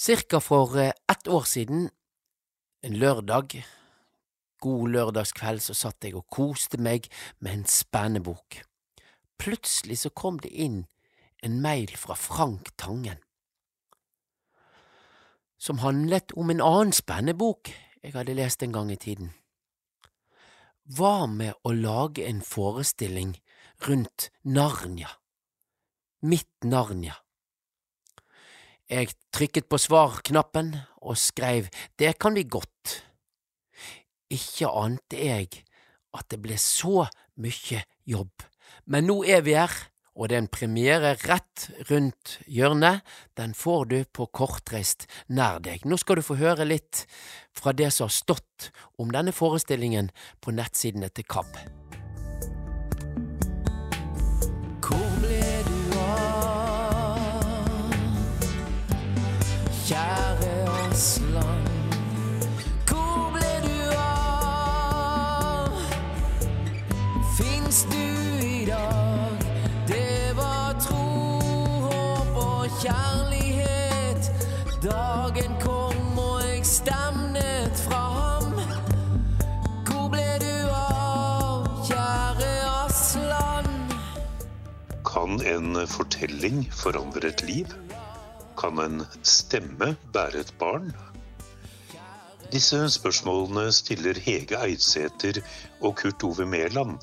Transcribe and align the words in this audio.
Cirka 0.00 0.40
for 0.40 0.78
eh, 0.78 0.92
ett 1.12 1.28
år 1.28 1.42
siden, 1.44 1.90
en 2.82 2.96
lørdag, 2.96 3.66
god 4.58 4.88
lørdagskveld, 4.88 5.60
så 5.60 5.76
satt 5.76 6.06
jeg 6.06 6.16
og 6.16 6.24
koste 6.32 6.80
meg 6.80 7.10
med 7.44 7.52
en 7.52 7.66
spennebok. 7.68 8.62
Plutselig 9.36 9.98
så 10.00 10.10
kom 10.16 10.40
det 10.40 10.54
inn 10.56 10.86
en 11.44 11.60
mail 11.60 11.92
fra 12.00 12.16
Frank 12.16 12.72
Tangen, 12.80 13.20
som 15.60 15.84
handlet 15.84 16.32
om 16.32 16.48
en 16.48 16.64
annen 16.64 16.96
spennebok 16.96 17.68
jeg 18.00 18.16
hadde 18.16 18.40
lest 18.40 18.64
en 18.64 18.72
gang 18.72 18.88
i 18.88 19.00
tiden. 19.00 19.34
Hva 20.88 21.26
med 21.28 21.60
å 21.60 21.76
lage 21.76 22.24
en 22.24 22.40
forestilling 22.40 23.36
rundt 23.84 24.30
Narnia? 24.48 25.12
Mitt 26.24 26.64
Narnia. 26.64 27.20
Jeg 28.90 29.12
trykket 29.30 29.68
på 29.70 29.78
svar-knappen 29.78 30.72
og 30.98 31.18
skrev 31.18 31.68
det 32.00 32.16
kan 32.18 32.34
vi 32.34 32.42
godt. 32.42 32.96
Ikke 34.34 34.66
ante 34.66 35.20
jeg 35.20 35.62
at 36.16 36.26
det 36.32 36.40
ble 36.42 36.56
så 36.58 37.06
mye 37.38 37.84
jobb, 38.02 38.42
men 38.90 39.06
nå 39.06 39.20
er 39.30 39.44
vi 39.46 39.54
her, 39.54 39.70
og 40.18 40.26
det 40.26 40.36
er 40.36 40.42
en 40.42 40.50
premiere 40.50 41.12
rett 41.22 41.68
rundt 41.86 42.40
hjørnet. 42.50 43.04
Den 43.38 43.54
får 43.54 43.84
du 43.92 43.98
på 44.10 44.26
Kortreist 44.26 45.06
nær 45.30 45.62
deg. 45.62 45.86
Nå 45.86 45.96
skal 46.02 46.18
du 46.18 46.26
få 46.26 46.40
høre 46.40 46.66
litt 46.66 47.06
fra 47.56 47.70
det 47.70 47.92
som 47.94 48.08
har 48.10 48.16
stått 48.18 48.72
om 48.98 49.14
denne 49.14 49.32
forestillingen 49.32 50.10
på 50.42 50.56
nettsidene 50.56 51.12
til 51.14 51.30
KAB. 51.30 51.79
En 85.46 85.86
fortelling 85.88 86.66
forandre 86.72 87.30
et 87.30 87.42
liv? 87.48 87.70
Kan 88.60 88.78
en 88.82 89.04
stemme 89.24 89.94
bære 90.12 90.42
et 90.42 90.50
barn? 90.60 90.90
Disse 92.52 92.80
spørsmålene 92.92 93.72
stiller 93.72 94.20
Hege 94.20 94.58
Eidsæter 94.60 95.40
og 95.80 95.96
Kurt 95.96 96.24
Ove 96.28 96.46
Mæland 96.46 96.98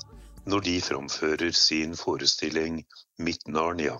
når 0.46 0.60
de 0.68 0.76
framfører 0.80 1.50
sin 1.50 1.96
forestilling 1.96 2.84
Mitt 3.18 3.48
Narnia. 3.48 3.98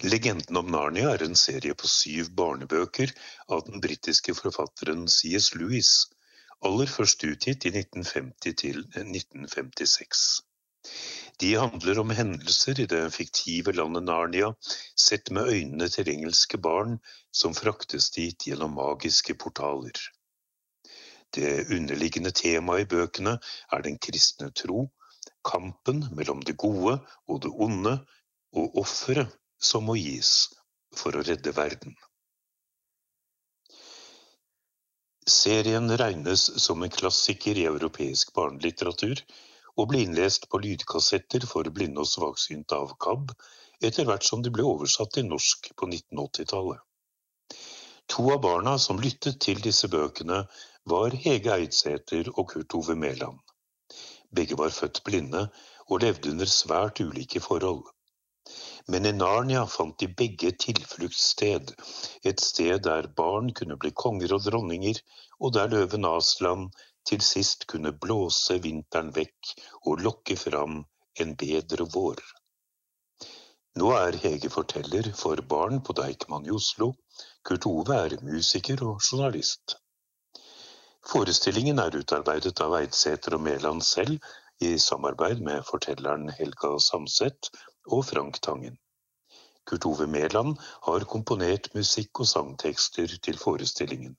Legenden 0.00 0.56
om 0.56 0.72
Narnia 0.72 1.12
er 1.12 1.26
en 1.28 1.36
serie 1.36 1.74
på 1.74 1.88
syv 1.88 2.32
barnebøker 2.40 3.12
av 3.48 3.66
den 3.68 3.80
britiske 3.84 4.34
forfatteren 4.34 5.04
C.S. 5.08 5.54
Lewis, 5.54 5.92
aller 6.64 6.88
først 6.88 7.24
utgitt 7.28 7.68
i 7.68 7.76
1950 7.76 8.56
til 8.64 8.84
1956. 8.96 10.26
De 11.38 11.54
handler 11.54 11.98
om 11.98 12.10
hendelser 12.16 12.80
i 12.80 12.86
det 12.88 13.02
fiktive 13.12 13.72
landet 13.76 14.06
Narnia, 14.08 14.54
sett 14.96 15.30
med 15.30 15.50
øynene 15.52 15.88
til 15.92 16.08
engelske 16.08 16.56
barn 16.56 16.96
som 17.30 17.56
fraktes 17.56 18.08
dit 18.14 18.46
gjennom 18.48 18.72
magiske 18.78 19.36
portaler. 19.36 20.00
Det 21.36 21.66
underliggende 21.76 22.32
temaet 22.32 22.86
i 22.86 22.90
bøkene 22.94 23.36
er 23.72 23.84
den 23.84 23.98
kristne 24.00 24.48
tro, 24.56 24.86
kampen 25.44 26.06
mellom 26.16 26.40
det 26.40 26.56
gode 26.56 26.96
og 27.28 27.42
det 27.44 27.52
onde, 27.52 27.98
og 28.56 28.78
offeret 28.80 29.34
som 29.60 29.84
må 29.90 29.98
gis 30.00 30.48
for 30.96 31.16
å 31.16 31.24
redde 31.26 31.52
verden. 31.52 31.92
Serien 35.26 35.90
regnes 36.00 36.46
som 36.62 36.82
en 36.86 36.92
klassiker 36.94 37.58
i 37.58 37.66
europeisk 37.68 38.32
barnelitteratur, 38.32 39.20
og 39.76 39.90
ble 39.90 40.02
innlest 40.06 40.48
på 40.52 40.60
lydkassetter 40.64 41.46
for 41.50 41.68
blinde 41.78 42.02
og 42.04 42.10
svaksynte 42.10 42.78
av 42.84 42.94
KAB, 43.06 43.32
etter 43.88 44.08
hvert 44.08 44.24
som 44.24 44.42
de 44.44 44.52
ble 44.52 44.64
oversatt 44.64 45.12
til 45.16 45.28
norsk 45.28 45.72
på 45.76 45.88
1980-tallet. 45.90 46.80
To 48.12 48.28
av 48.32 48.40
barna 48.46 48.76
som 48.78 49.00
lyttet 49.02 49.40
til 49.44 49.60
disse 49.62 49.90
bøkene, 49.92 50.44
var 50.92 51.16
Hege 51.24 51.52
Eidsæter 51.56 52.30
og 52.36 52.52
Kurt 52.52 52.74
Ove 52.78 52.94
Mæland. 52.94 53.40
Begge 54.30 54.58
var 54.58 54.74
født 54.74 55.02
blinde 55.04 55.48
og 55.86 56.02
levde 56.04 56.30
under 56.30 56.50
svært 56.50 57.00
ulike 57.02 57.42
forhold. 57.42 57.82
Men 58.86 59.08
i 59.10 59.12
Narnia 59.12 59.64
fant 59.66 59.98
de 60.00 60.06
begge 60.20 60.52
tilfluktssted, 60.64 61.72
et 62.30 62.40
sted 62.40 62.84
der 62.86 63.08
barn 63.20 63.50
kunne 63.60 63.78
bli 63.82 63.90
konger 63.90 64.36
og 64.36 64.44
dronninger, 64.46 65.00
og 65.42 65.54
der 65.56 65.72
løven 65.72 66.06
Aslan 66.06 66.68
til 67.08 67.22
sist 67.22 67.66
kunne 67.70 67.92
blåse 68.06 68.58
vinteren 68.64 69.12
vekk 69.16 69.52
og 69.86 70.02
lokke 70.06 70.36
fram 70.40 70.82
en 71.22 71.34
bedre 71.42 71.86
vår. 71.94 72.20
Nå 73.80 73.90
er 73.92 74.16
Hege 74.22 74.48
forteller 74.52 75.10
for 75.20 75.40
barn 75.54 75.82
på 75.84 75.94
Deichman 75.96 76.46
i 76.48 76.52
Oslo. 76.58 76.94
Kurt 77.44 77.66
Ove 77.68 77.98
er 78.06 78.16
musiker 78.24 78.82
og 78.86 79.02
journalist. 79.04 79.76
Forestillingen 81.06 81.78
er 81.78 81.98
utarbeidet 82.00 82.60
av 82.64 82.72
Eidsæter 82.80 83.36
og 83.36 83.44
Mæland 83.44 83.84
selv 83.84 84.16
i 84.64 84.72
samarbeid 84.80 85.44
med 85.44 85.62
fortelleren 85.68 86.30
Helga 86.38 86.72
Samset 86.82 87.50
og 87.92 88.06
Frank 88.08 88.40
Tangen. 88.42 88.78
Kurt 89.66 89.86
Ove 89.86 90.06
Mæland 90.06 90.56
har 90.88 91.04
komponert 91.12 91.68
musikk 91.74 92.24
og 92.24 92.30
sangtekster 92.32 93.12
til 93.22 93.38
forestillingen. 93.38 94.16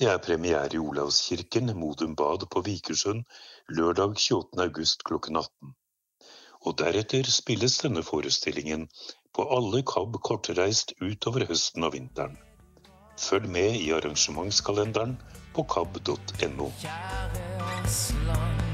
Det 0.00 0.08
er 0.08 0.20
premiere 0.24 0.68
i 0.72 0.78
Olavskirken, 0.80 1.66
Modum 1.76 2.14
Bad 2.16 2.46
på 2.48 2.62
Vikersund, 2.64 3.26
lørdag 3.68 4.14
28. 4.16 4.62
august 4.64 5.04
klokken 5.04 5.36
18. 5.36 5.74
Og 6.64 6.78
deretter 6.80 7.28
spilles 7.28 7.76
denne 7.82 8.00
forestillingen 8.06 8.86
på 9.36 9.44
alle 9.56 9.82
KAB 9.92 10.16
kortreist 10.24 10.94
utover 11.04 11.44
høsten 11.52 11.84
og 11.84 11.92
vinteren. 11.98 12.40
Følg 13.20 13.52
med 13.52 13.76
i 13.82 13.92
arrangementskalenderen 13.98 15.18
på 15.52 15.68
kab.no. 15.68 16.72
Kjære 16.80 17.44
Aslan, 17.68 18.69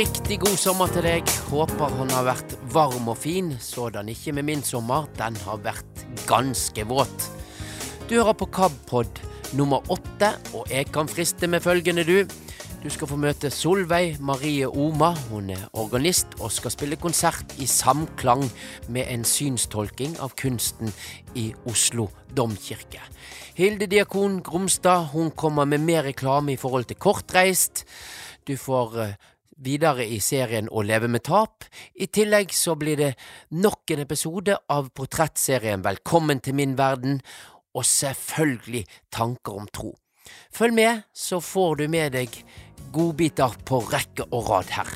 riktig 0.00 0.38
god 0.40 0.56
sommer 0.56 0.88
til 0.94 1.04
deg. 1.04 1.30
Håper 1.50 1.92
han 1.98 2.12
har 2.14 2.24
vært 2.24 2.52
varm 2.72 3.10
og 3.12 3.18
fin. 3.20 3.50
Sådan 3.60 4.08
ikke 4.08 4.32
med 4.32 4.46
min 4.48 4.62
sommer. 4.64 5.04
Den 5.18 5.34
har 5.44 5.58
vært 5.60 6.04
ganske 6.28 6.86
våt. 6.88 7.26
Du 8.08 8.14
hører 8.14 8.36
på 8.38 8.48
KABpod 8.48 9.20
nummer 9.58 9.84
åtte, 9.92 10.30
og 10.56 10.70
jeg 10.72 10.88
kan 10.94 11.10
friste 11.10 11.50
med 11.52 11.60
følgende, 11.60 12.06
du. 12.08 12.24
Du 12.80 12.88
skal 12.88 13.10
få 13.10 13.18
møte 13.20 13.50
Solveig 13.52 14.16
Marie 14.24 14.68
Oma. 14.70 15.10
Hun 15.28 15.50
er 15.52 15.66
organist 15.76 16.38
og 16.40 16.54
skal 16.54 16.72
spille 16.72 16.96
konsert 16.96 17.52
i 17.60 17.68
samklang 17.68 18.46
med 18.88 19.04
en 19.12 19.26
synstolking 19.28 20.14
av 20.24 20.32
kunsten 20.40 20.94
i 21.36 21.50
Oslo 21.68 22.08
domkirke. 22.32 23.02
Hilde 23.58 23.90
Diakon 23.90 24.40
Gromstad 24.40 25.10
hun 25.12 25.28
kommer 25.36 25.68
med 25.68 25.84
mer 25.84 26.08
reklame 26.08 26.54
i 26.54 26.62
forhold 26.62 26.88
til 26.88 26.96
kortreist. 26.96 27.84
Du 28.48 28.56
får 28.56 28.96
eh, 29.04 29.12
videre 29.60 30.06
i 30.08 30.20
serien 30.24 30.68
Å 30.70 30.82
leve 30.82 31.08
med 31.08 31.24
tap. 31.28 31.66
I 31.94 32.08
tillegg 32.08 32.54
så 32.56 32.76
blir 32.80 32.98
det 33.00 33.12
nok 33.52 33.92
en 33.94 34.04
episode 34.04 34.56
av 34.72 34.90
portrettserien 34.96 35.84
Velkommen 35.84 36.40
til 36.40 36.56
min 36.58 36.76
verden, 36.78 37.20
og 37.76 37.86
selvfølgelig 37.86 38.86
tanker 39.12 39.60
om 39.60 39.68
tro. 39.70 39.94
Følg 40.54 40.74
med, 40.74 41.04
så 41.14 41.40
får 41.42 41.80
du 41.80 41.86
med 41.92 42.16
deg 42.16 42.42
godbiter 42.94 43.54
på 43.66 43.82
rekke 43.90 44.26
og 44.30 44.50
rad 44.50 44.74
her. 44.74 44.90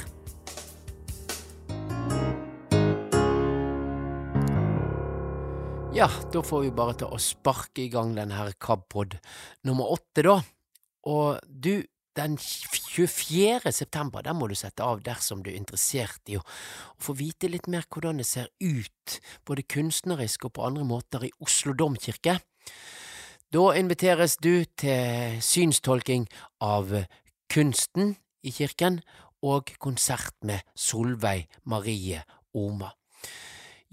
Ja, 5.94 6.08
da 6.34 6.40
får 6.42 6.64
vi 6.64 6.74
bare 6.74 6.96
til 6.98 7.12
å 7.14 7.20
sparke 7.22 7.84
i 7.84 7.90
gang 7.92 8.16
denne 8.16 8.34
her 8.34 8.56
KABpod 8.58 9.14
nummer 9.68 9.92
åtte, 9.94 10.24
da. 10.26 10.40
Og 11.06 11.38
du, 11.46 11.84
den 12.16 12.36
24. 12.38 13.72
september. 13.72 14.22
Den 14.22 14.38
må 14.38 14.48
du 14.48 14.54
sette 14.58 14.84
av 14.84 15.02
dersom 15.04 15.42
du 15.42 15.50
er 15.52 15.58
interessert 15.58 16.22
i 16.30 16.38
å, 16.38 16.44
få 17.00 17.16
vite 17.18 17.50
litt 17.50 17.68
mer 17.70 17.86
hvordan 17.90 18.22
det 18.22 18.28
ser 18.28 18.50
ut, 18.62 19.18
både 19.46 19.66
kunstnerisk 19.68 20.48
og 20.48 20.54
på 20.56 20.66
andre 20.66 20.86
måter, 20.88 21.26
i 21.26 21.32
Oslo 21.44 21.74
domkirke. 21.76 22.38
Da 23.54 23.64
inviteres 23.78 24.38
du 24.42 24.64
til 24.78 25.38
synstolking 25.44 26.26
av 26.64 26.90
kunsten 27.52 28.16
i 28.42 28.52
kirken 28.54 29.00
og 29.44 29.74
konsert 29.78 30.34
med 30.42 30.64
Solveig 30.74 31.46
Marie 31.68 32.24
Oma. 32.54 32.90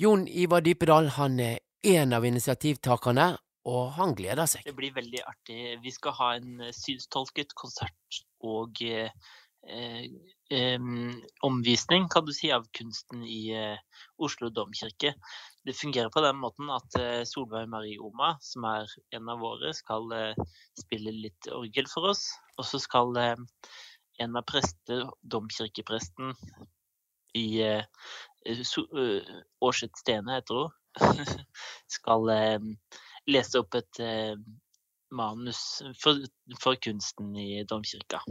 Jon 0.01 0.25
Ivar 0.27 0.63
Dypedal 0.65 1.11
han 1.17 1.39
er 1.43 1.59
en 1.83 2.13
av 2.13 2.25
initiativtakerne, 2.25 3.35
og 3.69 3.91
han 3.97 4.15
gleder 4.17 4.49
seg. 4.49 4.65
Det 4.65 4.73
blir 4.77 4.93
veldig 4.95 5.21
artig. 5.27 5.59
Vi 5.83 5.93
skal 5.93 6.17
ha 6.17 6.33
en 6.39 6.65
eh, 6.65 6.73
synstolket 6.75 7.53
konsert 7.57 8.21
og 8.41 8.81
eh, 8.81 9.11
eh, 10.49 10.79
omvisning, 11.45 12.07
kan 12.09 12.25
du 12.25 12.33
si, 12.33 12.49
av 12.53 12.65
kunsten 12.77 13.23
i 13.27 13.53
eh, 13.53 14.01
Oslo 14.17 14.49
domkirke. 14.49 15.13
Det 15.61 15.77
fungerer 15.77 16.09
på 16.13 16.23
den 16.25 16.41
måten 16.41 16.73
at 16.73 16.97
eh, 16.99 17.21
Solveig 17.29 17.69
Marie 17.69 18.01
Oma, 18.01 18.33
som 18.41 18.65
er 18.65 18.89
en 19.13 19.29
av 19.29 19.43
våre, 19.43 19.75
skal 19.77 20.09
eh, 20.17 20.43
spille 20.79 21.13
litt 21.13 21.51
orgel 21.53 21.89
for 21.91 22.09
oss. 22.15 22.31
Og 22.57 22.65
så 22.65 22.81
skal 22.81 23.13
en 23.21 24.37
av 24.37 24.45
prester, 24.49 25.05
domkirkepresten 25.21 26.33
i 27.37 27.61
Årset 29.63 29.97
Stene, 29.97 30.35
heter 30.35 30.57
hun, 30.59 30.73
skal 31.95 32.27
lese 33.27 33.59
opp 33.59 33.75
et 33.75 33.99
eh, 33.99 34.35
manus 35.11 35.83
for, 35.99 36.15
for, 36.59 36.75
kunsten 36.75 37.35
i 37.35 37.63
domkirka. 37.63 38.21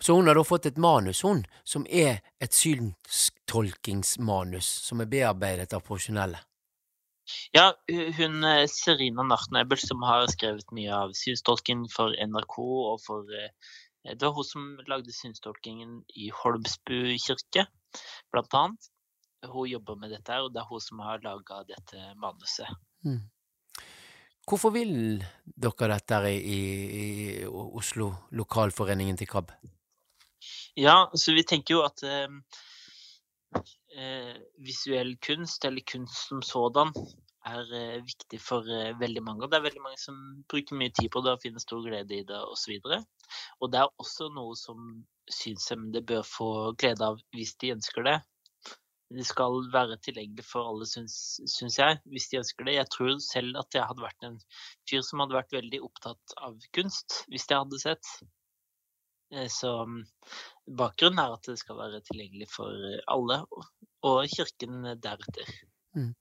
Så 0.00 0.14
hun 0.16 0.26
har 0.26 0.34
da 0.34 0.44
fått 0.44 0.66
et 0.66 0.76
manus, 0.80 1.22
hun, 1.22 1.46
som 1.64 1.86
er 1.86 2.20
et 2.42 2.52
synstolkingsmanus, 2.56 4.66
som 4.88 5.00
er 5.00 5.06
bearbeidet 5.12 5.72
av 5.76 5.80
profesjonelle? 5.86 6.38
Ja, 7.54 7.74
hun 8.16 8.44
eh, 8.44 8.66
Serina 8.66 9.22
Nartnebel, 9.22 9.78
som 9.78 10.02
har 10.02 10.26
skrevet 10.32 10.72
mye 10.74 10.94
av 10.96 11.12
synstolking 11.16 11.88
for 11.92 12.08
NRK 12.18 12.58
og 12.58 13.00
for 13.04 13.22
eh, 13.36 13.50
Det 14.02 14.26
var 14.26 14.34
hun 14.34 14.44
som 14.44 14.80
lagde 14.90 15.12
synstolkingen 15.14 16.02
i 16.18 16.30
Holmsbu 16.34 17.14
kirke, 17.22 17.66
blant 18.34 18.54
annet. 18.58 18.82
Hun 19.46 19.70
jobber 19.70 19.94
med 19.98 20.10
dette, 20.10 20.40
og 20.42 20.50
det 20.54 20.60
er 20.62 20.66
hun 20.66 20.80
som 20.82 20.98
har 21.06 21.22
laga 21.22 21.62
dette 21.68 22.14
manuset. 22.18 22.66
Mm. 23.06 23.22
Hvorfor 24.48 24.74
vil 24.74 25.22
dere 25.44 25.88
dette 25.94 26.18
i, 26.34 26.60
i 27.02 27.06
Oslo 27.46 28.10
lokalforeningen 28.34 29.18
til 29.20 29.30
KAB? 29.30 29.52
Ja, 30.76 30.96
så 31.14 31.34
vi 31.36 31.44
tenker 31.46 31.76
jo 31.76 31.82
at 31.86 32.02
eh, 32.02 32.32
eh, 33.94 34.34
visuell 34.66 35.14
kunst, 35.22 35.64
eller 35.68 35.84
kunst 35.86 36.26
som 36.28 36.42
sådan, 36.42 36.90
er 37.46 37.70
eh, 37.76 38.02
viktig 38.02 38.40
for 38.42 38.66
eh, 38.66 38.98
veldig 38.98 39.22
mange. 39.22 39.44
Og 39.44 39.52
det 39.52 39.60
er 39.60 39.66
veldig 39.68 39.84
mange 39.84 40.00
som 40.02 40.18
bruker 40.50 40.78
mye 40.78 40.94
tid 40.96 41.12
på 41.12 41.22
det 41.22 41.36
og 41.36 41.42
finner 41.44 41.62
stor 41.62 41.84
glede 41.86 42.18
i 42.18 42.26
det 42.26 42.42
osv. 42.42 42.80
Og, 42.82 43.30
og 43.60 43.72
det 43.72 43.82
er 43.82 43.94
også 44.02 44.30
noe 44.34 44.58
som 44.58 45.04
synshemmede 45.30 46.02
bør 46.06 46.26
få 46.26 46.50
glede 46.82 47.06
av 47.06 47.22
hvis 47.36 47.54
de 47.62 47.76
ønsker 47.76 48.10
det 48.10 48.18
de 49.14 49.24
skal 49.26 49.58
være 49.72 49.98
tilgjengelig 50.04 50.44
for 50.46 50.70
alle, 50.70 50.86
syns 50.88 51.78
jeg, 51.78 51.98
hvis 52.12 52.28
de 52.30 52.40
ønsker 52.40 52.68
det. 52.68 52.76
Jeg 52.78 52.90
tror 52.94 53.16
selv 53.24 53.58
at 53.60 53.76
jeg 53.76 53.88
hadde 53.88 54.04
vært 54.04 54.28
en 54.28 54.38
fyr 54.90 55.02
som 55.06 55.22
hadde 55.22 55.38
vært 55.38 55.56
veldig 55.56 55.82
opptatt 55.88 56.36
av 56.40 56.56
kunst, 56.76 57.22
hvis 57.32 57.48
jeg 57.48 57.58
hadde 57.64 57.82
sett. 57.82 58.12
Eh, 59.34 59.48
så 59.52 59.74
mm, 59.88 60.00
bakgrunnen 60.78 61.22
er 61.22 61.36
at 61.36 61.50
det 61.50 61.58
skal 61.60 61.80
være 61.80 62.02
tilgjengelig 62.08 62.48
for 62.52 62.96
alle, 63.12 63.42
og 64.08 64.24
kirken 64.32 64.82
deretter. 65.02 65.54
Mm. 65.92 66.12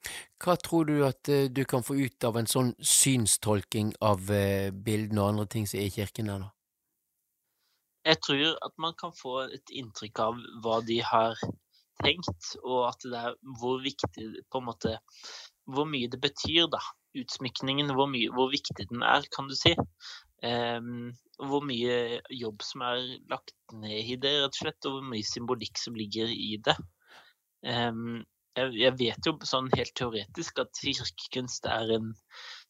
Hva 0.44 0.58
tror 0.60 0.90
du 0.90 0.98
at 1.08 1.30
eh, 1.32 1.48
du 1.48 1.64
kan 1.70 1.84
få 1.84 1.96
ut 1.96 2.28
av 2.28 2.40
en 2.40 2.50
sånn 2.50 2.74
synstolking 2.78 3.94
av 4.04 4.32
eh, 4.36 4.72
bildene 4.72 5.24
og 5.24 5.34
andre 5.34 5.48
ting 5.54 5.70
som 5.70 5.80
er 5.80 5.88
i 5.88 5.94
kirken 5.94 6.32
der, 6.32 6.44
da? 6.48 6.52
Jeg 8.02 8.18
tror 8.26 8.56
at 8.66 8.74
man 8.82 8.96
kan 8.98 9.14
få 9.14 9.44
et 9.46 9.72
inntrykk 9.78 10.20
av 10.24 10.40
hva 10.64 10.80
de 10.84 10.98
har 11.06 11.38
tenkt, 12.04 12.56
og 12.64 12.90
at 12.90 13.06
det 13.06 13.20
er 13.20 13.38
hvor 13.62 13.82
viktig 13.84 14.28
på 14.52 14.62
en 14.62 14.68
måte 14.70 14.98
Hvor 15.72 15.86
mye 15.88 16.10
det 16.12 16.20
betyr, 16.20 16.66
da. 16.74 16.80
Utsmykningen, 17.16 17.92
hvor, 17.96 18.10
mye, 18.10 18.32
hvor 18.34 18.50
viktig 18.52 18.88
den 18.90 19.04
er, 19.06 19.24
kan 19.36 19.48
du 19.48 19.56
si. 19.56 19.76
Um, 20.42 21.12
hvor 21.38 21.62
mye 21.64 22.20
jobb 22.34 22.64
som 22.66 22.82
er 22.82 23.04
lagt 23.30 23.54
ned 23.78 24.10
i 24.14 24.18
det, 24.18 24.34
rett 24.42 24.58
og 24.58 24.58
slett, 24.58 24.88
og 24.90 24.98
hvor 24.98 25.06
mye 25.14 25.28
symbolikk 25.28 25.78
som 25.78 25.96
ligger 25.96 26.34
i 26.34 26.58
det. 26.66 26.76
Um, 27.62 28.24
jeg, 28.58 28.74
jeg, 28.82 28.96
vet 29.00 29.30
jo 29.30 29.36
sånn 29.48 29.70
helt 29.78 29.94
teoretisk 29.96 30.64
at 30.64 30.82
kirkekunst 30.82 31.70
er 31.70 31.94
en 32.00 32.12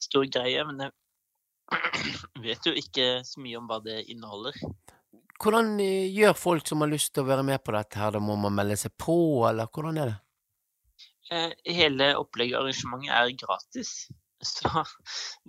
stor 0.03 0.27
greie, 0.35 0.65
men 0.67 0.83
jeg 0.83 0.91
vet 2.45 2.67
jo 2.67 2.75
ikke 2.77 3.07
så 3.27 3.41
mye 3.41 3.61
om 3.61 3.71
hva 3.71 3.79
det 3.85 4.01
inneholder. 4.11 4.57
Hvordan 5.41 5.79
eh, 5.81 6.11
gjør 6.13 6.35
folk 6.37 6.67
som 6.69 6.83
har 6.83 6.91
lyst 6.91 7.15
til 7.15 7.23
å 7.23 7.29
være 7.31 7.45
med 7.47 7.63
på 7.65 7.73
dette 7.73 7.97
her, 7.97 8.13
da 8.13 8.19
må 8.21 8.35
man 8.37 8.53
melde 8.53 8.75
seg 8.77 8.93
på, 9.01 9.15
eller 9.49 9.71
hvordan 9.73 9.97
er 9.97 10.11
det? 10.11 10.17
Eh, 11.33 11.53
hele 11.73 12.11
opplegget 12.19 12.59
og 12.59 12.67
arrangementet 12.67 13.13
er 13.17 13.31
gratis, 13.39 13.93
så 14.53 14.83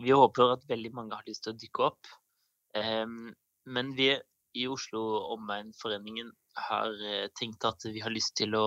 vi 0.00 0.14
håper 0.16 0.54
at 0.54 0.68
veldig 0.70 0.92
mange 0.96 1.18
har 1.18 1.26
lyst 1.28 1.44
til 1.44 1.52
å 1.52 1.60
dykke 1.60 1.88
opp. 1.90 2.12
Men 2.72 3.90
vi 3.98 4.14
i 4.56 4.62
Oslo 4.68 5.02
Omegn-foreningen 5.34 6.30
har 6.70 6.94
eh, 7.08 7.26
tenkt 7.36 7.66
at 7.68 7.84
vi 7.84 8.00
har 8.04 8.12
lyst 8.12 8.34
til 8.40 8.56
å 8.56 8.64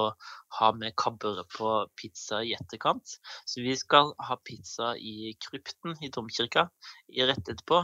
ha 0.60 0.70
med 0.78 0.94
kabbere 1.02 1.48
på 1.56 1.72
pizza 1.98 2.44
i 2.46 2.54
etterkant. 2.58 3.18
Så 3.50 3.66
vi 3.66 3.74
skal 3.78 4.14
ha 4.30 4.38
pizza 4.46 4.94
i 4.98 5.34
krypten 5.42 5.98
i 6.06 6.12
domkirka 6.14 6.68
rett 7.18 7.50
etterpå. 7.50 7.82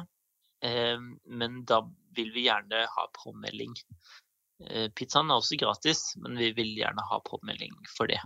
Men 0.61 1.63
da 1.65 1.79
vil 2.15 2.31
vi 2.35 2.47
gjerne 2.47 2.85
ha 2.95 3.07
påmelding. 3.23 3.75
Eh, 4.69 4.89
pizzaen 4.95 5.31
er 5.31 5.41
også 5.41 5.57
gratis, 5.59 6.03
men 6.21 6.37
vi 6.37 6.51
vil 6.57 6.75
gjerne 6.77 7.05
ha 7.09 7.21
påmelding 7.25 7.73
for 7.95 8.11
det. 8.11 8.21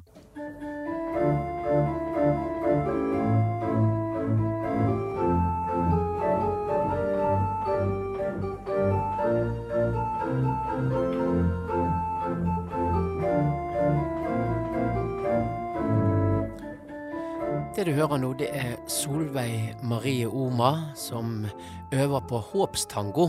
Det 17.76 17.84
du 17.90 17.92
hører 17.92 18.22
nå, 18.24 18.30
det 18.40 18.48
er 18.56 18.78
Solveig 18.88 19.74
Marie 19.84 20.30
Oma 20.32 20.94
som 20.96 21.44
øver 21.92 22.24
på 22.30 22.40
håpstango. 22.54 23.28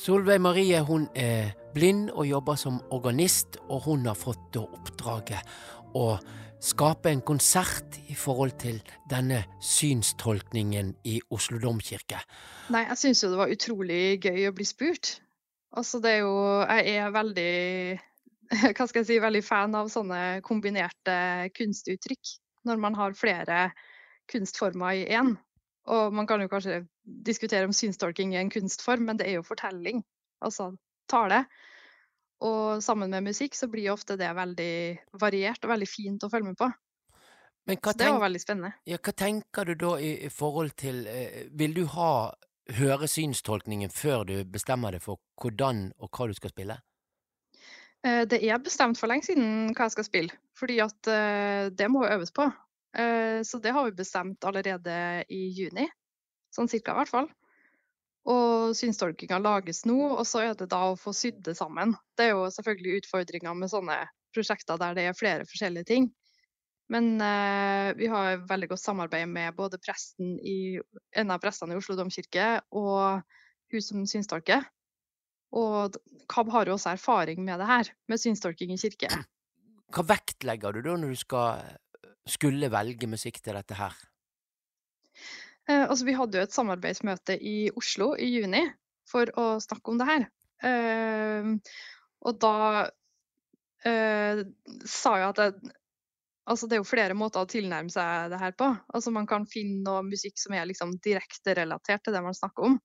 Solveig 0.00 0.40
Marie 0.40 0.78
hun 0.88 1.02
er 1.12 1.50
blind 1.74 2.06
og 2.14 2.24
jobber 2.24 2.56
som 2.56 2.78
organist, 2.96 3.58
og 3.68 3.82
hun 3.84 4.06
har 4.08 4.16
fått 4.16 4.56
oppdraget 4.56 5.50
å 5.92 6.14
skape 6.64 7.10
en 7.12 7.20
konsert 7.20 7.98
i 8.08 8.16
forhold 8.16 8.54
til 8.62 8.78
denne 9.10 9.42
synstolkningen 9.60 10.94
i 11.04 11.18
Oslo 11.36 11.60
domkirke. 11.60 12.22
Nei, 12.72 12.86
jeg 12.86 13.00
syns 13.02 13.20
jo 13.26 13.32
det 13.34 13.42
var 13.42 13.52
utrolig 13.52 14.00
gøy 14.24 14.48
å 14.48 14.54
bli 14.56 14.68
spurt. 14.70 15.18
Altså, 15.76 16.00
det 16.00 16.14
er 16.16 16.24
jo 16.24 16.32
Jeg 16.64 16.96
er 16.96 17.12
veldig 17.18 17.52
hva 18.78 18.88
skal 18.88 19.02
jeg 19.02 19.10
si, 19.10 19.20
veldig 19.20 19.44
fan 19.44 19.76
av 19.76 19.92
sånne 19.92 20.40
kombinerte 20.46 21.20
kunstuttrykk. 21.60 22.36
Når 22.64 22.80
man 22.80 22.96
har 22.96 23.20
flere 23.20 23.68
kunstformer 24.32 25.04
i 25.04 25.06
én. 25.12 25.36
Og 25.88 26.12
man 26.14 26.26
kan 26.28 26.42
jo 26.42 26.50
kanskje 26.50 26.82
diskutere 27.02 27.64
om 27.64 27.72
synstolking 27.74 28.34
er 28.34 28.44
en 28.44 28.52
kunstform, 28.52 29.06
men 29.08 29.20
det 29.20 29.28
er 29.30 29.38
jo 29.38 29.46
fortelling, 29.46 30.02
altså 30.44 30.74
tale. 31.10 31.44
Og 32.44 32.82
sammen 32.84 33.10
med 33.12 33.26
musikk 33.28 33.56
så 33.56 33.68
blir 33.68 33.92
ofte 33.92 34.16
det 34.20 34.28
veldig 34.36 34.74
variert 35.20 35.64
og 35.64 35.72
veldig 35.74 35.88
fint 35.88 36.24
å 36.24 36.30
følge 36.32 36.52
med 36.52 36.60
på. 36.60 36.70
så 37.68 37.96
det 37.96 38.12
var 38.12 38.22
veldig 38.26 38.40
spennende. 38.40 38.72
Ja, 38.88 39.00
hva 39.00 39.12
tenker 39.12 39.64
du 39.64 39.74
da 39.74 39.96
i, 40.00 40.14
i 40.26 40.30
forhold 40.32 40.72
til 40.80 41.06
eh, 41.06 41.48
Vil 41.52 41.74
du 41.76 41.84
ha 41.96 42.30
høre 42.78 43.08
synstolkningen 43.08 43.90
før 43.90 44.24
du 44.24 44.36
bestemmer 44.44 44.94
deg 44.94 45.02
for 45.04 45.20
hvordan 45.40 45.90
og 45.98 46.10
hva 46.14 46.30
du 46.30 46.34
skal 46.36 46.52
spille? 46.54 46.78
Eh, 48.06 48.24
det 48.30 48.40
er 48.40 48.62
bestemt 48.62 48.98
for 48.98 49.10
lenge 49.10 49.28
siden 49.28 49.74
hva 49.74 49.88
jeg 49.88 49.96
skal 49.96 50.08
spille, 50.08 50.40
fordi 50.56 50.78
at 50.84 51.10
eh, 51.12 51.68
det 51.76 51.90
må 51.92 52.06
øves 52.08 52.32
på. 52.32 52.48
Eh, 52.96 53.42
så 53.46 53.58
det 53.58 53.74
har 53.74 53.86
vi 53.86 53.98
bestemt 54.00 54.44
allerede 54.44 55.24
i 55.28 55.42
juni, 55.54 55.86
sånn 56.54 56.70
cirka 56.70 56.94
i 56.94 57.00
hvert 57.00 57.12
fall. 57.12 57.28
Og 58.30 58.76
synstolkinga 58.76 59.38
lages 59.40 59.84
nå, 59.88 59.96
og 60.12 60.24
så 60.28 60.44
er 60.44 60.56
det 60.58 60.68
da 60.72 60.90
å 60.90 60.98
få 60.98 61.14
sydd 61.16 61.40
det 61.46 61.56
sammen. 61.58 61.94
Det 62.18 62.28
er 62.28 62.34
jo 62.34 62.48
selvfølgelig 62.52 63.04
utfordringer 63.04 63.56
med 63.56 63.72
sånne 63.72 64.02
prosjekter 64.34 64.78
der 64.80 64.96
det 64.98 65.06
er 65.08 65.16
flere 65.16 65.46
forskjellige 65.48 65.88
ting. 65.88 66.10
Men 66.90 67.20
eh, 67.22 67.92
vi 67.94 68.10
har 68.10 68.42
veldig 68.50 68.72
godt 68.72 68.82
samarbeid 68.82 69.28
med 69.30 69.54
både 69.54 69.78
i, 70.18 70.80
en 71.16 71.30
av 71.30 71.38
prestene 71.38 71.76
i 71.76 71.78
Oslo 71.78 71.94
domkirke 71.96 72.60
og 72.74 73.22
hun 73.70 73.84
som 73.86 74.06
synstolker. 74.10 74.66
Og 75.54 75.96
KAB 76.30 76.50
har 76.50 76.66
jo 76.66 76.74
også 76.74 76.92
erfaring 76.94 77.44
med 77.46 77.62
det 77.62 77.66
her, 77.66 77.92
med 78.10 78.20
synstolking 78.22 78.74
i 78.74 78.78
kirke. 78.78 79.10
Hva 79.90 80.04
vektlegger 80.06 80.74
du 80.74 80.82
da 80.82 80.96
når 80.98 81.14
du 81.14 81.18
skal 81.18 81.62
skulle 82.28 82.70
velge 82.72 83.08
musikk 83.10 83.40
til 83.42 83.56
dette 83.56 83.76
her? 83.78 83.96
Eh, 85.68 85.84
altså, 85.86 86.04
vi 86.08 86.16
hadde 86.16 86.40
jo 86.40 86.46
et 86.46 86.56
samarbeidsmøte 86.56 87.36
i 87.36 87.70
Oslo 87.76 88.12
i 88.18 88.30
juni 88.34 88.64
for 89.10 89.30
å 89.38 89.52
snakke 89.62 89.92
om 89.92 90.00
det 90.00 90.08
her. 90.08 90.26
Eh, 90.66 91.50
og 92.20 92.40
da 92.42 92.56
eh, 93.88 94.42
sa 94.84 95.14
jeg 95.18 95.28
at 95.30 95.40
det, 95.40 95.72
altså, 96.50 96.68
det 96.68 96.78
er 96.78 96.82
jo 96.82 96.90
flere 96.90 97.16
måter 97.18 97.44
å 97.44 97.50
tilnærme 97.50 97.92
seg 97.92 98.30
det 98.34 98.40
her 98.42 98.54
på. 98.58 98.70
Altså, 98.92 99.14
man 99.14 99.28
kan 99.30 99.48
finne 99.50 99.82
noe 99.86 100.04
musikk 100.06 100.38
som 100.40 100.56
er 100.56 100.68
liksom 100.70 100.96
direkte 101.04 101.56
relatert 101.58 102.04
til 102.04 102.16
det 102.16 102.24
man 102.24 102.36
snakker 102.36 102.72
om. 102.72 102.78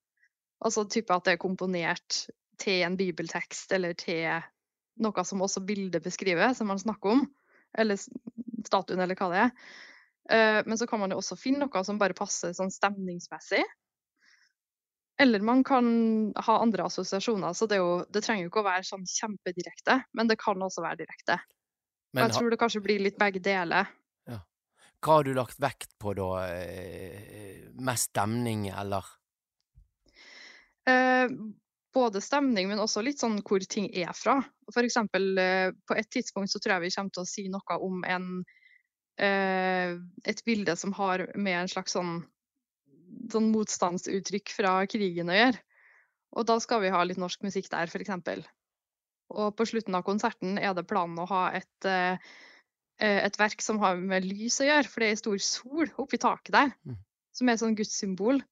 Altså 0.65 0.85
type 0.89 1.13
at 1.13 1.25
det 1.27 1.35
er 1.35 1.41
komponert 1.41 2.25
til 2.61 2.85
en 2.87 2.95
bibeltekst 2.97 3.73
eller 3.75 3.95
til 3.99 4.23
noe 5.03 5.25
som 5.27 5.43
også 5.43 5.65
bildet 5.67 6.03
beskriver, 6.05 6.53
som 6.55 6.71
man 6.71 6.79
snakker 6.79 7.17
om. 7.17 7.25
Eller 7.77 7.99
statuen, 8.69 9.01
eller 9.03 9.17
hva 9.19 9.31
det 9.31 9.41
er. 9.45 9.51
Eh, 10.29 10.61
men 10.65 10.77
så 10.77 10.87
kan 10.89 11.01
man 11.01 11.13
jo 11.13 11.19
også 11.21 11.37
finne 11.37 11.65
noe 11.65 11.83
som 11.85 11.99
bare 12.01 12.17
passer 12.17 12.55
sånn 12.57 12.73
stemningsmessig. 12.73 13.63
Eller 15.21 15.43
man 15.47 15.63
kan 15.63 15.85
ha 16.35 16.57
andre 16.59 16.89
assosiasjoner. 16.89 17.53
Så 17.55 17.69
det, 17.71 17.79
jo, 17.79 18.01
det 18.11 18.25
trenger 18.25 18.47
jo 18.47 18.51
ikke 18.51 18.63
å 18.65 18.67
være 18.67 18.87
sånn 18.87 19.05
kjempedirekte, 19.07 20.01
men 20.17 20.31
det 20.31 20.39
kan 20.41 20.59
også 20.61 20.83
være 20.83 21.05
direkte. 21.05 21.39
Men, 22.15 22.25
jeg 22.25 22.37
tror 22.37 22.51
det 22.51 22.59
kanskje 22.59 22.83
blir 22.83 23.03
litt 23.03 23.19
begge 23.19 23.41
deler. 23.43 23.91
Ja. 24.27 24.41
Hva 25.03 25.19
har 25.19 25.27
du 25.27 25.33
lagt 25.35 25.59
vekt 25.63 25.95
på 25.99 26.15
da? 26.17 26.29
Eh, 26.47 27.69
mest 27.79 28.11
stemning, 28.11 28.67
eller? 28.71 29.07
Eh, 30.87 31.31
både 31.95 32.21
stemning, 32.23 32.67
men 32.69 32.81
også 32.83 33.03
litt 33.05 33.21
sånn 33.21 33.39
hvor 33.45 33.63
ting 33.71 33.87
er 33.95 34.11
fra. 34.17 34.39
For 34.73 34.83
eksempel, 34.83 35.31
eh, 35.39 35.69
på 35.87 35.97
et 35.97 36.09
tidspunkt 36.11 36.51
så 36.51 36.59
tror 36.59 36.75
jeg 36.75 36.85
vi 36.85 36.95
kommer 36.97 37.15
til 37.15 37.23
å 37.23 37.29
si 37.29 37.45
noe 37.51 37.77
om 37.85 38.03
en, 38.03 38.29
eh, 39.17 39.95
et 40.27 40.43
bilde 40.45 40.75
som 40.75 40.93
har 40.97 41.29
med 41.35 41.61
en 41.61 41.71
slags 41.71 41.95
sånn, 41.95 42.17
sånn 43.31 43.51
motstandsuttrykk 43.53 44.51
fra 44.57 44.75
krigen 44.91 45.31
å 45.31 45.39
gjøre. 45.39 45.61
Og 46.35 46.47
da 46.49 46.59
skal 46.59 46.83
vi 46.83 46.91
ha 46.91 47.03
litt 47.03 47.21
norsk 47.21 47.45
musikk 47.47 47.69
der, 47.71 47.87
f.eks. 47.87 48.43
Og 49.35 49.55
på 49.55 49.65
slutten 49.65 49.95
av 49.95 50.03
konserten 50.05 50.59
er 50.59 50.75
det 50.75 50.87
planen 50.89 51.17
å 51.21 51.29
ha 51.29 51.45
et, 51.55 51.87
eh, 51.87 52.17
et 52.99 53.39
verk 53.39 53.61
som 53.63 53.79
har 53.79 53.95
med 53.95 54.27
lys 54.27 54.59
å 54.59 54.67
gjøre, 54.67 54.89
for 54.91 54.99
det 54.99 55.11
er 55.11 55.21
stor 55.23 55.39
sol 55.39 55.87
oppi 55.97 56.19
taket 56.19 56.51
der, 56.51 56.75
mm. 56.83 56.99
som 57.31 57.49
er 57.49 57.61
sånn 57.61 57.77
gudssymbol. 57.79 58.43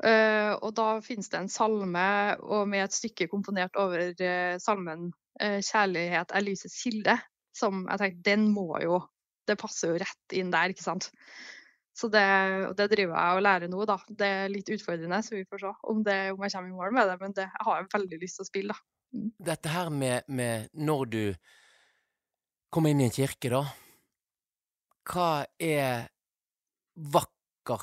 Uh, 0.00 0.56
og 0.64 0.72
da 0.78 0.86
finnes 1.04 1.28
det 1.28 1.42
en 1.42 1.50
salme 1.52 2.02
og 2.40 2.68
med 2.72 2.86
et 2.86 2.94
stykke 2.96 3.26
komponert 3.28 3.74
over 3.76 4.14
uh, 4.16 4.56
salmen 4.56 5.10
uh, 5.42 5.58
'Kjærlighet 5.60 6.32
er 6.32 6.44
lysets 6.46 6.78
kilde', 6.80 7.18
som 7.52 7.84
jeg 7.84 8.00
tenkte 8.00 8.30
den 8.30 8.46
må 8.54 8.80
jo 8.80 9.02
Det 9.48 9.58
passer 9.58 9.90
jo 9.90 9.98
rett 9.98 10.34
inn 10.36 10.52
der, 10.52 10.70
ikke 10.70 10.84
sant. 10.84 11.08
Så 11.96 12.08
det, 12.08 12.22
det 12.78 12.86
driver 12.92 13.16
jeg 13.18 13.36
og 13.36 13.42
lærer 13.42 13.68
nå, 13.68 13.80
da. 13.88 13.96
Det 14.06 14.28
er 14.28 14.52
litt 14.52 14.68
utfordrende, 14.70 15.18
så 15.26 15.34
vi 15.34 15.46
får 15.48 15.62
se 15.64 15.72
om, 15.90 16.04
det, 16.06 16.18
om 16.30 16.44
jeg 16.44 16.52
kommer 16.54 16.70
i 16.70 16.76
mål 16.76 16.94
med 16.94 17.10
det. 17.10 17.16
Men 17.18 17.34
det 17.34 17.46
har 17.50 17.80
jeg 17.80 17.88
veldig 17.96 18.20
lyst 18.20 18.38
til 18.38 18.44
å 18.44 18.48
spille, 18.48 18.76
da. 18.76 19.18
Mm. 19.18 19.32
Dette 19.48 19.72
her 19.74 19.90
med, 19.90 20.28
med 20.30 20.70
når 20.86 21.10
du 21.10 21.24
kommer 22.70 22.94
inn 22.94 23.02
i 23.02 23.08
en 23.08 23.16
kirke, 23.16 23.50
da. 23.50 23.64
Hva 25.10 25.32
er 25.58 26.06
vakkert? 26.94 27.39
Hva, 27.68 27.76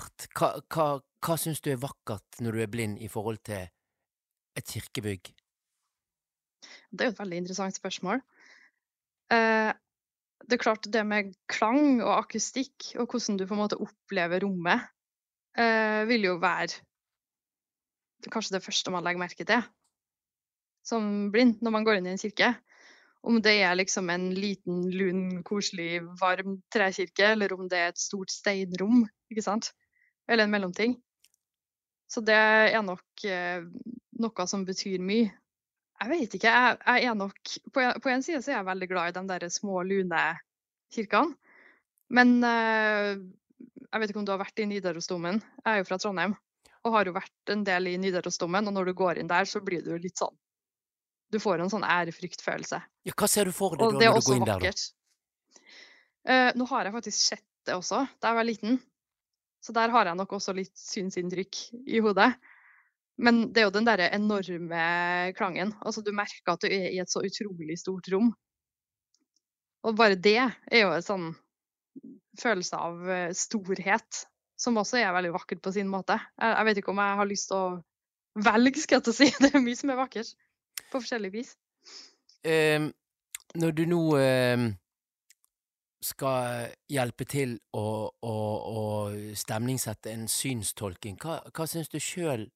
hva, 0.73 0.87
hva 1.23 1.35
syns 1.39 1.61
du 1.63 1.71
er 1.71 1.81
vakkert 1.81 2.39
når 2.43 2.55
du 2.55 2.63
er 2.63 2.71
blind 2.71 3.01
i 3.03 3.09
forhold 3.11 3.39
til 3.47 3.67
et 4.57 4.73
kirkebygg? 4.73 5.31
Det 6.91 7.03
er 7.03 7.11
jo 7.11 7.15
et 7.15 7.21
veldig 7.21 7.41
interessant 7.43 7.77
spørsmål. 7.77 8.23
Eh, 9.33 9.71
det 10.47 10.57
er 10.57 10.63
klart 10.63 10.89
det 10.91 11.03
med 11.05 11.33
klang 11.51 12.01
og 12.01 12.13
akustikk 12.17 12.93
og 12.97 13.07
hvordan 13.11 13.39
du 13.39 13.45
på 13.45 13.55
en 13.55 13.61
måte 13.61 13.79
opplever 13.83 14.43
rommet, 14.45 14.87
eh, 15.57 16.03
vil 16.09 16.29
jo 16.31 16.37
være 16.41 16.81
kanskje 18.27 18.57
det 18.57 18.65
første 18.65 18.91
man 18.91 19.05
legger 19.05 19.21
merke 19.21 19.45
til 19.47 19.61
som 20.87 21.27
blind 21.33 21.61
når 21.63 21.75
man 21.75 21.87
går 21.87 21.99
inn 21.99 22.09
i 22.09 22.13
en 22.15 22.21
kirke. 22.21 22.53
Om 23.25 23.41
det 23.43 23.55
er 23.65 23.75
liksom 23.75 24.09
en 24.13 24.29
liten, 24.35 24.85
lun, 24.93 25.21
koselig, 25.43 26.01
varm 26.19 26.59
trekirke, 26.73 27.33
eller 27.33 27.53
om 27.55 27.67
det 27.67 27.79
er 27.79 27.91
et 27.91 27.99
stort 27.99 28.31
steinrom, 28.31 29.05
ikke 29.31 29.43
sant? 29.43 29.71
Eller 30.29 30.45
en 30.45 30.53
mellomting. 30.53 30.95
Så 32.07 32.23
det 32.23 32.35
er 32.37 32.83
nok 32.85 33.25
eh, 33.27 33.65
noe 34.21 34.47
som 34.47 34.63
betyr 34.67 35.03
mye. 35.03 35.31
Jeg 35.97 36.11
vet 36.11 36.37
ikke. 36.37 36.53
Jeg, 36.53 36.77
jeg 36.85 37.09
er 37.09 37.17
nok 37.17 37.53
på 37.73 37.83
på 38.03 38.11
en, 38.13 38.23
side 38.23 38.43
så 38.45 38.53
er 38.53 38.59
jeg 38.59 38.69
veldig 38.69 38.89
glad 38.91 39.09
i 39.09 39.15
de 39.17 39.23
der 39.31 39.47
små, 39.51 39.81
lune 39.83 40.23
kirkene. 40.93 41.35
Men 42.13 42.37
eh, 42.47 43.17
jeg 43.87 44.01
vet 44.01 44.11
ikke 44.11 44.21
om 44.21 44.27
du 44.27 44.35
har 44.35 44.43
vært 44.43 44.61
i 44.63 44.67
Nidarosdomen. 44.69 45.41
Jeg 45.63 45.71
er 45.73 45.81
jo 45.81 45.87
fra 45.89 45.99
Trondheim 45.99 46.37
og 46.85 46.93
har 46.93 47.09
jo 47.09 47.17
vært 47.17 47.51
en 47.51 47.65
del 47.67 47.89
i 47.91 47.97
Nidarosdomen. 47.99 48.69
Og 48.69 48.75
når 48.77 48.87
du 48.87 48.97
går 49.01 49.19
inn 49.19 49.31
der, 49.31 49.47
så 49.49 49.59
blir 49.63 49.83
du 49.83 49.97
litt 49.99 50.21
sånn 50.21 50.35
Du 51.33 51.39
får 51.43 51.63
en 51.63 51.71
sånn 51.71 51.83
ærefryktfølelse. 51.83 52.79
Ja, 53.07 53.15
hva 53.17 53.27
ser 53.29 53.49
du 53.49 53.55
for 53.55 53.75
deg 53.75 53.83
da 53.83 54.11
når 54.11 54.21
du 54.21 54.27
går 54.29 54.37
inn 54.37 54.47
der, 54.47 54.67
da? 54.67 54.85
Uh, 56.27 56.51
nå 56.59 56.67
har 56.71 56.87
jeg 56.87 56.95
faktisk 56.95 57.23
sett 57.23 57.45
det 57.67 57.75
også 57.75 58.03
da 58.21 58.31
jeg 58.31 58.39
var 58.39 58.47
liten. 58.47 58.79
Så 59.63 59.73
der 59.75 59.91
har 59.91 60.07
jeg 60.07 60.19
nok 60.19 60.37
også 60.37 60.53
litt 60.55 60.75
synsinntrykk 60.79 61.59
i 61.91 61.99
hodet. 62.03 62.29
Men 63.17 63.47
det 63.51 63.63
er 63.63 63.67
jo 63.67 63.73
den 63.73 63.87
derre 63.87 64.11
enorme 64.13 64.83
klangen. 65.37 65.73
Altså 65.81 66.03
du 66.05 66.13
merker 66.15 66.53
at 66.53 66.63
du 66.63 66.69
er 66.69 66.91
i 66.91 67.01
et 67.01 67.11
så 67.11 67.23
utrolig 67.25 67.79
stort 67.81 68.07
rom. 68.13 68.29
Og 69.87 69.97
bare 69.97 70.19
det 70.19 70.37
er 70.37 70.81
jo 70.83 70.93
en 70.93 71.05
sånn 71.05 71.27
følelse 72.37 72.77
av 72.77 73.09
eh, 73.09 73.33
storhet, 73.35 74.23
som 74.57 74.77
også 74.77 74.99
er 75.01 75.13
veldig 75.15 75.33
vakkert 75.33 75.63
på 75.65 75.73
sin 75.73 75.89
måte. 75.89 76.17
Jeg 76.41 76.67
vet 76.67 76.81
ikke 76.81 76.93
om 76.93 77.01
jeg 77.01 77.19
har 77.19 77.29
lyst 77.29 77.49
til 77.49 77.57
å 77.57 78.43
velge, 78.45 78.81
skal 78.81 78.99
jeg 78.99 79.07
til 79.07 79.15
å 79.15 79.17
si. 79.17 79.29
Det 79.43 79.51
er 79.51 79.63
mye 79.63 79.79
som 79.79 79.93
er 79.93 79.99
vakkert, 79.99 80.33
på 80.91 81.01
forskjellig 81.01 81.31
vis. 81.33 81.53
Eh, 82.47 82.89
når 83.57 83.75
du 83.77 83.85
nå 83.89 84.01
eh, 84.21 84.67
skal 86.03 86.73
hjelpe 86.91 87.25
til 87.29 87.57
å, 87.75 87.87
å, 88.11 88.35
å 88.71 88.83
stemningssette 89.37 90.13
en 90.13 90.27
synstolking. 90.31 91.17
Hva, 91.21 91.39
hva 91.51 91.67
syns 91.69 91.89
du 91.91 91.99
sjøl 92.01 92.47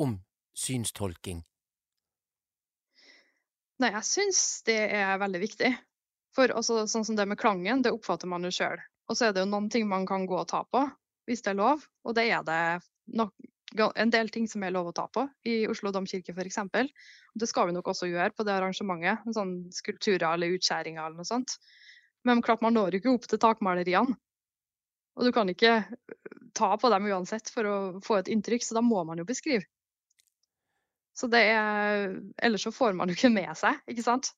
om 0.00 0.18
synstolking? 0.58 1.44
Nei, 3.78 3.92
jeg 3.94 4.06
syns 4.08 4.40
det 4.66 4.78
er 4.98 5.20
veldig 5.22 5.42
viktig. 5.42 5.70
For 6.34 6.50
også, 6.54 6.84
sånn 6.90 7.06
som 7.06 7.18
det 7.18 7.28
med 7.30 7.38
klangen, 7.40 7.82
det 7.82 7.94
oppfatter 7.94 8.30
man 8.30 8.44
jo 8.46 8.52
sjøl. 8.54 8.80
Og 9.08 9.16
så 9.16 9.28
er 9.28 9.34
det 9.34 9.44
jo 9.44 9.50
noen 9.50 9.70
ting 9.72 9.86
man 9.88 10.06
kan 10.06 10.26
gå 10.28 10.36
og 10.38 10.48
ta 10.50 10.64
på, 10.68 10.82
hvis 11.30 11.44
det 11.46 11.54
er 11.54 11.60
lov. 11.62 11.86
Og 12.04 12.16
det 12.18 12.26
er 12.28 12.42
det 12.46 12.62
nok, 13.18 13.32
en 13.76 14.10
del 14.10 14.30
ting 14.32 14.48
som 14.48 14.62
er 14.64 14.72
lov 14.72 14.88
å 14.90 14.94
ta 14.96 15.06
på, 15.12 15.26
i 15.44 15.66
Oslo 15.68 15.92
domkirke 15.92 16.32
f.eks. 16.32 16.60
Det 17.34 17.48
skal 17.48 17.68
vi 17.68 17.76
nok 17.76 17.90
også 17.92 18.08
gjøre 18.08 18.32
på 18.36 18.46
det 18.46 18.54
arrangementet. 18.54 19.26
Sånn 19.34 19.68
skulpturer 19.74 20.30
eller 20.32 20.56
utskjæringer 20.56 21.04
eller 21.04 21.20
noe 21.20 21.28
sånt. 21.28 21.58
Men 22.24 22.42
klart 22.42 22.64
man 22.64 22.74
når 22.74 22.98
ikke 22.98 23.12
opp 23.12 23.28
til 23.28 23.40
takmaleriene. 23.42 24.16
Og 25.18 25.26
du 25.26 25.32
kan 25.34 25.48
ikke 25.50 25.74
øh, 25.82 26.34
ta 26.54 26.76
på 26.78 26.90
dem 26.92 27.08
uansett 27.10 27.50
for 27.50 27.66
å 27.66 27.76
få 28.04 28.20
et 28.20 28.30
inntrykk, 28.30 28.64
så 28.64 28.78
da 28.78 28.84
må 28.86 29.02
man 29.04 29.18
jo 29.18 29.26
beskrive. 29.26 29.66
Så 31.18 31.26
det 31.26 31.40
er 31.50 32.12
Ellers 32.46 32.62
så 32.62 32.70
får 32.70 32.94
man 32.94 33.10
jo 33.10 33.16
ikke 33.18 33.32
med 33.34 33.50
seg, 33.58 33.80
ikke 33.90 34.06
sant. 34.06 34.30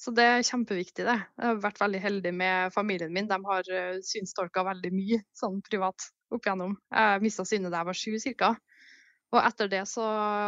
Så 0.00 0.14
det 0.14 0.24
er 0.24 0.46
kjempeviktig, 0.46 1.04
det. 1.04 1.16
Jeg 1.18 1.44
har 1.44 1.60
vært 1.60 1.80
veldig 1.82 2.00
heldig 2.00 2.32
med 2.38 2.72
familien 2.72 3.12
min. 3.12 3.28
De 3.28 3.38
har 3.44 3.68
øh, 3.80 3.98
synstolka 4.06 4.64
veldig 4.64 4.94
mye 4.94 5.20
sånn 5.36 5.60
privat 5.66 6.08
opp 6.30 6.44
igjennom. 6.44 6.74
Jeg 6.92 7.22
mista 7.24 7.46
synet 7.48 7.72
da 7.72 7.82
jeg 7.82 7.90
var 7.90 7.98
sju 7.98 8.34
ca. 8.40 8.50
Og 9.34 9.40
etter 9.44 9.68
det 9.68 9.84
så 9.90 10.04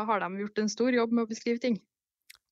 har 0.09 0.23
de 0.23 0.43
gjort 0.43 0.61
en 0.63 0.71
stor 0.73 0.95
jobb 0.95 1.13
med 1.13 1.27
å 1.27 1.31
beskrive 1.31 1.61
ting. 1.61 1.81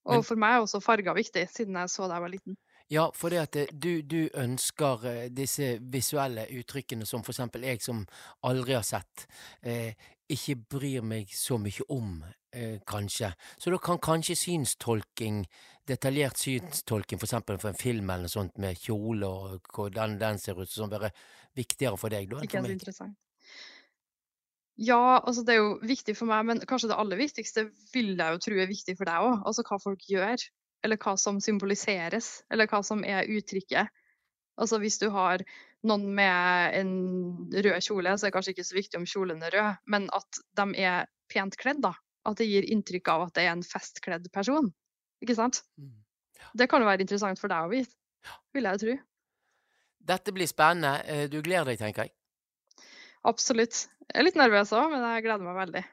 Og 0.09 0.25
for 0.25 0.41
meg 0.41 0.57
er 0.57 0.65
også 0.65 0.81
farger 0.81 1.17
viktig, 1.17 1.45
siden 1.53 1.77
jeg 1.77 1.93
så 1.93 2.09
da 2.09 2.17
jeg 2.17 2.25
var 2.25 2.33
liten. 2.33 2.57
Ja, 2.89 3.11
for 3.13 3.29
det 3.33 3.41
at 3.43 3.57
eh, 3.61 3.73
du, 3.73 4.01
du, 4.01 4.31
ønsker 4.33 5.03
eh, 5.09 5.25
disse 5.29 5.75
visuelle 5.93 6.47
uttrykkene 6.57 7.05
som 7.09 7.21
eksempel 7.21 7.67
jeg 7.69 7.83
som 7.85 8.07
aldri 8.49 8.79
har 8.79 8.87
sett, 8.87 9.27
eh, 9.61 9.93
ikke 10.29 10.57
bryr 10.77 11.05
meg 11.05 11.29
så 11.37 11.59
mye 11.61 11.85
om, 11.93 12.23
eh, 12.53 12.79
kanskje. 12.87 13.33
Så 13.59 13.73
da 13.73 13.79
kan 13.83 14.01
kanskje 14.03 14.37
synstolking, 14.37 15.45
detaljert 15.89 16.37
synstolking 16.37 17.21
for 17.21 17.29
eksempel 17.29 17.59
for 17.61 17.73
en 17.73 17.81
film 17.81 18.11
eller 18.11 18.29
noe 18.29 18.33
sånt 18.33 18.59
med 18.61 18.79
kjole 18.81 19.29
og 19.29 19.73
hvordan 19.75 20.19
den 20.21 20.39
ser 20.43 20.61
ut, 20.61 20.71
som 20.71 20.91
være 20.93 21.11
viktigere 21.57 21.99
for 22.01 22.13
deg 22.13 22.31
da? 22.31 22.45
Ikke 22.45 22.63
så 22.63 22.75
interessant. 22.75 23.19
Ja, 24.79 25.19
altså 25.19 25.43
det 25.43 25.57
er 25.57 25.59
jo 25.59 25.79
viktig 25.83 26.15
for 26.15 26.31
meg, 26.31 26.45
men 26.47 26.61
kanskje 26.71 26.93
det 26.93 26.99
aller 27.03 27.19
viktigste 27.19 27.65
vil 27.91 28.13
jeg 28.15 28.35
jo 28.37 28.43
tro 28.45 28.61
er 28.63 28.71
viktig 28.71 28.95
for 29.01 29.11
deg 29.11 29.25
òg. 29.27 29.41
Altså 29.49 29.65
hva 29.67 29.81
folk 29.83 30.05
gjør 30.07 30.45
eller 30.87 31.01
hva 31.03 31.17
som 31.19 31.41
symboliseres, 31.43 32.43
eller 32.53 32.69
hva 32.71 32.83
som 32.87 33.03
er 33.03 33.27
uttrykket. 33.27 33.91
Altså 34.59 34.79
hvis 34.83 34.99
du 35.03 35.09
har 35.15 35.43
noen 35.87 36.07
med 36.15 36.77
en 36.79 36.93
rød 37.55 37.81
kjole, 37.85 38.15
så 38.15 38.27
er 38.27 38.31
det 38.31 38.37
kanskje 38.37 38.55
ikke 38.55 38.67
så 38.67 38.79
viktig 38.79 39.01
om 39.01 39.07
kjolen 39.07 39.43
er 39.47 39.55
rød, 39.55 39.83
men 39.91 40.09
at 40.15 40.41
de 40.59 40.67
er 40.83 41.11
pent 41.31 41.59
kledd, 41.61 41.83
da. 41.85 41.95
At 42.29 42.41
det 42.41 42.49
gir 42.49 42.67
inntrykk 42.69 43.09
av 43.15 43.27
at 43.29 43.37
det 43.39 43.47
er 43.47 43.55
en 43.55 43.65
festkledd 43.65 44.29
person. 44.35 44.69
Ikke 45.25 45.37
sant? 45.39 45.63
Mm. 45.81 45.95
Det 46.59 46.69
kan 46.71 46.83
jo 46.83 46.89
være 46.89 47.05
interessant 47.05 47.41
for 47.41 47.51
deg 47.51 47.67
å 47.67 47.71
vite, 47.73 47.95
vil 48.55 48.69
jeg 48.69 48.83
tro. 48.85 48.97
Dette 50.09 50.33
blir 50.37 50.49
spennende. 50.49 50.99
Eh, 51.09 51.27
Du 51.29 51.41
gleder 51.43 51.73
deg, 51.73 51.81
tenker 51.81 52.07
jeg. 52.07 52.15
Absolutt. 53.29 53.89
Jeg 54.09 54.21
er 54.21 54.25
litt 54.29 54.39
nervøs 54.39 54.73
òg, 54.73 54.93
men 54.93 55.03
jeg 55.05 55.25
gleder 55.27 55.45
meg 55.45 55.59
veldig. 55.59 55.85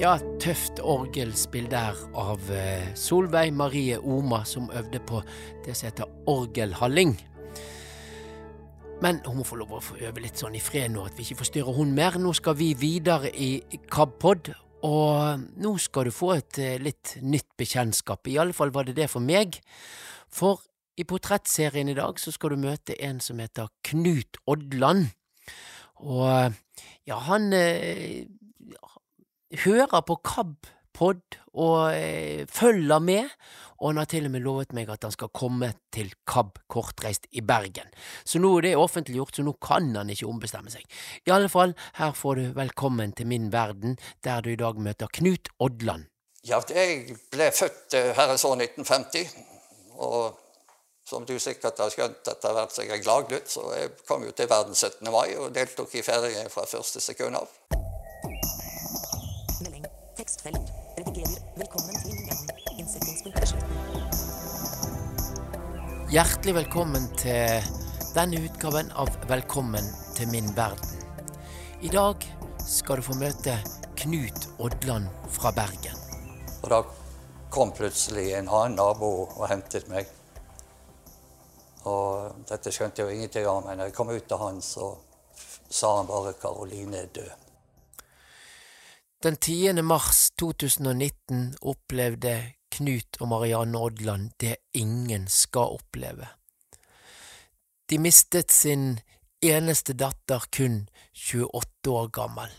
Ja, 0.00 0.14
tøft 0.40 0.78
orgelspill 0.80 1.66
der 1.68 1.98
av 2.16 2.46
eh, 2.56 2.86
Solveig 2.96 3.50
Marie 3.52 3.98
Oma, 4.00 4.38
som 4.48 4.70
øvde 4.72 4.96
på 5.04 5.18
det 5.66 5.74
som 5.76 5.90
heter 5.90 6.08
orgelhalling. 6.24 7.12
Men 9.04 9.20
hun 9.26 9.42
må 9.42 9.44
få 9.44 9.58
lov 9.60 9.74
å 9.76 9.82
få 9.84 9.98
øve 10.00 10.22
litt 10.24 10.40
sånn 10.40 10.56
i 10.56 10.62
fred 10.64 10.94
nå, 10.94 11.04
at 11.04 11.20
vi 11.20 11.26
ikke 11.26 11.42
forstyrrer 11.42 11.76
hun 11.76 11.92
mer. 11.92 12.16
Nå 12.16 12.32
skal 12.38 12.56
vi 12.56 12.70
videre 12.80 13.28
i 13.28 13.50
KABpod, 13.92 14.48
og 14.88 15.44
nå 15.60 15.74
skal 15.84 16.08
du 16.08 16.14
få 16.16 16.32
et 16.38 16.62
eh, 16.64 16.80
litt 16.80 17.18
nytt 17.20 17.50
bekjentskap. 17.60 18.24
I 18.32 18.40
alle 18.40 18.56
fall 18.56 18.72
var 18.72 18.88
det 18.88 18.96
det 19.02 19.12
for 19.12 19.20
meg. 19.20 19.60
For 20.32 20.64
i 20.96 21.04
portrettserien 21.04 21.92
i 21.92 22.00
dag 22.00 22.16
så 22.24 22.32
skal 22.32 22.56
du 22.56 22.64
møte 22.64 22.96
en 23.04 23.20
som 23.20 23.44
heter 23.44 23.68
Knut 23.92 24.40
Odland. 24.48 25.10
Og 26.00 26.56
ja, 27.04 27.20
han 27.28 27.52
eh, 27.52 28.24
hører 29.64 30.02
på 30.06 30.16
KAB-pod 30.24 31.38
og 31.58 31.94
eh, 31.94 32.46
følger 32.50 32.98
med, 33.02 33.30
og 33.80 33.90
han 33.90 34.00
har 34.02 34.08
til 34.10 34.28
og 34.28 34.34
med 34.34 34.44
lovet 34.44 34.74
meg 34.76 34.90
at 34.92 35.06
han 35.06 35.14
skal 35.14 35.32
komme 35.34 35.72
til 35.94 36.12
KAB 36.28 36.60
kortreist 36.70 37.26
i 37.32 37.42
Bergen. 37.42 37.88
Så 38.24 38.38
nå 38.42 38.52
er 38.58 38.68
det 38.68 38.76
offentliggjort, 38.78 39.34
så 39.36 39.46
nå 39.46 39.56
kan 39.62 39.88
han 39.96 40.12
ikke 40.12 40.28
ombestemme 40.30 40.70
seg. 40.72 40.84
I 41.26 41.34
alle 41.34 41.50
fall, 41.52 41.74
her 41.98 42.12
får 42.16 42.38
du 42.38 42.52
velkommen 42.58 43.16
til 43.16 43.30
min 43.30 43.50
verden, 43.52 43.98
der 44.24 44.44
du 44.44 44.52
i 44.52 44.60
dag 44.60 44.78
møter 44.78 45.10
Knut 45.10 45.50
Odland. 45.58 46.06
Ja, 46.46 46.60
jeg 46.72 47.16
ble 47.32 47.50
født 47.52 47.96
herrens 48.16 48.44
år 48.48 48.56
1950. 48.62 49.34
Og 50.00 50.38
som 51.10 51.26
du 51.26 51.38
sikkert 51.42 51.80
har 51.82 51.90
skjønt 51.92 52.28
etter 52.30 52.54
hvert 52.54 52.72
som 52.72 52.86
jeg 52.86 53.00
er 53.00 53.04
gladgutt, 53.04 53.50
så 53.50 53.66
jeg 53.74 53.92
kom 54.08 54.24
jo 54.24 54.32
til 54.36 54.48
verden 54.50 54.76
17. 54.78 55.10
mai 55.10 55.34
og 55.36 55.50
deltok 55.54 55.94
i 55.98 56.06
feiringen 56.06 56.52
fra 56.52 56.68
første 56.70 57.02
sekund 57.02 57.40
av. 57.40 57.89
Tekstfelt. 60.30 60.68
Redigerer. 60.98 61.42
Velkommen 61.56 61.94
til 62.02 62.10
inngangen. 62.10 62.50
verden. 62.78 63.32
er 63.34 63.40
beslutning. 63.40 64.04
Hjertelig 66.12 66.54
velkommen 66.54 67.08
til 67.18 67.66
denne 68.14 68.38
utgaven 68.46 68.92
av 68.94 69.10
Velkommen 69.26 69.90
til 70.14 70.30
min 70.30 70.52
verden. 70.54 71.02
I 71.82 71.90
dag 71.90 72.14
skal 72.62 73.02
du 73.02 73.08
få 73.08 73.18
møte 73.18 73.56
Knut 73.98 74.46
Odland 74.62 75.10
fra 75.34 75.50
Bergen. 75.50 75.98
Og 76.62 76.70
da 76.76 76.80
kom 77.50 77.74
plutselig 77.74 78.30
en 78.38 78.54
annen 78.54 78.78
nabo 78.78 79.12
og 79.26 79.44
hentet 79.50 79.90
meg. 79.90 80.06
Og 81.90 82.46
dette 82.46 82.70
skjønte 82.70 83.02
jeg 83.02 83.10
jo 83.10 83.18
ingenting 83.18 83.50
av, 83.50 83.64
men 83.66 83.82
da 83.82 83.90
jeg 83.90 83.98
kom 83.98 84.14
ut 84.14 84.30
til 84.30 84.38
han, 84.46 84.62
så 84.62 84.94
sa 85.66 85.96
han 85.96 86.06
bare 86.06 86.38
'Karoline 86.38 87.02
er 87.02 87.14
død'. 87.18 87.49
Den 89.22 89.36
10. 89.36 89.82
mars 89.82 90.30
2019 90.40 91.56
opplevde 91.60 92.54
Knut 92.72 93.18
og 93.20 93.28
Marianne 93.28 93.76
Odland 93.76 94.30
det 94.40 94.54
ingen 94.72 95.26
skal 95.28 95.74
oppleve. 95.76 96.24
De 97.90 97.98
mistet 98.00 98.48
sin 98.48 98.94
eneste 99.44 99.92
datter 99.92 100.46
kun 100.56 100.86
28 101.12 101.92
år 101.92 102.08
gammel, 102.16 102.54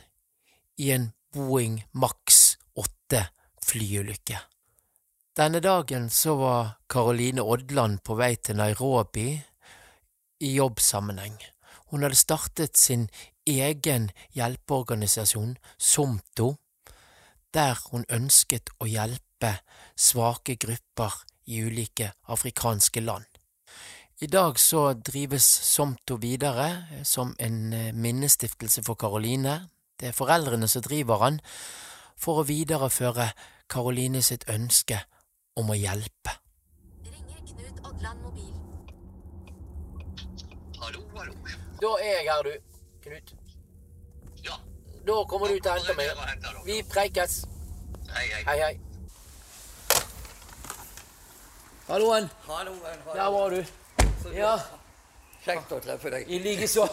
i 0.78 0.91
en 0.93 1.10
Boeing 1.34 1.80
Max 1.97 2.60
8 2.78 3.24
flyulykke. 3.65 4.38
Denne 5.34 5.63
dagen 5.65 6.12
så 6.13 6.36
var 6.38 6.76
Karoline 6.86 7.41
Odland 7.41 8.04
på 8.06 8.19
vei 8.21 8.36
til 8.36 8.62
Nairobi 8.62 9.32
i 10.45 10.54
jobbsammenheng. 10.60 11.41
Hun 11.89 12.06
hadde 12.06 12.21
startet 12.21 12.78
sin 12.78 13.10
egen 13.45 14.10
hjelpeorganisasjon, 14.36 15.58
SOMTO, 15.77 16.56
der 17.54 17.80
hun 17.91 18.06
ønsket 18.10 18.71
å 18.80 18.88
hjelpe 18.88 19.58
svake 19.97 20.56
grupper 20.62 21.23
i 21.51 21.62
ulike 21.65 22.13
afrikanske 22.32 23.01
land. 23.01 23.27
I 24.21 24.27
dag 24.27 24.60
så 24.60 24.93
drives 24.93 25.45
SOMTO 25.45 26.19
videre 26.21 27.01
som 27.04 27.34
en 27.39 27.73
eh, 27.73 27.93
minnestiftelse 27.93 28.84
for 28.86 28.95
Karoline. 28.95 29.56
Det 29.97 30.12
er 30.12 30.17
foreldrene 30.17 30.67
som 30.69 30.84
driver 30.86 31.23
han, 31.23 31.39
for 32.21 32.41
å 32.41 32.45
videreføre 32.45 33.32
Karoline 33.71 34.21
sitt 34.21 34.45
ønske 34.49 34.99
om 35.58 35.73
å 35.73 35.77
hjelpe. 35.80 36.36
Ringer 37.08 37.41
Knut 37.49 37.82
Odland 37.89 38.21
mobil. 38.21 38.54
Hallo, 40.77 41.01
hallo. 41.17 41.34
Da 41.82 41.95
er 41.97 42.13
jeg 42.19 42.30
her, 42.30 42.45
du, 42.45 42.70
Knut. 43.03 43.33
Ja, 44.43 44.57
Da 45.05 45.23
kommer 45.25 45.47
du 45.49 45.59
til 45.59 45.71
å 45.71 45.75
hente 45.79 45.95
meg. 45.97 46.09
Vi 46.65 46.81
preikes. 46.85 47.45
hei, 48.13 48.27
hei. 48.29 48.43
Hei, 48.45 48.57
hei. 48.59 48.79
Halloen. 51.87 52.29
Hallo, 52.47 52.75
Der 53.13 53.31
var 53.31 53.49
du. 53.49 53.63
Ja, 54.35 54.59
Kjekt 55.41 55.71
å 55.73 55.79
treffe 55.81 56.11
deg. 56.13 56.29
i 56.29 56.39
likeså. 56.39 56.85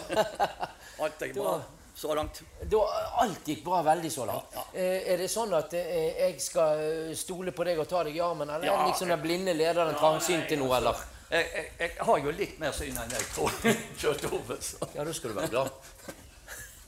Alt 1.03 1.21
er 1.21 1.33
bra 1.35 1.59
så 1.99 2.15
langt. 2.15 2.41
Da, 2.71 2.79
alt 3.19 3.47
gikk 3.47 3.63
bra 3.65 3.81
veldig 3.83 4.09
så 4.11 4.25
langt. 4.25 4.53
Eh, 4.73 5.11
er 5.13 5.17
det 5.19 5.27
sånn 5.29 5.51
at 5.53 5.73
eh, 5.75 6.15
jeg 6.23 6.41
skal 6.41 6.79
eh, 6.79 7.15
stole 7.19 7.51
på 7.51 7.65
deg 7.67 7.81
og 7.83 7.89
ta 7.91 8.05
deg 8.07 8.15
i 8.15 8.21
armen, 8.23 8.47
eller 8.49 8.65
er 8.71 8.77
det 8.81 8.91
liksom 8.93 9.11
den 9.11 9.21
blinde 9.21 9.53
lederen 9.53 9.97
trangsynt 9.99 10.47
til 10.47 10.61
noe, 10.63 10.77
eller? 10.79 11.01
Jeg, 11.29 11.45
jeg, 11.53 11.71
jeg 11.79 12.05
har 12.07 12.17
jo 12.17 12.31
litt 12.33 12.57
mer 12.59 12.73
syn 12.73 12.97
enn 12.97 13.11
jeg 13.13 13.27
tror. 13.35 13.57
Kjørt 14.01 14.25
over, 14.31 14.57
så. 14.65 14.89
Ja, 14.95 15.05
da 15.05 15.13
skal 15.13 15.33
du 15.33 15.37
være 15.37 15.51
glad. 15.53 15.69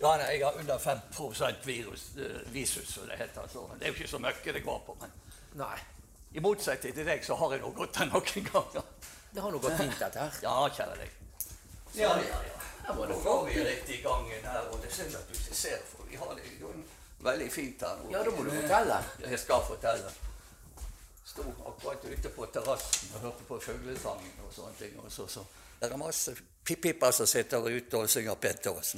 Ja, 0.01 0.15
nei, 0.17 0.29
jeg 0.33 0.45
har 0.47 0.55
under 0.57 0.77
5 0.81 1.01
virus, 1.65 2.07
uh, 2.17 2.53
visus, 2.53 2.87
som 2.89 3.05
det 3.05 3.19
heter. 3.19 3.45
Så 3.53 3.67
det 3.77 3.85
er 3.85 3.93
jo 3.93 3.99
ikke 3.99 4.09
så 4.09 4.21
mye 4.23 4.53
det 4.57 4.63
går 4.65 4.79
på. 4.87 4.97
Men 5.01 5.13
Nei, 5.61 5.77
i 6.33 6.39
motsetning 6.39 6.95
til 6.95 7.05
deg, 7.05 7.21
så 7.25 7.35
har 7.35 7.53
jeg 7.53 7.61
nå 7.61 7.69
gått 7.75 7.99
den 7.99 8.09
noen 8.09 8.47
ganger. 8.49 8.87
det 9.31 9.43
har 9.43 9.51
nå 9.51 9.59
gått 9.61 9.77
fint, 9.77 9.99
dette 9.99 10.25
her. 10.25 10.39
Ja, 10.41 10.55
kjære 10.73 10.97
deg. 11.03 11.19
Ja, 11.99 12.15
ja, 12.17 12.41
ja. 12.47 12.95
Nå 12.95 13.19
går 13.23 13.45
vi 13.45 13.63
rett 13.67 13.89
i 13.93 14.01
gangen 14.01 14.45
her, 14.47 14.65
og 14.71 14.81
det 14.81 14.89
er 14.89 14.95
synd 14.95 15.15
at 15.19 15.29
du 15.29 15.37
ikke 15.37 15.55
ser, 15.55 15.77
for 15.85 16.07
vi 16.09 16.17
har 16.17 16.33
det 16.39 16.49
jo 16.59 16.71
veldig 17.21 17.49
fint 17.51 17.83
her 17.85 17.99
nå. 17.99 18.09
Ja, 18.15 18.23
da 18.25 18.33
må 18.33 18.47
du 18.47 18.51
fortelle. 18.55 18.99
Jeg 19.27 19.39
skal 19.43 19.65
fortelle. 19.67 20.13
Sto 21.31 21.43
akkurat 21.65 22.05
ute 22.05 22.29
på 22.29 22.45
terrassen 22.51 23.13
og 23.15 23.21
hørte 23.23 23.45
på 23.47 23.59
fuglesangen 23.63 24.39
og 24.43 24.51
sånne 24.51 24.73
ting. 24.75 24.97
Og 24.99 25.11
så, 25.11 25.27
så. 25.31 25.45
Det 25.79 25.87
er 25.87 26.01
masse 26.01 26.33
pippiper 26.67 27.13
som 27.15 27.29
sitter 27.29 27.63
ute 27.71 28.01
og 28.01 28.09
synger 28.11 28.35
pent 28.35 28.67
og 28.67 28.81
oss 28.81 28.91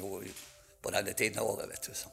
på 0.81 0.91
denne 0.91 1.13
tiden 1.13 1.37
av 1.39 1.51
året, 1.51 1.69
vet 1.69 1.85
du. 1.85 1.93
Så. 1.93 2.09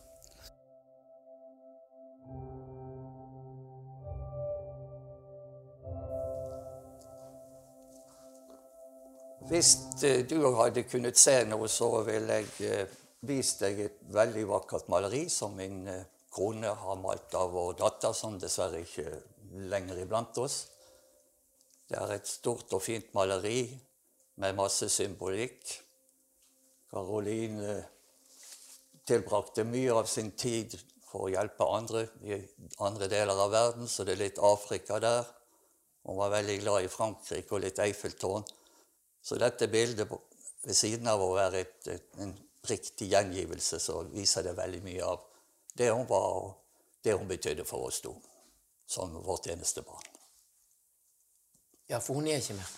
Hvis 9.48 9.72
eh, 10.04 10.20
du 10.28 10.36
hadde 10.60 10.84
kunnet 10.84 11.18
se 11.18 11.40
noe, 11.48 11.66
så 11.68 11.88
ville 12.06 12.42
jeg 12.42 12.68
eh, 12.68 12.96
vist 13.26 13.64
deg 13.64 13.80
et 13.88 13.98
veldig 14.12 14.44
vakkert 14.52 14.92
maleri 14.92 15.24
som 15.32 15.56
min 15.56 15.88
eh, 15.88 16.04
kone 16.30 16.76
har 16.84 17.00
malt 17.00 17.34
av 17.34 17.50
vår 17.56 17.78
datter, 17.80 18.12
som 18.14 18.36
dessverre 18.38 18.84
ikke 18.84 19.08
lenger 19.50 20.02
iblant 20.02 20.38
oss. 20.38 20.66
Det 21.90 21.98
er 21.98 22.14
et 22.14 22.28
stort 22.28 22.70
og 22.76 22.82
fint 22.82 23.08
maleri 23.16 23.64
med 24.40 24.58
masse 24.58 24.88
symbolikk. 24.92 25.72
Caroline 26.90 27.80
tilbrakte 29.06 29.64
mye 29.66 29.94
av 29.94 30.06
sin 30.10 30.30
tid 30.38 30.76
for 31.10 31.26
å 31.26 31.32
hjelpe 31.32 31.66
andre 31.66 32.04
i 32.22 32.38
andre 32.86 33.08
deler 33.10 33.38
av 33.42 33.50
verden, 33.50 33.88
så 33.90 34.06
det 34.06 34.14
er 34.14 34.24
litt 34.24 34.42
Afrika 34.46 35.00
der. 35.02 35.24
Hun 36.06 36.18
var 36.20 36.32
veldig 36.32 36.58
glad 36.62 36.86
i 36.86 36.92
Frankrike 36.92 37.56
og 37.56 37.64
litt 37.64 37.82
Eiffeltårn. 37.82 38.46
Så 39.20 39.36
dette 39.40 39.68
bildet 39.68 40.08
ved 40.08 40.76
siden 40.76 41.10
av 41.10 41.22
å 41.22 41.34
være 41.34 41.64
et, 41.64 41.76
et, 41.92 42.06
en 42.22 42.32
riktig 42.68 43.10
gjengivelse, 43.10 43.80
så 43.82 44.00
viser 44.12 44.46
det 44.46 44.56
veldig 44.56 44.80
mye 44.84 45.04
av 45.04 45.26
det 45.76 45.90
hun 45.90 46.06
var, 46.08 46.30
og 46.40 47.02
det 47.04 47.16
hun 47.16 47.28
betydde 47.28 47.66
for 47.68 47.88
oss 47.88 48.00
to, 48.04 48.14
som 48.90 49.22
vårt 49.22 49.46
eneste 49.46 49.82
barn. 49.82 50.06
Ja, 51.86 52.00
for 52.00 52.14
hun 52.14 52.26
er 52.26 52.40
ikke 52.42 52.56
mer. 52.58 52.70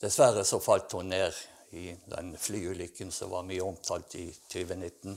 Dessverre 0.00 0.44
så 0.44 0.60
falt 0.60 0.92
hun 0.92 1.08
ned 1.12 1.36
i 1.76 1.94
den 2.08 2.34
flyulykken 2.36 3.12
som 3.12 3.32
var 3.32 3.46
mye 3.48 3.64
omtalt 3.64 4.14
i 4.20 4.26
2019, 4.52 5.16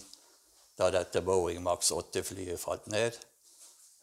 da 0.80 0.89
dette 0.91 1.22
Boeing 1.24 1.62
Max 1.63 1.91
8-flyet 1.91 2.60
falt 2.60 2.88
ned. 2.91 3.17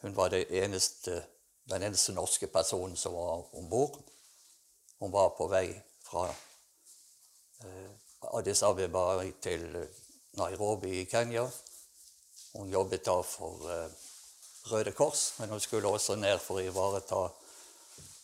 Hun 0.01 0.15
var 0.17 0.33
eneste, 0.33 1.23
den 1.69 1.85
eneste 1.87 2.13
norske 2.13 2.49
personen 2.49 2.97
som 2.97 3.17
var 3.17 3.45
om 3.57 3.69
bord. 3.69 3.97
Hun 4.99 5.13
var 5.13 5.33
på 5.37 5.47
vei 5.49 5.67
fra 6.05 6.27
eh, 6.29 7.89
Addis 8.37 8.63
Abeba 8.63 9.23
til 9.41 9.65
Nairobi 10.37 10.99
i 11.01 11.05
Kenya. 11.09 11.47
Hun 12.53 12.69
jobbet 12.69 13.05
da 13.05 13.17
for 13.25 13.69
eh, 13.69 14.01
Røde 14.69 14.91
Kors, 14.91 15.33
men 15.39 15.49
hun 15.49 15.59
skulle 15.59 15.89
også 15.89 16.15
ned 16.15 16.37
for 16.39 16.59
å 16.59 16.65
ivareta 16.65 17.21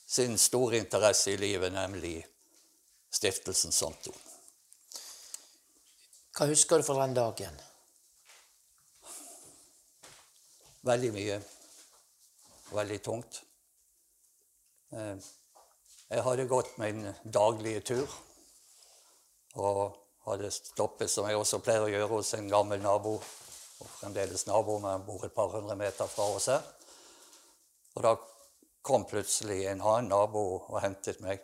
sin 0.07 0.37
store 0.37 0.77
interesse 0.77 1.33
i 1.33 1.39
livet, 1.39 1.73
nemlig 1.73 2.19
Stiftelsen 3.11 3.71
Santo. 3.71 4.13
Hva 6.37 6.45
husker 6.51 6.77
du 6.77 6.85
fra 6.85 6.99
den 7.01 7.15
dagen? 7.17 7.57
Veldig 10.87 11.09
mye. 11.15 11.39
Veldig 12.71 12.99
tungt. 13.03 13.41
Eh, 14.93 15.15
Jeg 16.07 16.23
hadde 16.23 16.45
gått 16.47 16.77
min 16.79 17.01
daglige 17.23 17.81
tur 17.89 18.13
og 19.59 19.97
hadde 20.23 20.51
stoppet, 20.55 21.09
som 21.11 21.27
jeg 21.27 21.35
også 21.35 21.59
pleier 21.59 21.83
å 21.83 21.89
gjøre, 21.91 22.07
hos 22.13 22.33
en 22.37 22.47
gammel 22.47 22.79
nabo. 22.79 23.17
Og 23.77 23.89
fremdeles 23.99 24.47
nabo, 24.47 24.79
men 24.81 25.05
bor 25.05 25.25
et 25.25 25.33
par 25.33 25.51
hundre 25.53 25.75
meter 25.77 26.09
fra 26.09 26.25
oss 26.33 26.49
her. 26.49 26.63
Og 27.97 28.03
da 28.05 28.15
kom 28.81 29.05
plutselig 29.05 29.65
en 29.67 29.81
annen 29.81 30.09
nabo 30.13 30.43
og 30.57 30.81
hentet 30.81 31.21
meg. 31.21 31.43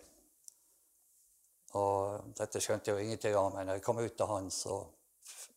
Og 1.77 2.33
dette 2.37 2.61
skjønte 2.61 2.91
jeg 2.91 2.97
jo 2.97 3.05
ingenting 3.05 3.37
av, 3.37 3.49
men 3.53 3.67
når 3.67 3.79
jeg 3.79 3.85
kom 3.85 4.01
ut 4.01 4.17
til 4.17 4.29
han, 4.29 4.51
så 4.53 4.81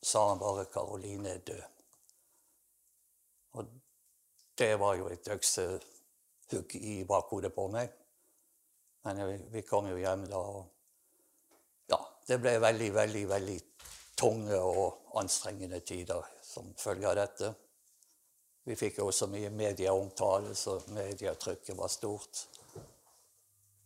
sa 0.03 0.29
han 0.29 0.39
bare 0.39 0.65
'Karoline 0.65 1.35
er 1.35 1.39
død'. 1.39 1.65
Og 3.53 3.67
det 4.59 4.79
var 4.81 4.95
jo 4.95 5.09
et 5.09 5.29
øksehugg 5.29 6.75
i 6.75 7.05
bakhodet 7.05 7.55
på 7.55 7.67
meg. 7.69 7.93
Men 9.05 9.53
vi 9.53 9.63
kom 9.63 9.87
jo 9.87 9.97
hjem 9.97 10.27
da, 10.27 10.37
og 10.37 10.67
ja, 11.89 11.99
det 12.29 12.41
ble 12.41 12.61
veldig, 12.61 12.95
veldig, 12.95 13.29
veldig 13.29 13.61
tunge 14.17 14.61
og 14.61 15.13
anstrengende 15.15 15.81
tider 15.81 16.36
som 16.57 16.73
følge 16.81 17.09
av 17.11 17.17
dette. 17.19 17.53
Vi 18.67 18.75
fikk 18.79 18.99
jo 18.99 19.11
også 19.11 19.29
mye 19.31 19.53
medieomtale, 19.55 20.55
så 20.59 20.79
medietrykket 20.95 21.77
var 21.79 21.93
stort. 21.93 22.47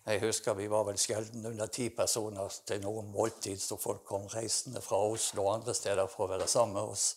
Jeg 0.07 0.23
husker 0.23 0.57
vi 0.57 0.69
var 0.73 0.87
vel 0.89 0.99
sjelden 0.99 1.45
under 1.51 1.69
ti 1.69 1.91
personer 1.93 2.55
til 2.67 2.81
noen 2.83 3.11
måltid, 3.13 3.61
så 3.61 3.77
folk 3.79 4.07
kom 4.09 4.25
reisende 4.33 4.81
fra 4.83 5.03
Oslo 5.11 5.45
og 5.45 5.59
andre 5.59 5.75
steder 5.77 6.09
for 6.09 6.25
å 6.25 6.31
være 6.33 6.49
sammen 6.49 6.79
med 6.79 6.95
oss. 6.95 7.11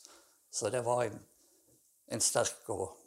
Så 0.51 0.69
det 0.73 0.83
var 0.85 1.05
en, 1.05 1.15
en 2.11 2.21
sterk 2.21 2.67
og 2.75 2.99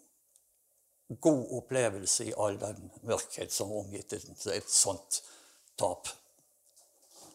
god 1.21 1.53
opplevelse 1.61 2.31
i 2.31 2.35
all 2.41 2.57
den 2.59 2.89
mørkhet 3.07 3.53
som 3.53 3.77
omgitt 3.77 4.17
et, 4.17 4.27
et 4.57 4.73
sånt 4.73 5.21
tap. 5.79 6.09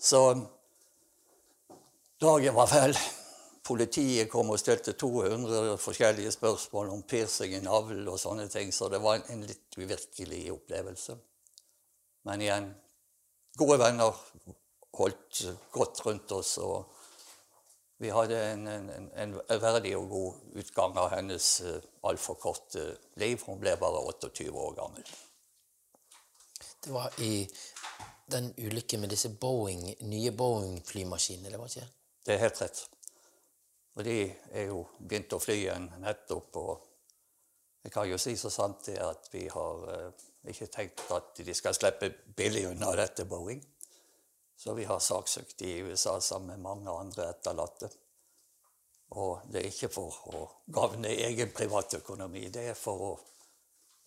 Så 0.01 0.25
dagen 2.21 2.57
var 2.57 2.73
fæl. 2.73 2.97
Politiet 3.61 4.29
kom 4.31 4.49
og 4.49 4.59
stilte 4.59 4.95
200 4.97 5.75
forskjellige 5.77 6.31
spørsmål 6.33 6.89
om 6.95 7.03
piercing 7.05 7.53
i 7.53 7.61
navlen 7.61 8.07
og 8.09 8.17
sånne 8.19 8.47
ting, 8.49 8.71
så 8.73 8.89
det 8.89 9.01
var 9.03 9.21
en, 9.21 9.43
litt 9.45 9.77
uvirkelig 9.77 10.47
opplevelse. 10.55 11.17
Men 12.25 12.41
igjen, 12.41 12.71
gode 13.61 13.77
venner 13.81 14.17
holdt 14.97 15.43
godt 15.71 16.01
rundt 16.05 16.33
oss, 16.33 16.55
og 16.57 16.89
vi 18.01 18.09
hadde 18.09 18.39
en, 18.49 18.65
en, 18.67 18.89
en 19.13 19.35
verdig 19.61 19.93
og 19.97 20.09
god 20.09 20.57
utgang 20.63 20.97
av 20.97 21.11
hennes 21.13 21.49
uh, 21.61 21.75
altfor 22.09 22.39
korte 22.41 22.87
liv. 23.21 23.43
Hun 23.45 23.61
ble 23.61 23.75
bare 23.77 24.01
28 24.09 24.47
år 24.49 24.73
gammel. 24.79 25.11
Det 26.81 26.95
var 26.95 27.13
i 27.21 27.45
den 28.31 28.49
ulykken 28.57 29.03
med 29.03 29.13
disse 29.13 29.29
Boeing, 29.29 29.83
nye 30.09 30.31
Boeing-flymaskinene, 30.33 31.53
det 31.53 31.61
var 31.61 31.69
ikke? 31.69 31.85
Det 32.25 32.33
er 32.33 32.41
helt 32.41 32.61
rett. 32.63 32.81
Og 33.95 34.03
de 34.07 34.17
er 34.51 34.69
jo 34.69 34.85
begynt 34.99 35.33
å 35.35 35.41
fly 35.41 35.57
igjen 35.65 35.89
nettopp. 36.03 36.59
Og 36.61 37.83
jeg 37.83 37.93
kan 37.93 38.07
jo 38.09 38.19
si 38.21 38.35
så 38.39 38.51
sant 38.53 38.85
det 38.87 38.99
at 39.03 39.27
vi 39.33 39.47
har 39.51 39.87
uh, 39.87 40.27
ikke 40.47 40.69
tenkt 40.71 41.03
at 41.11 41.41
de 41.43 41.55
skal 41.57 41.75
slippe 41.75 42.11
billig 42.37 42.67
unna 42.71 42.93
dette 42.95 43.25
Boeing. 43.27 43.61
Så 44.57 44.75
vi 44.77 44.85
har 44.85 45.01
saksøkt 45.01 45.61
i 45.65 45.79
USA 45.81 46.19
sammen 46.21 46.55
med 46.55 46.65
mange 46.67 46.93
andre 46.93 47.31
etterlatte. 47.33 47.89
Og 49.17 49.41
det 49.51 49.59
er 49.59 49.67
ikke 49.71 49.89
for 49.91 50.19
å 50.31 50.45
gagne 50.71 51.11
egen 51.11 51.51
privatøkonomi, 51.51 52.45
det 52.53 52.69
er 52.71 52.77
for 52.79 53.07
å 53.09 53.11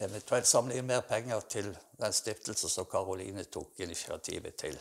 eventuelt 0.01 0.49
samle 0.49 0.79
inn 0.79 0.89
mer 0.89 1.03
penger 1.09 1.45
til 1.51 1.69
den 2.01 2.15
stiftelse 2.17 2.71
som 2.73 2.89
Karoline 2.91 3.45
tok 3.45 3.83
initiativet 3.85 4.57
til, 4.65 4.79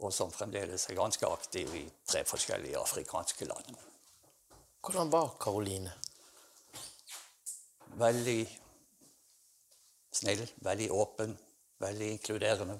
og 0.00 0.14
som 0.14 0.32
fremdeles 0.32 0.88
er 0.88 0.96
ganske 0.96 1.28
aktiv 1.28 1.74
i 1.76 1.84
tre 2.08 2.24
forskjellige 2.24 2.80
afrikanske 2.80 3.50
land. 3.50 3.76
Hvordan 4.80 5.10
var 5.10 5.34
Karoline? 5.40 5.92
Veldig 7.98 8.60
snill, 10.12 10.44
veldig 10.54 10.92
åpen, 10.92 11.38
veldig 11.78 12.10
inkluderende. 12.10 12.78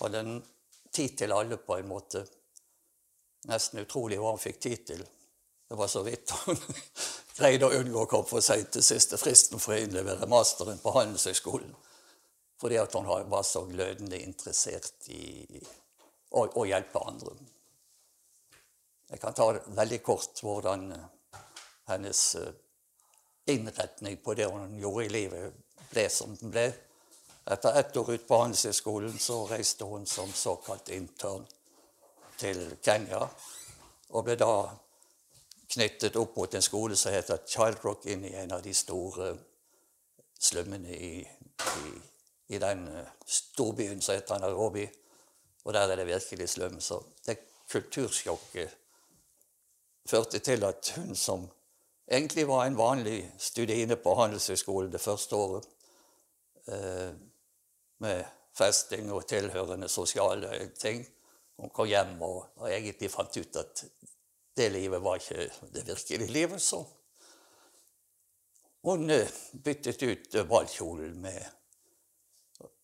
Hadde 0.00 0.18
en 0.20 0.44
tid 0.92 1.18
til 1.18 1.32
alle, 1.32 1.56
på 1.56 1.76
en 1.76 1.88
måte. 1.88 2.26
Nesten 3.48 3.80
utrolig 3.80 4.18
hva 4.20 4.34
han 4.34 4.42
fikk 4.42 4.60
tid 4.60 4.84
til. 4.92 5.02
Det 5.68 5.76
var 5.78 5.88
så 5.90 6.02
vidt 6.06 6.30
han 6.30 6.60
greide 7.38 7.66
å 7.66 7.80
unngå 7.80 8.04
å 8.04 8.10
komme 8.10 8.28
for 8.28 8.44
seint 8.44 8.70
til 8.76 8.84
siste 8.84 9.18
fristen 9.20 9.60
for 9.62 9.74
å 9.74 9.80
innlevere 9.82 10.28
masteren 10.30 10.78
på 10.82 10.92
Handelshøyskolen. 10.94 11.72
Fordi 12.60 12.78
at 12.80 12.94
han 12.96 13.08
var 13.28 13.44
så 13.44 13.64
glødende 13.68 14.20
interessert 14.22 15.08
i 15.12 15.60
å, 16.30 16.46
å 16.46 16.64
hjelpe 16.68 17.02
andre. 17.04 17.34
Jeg 19.10 19.20
kan 19.22 19.34
ta 19.34 19.52
veldig 19.54 20.00
kort 20.02 20.40
hvordan 20.42 20.88
hennes 21.86 22.22
innretning 23.46 24.16
på 24.22 24.34
det 24.34 24.48
hun 24.50 24.78
gjorde 24.80 25.04
i 25.06 25.12
livet, 25.14 25.52
ble 25.90 26.08
som 26.10 26.34
den 26.36 26.50
ble. 26.50 26.66
Etter 27.46 27.78
ett 27.78 27.96
år 27.96 28.10
ute 28.10 28.26
på 28.26 28.38
Handelshøyskolen 28.40 29.18
så 29.22 29.44
reiste 29.46 29.86
hun 29.86 30.06
som 30.06 30.32
såkalt 30.34 30.88
intern 30.88 31.46
til 32.40 32.64
Kenya. 32.82 33.20
Og 34.10 34.24
ble 34.26 34.34
da 34.40 34.66
knyttet 35.76 36.18
opp 36.18 36.34
mot 36.36 36.54
en 36.54 36.64
skole 36.64 36.96
som 36.98 37.14
heter 37.14 37.44
Child 37.46 37.84
Rock, 37.84 38.06
inn 38.10 38.24
i 38.26 38.34
en 38.34 38.54
av 38.56 38.64
de 38.66 38.74
store 38.74 39.30
slummene 40.38 40.90
i, 40.90 41.12
i, 41.22 41.92
i 42.54 42.58
den 42.62 42.82
storbyen 43.26 44.02
som 44.02 44.18
heter 44.18 44.42
Nairobi. 44.42 44.88
Og 45.64 45.74
der 45.74 45.92
er 45.92 46.02
det 46.02 46.08
virkelig 46.10 46.48
slum. 46.50 46.80
Så 46.80 46.98
det 47.26 47.38
kultursjokket 47.70 48.74
førte 50.06 50.38
til 50.38 50.64
at 50.64 50.92
hun 50.96 51.14
som 51.16 51.46
egentlig 52.06 52.46
var 52.48 52.66
en 52.66 52.78
vanlig 52.78 53.18
studine 53.38 53.96
på 53.96 54.14
Handelshøyskolen 54.14 54.92
det 54.92 55.00
første 55.00 55.36
året, 55.36 55.68
eh, 56.68 57.12
med 57.98 58.24
festing 58.56 59.12
og 59.12 59.26
tilhørende 59.26 59.88
sosiale 59.88 60.68
ting. 60.78 61.06
Hun 61.56 61.70
kom 61.70 61.88
hjem 61.88 62.22
og, 62.22 62.46
og, 62.56 62.70
egentlig 62.70 63.10
fant 63.10 63.36
ut 63.36 63.56
at 63.56 63.84
det 64.56 64.70
livet 64.72 65.02
var 65.02 65.20
ikke 65.20 65.50
det 65.72 65.86
virkelige 65.86 66.32
livet. 66.32 66.62
Så 66.62 66.84
hun 68.82 69.10
eh, 69.10 69.28
byttet 69.64 70.02
ut 70.02 70.40
ballkjolen 70.48 71.20
med 71.20 71.44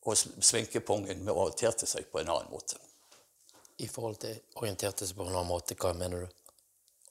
og 0.02 0.16
sminkepungen 0.18 1.20
med 1.22 1.30
å 1.30 1.44
orienterte 1.44 1.86
seg 1.86 2.08
på 2.10 2.18
en 2.18 2.30
annen 2.32 2.50
måte. 2.50 2.78
I 3.78 3.86
forhold 3.90 4.18
til 4.22 4.40
orienterte 4.58 5.06
seg 5.06 5.16
på 5.16 5.26
en 5.26 5.36
annen 5.36 5.50
måte, 5.50 5.76
hva 5.78 5.92
mener 5.94 6.24
du? 6.24 6.41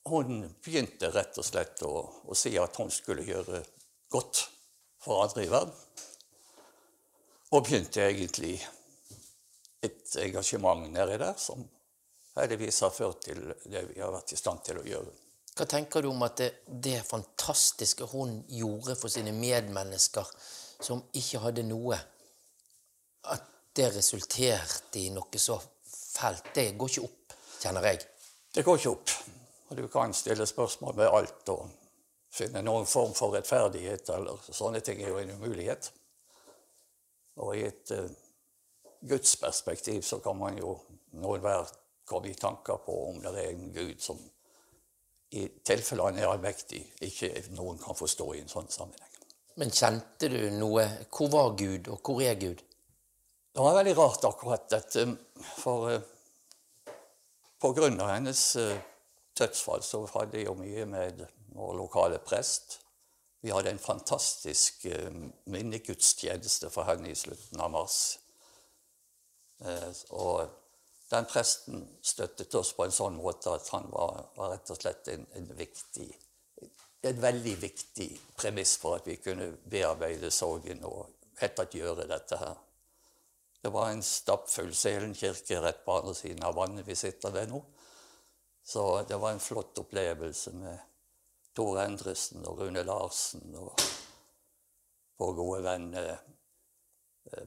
Hun 0.10 0.48
begynte 0.64 1.12
rett 1.14 1.38
og 1.38 1.46
slett 1.46 1.84
å, 1.86 1.94
å 2.26 2.38
si 2.38 2.56
at 2.58 2.78
hun 2.82 2.90
skulle 2.92 3.26
gjøre 3.28 3.62
godt 4.12 4.46
for 5.02 5.24
andre 5.26 5.46
i 5.46 5.52
verden. 5.52 5.76
Og 7.52 7.66
begynte 7.68 8.06
egentlig 8.08 8.56
et 9.84 10.16
engasjement 10.24 10.88
nedi 10.94 11.18
der 11.22 11.38
som 11.42 11.64
heldigvis 12.38 12.80
har 12.86 12.94
ført 12.96 13.26
til 13.26 13.44
det 13.66 13.84
vi 13.90 14.00
har 14.00 14.14
vært 14.14 14.34
i 14.34 14.40
stand 14.40 14.64
til 14.66 14.80
å 14.82 14.86
gjøre. 14.88 15.12
Hva 15.52 15.68
tenker 15.68 16.02
du 16.02 16.12
om 16.14 16.24
at 16.24 16.38
det, 16.40 16.50
det 16.66 17.02
fantastiske 17.04 18.08
hun 18.14 18.38
gjorde 18.48 18.96
for 18.96 19.12
sine 19.12 19.34
medmennesker, 19.36 20.30
som 20.82 21.04
ikke 21.18 21.42
hadde 21.44 21.66
noe, 21.68 21.98
at 23.30 23.50
det 23.76 23.90
resulterte 23.98 25.02
i 25.02 25.12
noe 25.14 25.42
så 25.44 25.60
fælt? 25.60 26.54
Det 26.56 26.72
går 26.80 26.94
ikke 26.94 27.06
opp, 27.10 27.36
kjenner 27.60 27.92
jeg. 27.92 28.02
Det 28.56 28.64
går 28.66 28.80
ikke 28.80 28.96
opp. 28.96 29.14
Og 29.72 29.78
du 29.78 29.88
kan 29.88 30.14
stille 30.14 30.46
spørsmål 30.46 30.98
ved 30.98 31.08
alt 31.08 31.50
og 31.54 31.70
finne 32.32 32.60
noen 32.64 32.88
form 32.88 33.14
for 33.16 33.32
rettferdighet 33.36 34.10
eller 34.12 34.52
sånne 34.52 34.82
ting 34.84 35.00
er 35.00 35.14
jo 35.14 35.22
en 35.22 35.32
umulighet. 35.38 35.88
Og 37.40 37.56
i 37.56 37.64
et 37.70 37.94
uh, 37.96 38.10
gudsperspektiv 39.08 40.04
så 40.04 40.20
kan 40.20 40.36
man 40.40 40.60
jo 40.60 40.76
noen 41.24 41.44
hver 41.44 41.72
komme 42.08 42.34
i 42.34 42.36
tanker 42.36 42.84
på 42.84 42.98
om 43.10 43.24
det 43.24 43.32
er 43.32 43.54
en 43.54 43.72
gud 43.72 44.04
som 44.04 44.20
i 45.32 45.46
tilfelle 45.64 46.04
han 46.04 46.20
er 46.20 46.28
allmektig, 46.28 46.82
ikke 47.08 47.32
noen 47.56 47.80
kan 47.80 47.96
forstå 47.96 48.26
i 48.36 48.42
en 48.44 48.52
sånn 48.52 48.68
sammenheng. 48.68 49.08
Men 49.56 49.72
kjente 49.72 50.28
du 50.32 50.42
noe 50.56 50.84
Hvor 51.08 51.30
var 51.32 51.56
Gud, 51.60 51.88
og 51.92 52.00
hvor 52.04 52.20
er 52.24 52.36
Gud? 52.40 52.60
Det 53.52 53.64
var 53.64 53.78
veldig 53.78 53.96
rart 53.96 54.28
akkurat 54.28 54.68
dette, 54.72 55.06
for 55.56 55.88
uh, 55.96 56.92
på 57.62 57.72
grunn 57.78 58.00
av 58.02 58.16
hennes 58.16 58.42
eh, 58.58 58.78
dødsfall 59.42 59.84
så 59.86 60.06
hadde 60.14 60.40
jeg 60.40 60.48
jo 60.48 60.56
mye 60.60 60.88
med 60.90 61.26
vår 61.58 61.76
lokale 61.80 62.22
prest. 62.24 62.80
Vi 63.42 63.52
hadde 63.52 63.74
en 63.74 63.82
fantastisk 63.82 64.86
eh, 64.86 65.12
minnegudstjeneste 65.52 66.70
for 66.74 66.88
henne 66.90 67.12
i 67.12 67.18
slutten 67.18 67.62
av 67.62 67.72
mars. 67.74 68.00
Eh, 69.66 69.92
og 70.16 70.58
den 71.12 71.28
presten 71.28 71.88
støttet 72.06 72.56
oss 72.56 72.72
på 72.78 72.86
en 72.86 72.96
sånn 72.96 73.18
måte 73.20 73.52
at 73.52 73.68
han 73.74 73.90
var, 73.92 74.28
var 74.38 74.54
rett 74.54 74.72
og 74.72 74.80
slett 74.80 75.10
en, 75.12 75.26
en 75.36 75.50
viktig 75.58 76.12
en 77.02 77.22
veldig 77.22 77.56
viktig 77.58 78.10
premiss 78.38 78.76
for 78.78 79.00
at 79.00 79.08
vi 79.10 79.18
kunne 79.22 79.48
bearbeide 79.70 80.30
sorgen 80.34 80.84
og 80.86 81.08
helt 81.42 81.56
tatt 81.58 81.74
gjøre 81.74 82.06
dette 82.10 82.38
her. 82.38 82.60
Det 83.62 83.72
var 83.74 83.90
en 83.90 84.04
stappfull 84.06 84.74
Selen 84.78 85.14
kirke 85.18 85.62
rett 85.62 85.84
på 85.86 85.98
andre 85.98 86.14
siden 86.18 86.44
av 86.46 86.58
vannet 86.58 86.86
vi 86.88 86.98
sitter 86.98 87.34
ved 87.34 87.50
nå. 87.54 87.62
Så 88.64 89.04
det 89.08 89.18
var 89.18 89.34
en 89.34 89.44
flott 89.44 89.80
opplevelse 89.82 90.54
med 90.56 90.78
Tor 91.56 91.82
Endresen 91.84 92.46
og 92.48 92.62
Rune 92.62 92.84
Larsen 92.88 93.56
og 93.60 93.74
vår 95.20 95.34
gode 95.38 95.64
venn 95.66 95.90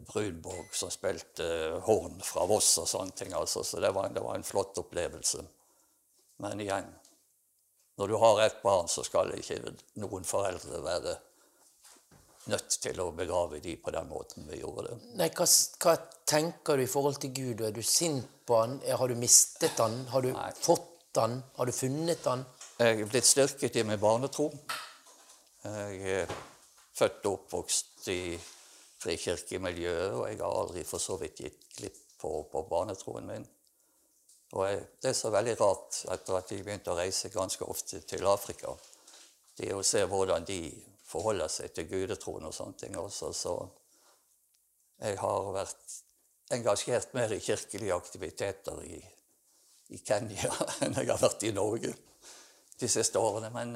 Brudborg 0.07 0.69
som 0.73 0.91
spilte 0.91 1.47
horn 1.85 2.21
fra 2.23 2.47
Voss 2.47 2.77
og 2.83 2.89
sånne 2.89 3.17
ting. 3.19 3.33
Altså. 3.35 3.65
Så 3.65 3.81
det 3.83 3.91
var, 3.95 4.09
det 4.15 4.23
var, 4.23 4.37
en 4.37 4.47
flott 4.47 4.79
opplevelse. 4.79 5.43
Men 6.43 6.61
igjen, 6.61 6.91
når 7.99 8.11
du 8.11 8.17
har 8.23 8.43
ett 8.43 8.63
barn, 8.63 8.89
så 8.89 9.05
skal 9.07 9.35
ikke 9.39 9.61
noen 10.03 10.27
foreldre 10.27 10.83
være 10.85 11.17
nødt 12.51 12.79
til 12.83 12.99
å 13.01 13.11
begrave 13.17 13.61
de 13.65 13.77
på 13.81 13.93
den 13.95 14.09
måten 14.11 14.49
vi 14.51 14.61
gjorde 14.61 14.89
det. 14.91 14.97
Nei, 15.21 15.31
hva, 15.33 15.47
hva 15.81 15.95
tenker 16.29 16.77
du 16.77 16.85
i 16.85 16.91
forhold 16.91 17.21
til 17.23 17.33
Gud? 17.37 17.63
Er 17.65 17.73
du 17.73 17.83
sint 17.83 18.29
på 18.45 18.59
han? 18.61 18.77
Har 18.85 19.09
du 19.09 19.17
mistet 19.19 19.79
han? 19.81 20.03
Har 20.13 20.27
du 20.27 20.33
Nei. 20.35 20.51
fått 20.59 20.91
han? 21.17 21.39
Har 21.57 21.67
du 21.67 21.73
funnet 21.73 22.27
han? 22.27 22.45
Jeg 22.79 23.01
er 23.01 23.11
blitt 23.11 23.29
styrket 23.29 23.77
i 23.77 23.85
min 23.87 24.01
barnetro. 24.01 24.49
Jeg 25.65 26.01
er 26.19 26.35
født 26.95 27.27
og 27.27 27.39
oppvokst 27.39 28.09
i 28.13 28.37
frikirkemiljøet, 29.05 30.13
og 30.15 30.29
jeg 30.29 30.41
har 30.41 30.61
aldri 30.63 30.85
for 30.87 31.03
så 31.03 31.19
vidt 31.21 31.43
gitt 31.45 31.69
glipp 31.77 32.01
på, 32.21 32.33
på 32.53 32.65
barnetroen 32.71 33.29
min. 33.29 33.47
Og 34.55 34.67
jeg, 34.69 34.83
det 35.03 35.11
er 35.11 35.19
så 35.19 35.33
veldig 35.35 35.55
rart 35.61 36.01
etter 36.15 36.39
at 36.39 36.53
jeg 36.53 36.65
begynte 36.65 36.93
å 36.93 36.99
reise 36.99 37.33
ganske 37.33 37.67
ofte 37.67 38.01
til 38.07 38.27
Afrika, 38.31 38.75
det 39.59 39.73
å 39.75 39.83
se 39.87 40.05
hvordan 40.11 40.47
de 40.47 40.61
forholder 41.07 41.51
seg 41.51 41.75
til 41.75 41.89
gudetroen 41.91 42.47
og 42.49 42.55
sånne 42.55 42.79
ting 42.81 42.97
også. 42.99 43.33
Så 43.35 43.55
jeg 45.03 45.19
har 45.21 45.51
vært 45.55 45.99
engasjert 46.55 47.15
mer 47.17 47.35
i 47.35 47.43
kirkelige 47.43 47.97
aktiviteter 47.97 48.81
i, 48.87 48.99
i 49.93 50.01
Kenya 50.01 50.51
enn 50.85 50.97
jeg 50.97 51.11
har 51.11 51.21
vært 51.21 51.45
i 51.45 51.53
Norge 51.53 51.93
de 52.81 52.89
siste 52.91 53.21
årene. 53.21 53.51
Men 53.55 53.75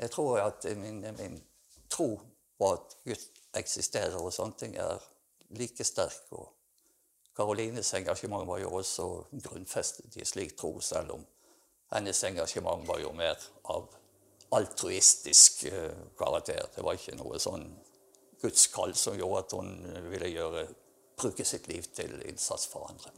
jeg 0.00 0.10
tror 0.10 0.40
at 0.42 0.66
min, 0.76 1.02
min 1.18 1.38
tro 1.90 2.14
på 2.58 2.72
at 2.72 2.96
Gud 3.04 3.28
eksisterer 3.56 4.18
og 4.20 4.32
sånne 4.34 4.58
ting, 4.58 4.76
er 4.76 5.00
like 5.58 5.84
sterk. 5.84 6.26
Og 6.36 6.48
Karolines 7.36 7.94
engasjement 7.94 8.46
var 8.48 8.60
jo 8.62 8.72
også 8.80 9.06
grunnfestet 9.32 10.16
i 10.20 10.26
slik 10.28 10.56
tro, 10.58 10.74
selv 10.80 11.16
om 11.16 11.24
hennes 11.90 12.24
engasjement 12.24 12.86
var 12.86 13.00
jo 13.02 13.12
mer 13.16 13.38
av 13.72 13.88
altruistisk 14.54 15.64
eh, 15.70 15.94
karakter. 16.18 16.68
Det 16.74 16.84
var 16.86 16.98
ikke 16.98 17.16
noe 17.18 17.38
sånn 17.42 17.66
gudskall 18.42 18.94
som 18.98 19.18
gjorde 19.18 19.42
at 19.44 19.56
hun 19.58 19.72
ville 20.10 20.30
gjøre, 20.30 20.66
bruke 21.20 21.44
sitt 21.44 21.66
liv 21.68 21.84
til 21.94 22.14
innsats 22.28 22.68
for 22.70 22.88
andre. 22.88 23.12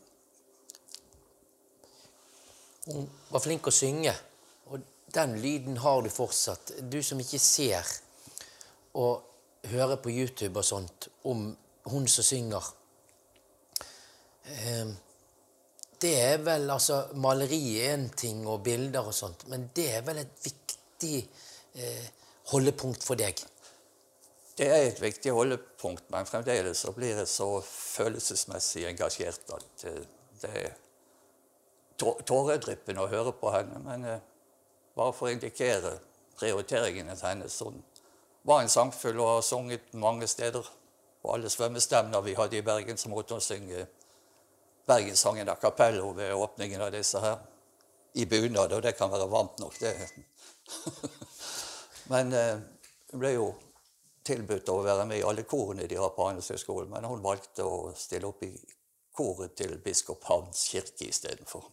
Hun 2.86 3.06
var 3.30 3.42
flink 3.44 3.68
å 3.68 3.74
synge, 3.74 4.14
og 4.70 4.80
den 5.14 5.36
lyden 5.42 5.76
har 5.84 6.02
du 6.02 6.10
fortsatt. 6.10 6.72
Du 6.90 6.98
som 7.02 7.20
ikke 7.22 7.38
ser 7.38 7.86
og 8.98 9.22
hører 9.70 10.00
på 10.02 10.10
YouTube 10.10 10.58
og 10.58 10.66
sånt 10.66 11.08
om 11.30 11.46
hun 11.92 12.08
som 12.08 12.26
synger. 12.26 12.66
Eh, 14.44 14.92
Det 16.02 16.16
er 16.18 16.40
vel 16.42 16.66
altså 16.74 16.96
Maleri 17.14 17.78
er 17.78 17.92
en 17.94 18.08
ting, 18.10 18.40
og 18.50 18.64
bilder 18.66 19.06
og 19.06 19.14
sånt, 19.14 19.44
men 19.46 19.68
det 19.76 19.84
er 19.94 20.00
vel 20.02 20.18
et 20.18 20.40
viktig 20.42 21.20
eh, 21.78 22.08
holdepunkt 22.50 23.04
for 23.06 23.14
deg? 23.14 23.38
Det 24.58 24.66
er 24.66 24.88
et 24.88 24.98
viktig 25.00 25.30
holdepunkt, 25.30 26.08
men 26.10 26.26
fremdeles 26.26 26.82
så 26.82 26.90
blir 26.96 27.14
jeg 27.14 27.28
så 27.30 27.46
følelsesmessig 27.62 28.88
engasjert 28.90 29.54
at 29.54 29.84
eh, 29.92 30.02
det 30.42 30.50
er 30.64 30.74
tåredryppende 32.02 33.02
å 33.02 33.10
høre 33.10 33.32
på 33.38 33.52
henne. 33.54 33.80
Men 33.86 34.04
eh, 34.04 34.20
bare 34.96 35.14
for 35.16 35.28
å 35.28 35.32
indikere 35.32 35.96
prioriteringen 36.38 37.08
hennes 37.08 37.60
Hun 37.62 37.82
var 38.42 38.62
en 38.62 38.68
sangfull 38.68 39.20
og 39.20 39.28
har 39.36 39.42
sunget 39.46 39.92
mange 39.92 40.26
steder. 40.26 40.66
På 41.22 41.34
alle 41.34 41.50
svømmestevner 41.50 42.20
vi 42.20 42.34
hadde 42.34 42.58
i 42.58 42.66
Bergen, 42.66 42.98
så 42.98 43.08
måtte 43.08 43.34
hun 43.34 43.40
synge 43.44 43.86
Bergenssangen 44.86 45.48
a 45.48 45.54
cappello 45.54 46.10
ved 46.16 46.34
åpningen 46.34 46.82
av 46.82 46.90
disse 46.92 47.20
her. 47.22 47.38
I 48.14 48.26
bunad, 48.26 48.72
og 48.72 48.82
det 48.82 48.96
kan 48.98 49.10
være 49.10 49.30
varmt 49.30 49.58
nok, 49.62 49.78
det. 49.80 49.94
Men 52.12 52.32
eh, 52.32 52.58
hun 53.12 53.22
ble 53.22 53.36
jo 53.36 53.52
tilbudt 54.26 54.68
å 54.68 54.80
være 54.82 55.06
med 55.08 55.20
i 55.20 55.26
alle 55.26 55.44
korene 55.48 55.86
de 55.88 55.98
har 55.98 56.12
på 56.14 56.26
Handelshøyskolen, 56.26 56.90
men 56.92 57.06
hun 57.10 57.22
valgte 57.24 57.66
å 57.66 57.90
stille 57.98 58.28
opp 58.28 58.44
i 58.46 58.52
koret 59.12 59.56
til 59.58 59.74
biskop 59.82 60.24
Havns 60.28 60.68
kirke 60.70 61.08
istedenfor. 61.10 61.66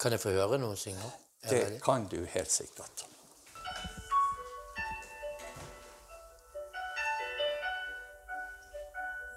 Kan 0.00 0.12
jeg 0.12 0.20
få 0.20 0.30
høre 0.30 0.58
noe 0.58 0.76
synge? 0.76 1.12
Er 1.42 1.48
Det 1.50 1.82
kan 1.84 2.08
du 2.08 2.24
helt 2.24 2.52
sikkert. 2.52 3.06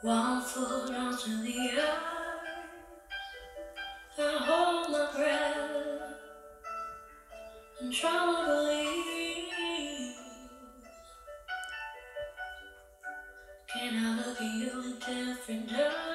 One 0.04 0.41
foot 0.41 0.89
onto 0.89 1.32
the 1.43 1.72
earth, 1.78 2.04
I 4.17 4.38
hold 4.48 4.89
my 4.91 5.06
breath 5.15 5.72
and 7.82 7.93
try 7.93 8.10
to 8.10 8.45
believe. 8.48 10.15
Can 13.74 13.93
I 14.06 14.10
look 14.17 14.41
at 14.41 14.54
you 14.62 14.78
with 14.78 15.00
different 15.06 15.72
eyes, 15.72 16.09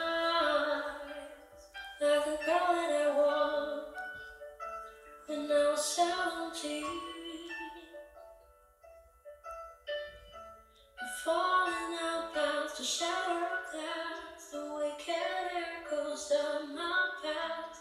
when 5.37 5.51
I 5.51 5.70
was 5.70 5.85
seventeen? 5.85 6.85
Falling 11.25 11.97
out 12.03 12.35
past 12.35 12.79
the 12.79 12.85
shadow 12.85 13.49
glass, 13.73 14.51
the 14.53 14.61
wicked 14.77 15.90
goes 15.90 16.29
down 16.29 16.75
my 16.75 17.09
path. 17.23 17.81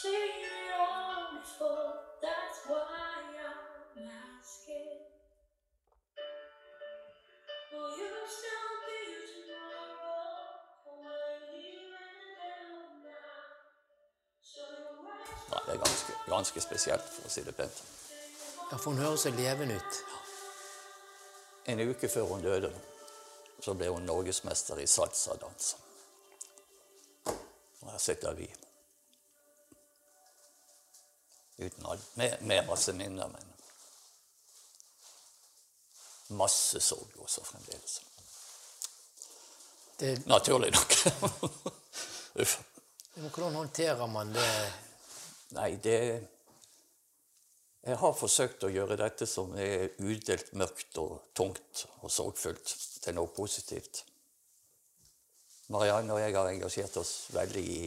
Seen 0.00 0.12
it 0.12 0.74
all 0.78 1.40
before, 1.40 1.94
that's 2.22 2.60
why 2.68 2.86
I'm 3.48 4.08
asking. 4.38 5.02
Will 7.72 7.98
you 7.98 8.10
ganske, 16.26 16.60
spesielt, 16.60 17.06
for 17.16 17.28
å 17.28 17.32
si 17.32 17.44
det 17.44 17.54
pent. 17.56 17.82
Ja, 18.70 18.78
for 18.78 18.90
hun 18.90 19.02
høres 19.02 19.26
så 19.26 19.30
levende 19.34 19.76
ut. 19.76 20.02
En 21.66 21.80
uke 21.80 22.08
før 22.08 22.28
hun 22.32 22.44
døde, 22.44 22.72
så 23.62 23.74
ble 23.74 23.88
hun 23.88 24.04
norgesmester 24.08 24.80
i 24.82 24.86
salsadans. 24.86 25.76
Og 27.80 27.90
her 27.90 27.98
sitter 28.00 28.36
vi. 28.36 28.48
Uten 31.58 31.86
alt. 31.86 32.16
med, 32.16 32.36
med 32.40 32.66
masse 32.66 32.92
minner, 32.92 33.28
men 33.28 33.52
masse 36.36 36.80
sorg 36.80 37.20
også 37.22 37.44
fremdeles. 37.44 38.00
Det, 40.00 40.26
Naturlig 40.26 40.72
nok. 40.74 40.96
Uff. 42.42 42.58
men 43.14 43.30
hvordan 43.30 43.54
håndterer 43.54 44.06
man 44.06 44.34
det? 44.34 44.72
Nei, 45.54 45.76
det 45.82 45.98
Jeg 47.84 47.98
har 48.00 48.14
forsøkt 48.16 48.64
å 48.64 48.70
gjøre 48.72 48.96
dette 48.96 49.26
som 49.28 49.52
er 49.60 49.90
udelt 50.00 50.54
mørkt 50.56 50.96
og 51.02 51.28
tungt 51.36 51.82
og 52.00 52.10
sorgfullt, 52.10 52.72
til 53.04 53.14
noe 53.14 53.28
positivt. 53.36 54.00
Marianne 55.68 56.16
og 56.16 56.22
jeg 56.22 56.32
har 56.34 56.48
engasjert 56.48 56.96
oss 56.96 57.12
veldig 57.36 57.64
i 57.74 57.82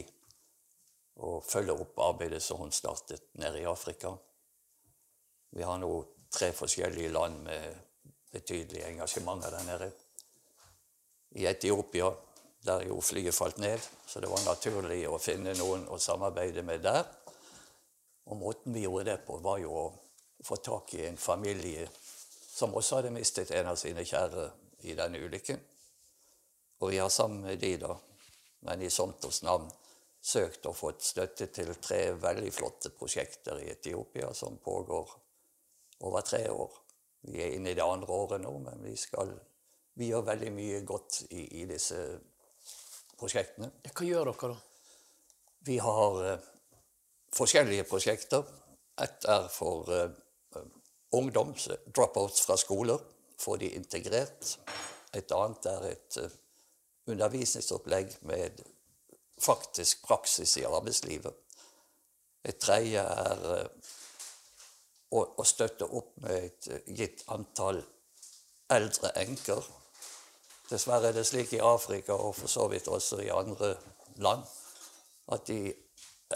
å 1.26 1.40
følge 1.42 1.74
opp 1.74 1.98
arbeidet 2.06 2.40
som 2.42 2.62
hun 2.62 2.70
startet 2.72 3.34
nede 3.42 3.58
i 3.64 3.66
Afrika. 3.66 4.14
Vi 5.50 5.66
har 5.66 5.82
nå 5.82 5.90
tre 6.30 6.52
forskjellige 6.54 7.10
land 7.10 7.42
med 7.42 7.84
betydelig 8.30 8.86
engasjement 8.92 9.42
der 9.42 9.66
nede. 9.66 9.90
I 11.42 11.50
Etiopia, 11.50 12.14
der 12.64 12.86
jo 12.86 13.02
flyet 13.02 13.34
falt 13.34 13.58
ned, 13.58 13.82
så 14.06 14.22
det 14.22 14.30
var 14.30 14.46
naturlig 14.46 15.02
å 15.10 15.18
finne 15.18 15.58
noen 15.58 15.88
å 15.90 15.98
samarbeide 15.98 16.62
med 16.62 16.86
der. 16.86 17.17
Og 18.28 18.36
måten 18.36 18.74
vi 18.76 18.84
gjorde 18.84 19.10
det 19.10 19.18
på, 19.26 19.38
var 19.44 19.58
jo 19.62 19.72
å 19.72 19.86
få 20.44 20.58
tak 20.62 20.94
i 20.94 21.06
en 21.08 21.16
familie 21.16 21.88
som 22.58 22.74
også 22.76 22.98
hadde 22.98 23.14
mistet 23.14 23.50
en 23.56 23.70
av 23.72 23.78
sine 23.80 24.04
kjære 24.06 24.48
i 24.88 24.94
denne 24.98 25.20
ulykken. 25.22 25.60
Og 26.78 26.92
vi 26.92 26.98
har 27.00 27.10
sammen 27.10 27.46
med 27.46 27.58
de, 27.62 27.72
da, 27.80 27.94
men 28.66 28.82
i 28.82 28.90
Somtos 28.90 29.42
navn, 29.46 29.70
søkt 30.20 30.66
og 30.66 30.76
fått 30.76 31.06
støtte 31.06 31.48
til 31.54 31.70
tre 31.82 32.00
veldig 32.18 32.50
flotte 32.52 32.90
prosjekter 32.94 33.62
i 33.62 33.70
Etiopia 33.72 34.32
som 34.34 34.58
pågår 34.62 35.14
over 36.06 36.26
tre 36.26 36.44
år. 36.50 36.74
Vi 37.30 37.42
er 37.42 37.54
inne 37.54 37.72
i 37.72 37.78
det 37.78 37.86
andre 37.86 38.14
året 38.14 38.42
nå, 38.42 38.52
men 38.62 38.82
vi, 38.82 38.94
skal, 38.98 39.32
vi 39.98 40.10
gjør 40.10 40.26
veldig 40.26 40.50
mye 40.54 40.82
godt 40.86 41.22
i, 41.30 41.62
i 41.62 41.64
disse 41.70 42.02
prosjektene. 43.18 43.72
Hva 43.90 44.06
gjør 44.06 44.30
dere, 44.30 44.52
da? 44.54 44.58
Vi 45.68 45.78
har 45.82 46.22
eh, 46.26 46.50
forskjellige 47.36 47.84
prosjekter. 47.88 48.46
Ett 48.98 49.24
er 49.28 49.48
for 49.52 49.90
uh, 49.92 50.62
ungdom, 51.12 51.54
dropouts 51.94 52.42
fra 52.46 52.56
skoler, 52.56 52.98
få 53.38 53.56
de 53.56 53.70
integrert. 53.76 54.56
Et 55.14 55.32
annet 55.32 55.70
er 55.70 55.86
et 55.92 56.18
uh, 56.22 56.30
undervisningsopplegg 57.08 58.16
med 58.28 58.64
faktisk 59.40 60.02
praksis 60.06 60.56
i 60.58 60.66
arbeidslivet. 60.66 61.34
Et 62.44 62.58
tredje 62.58 63.02
er 63.02 63.46
uh, 63.46 63.94
å, 65.10 65.24
å 65.36 65.44
støtte 65.46 65.88
opp 65.88 66.16
med 66.24 66.36
et 66.36 66.68
eh, 66.72 66.94
gitt 66.96 67.24
antall 67.32 67.80
eldre 68.72 69.12
enker. 69.22 69.64
Dessverre 70.68 71.10
er 71.10 71.16
det 71.16 71.24
slik 71.24 71.54
i 71.56 71.62
Afrika, 71.64 72.12
og 72.12 72.34
for 72.36 72.52
så 72.52 72.66
vidt 72.68 72.90
også 72.92 73.22
i 73.24 73.30
andre 73.32 73.72
land, 74.20 74.44
at 75.32 75.46
de 75.48 75.72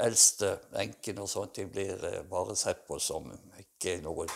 eldste 0.00 0.54
enkene 0.80 1.24
og 1.24 1.30
sånt 1.30 1.54
ting 1.56 1.70
blir 1.72 2.04
eh, 2.08 2.22
bare 2.28 2.56
sett 2.56 2.86
på 2.86 2.98
som 3.00 3.28
ikke 3.58 3.98
noe 4.04 4.26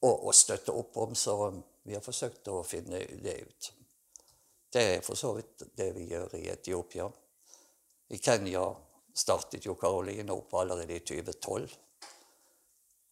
å, 0.00 0.10
å 0.10 0.32
støtte 0.32 0.74
opp 0.74 0.96
om. 1.02 1.14
Så 1.14 1.36
vi 1.82 1.94
har 1.94 2.04
forsøkt 2.04 2.48
å 2.52 2.62
finne 2.66 3.02
det 3.22 3.36
ut. 3.42 3.72
Det 4.72 4.84
er 4.96 5.04
for 5.04 5.18
så 5.18 5.32
vidt 5.36 5.64
det 5.78 5.90
vi 5.96 6.08
gjør 6.10 6.36
i 6.38 6.48
Etiopia. 6.52 7.08
I 8.12 8.18
Kenya 8.22 8.68
startet 9.16 9.66
jo 9.66 9.74
Karoline 9.80 10.34
opp 10.34 10.54
allerede 10.54 10.98
i 10.98 11.04
2012. 11.06 11.76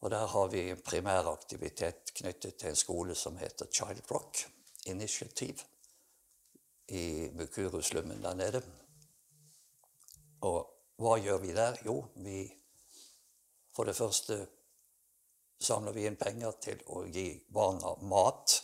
Og 0.05 0.11
der 0.12 0.27
har 0.29 0.49
vi 0.53 0.66
en 0.68 0.83
primæraktivitet 0.85 2.12
knyttet 2.18 2.59
til 2.61 2.70
en 2.70 2.77
skole 2.77 3.14
som 3.16 3.38
heter 3.40 3.70
Child 3.73 4.03
Rock 4.11 4.44
Initiative 4.92 5.64
i 6.92 7.31
Mukuru-slummen 7.33 8.20
der 8.23 8.35
nede. 8.35 8.61
Og 10.44 10.74
hva 11.05 11.19
gjør 11.21 11.40
vi 11.43 11.53
der? 11.57 11.81
Jo, 11.85 12.01
vi 12.25 12.43
For 13.75 13.85
det 13.85 13.97
første 13.97 14.37
samler 15.59 15.93
vi 15.93 16.05
inn 16.07 16.17
penger 16.17 16.53
til 16.62 16.83
å 16.95 17.03
gi 17.11 17.27
barna 17.51 17.90
mat. 18.07 18.55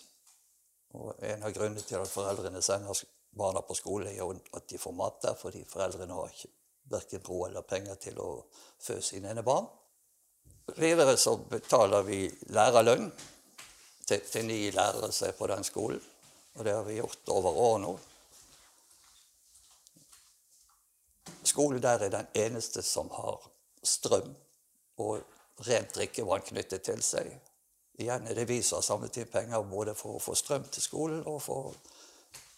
Og 0.95 1.19
en 1.27 1.43
av 1.43 1.55
grunnene 1.55 1.83
til 1.83 1.99
at 1.99 2.13
foreldrene 2.13 2.63
sender 2.63 3.01
barna 3.35 3.63
på 3.67 3.75
skole, 3.75 4.11
er 4.11 4.21
jo 4.21 4.31
at 4.55 4.69
de 4.71 4.79
får 4.79 4.95
mat 4.95 5.19
der, 5.23 5.35
fordi 5.39 5.65
foreldrene 5.67 6.15
har 6.15 6.31
ikke 6.31 6.53
verken 6.91 7.27
råd 7.27 7.49
eller 7.49 7.67
penger 7.67 7.99
til 8.07 8.23
å 8.23 8.29
fø 8.83 9.01
sine 9.03 9.31
egne 9.31 9.45
barn. 9.47 9.67
Videre 10.79 11.17
så 11.19 11.37
betaler 11.51 12.07
vi 12.07 12.25
lærerlønn 12.55 13.11
til, 14.07 14.23
til 14.23 14.47
ni 14.47 14.61
lærere 14.75 15.11
som 15.15 15.29
er 15.29 15.39
på 15.39 15.51
den 15.51 15.67
skolen. 15.67 16.03
Og 16.59 16.67
det 16.67 16.75
har 16.75 16.87
vi 16.87 16.99
gjort 16.99 17.35
over 17.35 17.59
år 17.67 17.79
nå. 17.83 17.93
Skolen 21.45 21.83
der 21.83 22.07
er 22.07 22.13
den 22.13 22.27
eneste 22.35 22.83
som 22.83 23.11
har 23.15 23.45
strøm 23.83 24.35
og 25.01 25.21
rent 25.67 25.95
drikkevann 25.95 26.45
knyttet 26.47 26.85
til 26.89 27.03
seg. 27.05 27.31
Igjen 28.01 28.29
er 28.29 28.37
det 28.37 28.49
vi 28.49 28.61
som 28.65 28.81
har 28.81 28.87
samlet 28.87 29.19
inn 29.21 29.33
penger 29.33 29.65
både 29.69 29.95
for 29.97 30.17
å 30.17 30.23
få 30.23 30.37
strøm 30.39 30.69
til 30.73 30.85
skolen 30.85 31.25
og 31.29 31.41
for 31.45 31.75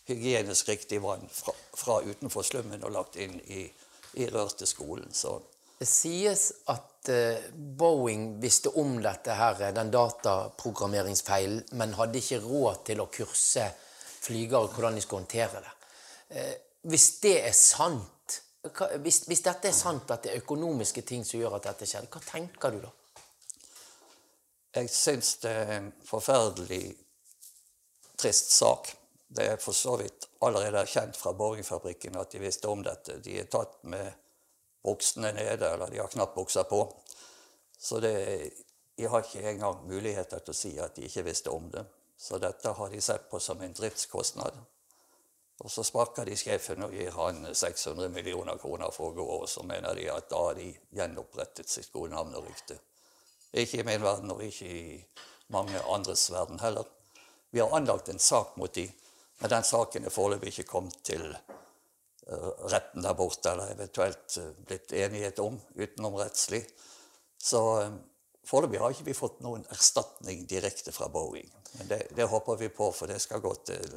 hygienisk 0.06 0.68
riktig 0.68 1.00
vann 1.02 1.24
fra, 1.30 1.54
fra 1.74 2.00
utenfor 2.02 2.46
slummen 2.46 2.84
og 2.86 2.94
lagt 2.94 3.18
inn 3.22 3.38
i, 3.50 3.64
i 4.18 4.28
rør 4.30 4.54
til 4.58 4.70
skolen. 4.70 5.10
Så 5.14 5.38
Det 5.78 5.88
sies 5.90 6.44
at 6.70 7.08
eh, 7.10 7.48
Boeing 7.52 8.36
visste 8.42 8.70
om 8.78 9.00
dette 9.02 9.34
her, 9.34 9.72
den 9.74 9.90
dataprogrammeringsfeilen, 9.90 11.64
men 11.78 11.96
hadde 11.98 12.20
ikke 12.20 12.42
råd 12.44 12.84
til 12.86 13.02
å 13.02 13.10
kurse 13.10 13.66
flygere 14.22 14.70
hvordan 14.70 14.98
de 14.98 15.02
skulle 15.02 15.24
håndtere 15.24 15.62
det. 15.64 15.72
Eh, 16.38 16.52
hvis 16.86 17.08
det 17.22 17.34
er 17.48 17.56
sant, 17.56 18.11
hvis, 19.02 19.24
hvis 19.26 19.42
dette 19.42 19.68
er 19.68 19.76
sant 19.76 20.10
at 20.14 20.22
det 20.24 20.32
er 20.32 20.42
økonomiske 20.44 21.02
ting 21.02 21.24
som 21.26 21.40
gjør 21.40 21.58
at 21.58 21.70
dette 21.70 21.88
skjer, 21.88 22.06
hva 22.10 22.20
tenker 22.26 22.74
du 22.74 22.82
da? 22.84 22.92
jeg 24.72 24.88
syns 24.90 25.36
det 25.42 25.52
er 25.52 25.70
en 25.76 25.92
forferdelig 26.06 26.84
trist 28.16 28.54
sak. 28.56 28.88
Det 29.28 29.46
er 29.48 29.60
for 29.60 29.76
så 29.76 29.96
vidt 30.00 30.28
allerede 30.44 30.86
kjent 30.88 31.16
fra 31.16 31.32
Boeing-fabrikken 31.36 32.16
at 32.20 32.32
de 32.32 32.40
visste 32.40 32.68
om 32.68 32.82
dette. 32.84 33.18
De 33.24 33.38
er 33.40 33.48
tatt 33.52 33.78
med 33.88 34.12
buksene 34.84 35.32
nede, 35.36 35.68
eller 35.68 35.92
de 35.92 36.00
har 36.00 36.12
knapt 36.12 36.34
bukser 36.36 36.68
på. 36.68 36.82
Så 37.78 38.00
det, 38.00 38.14
de 38.96 39.08
har 39.08 39.24
ikke 39.24 39.44
engang 39.50 39.84
muligheter 39.88 40.40
til 40.40 40.54
å 40.54 40.56
si 40.56 40.72
at 40.80 40.96
de 40.96 41.08
ikke 41.08 41.26
visste 41.28 41.52
om 41.52 41.68
det. 41.72 41.84
Så 42.16 42.38
dette 42.40 42.72
har 42.76 42.92
de 42.92 43.00
sett 43.02 43.28
på 43.30 43.40
som 43.40 43.60
en 43.60 43.76
driftskostnad. 43.76 44.56
Og 45.60 45.70
så 45.70 45.84
sparker 45.86 46.26
de 46.26 46.36
sjefen 46.38 46.82
og 46.86 46.94
gir 46.96 47.12
han 47.14 47.44
600 47.54 48.08
millioner 48.10 48.58
kroner 48.58 48.90
for 48.94 49.12
å 49.12 49.16
gå, 49.18 49.26
og 49.42 49.50
så 49.50 49.62
mener 49.66 49.94
de 49.98 50.08
at 50.10 50.30
da 50.30 50.40
har 50.48 50.56
de 50.58 50.70
gjenopprettet 50.96 51.70
sitt 51.70 51.92
gode 51.92 52.14
navn 52.14 52.34
og 52.38 52.48
rykte. 52.48 52.78
Ikke 53.52 53.82
i 53.82 53.86
min 53.86 54.02
verden, 54.02 54.32
og 54.32 54.42
ikke 54.42 54.66
i 54.66 54.96
mange 55.52 55.78
andres 55.92 56.24
verden 56.32 56.60
heller. 56.62 56.88
Vi 57.52 57.60
har 57.60 57.74
anlagt 57.76 58.08
en 58.08 58.18
sak 58.18 58.56
mot 58.56 58.72
de, 58.74 58.86
men 59.42 59.50
den 59.52 59.66
saken 59.66 60.08
er 60.08 60.14
foreløpig 60.14 60.54
ikke 60.54 60.70
kommet 60.70 60.96
til 61.04 61.24
uh, 61.28 62.52
retten 62.72 63.04
der 63.04 63.16
borte, 63.18 63.52
eller 63.52 63.74
eventuelt 63.74 64.38
uh, 64.40 64.54
blitt 64.64 64.94
enighet 64.96 65.42
om 65.44 65.60
utenomrettslig. 65.76 66.62
Så 67.36 67.62
uh, 67.82 67.98
foreløpig 68.48 68.80
har 68.80 68.96
ikke 68.96 69.10
vi 69.10 69.18
fått 69.18 69.42
noen 69.44 69.66
erstatning 69.74 70.46
direkte 70.48 70.96
fra 70.96 71.10
Boeing. 71.12 71.50
Men 71.76 71.92
det, 71.92 72.00
det 72.16 72.30
håper 72.32 72.56
vi 72.64 72.72
på, 72.72 72.88
for 72.96 73.12
det 73.12 73.20
skal 73.20 73.44
gå 73.44 73.52
til 73.68 73.92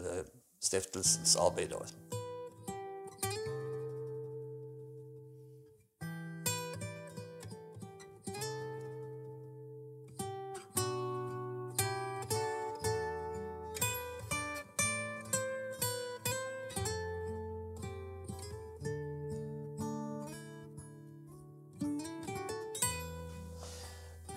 stiftelsens 0.65 1.35
arbeid. 1.37 1.73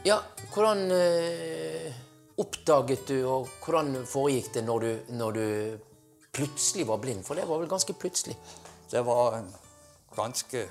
Ja, 0.04 0.22
hvordan 0.54 0.90
eh, 0.90 1.92
oppdaget 2.40 3.08
du, 3.10 3.18
og 3.28 3.50
hvordan 3.64 4.06
foregikk 4.08 4.54
det 4.54 4.62
når 4.64 4.84
du, 4.84 4.92
når 5.18 5.36
du 5.36 5.44
plutselig 6.38 6.87
var 6.87 7.01
blind? 7.03 7.24
For 7.27 7.38
det 7.38 7.46
var 7.49 7.59
vel 7.61 7.70
ganske 7.70 7.95
plutselig? 7.99 8.36
Det 8.89 9.03
var 9.07 9.41
en 9.41 9.51
ganske 10.16 10.68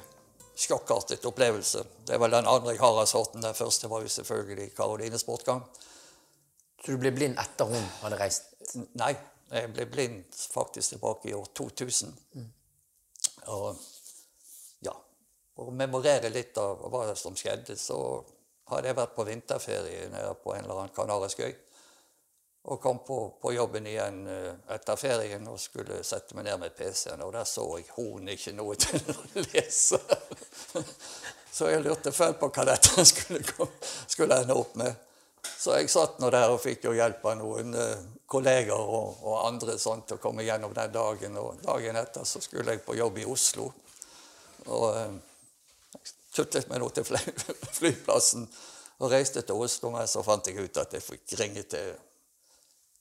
sjokkartet 0.58 1.26
opplevelse. 1.26 1.84
Det 2.08 2.18
vel 2.18 2.34
den 2.34 2.48
andre 2.50 2.74
jeg 2.74 2.82
har 2.82 3.02
av 3.02 3.06
sorten. 3.10 3.44
Den 3.44 3.58
første 3.58 3.90
var 3.92 4.02
jo 4.02 4.10
selvfølgelig 4.10 4.72
Karolines 4.78 5.26
bortgang. 5.28 5.62
Så 6.82 6.94
du 6.94 7.02
ble 7.02 7.12
blind 7.14 7.38
etter 7.42 7.70
hun 7.70 7.84
hadde 8.02 8.20
reist? 8.22 8.50
Nei, 8.98 9.12
jeg 9.52 9.74
ble 9.76 9.86
blind 9.92 10.40
faktisk 10.54 10.96
tilbake 10.96 11.30
i 11.30 11.36
år 11.38 11.46
2000. 11.58 12.16
Mm. 12.38 12.48
Og 13.54 13.84
ja, 14.86 14.96
for 15.56 15.70
å 15.70 15.76
memorere 15.76 16.32
litt 16.34 16.58
av 16.62 16.88
hva 16.92 17.06
som 17.16 17.38
skjedde, 17.38 17.78
så 17.80 18.00
hadde 18.72 18.92
jeg 18.92 18.98
vært 18.98 19.16
på 19.16 19.26
vinterferie 19.28 20.10
nede 20.12 20.34
på 20.44 20.56
en 20.56 20.66
eller 20.66 20.82
annen 20.82 20.96
kanarisk 20.96 21.46
øy. 21.46 21.54
Og 22.68 22.82
kom 22.84 23.00
på, 23.08 23.18
på, 23.42 23.54
jobben 23.56 23.88
igjen 23.88 24.26
eh, 24.28 24.54
etter 24.76 25.00
ferien 25.00 25.46
og 25.48 25.60
skulle 25.62 26.02
sette 26.04 26.36
meg 26.36 26.50
ned 26.50 26.60
med 26.60 26.76
PC-en. 26.76 27.24
Og 27.24 27.32
der 27.34 27.48
så 27.48 27.64
jeg 27.78 27.88
hun 27.96 28.28
ikke 28.34 28.54
noe 28.58 28.76
til 28.76 29.00
å 29.14 29.46
lese. 29.48 30.02
Så 31.58 31.72
jeg 31.72 31.82
lurte 31.82 32.12
fælt 32.14 32.38
på 32.38 32.52
hva 32.54 32.68
dette 32.68 33.02
skulle, 33.12 33.70
skulle 34.06 34.36
ende 34.44 34.54
opp 34.54 34.76
med. 34.78 34.94
Så 35.58 35.74
jeg 35.74 35.90
satt 35.90 36.20
nå 36.22 36.30
der 36.30 36.52
og 36.54 36.60
fikk 36.62 36.86
jo 36.86 36.94
hjelp 36.94 37.24
av 37.26 37.40
noen 37.40 37.74
eh, 37.74 38.04
kolleger 38.30 38.78
og, 38.78 39.24
og 39.24 39.40
andre 39.48 39.78
sånn, 39.82 40.04
til 40.06 40.20
å 40.20 40.22
komme 40.22 40.46
gjennom 40.46 40.76
den 40.76 40.94
dagen. 40.94 41.40
Og 41.42 41.64
dagen 41.64 41.98
etter 41.98 42.28
så 42.30 42.44
skulle 42.44 42.76
jeg 42.76 42.84
på 42.86 42.98
jobb 43.00 43.18
i 43.24 43.26
Oslo. 43.32 43.72
Og 44.68 44.86
jeg 44.92 46.14
tutlet 46.36 46.70
meg 46.70 46.84
nå 46.84 46.92
til 46.94 47.08
flyplassen 47.80 48.46
og 49.00 49.12
reiste 49.12 49.42
til 49.42 49.64
Oslo. 49.66 49.96
Men 49.96 50.10
så 50.12 50.22
fant 50.28 50.52
jeg 50.52 50.62
ut 50.62 50.82
at 50.84 50.94
jeg 50.94 51.06
fikk 51.06 51.38
ringe 51.42 51.66
til, 51.72 51.96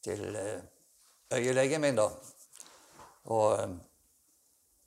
til 0.07 0.39
eh, 0.39 0.63
øyelegen 1.37 1.83
min, 1.83 1.99
da. 1.99 2.09
Og 3.35 3.59
eh, 3.59 3.77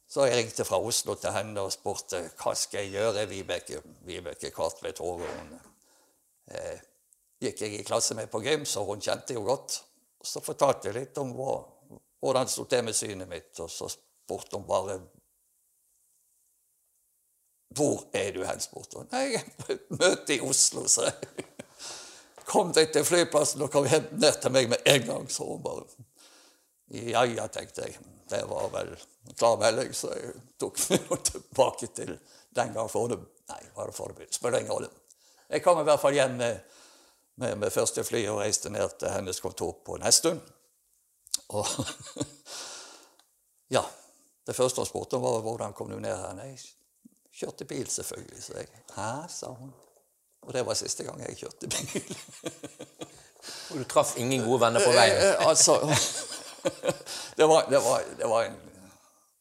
så 0.10 0.26
jeg 0.26 0.38
ringte 0.40 0.66
fra 0.66 0.80
Oslo 0.82 1.14
til 1.22 1.34
henne 1.36 1.62
og 1.62 1.74
spurte 1.74 2.24
hva 2.40 2.56
skal 2.58 2.88
jeg 2.88 2.96
gjøre. 2.98 3.28
Vibeke, 3.30 3.82
Vibeke 4.08 4.50
Kartvedt 4.56 5.02
Hågården 5.04 5.52
eh, 6.50 6.80
gikk 7.44 7.62
jeg 7.62 7.78
i 7.78 7.86
klasse 7.86 8.18
med 8.18 8.32
på 8.32 8.42
gym, 8.42 8.66
så 8.66 8.82
hun 8.88 9.04
kjente 9.06 9.38
jo 9.38 9.46
godt. 9.46 9.78
Så 10.26 10.42
fortalte 10.42 10.90
jeg 10.90 10.98
litt 10.98 11.22
om 11.22 11.36
hva, 11.38 11.60
hvordan 12.20 12.50
det 12.50 12.56
sto 12.56 12.66
til 12.66 12.84
med 12.88 12.98
synet 12.98 13.30
mitt, 13.30 13.54
og 13.62 13.70
så 13.70 13.88
spurte 13.94 14.58
hun 14.58 14.66
bare 14.68 14.98
Hvor 17.78 18.10
er 18.18 18.34
du 18.34 18.42
hen? 18.44 18.60
spurte 18.60 18.98
hun. 18.98 19.14
Nei, 19.14 19.38
møte 20.02 20.40
i 20.40 20.42
Oslo, 20.42 20.88
sa 20.90 21.06
jeg. 21.12 21.46
Kom 22.50 22.72
deg 22.74 22.90
til 22.94 23.06
flyplassen 23.06 23.62
og 23.62 23.72
kom 23.74 23.88
hjem 23.90 24.08
ned 24.18 24.40
til 24.42 24.54
meg 24.54 24.70
med 24.72 24.86
en 24.90 25.06
gang, 25.06 25.28
Så 25.32 25.46
hun 25.46 25.62
bare. 25.64 25.86
Ja 26.90 27.24
ja, 27.30 27.46
tenkte 27.48 27.86
jeg. 27.86 28.00
Det 28.30 28.42
var 28.50 28.70
vel 28.74 28.96
klar 29.38 29.58
melding, 29.62 29.94
så 29.94 30.10
jeg 30.14 30.34
tok 30.62 30.80
meg 31.12 31.24
tilbake 31.30 31.90
til 31.94 32.16
den 32.58 32.74
gang 32.74 32.90
Fornebu. 32.90 33.26
Nei, 33.50 33.62
var 33.76 33.90
det 33.90 33.98
Fornebu? 33.98 34.26
Spiller 34.32 34.60
ingen 34.60 34.74
rolle. 34.74 34.90
Jeg 35.50 35.64
kom 35.66 35.82
i 35.82 35.86
hvert 35.86 36.02
fall 36.02 36.18
hjem 36.18 36.36
med, 36.38 36.60
med, 37.42 37.56
med 37.58 37.74
første 37.74 38.04
fly 38.06 38.24
og 38.30 38.42
reiste 38.44 38.70
ned 38.74 38.98
til 39.02 39.14
hennes 39.14 39.42
kontor 39.42 39.80
på 39.86 39.98
Nesttun. 40.02 40.42
Og 41.54 41.66
ja. 43.78 43.86
Det 44.50 44.56
første 44.58 44.82
hun 44.82 44.88
spurte 44.90 45.18
om, 45.18 45.22
var 45.22 45.44
hvordan 45.46 45.74
kom 45.78 45.92
du 45.92 46.00
ned 46.02 46.16
her. 46.16 46.34
Nei, 46.34 46.56
kjørte 47.38 47.68
bil, 47.70 47.86
selvfølgelig, 47.90 48.42
Så 48.44 48.58
jeg. 48.58 48.70
Hæ, 48.96 49.12
sa 49.30 49.54
hun. 49.54 49.74
Og 50.50 50.54
det 50.54 50.64
var 50.66 50.74
siste 50.74 51.06
gang 51.06 51.20
jeg 51.22 51.36
kjørte 51.44 51.68
bil. 51.70 52.16
Og 53.70 53.78
du 53.78 53.84
traff 53.86 54.16
ingen 54.18 54.42
gode 54.42 54.64
venner 54.64 54.82
på 54.82 54.94
veien. 54.96 55.20
Eh, 55.22 55.44
altså 55.46 55.76
det, 57.38 57.46
var, 57.46 57.68
det, 57.70 57.78
var, 57.86 58.08
det 58.18 58.30
var 58.32 58.48
en 58.48 58.58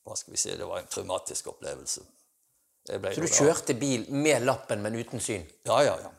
Hva 0.04 0.16
skal 0.16 0.34
vi 0.34 0.40
si 0.40 0.52
Det 0.52 0.68
var 0.68 0.82
en 0.82 0.90
traumatisk 0.92 1.48
opplevelse. 1.54 2.04
Så 2.84 2.98
du 2.98 3.09
da- 3.09 3.30
kjørte 3.38 3.74
bil 3.80 4.04
med 4.12 4.44
lappen, 4.44 4.84
men 4.84 5.00
uten 5.00 5.20
syn? 5.20 5.48
Ja, 5.64 5.80
ja, 5.84 5.96
ja. 6.04 6.12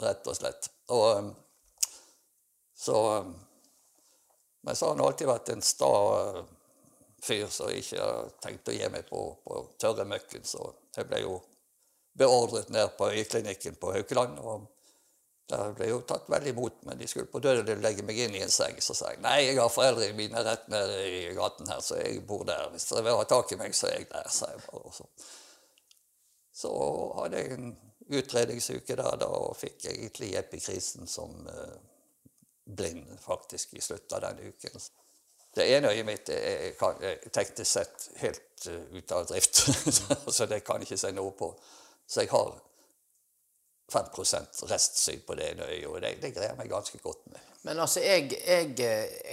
Rett 0.00 0.26
og 0.32 0.36
slett. 0.36 0.70
Og 0.88 1.04
um, 1.16 1.30
så 2.76 2.96
Men 4.64 4.76
så 4.76 4.86
har 4.88 4.96
han 4.96 5.04
alltid 5.04 5.28
vært 5.28 5.52
en 5.52 5.62
sta 5.64 5.92
fyr 7.24 7.46
som 7.52 7.68
ikke 7.72 8.00
har 8.00 8.32
tenkt 8.40 8.72
å 8.72 8.72
gi 8.72 8.88
meg 8.88 9.04
på, 9.08 9.20
på 9.44 9.62
tørre 9.80 10.08
møkken. 10.08 10.44
Så 10.48 10.72
jeg 10.96 11.08
ble 11.12 11.22
jo 11.28 11.38
beordret 12.20 12.68
ned 12.70 12.92
på 12.98 13.08
øyeklinikken 13.14 13.80
på 13.80 13.94
Haukeland. 13.96 14.38
og 14.38 14.68
der 15.50 15.72
ble 15.74 15.86
jeg 15.86 15.94
jo 15.94 16.00
tatt 16.06 16.28
vel 16.30 16.46
imot, 16.50 16.82
men 16.86 16.98
de 17.00 17.08
skulle 17.10 17.30
på 17.30 17.40
døden 17.42 17.82
legge 17.82 18.04
meg 18.06 18.18
inn 18.22 18.36
i 18.38 18.42
en 18.44 18.52
seng. 18.54 18.78
Så 18.82 18.94
sa 18.96 19.12
jeg 19.12 19.22
nei, 19.24 19.36
jeg 19.48 19.58
har 19.58 19.72
foreldrene 19.72 20.16
mine 20.18 20.44
rett 20.46 20.68
nede 20.70 20.98
i 21.08 21.20
gaten 21.36 21.70
her, 21.70 21.82
så 21.84 21.98
jeg 21.98 22.22
bor 22.26 22.44
der. 22.48 22.68
Hvis 22.74 22.86
dere 22.90 23.06
vil 23.08 23.18
ha 23.18 23.26
tak 23.28 23.54
i 23.54 23.58
meg, 23.60 23.74
så 23.76 23.90
er 23.90 23.98
jeg 23.98 24.10
der, 24.12 24.28
sa 24.30 24.50
jeg 24.52 24.62
bare. 24.68 24.82
Og 24.86 24.94
så, 24.94 25.08
så 26.62 26.72
hadde 27.18 27.42
jeg 27.42 27.58
en 27.58 27.74
utredningsuke 28.20 28.98
der, 28.98 29.18
da, 29.22 29.30
og 29.40 29.58
fikk 29.58 29.90
egentlig 29.90 30.32
epikrisen 30.38 31.10
som 31.10 31.34
uh, 31.50 31.76
blind, 32.64 33.06
faktisk, 33.22 33.74
i 33.74 33.84
slutten 33.84 34.18
av 34.18 34.28
den 34.28 34.50
uken. 34.50 34.82
Det 35.54 35.66
ene 35.66 35.90
øyet 35.90 36.06
mitt 36.06 36.30
er 36.30 36.78
teknisk 37.34 37.66
sett 37.66 38.08
helt 38.22 38.70
uh, 38.70 38.82
ute 38.94 39.18
av 39.18 39.26
drift, 39.30 39.64
så 40.36 40.46
det 40.50 40.62
kan 40.66 40.82
jeg 40.82 40.92
ikke 40.92 41.02
si 41.06 41.14
noe 41.16 41.34
på. 41.38 41.54
Så 42.10 42.24
jeg 42.24 42.32
har 42.32 42.56
5 43.92 44.10
restsyn 44.70 45.22
på 45.26 45.34
det 45.38 45.52
ene 45.52 45.66
øyet, 45.70 45.86
og 45.86 46.00
det, 46.02 46.16
det 46.22 46.34
greier 46.34 46.52
jeg 46.52 46.58
meg 46.58 46.70
ganske 46.70 46.98
godt 46.98 47.26
med. 47.30 47.46
Men 47.62 47.78
altså, 47.84 48.00
jeg, 48.00 48.30
jeg, 48.46 48.74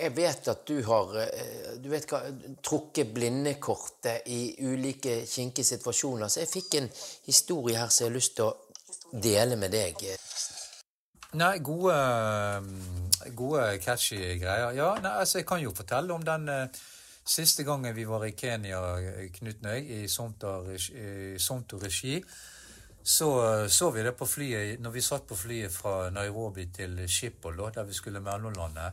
jeg 0.01 0.15
vet 0.15 0.47
at 0.51 0.63
du 0.67 0.81
har 0.83 1.13
eh, 1.23 1.77
du 1.79 1.87
vet 1.89 2.09
hva, 2.11 2.19
trukket 2.65 3.13
blindekortet 3.15 4.27
i 4.33 4.41
ulike 4.67 5.21
kinkige 5.29 5.65
situasjoner. 5.77 6.27
Så 6.27 6.43
jeg 6.43 6.51
fikk 6.51 6.79
en 6.81 6.89
historie 7.29 7.79
her 7.79 7.93
som 7.93 8.05
jeg 8.05 8.11
har 8.11 8.17
lyst 8.17 8.35
til 8.35 8.49
å 8.49 9.21
dele 9.23 9.55
med 9.59 9.71
deg. 9.71 10.03
Nei, 11.39 11.53
gode, 11.63 11.95
gode 13.37 13.63
catchy 13.83 14.19
greier. 14.41 14.75
Ja, 14.75 14.91
nei, 15.03 15.15
altså 15.23 15.39
jeg 15.39 15.47
kan 15.47 15.63
jo 15.63 15.71
fortelle 15.75 16.17
om 16.17 16.27
den 16.27 16.51
eh, 16.51 16.83
siste 17.27 17.63
gangen 17.67 17.95
vi 17.95 18.05
var 18.09 18.27
i 18.27 18.35
Kenya, 18.35 18.83
eh, 18.99 19.23
Knut 19.39 19.63
Nøy, 19.63 19.79
i 20.01 20.03
Sonto-regi. 20.11 21.39
Sonto 21.39 21.79
regi. 21.79 22.19
Så 23.07 23.61
eh, 23.63 23.67
så 23.67 23.91
vi 23.91 24.03
det 24.03 24.11
på 24.11 24.25
flyet, 24.27 24.79
når 24.83 24.91
vi 24.91 25.01
satt 25.01 25.27
på 25.27 25.35
flyet 25.35 25.71
fra 25.71 26.09
Nairobi 26.11 26.65
til 26.75 26.97
Schiphol, 27.07 27.61
der 27.71 27.87
vi 27.87 27.93
skulle 27.95 28.19
mellomlande, 28.19 28.89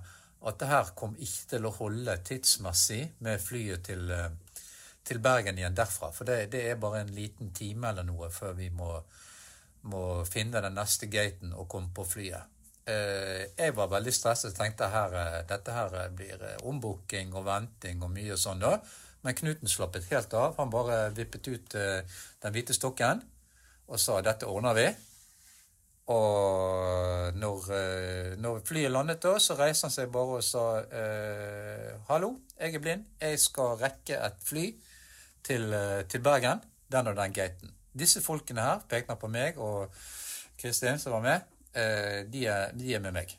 at 0.46 0.60
det 0.60 0.68
her 0.70 0.92
kom 0.94 1.16
ikke 1.18 1.48
til 1.50 1.66
å 1.66 1.72
holde 1.74 2.14
tidsmessig 2.22 3.00
med 3.26 3.42
flyet 3.42 3.82
til, 3.88 4.12
eh, 4.14 4.62
til 5.02 5.18
Bergen 5.18 5.58
igjen 5.58 5.74
derfra. 5.74 6.12
For 6.14 6.30
det, 6.30 6.52
det 6.52 6.62
er 6.70 6.78
bare 6.78 7.00
en 7.02 7.10
liten 7.16 7.50
time 7.50 7.90
eller 7.90 8.06
noe 8.06 8.30
før 8.30 8.54
vi 8.60 8.70
må 8.70 9.00
må 9.84 10.24
finne 10.24 10.62
den 10.64 10.78
neste 10.78 11.10
gaten 11.12 11.50
og 11.52 11.66
komme 11.68 11.90
på 11.92 12.06
flyet. 12.08 12.54
Eh, 12.86 13.50
jeg 13.58 13.74
var 13.76 13.90
veldig 13.92 14.14
stresset 14.14 14.54
og 14.54 14.56
tenkte 14.56 14.86
eh, 14.94 15.42
dette 15.50 15.74
her 15.74 15.98
blir 16.14 16.46
ombooking 16.62 17.34
og 17.34 17.44
venting 17.50 18.00
og 18.00 18.14
mye 18.14 18.38
sånn 18.38 18.62
da. 18.62 18.78
Men 19.26 19.34
Knuten 19.34 19.68
slappet 19.68 20.06
helt 20.08 20.32
av. 20.38 20.54
Han 20.56 20.70
bare 20.70 21.10
vippet 21.10 21.48
ut 21.48 21.74
den 21.74 22.54
hvite 22.54 22.76
stokken 22.76 23.24
og 23.88 24.00
sa 24.00 24.20
dette 24.24 24.48
ordner 24.48 24.76
vi. 24.76 24.86
Og 26.12 27.36
når, 27.40 27.68
eh, 27.72 28.32
når 28.36 28.60
flyet 28.68 28.92
landet 28.92 29.22
da, 29.24 29.38
så 29.40 29.56
reiste 29.56 29.88
han 29.88 29.94
seg 29.94 30.10
bare 30.12 30.40
og 30.40 30.44
sa 30.44 30.64
eh, 30.84 31.94
Hallo, 32.10 32.34
jeg 32.58 32.76
er 32.76 32.82
blind. 32.84 33.06
Jeg 33.20 33.40
skal 33.40 33.78
rekke 33.80 34.18
et 34.18 34.42
fly 34.44 34.66
til, 35.44 35.72
eh, 35.72 36.02
til 36.08 36.20
Bergen. 36.20 36.60
Den 36.92 37.08
og 37.08 37.16
den 37.16 37.32
gaten. 37.32 37.72
Disse 37.96 38.20
folkene 38.20 38.60
her, 38.60 38.84
pekte 38.88 39.16
på 39.16 39.30
meg 39.32 39.56
og 39.56 39.94
Kristin 40.60 40.98
som 40.98 41.14
var 41.16 41.22
med, 41.24 41.50
de 42.30 42.44
er, 42.46 42.70
de 42.74 42.92
er 42.94 43.00
med 43.02 43.14
meg. 43.14 43.32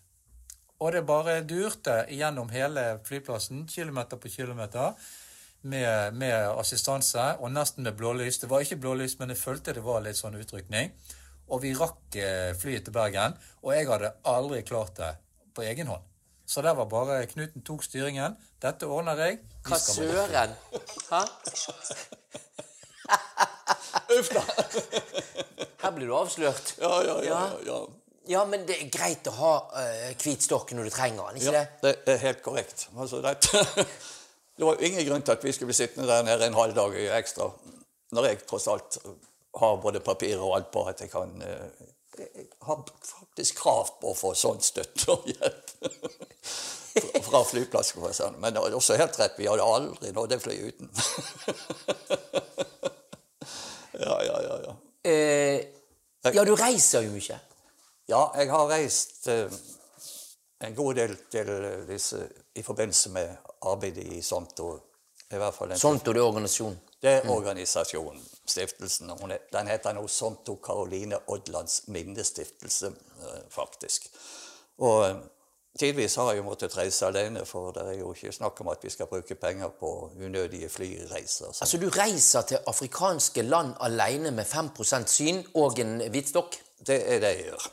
Og 0.83 0.91
det 0.91 1.05
bare 1.07 1.37
durte 1.47 2.01
gjennom 2.11 2.49
hele 2.51 2.83
flyplassen, 3.03 3.63
kilometer 3.67 4.19
på 4.19 4.31
kilometer, 4.31 4.95
med, 5.65 6.15
med 6.17 6.35
assistanse 6.59 7.25
og 7.39 7.51
nesten 7.53 7.85
med 7.87 7.97
blålys. 7.97 8.39
Det 8.41 8.49
var 8.51 8.63
ikke 8.63 8.79
blålys, 8.83 9.17
men 9.19 9.33
jeg 9.33 9.41
følte 9.41 9.73
det 9.75 9.83
var 9.85 10.03
litt 10.05 10.19
sånn 10.19 10.37
utrykning. 10.37 10.91
Og 11.49 11.61
vi 11.61 11.73
rakk 11.77 12.17
eh, 12.17 12.51
flyet 12.57 12.87
til 12.87 12.95
Bergen, 12.95 13.35
og 13.61 13.73
jeg 13.75 13.89
hadde 13.89 14.13
aldri 14.29 14.63
klart 14.65 14.97
det 14.97 15.11
på 15.55 15.65
egen 15.65 15.89
hånd. 15.91 16.05
Så 16.45 16.61
der 16.61 16.75
var 16.77 16.85
bare 16.89 17.25
Knuten 17.29 17.63
tok 17.65 17.83
styringen. 17.85 18.35
Dette 18.61 18.85
ordner 18.85 19.17
jeg. 19.17 19.39
Hva 19.65 19.79
søren? 19.81 20.53
Hæ? 21.09 21.21
Uff 24.15 24.29
da! 24.33 24.43
Her 25.81 25.93
blir 25.95 26.09
du 26.09 26.15
avslørt. 26.17 26.75
Ja, 26.81 26.99
ja, 27.05 27.15
ja. 27.25 27.29
ja, 27.29 27.61
ja. 27.65 27.79
Ja, 28.27 28.41
men 28.49 28.63
det 28.65 28.79
er 28.81 28.89
greit 28.89 29.27
å 29.29 29.33
ha 29.37 29.53
uh, 29.69 30.13
hvit 30.17 30.41
stokk 30.41 30.71
når 30.73 30.87
du 30.87 30.93
trenger 30.95 31.27
den, 31.29 31.41
ikke 31.41 31.51
Ja, 31.53 31.65
det? 31.83 31.91
det 32.07 32.15
er 32.15 32.23
helt 32.23 32.41
korrekt. 32.45 32.87
Altså, 32.97 33.19
det, 33.21 33.35
det 34.57 34.65
var 34.65 34.81
ingen 34.83 35.05
grunn 35.07 35.21
til 35.25 35.31
at 35.35 35.43
vi 35.43 35.51
skulle 35.51 35.67
bli 35.71 35.75
sittende 35.77 36.07
der 36.07 36.23
nede 36.23 36.45
en 36.47 36.53
halv 36.57 36.75
dag 36.77 36.93
ekstra, 37.17 37.49
når 38.15 38.23
jeg 38.29 38.45
tross 38.47 38.67
alt 38.71 38.97
har 39.59 39.77
både 39.83 39.99
papir 40.03 40.37
og 40.39 40.55
alt 40.57 40.69
på 40.71 40.85
at 40.87 41.01
jeg 41.03 41.09
kan 41.11 41.29
eh, 41.41 41.67
Jeg 42.15 42.45
har 42.63 42.79
faktisk 43.03 43.57
krav 43.59 43.89
på 43.99 44.13
å 44.13 44.15
få 44.15 44.29
sånn 44.39 44.61
støtte 44.63 45.09
og 45.11 45.25
hjelp 45.27 45.67
fra- 47.25 47.41
flyplassen. 47.43 48.37
Men 48.39 48.55
det 48.55 48.61
er 48.63 48.71
også 48.77 48.95
helt 48.95 49.17
rett, 49.19 49.35
vi 49.35 49.49
hadde 49.51 49.65
aldri 49.67 50.13
nådd 50.15 50.31
det 50.31 50.37
flyet 50.39 50.71
uten. 50.71 50.87
ja, 53.99 54.15
ja, 54.23 54.37
ja, 54.47 54.55
ja. 54.63 54.71
Eh, 55.11 55.59
ja, 56.33 56.43
du 56.47 56.55
reiser 56.55 57.03
jo 57.05 57.11
mye. 57.13 57.37
Ja, 58.07 58.21
jeg 58.39 58.47
har 58.53 58.69
reist 58.71 59.27
eh, 59.27 59.51
en 60.63 60.75
god 60.77 60.95
del 61.01 61.17
til 61.31 61.51
disse 61.89 62.21
i 62.55 62.63
forbindelse 62.63 63.09
med 63.11 63.35
arbeidet 63.61 64.05
i 64.13 64.21
Sonto. 64.21 64.73
I 65.31 65.37
hvert 65.41 65.55
fall 65.55 65.71
en 65.71 65.79
Sånt 65.79 66.05
det 66.05 66.15
er 66.15 66.21
organisasjon. 66.21 66.75
Det 67.01 67.11
er 67.11 67.29
organisasjonen, 67.29 68.21
stiftelsen. 68.49 69.11
Den 69.53 69.67
heter 69.69 69.93
nå 69.93 70.07
Sonto 70.09 70.55
Karoline 70.63 71.17
Odlands 71.27 71.87
minnestiftelse, 71.87 72.87
eh, 72.87 73.39
faktisk. 73.49 74.07
Og 74.81 75.05
eh, 75.07 75.15
tidvis 75.79 76.15
har 76.15 76.31
jeg 76.31 76.41
jo 76.41 76.47
måttet 76.47 76.77
reise 76.77 77.05
alene, 77.07 77.45
for 77.45 77.71
det 77.75 77.83
er 77.89 77.99
jo 77.99 78.13
ikke 78.13 78.31
snakk 78.31 78.61
om 78.61 78.71
at 78.73 78.83
vi 78.85 78.89
skal 78.93 79.09
bruke 79.11 79.35
penger 79.35 79.73
på 79.79 79.91
unødige 80.17 80.69
flyreiser. 80.69 81.51
Så 81.51 81.63
Altså, 81.65 81.77
du 81.77 81.89
reiser 81.89 82.41
til 82.41 82.57
afrikanske 82.67 83.41
land 83.41 83.73
alene 83.79 84.31
med 84.31 84.45
5% 84.45 85.07
syn 85.07 85.43
og 85.53 85.79
en 85.79 85.99
hvitstokk? 86.09 86.61
det 86.87 87.01
er 87.13 87.19
det 87.19 87.33
jeg 87.35 87.45
gjør. 87.45 87.69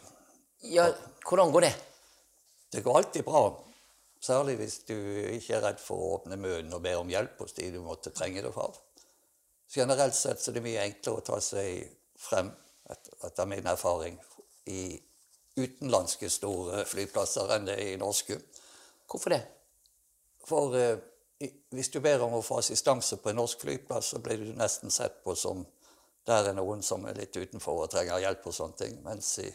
Ja, 0.72 0.87
hvordan 1.28 1.53
går 1.53 1.61
det? 1.61 1.74
Det 2.72 2.85
går 2.85 2.97
alltid 2.97 3.22
bra. 3.22 3.49
Særlig 4.23 4.57
hvis 4.61 4.79
du 4.87 4.97
ikke 5.35 5.57
er 5.57 5.64
redd 5.64 5.81
for 5.83 5.99
å 5.99 6.11
åpne 6.16 6.39
munnen 6.39 6.75
og 6.77 6.83
be 6.85 6.95
om 6.95 7.11
hjelp 7.11 7.41
hos 7.43 7.57
de 7.57 7.73
du 7.75 7.81
måtte 7.83 8.12
trenge 8.14 8.45
det 8.45 8.53
fra. 8.55 8.68
Generelt 9.73 10.14
sett 10.14 10.43
så 10.43 10.53
er 10.53 10.59
det 10.59 10.66
mye 10.66 10.85
enklere 10.85 11.23
å 11.23 11.27
ta 11.27 11.41
seg 11.43 11.89
frem 12.23 12.53
etter 13.25 13.49
min 13.49 13.66
erfaring, 13.66 14.18
i 14.70 14.95
utenlandske 15.57 16.29
store 16.31 16.85
flyplasser 16.87 17.51
enn 17.57 17.66
det 17.66 17.75
er 17.75 17.95
i 17.95 18.01
norske. 18.01 18.37
Hvorfor 19.11 19.35
det? 19.35 19.41
For 20.47 20.77
eh, 20.79 21.01
hvis 21.75 21.91
du 21.91 21.99
ber 22.05 22.23
om 22.23 22.39
å 22.39 22.45
få 22.47 22.61
assistanse 22.61 23.18
på 23.18 23.33
en 23.33 23.41
norsk 23.41 23.64
flyplass, 23.64 24.12
så 24.12 24.23
blir 24.23 24.39
du 24.39 24.53
nesten 24.55 24.93
sett 24.95 25.23
på 25.25 25.35
som 25.39 25.64
der 26.27 26.53
er 26.53 26.55
noen 26.55 26.85
som 26.87 27.05
er 27.11 27.18
litt 27.18 27.37
utenfor 27.37 27.83
og 27.83 27.91
trenger 27.91 28.23
hjelp 28.23 28.47
og 28.47 28.55
sånne 28.55 28.79
ting. 28.79 28.99
Mens 29.03 29.35
i 29.43 29.49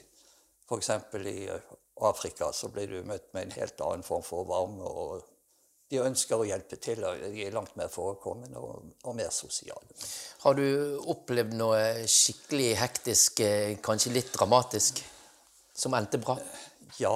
f.eks. 0.68 0.90
i 1.24 1.38
eh, 1.48 1.76
Afrika 2.06 2.52
så 2.54 2.70
blir 2.74 2.92
du 2.92 3.02
møtt 3.08 3.32
med 3.34 3.48
en 3.48 3.58
helt 3.58 3.82
annen 3.82 4.06
form 4.06 4.24
for 4.26 4.48
varme. 4.50 4.84
og 4.84 5.24
De 5.90 6.02
ønsker 6.04 6.38
å 6.38 6.48
hjelpe 6.48 6.80
til, 6.84 7.04
og 7.08 7.24
de 7.34 7.46
er 7.46 7.56
langt 7.56 7.76
mer 7.80 7.90
forekommende 7.92 8.60
og, 8.62 8.92
og 9.04 9.18
mer 9.18 9.32
sosiale. 9.34 9.98
Har 10.44 10.58
du 10.58 10.68
opplevd 11.14 11.56
noe 11.58 11.82
skikkelig 12.12 12.72
hektisk, 12.82 13.42
eh, 13.46 13.78
kanskje 13.84 14.16
litt 14.18 14.34
dramatisk, 14.36 15.02
som 15.78 15.96
endte 15.98 16.20
bra? 16.22 16.38
Ja, 17.00 17.16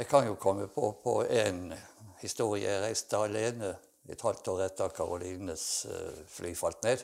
jeg 0.00 0.08
kan 0.08 0.24
jo 0.24 0.38
komme 0.40 0.66
på, 0.72 0.94
på 1.04 1.20
en 1.28 1.74
historie. 2.22 2.64
Jeg 2.64 2.82
reiste 2.86 3.18
alene 3.20 3.74
et 4.08 4.22
halvt 4.24 4.48
år 4.48 4.62
etter 4.64 4.92
Karolines 4.96 5.64
eh, 5.92 6.22
fly 6.30 6.54
falt 6.56 6.80
ned, 6.86 7.02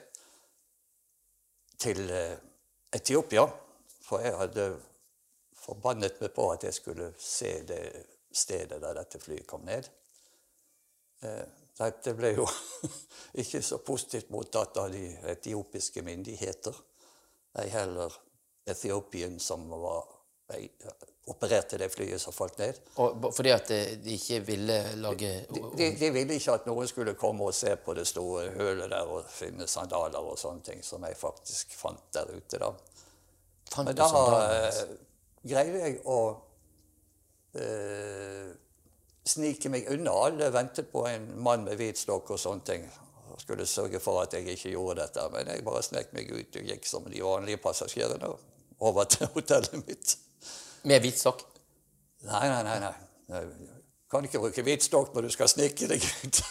til 1.76 2.00
eh, 2.08 2.38
Etiopia. 2.96 3.44
For 4.06 4.24
jeg 4.24 4.38
hadde 4.38 4.68
forbannet 5.66 6.20
meg 6.22 6.34
på 6.34 6.48
at 6.54 6.66
jeg 6.68 6.78
skulle 6.78 7.12
se 7.20 7.52
det 7.68 7.84
stedet 8.36 8.80
der 8.82 8.98
dette 8.98 9.20
flyet 9.20 9.46
kom 9.50 9.66
ned. 9.66 9.88
Eh, 11.24 11.46
Dette 11.76 12.14
ble 12.16 12.32
jo 12.38 12.44
ikke 13.42 13.60
så 13.64 13.78
positivt 13.84 14.30
mottatt 14.32 14.78
av 14.80 14.92
de 14.92 15.10
etiopiske 15.28 16.00
myndigheter. 16.04 16.76
Ei 17.60 17.68
heller 17.72 18.12
Ethiopian 18.66 19.36
som 19.40 19.68
var, 19.70 20.06
opererte 21.28 21.78
det 21.78 21.90
flyet 21.92 22.20
som 22.22 22.32
falt 22.32 22.56
ned. 22.58 22.80
Og, 23.02 23.28
fordi 23.36 23.52
at 23.52 23.70
eh, 23.76 23.92
de 24.02 24.16
ikke 24.16 24.40
ville 24.48 24.78
lage 25.02 25.30
De, 25.52 25.62
de, 25.76 25.90
de 26.00 26.10
ville 26.16 26.38
ikke 26.40 26.56
at 26.56 26.66
noen 26.70 26.88
skulle 26.88 27.14
komme 27.18 27.50
og 27.50 27.54
se 27.56 27.76
på 27.76 27.94
det 27.98 28.06
store 28.08 28.48
hølet 28.56 28.90
der 28.90 29.12
og 29.12 29.28
finne 29.30 29.68
sandaler 29.68 30.32
og 30.32 30.40
sånne 30.40 30.64
ting, 30.70 30.84
som 30.86 31.04
jeg 31.04 31.18
faktisk 31.20 31.76
fant 31.76 32.08
der 32.16 32.32
ute. 32.32 32.62
da. 32.62 32.72
Fant 33.74 33.90
Men 33.90 34.00
da 34.00 34.08
sandaler? 34.10 34.96
Greide 35.48 35.82
jeg 35.82 35.98
å 36.04 36.20
eh, 37.56 38.52
snike 39.26 39.70
meg 39.72 39.90
unna. 39.94 40.14
Alle 40.26 40.50
ventet 40.54 40.90
på 40.92 41.04
en 41.08 41.28
mann 41.42 41.66
med 41.66 41.78
hvit 41.80 42.00
stokk 42.00 42.34
og 42.34 42.40
sånne 42.40 42.66
ting. 42.66 42.86
Og 43.32 43.40
skulle 43.42 43.66
sørge 43.68 44.00
for 44.00 44.22
at 44.22 44.36
jeg 44.36 44.48
ikke 44.54 44.74
gjorde 44.74 45.02
dette. 45.02 45.26
Men 45.34 45.52
jeg 45.52 45.64
bare 45.66 45.84
snek 45.84 46.12
meg 46.16 46.30
ut 46.32 46.60
og 46.60 46.72
gikk 46.72 46.88
som 46.88 47.08
de 47.10 47.24
vanlige 47.24 47.62
passasjerene 47.62 48.32
over 48.86 49.08
til 49.10 49.30
hotellet 49.34 49.78
mitt. 49.86 50.16
Med 50.86 51.02
hvit 51.02 51.18
stokk? 51.18 51.42
Nei, 52.26 52.46
nei, 52.50 52.62
nei. 52.66 52.92
nei. 53.30 53.42
Du 53.46 54.10
kan 54.10 54.26
ikke 54.26 54.40
bruke 54.40 54.64
hvit 54.66 54.84
stokk 54.86 55.14
når 55.14 55.26
du 55.26 55.34
skal 55.34 55.50
snike 55.50 55.88
deg 55.90 56.04
ut. 56.22 56.42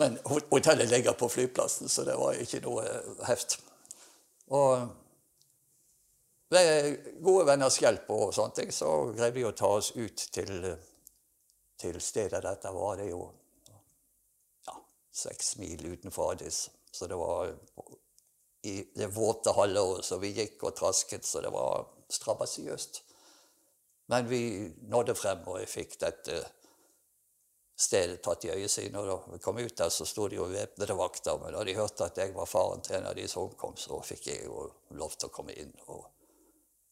Men 0.00 0.18
hotellet 0.28 0.90
ligger 0.90 1.16
på 1.16 1.28
flyplassen, 1.32 1.88
så 1.88 2.04
det 2.04 2.16
var 2.20 2.36
ikke 2.40 2.60
noe 2.64 2.84
heft. 3.28 3.58
Og 4.52 4.88
ved 6.48 7.22
gode 7.24 7.46
venners 7.48 7.78
hjelp 7.82 8.10
og 8.14 8.34
sånne 8.34 8.54
ting, 8.60 8.72
så 8.72 8.90
greide 9.12 9.34
vi 9.34 9.46
å 9.46 9.54
ta 9.56 9.70
oss 9.78 9.92
ut 9.96 10.26
til, 10.32 10.70
til 11.80 12.00
stedet 12.02 12.42
dette 12.44 12.72
var. 12.74 13.00
Det 13.00 13.08
jo 13.10 13.22
ja, 14.68 14.76
seks 15.24 15.56
mil 15.62 15.86
utenfor 15.92 16.34
Addis. 16.36 16.66
Så 16.92 17.08
det 17.10 17.18
var 17.18 17.50
i 18.66 18.78
det 18.94 19.10
våte 19.14 19.52
halvåret, 19.54 20.04
så 20.04 20.18
vi 20.22 20.32
gikk 20.34 20.64
og 20.66 20.76
trasket, 20.78 21.26
så 21.26 21.42
det 21.44 21.52
var 21.54 21.86
strabasiøst. 22.10 23.02
Men 24.06 24.28
vi 24.30 24.40
nådde 24.86 25.14
frem, 25.18 25.42
og 25.50 25.60
jeg 25.60 25.70
fikk 25.70 25.98
dette 26.00 26.40
stedet 27.76 28.22
tatt 28.24 28.46
i 28.46 28.52
øyesynet. 28.54 28.94
Da 28.94 29.16
vi 29.32 29.38
kom 29.42 29.58
ut 29.58 29.76
der, 29.76 29.90
så 29.90 30.06
sto 30.06 30.28
det 30.30 30.38
jo 30.38 30.48
væpnede 30.50 30.96
vakter. 30.96 31.38
Men 31.42 31.54
da 31.54 31.64
de 31.66 31.74
hørte 31.76 32.06
at 32.06 32.18
jeg 32.18 32.34
var 32.34 32.48
faren 32.48 32.82
til 32.86 33.00
en 33.00 33.10
av 33.10 33.16
de 33.18 33.26
som 33.28 33.48
omkom, 33.48 33.76
så 33.76 33.98
fikk 34.06 34.30
jeg 34.30 34.46
jo 34.46 34.68
lov 34.96 35.18
til 35.18 35.28
å 35.28 35.34
komme 35.34 35.58
inn 35.58 35.74
og 35.86 36.06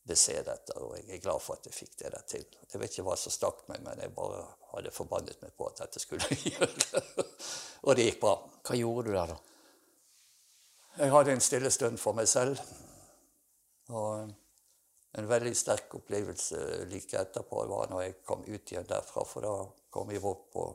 bese 0.06 0.36
dette. 0.44 0.76
Og 0.80 0.96
jeg 0.98 1.16
er 1.16 1.22
glad 1.24 1.42
for 1.42 1.58
at 1.58 1.66
jeg 1.68 1.76
fikk 1.76 1.96
det 2.02 2.12
der 2.14 2.28
til. 2.28 2.44
Jeg 2.72 2.80
vet 2.80 2.92
ikke 2.92 3.06
hva 3.08 3.16
som 3.18 3.34
stakk 3.34 3.64
meg, 3.70 3.82
men 3.86 4.02
jeg 4.04 4.12
bare 4.16 4.44
hadde 4.74 4.92
forbannet 4.94 5.42
meg 5.42 5.54
på 5.56 5.68
at 5.70 5.82
dette 5.84 6.02
skulle 6.02 6.28
jeg 6.30 6.54
gjøre. 6.54 7.24
og 7.82 7.96
det 7.96 8.08
gikk 8.10 8.22
bra. 8.22 8.36
Hva 8.64 8.78
gjorde 8.78 9.08
du 9.08 9.16
der, 9.16 9.34
da? 9.34 9.40
Jeg 10.94 11.10
hadde 11.10 11.34
en 11.34 11.42
stille 11.42 11.70
stund 11.74 11.98
for 11.98 12.16
meg 12.16 12.28
selv. 12.30 12.60
Og 13.90 14.30
en 15.14 15.28
veldig 15.30 15.54
sterk 15.56 15.94
opplevelse 15.98 16.84
like 16.90 17.18
etterpå 17.18 17.64
var 17.70 17.90
når 17.90 18.04
jeg 18.04 18.16
kom 18.26 18.44
ut 18.46 18.72
igjen 18.72 18.86
derfra. 18.88 19.24
For 19.28 19.46
da 19.46 19.54
kom 19.94 20.08
vi 20.10 20.20
opp 20.20 20.48
på, 20.54 20.68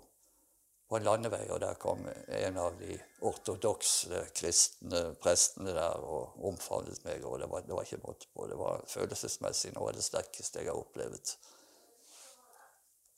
på 0.90 0.98
en 0.98 1.06
landevei, 1.06 1.44
og 1.54 1.60
der 1.62 1.78
kom 1.78 2.02
en 2.10 2.58
av 2.58 2.78
de 2.80 2.96
ortodokse 3.30 4.24
kristne 4.34 5.04
prestene 5.22 5.76
der 5.78 6.02
og 6.02 6.40
omfavnet 6.50 7.04
meg. 7.06 7.22
Og 7.30 7.38
det 7.42 7.50
var, 7.52 7.62
det 7.68 7.78
var 7.78 7.86
ikke 7.86 8.02
måte 8.08 8.30
på. 8.34 8.48
Det 8.50 8.58
var 8.58 8.82
følelsesmessig 8.90 9.76
noe 9.76 9.92
av 9.92 10.00
det 10.00 10.06
sterkeste 10.08 10.64
jeg 10.64 10.72
har 10.72 10.82
opplevd. 10.82 11.36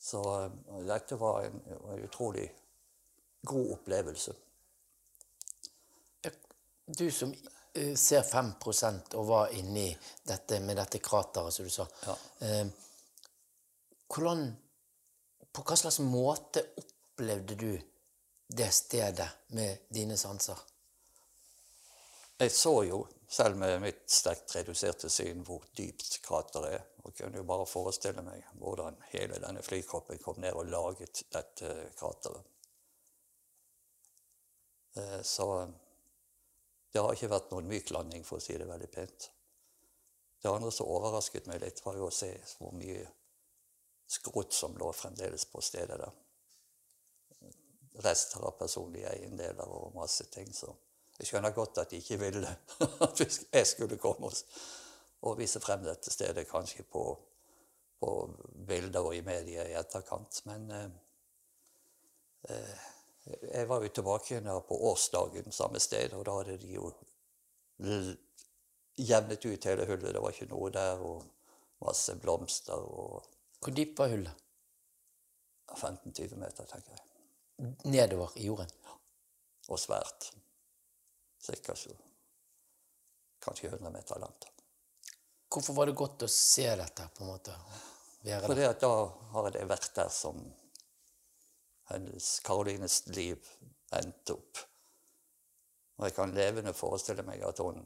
Så 0.02 0.20
eh, 0.42 0.84
dette 0.90 1.16
var 1.16 1.46
en, 1.46 1.60
en 1.94 2.04
utrolig 2.04 2.44
god 3.48 3.72
opplevelse. 3.78 4.36
Du 6.86 7.10
som 7.10 7.32
eh, 7.72 7.94
ser 7.96 8.22
5% 8.22 9.14
og 9.16 9.28
var 9.28 9.56
inni 9.56 9.88
dette 10.28 10.60
med 10.60 10.76
dette 10.76 11.00
krateret, 11.00 11.54
som 11.54 11.64
du 11.64 11.72
sa. 11.72 11.86
Ja. 12.04 12.16
Eh, 12.44 12.66
hvordan, 14.12 14.50
på 15.52 15.64
hva 15.64 15.78
slags 15.78 16.02
måte 16.04 16.66
opplevde 17.22 17.54
du 17.54 17.80
det 18.46 18.70
stedet 18.70 19.28
med 19.46 19.78
dine 19.88 20.16
sanser? 20.16 20.58
Jeg 22.38 22.50
så 22.50 22.84
jo, 22.84 23.06
selv 23.28 23.56
med 23.56 23.80
mitt 23.80 24.10
sterkt 24.10 24.56
reduserte 24.56 25.10
syn, 25.10 25.44
hvor 25.46 25.62
dypt 25.76 26.18
krateret 26.24 26.72
er. 26.74 26.88
Og 27.06 27.14
kunne 27.14 27.38
jo 27.38 27.46
bare 27.46 27.66
forestille 27.66 28.24
meg 28.26 28.42
hvordan 28.58 28.98
hele 29.12 29.38
denne 29.38 29.62
flykroppen 29.62 30.18
kom 30.18 30.40
ned 30.42 30.58
og 30.58 30.66
laget 30.66 31.22
dette 31.30 31.70
krateret. 31.98 32.42
Eh, 34.96 35.22
Så 35.22 35.46
det 36.92 37.00
har 37.00 37.14
ikke 37.14 37.30
vært 37.30 37.54
noen 37.54 37.70
myk 37.70 37.94
landing, 37.94 38.26
for 38.26 38.36
å 38.36 38.42
si 38.42 38.58
det 38.58 38.66
veldig 38.66 38.90
pent. 38.90 39.30
Det 40.42 40.50
andre 40.50 40.72
som 40.74 40.90
overrasket 40.90 41.46
meg 41.46 41.62
litt, 41.62 41.84
var 41.86 41.94
jo 41.96 42.10
å 42.10 42.18
se 42.18 42.34
hvor 42.58 42.74
mye 42.74 43.06
skrot 44.10 44.52
som 44.52 44.74
lå 44.76 44.90
fremdeles 44.92 45.46
på 45.46 45.62
stedet 45.62 46.02
der. 46.02 46.21
Rester 48.00 48.44
av 48.46 48.56
personlige 48.56 49.10
eiendeler 49.12 49.68
og 49.68 49.92
masse 49.96 50.24
ting. 50.32 50.48
Så 50.54 50.70
jeg 51.18 51.28
skjønner 51.28 51.52
godt 51.54 51.82
at 51.82 51.90
de 51.92 52.00
ikke 52.00 52.20
ville 52.22 52.54
at 53.06 53.20
jeg 53.20 53.66
skulle 53.68 53.98
komme 54.00 54.30
og, 55.22 55.36
vise 55.38 55.60
frem 55.62 55.84
dette 55.84 56.10
stedet, 56.10 56.48
kanskje 56.48 56.82
på, 56.82 57.04
på 58.00 58.14
bilder 58.66 59.04
og 59.06 59.14
i 59.16 59.22
media 59.26 59.68
i 59.68 59.76
etterkant. 59.78 60.40
Men 60.48 60.70
eh, 60.74 60.88
eh, 62.48 62.88
jeg 63.52 63.68
var 63.68 63.84
jo 63.84 63.92
tilbake 63.94 64.32
igjen 64.32 64.50
på 64.66 64.80
årsdagen 64.90 65.54
samme 65.54 65.80
sted, 65.80 66.16
og 66.18 66.24
da 66.26 66.40
hadde 66.40 66.58
de 66.64 66.72
jo 66.74 66.90
jevnet 68.98 69.46
ut 69.46 69.68
hele 69.70 69.86
hullet. 69.86 70.10
Det 70.10 70.22
var 70.24 70.34
ikke 70.34 70.50
noe 70.50 70.72
der, 70.74 71.06
og 71.06 71.22
masse 71.82 72.16
blomster 72.18 72.78
og 72.78 73.28
Hvor 73.62 73.70
dypt 73.70 73.98
var 73.98 74.10
hullet? 74.10 74.38
15-20 75.70 76.34
meter, 76.34 76.66
tenker 76.66 76.90
jeg. 76.90 77.11
Nedover 77.84 78.32
i 78.36 78.46
jorden? 78.46 78.70
Og 79.68 79.78
svært. 79.78 80.32
Sikkert 81.42 81.78
så 81.78 81.94
kanskje 83.42 83.68
100 83.68 83.90
meter 83.90 84.18
langt. 84.18 84.46
Hvorfor 85.52 85.74
var 85.74 85.86
det 85.86 85.96
godt 85.98 86.22
å 86.24 86.30
se 86.30 86.66
dette, 86.78 87.08
på 87.16 87.24
en 87.24 87.32
måte? 87.32 87.54
Være 88.22 88.46
Fordi 88.46 88.66
at 88.66 88.80
da 88.80 88.92
har 89.34 89.48
det 89.50 89.64
vært 89.68 89.90
der 89.98 90.12
som 90.14 90.38
hennes 91.90 92.28
Karolines 92.46 93.02
liv 93.10 93.48
endte 93.98 94.36
opp. 94.36 94.62
Og 95.98 96.06
jeg 96.06 96.16
kan 96.16 96.32
levende 96.34 96.72
forestille 96.74 97.24
meg 97.26 97.42
at 97.44 97.60
hun 97.60 97.82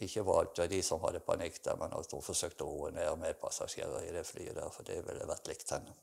ikke 0.00 0.22
av 0.62 0.68
de 0.70 0.82
som 0.82 1.00
hadde 1.02 1.22
panikk 1.24 1.62
der, 1.64 1.76
men 1.76 1.92
at 1.96 2.12
hun 2.12 2.22
forsøkte 2.24 2.64
å 2.64 2.72
roe 2.72 2.90
ned 2.94 3.10
med 3.20 3.38
passasjerer 3.40 4.06
i 4.06 4.12
det 4.14 4.24
flyet 4.26 4.56
der, 4.56 4.70
for 4.72 4.86
det 4.86 5.00
ville 5.06 5.28
vært 5.28 5.48
likt 5.50 5.72
henne. 5.74 5.94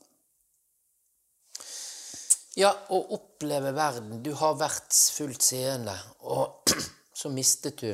Ja, 2.56 2.72
å 2.88 2.98
oppleve 3.14 3.72
verden. 3.76 4.22
Du 4.22 4.32
har 4.38 4.56
vært 4.58 4.94
fullt 4.94 5.44
seende, 5.44 5.94
og 6.26 6.72
så 7.20 7.30
mistet 7.30 7.82
du 7.84 7.92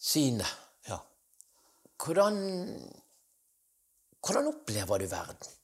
synet. 0.00 0.58
Ja. 0.88 1.00
Hvordan 2.00 2.40
Hvordan 4.20 4.50
opplever 4.50 5.00
du 5.00 5.06
verden? 5.08 5.54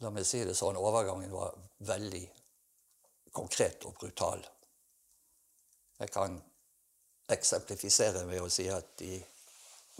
La 0.00 0.10
meg 0.14 0.24
si 0.24 0.38
det 0.46 0.54
sånn, 0.54 0.78
overgangen 0.78 1.32
var 1.34 1.56
veldig 1.82 2.22
konkret 3.34 3.84
og 3.88 3.96
brutal. 3.98 4.44
Jeg 5.98 6.12
kan 6.14 6.38
eksemplifisere 7.30 8.22
ved 8.28 8.40
å 8.42 8.48
si 8.50 8.68
at 8.70 9.02
i 9.04 9.18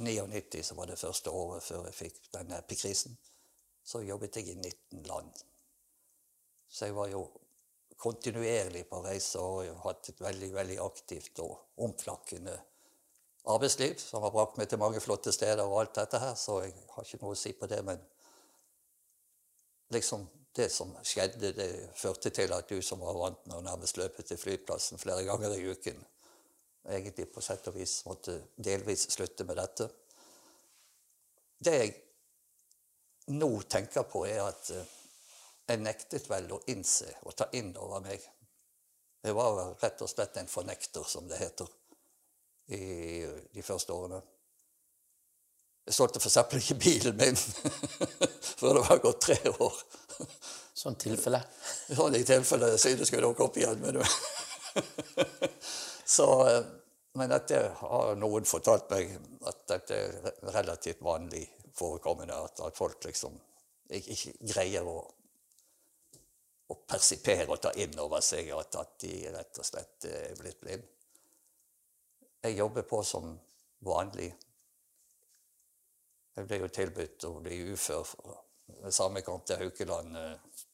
99, 0.01 0.62
så 0.64 0.77
var 0.79 0.89
det 0.89 0.99
første 0.99 1.35
året 1.35 1.66
før 1.66 1.91
jeg 1.91 1.99
fikk 1.99 2.31
denne 2.33 2.62
epikrisen, 2.62 3.18
så 3.91 4.03
jobbet 4.07 4.38
jeg 4.38 4.53
i 4.53 4.57
19 4.57 5.07
land. 5.11 5.45
Så 6.70 6.86
jeg 6.86 6.95
var 6.95 7.11
jo 7.11 7.24
kontinuerlig 8.01 8.86
på 8.88 9.03
reise 9.05 9.43
og 9.43 9.82
hatt 9.84 10.12
et 10.12 10.20
veldig 10.22 10.51
veldig 10.55 10.76
aktivt 10.84 11.43
og 11.45 11.82
omflakkende 11.84 12.55
arbeidsliv, 13.51 13.97
som 13.99 14.22
har 14.24 14.32
brakt 14.34 14.59
meg 14.61 14.68
til 14.70 14.80
mange 14.80 15.01
flotte 15.03 15.32
steder 15.34 15.64
og 15.64 15.80
alt 15.80 15.97
dette 15.99 16.20
her, 16.22 16.36
så 16.38 16.61
jeg 16.64 16.74
har 16.95 17.07
ikke 17.07 17.20
noe 17.24 17.34
å 17.34 17.41
si 17.41 17.53
på 17.57 17.68
det. 17.70 17.80
Men 17.84 18.01
liksom 19.97 20.26
det 20.57 20.68
som 20.72 20.93
skjedde, 21.07 21.53
det 21.57 21.70
førte 21.99 22.32
til 22.34 22.53
at 22.55 22.68
du 22.70 22.80
som 22.84 23.03
var 23.03 23.18
vant 23.18 23.43
med 23.47 23.59
å 23.59 23.64
nærmest 23.64 24.01
løpe 24.01 24.24
til 24.26 24.41
flyplassen 24.41 25.01
flere 25.01 25.24
ganger 25.26 25.57
i 25.57 25.64
uken, 25.70 25.99
egentlig 26.91 27.28
på 27.32 27.43
sett 27.45 27.68
og 27.70 27.76
vis 27.76 28.01
måtte 28.09 28.38
delvis 28.57 29.09
slutte 29.12 29.47
med 29.49 29.61
dette. 29.61 29.88
Det 31.61 31.74
jeg 31.76 31.99
nå 33.31 33.51
tenker 33.70 34.07
på, 34.11 34.24
er 34.26 34.43
at 34.45 34.70
eh, 34.74 34.97
jeg 35.70 35.83
nektet 35.85 36.26
vel 36.31 36.51
å 36.53 36.61
innse 36.72 37.12
og 37.26 37.37
ta 37.39 37.47
inn 37.55 37.70
over 37.78 38.03
meg. 38.05 38.24
Jeg 39.22 39.37
var 39.37 39.61
rett 39.83 40.03
og 40.03 40.11
slett 40.11 40.39
en 40.41 40.51
fornekter, 40.51 41.05
som 41.07 41.28
det 41.28 41.39
heter, 41.39 41.68
i 42.74 42.81
de 43.53 43.62
første 43.62 43.93
årene. 43.93 44.20
Jeg 45.87 45.97
solgte 45.97 46.20
f.eks. 46.22 46.39
ikke 46.61 46.78
bilen 46.81 47.16
min 47.18 47.39
før 48.61 48.78
det 48.78 48.83
var 48.89 49.03
gått 49.03 49.22
tre 49.26 49.39
år. 49.51 49.78
Sånn 50.81 50.99
tilfelle. 51.01 51.41
Sånn 51.99 52.16
i 52.16 52.24
tilfelle 52.26 52.72
synet 52.78 53.09
skulle 53.09 53.26
dukke 53.26 53.47
opp 53.47 53.59
igjen. 53.61 53.81
Men, 53.83 54.01
så, 56.16 56.28
eh, 56.49 56.61
men 57.18 57.33
dette 57.35 57.62
har 57.81 58.14
noen 58.20 58.47
fortalt 58.49 58.91
meg 58.93 59.16
at 59.51 59.64
dette 59.72 59.99
er 59.99 60.53
relativt 60.55 61.03
vanlig 61.05 61.47
forekommende. 61.77 62.37
At, 62.37 62.61
at 62.66 62.77
folk 62.77 63.05
liksom 63.05 63.37
ikke, 63.91 64.14
ikke 64.14 64.53
greier 64.53 64.87
å, 64.87 64.99
å 66.71 66.79
persipere 66.87 67.49
og 67.51 67.61
ta 67.62 67.73
inn 67.83 67.99
over 67.99 68.23
seg 68.25 68.53
at, 68.57 68.79
at 68.81 68.97
de 69.03 69.14
rett 69.35 69.62
og 69.62 69.66
slett 69.66 70.09
er 70.11 70.37
blitt 70.39 70.61
blind. 70.62 70.87
Jeg 72.41 72.57
jobber 72.57 72.87
på 72.89 73.03
som 73.05 73.35
vanlig. 73.85 74.31
Jeg 76.37 76.47
ble 76.49 76.61
jo 76.62 76.71
tilbudt 76.73 77.27
å 77.29 77.35
bli 77.45 77.59
ufør. 77.75 78.14
Det 78.71 78.93
samme 78.95 79.21
kom 79.27 79.43
til 79.45 79.61
Haukeland 79.61 80.16
eh, 80.16 80.66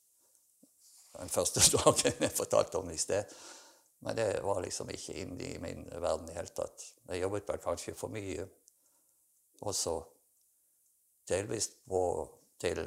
den 1.16 1.32
første 1.32 1.62
dagen 1.76 2.20
jeg 2.26 2.34
fortalte 2.36 2.78
om 2.78 2.90
det 2.90 2.98
i 2.98 3.02
sted. 3.02 3.36
Men 4.04 4.18
det 4.18 4.28
var 4.44 4.60
liksom 4.62 4.90
ikke 4.92 5.16
inne 5.22 5.48
i 5.48 5.58
min 5.58 5.86
verden 5.90 6.28
i 6.28 6.34
det 6.34 6.36
hele 6.36 6.54
tatt. 6.54 6.84
Jeg 7.08 7.22
jobbet 7.22 7.48
vel 7.48 7.62
kanskje 7.64 7.96
for 7.96 8.12
mye. 8.12 8.44
Også 9.66 9.96
delvis 11.28 11.70
på, 11.88 12.02
til 12.62 12.82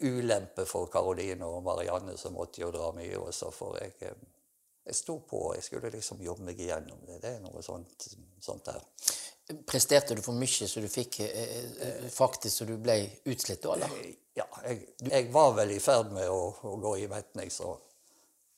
ulempe 0.00 0.66
for 0.66 0.86
Karoline 0.92 1.46
og 1.46 1.62
Marianne, 1.66 2.16
som 2.18 2.36
måtte 2.38 2.62
jo 2.62 2.70
dra 2.74 2.92
mye 2.94 3.18
også, 3.18 3.50
for 3.54 3.78
jeg, 3.80 3.96
eh, 4.06 4.26
jeg 4.86 4.94
sto 4.94 5.18
på, 5.26 5.54
jeg 5.56 5.64
skulle 5.66 5.90
liksom 5.90 6.22
jobbe 6.22 6.46
meg 6.46 6.60
igjennom 6.60 7.00
det. 7.06 7.18
Det 7.22 7.32
er 7.34 7.40
noe 7.42 7.62
sånt, 7.66 8.06
sånt 8.42 8.68
der. 8.68 8.84
Presterte 9.66 10.14
du 10.14 10.22
for 10.22 10.38
mye 10.38 10.68
så 10.68 10.82
du 10.82 10.88
fikk 10.90 11.20
eh, 11.24 11.42
eh, 11.88 12.06
faktisk 12.10 12.60
så 12.60 12.68
du 12.68 12.76
ble 12.82 13.00
utslitt 13.26 13.62
da, 13.62 13.74
eller? 13.74 13.98
Ja, 14.36 14.46
jeg, 14.68 14.86
jeg 15.10 15.28
var 15.34 15.54
vel 15.58 15.74
i 15.74 15.82
ferd 15.82 16.14
med 16.14 16.30
å, 16.30 16.40
å 16.62 16.76
gå 16.82 16.96
i 17.02 17.10
metning, 17.10 17.50
så 17.50 17.76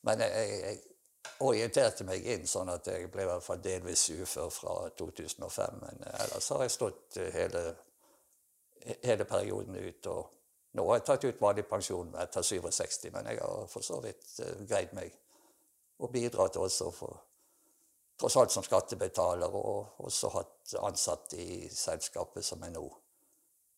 Men 0.06 0.20
jeg, 0.22 0.44
jeg 0.62 0.76
orienterte 1.45 2.05
meg 2.09 2.24
inn 2.26 2.47
sånn 2.47 2.70
at 2.72 2.89
jeg 2.91 3.11
ble 3.12 3.24
i 3.24 3.29
hvert 3.29 3.45
fall 3.45 3.61
delvis 3.62 4.09
ufør 4.14 4.51
fra 4.53 4.74
2005. 4.99 5.79
Men 5.83 6.03
ellers 6.11 6.51
har 6.55 6.64
jeg 6.64 6.74
stått 6.74 7.20
eh, 7.22 7.31
hele, 7.35 7.62
hele 9.05 9.29
perioden 9.29 9.79
ut. 9.79 10.11
Og 10.12 10.76
nå 10.79 10.89
har 10.91 11.01
jeg 11.01 11.07
tatt 11.09 11.29
ut 11.29 11.41
vanlig 11.43 11.66
pensjon 11.70 12.12
etter 12.22 12.45
67, 12.45 13.09
men 13.14 13.33
jeg 13.33 13.41
har 13.43 13.66
for 13.70 13.87
så 13.87 14.01
vidt 14.05 14.39
eh, 14.45 14.62
greid 14.68 14.95
meg. 14.99 15.14
Og 15.99 16.12
bidratt 16.14 16.57
også 16.57 16.93
for 16.95 17.24
tross 18.18 18.37
alt 18.37 18.55
som 18.55 18.64
skattebetaler, 18.66 19.53
og 19.55 20.01
også 20.07 20.31
hatt 20.35 20.74
ansatte 20.83 21.39
i 21.39 21.68
selskapet 21.70 22.45
som 22.45 22.62
er 22.66 22.74
nå. 22.74 22.87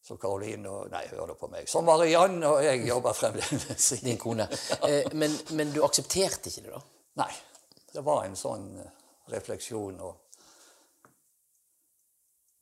Så 0.00 0.16
Karoline 0.16 0.70
og 0.72 0.88
Nei, 0.92 1.02
hør 1.12 1.28
nå 1.28 1.34
på 1.36 1.50
meg. 1.52 1.68
Som 1.68 1.84
Marianne, 1.84 2.40
og 2.48 2.64
jeg 2.64 2.86
jobber 2.88 3.12
fremdeles. 3.12 3.90
Din 4.00 4.16
kone. 4.20 4.46
Eh, 4.88 5.10
men, 5.12 5.34
men 5.58 5.74
du 5.74 5.82
aksepterte 5.84 6.48
ikke 6.48 6.64
det, 6.64 6.72
da? 6.72 6.80
Nei. 7.18 7.32
Det 7.92 8.02
var 8.06 8.24
en 8.24 8.36
sånn 8.38 8.78
eh, 8.78 8.90
refleksjon. 9.32 10.00
og 10.00 10.14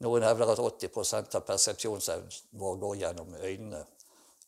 Noen 0.05 0.25
hevder 0.25 0.53
at 0.55 0.63
80% 0.63 1.37
av 1.37 1.45
persepsjonsevnen 1.47 2.59
vår 2.61 2.77
går 2.81 2.97
gjennom 3.03 3.35
øynene. 3.35 3.85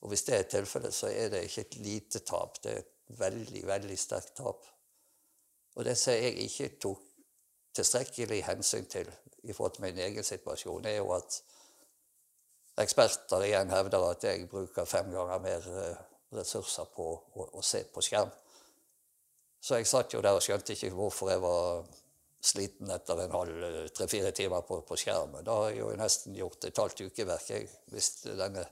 Og 0.01 0.09
Hvis 0.09 0.25
det 0.25 0.37
er 0.37 0.49
tilfellet, 0.49 0.95
så 0.95 1.11
er 1.13 1.29
det 1.29 1.45
ikke 1.45 1.67
et 1.67 1.77
lite 1.85 2.19
tap. 2.25 2.63
Det 2.63 2.73
er 2.73 2.79
et 2.81 3.19
veldig, 3.21 3.67
veldig 3.67 3.99
sterkt 3.99 4.37
tap. 4.39 4.65
Og 5.77 5.85
det 5.85 5.99
som 5.99 6.15
jeg 6.15 6.39
ikke 6.47 6.69
tok 6.81 7.03
tilstrekkelig 7.77 8.45
hensyn 8.47 8.87
til 8.91 9.11
i 9.43 9.53
forhold 9.53 9.73
til 9.77 9.85
min 9.85 9.99
egen 9.99 10.25
situasjon, 10.25 10.87
er 10.87 10.97
jo 10.97 11.13
at 11.15 11.43
eksperter 12.81 13.45
igjen 13.45 13.71
hevder 13.71 14.07
at 14.11 14.25
jeg 14.25 14.49
bruker 14.49 14.89
fem 14.89 15.13
ganger 15.13 15.43
mer 15.45 15.69
eh, 15.83 16.01
ressurser 16.33 16.89
på 16.95 17.07
å, 17.13 17.47
å 17.59 17.63
se 17.63 17.85
på 17.93 18.03
skjerm. 18.05 18.31
Så 19.61 19.77
jeg 19.77 19.89
satt 19.89 20.15
jo 20.15 20.23
der 20.25 20.37
og 20.37 20.45
skjønte 20.45 20.73
ikke 20.75 20.93
hvorfor 20.97 21.31
jeg 21.33 21.43
var 21.43 21.83
sliten 22.41 22.91
etter 22.91 23.19
en 23.21 23.35
halv 23.35 23.65
eh, 23.65 23.89
tre-fire 23.93 24.33
timer 24.33 24.65
på, 24.65 24.81
på 24.89 24.97
skjermen. 24.97 25.45
Da 25.45 25.57
har 25.59 25.71
jeg 25.71 25.83
jo 25.83 25.91
nesten 26.01 26.37
gjort 26.37 26.65
et 26.65 26.81
halvt 26.81 27.03
ukeverk 27.11 27.51
jeg, 27.53 27.67
hvis 27.93 28.09
denne 28.25 28.65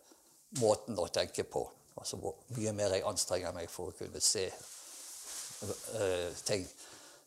måten 0.62 0.96
å 0.96 1.08
tenke 1.12 1.44
på. 1.44 1.66
Altså 1.98 2.16
hvor 2.22 2.38
mye 2.56 2.72
mer 2.72 2.94
jeg 2.96 3.04
anstrenger 3.10 3.52
meg 3.52 3.68
for 3.70 3.90
å 3.90 3.98
kunne 3.98 4.22
se 4.22 4.46
uh, 4.48 6.30
ting. 6.46 6.64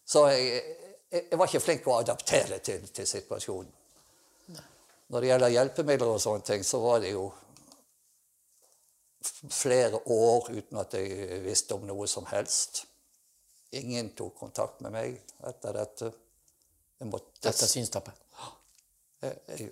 Så 0.07 0.25
jeg, 0.31 0.63
jeg, 1.11 1.27
jeg 1.29 1.37
var 1.37 1.51
ikke 1.51 1.61
flink 1.61 1.87
å 1.91 1.99
adaptere 1.99 2.59
til, 2.63 2.87
til 2.89 3.07
situasjonen. 3.07 3.77
Når 5.11 5.21
det 5.21 5.27
gjelder 5.27 5.51
hjelpemidler 5.51 6.13
og 6.13 6.21
sånne 6.23 6.47
ting, 6.47 6.61
så 6.63 6.79
var 6.79 7.01
det 7.03 7.11
jo 7.11 7.25
flere 9.51 9.99
år 10.07 10.47
uten 10.55 10.79
at 10.79 10.95
jeg 10.95 11.41
visste 11.43 11.75
om 11.75 11.83
noe 11.85 12.07
som 12.07 12.25
helst. 12.31 12.85
Ingen 13.79 14.11
tok 14.17 14.35
kontakt 14.39 14.81
med 14.83 14.91
meg 14.95 15.15
etter 15.47 15.77
dette. 15.79 16.11
Etter 17.01 17.69
synstapet? 17.69 18.17
jeg, 19.21 19.37
jeg 19.47 19.71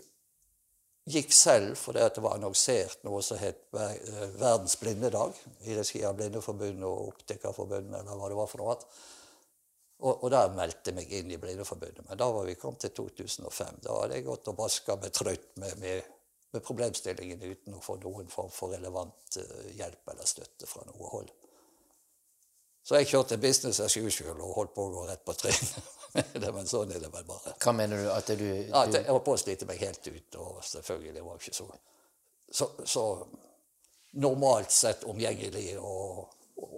gikk 1.10 1.34
selv 1.34 1.78
fordi 1.80 2.06
det 2.16 2.24
var 2.24 2.38
annonsert 2.38 3.04
noe 3.08 3.22
som 3.26 3.40
het 3.42 3.66
eh, 3.74 4.26
Verdens 4.40 4.78
blindedag 4.82 5.38
i 5.68 5.78
regi 5.78 6.04
av 6.06 6.18
Blindeforbundet 6.20 6.86
og 6.86 7.14
Optikerforbundet, 7.14 8.04
eller 8.04 8.20
hva 8.20 8.30
det 8.30 8.38
var 8.38 8.52
for 8.52 8.64
noe. 8.64 8.78
Og, 10.00 10.14
og 10.14 10.30
der 10.32 10.54
meldte 10.56 10.92
jeg 10.92 11.00
meg 11.00 11.12
inn 11.18 11.34
i 11.34 11.40
Blindeforbundet. 11.42 12.06
Men 12.08 12.20
da 12.22 12.30
var 12.32 12.48
vi 12.48 12.56
kommet 12.60 12.86
til 12.86 12.94
2005. 13.02 13.82
Da 13.84 13.98
hadde 13.98 14.20
jeg 14.20 14.28
gått 14.30 14.48
og 14.52 14.62
vaska 14.62 14.96
meg 15.02 15.12
trøtt 15.16 15.50
med, 15.60 15.76
med, 15.82 16.14
med 16.54 16.64
problemstillingen 16.64 17.44
uten 17.44 17.76
å 17.76 17.84
få 17.84 17.98
noen 18.04 18.32
form 18.32 18.54
for 18.54 18.76
relevant 18.76 19.42
eh, 19.42 19.74
hjelp 19.82 20.14
eller 20.14 20.30
støtte 20.30 20.70
fra 20.70 20.86
noe 20.88 21.12
hold. 21.18 21.34
Så 22.84 23.00
jeg 23.00 23.10
kjørte 23.12 23.38
business 23.38 23.82
as 23.84 23.98
usual 23.98 24.40
og 24.40 24.56
holdt 24.56 24.74
på 24.76 24.88
å 24.88 24.94
gå 24.94 25.06
rett 25.10 25.26
på 25.26 25.36
trynet. 25.38 25.96
Men 26.56 26.66
sånn 26.68 26.92
er 26.96 27.04
det 27.04 27.12
vel 27.14 27.28
bare. 27.28 27.54
Hva 27.62 27.74
mener 27.76 28.02
du? 28.02 28.08
At 28.14 28.32
du, 28.32 28.42
du... 28.42 28.72
at 28.74 28.96
jeg 28.96 29.06
holdt 29.10 29.28
på 29.28 29.36
å 29.36 29.42
slite 29.42 29.68
meg 29.70 29.84
helt 29.84 30.08
ut, 30.08 30.40
og 30.42 30.64
selvfølgelig 30.66 31.26
var 31.26 31.38
jeg 31.38 31.52
ikke 31.52 31.58
så, 31.60 31.68
så, 32.50 32.70
så 32.90 33.06
normalt 34.24 34.74
sett 34.74 35.06
omgjengelig 35.10 35.76
og, 35.78 36.26
og, 36.58 36.76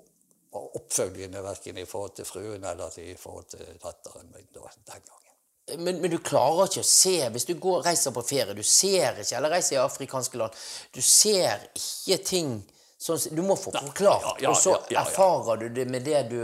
og 0.57 0.77
oppfølgende 0.81 1.43
verken 1.45 1.79
i 1.79 1.87
forhold 1.87 2.17
til 2.19 2.27
fruen 2.27 2.67
eller 2.67 2.99
i 2.99 3.15
forhold 3.19 3.47
til 3.53 3.63
datteren 3.81 4.31
min 4.33 4.49
da, 4.51 4.67
den 4.91 5.05
gangen. 5.07 5.37
men, 5.77 6.01
men 6.03 6.11
du 6.11 6.17
klarer 6.19 6.67
ikke 6.67 6.83
å 6.83 6.91
se 6.91 7.15
Hvis 7.31 7.47
du 7.47 7.53
går, 7.55 7.85
reiser 7.87 8.11
på 8.11 8.25
ferie, 8.27 8.57
du 8.57 8.63
ser 8.67 9.21
ikke 9.21 9.37
Eller 9.37 9.55
reiser 9.55 9.77
i 9.77 9.83
afrikanske 9.85 10.41
land. 10.41 10.57
Du 10.91 10.99
ser 11.05 11.69
ikke 11.71 12.19
ting 12.27 12.55
sånn 13.01 13.35
Du 13.35 13.41
må 13.45 13.55
få 13.57 13.73
forklart, 13.73 14.43
og 14.45 14.57
så 14.57 14.75
ja, 14.75 14.81
ja, 14.81 14.93
ja. 14.95 15.05
erfarer 15.05 15.63
du 15.63 15.69
det 15.73 15.87
med 15.89 16.05
det 16.05 16.21
du 16.29 16.41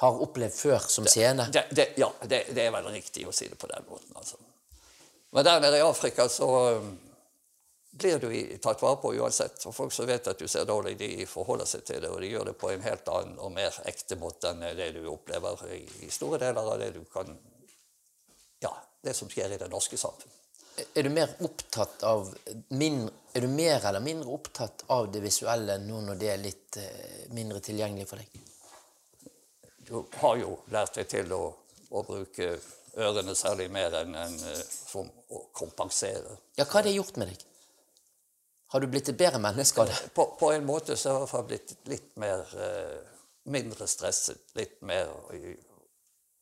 har 0.00 0.20
opplevd 0.22 0.54
før 0.54 0.78
som 0.90 1.06
scene. 1.06 1.46
Det, 1.52 1.68
det, 1.70 1.86
ja, 1.96 2.10
det, 2.26 2.44
det 2.54 2.66
er 2.66 2.74
vel 2.74 2.90
riktig 2.96 3.28
å 3.28 3.32
si 3.32 3.46
det 3.48 3.58
på 3.60 3.70
den 3.70 3.86
måten. 3.88 4.10
Altså. 4.18 4.40
Men 5.34 5.46
der 5.46 5.62
nede 5.62 5.78
i 5.78 5.86
Afrika 5.86 6.26
så 6.28 6.48
um, 6.78 6.90
blir 7.94 8.18
du 8.18 8.58
tatt 8.62 8.82
vare 8.82 8.98
på 9.02 9.14
uansett. 9.14 9.62
Og 9.66 9.74
folk 9.74 9.94
som 9.94 10.06
vet 10.10 10.26
at 10.30 10.38
du 10.38 10.48
ser 10.50 10.66
dårlig, 10.66 10.96
de 10.98 11.26
forholder 11.30 11.68
seg 11.70 11.84
til 11.86 12.02
det, 12.02 12.10
og 12.10 12.20
de 12.22 12.32
gjør 12.32 12.50
det 12.50 12.56
på 12.58 12.72
en 12.74 12.82
helt 12.82 13.10
annen 13.10 13.38
og 13.38 13.54
mer 13.54 13.78
ekte 13.86 14.18
måte 14.18 14.50
enn 14.50 14.66
det 14.78 14.90
du 14.98 15.04
opplever 15.10 15.62
i, 15.74 15.84
i 16.06 16.10
store 16.10 16.42
deler 16.42 16.72
av 16.74 16.80
det 16.82 16.90
du 16.98 17.04
kan 17.12 17.30
Ja, 18.64 18.72
det 19.04 19.14
som 19.14 19.30
skjer 19.30 19.54
i 19.54 19.60
det 19.60 19.70
norske 19.70 19.98
samfunn. 20.00 20.32
Er 20.74 21.06
du 21.06 21.10
mer 21.14 21.30
opptatt 21.46 22.02
av 22.02 22.30
mindre, 22.74 23.12
Er 23.34 23.40
du 23.40 23.48
mer 23.50 23.84
eller 23.86 24.00
mindre 24.00 24.30
opptatt 24.30 24.84
av 24.94 25.08
det 25.12 25.20
visuelle 25.22 25.78
nå 25.82 26.00
når 26.06 26.18
det 26.18 26.28
er 26.30 26.38
litt 26.38 26.76
eh, 26.78 27.24
mindre 27.34 27.58
tilgjengelig 27.62 28.06
for 28.06 28.22
deg? 28.22 28.40
Du 29.86 30.04
har 30.20 30.36
jo 30.38 30.52
lært 30.70 30.94
deg 30.98 31.08
til 31.10 31.34
å, 31.34 31.42
å 31.90 32.02
bruke 32.06 32.52
ørene 32.94 33.34
særlig 33.34 33.66
mer 33.74 33.96
enn 34.00 34.14
enn, 34.18 34.38
eh, 34.52 34.62
for 34.62 35.10
å 35.34 35.42
kompensere. 35.52 36.36
Ja, 36.54 36.64
hva 36.64 36.78
har 36.78 36.86
det 36.86 36.94
gjort 36.94 37.18
med 37.18 37.32
deg? 37.32 37.42
Har 38.74 38.82
du 38.82 38.88
blitt 38.90 39.10
et 39.10 39.18
bedre 39.18 39.42
menneske 39.42 39.82
av 39.82 39.90
det? 39.90 39.98
På, 40.14 40.28
på 40.38 40.52
en 40.54 40.66
måte 40.66 40.96
så 40.98 41.20
har 41.20 41.38
jeg 41.40 41.50
blitt 41.50 41.74
litt 41.90 42.10
mer 42.22 42.42
eh, 42.54 43.12
mindre 43.50 43.86
stresset. 43.90 44.46
Litt 44.58 44.80
mer 44.82 45.10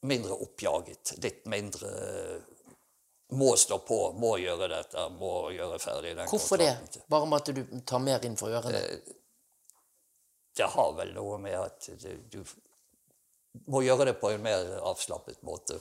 mindre 0.08 0.36
oppjaget. 0.44 1.16
Litt 1.24 1.44
mindre 1.50 1.90
må 3.32 3.54
stå 3.56 3.78
på, 3.86 3.98
må 4.20 4.36
gjøre 4.42 4.68
dette, 4.68 5.08
må 5.16 5.50
gjøre 5.54 5.80
ferdig 5.80 6.14
den 6.18 6.28
Hvorfor 6.28 6.60
det? 6.60 6.74
Bare 7.10 7.28
med 7.28 7.40
at 7.40 7.52
du 7.56 7.82
tar 7.88 8.02
mer 8.04 8.24
inn 8.28 8.38
for 8.38 8.52
ørene? 8.52 8.80
Det 8.80 9.18
det 10.56 10.68
har 10.68 10.92
vel 10.96 11.14
noe 11.16 11.38
med 11.40 11.56
at 11.56 11.88
du, 12.02 12.10
du 12.28 12.44
må 13.72 13.82
gjøre 13.84 14.10
det 14.10 14.18
på 14.20 14.32
en 14.32 14.44
mer 14.44 14.76
avslappet 14.84 15.40
måte. 15.48 15.78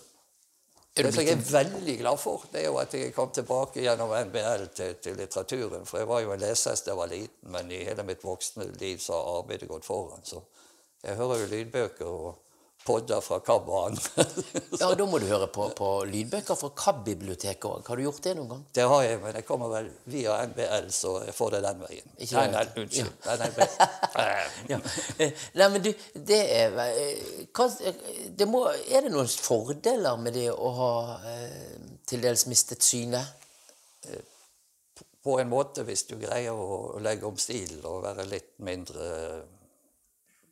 Er 0.95 1.07
Det 1.07 1.13
som 1.15 1.23
jeg 1.23 1.37
er 1.37 1.43
veldig 1.47 1.95
glad 2.01 2.19
for, 2.19 2.43
det 2.51 2.61
er 2.61 2.67
jo 2.67 2.77
at 2.81 2.93
jeg 2.95 3.13
kom 3.15 3.29
tilbake 3.31 3.83
gjennom 3.83 4.11
NBL 4.27 4.65
til, 4.75 4.97
til 5.03 5.15
litteraturen. 5.19 5.85
For 5.87 6.01
jeg 6.01 6.09
var 6.09 6.23
jo 6.23 6.33
en 6.35 6.41
lesehest 6.41 6.87
da 6.87 6.91
jeg 6.91 6.99
var 6.99 7.11
liten, 7.11 7.51
men 7.53 7.71
i 7.71 7.83
hele 7.87 8.03
mitt 8.07 8.25
voksne 8.27 8.67
liv 8.79 8.99
så 8.99 9.15
har 9.15 9.39
arbeidet 9.39 9.69
gått 9.71 9.87
foran. 9.87 10.23
Så 10.27 10.43
jeg 11.03 11.15
hører 11.19 11.43
jo 11.43 11.51
lydbøker 11.53 12.11
og 12.11 12.50
podder 12.85 13.21
fra 13.21 13.39
KAB-banen. 13.45 13.99
Ja, 14.81 14.87
da 14.97 15.05
må 15.05 15.19
du 15.21 15.27
høre 15.29 15.45
på, 15.53 15.67
på 15.77 15.89
lydbøker 16.09 16.57
fra 16.57 16.69
KAB-biblioteket 16.77 17.67
òg. 17.69 17.83
Har 17.85 17.99
du 17.99 18.03
gjort 18.05 18.21
det 18.25 18.33
noen 18.37 18.49
gang? 18.49 18.63
Det 18.73 18.85
har 18.89 19.03
jeg, 19.05 19.19
men 19.21 19.35
jeg 19.37 19.45
kommer 19.45 19.69
vel 19.73 19.89
via 20.09 20.37
NBL, 20.49 20.87
så 20.95 21.13
jeg 21.27 21.35
får 21.37 21.53
det 21.55 21.61
den 21.67 21.83
veien. 21.83 22.07
Ikke 22.17 22.39
nei, 22.39 22.47
nei, 22.55 22.63
unnskyld. 22.83 23.11
Nei, 23.27 23.37
nei, 23.43 23.51
nei. 23.59 23.69
Ja. 24.71 24.77
Eh, 25.21 25.45
Nei, 25.57 25.67
men 25.73 25.83
du, 25.83 25.91
det 26.27 26.39
er 26.55 26.75
eh, 26.83 27.45
hva, 27.55 27.67
det 28.37 28.45
må, 28.49 28.63
Er 28.69 29.05
det 29.05 29.11
noen 29.13 29.29
fordeler 29.29 30.19
med 30.21 30.35
det 30.37 30.49
å 30.53 30.73
ha 30.77 30.91
eh, 31.31 31.79
til 32.07 32.23
dels 32.23 32.45
mistet 32.49 32.85
synet? 32.85 33.37
På 35.21 35.37
en 35.39 35.49
måte, 35.51 35.83
hvis 35.85 36.07
du 36.09 36.15
greier 36.21 36.57
å 36.57 36.97
legge 37.03 37.27
om 37.29 37.37
stilen 37.37 37.83
og 37.85 38.01
være 38.07 38.25
litt 38.29 38.55
mindre 38.65 39.09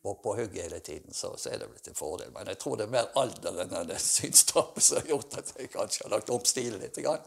på, 0.02 0.14
på 0.14 0.36
hugget 0.36 0.62
hele 0.62 0.80
tiden, 0.80 1.14
så, 1.14 1.34
så 1.36 1.50
er 1.50 1.58
det 1.58 1.68
blitt 1.68 1.88
en 1.88 1.98
fordel. 1.98 2.30
Men 2.32 2.48
jeg 2.48 2.58
tror 2.58 2.76
det 2.78 2.86
er 2.86 2.94
mer 2.94 3.10
alderen 3.20 3.74
enn 3.76 3.90
synstapet 4.00 4.84
som 4.84 5.00
har 5.00 5.10
gjort 5.12 5.36
at 5.42 5.52
jeg 5.58 5.72
kanskje 5.72 6.06
har 6.06 6.14
lagt 6.14 6.32
om 6.32 6.46
stilen 6.48 6.80
litt. 6.80 6.96
Grann. 7.04 7.26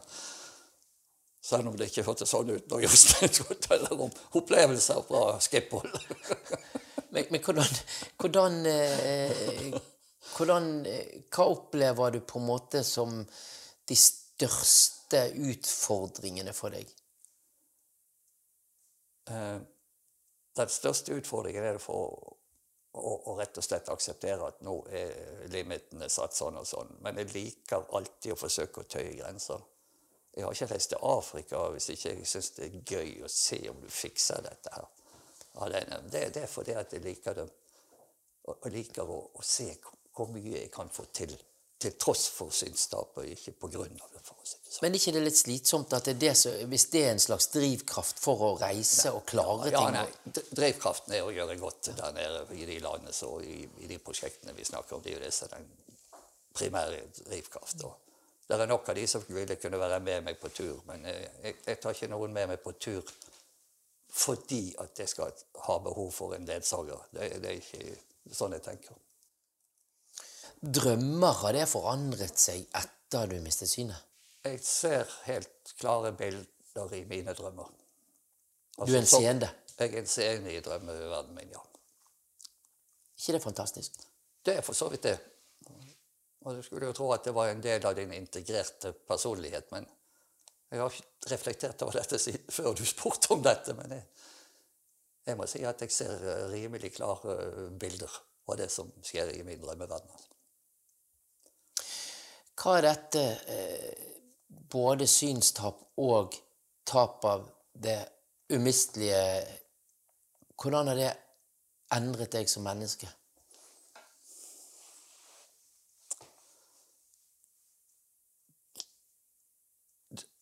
Selv 1.44 1.68
om 1.68 1.76
det 1.76 1.90
ikke 1.90 2.06
hørtes 2.06 2.32
sånn 2.32 2.50
ut 2.50 2.70
når 2.72 2.86
Jostein 2.86 3.34
forteller 3.36 4.06
om 4.06 4.12
opplevelser 4.40 5.02
fra 5.06 5.26
Skipphold. 5.44 5.92
Men, 7.14 7.28
men 7.30 7.42
hvordan, 7.46 7.76
hvordan, 8.18 8.54
eh, 8.66 9.74
hvordan 10.34 10.64
eh, 10.90 11.12
Hva 11.30 11.44
opplever 11.46 12.10
du 12.10 12.16
på 12.26 12.40
en 12.40 12.48
måte 12.48 12.80
som 12.82 13.20
de 13.86 13.96
største 13.98 15.20
utfordringene 15.38 16.50
for 16.58 16.74
deg? 16.74 16.90
Eh, 19.30 19.60
Den 20.58 20.74
største 20.74 21.14
utfordringen 21.14 21.62
er 21.62 21.78
det 21.78 21.84
for 21.86 22.34
å, 22.94 23.14
å 23.30 23.36
rett 23.38 23.58
og 23.58 23.64
slett 23.66 23.88
akseptere 23.90 24.48
at 24.48 24.60
nå 24.66 24.74
er 24.94 25.46
limitene 25.52 26.08
satt 26.12 26.36
sånn 26.36 26.58
og 26.60 26.66
sånn. 26.68 26.92
Men 27.02 27.18
jeg 27.22 27.32
liker 27.34 27.88
alltid 27.98 28.34
å 28.34 28.38
forsøke 28.38 28.84
å 28.84 28.90
tøye 28.96 29.16
grenser. 29.18 29.62
Jeg 30.34 30.46
har 30.46 30.54
ikke 30.54 30.70
reist 30.72 30.90
til 30.90 31.06
Afrika 31.06 31.62
hvis 31.74 31.90
ikke 31.94 32.12
jeg 32.12 32.26
syns 32.26 32.52
det 32.56 32.66
er 32.66 32.78
gøy 32.90 33.10
å 33.22 33.30
se 33.30 33.60
om 33.70 33.80
du 33.82 33.90
fikser 33.90 34.42
dette 34.46 34.72
her. 34.74 34.86
alene. 35.62 36.00
Det, 36.10 36.28
det 36.34 36.42
er 36.42 36.50
fordi 36.50 36.74
at 36.74 36.92
jeg 36.92 37.04
liker 37.04 37.36
det. 37.38 37.44
Og, 38.44 38.56
og 38.56 38.70
liker 38.74 39.08
å, 39.08 39.18
å 39.38 39.42
se 39.46 39.68
hvor, 39.80 40.30
mye 40.34 40.58
jeg 40.58 40.72
kan 40.74 40.90
få 40.90 41.06
til. 41.14 41.34
Til 41.78 41.94
tross 42.00 42.28
for 42.32 42.54
synstap, 42.54 43.18
og 43.18 43.28
ikke 43.28 43.52
på 43.60 43.70
grunn 43.74 43.98
av 44.00 44.10
det. 44.14 44.22
for 44.26 44.38
å 44.40 44.46
si. 44.46 44.58
Men 44.82 44.94
er 44.94 44.98
ikke 44.98 45.12
det 45.14 45.22
litt 45.22 45.38
slitsomt 45.38 45.92
at 45.94 46.06
det 46.08 46.14
er 46.16 46.20
det 46.22 46.32
som, 46.38 46.54
hvis 46.70 46.86
det 46.90 47.02
er 47.04 47.12
en 47.14 47.22
slags 47.22 47.46
drivkraft 47.52 48.18
for 48.20 48.40
å 48.42 48.50
reise 48.58 49.12
og 49.14 49.22
klare 49.28 49.70
Ja, 49.70 49.84
ting? 49.84 49.98
nei, 49.98 50.42
Drivkraften 50.50 51.14
er 51.14 51.26
å 51.26 51.32
gjøre 51.34 51.56
godt 51.60 51.92
der 51.94 52.14
nede 52.16 52.40
i 52.58 52.66
de 52.68 52.78
landene 52.82 53.14
og 53.28 53.44
i, 53.46 53.60
i 53.84 53.90
de 53.90 53.98
prosjektene 54.02 54.54
vi 54.56 54.66
snakker 54.66 54.96
om. 54.96 55.02
Det 55.04 55.12
er 55.12 55.18
jo 55.20 55.24
det 55.26 55.34
som 55.36 55.46
er 55.52 55.60
den 55.60 55.68
primære 56.54 57.04
drivkraft. 57.20 57.84
Og 57.86 57.94
det 58.48 58.58
er 58.60 58.66
nok 58.70 58.88
av 58.90 58.98
de 58.98 59.06
som 59.10 59.22
ville 59.28 59.56
kunne 59.62 59.78
være 59.80 60.00
med 60.04 60.26
meg 60.26 60.40
på 60.42 60.50
tur, 60.56 60.80
men 60.88 61.06
jeg, 61.08 61.54
jeg 61.66 61.78
tar 61.80 61.94
ikke 61.94 62.10
noen 62.12 62.34
med 62.34 62.50
meg 62.54 62.60
på 62.64 62.74
tur 62.78 63.14
fordi 64.14 64.68
at 64.78 65.00
jeg 65.00 65.10
skal 65.10 65.32
ha 65.66 65.78
behov 65.82 66.12
for 66.14 66.36
en 66.36 66.44
ledsager. 66.46 67.00
Det, 67.10 67.30
det 67.42 67.48
er 67.50 67.56
ikke 67.58 68.34
sånn 68.34 68.52
jeg 68.54 68.62
tenker. 68.62 68.98
Drømmer 70.64 71.40
har 71.42 71.56
det 71.56 71.64
forandret 71.68 72.38
seg 72.38 72.62
etter 72.78 73.26
du 73.32 73.40
mistet 73.42 73.72
synet? 73.72 73.98
Jeg 74.44 74.60
ser 74.60 75.08
helt 75.24 75.74
klare 75.80 76.12
bilder 76.12 76.94
i 76.94 77.04
mine 77.08 77.32
drømmer. 77.34 77.70
Du 78.76 78.92
er 78.92 78.98
en 78.98 79.06
så- 79.06 79.20
seende. 79.20 79.48
Jeg 79.78 79.94
er 79.94 79.98
en 79.98 80.06
seende 80.06 80.52
i 80.54 80.60
drømmeverdenen 80.60 81.34
min, 81.34 81.50
ja. 81.50 81.60
ikke 83.18 83.32
det 83.32 83.42
fantastisk? 83.42 83.92
Det 84.46 84.56
er 84.56 84.60
for 84.60 84.72
så 84.72 84.88
vidt 84.88 85.02
det. 85.02 85.18
Og 86.44 86.56
du 86.56 86.62
skulle 86.62 86.86
jo 86.86 86.92
tro 86.92 87.12
at 87.12 87.24
det 87.24 87.34
var 87.34 87.48
en 87.48 87.62
del 87.62 87.86
av 87.86 87.94
din 87.96 88.12
integrerte 88.12 88.92
personlighet, 88.92 89.72
men 89.72 89.86
jeg 90.70 90.80
har 90.80 90.90
ikke 90.90 91.30
reflektert 91.30 91.82
over 91.82 91.92
dette 91.92 92.18
siden, 92.18 92.44
før 92.50 92.74
du 92.74 92.84
spurte 92.84 93.30
om 93.32 93.42
dette. 93.42 93.74
Men 93.74 93.90
jeg, 93.90 94.04
jeg 95.26 95.36
må 95.36 95.46
si 95.46 95.62
at 95.64 95.80
jeg 95.80 95.90
ser 95.90 96.12
eh, 96.12 96.46
rimelig 96.52 96.92
klare 96.94 97.36
eh, 97.46 97.70
bilder 97.80 98.20
av 98.48 98.56
det 98.56 98.70
som 98.70 98.92
skjer 99.02 99.32
i 99.38 99.42
min 99.42 99.60
drømmeverden. 99.62 100.10
altså. 100.10 100.28
Hva 102.60 102.76
er 102.78 102.82
dette 102.90 103.22
eh, 103.46 104.13
både 104.70 105.06
synstap 105.06 105.80
og 105.96 106.36
tap 106.86 107.24
av 107.24 107.48
det 107.72 108.00
umistelige 108.52 109.60
Hvordan 110.54 110.86
har 110.86 110.96
det 110.96 111.10
endret 111.96 112.32
deg 112.32 112.48
som 112.48 112.62
menneske? 112.64 113.08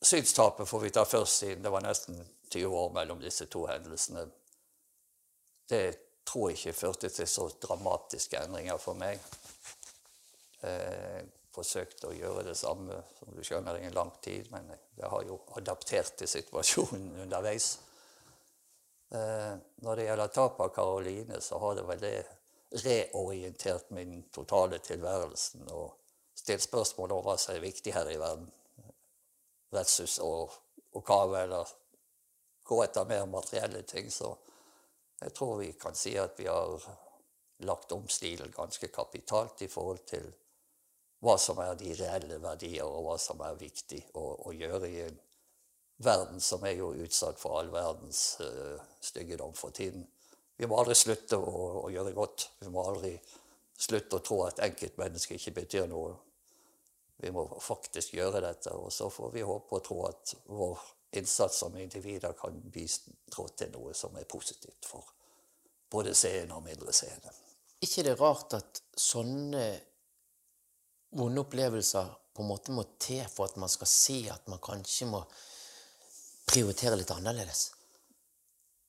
Synstapet 0.02 0.68
får 0.68 0.80
vi 0.80 0.90
ta 0.90 1.04
først, 1.08 1.38
siden 1.38 1.64
det 1.64 1.72
var 1.72 1.80
nesten 1.80 2.18
20 2.52 2.76
år 2.76 2.92
mellom 2.92 3.20
disse 3.22 3.46
to 3.46 3.64
hendelsene. 3.70 4.26
Det 5.68 5.84
tror 6.28 6.50
jeg 6.50 6.58
ikke 6.58 6.72
førte 6.76 7.08
til 7.08 7.28
så 7.28 7.48
dramatiske 7.62 8.42
endringer 8.44 8.80
for 8.82 8.98
meg. 8.98 9.22
Eh, 10.62 11.22
forsøkte 11.52 12.08
å 12.08 12.16
gjøre 12.16 12.46
det 12.48 12.56
samme, 12.56 12.98
som 13.18 13.32
du 13.36 13.42
skjønner, 13.44 13.78
i 13.78 13.88
en 13.88 13.96
lang 13.96 14.12
tid, 14.24 14.48
men 14.52 14.70
jeg 14.96 15.08
har 15.12 15.24
jo 15.28 15.38
adaptert 15.58 16.16
til 16.18 16.30
situasjonen 16.30 17.10
underveis. 17.24 17.74
Eh, 19.12 19.52
når 19.84 19.98
det 19.98 20.06
gjelder 20.06 20.32
tapet 20.32 20.64
av 20.66 20.72
Karoline, 20.76 21.40
så 21.44 21.60
har 21.60 21.76
det 21.76 21.88
vel 21.88 22.00
det 22.00 22.16
reorientert 22.82 23.90
min 23.92 24.22
totale 24.32 24.78
tilværelsen 24.80 25.68
og 25.76 25.98
stilt 26.34 26.64
spørsmål 26.64 27.12
om 27.12 27.26
hva 27.26 27.36
som 27.36 27.54
er 27.54 27.64
viktig 27.64 27.92
her 27.92 28.08
i 28.08 28.16
verden 28.20 28.48
versus 29.72 30.18
å, 30.24 30.48
å 30.96 31.02
kave 31.04 31.42
eller 31.44 31.74
gå 32.64 32.78
etter 32.84 33.08
mer 33.08 33.26
materielle 33.28 33.82
ting. 33.88 34.08
Så 34.10 34.32
jeg 35.20 35.34
tror 35.36 35.58
vi 35.60 35.72
kan 35.76 35.96
si 35.98 36.14
at 36.18 36.38
vi 36.40 36.48
har 36.48 36.80
lagt 37.68 37.92
om 37.92 38.08
stilen 38.08 38.52
ganske 38.56 38.88
kapitalt 38.88 39.62
i 39.62 39.70
forhold 39.70 40.06
til 40.08 40.32
hva 41.22 41.36
som 41.38 41.60
er 41.62 41.76
de 41.78 41.92
reelle 41.94 42.38
verdier, 42.42 42.82
og 42.86 43.06
hva 43.06 43.18
som 43.20 43.40
er 43.46 43.60
viktig 43.60 44.00
å, 44.18 44.24
å 44.48 44.54
gjøre 44.56 44.88
i 44.90 45.04
en 45.04 45.20
verden 46.02 46.40
som 46.42 46.64
er 46.66 46.74
jo 46.80 46.90
utsatt 47.04 47.38
for 47.38 47.60
all 47.60 47.70
verdens 47.70 48.40
uh, 48.42 48.80
styggedom 49.00 49.54
for 49.54 49.70
tiden. 49.70 50.02
Vi 50.58 50.66
må 50.66 50.80
aldri 50.80 50.96
slutte 50.98 51.38
å, 51.38 51.84
å 51.84 51.90
gjøre 51.94 52.14
godt. 52.16 52.48
Vi 52.58 52.72
må 52.74 52.82
aldri 52.86 53.12
slutte 53.78 54.18
å 54.18 54.24
tro 54.24 54.40
at 54.48 54.62
enkeltmennesket 54.66 55.38
ikke 55.38 55.60
betyr 55.62 55.86
noe. 55.90 56.16
Vi 57.22 57.30
må 57.30 57.46
faktisk 57.62 58.16
gjøre 58.18 58.42
dette, 58.42 58.74
og 58.74 58.90
så 58.92 59.06
får 59.10 59.30
vi 59.36 59.46
håpe 59.46 59.78
og 59.78 59.86
tro 59.86 60.00
at 60.08 60.34
vår 60.50 60.82
innsats 61.18 61.60
som 61.62 61.76
individer 61.78 62.34
kan 62.34 62.56
bidra 62.72 63.46
til 63.58 63.72
noe 63.76 63.94
som 63.94 64.16
er 64.18 64.26
positivt 64.26 64.88
for 64.88 65.06
både 65.92 66.14
seende 66.16 66.56
og 66.56 66.64
mindre 66.64 66.92
seende. 66.96 67.30
ikke 67.82 68.02
det 68.06 68.14
rart 68.18 68.54
at 68.56 68.82
sånne 68.96 69.64
vonde 71.12 71.40
opplevelser 71.40 72.08
på 72.32 72.42
en 72.42 72.48
måte 72.48 72.72
må 72.72 72.84
til 73.00 73.22
for 73.28 73.50
at 73.50 73.58
man 73.60 73.70
skal 73.72 73.90
se 73.90 74.18
at 74.32 74.48
man 74.48 74.60
kanskje 74.62 75.08
må 75.10 75.20
prioritere 76.48 76.96
litt 76.96 77.12
annerledes? 77.12 77.70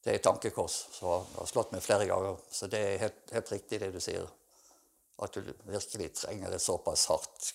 Det 0.04 0.12
er 0.12 0.20
et 0.20 0.26
tankekors 0.26 0.78
som 0.98 1.28
har 1.38 1.48
slått 1.48 1.72
meg 1.72 1.84
flere 1.84 2.08
ganger. 2.10 2.40
Så 2.52 2.68
det 2.72 2.80
er 2.80 3.04
helt, 3.06 3.22
helt 3.32 3.52
riktig 3.54 3.80
det 3.80 3.92
du 3.94 4.02
sier. 4.04 4.26
At 5.24 5.36
du 5.36 5.54
virkelig 5.70 6.10
trenger 6.18 6.52
et 6.52 6.64
såpass 6.64 7.06
hardt 7.12 7.54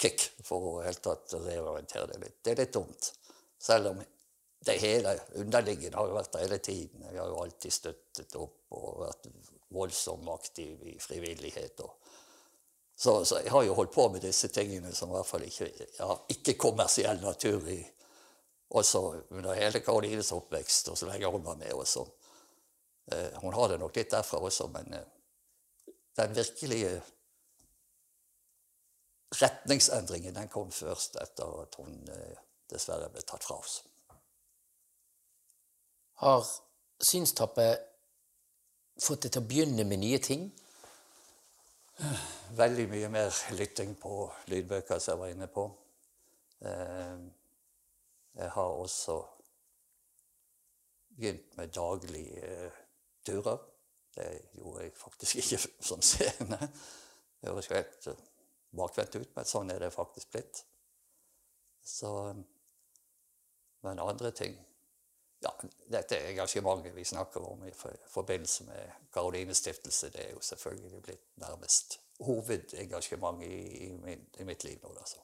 kick 0.00 0.24
for 0.46 0.70
å 0.70 0.78
helt 0.86 1.02
tatt 1.04 1.34
reorientere 1.36 2.08
deg 2.14 2.22
litt. 2.22 2.38
Det 2.40 2.54
er 2.54 2.62
litt 2.62 2.72
dumt. 2.72 3.10
Selv 3.60 3.92
om 3.92 4.00
det 4.64 4.78
hele 4.80 5.16
underliggende 5.42 5.98
har 5.98 6.08
jo 6.08 6.16
vært 6.16 6.32
der 6.32 6.46
hele 6.46 6.58
tiden. 6.64 7.04
Jeg 7.08 7.20
har 7.20 7.28
jo 7.28 7.42
alltid 7.42 7.74
støttet 7.74 8.36
opp 8.40 8.76
og 8.78 9.02
vært 9.02 9.28
voldsomt 9.74 10.32
aktiv 10.32 10.86
i 10.94 10.96
frivillighet. 11.02 11.80
og 11.84 12.01
Så, 12.96 13.24
så 13.24 13.40
jeg 13.42 13.50
har 13.50 13.64
jo 13.66 13.74
holdt 13.74 13.94
på 13.94 14.08
med 14.12 14.22
disse 14.22 14.48
tingene 14.52 14.92
som 14.94 15.10
i 15.10 15.16
hvert 15.16 15.26
fall 15.26 15.44
ikke 15.46 15.70
har 15.98 16.20
ikke-kommersiell 16.30 17.22
natur 17.22 17.66
i 17.72 17.80
også 18.72 19.00
under 19.30 19.54
hele 19.54 19.80
Karolines 19.84 20.32
oppvekst, 20.32 20.88
og 20.88 20.98
så 20.98 21.08
lenge 21.08 21.28
hun 21.28 21.44
var 21.44 21.58
med 21.60 21.72
også. 21.72 22.06
Eh, 23.12 23.40
hun 23.42 23.54
har 23.54 23.68
det 23.68 23.80
nok 23.80 23.96
litt 23.96 24.12
derfra 24.12 24.40
også, 24.40 24.68
men 24.72 24.94
eh, 24.96 25.92
den 26.16 26.36
virkelige 26.36 26.92
retningsendringen 29.40 30.34
den 30.34 30.48
kom 30.52 30.72
først 30.72 31.16
etter 31.20 31.62
at 31.64 31.76
hun 31.80 31.96
eh, 32.12 32.40
dessverre 32.72 33.10
ble 33.12 33.24
tatt 33.28 33.44
fra 33.44 33.58
oss. 33.60 33.82
Har 36.22 36.44
synstappet 37.02 37.88
fått 39.02 39.26
deg 39.26 39.34
til 39.34 39.42
å 39.42 39.48
begynne 39.48 39.84
med 39.88 40.00
nye 40.04 40.20
ting? 40.22 40.48
Veldig 42.56 42.88
mye 42.88 43.08
mer 43.12 43.30
lytting 43.56 43.94
på 44.00 44.26
lydbøker, 44.48 44.98
som 44.98 45.12
jeg 45.12 45.20
var 45.20 45.32
inne 45.34 45.48
på. 45.52 45.66
Eh, 46.60 47.18
Jeg 48.34 48.50
har 48.50 48.64
også 48.80 49.18
begynt 51.16 51.56
med 51.56 51.68
daglige 51.68 52.40
eh, 52.40 52.72
turer. 53.26 53.58
Det 54.14 54.40
gjorde 54.52 54.82
jeg 54.82 54.92
faktisk 54.96 55.36
ikke 55.36 55.58
som 55.90 56.02
seende. 56.02 56.58
Det 57.40 57.50
høres 57.50 57.68
jo 57.70 57.74
helt 57.76 58.06
eh, 58.06 58.22
bakvendt 58.76 59.16
ut, 59.20 59.36
men 59.36 59.44
sånn 59.44 59.70
er 59.70 59.78
det 59.84 59.92
faktisk 59.92 60.32
blitt. 60.32 60.64
Så 61.84 62.34
Men 63.82 63.98
andre 63.98 64.30
ting 64.30 64.54
Ja, 65.42 65.50
dette 65.90 66.20
engasjementet 66.28 66.94
vi 66.94 67.04
snakker 67.04 67.42
om 67.50 67.64
i 67.66 67.72
forbindelse 68.10 68.68
med 68.68 68.92
Karolines 69.14 69.58
stiftelse, 69.58 70.10
det 70.14 70.28
er 70.28 70.30
jo 70.36 70.40
selvfølgelig 70.46 71.02
blitt 71.02 71.24
nærmest 71.42 71.98
hovedengasjementet 72.22 73.48
i, 73.48 73.88
i, 73.88 74.16
i 74.38 74.46
mitt 74.46 74.64
liv 74.64 74.78
nå. 74.82 74.94
Altså. 74.94 75.18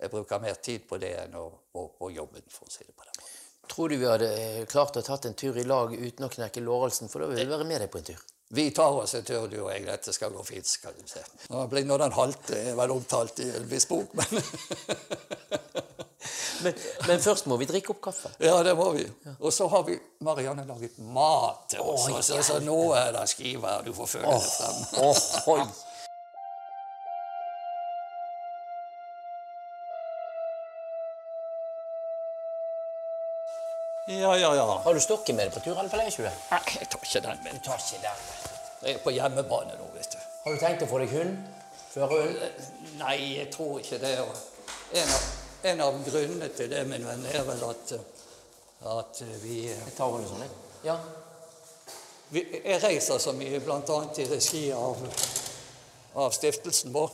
Jeg 0.00 0.10
bruker 0.10 0.42
mer 0.42 0.58
tid 0.58 0.88
på 0.88 0.98
det 0.98 1.14
enn 1.22 1.38
å, 1.38 1.46
på, 1.72 1.86
på 1.98 2.10
jobben, 2.10 2.42
for 2.50 2.66
å 2.66 2.74
si 2.74 2.82
det 2.82 2.96
på 2.96 3.06
den 3.06 3.14
måten. 3.20 3.40
Tror 3.70 3.88
du 3.88 3.96
vi 3.96 4.08
hadde 4.08 4.30
eh, 4.36 4.64
klart 4.68 4.98
å 4.98 5.02
tatt 5.02 5.24
en 5.24 5.36
tur 5.38 5.56
i 5.56 5.64
lag 5.64 5.94
uten 5.94 6.26
å 6.26 6.32
knekke 6.32 6.60
lårhalsen? 6.60 7.08
For 7.08 7.22
da 7.22 7.30
vil 7.30 7.44
vi 7.44 7.52
være 7.54 7.68
med 7.68 7.80
deg 7.84 7.92
på 7.92 8.02
en 8.02 8.08
tur. 8.10 8.24
Vi 8.54 8.70
tar 8.76 8.92
oss 8.92 9.14
en 9.14 9.24
tur, 9.24 9.46
du 9.48 9.56
og 9.62 9.70
jeg. 9.72 9.86
Dette 9.86 10.12
skal 10.12 10.34
gå 10.34 10.42
fint, 10.44 10.68
skal 10.68 10.92
du 10.98 11.06
se. 11.08 11.22
Nå 11.50 11.64
blir 11.72 11.86
nå 11.88 11.96
den 11.98 12.12
halte 12.14 12.58
er 12.60 12.76
vel 12.78 12.92
omtalt 12.94 13.40
i 13.42 13.48
en 13.56 13.70
viss 13.70 13.88
bok, 13.90 14.12
men 14.18 14.28
Men, 16.64 16.74
men 17.08 17.22
først 17.24 17.48
må 17.50 17.58
vi 17.60 17.68
drikke 17.68 17.94
opp 17.94 18.02
kaffe. 18.08 18.30
Ja, 18.42 18.58
det 18.66 18.74
må 18.78 18.90
vi. 18.96 19.06
Og 19.38 19.52
så 19.52 19.68
har 19.68 19.82
vi 19.88 19.98
Marianne 20.24 20.66
laget 20.68 20.98
mat 20.98 21.66
til 21.74 21.82
oss. 21.84 22.08
Oh, 22.08 22.20
så, 22.20 22.42
så 22.42 22.60
nå 22.64 22.78
er 22.98 23.12
det 23.16 23.26
skiver 23.32 23.82
du 23.84 23.92
får 23.96 24.14
føle 24.16 24.36
det 24.36 24.52
frem. 24.54 24.78
oh. 25.04 25.66
Ja, 34.06 34.36
ja, 34.36 34.54
ja. 34.54 34.82
Har 34.84 34.94
du 34.94 35.00
stokken 35.00 35.36
med 35.36 35.48
deg 35.48 35.54
på 35.54 35.62
tur, 35.64 35.78
eller 35.78 35.88
pleier 35.88 36.10
ikke 36.10 36.24
du 36.24 36.28
det? 36.28 36.34
Nei, 36.50 36.60
jeg 36.76 36.88
tar 36.92 37.06
ikke 37.08 37.22
den 37.24 37.38
med. 37.44 37.60
tar 37.64 37.80
ikke 37.80 38.00
den. 38.02 38.26
Jeg 38.84 38.98
er 38.98 38.98
på 39.00 39.12
hjemmebane 39.16 39.78
nå, 39.80 39.86
vet 39.96 40.12
du. 40.12 40.18
Har 40.44 40.52
du 40.52 40.60
tenkt 40.60 40.84
å 40.84 40.88
få 40.90 41.00
deg 41.00 41.14
hund? 41.16 41.38
Førerhund? 41.94 42.60
Nei, 43.00 43.16
jeg 43.38 43.48
tror 43.54 43.78
ikke 43.80 44.00
det. 44.02 44.12
En 44.18 45.14
av, 45.14 45.24
en 45.64 45.80
av 45.80 45.96
grunnene 46.04 46.48
til 46.56 46.70
det, 46.70 46.82
min 46.88 47.06
venn, 47.06 47.26
er 47.26 47.44
vel 47.46 47.62
at, 47.68 47.92
at 48.94 49.22
vi, 49.42 49.64
Jeg 49.70 49.94
tar 49.96 50.12
henne 50.12 50.28
sånn, 50.28 50.44
jeg. 50.44 50.56
Ja. 50.84 50.98
vi 52.34 52.44
Jeg 52.58 52.82
reiser 52.82 53.18
så 53.22 53.32
mye, 53.36 53.60
bl.a. 53.64 54.00
i 54.20 54.26
regi 54.28 54.64
av, 54.76 55.00
av 56.20 56.34
stiftelsen 56.36 56.92
vår. 56.92 57.12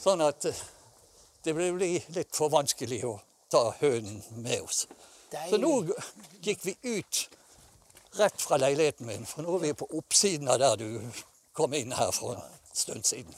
Sånn 0.00 0.24
at 0.24 0.48
det 1.44 1.54
blir 1.56 1.78
litt 1.80 2.36
for 2.36 2.52
vanskelig 2.52 3.00
å 3.08 3.16
ta 3.52 3.68
hunden 3.80 4.20
med 4.42 4.60
oss. 4.64 4.84
Så 5.48 5.58
nå 5.58 5.72
gikk 6.44 6.66
vi 6.66 6.76
ut 6.82 7.24
rett 8.18 8.42
fra 8.42 8.58
leiligheten 8.60 9.06
min, 9.06 9.26
for 9.26 9.42
nå 9.42 9.56
er 9.56 9.66
vi 9.68 9.72
på 9.78 9.88
oppsiden 9.98 10.48
av 10.52 10.60
der 10.62 10.76
du 10.78 10.88
kom 11.54 11.74
inn 11.74 11.94
her 11.94 12.12
for 12.14 12.36
en 12.36 12.58
stund 12.72 13.06
siden. 13.06 13.34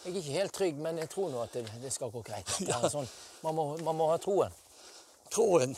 Jeg 0.00 0.12
er 0.12 0.16
ikke 0.16 0.36
helt 0.38 0.54
trygg, 0.56 0.76
men 0.80 0.98
jeg 1.02 1.10
tror 1.12 1.28
nå 1.32 1.42
at 1.44 1.56
det, 1.56 1.66
det 1.82 1.92
skal 1.92 2.12
gå 2.12 2.22
greit. 2.24 2.48
Det 2.66 2.72
er 2.72 2.92
sånn, 2.92 3.08
man, 3.44 3.56
må, 3.56 3.64
man 3.84 3.98
må 3.98 4.08
ha 4.08 4.16
troen. 4.22 4.54
Troen. 5.30 5.74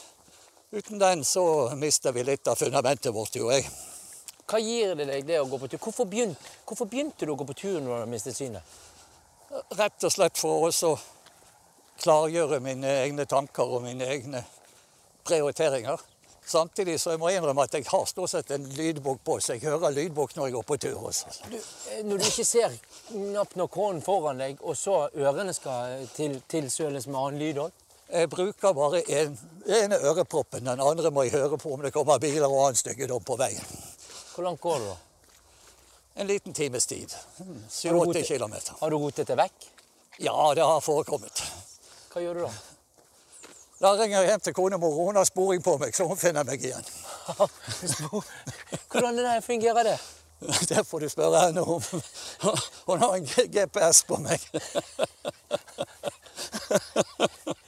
Uten 0.73 1.01
den 1.03 1.25
så 1.27 1.45
mister 1.77 2.15
vi 2.15 2.23
litt 2.25 2.47
av 2.49 2.57
fundamentet 2.57 3.13
vårt, 3.13 3.35
jo 3.37 3.51
jeg. 3.51 3.67
Hva 4.49 4.61
gir 4.63 4.95
det 4.97 5.09
deg 5.09 5.27
det 5.27 5.41
å 5.41 5.49
gå 5.51 5.59
på 5.59 5.69
tur? 5.69 5.81
Hvorfor, 5.83 6.07
begyn, 6.09 6.33
hvorfor 6.69 6.89
begynte 6.89 7.27
du 7.27 7.35
å 7.35 7.39
gå 7.41 7.47
på 7.51 7.59
tur 7.59 7.81
når 7.83 8.05
du 8.05 8.13
mistet 8.15 8.39
synet? 8.39 8.79
Rett 9.77 10.07
og 10.07 10.15
slett 10.15 10.39
for 10.41 10.71
å 10.71 10.95
klargjøre 12.03 12.63
mine 12.65 12.95
egne 13.03 13.27
tanker 13.29 13.69
og 13.69 13.85
mine 13.85 14.07
egne 14.09 14.43
prioriteringer. 15.27 16.01
Samtidig 16.47 17.01
så 17.01 17.15
jeg 17.15 17.21
må 17.23 17.31
innrømme 17.31 17.63
at 17.63 17.75
jeg 17.77 17.87
har 17.87 18.07
stort 18.11 18.31
sett 18.33 18.51
en 18.51 18.65
lydbok 18.77 19.21
på, 19.25 19.39
så 19.41 19.55
jeg 19.55 19.63
hører 19.63 19.95
lydbok 19.95 20.35
når 20.37 20.49
jeg 20.49 20.55
går 20.57 20.65
på 20.67 20.77
tur 20.83 21.05
også. 21.09 21.31
Du, 21.51 21.57
eh, 21.57 22.03
når 22.05 22.19
du 22.19 22.27
ikke 22.27 22.45
ser 22.45 22.75
knapt 23.09 23.55
nok 23.57 23.79
hånden 23.79 24.03
foran 24.03 24.43
deg, 24.43 24.59
og 24.61 24.77
så 24.77 25.07
ørene 25.15 25.55
skal 25.55 26.03
til, 26.17 26.41
tilsøles 26.51 27.07
med 27.07 27.21
annen 27.21 27.41
lyd 27.45 27.63
òg? 27.67 27.79
Jeg 28.13 28.29
bruker 28.29 28.75
bare 28.77 29.01
en, 29.21 29.39
ene 29.67 29.97
øreproppen, 30.03 30.67
den 30.67 30.83
andre 30.85 31.11
må 31.15 31.25
jeg 31.25 31.33
høre 31.39 31.57
på 31.59 31.73
om 31.73 31.87
det 31.87 31.95
kommer 31.95 32.21
biler 32.21 32.51
og 32.51 32.67
annen 32.67 32.81
styggedom 32.81 33.25
på 33.25 33.39
veien. 33.41 33.65
Hvor 34.35 34.45
langt 34.45 34.61
går 34.61 34.83
du, 34.83 34.91
da? 34.91 34.99
En 36.15 36.27
liten 36.29 36.53
times 36.53 36.87
tid. 36.87 37.15
Har 37.39 37.47
7-80 37.71 38.27
km. 38.29 38.55
Har 38.81 38.91
du 38.91 38.99
rotet 38.99 39.31
det 39.31 39.39
vekk? 39.39 39.71
Ja, 40.21 40.53
det 40.55 40.67
har 40.67 40.81
forekommet. 40.85 41.41
Hva 42.13 42.21
gjør 42.21 42.35
du 42.37 42.45
da? 42.45 42.53
Da 43.83 43.93
ringer 43.99 44.21
jeg 44.21 44.29
hjem 44.31 44.41
til 44.41 44.55
konemor, 44.55 44.91
mor, 44.95 45.05
hun 45.09 45.17
har 45.17 45.25
sporing 45.27 45.63
på 45.63 45.77
meg, 45.83 45.95
så 45.97 46.07
hun 46.07 46.17
finner 46.17 46.47
meg 46.47 46.63
igjen. 46.63 46.85
Hvordan 48.93 49.17
det 49.19 49.25
der 49.25 49.41
fungerer 49.41 49.83
det? 49.83 49.99
Det 50.69 50.85
får 50.87 51.01
du 51.01 51.09
spørre 51.09 51.41
henne 51.47 51.61
om. 51.61 51.83
Hun 52.87 52.99
har 52.99 53.15
en 53.15 53.27
GPS 53.27 54.05
på 54.05 54.17
meg. 54.17 54.41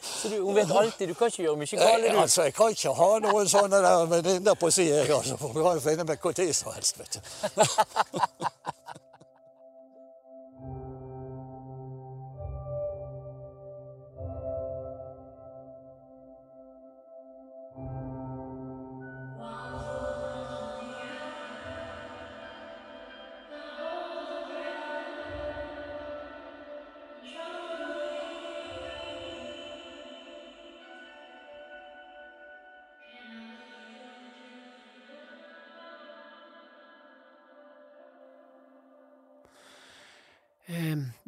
Så 0.03 0.29
du, 0.29 0.41
hun 0.41 0.55
vet 0.55 0.71
alltid, 0.71 1.09
du 1.09 1.15
kan 1.15 1.27
ikke 1.27 1.43
gjøre 1.43 1.57
mye 1.57 1.79
galt, 1.79 2.11
du. 2.11 2.19
altså, 2.19 2.43
jeg 2.43 2.55
kan 2.55 2.75
ikke 2.75 2.95
ha 2.99 3.11
noen 3.29 3.49
sånne 3.49 3.83
der 3.85 4.07
venninner 4.11 4.59
på 4.59 4.71
jeg, 4.75 5.07
altså. 5.07 5.37
For 5.39 5.55
hun 5.55 5.63
kan 5.63 5.81
finne 5.87 6.05
meg 6.09 6.19
når 6.25 6.53
som 6.53 6.73
helst, 6.75 6.99
vet 6.99 7.13
du. 7.15 9.01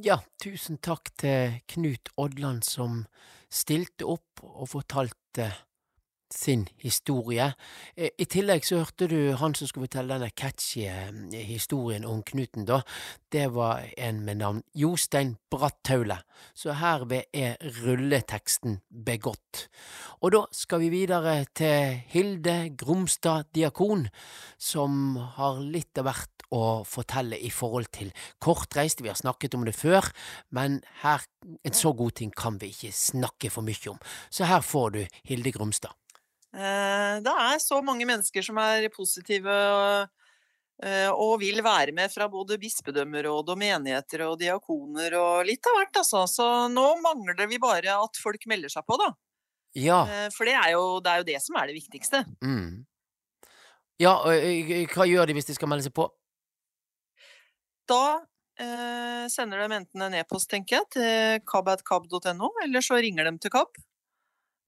Ja, 0.07 0.21
tusen 0.39 0.77
takk 0.79 1.09
til 1.19 1.57
Knut 1.67 2.13
Odland 2.15 2.63
som 2.63 3.01
stilte 3.51 4.07
opp 4.07 4.39
og 4.47 4.69
fortalte 4.71 5.49
sin 6.33 6.67
historie. 6.83 7.53
Eh, 7.97 8.11
I 8.19 8.27
tillegg 8.31 8.65
så 8.67 8.81
hørte 8.83 9.09
du 9.11 9.37
han 9.39 9.55
som 9.55 9.69
skulle 9.69 9.87
fortelle 9.87 10.17
denne 10.17 10.33
catchy 10.35 10.87
eh, 10.91 11.11
historien 11.47 12.07
om 12.09 12.23
Knuten, 12.27 12.67
da. 12.69 12.81
Det 13.33 13.49
var 13.55 13.87
en 13.97 14.23
med 14.27 14.41
navn 14.43 14.63
Jostein 14.75 15.37
Brattaule. 15.51 16.19
Så 16.55 16.77
herved 16.77 17.31
er 17.33 17.57
rulleteksten 17.83 18.81
begått. 18.91 19.67
Og 20.21 20.33
da 20.35 20.45
skal 20.55 20.83
vi 20.85 20.93
videre 20.93 21.39
til 21.57 22.01
Hilde 22.13 22.59
Gromstad 22.79 23.53
Diakon, 23.55 24.09
som 24.59 25.17
har 25.39 25.61
litt 25.63 25.99
av 26.01 26.11
hvert 26.11 26.37
å 26.55 26.85
fortelle 26.87 27.39
i 27.43 27.51
forhold 27.51 27.91
til 27.95 28.13
kortreist. 28.43 29.03
Vi 29.03 29.11
har 29.11 29.19
snakket 29.19 29.57
om 29.59 29.67
det 29.67 29.75
før, 29.77 30.07
men 30.55 30.81
her, 31.03 31.25
en 31.43 31.77
så 31.77 31.93
god 31.97 32.19
ting 32.21 32.33
kan 32.35 32.59
vi 32.63 32.71
ikke 32.75 32.95
snakke 32.95 33.51
for 33.51 33.67
mye 33.67 33.93
om. 33.93 34.03
Så 34.31 34.47
her 34.47 34.63
får 34.63 34.91
du 34.97 35.03
Hilde 35.27 35.55
Gromstad. 35.55 35.95
Eh, 36.57 37.17
Det 37.21 37.33
er 37.33 37.59
så 37.61 37.83
mange 37.85 38.07
mennesker 38.09 38.45
som 38.45 38.59
er 38.63 38.89
positive 38.95 39.53
og, 39.53 40.09
eh, 40.83 41.11
vil 41.39 41.63
være 41.63 41.93
med 41.93 42.11
fra 42.13 42.29
både 42.29 42.59
bispedømmeråd 42.59 43.53
og 43.53 43.59
menigheter 43.59 44.25
og 44.27 44.39
diakoner 44.41 45.15
og 45.21 45.47
litt 45.47 45.67
av 45.67 45.77
hvert, 45.77 45.97
altså. 46.03 46.25
Så 46.27 46.47
nå 46.73 46.87
mangler 47.03 47.47
vi 47.47 47.59
bare 47.59 47.93
at 48.03 48.17
folk 48.17 48.47
melder 48.47 48.73
seg 48.73 48.87
på, 48.89 48.99
da. 48.99 49.13
Ja. 49.77 50.03
Eh, 50.09 50.29
For 50.33 50.49
det 50.49 50.55
er 50.55 50.73
jo 50.73 51.01
det, 51.01 51.11
er 51.13 51.19
jo 51.19 51.31
det 51.33 51.43
som 51.43 51.57
er 51.57 51.67
det 51.67 51.77
viktigste. 51.77 52.25
Mm. 52.43 52.87
Ja, 54.01 54.15
hva 54.25 55.07
gjør 55.09 55.27
de 55.27 55.35
hvis 55.37 55.47
de 55.49 55.55
skal 55.57 55.69
melde 55.69 55.85
seg 55.85 55.95
på? 55.97 56.09
Da 57.89 58.21
eh, 58.59 59.29
sender 59.29 59.63
de 59.63 59.77
enten 59.77 60.03
en 60.03 60.17
e-post, 60.19 60.49
tenker 60.51 60.81
jeg, 60.81 60.89
til 60.97 61.45
kabatkab.no, 61.49 62.51
eller 62.65 62.85
så 62.85 62.99
ringer 63.01 63.29
de 63.29 63.39
til 63.39 63.53
KAB. 63.53 63.79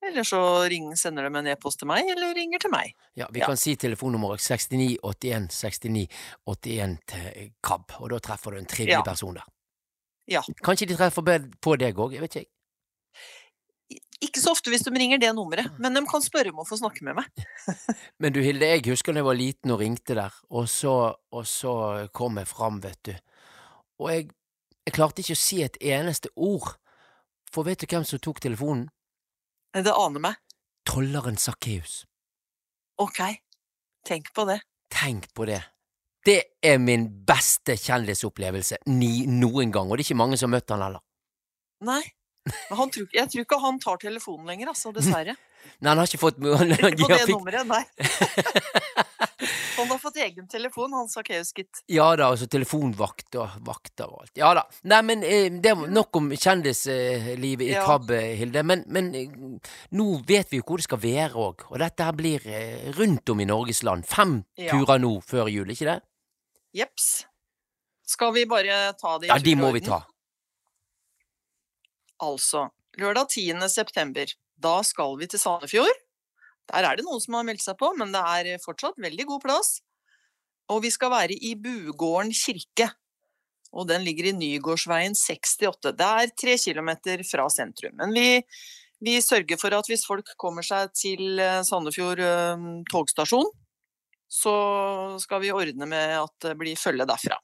Eller 0.06 0.22
så 0.22 0.40
ring, 0.70 0.92
sender 0.96 1.26
de 1.26 1.38
en 1.40 1.46
e-post 1.50 1.80
til 1.80 1.88
meg, 1.90 2.06
eller 2.12 2.30
ringer 2.36 2.60
til 2.62 2.70
meg. 2.70 2.92
Ja, 3.18 3.26
vi 3.32 3.40
Ja. 3.40 3.46
kan 3.46 3.56
si 3.56 3.74
telefonnummeret 3.76 4.38
69 4.40 4.98
81 5.02 5.48
69 5.50 6.06
81 6.46 6.98
til 7.06 7.50
KAB, 7.62 7.96
og 8.00 8.10
da 8.10 8.18
treffer 8.18 8.52
du 8.54 8.58
en 8.58 8.66
trivelig 8.66 8.92
Ja. 9.00 9.02
person 9.02 9.34
der. 9.34 9.44
Ja. 10.28 10.42
Kanskje 10.62 10.86
de 10.86 10.96
treffer 10.96 11.22
på 11.60 11.76
deg 11.78 11.94
òg, 11.96 12.12
jeg 12.12 12.20
vet 12.20 12.36
ikke. 12.36 12.50
Ikke 14.20 14.40
så 14.42 14.50
ofte 14.50 14.70
hvis 14.70 14.82
de 14.82 14.90
ringer 14.90 15.18
det 15.22 15.30
nummeret, 15.34 15.78
men 15.78 15.94
de 15.94 16.00
kan 16.10 16.20
spørre 16.20 16.50
om 16.50 16.58
å 16.64 16.66
få 16.66 16.76
snakke 16.80 17.02
med 17.06 17.14
meg. 17.20 17.26
Men 18.20 18.32
du 18.34 18.40
Hilde, 18.42 18.66
jeg 18.66 18.82
husker 18.90 19.12
da 19.14 19.20
jeg 19.22 19.28
var 19.28 19.38
liten 19.38 19.70
og 19.70 19.78
ringte 19.78 20.14
der, 20.18 20.34
og 20.50 20.66
så, 20.68 21.14
og 21.32 21.44
så 21.46 22.08
kom 22.12 22.36
jeg 22.40 22.48
fram, 22.50 22.80
vet 22.82 22.98
du. 23.06 23.12
Og 24.02 24.10
jeg, 24.10 24.28
jeg 24.86 24.94
klarte 24.94 25.22
ikke 25.22 25.36
å 25.38 25.42
si 25.42 25.62
et 25.62 25.78
eneste 25.80 26.28
ord, 26.36 26.74
for 27.50 27.62
vet 27.64 27.78
du 27.78 27.86
hvem 27.86 28.04
som 28.04 28.18
tok 28.18 28.40
telefonen? 28.40 28.88
Det 29.74 29.92
aner 29.92 30.22
meg. 30.22 30.38
Trolleren 30.88 31.36
Sakkeus. 31.36 32.02
Ok, 32.98 33.20
tenk 34.08 34.30
på 34.34 34.46
det. 34.48 34.60
Tenk 34.92 35.28
på 35.36 35.46
det. 35.48 35.60
Det 36.26 36.38
er 36.64 36.80
min 36.82 37.06
beste 37.28 37.76
kjendisopplevelse 37.78 38.80
ni, 38.90 39.26
noen 39.30 39.70
gang, 39.72 39.88
og 39.88 39.96
det 39.96 40.02
er 40.02 40.08
ikke 40.08 40.18
mange 40.18 40.38
som 40.40 40.50
har 40.50 40.58
møtt 40.58 40.74
han 40.74 40.84
heller. 40.86 41.04
Nei. 41.86 42.02
Men 42.48 42.80
han 42.80 42.90
tror, 42.94 43.06
jeg 43.12 43.30
tror 43.30 43.44
ikke 43.44 43.60
han 43.62 43.78
tar 43.82 44.00
telefonen 44.02 44.48
lenger, 44.48 44.72
altså, 44.72 44.92
dessverre. 44.96 45.36
Nei, 45.82 45.90
han 45.90 46.00
har 46.00 46.08
ikke 46.08 46.20
fått 46.22 46.38
Ikke 46.40 47.04
på 47.04 47.08
det 47.12 47.24
nummeret, 47.28 47.66
nei. 47.68 47.82
Egen 50.24 50.48
telefon, 50.50 50.92
han 50.96 51.08
Sakkeus, 51.08 51.52
gitt. 51.54 51.80
Ja 51.88 52.08
da, 52.18 52.28
altså 52.32 52.48
telefonvakt 52.50 53.36
og 53.38 53.54
vakter 53.66 54.10
og 54.10 54.24
alt. 54.24 54.32
Ja 54.38 54.50
da. 54.58 54.64
Nei, 54.90 54.98
men 55.06 55.22
eh, 55.26 55.46
det 55.62 55.74
var 55.78 55.88
nok 55.94 56.16
om 56.20 56.30
kjendislivet 56.34 57.64
i 57.66 57.70
Ja. 57.72 57.84
KAB, 57.86 58.10
Hilde. 58.40 58.62
Men, 58.66 58.84
men 58.86 59.10
eh, 59.14 59.32
nå 59.94 60.06
vet 60.28 60.50
vi 60.52 60.58
jo 60.60 60.66
hvor 60.66 60.82
det 60.82 60.88
skal 60.88 61.02
være 61.02 61.32
òg, 61.38 61.64
og 61.70 61.78
dette 61.82 62.04
her 62.08 62.16
blir 62.18 62.44
eh, 62.50 62.90
rundt 62.98 63.30
om 63.34 63.40
i 63.40 63.48
Norges 63.48 63.82
land. 63.86 64.06
Fem 64.10 64.40
Ja. 64.58 64.72
turer 64.74 64.98
nå 65.02 65.14
før 65.24 65.48
jul, 65.52 65.70
ikke 65.70 65.88
det? 65.92 65.98
Jepps. 66.76 67.08
Skal 68.08 68.32
vi 68.34 68.44
bare 68.48 68.92
ta 68.98 69.18
det 69.18 69.28
i 69.28 69.32
Ja, 69.32 69.38
de 69.38 69.54
må 69.56 69.70
vi 69.72 69.80
ta. 69.84 70.02
Altså, 72.20 72.68
lørdag 72.98 73.28
10. 73.30 73.68
september, 73.70 74.26
da 74.58 74.78
skal 74.82 75.16
vi 75.20 75.26
til 75.30 75.38
Sandefjord. 75.38 76.00
Der 76.68 76.84
er 76.84 76.96
det 76.98 77.04
noen 77.06 77.20
som 77.22 77.36
har 77.38 77.46
meldt 77.48 77.62
seg 77.64 77.78
på, 77.80 77.92
men 77.96 78.10
det 78.12 78.20
er 78.20 78.58
fortsatt 78.64 78.98
veldig 79.00 79.24
god 79.30 79.44
plass. 79.44 79.78
Og 80.68 80.82
vi 80.84 80.90
skal 80.92 81.12
være 81.12 81.36
i 81.36 81.54
Bugården 81.56 82.32
kirke. 82.36 82.90
Og 83.76 83.88
den 83.88 84.04
ligger 84.04 84.30
i 84.30 84.36
Nygårdsveien 84.36 85.16
68. 85.16 85.92
Det 85.96 86.08
er 86.08 86.34
tre 86.40 86.56
kilometer 86.60 87.22
fra 87.28 87.48
sentrum. 87.52 87.96
Men 88.00 88.14
vi, 88.16 88.28
vi 89.04 89.18
sørger 89.24 89.60
for 89.60 89.76
at 89.76 89.88
hvis 89.88 90.06
folk 90.08 90.32
kommer 90.40 90.64
seg 90.64 90.92
til 90.96 91.40
eh, 91.42 91.60
Sandefjord 91.66 92.22
eh, 92.24 92.64
togstasjon, 92.92 93.50
så 94.28 94.54
skal 95.20 95.44
vi 95.44 95.52
ordne 95.52 95.88
med 95.88 96.16
at 96.18 96.48
det 96.48 96.56
blir 96.60 96.80
følge 96.80 97.08
derfra. 97.08 97.38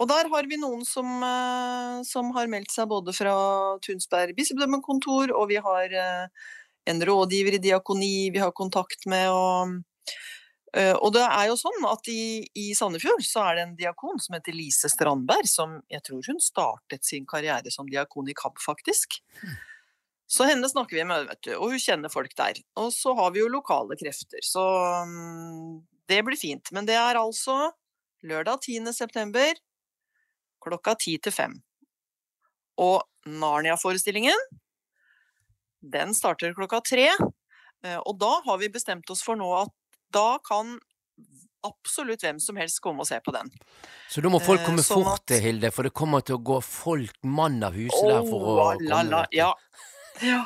Og 0.00 0.08
der 0.08 0.30
har 0.32 0.48
vi 0.48 0.56
noen 0.60 0.84
som, 0.88 1.08
eh, 1.24 2.00
som 2.08 2.32
har 2.36 2.48
meldt 2.48 2.72
seg 2.72 2.88
både 2.88 3.12
fra 3.16 3.36
Tunsberg 3.84 4.32
bispedømmekontor, 4.36 5.36
og 5.36 5.48
vi 5.52 5.60
har 5.60 5.96
en 6.88 7.04
rådgiver 7.04 7.58
i 7.58 7.64
diakoni 7.68 8.30
vi 8.32 8.40
har 8.40 8.56
kontakt 8.56 9.04
med. 9.12 9.28
Og, 9.28 9.76
og 11.02 11.10
det 11.16 11.22
er 11.26 11.48
jo 11.50 11.56
sånn 11.58 11.82
at 11.88 12.06
i, 12.12 12.46
i 12.54 12.68
Sandefjord 12.78 13.24
så 13.26 13.42
er 13.48 13.56
det 13.58 13.62
en 13.64 13.72
diakon 13.78 14.20
som 14.22 14.36
heter 14.36 14.54
Lise 14.54 14.90
Strandberg, 14.92 15.48
som 15.50 15.80
jeg 15.90 16.04
tror 16.06 16.22
hun 16.28 16.38
startet 16.42 17.02
sin 17.06 17.26
karriere 17.26 17.72
som 17.74 17.88
diakon 17.90 18.30
i 18.30 18.36
KAB, 18.38 18.60
faktisk. 18.62 19.18
Så 20.30 20.46
henne 20.46 20.68
snakker 20.70 20.94
vi 21.00 21.04
med, 21.08 21.26
vet 21.26 21.42
du, 21.42 21.50
og 21.56 21.72
hun 21.72 21.82
kjenner 21.82 22.12
folk 22.12 22.36
der. 22.38 22.60
Og 22.78 22.92
så 22.94 23.16
har 23.18 23.32
vi 23.34 23.42
jo 23.42 23.48
lokale 23.50 23.96
krefter, 23.98 24.38
så 24.46 24.62
mm, 25.10 25.80
det 26.06 26.20
blir 26.28 26.38
fint. 26.38 26.70
Men 26.76 26.86
det 26.86 26.94
er 26.94 27.18
altså 27.18 27.72
lørdag 28.22 28.62
10. 28.62 28.92
september 28.94 29.58
klokka 30.62 30.94
ti 31.00 31.16
til 31.18 31.34
fem. 31.34 31.58
Og 32.78 33.02
Narnia-forestillingen, 33.26 34.38
den 35.80 36.14
starter 36.14 36.54
klokka 36.54 36.78
tre. 36.84 37.08
eh, 37.82 37.98
Og 38.06 38.18
da 38.20 38.40
har 38.46 38.58
vi 38.60 38.68
bestemt 38.68 39.10
oss 39.10 39.24
for 39.24 39.34
nå 39.40 39.48
at 39.64 39.72
da 40.14 40.38
kan 40.46 40.78
absolutt 41.66 42.22
hvem 42.24 42.38
som 42.40 42.56
helst 42.60 42.80
komme 42.80 43.04
og 43.04 43.08
se 43.08 43.18
på 43.24 43.34
den. 43.36 43.50
Så 44.08 44.22
da 44.24 44.30
må 44.32 44.40
folk 44.42 44.62
Eh, 44.62 44.66
komme 44.66 44.84
sånn 44.84 45.04
fort 45.04 45.26
til, 45.28 45.42
Hilde, 45.44 45.70
for 45.74 45.86
det 45.86 45.92
kommer 45.96 46.24
til 46.24 46.38
å 46.38 46.44
gå 46.44 46.60
folk 46.64 47.18
mann 47.22 47.60
av 47.62 47.76
huset 47.76 48.08
der 48.08 48.24
for 48.28 48.46
å 48.52 48.56
la, 48.56 48.70
komme. 48.78 49.02
la, 49.10 49.24
ja. 49.34 49.50
ja. 50.32 50.44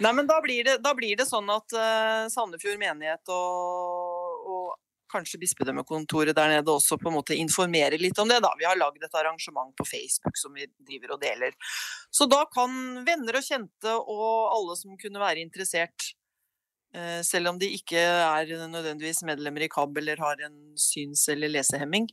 Nei, 0.00 0.12
men 0.16 0.28
da 0.30 0.38
blir 0.40 0.64
det, 0.64 0.78
da 0.84 0.94
blir 0.96 1.18
det 1.18 1.26
sånn 1.28 1.50
at 1.52 1.74
uh, 1.76 2.28
Sandefjord 2.32 2.78
menighet 2.80 3.34
og, 3.34 4.46
og 4.48 4.70
kanskje 5.10 5.40
bispedømmekontoret 5.42 6.36
der 6.36 6.52
nede 6.54 6.72
også 6.72 6.98
på 7.00 7.10
en 7.10 7.16
måte 7.18 7.36
informerer 7.36 7.98
litt 8.00 8.18
om 8.22 8.30
det. 8.30 8.38
da. 8.44 8.52
Vi 8.58 8.68
har 8.68 8.78
lagd 8.78 9.02
et 9.04 9.18
arrangement 9.18 9.74
på 9.76 9.86
Facebook 9.88 10.38
som 10.38 10.54
vi 10.54 10.68
driver 10.78 11.16
og 11.16 11.22
deler. 11.24 11.56
Så 12.14 12.28
da 12.30 12.44
kan 12.52 13.02
venner 13.06 13.40
og 13.40 13.46
kjente 13.46 13.96
og 13.98 14.30
alle 14.54 14.78
som 14.78 14.96
kunne 15.00 15.22
være 15.22 15.42
interessert, 15.42 16.12
eh, 16.14 16.19
selv 17.22 17.52
om 17.52 17.58
de 17.60 17.68
ikke 17.70 18.00
er 18.02 18.48
nødvendigvis 18.66 19.20
medlemmer 19.22 19.62
i 19.62 19.68
KAB 19.70 20.00
eller 20.00 20.18
har 20.18 20.40
en 20.42 20.56
syns- 20.74 21.28
eller 21.30 21.52
lesehemming, 21.52 22.08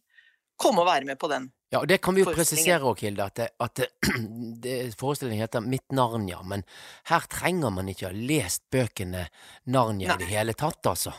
komme 0.57 0.83
og 0.83 0.89
være 0.89 1.07
med 1.07 1.17
på 1.17 1.29
den. 1.31 1.47
Ja, 1.73 1.81
og 1.81 1.87
det 1.91 1.97
kan 2.03 2.15
vi 2.15 2.23
jo 2.23 2.31
presisere 2.31 2.79
òg, 2.87 3.01
Hilde, 3.03 3.25
at, 3.27 3.35
det, 3.35 3.47
at 3.59 3.81
det, 4.63 4.75
forestillingen 4.99 5.43
heter 5.43 5.65
Mitt 5.65 5.91
Narnia, 5.91 6.39
men 6.47 6.63
her 7.09 7.27
trenger 7.31 7.73
man 7.75 7.89
ikke 7.91 8.07
ha 8.07 8.13
lest 8.15 8.63
bøkene 8.71 9.25
Narnia 9.67 10.15
i 10.15 10.21
det 10.21 10.29
hele 10.31 10.55
tatt, 10.57 10.79
altså. 10.87 11.11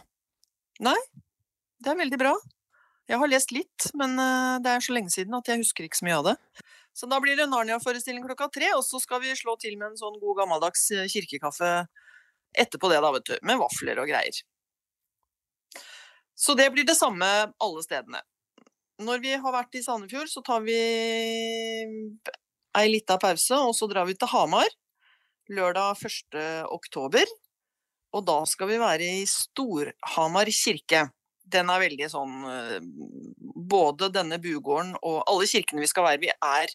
Nei, 0.84 0.96
det 1.82 1.92
er 1.92 2.00
veldig 2.00 2.20
bra. 2.20 2.32
Jeg 3.08 3.20
har 3.20 3.30
lest 3.30 3.52
litt, 3.52 3.90
men 3.96 4.16
eh, 4.20 4.56
det 4.64 4.72
er 4.72 4.84
så 4.84 4.94
lenge 4.96 5.12
siden 5.12 5.36
at 5.36 5.48
jeg 5.48 5.60
husker 5.60 5.84
ikke 5.84 6.00
så 6.00 6.08
mye 6.08 6.18
av 6.18 6.26
det. 6.30 6.36
Så 6.96 7.06
da 7.08 7.20
blir 7.22 7.36
det 7.38 7.46
Narnia-forestilling 7.52 8.24
klokka 8.24 8.48
tre, 8.52 8.72
og 8.76 8.82
så 8.84 9.00
skal 9.02 9.20
vi 9.22 9.36
slå 9.36 9.54
til 9.60 9.76
med 9.76 9.92
en 9.92 10.00
sånn 10.00 10.16
god 10.20 10.42
gammeldags 10.42 10.88
eh, 10.96 11.08
kirkekaffe 11.12 11.72
etterpå 12.56 12.90
det, 12.92 13.02
da, 13.04 13.12
vet 13.14 13.28
du. 13.28 13.36
Med 13.46 13.60
vafler 13.60 14.00
og 14.02 14.10
greier. 14.10 14.42
Så 16.38 16.54
det 16.54 16.68
blir 16.70 16.86
det 16.86 16.96
samme 16.98 17.26
alle 17.50 17.82
stedene. 17.84 18.22
Når 19.02 19.22
vi 19.22 19.34
har 19.38 19.54
vært 19.54 19.74
i 19.78 19.82
Sandefjord, 19.82 20.30
så 20.30 20.42
tar 20.46 20.62
vi 20.66 20.78
ei 22.78 22.86
lita 22.90 23.18
pause, 23.18 23.58
og 23.58 23.74
så 23.74 23.88
drar 23.90 24.06
vi 24.08 24.16
til 24.18 24.30
Hamar 24.30 24.70
lørdag 25.48 25.98
1. 26.04 26.38
oktober. 26.70 27.26
Og 28.16 28.24
da 28.24 28.40
skal 28.48 28.70
vi 28.70 28.80
være 28.80 29.08
i 29.20 29.28
Storhamar 29.28 30.48
kirke. 30.52 31.08
Den 31.48 31.70
er 31.72 31.80
veldig 31.80 32.08
sånn 32.12 32.34
eh, 32.44 32.78
Både 33.68 34.10
denne 34.12 34.36
bugården 34.40 34.94
og 35.00 35.22
alle 35.28 35.46
kirkene 35.48 35.82
vi 35.82 35.88
skal 35.88 36.06
være 36.06 36.28
i, 36.28 36.32
er 36.32 36.72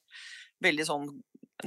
veldig 0.64 0.86
sånn 0.88 1.08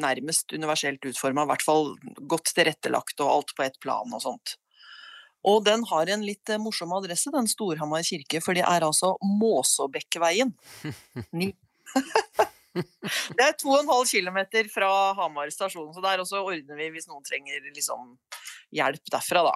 nærmest 0.02 0.52
universelt 0.52 1.04
utforma. 1.08 1.44
I 1.44 1.52
hvert 1.52 1.66
fall 1.66 1.92
godt 2.30 2.52
tilrettelagt 2.56 3.20
og 3.24 3.32
alt 3.32 3.56
på 3.56 3.66
ett 3.66 3.78
plan 3.82 4.12
og 4.12 4.22
sånt. 4.24 4.56
Og 5.46 5.62
den 5.66 5.84
har 5.86 6.10
en 6.10 6.24
litt 6.26 6.50
eh, 6.50 6.58
morsom 6.58 6.94
adresse, 6.96 7.30
den 7.34 7.46
Storhamar 7.50 8.02
kirke, 8.06 8.40
for 8.42 8.58
det 8.58 8.64
er 8.66 8.86
altså 8.86 9.14
Måsåbekkveien. 9.22 10.52
Det 13.36 13.44
er 13.44 13.54
2,5 13.56 14.10
km 14.10 14.68
fra 14.72 14.90
Hamar 15.16 15.50
stasjon, 15.52 15.92
så 15.94 16.02
der 16.04 16.22
også 16.22 16.42
ordner 16.44 16.78
vi 16.78 16.90
hvis 16.94 17.08
noen 17.08 17.24
trenger 17.24 17.62
liksom 17.70 18.16
hjelp 18.74 19.12
derfra, 19.12 19.46
da. 19.48 19.54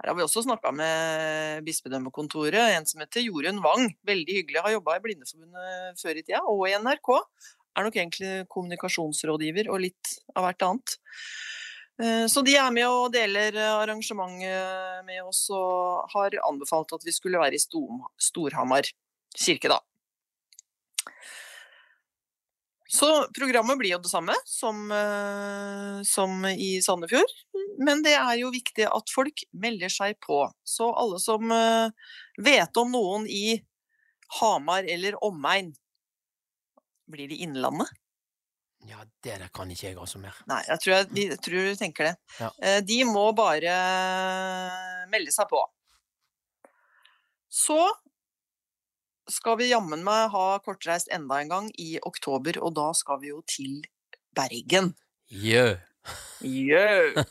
Der 0.00 0.08
har 0.08 0.16
vi 0.16 0.24
også 0.24 0.46
snakka 0.46 0.70
med 0.72 1.66
bispedømmekontoret, 1.66 2.72
en 2.72 2.86
som 2.88 3.02
heter 3.02 3.26
Jorunn 3.26 3.60
Wang. 3.60 3.90
Veldig 4.08 4.36
hyggelig, 4.38 4.62
har 4.64 4.72
jobba 4.72 4.96
i 4.96 5.02
Blindeforbundet 5.04 6.00
før 6.00 6.16
i 6.16 6.22
tida, 6.24 6.40
og 6.48 6.62
i 6.70 6.76
NRK. 6.80 7.10
Er 7.78 7.86
nok 7.86 7.96
egentlig 7.96 8.48
kommunikasjonsrådgiver 8.50 9.70
og 9.70 9.84
litt 9.84 10.16
av 10.34 10.48
hvert 10.48 10.64
annet. 10.66 10.96
Eh, 12.02 12.26
Så 12.26 12.42
de 12.42 12.56
er 12.56 12.72
med 12.74 12.88
og 12.88 13.12
deler 13.14 13.54
eh, 13.54 13.76
arrangementet 13.82 15.04
med 15.06 15.22
oss, 15.22 15.44
og 15.54 16.10
har 16.14 16.34
anbefalt 16.48 16.96
at 16.96 17.06
vi 17.06 17.14
skulle 17.14 17.40
være 17.40 17.58
i 17.58 17.62
Storhamar 17.62 18.90
kirke, 19.36 19.70
da. 19.70 19.78
Så 22.90 23.06
programmet 23.36 23.78
blir 23.78 23.92
jo 23.92 24.00
det 24.02 24.10
samme 24.10 24.34
som, 24.50 24.90
eh, 24.90 26.00
som 26.02 26.42
i 26.50 26.80
Sandefjord. 26.82 27.36
Men 27.78 28.02
det 28.02 28.16
er 28.18 28.34
jo 28.40 28.50
viktig 28.50 28.88
at 28.88 29.12
folk 29.14 29.44
melder 29.54 29.92
seg 29.92 30.18
på. 30.26 30.42
Så 30.66 30.90
alle 30.90 31.20
som 31.22 31.46
vet 32.36 32.76
om 32.82 32.90
noen 32.90 33.28
i 33.30 33.60
Hamar 34.40 34.84
eller 34.90 35.16
omegn 35.24 35.70
Blir 37.10 37.28
det 37.30 37.40
Innlandet? 37.44 37.90
Ja, 38.88 39.02
det 39.24 39.34
der 39.42 39.50
kan 39.52 39.68
ikke 39.70 39.90
jeg 39.90 39.98
altså 40.00 40.18
mer. 40.22 40.36
Nei, 40.48 40.62
jeg 40.68 40.80
tror, 40.80 40.94
jeg, 40.94 41.08
jeg 41.28 41.40
tror 41.44 41.66
du 41.68 41.74
tenker 41.76 42.06
det. 42.08 42.14
Ja. 42.40 42.48
Eh, 42.64 42.78
De 42.88 43.02
må 43.04 43.26
bare 43.36 43.74
melde 45.12 45.34
seg 45.34 45.50
på. 45.50 45.60
Så 47.50 47.76
skal 49.30 49.58
vi 49.60 49.68
jammen 49.70 50.02
meg 50.06 50.30
ha 50.32 50.46
kortreist 50.64 51.10
enda 51.12 51.42
en 51.42 51.50
gang 51.52 51.68
i 51.78 51.98
oktober, 52.06 52.56
og 52.64 52.72
da 52.78 52.88
skal 52.96 53.20
vi 53.22 53.30
jo 53.34 53.42
til 53.46 53.82
Bergen. 54.34 54.94
Jø. 55.30 55.74
Jø! 56.40 57.12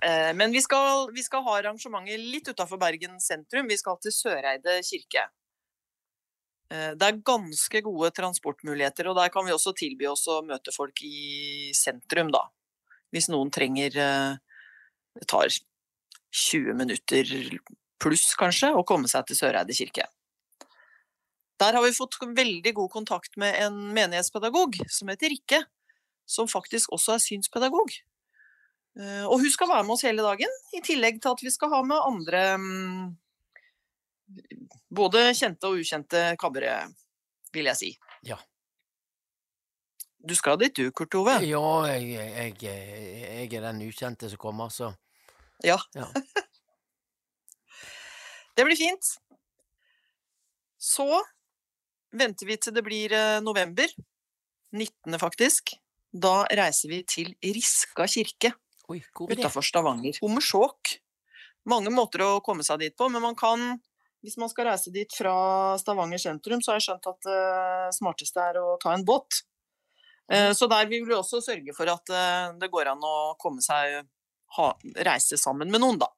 Eh, 0.00 0.30
Men 0.32 0.48
vi 0.48 0.62
skal, 0.64 1.10
vi 1.12 1.20
skal 1.20 1.42
ha 1.44 1.58
arrangementer 1.58 2.16
litt 2.16 2.46
utafor 2.48 2.78
Bergen 2.80 3.18
sentrum. 3.20 3.66
Vi 3.68 3.76
skal 3.76 3.98
til 4.00 4.14
Søreide 4.16 4.78
kirke. 4.86 5.26
Eh, 6.70 6.92
Det 6.94 7.06
er 7.06 7.22
ganske 7.26 7.82
gode 7.82 8.10
transportmuligheter, 8.14 9.08
og 9.10 9.16
der 9.16 9.28
kan 9.28 9.44
vi 9.46 9.52
også 9.52 9.74
tilby 9.76 10.06
oss 10.06 10.26
å 10.28 10.40
møte 10.46 10.72
folk 10.74 11.02
i 11.02 11.72
sentrum, 11.74 12.30
da. 12.30 12.46
Hvis 13.10 13.28
noen 13.28 13.50
trenger 13.50 13.96
eh, 13.98 14.36
Det 15.18 15.26
tar 15.26 15.50
20 16.30 16.74
minutter 16.78 17.26
pluss, 18.00 18.34
kanskje, 18.38 18.70
å 18.72 18.86
komme 18.86 19.08
seg 19.10 19.26
til 19.26 19.36
Søreide 19.36 19.74
kirke. 19.74 20.06
Der 21.60 21.76
har 21.76 21.82
vi 21.84 21.92
fått 21.92 22.16
veldig 22.22 22.72
god 22.78 22.90
kontakt 22.90 23.36
med 23.36 23.58
en 23.60 23.74
menighetspedagog 23.92 24.78
som 24.88 25.10
heter 25.12 25.28
Rikke, 25.34 25.58
som 26.24 26.48
faktisk 26.48 26.94
også 26.94 27.16
er 27.16 27.24
synspedagog. 27.24 27.90
Eh, 28.96 29.26
Og 29.26 29.40
hun 29.42 29.50
skal 29.50 29.68
være 29.68 29.84
med 29.84 29.96
oss 29.96 30.06
hele 30.06 30.22
dagen, 30.22 30.54
i 30.72 30.80
tillegg 30.80 31.20
til 31.20 31.34
at 31.34 31.42
vi 31.42 31.50
skal 31.50 31.74
ha 31.74 31.82
med 31.82 31.98
andre 31.98 32.44
mm, 32.56 33.04
både 34.90 35.30
kjente 35.36 35.68
og 35.68 35.80
ukjente 35.80 36.22
kabbere, 36.40 36.74
vil 37.54 37.70
jeg 37.70 37.78
si. 37.78 37.90
Ja. 38.26 38.38
Du 40.20 40.34
skal 40.36 40.58
dit 40.60 40.76
du, 40.76 40.90
Kurt 40.92 41.14
Ove? 41.16 41.38
Ja, 41.48 41.64
jeg, 41.88 42.10
jeg, 42.12 42.56
jeg 42.60 43.52
er 43.56 43.66
den 43.70 43.82
ukjente 43.88 44.28
som 44.28 44.40
kommer, 44.40 44.68
så 44.68 44.92
Ja. 45.64 45.78
Ja. 45.94 46.08
Det 48.56 48.64
blir 48.66 48.76
fint. 48.76 49.06
Så 50.76 51.06
venter 52.12 52.48
vi 52.48 52.56
til 52.60 52.74
det 52.76 52.82
blir 52.84 53.12
eh, 53.16 53.40
november. 53.40 53.88
19. 54.76 55.18
faktisk. 55.22 55.72
Da 56.10 56.42
reiser 56.58 56.90
vi 56.90 56.98
til 57.08 57.30
Riska 57.40 58.06
kirke 58.10 58.52
utafor 58.90 59.64
Stavanger. 59.64 60.18
Hommersåk. 60.20 60.96
Mange 61.70 61.92
måter 61.94 62.24
å 62.26 62.40
komme 62.44 62.66
seg 62.66 62.82
dit 62.82 62.96
på, 62.98 63.08
men 63.08 63.22
man 63.22 63.38
kan 63.38 63.78
hvis 64.22 64.36
man 64.40 64.50
skal 64.52 64.66
reise 64.68 64.92
dit 64.92 65.12
fra 65.16 65.32
Stavanger 65.80 66.20
sentrum, 66.20 66.60
så 66.62 66.72
har 66.72 66.80
jeg 66.80 66.88
skjønt 66.90 67.06
at 67.10 67.20
det 67.28 67.94
smarteste 67.96 68.42
er 68.50 68.58
å 68.60 68.76
ta 68.82 68.92
en 68.94 69.04
båt. 69.08 69.42
Eh, 70.30 70.52
Så 70.54 70.68
der 70.70 70.86
vil 70.90 71.06
vi 71.08 71.14
også 71.16 71.40
sørge 71.42 71.74
for 71.76 71.88
at 71.90 72.10
eh, 72.14 72.52
det 72.60 72.70
går 72.70 72.92
an 72.92 73.00
å 73.06 73.34
komme 73.40 73.62
seg 73.64 74.02
ha, 74.56 74.66
reise 75.06 75.38
sammen 75.40 75.70
med 75.70 75.80
noen, 75.80 75.98
da. 76.02 76.08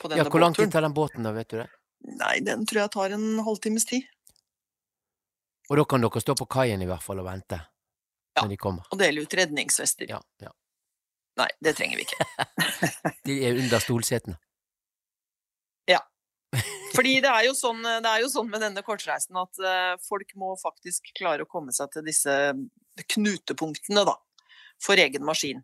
På 0.00 0.10
Ja, 0.12 0.24
hvor 0.28 0.40
lang 0.40 0.54
tid 0.54 0.70
tar 0.72 0.84
den 0.84 0.94
båten, 0.94 1.24
da, 1.24 1.32
vet 1.32 1.48
du 1.50 1.58
det? 1.62 1.68
Nei, 2.06 2.38
den 2.44 2.66
tror 2.68 2.82
jeg 2.84 2.92
tar 2.94 3.14
en 3.16 3.40
halvtimes 3.42 3.86
tid. 3.88 4.04
Og 5.70 5.80
da 5.80 5.84
kan 5.88 6.04
dere 6.04 6.20
stå 6.22 6.36
på 6.38 6.46
kaien 6.46 6.82
i 6.84 6.86
hvert 6.86 7.02
fall 7.02 7.18
og 7.18 7.26
vente 7.26 7.58
Ja. 8.36 8.42
når 8.44 8.48
de 8.52 8.56
kommer. 8.60 8.86
Og 8.92 8.98
dele 9.00 9.22
ut 9.24 9.34
redningsvester. 9.34 10.06
Ja, 10.12 10.20
ja. 10.44 10.52
Nei, 11.40 11.48
det 11.60 11.74
trenger 11.76 11.98
vi 11.98 12.04
ikke. 12.06 12.24
De 13.28 13.34
er 13.48 13.58
under 13.60 13.80
stolsetene. 13.82 14.36
Fordi 16.96 17.18
det 17.24 17.30
er 17.30 17.50
sånn, 17.56 17.82
det 17.84 18.10
er 18.10 18.22
jo 18.22 18.32
sånn 18.32 18.50
med 18.50 18.62
denne 18.64 18.82
kortreisen 18.86 19.36
at 19.40 19.60
eh, 19.60 19.94
folk 20.06 20.30
må 20.38 20.54
faktisk 20.60 21.12
klare 21.18 21.44
å 21.44 21.50
komme 21.50 21.74
seg 21.76 21.90
til 21.92 22.06
disse 22.06 22.36
knutepunktene, 23.16 24.06
da. 24.08 24.16
For 24.82 25.00
egen 25.00 25.24
maskin. 25.24 25.62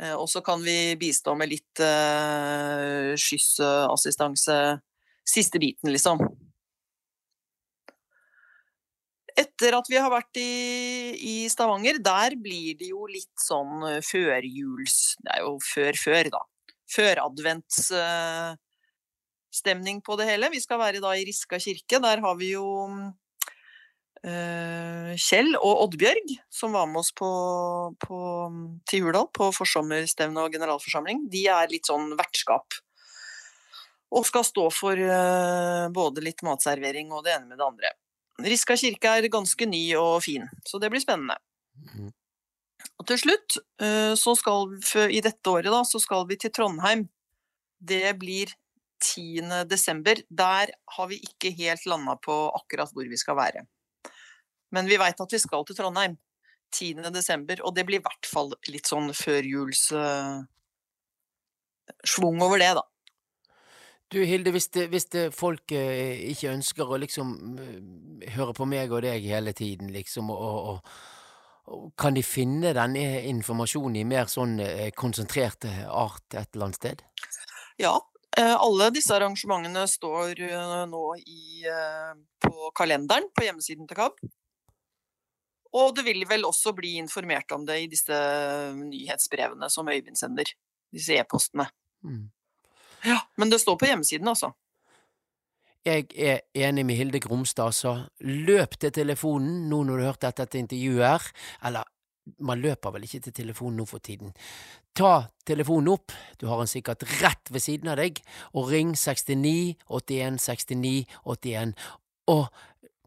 Eh, 0.00 0.14
og 0.14 0.28
så 0.30 0.40
kan 0.44 0.62
vi 0.64 0.94
bistå 1.00 1.34
med 1.36 1.52
litt 1.52 1.82
uh, 1.84 3.12
skyssassistanse. 3.20 4.56
Siste 5.28 5.60
biten, 5.62 5.92
liksom. 5.92 6.20
Etter 9.38 9.76
at 9.78 9.88
vi 9.88 9.96
har 9.96 10.10
vært 10.12 10.36
i, 10.40 10.52
i 11.16 11.34
Stavanger, 11.52 12.00
der 12.04 12.34
blir 12.40 12.76
det 12.76 12.90
jo 12.90 13.06
litt 13.08 13.32
sånn 13.40 13.84
eh, 13.88 14.00
førjuls... 14.04 14.96
Det 15.22 15.36
er 15.36 15.46
jo 15.46 15.54
før-før, 15.64 16.32
da. 16.34 16.42
Føradventsstemning 19.52 20.00
på 20.02 20.16
det 20.16 20.28
hele. 20.30 20.50
Vi 20.50 20.60
skal 20.60 20.78
være 20.80 21.00
da 21.00 21.12
i 21.14 21.24
Riska 21.24 21.58
kirke. 21.58 22.00
Der 22.00 22.20
har 22.20 22.36
vi 22.38 22.52
jo 22.54 22.64
eh, 24.24 25.14
Kjell 25.16 25.56
og 25.56 25.88
Oddbjørg, 25.88 26.38
som 26.50 26.72
var 26.72 26.86
med 26.86 27.00
oss 27.00 27.12
på, 27.12 27.94
på, 27.98 28.80
til 28.88 29.04
Hurdal 29.04 29.28
på 29.32 29.52
forsommerstevne 29.52 30.40
og 30.40 30.52
generalforsamling. 30.52 31.28
De 31.30 31.46
er 31.46 31.68
litt 31.70 31.86
sånn 31.86 32.16
vertskap. 32.16 32.72
Og 34.12 34.26
skal 34.26 34.44
stå 34.44 34.70
for 34.72 34.96
eh, 34.96 35.88
både 35.92 36.24
litt 36.24 36.42
matservering 36.42 37.12
og 37.12 37.24
det 37.24 37.36
ene 37.36 37.48
med 37.52 37.58
det 37.58 37.68
andre. 37.68 37.92
Riska 38.42 38.76
kirke 38.76 39.18
er 39.18 39.28
ganske 39.28 39.66
ny 39.68 39.94
og 40.00 40.22
fin, 40.24 40.48
så 40.66 40.80
det 40.80 40.90
blir 40.90 41.02
spennende. 41.02 41.38
Mhm. 41.76 42.10
Og 42.98 43.06
til 43.06 43.18
slutt, 43.18 43.56
eh, 43.82 44.14
så 44.18 44.34
skal 44.38 44.68
vi, 44.72 45.18
i 45.18 45.20
dette 45.22 45.50
året 45.50 45.70
da, 45.70 45.82
så 45.86 46.00
skal 46.02 46.26
vi 46.28 46.36
til 46.38 46.50
Trondheim. 46.54 47.08
Det 47.78 48.10
blir 48.18 48.50
10. 49.02 49.66
desember. 49.68 50.22
Der 50.30 50.72
har 50.96 51.10
vi 51.10 51.18
ikke 51.20 51.52
helt 51.58 51.86
landa 51.90 52.16
på 52.22 52.36
akkurat 52.54 52.92
hvor 52.94 53.08
vi 53.10 53.18
skal 53.20 53.38
være. 53.38 53.66
Men 54.72 54.88
vi 54.88 55.00
veit 55.00 55.20
at 55.20 55.34
vi 55.34 55.40
skal 55.42 55.66
til 55.68 55.76
Trondheim 55.76 56.16
10. 56.72 57.10
desember, 57.12 57.60
og 57.66 57.74
det 57.76 57.84
blir 57.84 58.00
i 58.00 58.04
hvert 58.04 58.28
fall 58.28 58.54
litt 58.72 58.88
sånn 58.88 59.10
førjuls 59.12 59.90
uh, 59.92 60.40
schwung 62.08 62.40
over 62.40 62.62
det, 62.62 62.72
da. 62.78 62.86
Du 64.12 64.20
Hilde, 64.24 64.52
hvis, 64.52 64.68
det, 64.68 64.86
hvis 64.92 65.06
det 65.12 65.30
folk 65.32 65.72
eh, 65.72 66.20
ikke 66.32 66.52
ønsker 66.52 66.90
å 66.90 66.98
liksom 67.00 67.30
eh, 67.56 68.32
høre 68.34 68.52
på 68.56 68.66
meg 68.68 68.92
og 68.92 69.06
deg 69.06 69.24
hele 69.24 69.54
tiden, 69.56 69.88
liksom, 69.94 70.28
og, 70.34 70.56
og, 70.72 70.90
og, 71.72 71.86
kan 71.96 72.12
de 72.12 72.24
finne 72.26 72.74
den 72.76 72.98
eh, 73.00 73.22
informasjonen 73.30 73.96
i 74.02 74.04
mer 74.08 74.28
sånn 74.28 74.58
eh, 74.60 74.90
konsentrert 74.92 75.64
eh, 75.64 75.86
art 75.88 76.36
et 76.36 76.52
eller 76.52 76.68
annet 76.68 76.80
sted? 76.82 77.04
Ja, 77.80 77.94
eh, 77.96 78.11
alle 78.40 78.88
disse 78.94 79.12
arrangementene 79.12 79.82
står 79.88 80.40
eh, 80.40 80.84
nå 80.88 81.02
i, 81.20 81.64
eh, 81.68 82.14
på 82.40 82.70
kalenderen 82.76 83.28
på 83.36 83.44
hjemmesiden 83.44 83.88
til 83.88 83.98
KAB. 83.98 84.22
Og 85.72 85.94
det 85.96 86.04
vil 86.04 86.24
vel 86.28 86.44
også 86.44 86.74
bli 86.76 86.96
informert 87.00 87.52
om 87.52 87.64
det 87.68 87.78
i 87.80 87.90
disse 87.92 88.16
nyhetsbrevene 88.76 89.68
som 89.72 89.88
Øyvind 89.88 90.16
sender. 90.20 90.48
Disse 90.92 91.16
e-postene. 91.16 91.68
Mm. 92.04 92.26
Ja, 93.04 93.22
men 93.40 93.50
det 93.50 93.62
står 93.62 93.78
på 93.80 93.88
hjemmesiden, 93.88 94.28
altså. 94.28 94.52
Jeg 95.84 96.06
er 96.14 96.44
enig 96.54 96.84
med 96.86 96.94
Hilde 96.94 97.20
Gromstad, 97.20 97.72
altså. 97.72 97.94
Løp 98.20 98.76
til 98.78 98.92
telefonen 98.94 99.64
nå 99.70 99.80
når 99.88 99.96
du 99.96 100.04
har 100.04 100.12
hørt 100.12 100.38
dette 100.38 100.60
intervjuet 100.60 101.08
her. 101.08 101.30
Eller, 101.66 101.88
man 102.38 102.60
løper 102.62 102.94
vel 102.94 103.06
ikke 103.06 103.22
til 103.26 103.36
telefonen 103.42 103.80
nå 103.80 103.86
for 103.88 104.02
tiden. 104.04 104.34
Ta 104.94 105.28
telefonen 105.48 105.92
opp, 105.94 106.12
du 106.38 106.46
har 106.50 106.60
den 106.60 106.70
sikkert 106.70 107.06
rett 107.22 107.50
ved 107.50 107.64
siden 107.64 107.92
av 107.92 107.98
deg, 108.00 108.20
og 108.52 108.70
ring 108.72 108.94
69 108.98 109.78
81 109.88 110.38
69 110.42 111.06
81, 111.24 111.74
og 112.32 112.46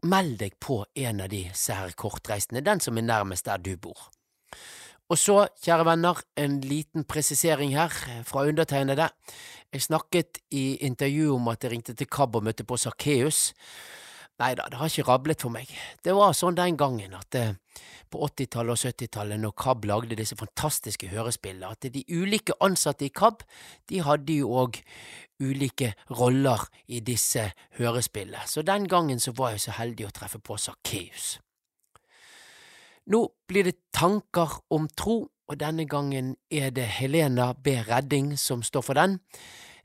meld 0.06 0.36
deg 0.42 0.58
på 0.62 0.82
en 1.06 1.22
av 1.24 1.30
de 1.32 1.46
her 1.48 1.96
kortreisende, 1.98 2.64
den 2.64 2.82
som 2.82 2.98
er 2.98 3.06
nærmest 3.06 3.48
der 3.48 3.62
du 3.62 3.74
bor. 3.80 4.10
Og 5.06 5.18
så, 5.22 5.44
kjære 5.62 5.86
venner, 5.86 6.18
en 6.34 6.58
liten 6.66 7.04
presisering 7.06 7.76
her 7.76 7.92
fra 8.26 8.42
undertegnede. 8.48 9.06
Jeg 9.72 9.84
snakket 9.84 10.40
i 10.50 10.80
intervjuet 10.82 11.36
om 11.36 11.46
at 11.52 11.62
jeg 11.62 11.76
ringte 11.76 11.94
til 11.94 12.10
KAB 12.10 12.40
og 12.40 12.48
møtte 12.48 12.66
på 12.66 12.78
Sakkeus. 12.80 13.52
Nei 14.36 14.52
da, 14.56 14.66
det 14.68 14.76
har 14.76 14.90
ikke 14.90 15.08
rablet 15.08 15.42
for 15.46 15.52
meg. 15.52 15.70
Det 16.04 16.12
var 16.16 16.34
sånn 16.36 16.58
den 16.58 16.76
gangen 16.76 17.14
at 17.16 17.36
eh, 17.38 17.54
på 18.12 18.20
80-tallet 18.26 18.74
og 18.74 18.82
70-tallet, 18.82 19.40
når 19.40 19.54
KAB 19.56 19.86
lagde 19.88 20.18
disse 20.18 20.36
fantastiske 20.36 21.08
hørespillene, 21.08 21.70
at 21.72 21.88
de 21.92 22.02
ulike 22.12 22.56
ansatte 22.60 23.06
i 23.06 23.12
KAB, 23.14 23.46
de 23.88 24.02
hadde 24.04 24.36
jo 24.42 24.52
òg 24.60 24.80
ulike 25.40 25.94
roller 26.18 26.66
i 26.92 27.00
disse 27.04 27.48
hørespillene. 27.80 28.44
Så 28.46 28.64
den 28.66 28.86
gangen 28.92 29.20
så 29.20 29.32
var 29.36 29.54
jeg 29.54 29.64
så 29.66 29.76
heldig 29.80 30.08
å 30.08 30.14
treffe 30.20 30.40
på 30.44 30.58
Sakkeus. 30.60 31.38
Nå 33.12 33.22
blir 33.48 33.68
det 33.68 33.78
tanker 33.94 34.60
om 34.74 34.88
tro, 34.98 35.22
og 35.46 35.60
denne 35.60 35.86
gangen 35.86 36.34
er 36.50 36.72
det 36.74 36.88
Helena 36.98 37.52
B. 37.54 37.78
Redding 37.86 38.34
som 38.36 38.64
står 38.66 38.82
for 38.82 38.98
den. 38.98 39.20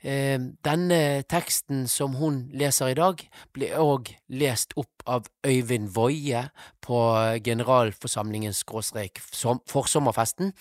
Eh, 0.01 0.39
Denne 0.65 1.23
teksten 1.29 1.87
som 1.87 2.15
hun 2.17 2.49
leser 2.57 2.89
i 2.89 2.97
dag, 2.97 3.21
blir 3.53 3.77
òg 3.77 4.09
lest 4.33 4.73
opp 4.75 5.03
av 5.05 5.27
Øyvind 5.45 5.91
Woie 5.93 6.47
på 6.81 7.01
generalforsamlingen 7.43 8.53
skråstrek 8.53 9.21
som- 9.31 9.61
forsommerfesten, 9.67 10.53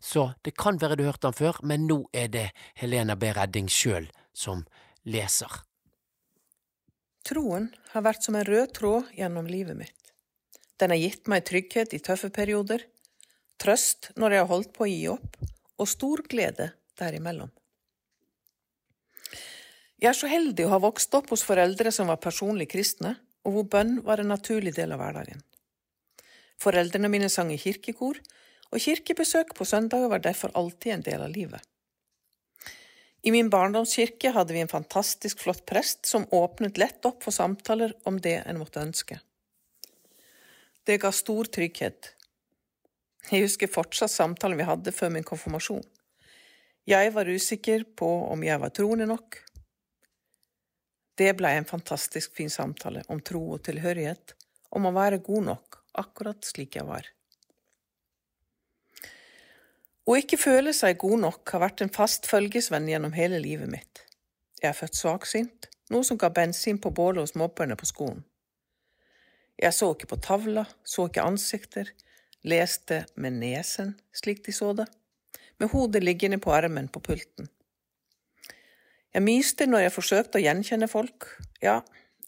så 0.00 0.34
det 0.42 0.56
kan 0.56 0.78
være 0.78 0.96
du 0.96 1.04
hørte 1.04 1.28
han 1.28 1.36
før, 1.36 1.62
men 1.62 1.86
nå 1.86 2.06
er 2.14 2.28
det 2.28 2.52
Helena 2.74 3.14
B. 3.14 3.32
Redding 3.32 3.68
sjøl 3.68 4.08
som 4.32 4.66
leser. 5.04 5.60
Troen 7.24 7.68
har 7.92 8.02
vært 8.02 8.22
som 8.22 8.34
en 8.34 8.44
rød 8.44 8.72
tråd 8.72 9.12
gjennom 9.14 9.46
livet 9.46 9.76
mitt. 9.76 10.12
Den 10.78 10.90
har 10.90 10.96
gitt 10.96 11.28
meg 11.28 11.44
trygghet 11.44 11.92
i 11.92 11.98
tøffe 11.98 12.30
perioder, 12.32 12.80
trøst 13.58 14.10
når 14.16 14.30
jeg 14.30 14.40
har 14.40 14.52
holdt 14.54 14.72
på 14.72 14.86
å 14.86 14.88
gi 14.88 15.08
opp, 15.12 15.36
og 15.78 15.88
stor 15.88 16.22
glede 16.22 16.72
derimellom. 16.96 17.50
Jeg 20.00 20.08
er 20.08 20.16
så 20.16 20.28
heldig 20.32 20.64
å 20.64 20.72
ha 20.72 20.80
vokst 20.80 21.12
opp 21.12 21.28
hos 21.28 21.44
foreldre 21.44 21.90
som 21.92 22.08
var 22.08 22.22
personlig 22.24 22.70
kristne, 22.72 23.18
og 23.44 23.52
hvor 23.52 23.66
bønn 23.74 23.98
var 24.04 24.20
en 24.20 24.30
naturlig 24.32 24.72
del 24.78 24.94
av 24.94 25.02
hverdagen. 25.02 25.42
Foreldrene 26.60 27.10
mine 27.12 27.28
sang 27.32 27.50
i 27.52 27.58
kirkekor, 27.60 28.16
og 28.70 28.80
kirkebesøk 28.80 29.52
på 29.56 29.66
søndager 29.68 30.08
var 30.08 30.22
derfor 30.24 30.54
alltid 30.56 30.94
en 30.94 31.04
del 31.04 31.24
av 31.26 31.34
livet. 31.34 31.60
I 33.20 33.32
min 33.34 33.50
barndomskirke 33.52 34.32
hadde 34.32 34.56
vi 34.56 34.62
en 34.64 34.72
fantastisk 34.72 35.42
flott 35.44 35.66
prest 35.68 36.08
som 36.08 36.24
åpnet 36.32 36.80
lett 36.80 37.04
opp 37.04 37.20
for 37.26 37.36
samtaler 37.36 37.92
om 38.08 38.16
det 38.24 38.38
en 38.46 38.60
måtte 38.60 38.80
ønske. 38.80 39.18
Det 40.88 40.96
ga 41.02 41.12
stor 41.12 41.50
trygghet. 41.52 42.14
Jeg 43.28 43.44
husker 43.44 43.68
fortsatt 43.68 44.14
samtalen 44.14 44.56
vi 44.56 44.68
hadde 44.68 44.96
før 44.96 45.12
min 45.12 45.26
konfirmasjon. 45.28 45.84
Jeg 46.88 47.12
var 47.12 47.28
usikker 47.28 47.84
på 48.00 48.08
om 48.32 48.40
jeg 48.46 48.62
var 48.62 48.72
troende 48.72 49.04
nok. 49.10 49.36
Det 51.20 51.34
blei 51.36 51.58
en 51.58 51.68
fantastisk 51.68 52.32
fin 52.36 52.50
samtale 52.50 53.02
om 53.12 53.18
tro 53.20 53.42
og 53.52 53.64
tilhørighet, 53.66 54.32
om 54.72 54.86
å 54.88 54.94
være 54.96 55.18
god 55.26 55.50
nok, 55.50 55.80
akkurat 56.00 56.46
slik 56.48 56.78
jeg 56.78 56.86
var. 56.88 57.04
Å 60.08 60.16
ikke 60.16 60.38
føle 60.40 60.72
seg 60.74 60.96
god 61.02 61.20
nok 61.26 61.52
har 61.52 61.62
vært 61.66 61.84
en 61.84 61.92
fast 61.92 62.24
følgesvenn 62.30 62.88
gjennom 62.88 63.12
hele 63.12 63.42
livet 63.42 63.68
mitt. 63.68 64.02
Jeg 64.62 64.72
er 64.72 64.78
født 64.78 64.96
svaksynt, 64.96 65.68
noe 65.92 66.06
som 66.08 66.16
ga 66.16 66.32
bensin 66.32 66.80
på 66.80 66.94
bålet 66.96 67.26
hos 67.26 67.36
mobberne 67.36 67.76
på 67.76 67.90
skolen. 67.90 68.24
Jeg 69.60 69.76
så 69.76 69.90
ikke 69.92 70.08
på 70.14 70.22
tavla, 70.24 70.64
så 70.88 71.10
ikke 71.10 71.28
ansikter, 71.28 71.92
leste 72.48 73.04
med 73.20 73.36
nesen, 73.42 73.92
slik 74.16 74.40
de 74.46 74.56
så 74.56 74.72
det, 74.78 74.88
med 75.60 75.68
hodet 75.74 76.00
liggende 76.00 76.40
på 76.40 76.56
armen 76.56 76.88
på 76.88 77.04
pulten. 77.04 77.52
Jeg 79.14 79.26
myste 79.26 79.66
når 79.66 79.86
jeg 79.86 79.94
forsøkte 79.94 80.38
å 80.38 80.44
gjenkjenne 80.44 80.86
folk, 80.90 81.26
ja, 81.62 81.80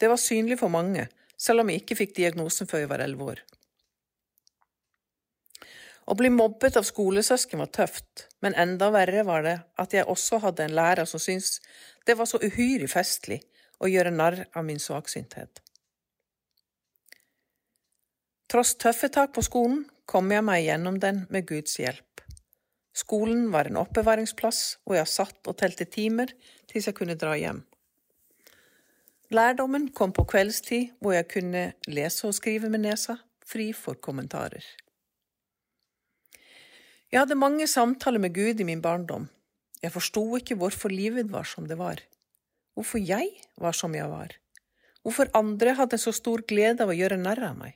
det 0.03 0.11
var 0.11 0.19
synlig 0.19 0.59
for 0.59 0.73
mange, 0.73 1.07
selv 1.39 1.63
om 1.63 1.71
jeg 1.71 1.83
ikke 1.83 1.99
fikk 2.01 2.17
diagnosen 2.17 2.67
før 2.71 2.85
jeg 2.85 2.91
var 2.91 3.05
elleve 3.05 3.35
år. 3.35 3.43
Å 6.03 6.17
bli 6.19 6.33
mobbet 6.35 6.77
av 6.77 6.87
skolesøsken 6.87 7.63
var 7.63 7.71
tøft, 7.71 8.27
men 8.43 8.57
enda 8.59 8.91
verre 8.91 9.23
var 9.29 9.47
det 9.47 9.57
at 9.79 9.95
jeg 9.95 10.09
også 10.11 10.41
hadde 10.43 10.67
en 10.67 10.75
lærer 10.75 11.07
som 11.07 11.23
syntes 11.23 11.61
det 12.07 12.17
var 12.19 12.27
så 12.27 12.43
uhyre 12.43 12.89
festlig 12.91 13.39
å 13.79 13.91
gjøre 13.91 14.11
narr 14.15 14.43
av 14.51 14.67
min 14.67 14.83
svaksynthet. 14.83 15.63
Tross 18.51 18.75
tøffe 18.77 19.09
tak 19.09 19.31
på 19.33 19.45
skolen 19.47 19.85
kom 20.11 20.35
jeg 20.35 20.45
meg 20.45 20.67
gjennom 20.67 20.99
den 21.01 21.23
med 21.31 21.47
Guds 21.49 21.79
hjelp. 21.79 22.12
Skolen 22.93 23.47
var 23.53 23.69
en 23.69 23.81
oppbevaringsplass 23.81 24.63
hvor 24.85 24.99
jeg 24.99 25.09
satt 25.09 25.49
og 25.49 25.57
telte 25.61 25.89
timer 25.89 26.33
til 26.69 26.85
jeg 26.85 26.97
kunne 26.97 27.17
dra 27.17 27.35
hjem. 27.41 27.63
Lærdommen 29.33 29.89
kom 29.97 30.13
på 30.13 30.27
kveldstid 30.29 30.99
hvor 31.01 31.17
jeg 31.17 31.29
kunne 31.33 31.65
lese 31.89 32.29
og 32.29 32.37
skrive 32.37 32.69
med 32.69 32.85
nesa, 32.85 33.17
fri 33.49 33.71
for 33.73 33.97
kommentarer. 33.97 34.65
Jeg 37.13 37.21
hadde 37.21 37.37
mange 37.37 37.67
samtaler 37.69 38.21
med 38.21 38.35
Gud 38.37 38.61
i 38.61 38.67
min 38.69 38.83
barndom. 38.85 39.29
Jeg 39.83 39.93
forsto 39.93 40.23
ikke 40.37 40.57
hvorfor 40.61 40.93
livet 40.93 41.33
var 41.33 41.49
som 41.49 41.67
det 41.69 41.77
var. 41.81 42.01
Hvorfor 42.77 43.01
jeg 43.01 43.29
var 43.61 43.77
som 43.77 43.97
jeg 43.97 44.09
var. 44.09 44.37
Hvorfor 45.03 45.33
andre 45.37 45.75
hadde 45.81 45.99
så 45.99 46.13
stor 46.13 46.45
glede 46.49 46.85
av 46.85 46.93
å 46.93 46.97
gjøre 46.97 47.19
narr 47.21 47.43
av 47.49 47.57
meg. 47.59 47.75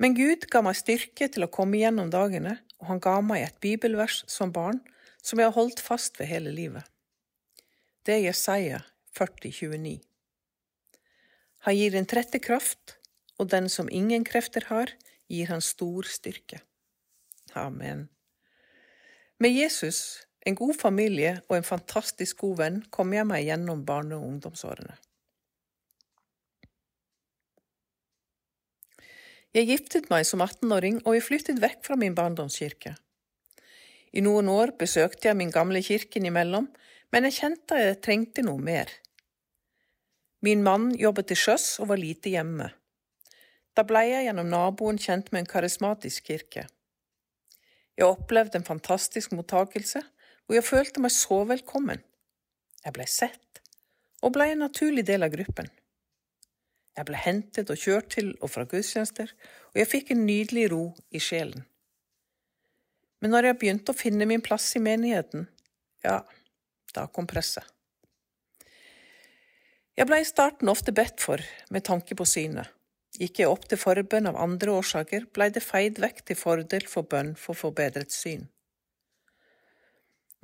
Men 0.00 0.16
Gud 0.16 0.48
ga 0.52 0.64
meg 0.64 0.76
styrke 0.80 1.28
til 1.28 1.44
å 1.44 1.52
komme 1.52 1.80
gjennom 1.80 2.08
dagene, 2.12 2.56
og 2.80 2.88
han 2.88 3.02
ga 3.02 3.18
meg 3.24 3.44
et 3.44 3.60
bibelvers 3.62 4.22
som 4.30 4.52
barn 4.52 4.80
som 5.22 5.40
jeg 5.40 5.50
har 5.50 5.56
holdt 5.56 5.82
fast 5.84 6.18
ved 6.20 6.30
hele 6.30 6.52
livet. 6.54 6.86
Det 8.06 8.16
er 8.16 8.24
Jesaja 8.30 8.80
40,29. 9.16 9.98
Han 11.66 11.76
gir 11.76 11.96
en 11.96 12.08
trette 12.08 12.40
kraft, 12.40 12.96
og 13.36 13.50
den 13.52 13.68
som 13.68 13.90
ingen 13.92 14.24
krefter 14.24 14.64
har, 14.70 14.92
gir 15.28 15.50
han 15.52 15.60
stor 15.60 16.08
styrke. 16.08 16.62
Amen. 17.54 18.08
Med 19.40 19.52
Jesus, 19.52 20.24
en 20.46 20.56
god 20.56 20.74
familie 20.80 21.40
og 21.48 21.58
en 21.58 21.68
fantastisk 21.68 22.40
god 22.44 22.56
venn 22.62 22.80
kom 22.92 23.12
jeg 23.12 23.28
meg 23.28 23.44
gjennom 23.44 23.84
barne- 23.84 24.16
og 24.16 24.26
ungdomsårene. 24.26 24.96
Jeg 29.50 29.66
giftet 29.66 30.06
meg 30.12 30.22
som 30.28 30.42
18-åring, 30.44 31.00
og 31.02 31.16
jeg 31.16 31.26
flyttet 31.26 31.62
vekk 31.62 31.80
fra 31.88 31.96
min 31.98 32.14
barndomskirke. 32.14 32.92
I 34.14 34.22
noen 34.22 34.46
år 34.50 34.76
besøkte 34.78 35.26
jeg 35.26 35.38
min 35.38 35.50
gamle 35.50 35.82
kirke 35.82 36.20
innimellom, 36.20 36.68
men 37.10 37.26
jeg 37.26 37.36
kjente 37.40 37.78
jeg 37.78 37.98
trengte 38.04 38.44
noe 38.46 38.62
mer. 38.62 38.92
Min 40.46 40.62
mann 40.62 40.92
jobbet 40.94 41.32
til 41.32 41.40
sjøs 41.40 41.66
og 41.82 41.90
var 41.90 41.98
lite 41.98 42.30
hjemme. 42.30 42.70
Da 43.74 43.82
blei 43.86 44.06
jeg 44.12 44.28
gjennom 44.28 44.50
naboen 44.50 45.02
kjent 45.02 45.32
med 45.34 45.42
en 45.42 45.50
karismatisk 45.50 46.30
kirke. 46.30 46.68
Jeg 47.98 48.06
opplevde 48.06 48.60
en 48.60 48.66
fantastisk 48.66 49.34
mottakelse, 49.34 50.04
og 50.46 50.56
jeg 50.56 50.66
følte 50.66 51.02
meg 51.02 51.14
så 51.14 51.42
velkommen. 51.50 52.00
Jeg 52.86 52.94
blei 52.94 53.10
sett, 53.10 53.60
og 54.22 54.34
blei 54.38 54.52
en 54.54 54.62
naturlig 54.62 55.04
del 55.10 55.26
av 55.26 55.34
gruppen. 55.34 55.68
Jeg 57.00 57.08
ble 57.08 57.16
hentet 57.16 57.70
og 57.72 57.80
kjørt 57.80 58.10
til 58.12 58.34
og 58.44 58.50
fra 58.52 58.66
gudstjenester, 58.68 59.30
og 59.72 59.78
jeg 59.80 59.88
fikk 59.88 60.10
en 60.12 60.26
nydelig 60.28 60.66
ro 60.68 60.82
i 61.16 61.20
sjelen. 61.22 61.62
Men 63.24 63.32
når 63.32 63.48
jeg 63.48 63.58
begynte 63.62 63.94
å 63.94 63.96
finne 63.96 64.26
min 64.28 64.42
plass 64.44 64.66
i 64.76 64.82
menigheten, 64.84 65.46
ja, 66.04 66.18
da 66.92 67.06
kom 67.08 67.28
presset. 67.30 67.64
Jeg 69.96 70.08
blei 70.08 70.20
i 70.20 70.28
starten 70.28 70.68
ofte 70.68 70.92
bedt 70.96 71.24
for 71.24 71.40
med 71.72 71.86
tanke 71.88 72.16
på 72.16 72.28
synet. 72.28 72.68
Gikk 73.16 73.40
jeg 73.40 73.48
opp 73.48 73.64
til 73.68 73.80
forbønn 73.80 74.28
av 74.28 74.36
andre 74.36 74.76
årsaker, 74.76 75.30
blei 75.32 75.48
det 75.56 75.64
feid 75.64 75.98
vekk 76.04 76.20
til 76.28 76.36
fordel 76.36 76.84
for 76.88 77.08
bønn 77.08 77.32
for 77.36 77.56
forbedret 77.56 78.12
syn. 78.12 78.44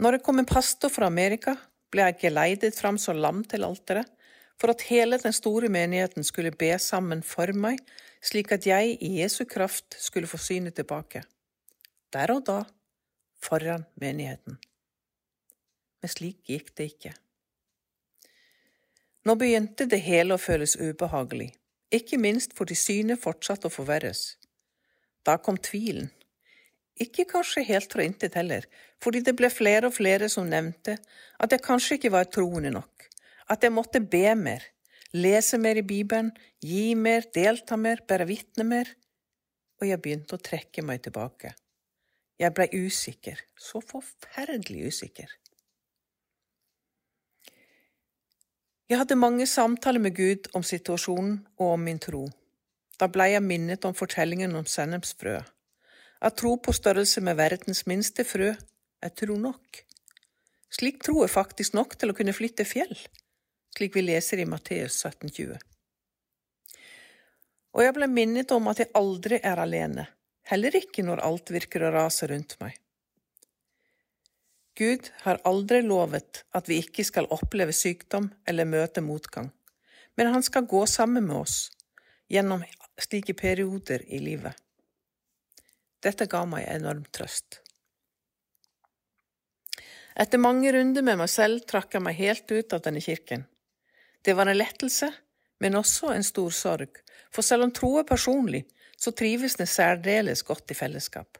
Når 0.01 0.17
det 0.17 0.25
kom 0.25 0.41
en 0.41 0.49
pastor 0.49 0.93
fra 0.93 1.13
Amerika, 1.13 1.59
ble 1.93 2.09
jeg 2.09 2.21
geleidet 2.25 2.81
fram 2.81 2.97
som 3.01 3.21
lam 3.21 3.45
til 3.45 3.65
alteret, 3.69 4.09
for 4.61 4.73
at 4.73 4.87
hele 4.89 5.19
den 5.21 5.35
store 5.37 5.69
menigheten 5.73 6.25
skulle 6.25 6.55
be 6.57 6.73
sammen 6.83 7.23
for 7.27 7.53
meg, 7.53 7.83
slik 8.25 8.53
at 8.57 8.67
jeg 8.67 8.97
i 9.01 9.21
Jesu 9.21 9.45
kraft 9.45 9.99
skulle 10.01 10.31
få 10.31 10.41
synet 10.41 10.79
tilbake. 10.79 11.23
Der 12.13 12.33
og 12.33 12.47
da, 12.47 12.63
foran 13.43 13.85
menigheten. 14.01 14.57
Men 16.01 16.13
slik 16.13 16.41
gikk 16.49 16.73
det 16.79 16.91
ikke. 16.95 17.13
Nå 19.27 19.35
begynte 19.37 19.89
det 19.91 20.01
hele 20.07 20.37
å 20.37 20.41
føles 20.41 20.77
ubehagelig 20.79 21.53
ikke 21.95 22.19
minst 22.19 22.55
fordi 22.57 22.75
synet 22.79 23.23
fortsatte 23.23 23.69
å 23.69 23.73
forverres. 23.73 24.37
Da 25.27 25.37
kom 25.39 25.59
tvilen. 25.59 26.11
Ikke 26.97 27.27
kanskje 27.29 27.67
helt 27.69 27.93
fra 27.93 28.07
intet 28.07 28.39
heller, 28.39 28.65
fordi 29.03 29.21
det 29.21 29.37
ble 29.37 29.51
flere 29.53 29.91
og 29.91 29.97
flere 29.97 30.31
som 30.33 30.49
nevnte 30.49 30.97
at 31.43 31.53
jeg 31.53 31.65
kanskje 31.65 31.99
ikke 31.99 32.15
var 32.15 32.31
troende 32.33 32.73
nok, 32.73 33.09
at 33.51 33.63
jeg 33.63 33.73
måtte 33.75 34.03
be 34.03 34.35
mer, 34.39 34.65
lese 35.15 35.59
mer 35.59 35.79
i 35.79 35.87
Bibelen, 35.87 36.33
gi 36.63 36.95
mer, 36.99 37.29
delta 37.35 37.79
mer, 37.79 38.03
bære 38.09 38.27
vitne 38.29 38.67
mer, 38.67 38.91
og 39.81 39.89
jeg 39.89 40.03
begynte 40.03 40.37
å 40.37 40.43
trekke 40.43 40.85
meg 40.87 41.05
tilbake. 41.05 41.53
Jeg 42.41 42.53
blei 42.53 42.69
usikker, 42.75 43.41
så 43.57 43.81
forferdelig 43.81 44.91
usikker. 44.93 45.31
Jeg 48.87 49.01
hadde 49.01 49.19
mange 49.19 49.47
samtaler 49.51 49.99
med 49.99 50.15
Gud 50.15 50.51
om 50.55 50.63
situasjonen 50.63 51.41
og 51.59 51.73
om 51.73 51.87
min 51.89 51.99
tro. 51.99 52.27
Da 53.01 53.09
blei 53.11 53.33
jeg 53.33 53.43
minnet 53.43 53.85
om 53.85 53.97
fortellingen 53.97 54.55
om 54.57 54.69
sennepsfrøet. 54.69 55.49
At 56.23 56.37
tro 56.41 56.55
på 56.57 56.73
størrelse 56.73 57.21
med 57.21 57.37
verdens 57.37 57.83
minste 57.87 58.25
frø 58.25 58.53
er 59.03 59.13
tro 59.13 59.35
nok. 59.37 59.83
Slik 60.73 61.03
tro 61.05 61.23
er 61.25 61.33
faktisk 61.33 61.75
nok 61.77 61.97
til 61.99 62.13
å 62.13 62.17
kunne 62.17 62.35
flytte 62.37 62.65
fjell, 62.69 62.95
slik 63.77 63.97
vi 63.97 64.03
leser 64.03 64.41
i 64.41 64.49
Matteus 64.49 65.03
1720. 65.05 65.59
Og 67.77 67.85
jeg 67.85 67.93
ble 67.93 68.09
minnet 68.09 68.53
om 68.57 68.71
at 68.73 68.81
jeg 68.81 68.93
aldri 68.97 69.39
er 69.45 69.61
alene, 69.61 70.07
heller 70.49 70.79
ikke 70.79 71.05
når 71.05 71.21
alt 71.27 71.53
virker 71.53 71.85
å 71.85 71.93
rase 71.93 72.29
rundt 72.31 72.57
meg. 72.63 72.79
Gud 74.77 75.11
har 75.25 75.41
aldri 75.49 75.83
lovet 75.85 76.43
at 76.57 76.69
vi 76.69 76.81
ikke 76.83 77.05
skal 77.05 77.29
oppleve 77.33 77.73
sykdom 77.77 78.29
eller 78.49 78.69
møte 78.69 79.05
motgang, 79.05 79.51
men 80.17 80.33
han 80.33 80.45
skal 80.45 80.69
gå 80.69 80.83
sammen 80.89 81.25
med 81.29 81.37
oss 81.45 81.59
gjennom 82.33 82.65
slike 83.01 83.37
perioder 83.37 84.05
i 84.09 84.21
livet. 84.21 84.57
Dette 86.05 86.29
ga 86.29 86.43
meg 86.49 86.69
enorm 86.69 87.05
trøst. 87.13 87.61
Etter 90.17 90.41
mange 90.41 90.73
runder 90.73 91.05
med 91.05 91.21
meg 91.21 91.29
selv 91.29 91.65
trakk 91.69 91.93
jeg 91.93 92.05
meg 92.05 92.17
helt 92.17 92.53
ut 92.53 92.73
av 92.73 92.85
denne 92.85 93.03
kirken. 93.05 93.45
Det 94.27 94.35
var 94.35 94.47
en 94.47 94.59
lettelse, 94.59 95.13
men 95.63 95.79
også 95.79 96.11
en 96.11 96.25
stor 96.27 96.51
sorg, 96.51 96.97
for 97.31 97.47
selv 97.47 97.63
om 97.69 97.71
tro 97.71 97.93
er 98.01 98.07
personlig, 98.09 98.65
så 98.99 99.13
trives 99.15 99.55
den 99.55 99.69
særdeles 99.71 100.41
godt 100.43 100.73
i 100.75 100.75
fellesskap. 100.75 101.39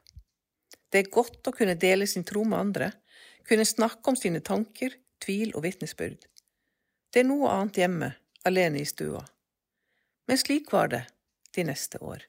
Det 0.93 1.01
er 1.01 1.11
godt 1.11 1.49
å 1.51 1.53
kunne 1.57 1.75
dele 1.75 2.07
sin 2.07 2.23
tro 2.25 2.45
med 2.47 2.61
andre, 2.61 2.93
kunne 3.49 3.67
snakke 3.67 4.13
om 4.13 4.19
sine 4.19 4.39
tanker, 4.39 4.95
tvil 5.19 5.51
og 5.57 5.65
vitnesbyrd. 5.65 6.29
Det 7.11 7.25
er 7.25 7.27
noe 7.27 7.51
annet 7.51 7.81
hjemme, 7.83 8.11
alene 8.47 8.79
i 8.79 8.87
stua. 8.87 9.25
Men 10.31 10.39
slik 10.39 10.71
var 10.71 10.93
det 10.93 11.03
de 11.59 11.65
neste 11.67 11.99
år. 11.99 12.23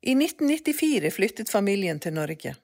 I 0.00 0.16
1994 0.16 1.12
flyttet 1.12 1.52
familien 1.52 2.00
til 2.00 2.16
Norge. 2.16 2.54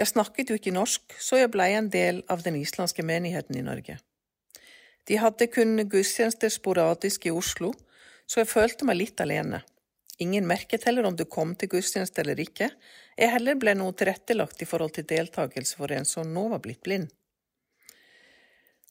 Jeg 0.00 0.08
snakket 0.08 0.48
jo 0.48 0.56
ikke 0.56 0.72
norsk, 0.72 1.12
så 1.20 1.42
jeg 1.42 1.50
blei 1.52 1.74
en 1.76 1.90
del 1.92 2.22
av 2.32 2.40
den 2.40 2.56
islandske 2.56 3.04
menigheten 3.04 3.58
i 3.60 3.64
Norge. 3.66 3.98
De 5.04 5.18
hadde 5.20 5.50
kun 5.52 5.76
gudstjenester 5.92 6.48
sporadisk 6.52 7.26
i 7.28 7.32
Oslo, 7.36 7.74
så 8.24 8.40
jeg 8.40 8.48
følte 8.48 8.86
meg 8.88 8.96
litt 8.96 9.20
alene. 9.20 9.60
Ingen 10.24 10.46
merket 10.48 10.86
heller 10.88 11.04
om 11.08 11.16
du 11.16 11.26
kom 11.28 11.52
til 11.58 11.68
gudstjeneste 11.72 12.22
eller 12.22 12.40
ikke, 12.40 12.70
jeg 13.20 13.32
heller 13.34 13.58
ble 13.60 13.74
noe 13.76 13.92
tilrettelagt 13.96 14.62
i 14.64 14.68
forhold 14.68 14.94
til 14.96 15.08
deltakelse 15.08 15.76
for 15.76 15.92
en 15.92 16.08
som 16.08 16.32
nå 16.32 16.46
var 16.54 16.62
blitt 16.64 16.80
blind. 16.86 17.10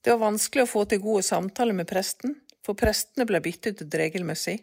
Det 0.02 0.14
var 0.14 0.27
vanskelig 0.27 0.68
å 0.68 0.69
få 0.69 0.86
til 0.90 1.02
gode 1.02 1.26
samtaler 1.26 1.73
med 1.77 1.90
presten, 1.90 2.38
for 2.61 2.77
prestene 2.77 3.26
ble 3.26 3.41
byttet 3.41 3.81
ut 3.81 3.98
regelmessig, 3.98 4.60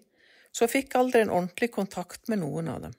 så 0.54 0.64
jeg 0.64 0.74
fikk 0.76 0.94
aldri 1.00 1.24
en 1.24 1.34
ordentlig 1.34 1.72
kontakt 1.74 2.30
med 2.30 2.44
noen 2.44 2.70
av 2.70 2.86
dem. 2.86 2.94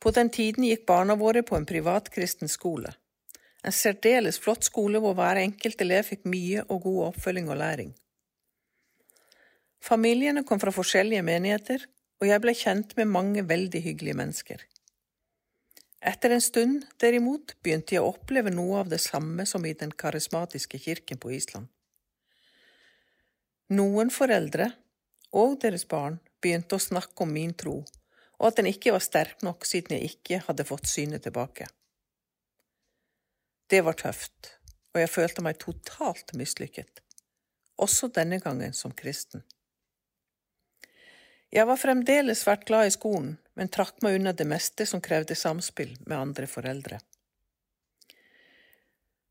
På 0.00 0.10
den 0.16 0.30
tiden 0.32 0.64
gikk 0.64 0.86
barna 0.88 1.14
våre 1.20 1.42
på 1.44 1.56
en 1.56 1.68
privat 1.68 2.08
kristen 2.12 2.48
skole. 2.48 2.94
En 3.64 3.74
særdeles 3.76 4.38
flott 4.40 4.64
skole 4.64 5.00
hvor 5.02 5.14
hver 5.18 5.42
enkelt 5.42 5.82
elev 5.84 6.06
fikk 6.08 6.24
mye 6.24 6.64
og 6.68 6.86
god 6.86 7.00
oppfølging 7.10 7.50
og 7.52 7.60
læring. 7.60 7.92
Familiene 9.84 10.44
kom 10.44 10.60
fra 10.60 10.72
forskjellige 10.72 11.24
menigheter, 11.24 11.84
og 12.20 12.28
jeg 12.28 12.40
ble 12.44 12.54
kjent 12.56 12.96
med 12.96 13.12
mange 13.12 13.44
veldig 13.48 13.80
hyggelige 13.84 14.16
mennesker. 14.16 14.64
Etter 16.00 16.32
en 16.32 16.40
stund, 16.40 16.84
derimot, 17.00 17.54
begynte 17.60 17.96
jeg 17.96 18.04
å 18.04 18.12
oppleve 18.14 18.52
noe 18.52 18.80
av 18.80 18.88
det 18.92 19.00
samme 19.04 19.44
som 19.48 19.64
i 19.68 19.74
den 19.76 19.92
karismatiske 19.92 20.80
kirken 20.80 21.20
på 21.20 21.32
Island. 21.36 21.68
Noen 23.76 24.08
foreldre, 24.12 24.70
og 25.36 25.58
deres 25.62 25.84
barn, 25.88 26.16
begynte 26.40 26.76
å 26.76 26.82
snakke 26.82 27.24
om 27.24 27.32
min 27.36 27.52
tro, 27.52 27.82
og 28.40 28.48
at 28.48 28.56
den 28.60 28.70
ikke 28.70 28.94
var 28.94 29.04
sterk 29.04 29.44
nok 29.44 29.68
siden 29.68 29.98
jeg 29.98 30.14
ikke 30.14 30.40
hadde 30.46 30.64
fått 30.64 30.88
synet 30.88 31.26
tilbake. 31.26 31.68
Det 33.70 33.84
var 33.86 33.98
tøft, 34.00 34.56
og 34.94 35.02
jeg 35.02 35.12
følte 35.12 35.44
meg 35.44 35.60
totalt 35.60 36.32
mislykket, 36.34 37.02
også 37.78 38.08
denne 38.16 38.40
gangen 38.42 38.72
som 38.74 38.96
kristen. 38.96 39.44
Jeg 41.50 41.66
var 41.66 41.78
fremdeles 41.82 42.44
svært 42.44 42.64
glad 42.66 42.88
i 42.88 42.94
skolen, 42.94 43.34
men 43.58 43.70
trakk 43.70 43.98
meg 44.04 44.16
unna 44.20 44.32
det 44.32 44.46
meste 44.48 44.86
som 44.86 45.02
krevde 45.02 45.36
samspill 45.36 45.96
med 46.06 46.16
andre 46.16 46.46
foreldre. 46.50 47.00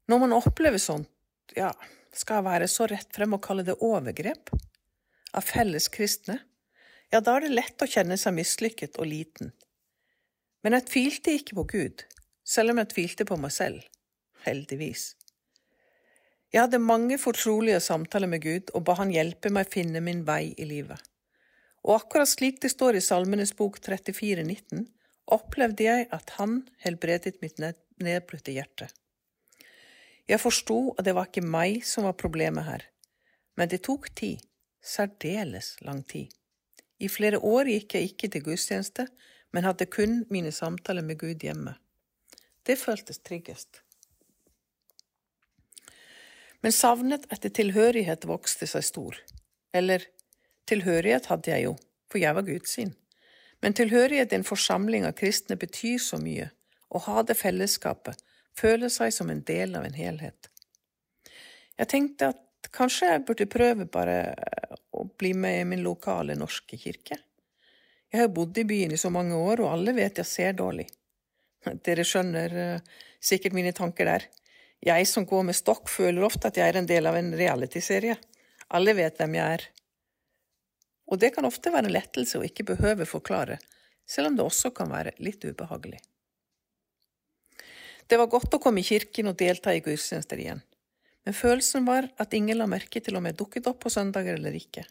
Når 0.10 0.22
man 0.24 0.36
opplever 0.36 0.82
sånt, 0.82 1.10
ja, 1.56 1.72
skal 2.14 2.40
jeg 2.40 2.48
være 2.48 2.68
så 2.70 2.88
rett 2.90 3.10
frem 3.16 3.36
og 3.38 3.44
kalle 3.46 3.66
det 3.66 3.78
overgrep? 3.86 4.52
Av 5.38 5.46
felles 5.46 5.88
kristne? 5.94 6.40
Ja, 7.10 7.22
da 7.26 7.38
er 7.38 7.48
det 7.48 7.56
lett 7.56 7.82
å 7.82 7.90
kjenne 7.90 8.20
seg 8.22 8.36
mislykket 8.38 9.00
og 9.02 9.10
liten. 9.10 9.54
Men 10.62 10.76
jeg 10.78 10.90
tvilte 10.92 11.34
ikke 11.34 11.58
på 11.58 11.66
Gud, 11.72 12.04
selv 12.46 12.74
om 12.74 12.82
jeg 12.82 12.92
tvilte 12.94 13.26
på 13.26 13.38
meg 13.42 13.54
selv. 13.56 13.82
Heldigvis. 14.46 15.14
Jeg 16.54 16.64
hadde 16.64 16.82
mange 16.82 17.20
fortrolige 17.22 17.82
samtaler 17.82 18.30
med 18.30 18.42
Gud 18.46 18.72
og 18.74 18.86
ba 18.88 18.96
Han 18.98 19.12
hjelpe 19.14 19.52
meg 19.54 19.70
finne 19.70 20.02
min 20.06 20.24
vei 20.26 20.54
i 20.58 20.66
livet. 20.70 21.02
Og 21.86 21.96
akkurat 22.00 22.30
slik 22.30 22.62
det 22.62 22.72
står 22.74 22.98
i 22.98 23.04
Salmenes 23.06 23.54
bok 23.58 23.78
34, 23.82 24.44
19, 24.46 24.88
opplevde 25.34 25.86
jeg 25.86 26.08
at 26.14 26.34
Han 26.38 26.64
helbredet 26.86 27.38
mitt 27.44 27.62
nedbrutte 28.02 28.54
hjerte. 28.54 28.90
Jeg 30.30 30.42
forsto 30.42 30.94
at 30.98 31.06
det 31.06 31.16
var 31.18 31.30
ikke 31.30 31.46
meg 31.46 31.82
som 31.86 32.06
var 32.06 32.18
problemet 32.18 32.68
her, 32.68 32.84
men 33.58 33.70
det 33.70 33.82
tok 33.86 34.12
tid, 34.14 34.42
særdeles 34.82 35.76
lang 35.86 36.04
tid. 36.06 36.39
I 37.00 37.08
flere 37.08 37.40
år 37.40 37.70
gikk 37.72 37.96
jeg 37.96 38.12
ikke 38.12 38.30
til 38.32 38.44
gudstjeneste, 38.44 39.08
men 39.56 39.66
hadde 39.66 39.88
kun 39.90 40.24
mine 40.30 40.52
samtaler 40.52 41.06
med 41.06 41.20
Gud 41.22 41.44
hjemme. 41.44 41.76
Det 42.68 42.78
føltes 42.78 43.22
tryggest. 43.24 43.82
Men 46.62 46.76
savnet 46.76 47.26
etter 47.32 47.54
tilhørighet 47.56 48.28
vokste 48.28 48.68
seg 48.68 48.84
stor. 48.84 49.20
Eller, 49.74 50.04
tilhørighet 50.68 51.30
hadde 51.32 51.54
jeg 51.54 51.70
jo, 51.70 51.76
for 52.12 52.20
jeg 52.20 52.36
var 52.36 52.48
Guds 52.48 52.76
sin. 52.76 52.92
Men 53.64 53.76
tilhørighet 53.76 54.34
i 54.34 54.40
en 54.40 54.48
forsamling 54.48 55.08
av 55.08 55.16
kristne 55.20 55.56
betyr 55.60 55.98
så 56.04 56.20
mye, 56.20 56.50
å 56.90 57.00
ha 57.06 57.24
det 57.24 57.38
fellesskapet, 57.40 58.20
føle 58.58 58.90
seg 58.92 59.14
som 59.16 59.32
en 59.32 59.44
del 59.48 59.76
av 59.78 59.88
en 59.88 59.96
helhet. 59.96 60.50
Jeg 61.80 61.92
tenkte 61.92 62.32
at 62.34 62.40
kanskje 62.76 63.14
jeg 63.14 63.26
burde 63.28 63.50
prøve 63.50 63.88
bare 63.92 64.20
å 64.92 65.06
bli 65.20 65.34
med 65.34 65.62
i 65.62 65.68
min 65.72 65.84
lokale 65.86 66.36
norske 66.36 66.78
kirke. 66.78 67.18
Jeg 68.10 68.24
har 68.24 68.32
bodd 68.34 68.58
i 68.58 68.66
byen 68.66 68.94
i 68.96 69.00
så 69.00 69.12
mange 69.14 69.38
år, 69.38 69.62
og 69.62 69.72
alle 69.76 69.94
vet 69.96 70.20
jeg 70.20 70.28
ser 70.28 70.58
dårlig. 70.58 70.88
Dere 71.86 72.06
skjønner 72.08 72.56
uh, 72.58 73.00
sikkert 73.22 73.56
mine 73.58 73.74
tanker 73.78 74.10
der. 74.10 74.28
Jeg 74.84 75.08
som 75.12 75.28
går 75.30 75.44
med 75.50 75.58
stokk, 75.58 75.90
føler 75.92 76.26
ofte 76.26 76.50
at 76.50 76.58
jeg 76.58 76.72
er 76.72 76.80
en 76.80 76.90
del 76.90 77.10
av 77.10 77.18
en 77.20 77.34
realityserie. 77.36 78.16
Alle 78.76 78.96
vet 78.98 79.20
hvem 79.20 79.36
jeg 79.38 79.60
er. 79.60 79.66
Og 81.10 81.20
det 81.22 81.34
kan 81.36 81.48
ofte 81.48 81.74
være 81.74 81.90
en 81.90 81.96
lettelse 81.96 82.40
å 82.40 82.46
ikke 82.46 82.68
behøve 82.72 83.08
forklare, 83.10 83.58
selv 84.10 84.32
om 84.32 84.38
det 84.38 84.46
også 84.46 84.72
kan 84.78 84.92
være 84.94 85.16
litt 85.22 85.44
ubehagelig. 85.46 86.00
Det 88.10 88.18
var 88.18 88.30
godt 88.30 88.56
å 88.58 88.62
komme 88.62 88.82
i 88.82 88.88
kirken 88.88 89.30
og 89.30 89.38
delta 89.38 89.74
i 89.74 89.84
gudstjenester 89.86 90.40
igjen, 90.42 90.62
men 91.30 91.36
følelsen 91.38 91.86
var 91.86 92.08
at 92.18 92.32
ingen 92.34 92.58
la 92.58 92.66
merke 92.66 92.98
til 93.06 93.14
om 93.20 93.28
jeg 93.30 93.36
dukket 93.38 93.68
opp 93.70 93.84
på 93.84 93.90
søndager 93.94 94.40
eller 94.40 94.56
ikke. 94.58 94.82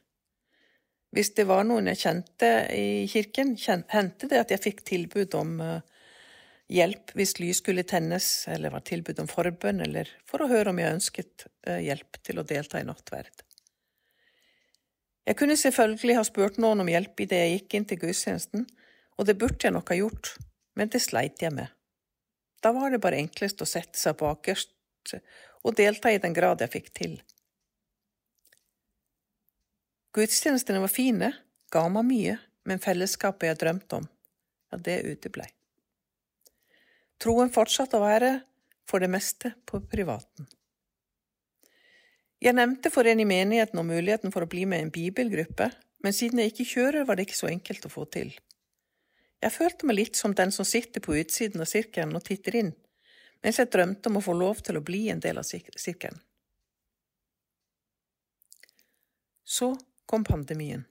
Hvis 1.11 1.33
det 1.35 1.49
var 1.51 1.65
noen 1.67 1.91
jeg 1.91 1.99
kjente 1.99 2.51
i 2.79 3.09
kirken, 3.11 3.57
hendte 3.91 4.29
det 4.31 4.39
at 4.39 4.55
jeg 4.55 4.63
fikk 4.63 4.85
tilbud 4.87 5.35
om 5.35 5.57
uh, 5.59 5.81
hjelp 6.71 7.11
hvis 7.19 7.35
lys 7.41 7.59
skulle 7.59 7.83
tennes, 7.83 8.29
eller 8.55 8.71
var 8.71 8.87
tilbud 8.87 9.19
om 9.25 9.33
forbønn, 9.33 9.83
eller 9.89 10.15
for 10.31 10.47
å 10.47 10.49
høre 10.53 10.71
om 10.71 10.79
jeg 10.79 10.95
ønsket 11.01 11.49
uh, 11.67 11.81
hjelp 11.83 12.23
til 12.23 12.39
å 12.39 12.47
delta 12.47 12.79
i 12.79 12.87
nattverd. 12.87 13.43
Jeg 15.27 15.43
kunne 15.43 15.59
selvfølgelig 15.59 16.21
ha 16.21 16.27
spurt 16.31 16.63
noen 16.63 16.87
om 16.87 16.95
hjelp 16.95 17.27
idet 17.27 17.43
jeg 17.43 17.55
gikk 17.57 17.81
inn 17.81 17.91
til 17.91 18.03
gudstjenesten, 18.07 18.69
og 19.19 19.27
det 19.27 19.41
burde 19.43 19.67
jeg 19.67 19.75
nok 19.75 19.91
ha 19.91 19.99
gjort, 20.05 20.37
men 20.79 20.95
det 20.95 21.03
sleit 21.03 21.43
jeg 21.43 21.59
med. 21.59 21.75
Da 22.63 22.71
var 22.79 22.95
det 22.95 23.03
bare 23.03 23.19
enklest 23.27 23.59
å 23.59 23.73
sette 23.75 23.99
seg 23.99 24.23
bakerst 24.23 24.77
og 25.65 25.77
delta 25.79 26.13
i 26.13 26.21
den 26.23 26.37
grad 26.37 26.63
jeg 26.65 26.73
fikk 26.73 26.93
til. 26.97 27.19
Gudstjenestene 30.17 30.81
var 30.83 30.93
fine, 30.93 31.33
ga 31.71 31.85
meg 31.93 32.07
mye, 32.09 32.37
men 32.69 32.83
fellesskapet 32.83 33.51
jeg 33.51 33.61
drømte 33.61 34.01
om, 34.01 34.07
ja, 34.73 34.79
det 34.81 35.01
uteblei. 35.07 35.49
Troen 37.23 37.51
fortsatte 37.55 37.99
å 37.99 38.05
være, 38.05 38.33
for 38.89 39.03
det 39.05 39.11
meste, 39.13 39.53
på 39.69 39.83
privaten. 39.91 40.49
Jeg 42.39 42.55
nevnte 42.55 42.91
for 42.95 43.07
en 43.11 43.21
i 43.21 43.27
menigheten 43.27 43.81
om 43.81 43.89
muligheten 43.91 44.33
for 44.33 44.47
å 44.47 44.51
bli 44.51 44.65
med 44.71 44.81
i 44.81 44.87
en 44.87 44.95
bibelgruppe, 44.95 45.73
men 46.07 46.15
siden 46.15 46.39
jeg 46.39 46.53
ikke 46.53 46.69
kjører, 46.73 47.07
var 47.07 47.19
det 47.19 47.27
ikke 47.27 47.41
så 47.41 47.51
enkelt 47.51 47.89
å 47.89 47.91
få 47.93 48.07
til. 48.15 48.31
Jeg 49.43 49.55
følte 49.55 49.87
meg 49.87 49.99
litt 49.99 50.19
som 50.19 50.35
den 50.35 50.55
som 50.55 50.67
sitter 50.67 51.03
på 51.03 51.17
utsiden 51.19 51.63
av 51.63 51.71
sirkelen 51.71 52.15
og 52.19 52.25
titter 52.27 52.59
inn, 52.59 52.73
mens 53.45 53.59
jeg 53.61 53.71
drømte 53.73 54.11
om 54.11 54.19
å 54.19 54.25
få 54.25 54.35
lov 54.37 54.63
til 54.67 54.79
å 54.79 54.85
bli 54.85 55.07
en 55.13 55.23
del 55.23 55.39
av 55.41 55.47
sirkelen. 55.47 56.19
Så 59.49 59.73
kom 60.09 60.25
pandemien, 60.29 60.85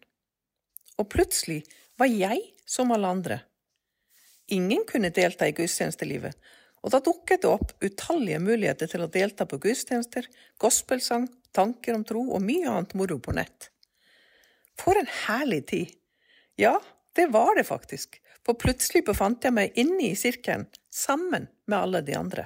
og 0.98 1.10
plutselig 1.14 1.62
var 1.98 2.10
jeg 2.10 2.42
som 2.66 2.92
alle 2.94 3.10
andre. 3.10 3.40
Ingen 4.54 4.86
kunne 4.88 5.14
delta 5.14 5.48
i 5.48 5.54
gudstjenestelivet, 5.54 6.38
og 6.86 6.94
da 6.94 7.02
dukket 7.04 7.44
det 7.44 7.50
opp 7.52 7.74
utallige 7.84 8.40
muligheter 8.42 8.90
til 8.90 9.04
å 9.04 9.10
delta 9.12 9.46
på 9.50 9.60
gudstjenester, 9.62 10.28
gospelsang, 10.62 11.28
tanker 11.52 11.98
om 11.98 12.06
tro 12.08 12.22
og 12.32 12.44
mye 12.46 12.70
annet 12.70 12.96
moro 12.98 13.18
på 13.20 13.34
nett. 13.36 13.70
For 14.78 14.98
en 14.98 15.10
herlig 15.26 15.64
tid! 15.72 15.94
Ja, 16.58 16.78
det 17.18 17.28
var 17.34 17.58
det 17.58 17.68
faktisk, 17.68 18.22
for 18.46 18.58
plutselig 18.58 19.04
befant 19.06 19.44
jeg 19.46 19.54
meg 19.54 19.78
inne 19.78 20.10
i 20.10 20.18
sirkelen, 20.18 20.66
sammen 20.94 21.50
med 21.68 21.80
alle 21.80 22.02
de 22.02 22.16
andre. 22.16 22.46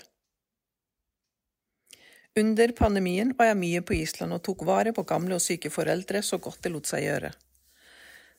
Under 2.39 2.71
pandemien 2.71 3.33
var 3.37 3.49
jeg 3.49 3.59
mye 3.59 3.81
på 3.83 3.95
Island 3.97 4.33
og 4.37 4.43
tok 4.45 4.63
vare 4.67 4.93
på 4.95 5.03
gamle 5.07 5.35
og 5.35 5.43
syke 5.43 5.71
foreldre 5.73 6.21
så 6.23 6.39
godt 6.39 6.61
det 6.63 6.71
lot 6.71 6.87
seg 6.87 7.03
gjøre. 7.03 7.31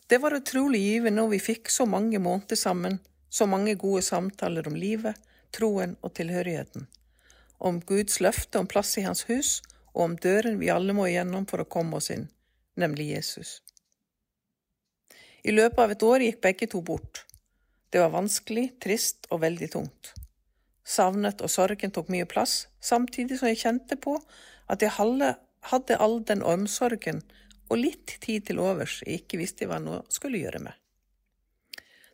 Det 0.08 0.18
var 0.22 0.36
utrolig 0.36 0.80
givende, 0.80 1.22
og 1.22 1.32
vi 1.32 1.40
fikk 1.40 1.70
så 1.70 1.84
mange 1.86 2.18
måneder 2.18 2.56
sammen, 2.56 2.98
så 3.28 3.46
mange 3.46 3.74
gode 3.80 4.02
samtaler 4.02 4.66
om 4.68 4.76
livet, 4.76 5.16
troen 5.52 5.94
og 6.00 6.14
tilhørigheten, 6.16 6.86
om 7.58 7.80
Guds 7.80 8.18
løfte 8.24 8.60
om 8.60 8.68
plass 8.68 8.96
i 8.98 9.04
Hans 9.06 9.26
hus, 9.28 9.60
og 9.92 10.06
om 10.06 10.16
døren 10.16 10.56
vi 10.60 10.72
alle 10.72 10.96
må 10.96 11.06
igjennom 11.08 11.44
for 11.48 11.60
å 11.60 11.68
komme 11.68 12.00
oss 12.00 12.10
inn, 12.12 12.26
nemlig 12.80 13.10
Jesus. 13.12 13.60
I 15.44 15.52
løpet 15.52 15.84
av 15.84 15.92
et 15.92 16.04
år 16.06 16.24
gikk 16.24 16.42
begge 16.44 16.68
to 16.70 16.80
bort. 16.80 17.24
Det 17.92 18.00
var 18.00 18.12
vanskelig, 18.14 18.70
trist 18.80 19.28
og 19.28 19.42
veldig 19.44 19.68
tungt. 19.72 20.14
Savnet 20.84 21.42
og 21.42 21.50
sorgen 21.50 21.92
tok 21.94 22.10
mye 22.12 22.26
plass, 22.28 22.66
samtidig 22.82 23.38
som 23.38 23.50
jeg 23.50 23.62
kjente 23.62 23.98
på 24.00 24.16
at 24.72 24.82
jeg 24.82 24.94
hadde 24.96 25.98
all 25.98 26.18
den 26.26 26.42
omsorgen 26.42 27.22
og 27.70 27.78
litt 27.80 28.16
tid 28.20 28.48
til 28.48 28.60
overs 28.60 29.00
jeg 29.06 29.22
ikke 29.22 29.40
visste 29.40 29.68
hva 29.68 29.78
jeg 29.80 30.02
skulle 30.12 30.42
gjøre 30.42 30.62
med. 30.66 30.74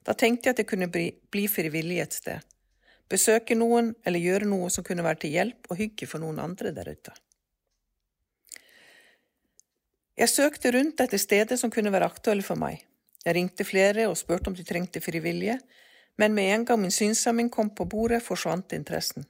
Da 0.06 0.14
tenkte 0.16 0.48
jeg 0.48 0.56
at 0.56 0.60
jeg 0.62 0.68
kunne 0.70 0.90
bli, 0.92 1.10
bli 1.32 1.46
frivillig 1.50 1.98
et 2.00 2.14
sted, 2.16 2.44
besøke 3.10 3.56
noen 3.58 3.94
eller 4.06 4.22
gjøre 4.22 4.48
noe 4.48 4.70
som 4.72 4.86
kunne 4.86 5.04
være 5.04 5.24
til 5.24 5.34
hjelp 5.34 5.68
og 5.72 5.80
hygge 5.80 6.08
for 6.08 6.22
noen 6.22 6.38
andre 6.40 6.72
der 6.76 6.92
ute. 6.92 7.16
Jeg 10.18 10.32
søkte 10.32 10.72
rundt 10.74 11.00
etter 11.04 11.20
steder 11.20 11.58
som 11.60 11.70
kunne 11.70 11.92
være 11.94 12.08
aktuelle 12.10 12.42
for 12.42 12.58
meg. 12.58 12.80
Jeg 13.22 13.36
ringte 13.36 13.66
flere 13.66 14.08
og 14.10 14.16
spurte 14.18 14.50
om 14.50 14.56
de 14.56 14.64
trengte 14.66 15.02
frivillige, 15.02 15.58
men 16.18 16.34
med 16.34 16.54
en 16.54 16.64
gang 16.66 16.80
min 16.82 16.94
synshemming 16.94 17.50
kom 17.50 17.70
på 17.70 17.86
bordet, 17.86 18.24
forsvant 18.26 18.74
interessen. 18.74 19.26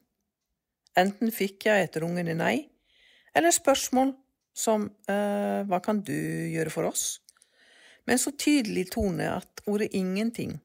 Enten 0.99 1.31
fikk 1.35 1.69
jeg 1.69 1.85
et 1.85 1.99
rungende 2.01 2.35
nei, 2.35 2.69
eller 3.37 3.55
spørsmål 3.55 4.15
som 4.57 4.89
eh, 5.11 5.61
hva 5.69 5.79
kan 5.85 6.01
du 6.03 6.17
gjøre 6.51 6.73
for 6.75 6.89
oss? 6.89 7.21
Med 8.07 8.17
en 8.17 8.23
så 8.25 8.33
tydelig 8.33 8.89
tone 8.95 9.29
at 9.31 9.63
ordet 9.69 9.93
ingenting 9.95 10.57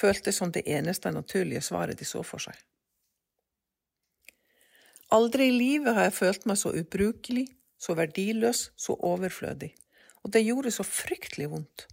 føltes 0.00 0.38
som 0.40 0.52
det 0.54 0.64
eneste 0.70 1.10
naturlige 1.12 1.64
svaret 1.66 1.98
de 1.98 2.06
så 2.08 2.22
for 2.24 2.40
seg. 2.40 2.56
Aldri 5.10 5.48
i 5.50 5.56
livet 5.56 5.96
har 5.96 6.06
jeg 6.06 6.18
følt 6.20 6.46
meg 6.46 6.60
så 6.60 6.70
ubrukelig, 6.70 7.48
så 7.80 7.96
verdiløs, 7.98 8.68
så 8.78 8.94
overflødig, 8.94 9.72
og 10.22 10.32
det 10.32 10.44
gjorde 10.46 10.70
så 10.70 10.86
fryktelig 10.86 11.50
vondt. 11.50 11.88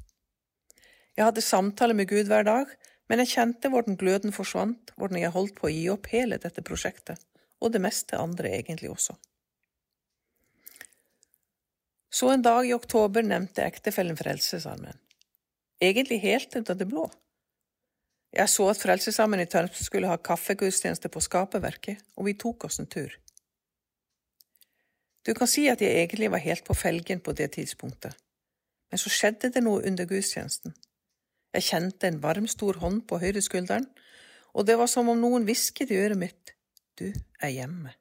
Jeg 1.17 1.25
hadde 1.25 1.41
samtaler 1.41 1.97
med 1.97 2.11
Gud 2.11 2.29
hver 2.29 2.45
dag, 2.45 2.69
men 3.07 3.23
jeg 3.23 3.33
kjente 3.33 3.71
hvordan 3.71 3.97
gløden 3.99 4.35
forsvant, 4.35 4.91
hvordan 4.95 5.21
jeg 5.21 5.33
holdt 5.35 5.55
på 5.57 5.69
å 5.69 5.73
gi 5.73 5.85
opp 5.93 6.09
hele 6.11 6.39
dette 6.43 6.63
prosjektet, 6.65 7.21
og 7.63 7.73
det 7.73 7.81
meste 7.83 8.19
andre 8.19 8.51
egentlig 8.59 8.91
også. 8.91 9.15
Så 12.17 12.31
en 12.31 12.41
dag 12.41 12.65
i 12.67 12.73
oktober 12.73 13.23
nevnte 13.23 13.65
ektefellen 13.65 14.17
Frelsesarmeen. 14.17 14.97
Egentlig 15.83 16.19
helt 16.23 16.55
ut 16.55 16.69
av 16.69 16.77
det 16.79 16.87
blå. 16.89 17.05
Jeg 18.33 18.49
så 18.51 18.67
at 18.71 18.81
Frelsesarmeen 18.81 19.43
i 19.43 19.49
Tønsberg 19.49 19.85
skulle 19.85 20.11
ha 20.11 20.17
kaffegudstjeneste 20.19 21.11
på 21.13 21.21
Skaperverket, 21.23 22.01
og 22.17 22.27
vi 22.27 22.35
tok 22.39 22.67
oss 22.67 22.79
en 22.81 22.89
tur. 22.89 23.13
Du 25.27 25.33
kan 25.35 25.49
si 25.51 25.67
at 25.69 25.81
jeg 25.83 25.95
egentlig 25.99 26.31
var 26.31 26.43
helt 26.43 26.63
på 26.65 26.75
felgen 26.75 27.19
på 27.23 27.35
det 27.35 27.51
tidspunktet, 27.57 28.15
men 28.89 29.01
så 29.01 29.11
skjedde 29.11 29.51
det 29.53 29.63
noe 29.63 29.83
under 29.87 30.07
gudstjenesten. 30.07 30.75
Jeg 31.57 31.65
kjente 31.71 32.05
en 32.05 32.19
varm, 32.21 32.45
stor 32.45 32.77
hånd 32.83 33.07
på 33.09 33.17
høyreskulderen, 33.21 33.87
og 34.53 34.67
det 34.69 34.75
var 34.77 34.89
som 34.91 35.09
om 35.09 35.17
noen 35.17 35.45
hvisket 35.47 35.89
i 35.89 35.97
øret 35.97 36.19
mitt, 36.21 36.53
du 36.97 37.09
er 37.41 37.53
hjemme. 37.53 37.95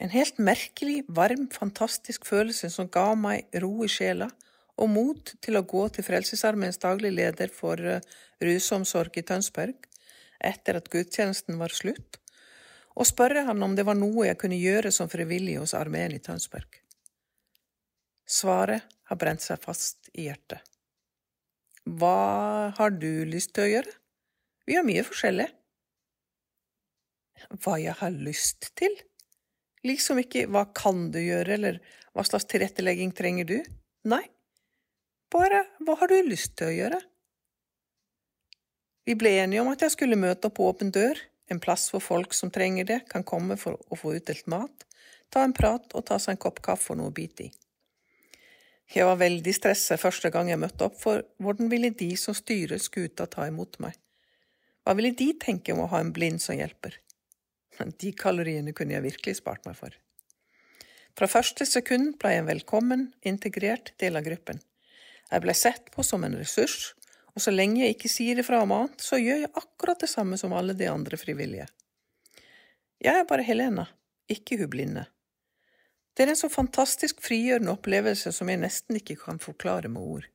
En 0.00 0.12
helt 0.12 0.40
merkelig, 0.40 1.02
varm, 1.08 1.46
fantastisk 1.52 2.26
følelse 2.28 2.70
som 2.72 2.88
ga 2.92 3.12
meg 3.16 3.46
ro 3.60 3.76
i 3.84 3.90
sjela 3.92 4.30
og 4.80 4.90
mot 4.90 5.34
til 5.44 5.56
å 5.56 5.64
gå 5.68 5.84
til 5.94 6.04
Frelsesarmeens 6.06 6.80
daglig 6.82 7.12
leder 7.14 7.52
for 7.52 7.78
uh, 7.78 8.00
rusomsorg 8.42 9.20
i 9.20 9.24
Tønsberg 9.28 9.86
etter 10.44 10.80
at 10.80 10.90
gudstjenesten 10.92 11.60
var 11.60 11.72
slutt, 11.72 12.18
og 12.98 13.08
spørre 13.08 13.46
han 13.46 13.62
om 13.64 13.76
det 13.76 13.86
var 13.86 13.96
noe 13.96 14.26
jeg 14.28 14.40
kunne 14.40 14.60
gjøre 14.60 14.92
som 14.92 15.08
frivillig 15.12 15.56
hos 15.60 15.76
armeen 15.78 16.16
i 16.16 16.20
Tønsberg. 16.24 16.82
Svaret 18.24 18.84
har 19.08 19.20
brent 19.20 19.44
seg 19.44 19.62
fast 19.62 20.10
i 20.12 20.26
hjertet. 20.26 20.73
Hva 21.84 22.72
har 22.78 22.94
du 22.96 23.24
lyst 23.28 23.52
til 23.54 23.66
å 23.66 23.72
gjøre? 23.74 23.96
Vi 24.64 24.76
har 24.78 24.86
mye 24.86 25.04
forskjellig. 25.04 25.48
Hva 27.60 27.76
jeg 27.82 27.96
har 27.98 28.14
lyst 28.14 28.70
til? 28.78 28.94
Liksom 29.84 30.22
ikke 30.22 30.46
hva 30.48 30.64
kan 30.72 31.10
du 31.12 31.20
gjøre, 31.20 31.58
eller 31.58 31.80
hva 32.16 32.24
slags 32.24 32.48
tilrettelegging 32.48 33.12
trenger 33.16 33.50
du? 33.50 33.58
Nei, 34.08 34.22
bare 35.32 35.64
hva 35.84 35.98
har 36.00 36.08
du 36.08 36.16
lyst 36.24 36.56
til 36.56 36.70
å 36.70 36.76
gjøre? 36.78 37.00
Vi 39.04 39.16
ble 39.20 39.34
enige 39.42 39.60
om 39.60 39.68
at 39.68 39.84
jeg 39.84 39.92
skulle 39.92 40.16
møte 40.16 40.48
opp 40.48 40.56
på 40.56 40.70
Åpen 40.70 40.92
dør, 40.94 41.18
en 41.52 41.60
plass 41.60 41.90
hvor 41.92 42.00
folk 42.00 42.32
som 42.32 42.52
trenger 42.52 42.88
det, 42.88 43.00
kan 43.10 43.26
komme 43.28 43.58
for 43.60 43.76
å 43.76 43.98
få 44.00 44.14
utdelt 44.16 44.48
mat, 44.48 44.86
ta 45.28 45.44
en 45.44 45.52
prat 45.52 45.92
og 45.92 46.06
ta 46.08 46.16
seg 46.16 46.38
en 46.38 46.42
kopp 46.46 46.62
kaffe 46.64 46.94
og 46.94 47.02
noe 47.02 47.12
å 47.12 47.16
bite 47.16 47.50
i. 47.50 47.52
Jeg 48.92 49.06
var 49.08 49.16
veldig 49.18 49.54
stresset 49.56 50.00
første 50.00 50.30
gang 50.30 50.50
jeg 50.50 50.60
møtte 50.60 50.86
opp, 50.86 50.98
for 51.00 51.24
hvordan 51.42 51.70
ville 51.72 51.90
de 51.96 52.10
som 52.20 52.36
styrer 52.36 52.82
skuta 52.82 53.26
ta 53.30 53.46
imot 53.48 53.78
meg? 53.82 53.96
Hva 54.84 54.92
ville 54.98 55.14
de 55.16 55.30
tenke 55.40 55.72
om 55.72 55.86
å 55.86 55.90
ha 55.94 56.02
en 56.04 56.12
blind 56.12 56.42
som 56.44 56.58
hjelper? 56.58 56.98
De 57.80 58.12
kaloriene 58.14 58.74
kunne 58.76 58.94
jeg 58.94 59.06
virkelig 59.06 59.38
spart 59.40 59.64
meg 59.66 59.78
for. 59.78 59.94
Fra 61.14 61.30
første 61.30 61.66
sekund 61.66 62.18
ble 62.20 62.34
jeg 62.34 62.42
en 62.42 62.50
velkommen, 62.50 63.06
integrert 63.26 63.92
del 64.02 64.18
av 64.18 64.26
gruppen. 64.26 64.60
Jeg 65.30 65.42
ble 65.42 65.54
sett 65.56 65.88
på 65.94 66.04
som 66.06 66.26
en 66.26 66.36
ressurs, 66.36 66.92
og 67.34 67.42
så 67.42 67.54
lenge 67.54 67.82
jeg 67.82 67.96
ikke 67.96 68.10
sier 68.12 68.38
ifra 68.38 68.60
om 68.62 68.74
annet, 68.76 69.00
så 69.02 69.18
gjør 69.18 69.46
jeg 69.46 69.54
akkurat 69.58 70.04
det 70.04 70.10
samme 70.10 70.38
som 70.38 70.54
alle 70.54 70.76
de 70.78 70.86
andre 70.90 71.18
frivillige. 71.18 71.66
Jeg 73.02 73.20
er 73.20 73.26
bare 73.30 73.46
Helena, 73.46 73.88
ikke 74.30 74.58
hun 74.60 74.70
blinde. 74.70 75.06
Det 76.14 76.22
er 76.22 76.30
en 76.30 76.38
så 76.38 76.48
fantastisk 76.48 77.22
frigjørende 77.24 77.74
opplevelse 77.74 78.30
som 78.32 78.50
jeg 78.50 78.62
nesten 78.62 79.00
ikke 79.00 79.16
kan 79.18 79.40
forklare 79.42 79.90
med 79.90 80.02
ord. 80.02 80.28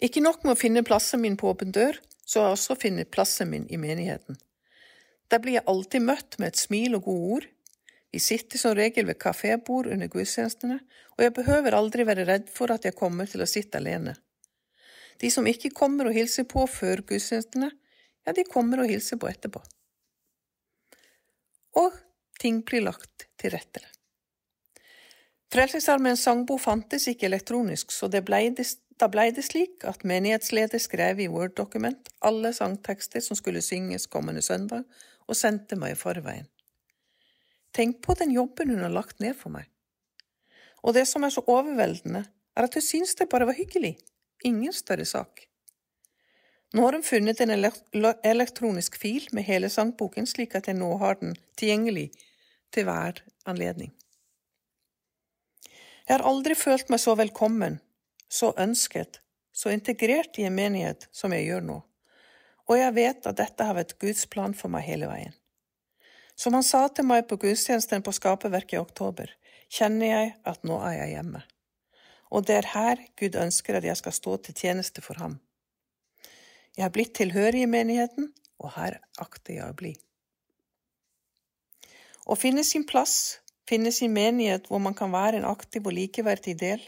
Ikke 0.00 0.22
nok 0.24 0.46
med 0.46 0.54
å 0.54 0.60
finne 0.60 0.84
plassen 0.86 1.20
min 1.20 1.36
på 1.36 1.50
åpen 1.52 1.74
dør, 1.76 1.98
så 2.24 2.40
har 2.40 2.48
jeg 2.48 2.56
også 2.56 2.78
funnet 2.80 3.12
plassen 3.12 3.50
min 3.52 3.66
i 3.68 3.76
menigheten. 3.80 4.38
Der 5.30 5.42
blir 5.42 5.58
jeg 5.58 5.68
alltid 5.68 6.06
møtt 6.06 6.38
med 6.40 6.54
et 6.54 6.62
smil 6.62 6.96
og 6.96 7.04
gode 7.10 7.34
ord. 7.36 7.48
Vi 8.10 8.22
sitter 8.22 8.58
som 8.58 8.74
regel 8.74 9.06
ved 9.06 9.20
kafébord 9.20 9.90
under 9.92 10.08
gudstjenestene, 10.10 10.80
og 11.18 11.24
jeg 11.24 11.34
behøver 11.36 11.76
aldri 11.76 12.06
være 12.08 12.24
redd 12.26 12.48
for 12.50 12.72
at 12.72 12.88
jeg 12.88 12.96
kommer 12.98 13.28
til 13.28 13.44
å 13.44 13.50
sitte 13.50 13.78
alene. 13.78 14.16
De 15.20 15.28
som 15.30 15.46
ikke 15.46 15.74
kommer 15.76 16.08
og 16.08 16.16
hilser 16.16 16.48
på 16.48 16.64
før 16.70 17.04
gudstjenestene, 17.06 17.68
ja, 18.24 18.32
de 18.32 18.44
kommer 18.48 18.80
og 18.80 18.88
hilser 18.88 19.20
på 19.20 19.28
etterpå. 19.28 19.60
Og 21.80 21.92
ting 22.40 22.62
blir 22.66 22.86
lagt 22.86 23.26
til 23.40 23.52
rette. 23.54 23.82
Frelsesarmeens 25.50 26.22
sangbok 26.24 26.62
fantes 26.62 27.08
ikke 27.10 27.26
elektronisk, 27.26 27.90
så 27.90 28.06
ble 28.08 28.40
det, 28.54 28.66
da 29.00 29.08
ble 29.10 29.26
det 29.34 29.42
slik 29.48 29.84
at 29.88 30.04
menighetsleder 30.06 30.78
skrev 30.78 31.20
i 31.24 31.28
Word-dokument 31.32 32.12
alle 32.22 32.52
sangtekster 32.54 33.24
som 33.24 33.38
skulle 33.38 33.62
synges 33.64 34.06
kommende 34.06 34.44
søndag, 34.46 34.86
og 35.26 35.38
sendte 35.38 35.76
meg 35.78 35.94
i 35.94 35.98
forveien. 35.98 36.46
Tenk 37.74 38.00
på 38.02 38.16
den 38.18 38.32
jobben 38.34 38.72
hun 38.72 38.82
har 38.82 38.94
lagt 38.94 39.20
ned 39.22 39.36
for 39.38 39.54
meg. 39.54 39.68
Og 40.82 40.94
det 40.96 41.04
som 41.06 41.22
er 41.26 41.34
så 41.34 41.44
overveldende, 41.46 42.24
er 42.56 42.66
at 42.66 42.74
hun 42.74 42.82
syns 42.82 43.14
det 43.18 43.28
bare 43.30 43.46
var 43.46 43.58
hyggelig, 43.58 43.96
ingen 44.46 44.74
større 44.74 45.06
sak. 45.06 45.44
Nå 46.74 46.82
har 46.86 46.94
hun 46.94 47.06
funnet 47.06 47.40
en 47.42 47.52
elektronisk 47.52 48.98
fil 49.02 49.26
med 49.34 49.46
hele 49.46 49.70
sangboken, 49.70 50.26
slik 50.30 50.54
at 50.54 50.70
jeg 50.70 50.78
nå 50.78 50.90
har 51.02 51.18
den 51.18 51.34
tilgjengelig 51.58 52.10
til 52.74 52.86
hver 52.88 53.22
anledning. 53.50 53.92
Jeg 56.08 56.16
har 56.16 56.26
aldri 56.26 56.56
følt 56.58 56.90
meg 56.90 57.02
så 57.02 57.14
velkommen, 57.18 57.78
så 58.30 58.54
ønsket, 58.58 59.20
så 59.52 59.70
integrert 59.74 60.38
i 60.38 60.46
en 60.48 60.56
menighet 60.56 61.06
som 61.14 61.34
jeg 61.34 61.46
gjør 61.50 61.66
nå 61.66 61.78
og 62.70 62.78
jeg 62.78 62.94
vet 62.94 63.26
at 63.26 63.38
dette 63.40 63.66
har 63.66 63.74
vært 63.74 63.96
Guds 63.98 64.26
plan 64.30 64.54
for 64.54 64.70
meg 64.70 64.86
hele 64.86 65.10
veien. 65.10 65.34
Som 66.38 66.54
han 66.54 66.64
sa 66.64 66.86
til 66.88 67.08
meg 67.08 67.26
på 67.28 67.40
gudstjenesten 67.42 68.04
på 68.06 68.14
Skaperverket 68.14 68.78
i 68.78 68.80
oktober, 68.80 69.32
kjenner 69.68 70.06
jeg 70.06 70.28
at 70.48 70.62
nå 70.66 70.78
er 70.86 71.00
jeg 71.00 71.16
hjemme. 71.16 71.42
Og 72.30 72.46
det 72.46 72.60
er 72.60 72.70
her 72.72 73.02
Gud 73.18 73.36
ønsker 73.36 73.76
at 73.76 73.86
jeg 73.86 73.98
skal 73.98 74.14
stå 74.14 74.36
til 74.46 74.56
tjeneste 74.62 75.02
for 75.02 75.18
ham. 75.18 75.40
Jeg 76.78 76.86
har 76.86 76.94
blitt 76.94 77.16
tilhørig 77.18 77.64
i 77.66 77.70
menigheten, 77.70 78.30
og 78.62 78.76
her 78.76 79.00
akter 79.18 79.58
jeg 79.58 79.66
å 79.66 79.76
bli. 79.76 79.96
Å 82.30 82.36
finne 82.38 82.62
sin 82.62 82.84
plass, 82.86 83.40
finne 83.66 83.90
sin 83.90 84.12
menighet 84.14 84.68
hvor 84.70 84.78
man 84.82 84.94
kan 84.94 85.10
være 85.10 85.40
en 85.40 85.48
aktiv 85.50 85.86
og 85.86 85.96
likeverdig 85.96 86.54
del, 86.60 86.82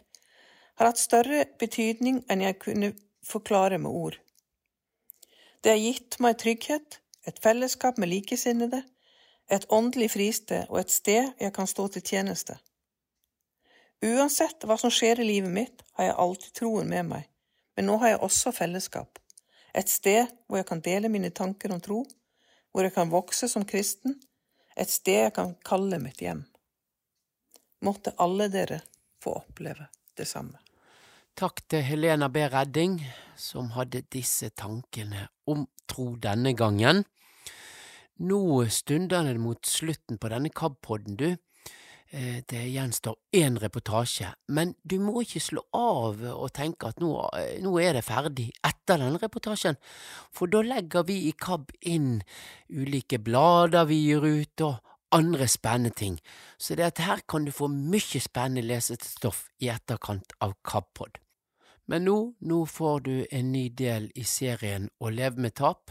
har 0.79 0.93
hatt 0.93 1.03
større 1.03 1.45
betydning 1.59 2.21
enn 2.31 2.45
jeg 2.45 2.61
kunne 2.63 2.93
forklare 3.27 3.81
med 3.83 3.91
ord. 3.91 4.19
Det 5.63 5.75
har 5.75 5.83
gitt 5.83 6.19
meg 6.23 6.39
trygghet, 6.39 7.01
et 7.27 7.43
fellesskap 7.43 7.99
med 7.99 8.11
likesinnede, 8.11 8.83
et 9.51 9.67
åndelig 9.71 10.13
fristed 10.15 10.71
og 10.71 10.81
et 10.81 10.95
sted 10.95 11.35
jeg 11.43 11.55
kan 11.55 11.67
stå 11.71 11.89
til 11.95 12.07
tjeneste. 12.07 12.57
Uansett 14.03 14.65
hva 14.67 14.79
som 14.79 14.91
skjer 14.91 15.23
i 15.23 15.29
livet 15.29 15.55
mitt, 15.55 15.85
har 15.99 16.11
jeg 16.11 16.19
alltid 16.25 16.59
troen 16.59 16.91
med 16.91 17.07
meg, 17.11 17.29
men 17.77 17.91
nå 17.91 17.99
har 18.03 18.15
jeg 18.15 18.25
også 18.27 18.55
fellesskap, 18.55 19.19
et 19.75 19.91
sted 19.91 20.27
hvor 20.47 20.63
jeg 20.63 20.71
kan 20.71 20.83
dele 20.83 21.11
mine 21.11 21.31
tanker 21.35 21.75
om 21.75 21.83
tro, 21.83 22.03
hvor 22.73 22.87
jeg 22.87 22.95
kan 22.95 23.11
vokse 23.11 23.51
som 23.51 23.67
kristen, 23.67 24.19
et 24.77 24.91
sted 24.91 25.27
jeg 25.27 25.35
kan 25.37 25.55
kalle 25.67 25.99
mitt 26.03 26.21
hjem. 26.23 26.45
Måtte 27.83 28.15
alle 28.23 28.49
dere 28.53 28.83
få 29.23 29.37
oppleve 29.43 29.89
det 30.19 30.27
samme. 30.29 30.59
Takk 31.39 31.63
til 31.73 31.83
Helena 31.87 32.29
B. 32.29 32.45
Redding, 32.53 32.99
som 33.37 33.73
hadde 33.77 34.05
disse 34.13 34.51
tankene 34.53 35.29
om 35.49 35.65
tro 35.89 36.13
denne 36.21 36.53
gangen. 36.57 37.05
Nå 38.23 38.67
stunder 38.69 39.25
det 39.27 39.41
mot 39.41 39.67
slutten 39.67 40.21
på 40.21 40.31
denne 40.31 40.53
KAB-podden, 40.53 41.17
du. 41.17 41.31
Eh, 42.13 42.43
Det 42.47 42.69
gjenstår 42.69 43.17
én 43.33 43.57
reportasje, 43.59 44.35
men 44.49 44.75
du 44.85 44.99
må 45.01 45.23
ikke 45.23 45.41
slå 45.41 45.63
av 45.73 46.21
og 46.21 46.51
tenke 46.53 46.91
at 46.91 47.01
nå, 47.01 47.09
eh, 47.39 47.57
nå 47.65 47.73
er 47.81 47.95
det 47.97 48.05
ferdig 48.05 48.51
etter 48.63 48.99
denne 49.01 49.17
reportasjen, 49.17 49.79
for 50.31 50.47
da 50.47 50.61
legger 50.61 51.07
vi 51.09 51.29
i 51.29 51.33
KAB 51.33 51.73
inn 51.81 52.23
ulike 52.69 53.17
blader 53.17 53.87
vi 53.89 54.03
gir 54.11 54.21
ut 54.21 54.61
og 54.61 54.93
andre 55.11 55.49
spennende 55.49 55.95
ting, 55.97 56.21
så 56.59 56.77
det 56.77 56.85
at 56.85 56.99
her 56.99 57.23
kan 57.27 57.47
du 57.47 57.51
få 57.51 57.71
mye 57.73 58.21
spennende 58.21 58.67
lesestoff 58.67 59.49
i 59.59 59.73
etterkant 59.73 60.37
av 60.39 60.53
KAB-pod. 60.63 61.17
Men 61.89 62.05
nå, 62.05 62.35
nå 62.41 62.67
får 62.67 63.01
du 63.09 63.27
en 63.31 63.53
ny 63.53 63.69
del 63.69 64.13
i 64.15 64.23
serien 64.23 64.91
Å 65.01 65.09
leve 65.11 65.41
med 65.41 65.55
tap, 65.55 65.91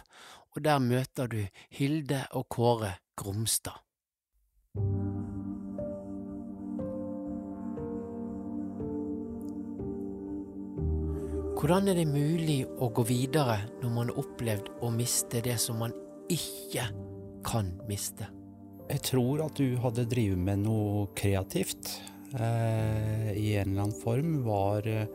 og 0.53 0.64
der 0.64 0.80
møter 0.80 1.27
du 1.27 1.48
Hilde 1.69 2.27
og 2.31 2.48
Kåre 2.49 2.99
Gromstad. 3.18 3.81
Hvordan 11.62 11.92
er 11.92 12.00
det 12.00 12.08
mulig 12.10 12.64
å 12.82 12.88
gå 12.90 13.04
videre 13.06 13.60
når 13.84 13.92
man 13.94 14.08
har 14.10 14.18
opplevd 14.18 14.70
å 14.82 14.88
miste 14.96 15.44
det 15.46 15.60
som 15.62 15.78
man 15.78 15.92
ikke 16.34 16.88
kan 17.46 17.70
miste? 17.86 18.26
Jeg 18.90 19.04
tror 19.06 19.44
at 19.46 19.62
du 19.62 19.76
hadde 19.84 20.08
drevet 20.10 20.42
med 20.42 20.64
noe 20.64 21.04
kreativt 21.14 21.92
eh, 22.34 23.30
i 23.38 23.54
en 23.62 23.76
eller 23.76 23.84
annen 23.84 23.94
form. 23.94 24.34
Var 24.48 24.90
eh, 24.90 25.14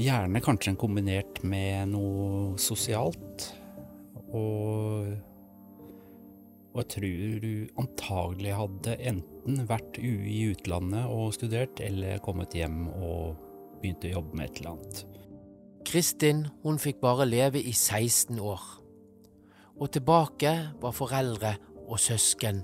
gjerne 0.00 0.40
kanskje 0.48 0.78
kombinert 0.80 1.42
med 1.44 1.92
noe 1.92 2.56
sosialt. 2.56 3.50
Og, 4.32 5.12
og 6.72 6.82
jeg 6.86 6.92
tror 6.96 7.38
du 7.44 7.52
antagelig 7.84 8.58
hadde 8.64 9.00
enten 9.12 9.64
vært 9.68 10.00
i 10.00 10.40
utlandet 10.54 11.04
og 11.12 11.36
studert, 11.36 11.84
eller 11.84 12.24
kommet 12.24 12.56
hjem 12.56 12.86
og 12.96 13.34
begynt 13.82 14.08
å 14.08 14.16
jobbe 14.22 14.40
med 14.40 14.48
et 14.48 14.64
eller 14.64 14.78
annet. 14.78 15.08
Kristin 15.86 16.44
hun 16.64 16.78
fikk 16.78 17.00
bare 17.02 17.26
leve 17.28 17.62
i 17.62 17.72
16 17.72 18.38
år, 18.40 18.60
og 19.80 19.92
tilbake 19.94 20.52
var 20.82 20.96
foreldre 20.96 21.54
og 21.86 21.98
søsken 21.98 22.62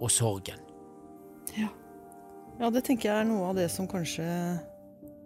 og 0.00 0.10
sorgen. 0.12 0.60
Ja. 1.58 1.68
ja, 2.60 2.70
det 2.70 2.84
tenker 2.86 3.10
jeg 3.10 3.24
er 3.24 3.28
noe 3.28 3.50
av 3.50 3.58
det 3.58 3.68
som 3.72 3.88
kanskje 3.90 4.24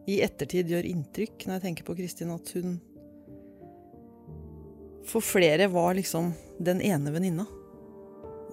i 0.08 0.18
ettertid 0.24 0.70
gjør 0.72 0.88
inntrykk 0.88 1.44
når 1.46 1.58
jeg 1.58 1.64
tenker 1.66 1.86
på 1.86 1.96
Kristin, 1.98 2.32
at 2.32 2.52
hun 2.56 2.78
for 5.08 5.24
flere 5.24 5.68
var 5.72 5.94
liksom 5.96 6.32
den 6.60 6.82
ene 6.84 7.12
venninna. 7.12 7.46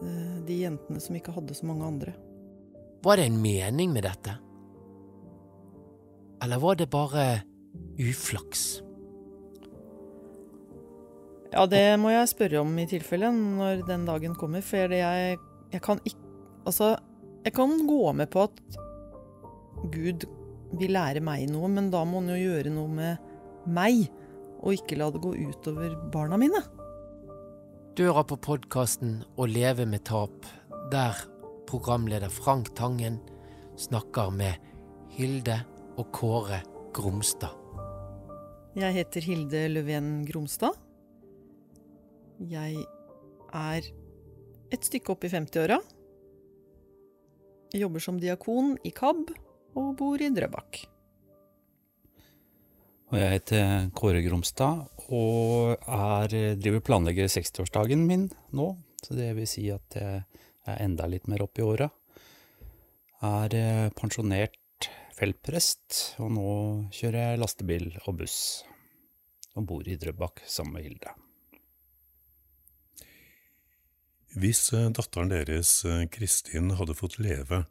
Eh, 0.02 0.38
De 0.48 0.60
jentene 0.62 1.02
som 1.04 1.16
ikke 1.18 1.34
hadde 1.36 1.56
så 1.58 1.68
mange 1.68 1.88
andre. 1.88 2.14
Var 3.04 3.18
det 3.18 3.26
en 3.28 3.42
mening 3.42 3.92
med 3.94 4.06
dette? 4.08 4.38
Eller 6.44 6.62
var 6.62 6.78
det 6.80 6.90
bare 6.92 7.26
uflaks? 8.00 8.66
Ja, 11.56 11.64
det 11.72 11.84
må 12.02 12.12
jeg 12.12 12.28
spørre 12.28 12.62
om 12.66 12.74
i 12.82 12.88
tilfelle 12.90 13.30
når 13.32 13.86
den 13.88 14.04
dagen 14.08 14.36
kommer, 14.36 14.64
for 14.66 14.92
jeg, 14.92 15.38
jeg 15.72 15.84
kan 15.84 16.02
ikke 16.04 16.24
Altså, 16.66 16.96
jeg 17.46 17.54
kan 17.54 17.76
gå 17.86 18.12
med 18.18 18.26
på 18.34 18.42
at 18.48 18.62
Gud 19.94 20.24
vil 20.80 20.96
lære 20.96 21.22
meg 21.22 21.44
noe, 21.52 21.68
men 21.70 21.92
da 21.94 22.00
må 22.10 22.24
han 22.24 22.32
jo 22.34 22.40
gjøre 22.40 22.72
noe 22.74 22.90
med 22.90 23.28
meg, 23.70 24.08
og 24.66 24.74
ikke 24.74 24.98
la 24.98 25.12
det 25.14 25.22
gå 25.22 25.36
utover 25.52 25.94
barna 26.10 26.40
mine. 26.42 26.64
Du 27.94 28.02
hører 28.08 28.26
på 28.28 28.40
podkasten 28.50 29.20
Å 29.38 29.46
leve 29.46 29.86
med 29.86 30.08
tap, 30.10 30.50
der 30.90 31.22
programleder 31.70 32.34
Frank 32.34 32.74
Tangen 32.76 33.22
snakker 33.78 34.34
med 34.34 34.58
Hilde 35.16 35.62
og 35.96 36.10
Kåre 36.18 36.64
Gromstad. 36.98 37.65
Jeg 38.76 38.92
heter 38.92 39.24
Hilde 39.24 39.60
Løven 39.72 40.08
Gromstad. 40.28 40.76
Jeg 42.44 42.82
er 43.56 43.86
et 44.76 44.88
stykke 44.90 45.14
opp 45.14 45.24
i 45.24 45.30
50-åra. 45.32 45.78
Jobber 47.80 48.04
som 48.04 48.20
diakon 48.20 48.74
i 48.84 48.92
KAB 48.92 49.32
og 49.80 49.94
bor 49.96 50.20
i 50.20 50.28
Drøbak. 50.28 50.82
Og 53.14 53.16
jeg 53.22 53.32
heter 53.38 53.88
Kåre 53.96 54.26
Gromstad 54.28 54.84
og 55.08 55.80
er, 55.80 56.36
driver 56.60 56.84
planlegger 56.84 57.32
60-årsdagen 57.32 58.04
min 58.04 58.28
nå. 58.52 58.74
Så 59.00 59.16
det 59.16 59.32
vil 59.40 59.48
si 59.48 59.70
at 59.72 59.96
jeg 59.96 60.28
er 60.68 60.84
enda 60.84 61.08
litt 61.08 61.32
mer 61.32 61.48
opp 61.48 61.64
i 61.64 61.64
åra. 61.64 61.88
Er 63.24 63.56
eh, 63.56 63.88
pensjonert 63.96 64.60
feltprest, 65.16 66.18
og 66.24 66.34
nå 66.36 66.50
kjører 66.96 67.22
jeg 67.22 67.42
lastebil 67.42 67.88
og 68.06 68.18
buss. 68.22 68.40
Og 69.56 69.68
bor 69.70 69.88
i 69.88 69.96
Drøbak 70.00 70.44
sammen 70.50 70.76
med 70.76 70.90
Hilde. 70.90 71.14
Hvis 74.36 74.68
eh, 74.76 74.90
datteren 74.92 75.32
deres, 75.32 75.78
eh, 75.88 76.04
Kristin, 76.12 76.74
hadde 76.76 76.98
fått 76.98 77.16
leve, 77.24 77.64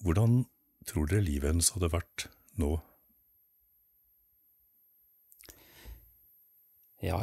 hvordan 0.00 0.46
tror 0.88 1.10
dere 1.10 1.26
livet 1.26 1.52
hennes 1.52 1.68
hadde 1.74 1.92
vært 1.92 2.30
nå? 2.56 2.78
Ja, 7.02 7.18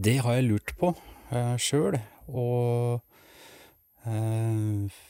det 0.00 0.16
har 0.24 0.38
jeg 0.38 0.48
lurt 0.48 0.72
på 0.80 0.94
uh, 0.96 1.56
sjøl, 1.60 1.98
og 2.32 3.02
eh, 4.08 5.02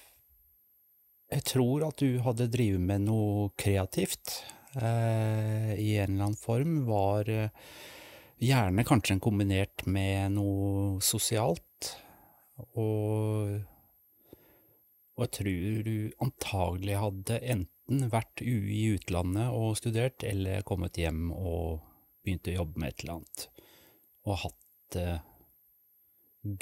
jeg 1.33 1.45
tror 1.49 1.87
at 1.87 2.03
du 2.03 2.21
hadde 2.25 2.51
drevet 2.53 2.83
med 2.83 3.07
noe 3.07 3.51
kreativt 3.61 4.43
eh, 4.77 5.73
i 5.79 5.95
en 5.97 6.15
eller 6.15 6.29
annen 6.29 6.39
form. 6.39 6.83
Var 6.89 7.31
eh, 7.33 7.69
gjerne 8.43 8.85
kanskje 8.87 9.21
kombinert 9.23 9.87
med 9.87 10.37
noe 10.37 11.01
sosialt. 11.05 11.93
Og, 12.77 13.63
og 15.17 15.25
jeg 15.25 15.33
tror 15.39 15.87
du 15.89 15.97
antagelig 16.27 16.99
hadde 17.01 17.41
enten 17.57 18.05
vært 18.13 18.45
i 18.45 18.85
utlandet 18.93 19.57
og 19.57 19.79
studert, 19.81 20.25
eller 20.27 20.67
kommet 20.69 21.01
hjem 21.01 21.31
og 21.33 21.81
begynt 22.23 22.53
å 22.53 22.59
jobbe 22.61 22.83
med 22.83 22.93
et 22.93 23.05
eller 23.05 23.19
annet. 23.21 23.49
Og 24.29 24.43
hatt 24.45 24.61
det 24.93 25.09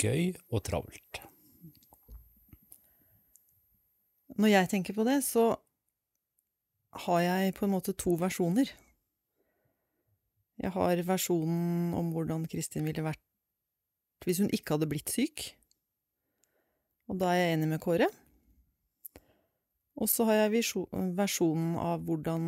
gøy 0.00 0.30
og 0.52 0.62
travelt. 0.68 1.24
Når 4.40 4.54
jeg 4.54 4.68
tenker 4.72 4.96
på 4.96 5.04
det, 5.04 5.18
så 5.26 5.52
har 7.04 7.20
jeg 7.20 7.54
på 7.58 7.66
en 7.66 7.74
måte 7.74 7.92
to 7.92 8.14
versjoner. 8.18 8.70
Jeg 10.60 10.72
har 10.72 11.02
versjonen 11.08 11.92
om 11.96 12.08
hvordan 12.14 12.46
Kristin 12.48 12.88
ville 12.88 13.04
vært 13.04 13.20
hvis 14.24 14.40
hun 14.42 14.50
ikke 14.52 14.76
hadde 14.76 14.88
blitt 14.88 15.12
syk. 15.12 15.44
Og 17.08 17.20
da 17.20 17.30
er 17.32 17.40
jeg 17.40 17.54
enig 17.56 17.68
med 17.70 17.80
Kåre. 17.84 18.08
Og 20.00 20.08
så 20.08 20.24
har 20.28 20.42
jeg 20.42 20.74
versjonen 21.16 21.74
av 21.80 22.04
hvordan 22.08 22.44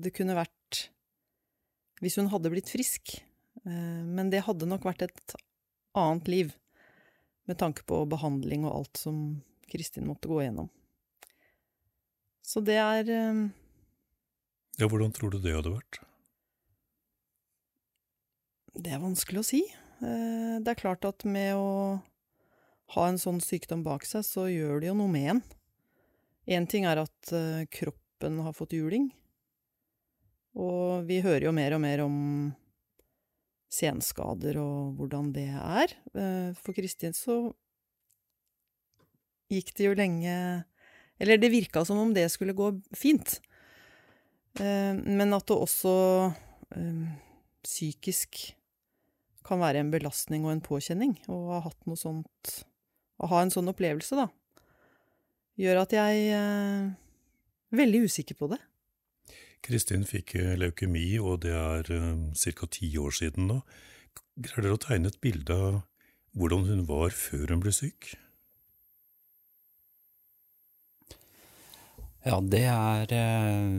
det 0.00 0.12
kunne 0.16 0.36
vært 0.36 0.86
hvis 2.00 2.16
hun 2.20 2.28
hadde 2.32 2.52
blitt 2.52 2.72
frisk. 2.72 3.18
Men 3.64 4.32
det 4.32 4.44
hadde 4.44 4.68
nok 4.68 4.84
vært 4.88 5.06
et 5.08 5.36
annet 5.96 6.28
liv, 6.28 6.54
med 7.44 7.60
tanke 7.60 7.84
på 7.88 8.00
behandling 8.08 8.64
og 8.64 8.80
alt 8.80 9.00
som 9.00 9.20
Kristin 9.68 10.08
måtte 10.08 10.28
gå 10.28 10.40
gjennom. 10.44 10.72
Så 12.44 12.60
det 12.64 12.76
er 12.76 13.08
Ja, 14.76 14.86
hvordan 14.86 15.12
tror 15.16 15.32
du 15.32 15.38
det 15.40 15.54
hadde 15.56 15.72
vært? 15.72 16.00
Det 18.74 18.90
er 18.92 19.00
vanskelig 19.00 19.40
å 19.40 19.46
si. 19.46 19.62
Det 20.00 20.68
er 20.68 20.78
klart 20.80 21.06
at 21.08 21.24
med 21.24 21.54
å 21.56 21.68
ha 22.94 23.04
en 23.08 23.20
sånn 23.22 23.40
sykdom 23.40 23.84
bak 23.86 24.04
seg, 24.04 24.26
så 24.26 24.48
gjør 24.50 24.82
det 24.82 24.90
jo 24.90 24.96
noe 24.98 25.12
med 25.12 25.30
en. 25.30 25.42
Én 26.58 26.66
ting 26.68 26.84
er 26.84 27.00
at 27.00 27.32
kroppen 27.72 28.42
har 28.44 28.52
fått 28.52 28.74
juling, 28.76 29.08
og 30.58 31.06
vi 31.08 31.22
hører 31.24 31.46
jo 31.48 31.54
mer 31.56 31.78
og 31.78 31.80
mer 31.86 32.02
om 32.04 32.18
senskader 33.72 34.58
og 34.60 34.98
hvordan 34.98 35.32
det 35.34 35.48
er. 35.54 35.94
For 36.60 36.76
Kristin 36.76 37.16
så 37.16 37.54
gikk 39.54 39.72
det 39.78 39.88
jo 39.88 39.96
lenge 39.96 40.36
Eller 41.22 41.38
det 41.38 41.52
virka 41.52 41.84
som 41.86 42.00
om 42.00 42.14
det 42.14 42.26
skulle 42.32 42.56
gå 42.56 42.72
fint. 42.96 43.38
Men 44.58 45.34
at 45.34 45.46
det 45.50 45.56
også 45.56 45.94
psykisk 47.64 48.54
kan 49.44 49.60
være 49.60 49.82
en 49.82 49.92
belastning 49.92 50.44
og 50.46 50.54
en 50.54 50.64
påkjenning 50.64 51.16
å 51.30 51.38
ha 51.52 51.60
hatt 51.66 51.88
noe 51.88 52.00
sånt 52.00 52.52
Å 53.22 53.28
ha 53.30 53.42
en 53.44 53.52
sånn 53.52 53.70
opplevelse, 53.70 54.16
da, 54.18 54.26
gjør 55.60 55.84
at 55.84 55.92
jeg 55.94 56.22
er 56.34 56.88
veldig 57.78 58.00
usikker 58.08 58.34
på 58.40 58.48
det. 58.50 58.58
Kristin 59.64 60.02
fikk 60.02 60.34
leukemi, 60.58 61.14
og 61.22 61.44
det 61.44 61.54
er 61.54 61.86
ca. 62.34 62.66
ti 62.66 62.90
år 62.98 63.14
siden 63.14 63.46
nå. 63.52 63.60
Greier 64.34 64.66
dere 64.66 64.74
å 64.74 64.82
tegne 64.82 65.12
et 65.12 65.20
bilde 65.22 65.54
av 65.54 65.78
hvordan 66.34 66.66
hun 66.66 66.82
var 66.90 67.14
før 67.14 67.54
hun 67.54 67.62
ble 67.62 67.72
syk? 67.72 68.16
Ja, 72.24 72.38
det 72.40 72.62
er 72.64 73.10
eh, 73.12 73.74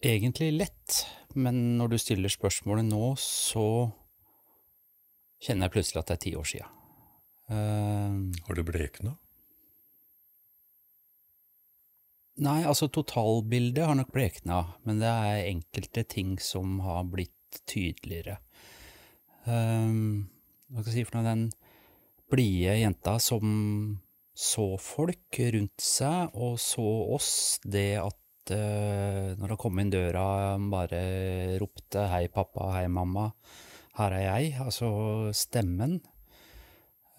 egentlig 0.00 0.48
lett, 0.54 1.02
men 1.36 1.76
når 1.76 1.92
du 1.92 1.98
stiller 2.00 2.32
spørsmålet 2.32 2.88
nå, 2.88 3.10
så 3.20 3.66
kjenner 5.44 5.68
jeg 5.68 5.74
plutselig 5.74 6.00
at 6.00 6.08
det 6.08 6.16
er 6.16 6.24
ti 6.24 6.32
år 6.40 6.48
sia. 6.48 6.70
Har 7.46 8.58
du 8.58 8.62
blekna? 8.66 9.12
Nei, 12.42 12.62
altså 12.68 12.88
totalbildet 12.92 13.86
har 13.88 13.96
nok 13.96 14.10
blekna, 14.12 14.62
men 14.84 14.98
det 15.00 15.08
er 15.08 15.50
enkelte 15.52 16.02
ting 16.16 16.34
som 16.42 16.80
har 16.84 17.06
blitt 17.08 17.60
tydeligere. 17.68 18.40
Um, 19.46 20.26
hva 20.68 20.82
skal 20.82 20.90
jeg 20.90 20.98
si 20.98 21.06
for 21.06 21.20
noe, 21.20 21.28
den 21.28 21.46
blide 22.32 22.74
jenta 22.80 23.14
som 23.22 23.54
så 24.36 24.74
folk 24.80 25.38
rundt 25.54 25.80
seg 25.80 26.34
og 26.36 26.58
så 26.60 26.84
oss, 27.16 27.30
det 27.64 27.96
at 28.02 28.52
uh, 28.52 29.32
når 29.40 29.54
han 29.54 29.60
kom 29.60 29.80
inn 29.80 29.92
døra, 29.92 30.26
bare 30.72 31.00
ropte 31.62 32.04
'hei, 32.10 32.26
pappa', 32.28 32.68
'hei, 32.74 32.84
mamma', 32.92 33.30
'her 33.96 34.12
er 34.12 34.26
jeg', 34.26 34.60
altså 34.60 35.32
stemmen, 35.32 36.02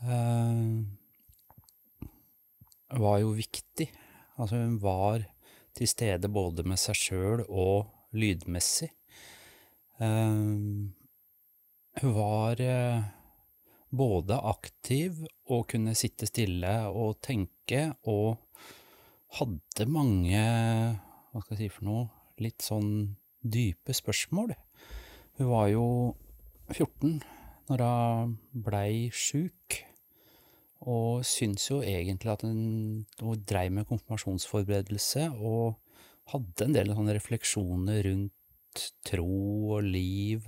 uh, 0.06 0.85
var 3.02 3.18
jo 3.19 3.34
viktig. 3.34 3.89
Altså, 4.38 4.61
hun 4.61 4.77
var 4.81 5.26
til 5.73 5.89
stede 5.89 6.30
både 6.30 6.64
med 6.64 6.77
seg 6.77 6.95
sjøl 6.95 7.45
og 7.49 7.89
lydmessig. 8.14 8.94
Uh, 9.98 10.85
hun 11.98 12.14
var 12.14 12.61
både 13.89 14.38
aktiv 14.49 15.23
og 15.47 15.68
kunne 15.72 15.95
sitte 15.95 16.27
stille 16.27 16.73
og 16.91 17.19
tenke, 17.23 17.93
og 18.07 18.38
hadde 19.39 19.88
mange, 19.91 20.43
hva 21.31 21.43
skal 21.43 21.57
jeg 21.57 21.68
si 21.68 21.73
for 21.77 21.88
noe, 21.88 22.05
litt 22.41 22.64
sånn 22.65 22.91
dype 23.41 23.95
spørsmål. 23.95 24.53
Hun 25.38 25.51
var 25.51 25.68
jo 25.72 25.88
14 26.73 27.19
når 27.68 27.84
hun 27.84 28.38
blei 28.64 29.09
sjuk, 29.11 29.81
og 30.88 31.26
syntes 31.26 31.68
jo 31.72 31.81
egentlig 31.81 32.31
at 32.31 32.45
hun, 32.45 33.03
hun 33.19 33.43
dreiv 33.49 33.73
med 33.73 33.88
konfirmasjonsforberedelse 33.89 35.31
og 35.35 35.80
hadde 36.31 36.68
en 36.68 36.76
del 36.76 36.93
sånne 36.93 37.15
refleksjoner 37.18 38.03
rundt 38.07 38.84
tro 39.07 39.27
og 39.77 39.88
liv 39.88 40.47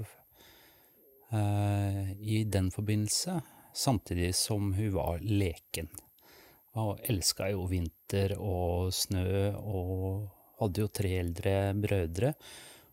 i 1.30 2.44
den 2.50 2.72
forbindelse, 2.74 3.36
samtidig 3.76 4.32
som 4.36 4.72
hun 4.74 4.94
var 4.96 5.20
leken. 5.22 5.90
Og 6.80 7.00
elska 7.10 7.52
jo 7.54 7.68
vinter 7.70 8.34
og 8.38 8.94
snø, 8.94 9.52
og 9.58 10.30
hadde 10.60 10.84
jo 10.84 10.92
tre 10.94 11.14
eldre 11.22 11.54
brødre, 11.78 12.34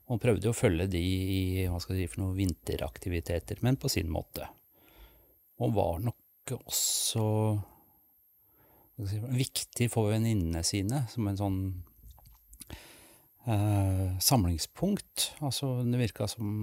og 0.07 0.21
prøvde 0.23 0.53
å 0.53 0.57
følge 0.57 0.87
de 0.91 1.01
i 1.03 1.41
hva 1.67 1.81
skal 1.83 1.97
jeg 1.97 2.07
si 2.07 2.13
for 2.13 2.23
noen 2.23 2.39
vinteraktiviteter, 2.39 3.59
men 3.67 3.79
på 3.81 3.91
sin 3.91 4.11
måte. 4.13 4.47
Og 5.59 5.75
var 5.75 5.99
nok 6.05 6.55
også 6.61 7.25
si, 9.03 9.19
viktig 9.19 9.91
for 9.93 10.13
venninnene 10.13 10.63
sine, 10.67 11.03
som 11.11 11.27
en 11.27 11.41
sånn 11.41 11.59
eh, 13.51 14.15
samlingspunkt. 14.23 15.33
Altså, 15.43 15.81
det 15.83 16.05
virka 16.05 16.31
som 16.31 16.55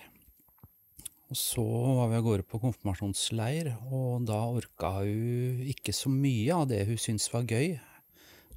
Og 1.30 1.38
så 1.38 1.62
var 1.62 2.08
vi 2.10 2.18
av 2.18 2.24
gårde 2.26 2.44
på 2.50 2.58
konfirmasjonsleir, 2.58 3.68
og 3.94 4.24
da 4.26 4.40
orka 4.50 4.96
hun 4.96 5.60
ikke 5.70 5.94
så 5.94 6.10
mye 6.10 6.56
av 6.56 6.66
det 6.72 6.80
hun 6.88 6.98
syntes 6.98 7.28
var 7.30 7.46
gøy. 7.46 7.76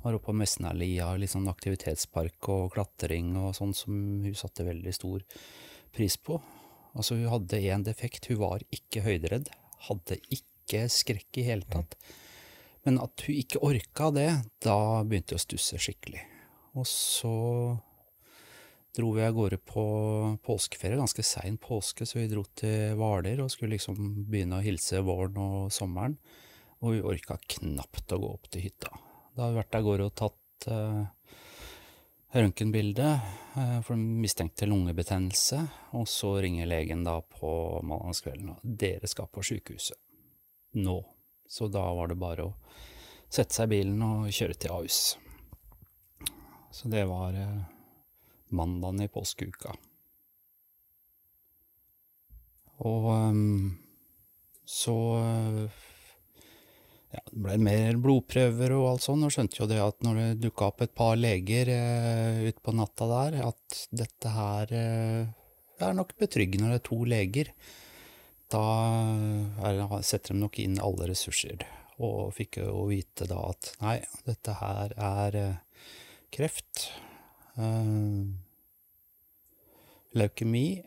Var 0.02 0.18
oppe 0.18 0.32
på 0.32 0.36
Mesnalia, 0.40 1.12
litt 1.16 1.32
sånn 1.36 1.46
aktivitetspark 1.52 2.50
og 2.50 2.74
klatring 2.74 3.36
og 3.38 3.54
sånn 3.60 3.76
som 3.78 3.94
hun 4.26 4.34
satte 4.36 4.66
veldig 4.66 4.94
stor 4.98 5.22
pris 5.94 6.18
på. 6.18 6.40
Altså, 6.98 7.20
hun 7.22 7.30
hadde 7.30 7.62
én 7.62 7.86
defekt, 7.86 8.26
hun 8.32 8.42
var 8.42 8.66
ikke 8.74 9.06
høyderedd. 9.06 9.54
Hadde 9.86 10.18
ikke 10.34 10.88
skrekk 10.90 11.40
i 11.40 11.48
hele 11.52 11.70
tatt. 11.70 11.94
Men 12.90 12.98
at 13.06 13.22
hun 13.28 13.38
ikke 13.38 13.62
orka 13.64 14.10
det, 14.18 14.30
da 14.66 14.78
begynte 15.06 15.38
hun 15.38 15.44
å 15.44 15.46
stusse 15.46 15.78
skikkelig. 15.78 16.26
Og 16.74 16.90
så 16.90 17.38
dro 18.94 19.12
vi 19.16 19.24
av 19.26 19.34
gårde 19.34 19.58
på 19.58 19.84
påskeferie, 20.46 21.00
ganske 21.00 21.24
sein 21.26 21.58
påske, 21.58 22.06
så 22.06 22.20
vi 22.20 22.28
dro 22.30 22.44
til 22.58 22.94
Hvaler 23.00 23.42
og 23.42 23.52
skulle 23.52 23.76
liksom 23.76 23.98
begynne 24.30 24.60
å 24.60 24.66
hilse 24.66 25.02
våren 25.06 25.40
og 25.42 25.74
sommeren. 25.74 26.18
Og 26.84 26.98
vi 26.98 27.02
orka 27.14 27.40
knapt 27.56 28.14
å 28.14 28.20
gå 28.22 28.30
opp 28.36 28.50
til 28.52 28.68
hytta. 28.68 28.92
Da 29.34 29.46
hadde 29.46 29.54
vi 29.54 29.62
vært 29.62 29.78
av 29.80 29.86
gårde 29.88 30.08
og 30.10 30.16
tatt 30.20 30.68
eh, 30.70 31.04
røntgenbilde 32.38 33.08
eh, 33.58 33.80
for 33.88 33.98
mistenkte 33.98 34.68
lungebetennelse, 34.70 35.64
og 35.98 36.08
så 36.12 36.36
ringer 36.44 36.70
legen 36.70 37.06
da 37.08 37.18
på 37.22 37.54
mandagskvelden 37.88 38.56
og 38.56 38.62
dere 38.84 39.10
skal 39.10 39.32
på 39.32 39.46
sjukehuset. 39.46 39.98
Nå. 40.84 41.00
Så 41.50 41.68
da 41.70 41.84
var 41.94 42.10
det 42.10 42.18
bare 42.18 42.48
å 42.48 42.54
sette 43.30 43.54
seg 43.54 43.68
i 43.68 43.78
bilen 43.78 44.02
og 44.06 44.30
kjøre 44.34 44.58
til 44.58 44.74
Ahus. 44.74 45.02
Så 46.74 46.90
det 46.90 47.04
var 47.06 47.36
uh, 47.38 47.73
mandagen 48.56 49.04
i 49.06 49.12
påskeuka. 49.12 49.76
Og 52.84 53.10
um, 53.14 53.74
så 54.66 54.98
ja, 57.14 57.22
det 57.30 57.42
ble 57.46 57.60
mer 57.62 58.00
blodprøver 58.02 58.74
og 58.74 58.88
alt 58.90 59.06
sånt, 59.06 59.26
og 59.28 59.34
skjønte 59.34 59.60
jo 59.62 59.70
det 59.70 59.80
at 59.84 60.00
når 60.06 60.20
det 60.20 60.42
dukka 60.48 60.72
opp 60.72 60.84
et 60.86 60.96
par 60.98 61.16
leger 61.20 61.70
eh, 61.70 62.42
utpå 62.50 62.74
natta 62.74 63.08
der, 63.12 63.40
at 63.52 63.84
dette 63.94 64.34
her 64.34 64.74
eh, 64.74 65.32
er 65.84 65.98
nok 65.98 66.16
betryggende 66.18 66.66
når 66.66 66.74
det 66.74 66.82
er 66.82 66.88
to 66.90 67.00
leger. 67.14 67.54
Da 68.54 68.64
er, 69.70 69.84
setter 70.06 70.34
de 70.34 70.42
nok 70.42 70.60
inn 70.62 70.82
alle 70.82 71.12
ressurser, 71.12 71.66
og 72.02 72.34
fikk 72.38 72.62
jo 72.64 72.88
vite 72.90 73.30
da 73.30 73.40
at 73.52 73.74
nei, 73.84 73.98
dette 74.26 74.58
her 74.58 74.98
er 74.98 75.40
eh, 75.44 75.88
kreft. 76.34 76.88
Uh, 77.54 78.34
leukemi, 80.14 80.84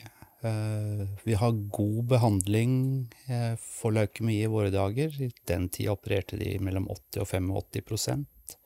Eh, 0.47 1.09
vi 1.25 1.35
har 1.35 1.53
god 1.53 2.05
behandling 2.05 3.01
eh, 3.27 3.57
for 3.57 3.93
leukemi 3.93 4.43
i 4.43 4.47
våre 4.47 4.71
dager. 4.71 5.23
I 5.23 5.31
den 5.45 5.69
tida 5.69 5.93
opererte 5.93 6.37
de 6.37 6.59
mellom 6.61 6.89
80 6.89 7.21
og 7.21 7.27
85 7.27 7.87
prosent 7.87 8.59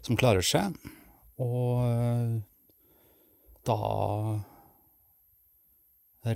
som 0.00 0.16
klarer 0.16 0.44
seg. 0.46 0.76
Og 1.42 1.82
eh, 1.88 2.38
da 3.68 3.80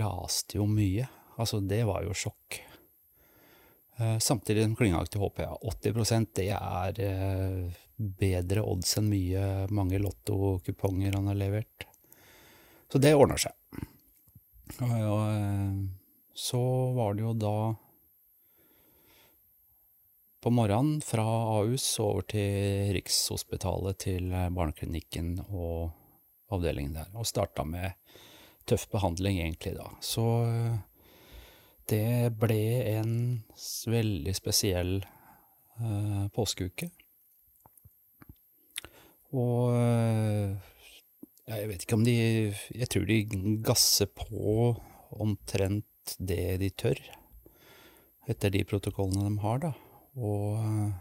raste 0.02 0.58
jo 0.58 0.66
mye. 0.68 1.08
Altså, 1.38 1.60
det 1.60 1.84
var 1.88 2.04
jo 2.06 2.14
sjokk. 2.16 2.60
Samtidig 4.24 4.64
som 4.64 4.72
klyngeaktig 4.74 5.20
HPA. 5.20 5.52
80% 5.68 6.30
det 6.34 6.48
er 6.56 6.96
bedre 8.18 8.64
odds 8.66 8.96
enn 8.98 9.10
mye 9.12 9.42
mange 9.70 10.00
lottokuponger 10.00 11.14
han 11.14 11.28
har 11.30 11.38
levert. 11.38 11.86
Så 12.90 12.98
det 12.98 13.12
ordner 13.14 13.38
seg. 13.38 13.52
Og, 14.80 15.18
eh, 15.28 15.72
så 16.34 16.62
var 16.96 17.14
det 17.14 17.26
jo 17.26 17.32
da 17.36 17.56
på 20.42 20.50
morgenen 20.50 21.00
fra 21.00 21.22
Ahus 21.58 21.84
over 22.02 22.24
til 22.26 22.88
Rikshospitalet 22.96 24.00
til 24.02 24.32
eh, 24.34 24.48
barneklinikken 24.50 25.36
og 25.44 25.92
avdelingen 26.52 26.96
der, 26.96 27.12
og 27.14 27.28
starta 27.28 27.62
med 27.64 27.94
tøff 28.66 28.88
behandling 28.90 29.38
egentlig 29.38 29.76
da. 29.76 29.86
Så 30.02 30.24
eh, 30.48 30.80
det 31.92 32.32
ble 32.40 32.64
en 32.96 33.14
veldig 33.86 34.34
spesiell 34.34 34.96
eh, 35.04 36.26
påskeuke. 36.34 36.90
Og 39.32 39.72
ja, 41.48 41.58
jeg 41.58 41.70
vet 41.70 41.84
ikke 41.84 41.98
om 41.98 42.04
de 42.06 42.14
Jeg 42.14 42.88
tror 42.92 43.06
de 43.08 43.18
gasser 43.66 44.10
på 44.10 44.74
omtrent 45.22 46.16
det 46.18 46.58
de 46.62 46.68
tør, 46.72 46.98
etter 48.30 48.52
de 48.54 48.62
protokollene 48.66 49.28
de 49.28 49.42
har, 49.42 49.58
da. 49.62 49.72
Og 50.16 50.56
eh, 50.58 50.94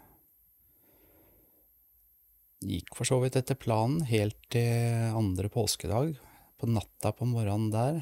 gikk 2.73 2.97
for 2.97 3.07
så 3.07 3.21
vidt 3.23 3.37
etter 3.39 3.57
planen 3.57 4.03
helt 4.09 4.37
til 4.53 5.15
andre 5.17 5.49
påskedag, 5.53 6.13
på 6.59 6.69
natta 6.69 7.13
på 7.15 7.25
morgenen 7.29 7.71
der. 7.73 8.01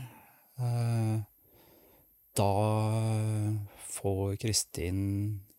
Eh, 0.59 1.21
da 2.39 2.51
får 3.89 4.35
Kristin 4.41 4.99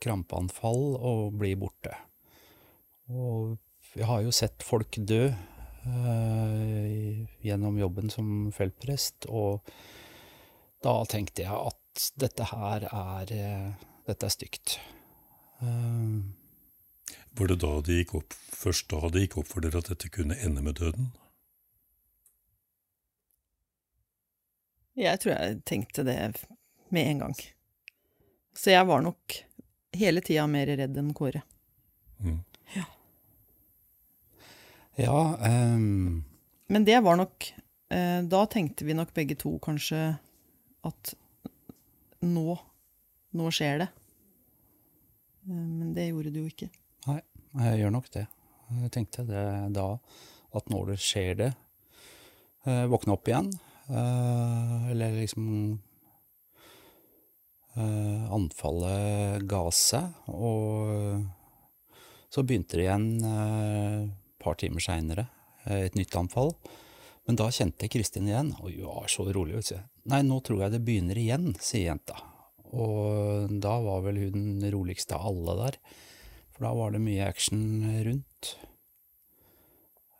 krampeanfall 0.02 0.84
og 0.96 1.38
blir 1.40 1.58
borte. 1.60 1.94
Og 3.10 3.56
jeg 3.96 4.06
har 4.06 4.22
jo 4.26 4.34
sett 4.34 4.62
folk 4.66 4.98
dø 4.98 5.28
gjennom 7.44 7.78
jobben 7.80 8.10
som 8.12 8.50
feltprest, 8.52 9.26
og 9.28 9.64
da 10.84 10.94
tenkte 11.08 11.44
jeg 11.46 11.54
at 11.56 12.10
dette 12.20 12.46
her 12.52 12.86
er 12.90 13.32
eh, 13.36 13.70
Dette 14.08 14.26
er 14.26 14.32
stygt. 14.32 14.78
Eh, 15.62 16.20
Var 17.38 17.50
det 17.52 17.58
da 17.62 17.72
det 17.86 17.98
gikk 18.00 18.14
opp, 18.20 18.34
først 18.34 18.88
da 18.90 19.08
det 19.12 19.26
gikk 19.26 19.36
opp 19.42 19.50
for 19.52 19.62
dere 19.64 19.78
at 19.82 19.90
dette 19.92 20.08
kunne 20.10 20.36
ende 20.40 20.62
med 20.64 20.80
døden? 20.80 21.12
Jeg 24.98 25.20
tror 25.22 25.32
jeg 25.36 25.60
tenkte 25.68 26.04
det 26.04 26.16
med 26.90 27.06
en 27.12 27.22
gang. 27.24 27.36
Så 28.56 28.72
jeg 28.74 28.88
var 28.88 29.04
nok 29.04 29.36
hele 29.96 30.20
tida 30.26 30.46
mer 30.50 30.66
redd 30.80 30.98
enn 30.98 31.12
Kåre. 31.16 31.44
Mm. 32.20 32.40
Ja. 32.74 32.84
Ja 35.00 35.20
um... 35.40 36.20
Men 36.70 36.86
det 36.86 37.00
var 37.02 37.18
nok 37.18 37.48
eh, 37.90 38.20
Da 38.30 38.44
tenkte 38.50 38.86
vi 38.86 38.94
nok 38.94 39.14
begge 39.16 39.34
to 39.38 39.56
kanskje 39.62 40.12
at 40.86 41.14
nå 42.20 42.58
Nå 43.30 43.46
skjer 43.54 43.84
det. 43.84 43.86
Eh, 45.46 45.54
men 45.54 45.92
det 45.94 46.08
gjorde 46.08 46.32
det 46.34 46.40
jo 46.42 46.50
ikke. 46.50 46.66
Nei, 47.06 47.20
jeg 47.62 47.80
gjør 47.80 47.92
nok 47.94 48.08
det. 48.14 48.24
Jeg 48.70 48.92
tenkte 48.94 49.24
det 49.26 49.44
da, 49.74 49.86
at 50.54 50.70
når 50.70 50.92
det 50.92 50.98
skjer 51.02 51.38
det, 51.38 51.50
eh, 52.66 52.84
våkne 52.90 53.14
opp 53.16 53.30
igjen, 53.30 53.50
eh, 53.90 54.90
eller 54.92 55.16
liksom 55.18 55.46
eh, 57.76 58.24
Anfallet 58.34 59.46
ga 59.50 59.62
seg, 59.74 60.10
og 60.30 61.24
så 62.30 62.44
begynte 62.46 62.78
det 62.78 62.86
igjen 62.86 63.08
et 63.24 64.19
par 64.40 64.58
timer 64.60 64.82
seinere, 64.84 65.28
et 65.68 65.96
nytt 65.98 66.16
anfall. 66.16 66.54
Men 67.28 67.38
da 67.38 67.50
kjente 67.52 67.86
jeg 67.86 67.94
Kristin 67.94 68.28
igjen, 68.30 68.54
og 68.58 68.72
hun 68.72 68.88
var 68.88 69.10
så 69.12 69.28
rolig. 69.30 69.58
vet 69.60 69.72
du. 69.76 69.88
Nei, 70.10 70.22
nå 70.26 70.40
tror 70.42 70.64
jeg 70.64 70.74
det 70.74 70.84
begynner 70.86 71.20
igjen, 71.20 71.52
sier 71.62 71.90
jenta. 71.92 72.16
Og 72.70 73.52
da 73.62 73.76
var 73.84 74.02
vel 74.06 74.18
hun 74.24 74.38
den 74.60 74.72
roligste 74.72 75.18
av 75.18 75.28
alle 75.30 75.56
der. 75.60 75.78
For 76.54 76.66
da 76.66 76.74
var 76.78 76.94
det 76.94 77.02
mye 77.04 77.28
action 77.28 77.62
rundt. 78.06 78.54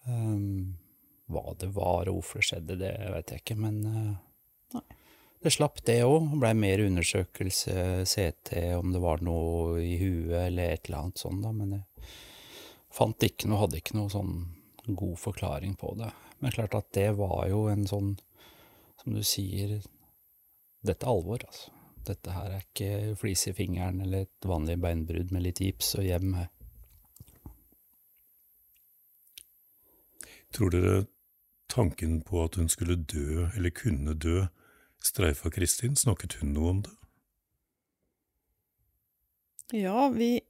Um, 0.06 0.76
hva 1.30 1.54
det 1.60 1.70
var 1.76 2.08
og 2.10 2.20
hvorfor 2.20 2.40
det 2.40 2.48
skjedde, 2.48 2.78
det 2.80 2.94
vet 3.14 3.34
jeg 3.34 3.42
ikke, 3.44 3.58
men 3.60 3.82
uh, 3.86 4.80
det 5.40 5.52
slapp 5.54 5.82
det 5.88 6.00
òg. 6.04 6.34
Blei 6.40 6.52
mer 6.58 6.82
undersøkelse, 6.84 8.04
CT, 8.08 8.54
om 8.76 8.90
det 8.92 9.00
var 9.02 9.22
noe 9.24 9.78
i 9.80 9.94
huet 10.00 10.36
eller 10.46 10.74
et 10.74 10.88
eller 10.88 11.06
annet 11.06 11.22
sånt, 11.22 11.42
da. 11.44 11.52
Men 11.54 11.78
jeg 11.78 12.10
fant 12.94 13.26
ikke 13.26 13.48
noe, 13.50 13.62
hadde 13.64 13.80
ikke 13.80 13.96
noe 13.98 14.12
sånn 14.12 14.34
god 14.86 15.18
forklaring 15.20 15.76
på 15.78 15.94
det. 15.98 16.10
Men 16.40 16.54
klart 16.54 16.74
at 16.78 16.88
det 16.96 17.10
var 17.18 17.44
jo 17.50 17.66
en 17.70 17.86
sånn, 17.88 18.14
som 19.02 19.16
du 19.16 19.22
sier, 19.26 19.78
dette 20.86 21.06
er 21.06 21.12
alvor, 21.12 21.44
altså. 21.46 21.74
Dette 22.08 22.32
her 22.32 22.54
er 22.56 22.62
ikke 22.64 23.16
flis 23.20 23.42
i 23.50 23.52
fingeren 23.52 24.00
eller 24.00 24.24
et 24.24 24.46
vanlig 24.48 24.78
beinbrudd 24.80 25.34
med 25.34 25.44
litt 25.44 25.60
gips 25.60 25.92
og 26.00 26.06
hjem. 26.06 26.32
Tror 30.56 30.72
dere 30.72 30.94
tanken 31.70 32.22
på 32.26 32.40
at 32.46 32.56
hun 32.58 32.72
skulle 32.72 32.96
dø, 32.96 33.50
eller 33.52 33.74
kunne 33.76 34.16
dø, 34.16 34.46
streifa 35.04 35.52
Kristin? 35.52 35.92
Snakket 35.96 36.40
hun 36.40 36.54
noe 36.56 36.72
om 36.72 36.80
det? 36.88 36.96
Ja, 39.76 40.08
vi 40.08 40.40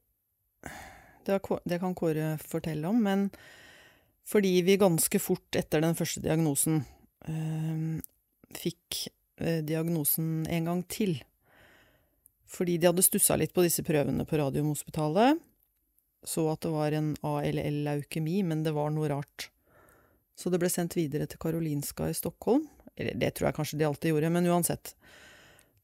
det, 1.27 1.79
kan 1.81 1.97
Kåre 1.97 2.35
fortelle 2.43 2.89
om, 2.89 3.03
men 3.03 3.29
fordi 4.27 4.61
vi 4.63 4.79
ganske 4.81 5.19
fort 5.19 5.57
etter 5.59 5.83
den 5.83 5.97
første 5.99 6.23
diagnosen 6.23 6.83
eh, 7.27 8.01
fikk 8.57 9.07
eh, 9.41 9.61
diagnosen 9.67 10.47
en 10.47 10.69
gang 10.71 10.83
til. 10.91 11.17
Fordi 12.51 12.77
de 12.79 12.91
hadde 12.91 13.07
stussa 13.07 13.37
litt 13.39 13.55
på 13.55 13.65
disse 13.67 13.85
prøvene 13.87 14.27
på 14.27 14.39
Radiumhospitalet. 14.39 15.39
Så 16.27 16.45
at 16.53 16.61
det 16.67 16.73
var 16.75 16.93
en 16.93 17.15
ALL-leukemi, 17.25 18.43
men 18.45 18.65
det 18.67 18.75
var 18.77 18.91
noe 18.93 19.09
rart. 19.09 19.49
Så 20.37 20.51
det 20.53 20.61
ble 20.61 20.71
sendt 20.73 20.97
videre 20.99 21.29
til 21.31 21.41
Karolinska 21.41 22.11
i 22.11 22.17
Stockholm. 22.17 22.67
Eller 22.97 23.17
det 23.17 23.35
tror 23.37 23.49
jeg 23.49 23.57
kanskje 23.59 23.79
de 23.81 23.87
alltid 23.89 24.13
gjorde, 24.13 24.33
men 24.35 24.49
uansett. 24.51 24.95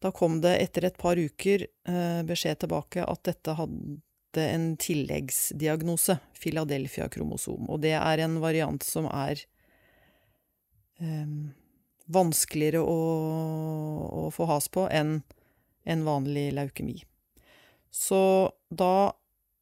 Da 0.02 0.12
kom 0.12 0.40
det 0.44 0.56
etter 0.60 0.88
et 0.88 0.98
par 1.00 1.16
uker 1.16 1.64
eh, 1.66 2.20
beskjed 2.28 2.60
tilbake 2.64 3.04
at 3.04 3.22
dette 3.24 3.54
hadde 3.56 3.96
en 4.42 4.74
tilleggsdiagnose, 4.80 6.18
Philadelphia-kromosom. 6.36 7.68
Og 7.72 7.80
det 7.84 7.94
er 7.98 8.22
en 8.24 8.38
variant 8.42 8.82
som 8.84 9.08
er 9.10 9.42
um, 11.00 11.54
vanskeligere 12.12 12.82
å, 12.82 12.98
å 14.26 14.30
få 14.34 14.48
has 14.50 14.68
på 14.72 14.86
enn 14.92 15.20
en 15.86 16.04
vanlig 16.06 16.50
leukemi. 16.56 17.00
Så 17.90 18.18
da 18.68 19.14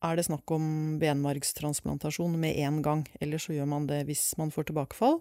er 0.04 0.18
det 0.18 0.26
snakk 0.26 0.50
om 0.52 0.98
benmargstransplantasjon 1.00 2.34
med 2.40 2.58
en 2.66 2.82
gang, 2.84 3.04
eller 3.20 3.40
så 3.40 3.54
gjør 3.56 3.70
man 3.70 3.88
det 3.88 4.02
hvis 4.08 4.32
man 4.40 4.52
får 4.52 4.68
tilbakefall. 4.68 5.20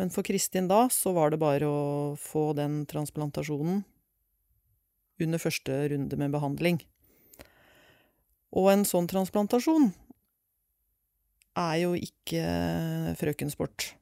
Men 0.00 0.12
for 0.12 0.24
Kristin 0.24 0.68
da, 0.68 0.86
så 0.92 1.12
var 1.16 1.32
det 1.32 1.40
bare 1.40 1.68
å 1.68 1.82
få 2.20 2.52
den 2.56 2.82
transplantasjonen 2.88 3.82
under 5.22 5.40
første 5.40 5.76
runde 5.92 6.18
med 6.18 6.32
behandling. 6.34 6.80
Og 8.52 8.68
en 8.72 8.84
sånn 8.88 9.08
transplantasjon 9.10 9.90
er 11.58 11.76
jo 11.82 11.92
ikke 11.96 12.44
frøkensport. 13.20 13.92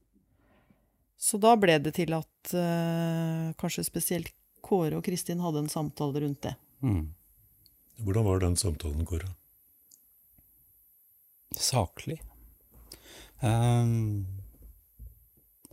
Så 1.21 1.39
da 1.43 1.55
ble 1.61 1.77
det 1.83 1.93
til 1.99 2.15
at 2.17 2.55
uh, 2.57 3.51
kanskje 3.61 3.87
spesielt 3.87 4.35
Kåre 4.65 4.99
og 4.99 5.05
Kristin 5.07 5.43
hadde 5.43 5.65
en 5.65 5.73
samtale 5.73 6.23
rundt 6.23 6.43
det. 6.47 6.55
Mm. 6.85 7.11
Hvordan 8.05 8.27
var 8.27 8.43
den 8.43 8.57
samtalen, 8.61 9.07
Kåre? 9.09 9.29
Saklig. 11.57 12.21
Um, 13.43 14.27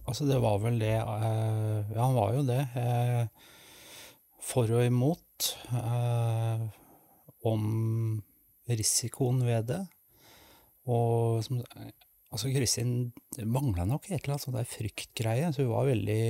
altså, 0.06 0.26
det 0.28 0.40
var 0.44 0.58
vel 0.64 0.80
det 0.82 0.96
uh, 0.98 1.84
Ja, 1.94 2.02
han 2.02 2.18
var 2.18 2.34
jo 2.36 2.44
det. 2.48 2.64
Uh, 2.76 3.54
for 4.48 4.72
og 4.72 4.86
imot. 4.86 5.24
eh, 5.76 6.62
om 7.44 7.64
risikoen 8.76 9.40
ved 9.48 9.72
det. 9.72 9.84
Og 10.88 11.44
som 11.46 11.64
Altså, 12.28 12.50
Kristin 12.52 13.14
mangla 13.48 13.86
nok 13.88 14.10
et 14.10 14.18
eller 14.18 14.34
annet 14.36 14.44
sånt 14.44 14.58
der 14.58 14.68
fryktgreie, 14.68 15.48
så 15.56 15.64
hun 15.64 15.72
var 15.72 15.88
veldig 15.88 16.24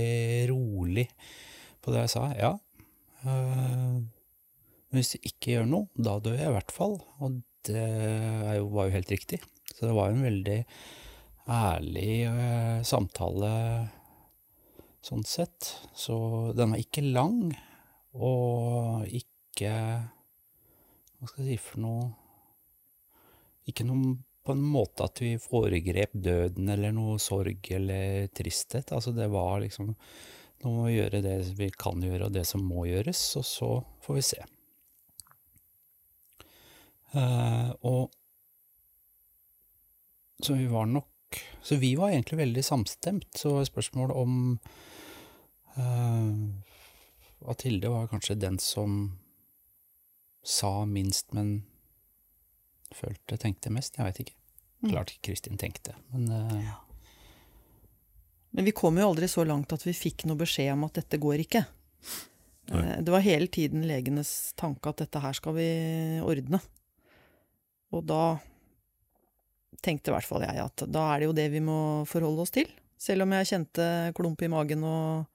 rolig. 0.52 1.08
på 1.82 1.94
det 1.94 2.04
jeg 2.04 2.12
sa. 2.12 2.24
Ja, 2.36 2.52
øh, 3.26 4.04
hvis 4.92 5.14
du 5.14 5.18
ikke 5.24 5.54
gjør 5.54 5.68
noe, 5.70 5.88
da 5.96 6.18
dør 6.20 6.36
jeg 6.36 6.52
i 6.52 6.56
hvert 6.58 6.74
fall. 6.76 6.98
Og 7.24 7.42
det 7.68 7.86
jo, 8.58 8.68
var 8.76 8.88
jo 8.88 8.96
helt 8.98 9.12
riktig. 9.12 9.40
Så 9.74 9.88
det 9.88 9.96
var 9.96 10.10
jo 10.10 10.18
en 10.18 10.28
veldig 10.28 10.58
ærlig 11.48 12.12
øh, 12.28 12.84
samtale 12.84 13.52
sånn 15.06 15.24
sett. 15.28 15.72
Så 15.96 16.18
den 16.58 16.76
var 16.76 16.84
ikke 16.84 17.06
lang, 17.08 17.56
og 18.14 19.08
ikke 19.08 19.74
Hva 21.18 21.32
skal 21.32 21.48
jeg 21.48 21.56
si 21.56 21.64
for 21.64 21.82
noe 21.82 22.27
Ikke 23.68 23.86
noe 23.88 24.16
på 24.48 24.56
en 24.56 24.64
måte 24.64 25.04
at 25.04 25.20
vi 25.20 25.34
foregrep 25.44 26.14
døden 26.16 26.70
eller 26.72 26.94
noe 26.96 27.18
sorg 27.20 27.68
eller 27.76 28.30
tristhet. 28.32 28.94
Altså, 28.96 29.12
det 29.16 29.28
var 29.34 29.60
liksom 29.64 29.94
Nå 30.58 30.72
må 30.74 30.88
vi 30.88 30.96
gjøre 30.96 31.20
det 31.22 31.36
vi 31.54 31.68
kan 31.70 32.02
gjøre, 32.02 32.26
og 32.26 32.34
det 32.34 32.42
som 32.50 32.64
må 32.66 32.88
gjøres, 32.88 33.20
og 33.38 33.44
så 33.46 33.68
får 34.02 34.16
vi 34.18 34.24
se. 34.26 34.40
Uh, 37.14 37.70
og 37.86 38.10
Så 40.44 40.58
vi 40.58 40.66
var 40.68 40.90
nok 40.90 41.38
Så 41.62 41.78
vi 41.80 41.94
var 41.96 42.10
egentlig 42.10 42.38
veldig 42.42 42.64
samstemt. 42.66 43.30
Så 43.38 43.54
spørsmålet 43.70 44.18
om 44.18 44.60
uh, 45.78 46.34
At 47.48 47.62
Hilde 47.68 47.94
var 47.94 48.10
kanskje 48.12 48.40
den 48.40 48.60
som 48.60 49.20
sa 50.44 50.86
minst, 50.86 51.34
men 51.34 51.66
følte, 52.96 53.38
tenkte 53.42 53.72
mest. 53.74 53.98
Jeg 53.98 54.06
veit 54.08 54.22
ikke. 54.24 54.36
Mm. 54.84 54.92
Klart 54.92 55.16
Kristin 55.26 55.58
tenkte, 55.58 55.96
men 56.14 56.28
eh, 56.32 56.74
Men 58.54 58.66
vi 58.66 58.72
kom 58.72 58.98
jo 58.98 59.08
aldri 59.10 59.28
så 59.30 59.44
langt 59.46 59.74
at 59.74 59.84
vi 59.86 59.94
fikk 59.94 60.26
noe 60.26 60.38
beskjed 60.38 60.72
om 60.74 60.86
at 60.88 61.00
dette 61.02 61.18
går 61.22 61.42
ikke. 61.44 61.64
Nei. 62.72 62.84
Eh, 62.84 63.02
Det 63.02 63.14
var 63.14 63.26
hele 63.26 63.48
tiden 63.48 63.86
legenes 63.90 64.54
tanke 64.56 64.90
at 64.90 65.02
dette 65.04 65.20
her 65.24 65.34
skal 65.34 65.58
vi 65.58 65.68
ordne. 66.22 66.62
Og 67.92 68.06
da 68.06 68.38
tenkte 69.82 70.12
i 70.12 70.16
hvert 70.16 70.26
fall 70.28 70.44
jeg 70.46 70.60
at 70.64 70.84
da 70.90 71.04
er 71.14 71.20
det 71.20 71.28
jo 71.30 71.36
det 71.38 71.48
vi 71.54 71.62
må 71.64 71.80
forholde 72.10 72.44
oss 72.44 72.54
til. 72.54 72.70
Selv 72.98 73.24
om 73.24 73.34
jeg 73.36 73.50
kjente 73.52 74.14
klump 74.18 74.42
i 74.42 74.50
magen 74.50 74.84
og 74.84 75.28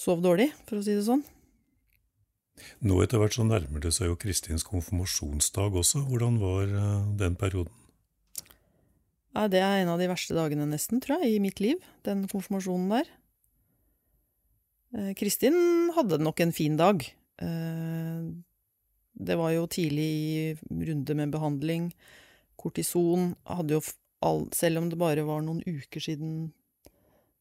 sov 0.00 0.22
dårlig, 0.24 0.48
for 0.66 0.80
å 0.80 0.84
si 0.84 0.96
det 0.96 1.04
sånn. 1.06 1.22
Nå 2.80 2.98
etter 3.04 3.20
hvert 3.20 3.36
så 3.36 3.44
nærmer 3.46 3.82
det 3.82 3.92
seg 3.96 4.10
jo 4.10 4.18
Kristins 4.20 4.64
konfirmasjonsdag 4.66 5.76
også. 5.82 6.04
Hvordan 6.08 6.38
var 6.42 6.66
eh, 6.68 7.08
den 7.20 7.36
perioden? 7.40 7.72
Ja, 9.36 9.46
det 9.46 9.60
er 9.62 9.80
en 9.82 9.92
av 9.92 10.00
de 10.00 10.08
verste 10.10 10.34
dagene 10.34 10.66
nesten, 10.66 10.98
tror 11.02 11.22
jeg, 11.22 11.36
i 11.36 11.42
mitt 11.42 11.60
liv. 11.62 11.78
Den 12.06 12.24
konfirmasjonen 12.30 12.90
der. 12.90 13.10
Eh, 14.96 15.12
Kristin 15.18 15.90
hadde 15.96 16.18
nok 16.22 16.40
en 16.42 16.54
fin 16.56 16.76
dag. 16.80 17.04
Eh, 17.42 18.30
Det 19.20 19.36
var 19.36 19.50
jo 19.52 19.66
tidlig 19.66 20.06
i 20.08 20.56
runde 20.88 21.14
med 21.14 21.30
behandling. 21.30 21.90
Kortison 22.56 23.34
hadde 23.44 23.74
jo 23.76 23.80
all, 24.22 24.48
Selv 24.52 24.78
om 24.78 24.88
det 24.88 24.98
bare 24.98 25.24
var 25.24 25.42
noen 25.42 25.60
uker 25.66 26.00
siden 26.00 26.52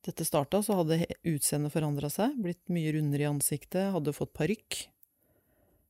dette 0.04 0.26
starta, 0.26 0.62
så 0.64 0.76
hadde 0.80 1.06
utseendet 1.28 1.72
forandra 1.72 2.10
seg. 2.12 2.36
Blitt 2.41 2.70
mye 2.72 2.91
rundere 2.96 3.24
i 3.26 3.30
ansiktet, 3.30 3.91
hadde 3.94 4.14
fått 4.16 4.34
parykk. 4.34 4.88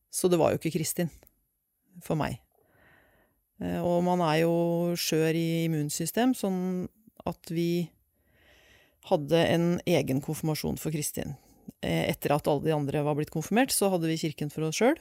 Så 0.09 0.29
det 0.31 0.39
var 0.41 0.53
jo 0.53 0.59
ikke 0.61 0.73
Kristin. 0.77 1.11
For 2.05 2.17
meg. 2.19 2.39
Eh, 3.61 3.79
Og 3.83 4.03
man 4.05 4.21
er 4.23 4.41
jo 4.45 4.95
skjør 4.97 5.35
i 5.35 5.65
immunsystem, 5.67 6.33
sånn 6.37 6.87
at 7.27 7.51
vi 7.51 7.89
hadde 9.09 9.41
en 9.53 9.67
egen 9.89 10.21
konfirmasjon 10.23 10.79
for 10.79 10.93
Kristin. 10.95 11.35
Eh, 11.81 12.09
Etter 12.09 12.33
at 12.35 12.47
alle 12.47 12.65
de 12.65 12.75
andre 12.75 13.03
var 13.03 13.15
blitt 13.19 13.33
konfirmert, 13.33 13.71
så 13.75 13.91
hadde 13.91 14.07
vi 14.09 14.19
kirken 14.21 14.51
for 14.53 14.67
oss 14.67 14.79
sjøl. 14.79 14.97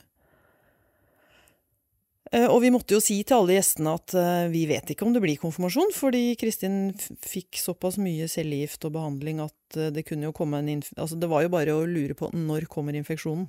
Og 2.29 2.59
vi 2.61 2.69
måtte 2.69 2.93
jo 2.93 3.01
si 3.01 3.23
til 3.25 3.39
alle 3.39 3.55
gjestene 3.57 3.95
at 3.97 4.13
eh, 4.13 4.51
vi 4.53 4.67
vet 4.69 4.91
ikke 4.93 5.07
om 5.07 5.15
det 5.15 5.23
blir 5.25 5.39
konfirmasjon, 5.41 5.95
fordi 5.97 6.35
Kristin 6.37 6.91
fikk 7.25 7.57
såpass 7.57 7.97
mye 7.97 8.27
cellegift 8.29 8.85
og 8.85 8.93
behandling 8.99 9.41
at 9.41 9.79
eh, 9.81 9.89
det 9.95 10.05
kunne 10.05 10.29
jo 10.29 10.35
komme 10.37 10.61
en 10.61 10.69
inf... 10.75 10.91
Altså, 11.01 11.17
det 11.17 11.31
var 11.33 11.47
jo 11.47 11.55
bare 11.55 11.73
å 11.73 11.87
lure 11.89 12.13
på 12.19 12.29
når 12.37 12.69
kommer 12.69 12.99
infeksjonen. 12.99 13.49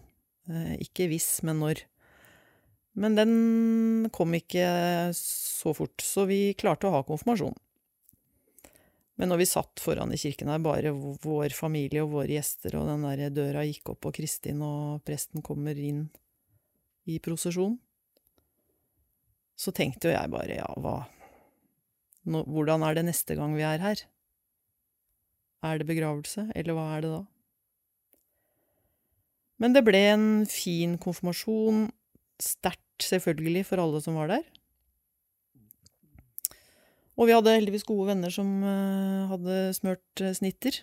Eh, 0.49 0.75
Ikke 0.83 1.07
hvis, 1.11 1.39
men 1.45 1.61
når. 1.63 1.85
Men 2.99 3.15
den 3.15 3.33
kom 4.11 4.33
ikke 4.35 4.65
så 5.15 5.73
fort, 5.77 6.01
så 6.03 6.25
vi 6.27 6.55
klarte 6.57 6.89
å 6.89 6.95
ha 6.97 7.03
konfirmasjon. 7.07 7.55
Men 9.19 9.31
når 9.33 9.41
vi 9.41 9.49
satt 9.51 9.81
foran 9.83 10.13
i 10.15 10.19
kirken 10.19 10.49
her, 10.51 10.61
bare 10.63 10.93
vår 10.95 11.53
familie 11.55 12.05
og 12.05 12.13
våre 12.13 12.37
gjester, 12.37 12.77
og 12.79 12.87
den 12.87 13.03
der 13.03 13.35
døra 13.35 13.65
gikk 13.67 13.91
opp, 13.93 14.07
og 14.07 14.15
Kristin 14.15 14.63
og 14.63 15.03
presten 15.07 15.43
kommer 15.45 15.75
inn 15.75 16.05
i 17.09 17.17
prosesjon, 17.23 17.75
så 19.59 19.73
tenkte 19.75 20.07
jo 20.07 20.15
jeg 20.15 20.31
bare, 20.31 20.61
ja, 20.61 20.69
hva 20.79 21.01
Hvordan 22.29 22.83
er 22.85 22.97
det 22.97 23.05
neste 23.07 23.33
gang 23.33 23.55
vi 23.57 23.63
er 23.65 23.81
her? 23.81 24.01
Er 25.65 25.79
det 25.79 25.87
begravelse, 25.89 26.49
eller 26.53 26.75
hva 26.77 26.83
er 26.93 27.03
det 27.03 27.11
da? 27.13 27.21
Men 29.59 29.75
det 29.75 29.83
ble 29.87 29.99
en 30.13 30.29
fin 30.49 30.95
konfirmasjon, 31.01 31.89
sterkt 32.39 33.03
selvfølgelig 33.03 33.65
for 33.67 33.83
alle 33.83 33.99
som 34.03 34.15
var 34.19 34.31
der. 34.31 34.45
Og 37.19 37.27
vi 37.27 37.35
hadde 37.35 37.51
heldigvis 37.51 37.83
gode 37.83 38.07
venner 38.13 38.31
som 38.31 38.47
eh, 38.63 39.27
hadde 39.27 39.55
smørt 39.75 40.23
eh, 40.23 40.31
snitter. 40.37 40.77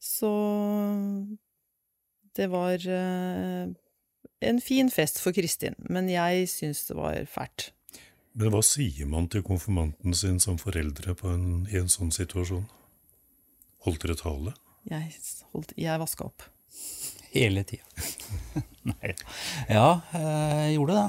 Så 0.00 0.30
det 2.36 2.48
var 2.52 2.80
eh, 2.80 3.66
en 4.48 4.60
fin 4.64 4.88
fest 4.92 5.20
for 5.20 5.36
Kristin, 5.36 5.76
men 5.84 6.08
jeg 6.08 6.48
syns 6.52 6.86
det 6.88 6.96
var 6.96 7.20
fælt. 7.28 7.70
Men 8.34 8.50
hva 8.50 8.64
sier 8.66 9.06
man 9.06 9.28
til 9.30 9.44
konfirmanten 9.46 10.16
sin 10.16 10.40
som 10.42 10.56
foreldre 10.58 11.14
på 11.14 11.28
en, 11.30 11.68
i 11.70 11.78
en 11.78 11.92
sånn 11.92 12.10
situasjon? 12.14 12.64
Holdt 13.84 14.02
dere 14.02 14.16
tale? 14.18 14.56
Jeg, 14.88 15.12
holdt, 15.52 15.76
jeg 15.78 16.00
vaska 16.00 16.26
opp. 16.32 16.48
Hele 17.34 17.64
tida. 17.66 17.82
Nei. 18.92 19.14
Ja, 19.66 19.88
eh, 20.14 20.60
jeg 20.68 20.76
gjorde 20.76 21.00
det. 21.00 21.08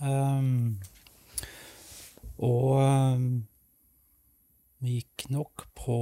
Um, 0.00 0.80
og 2.42 2.80
um, 2.80 3.26
gikk 4.82 5.28
nok 5.30 5.68
på 5.78 6.00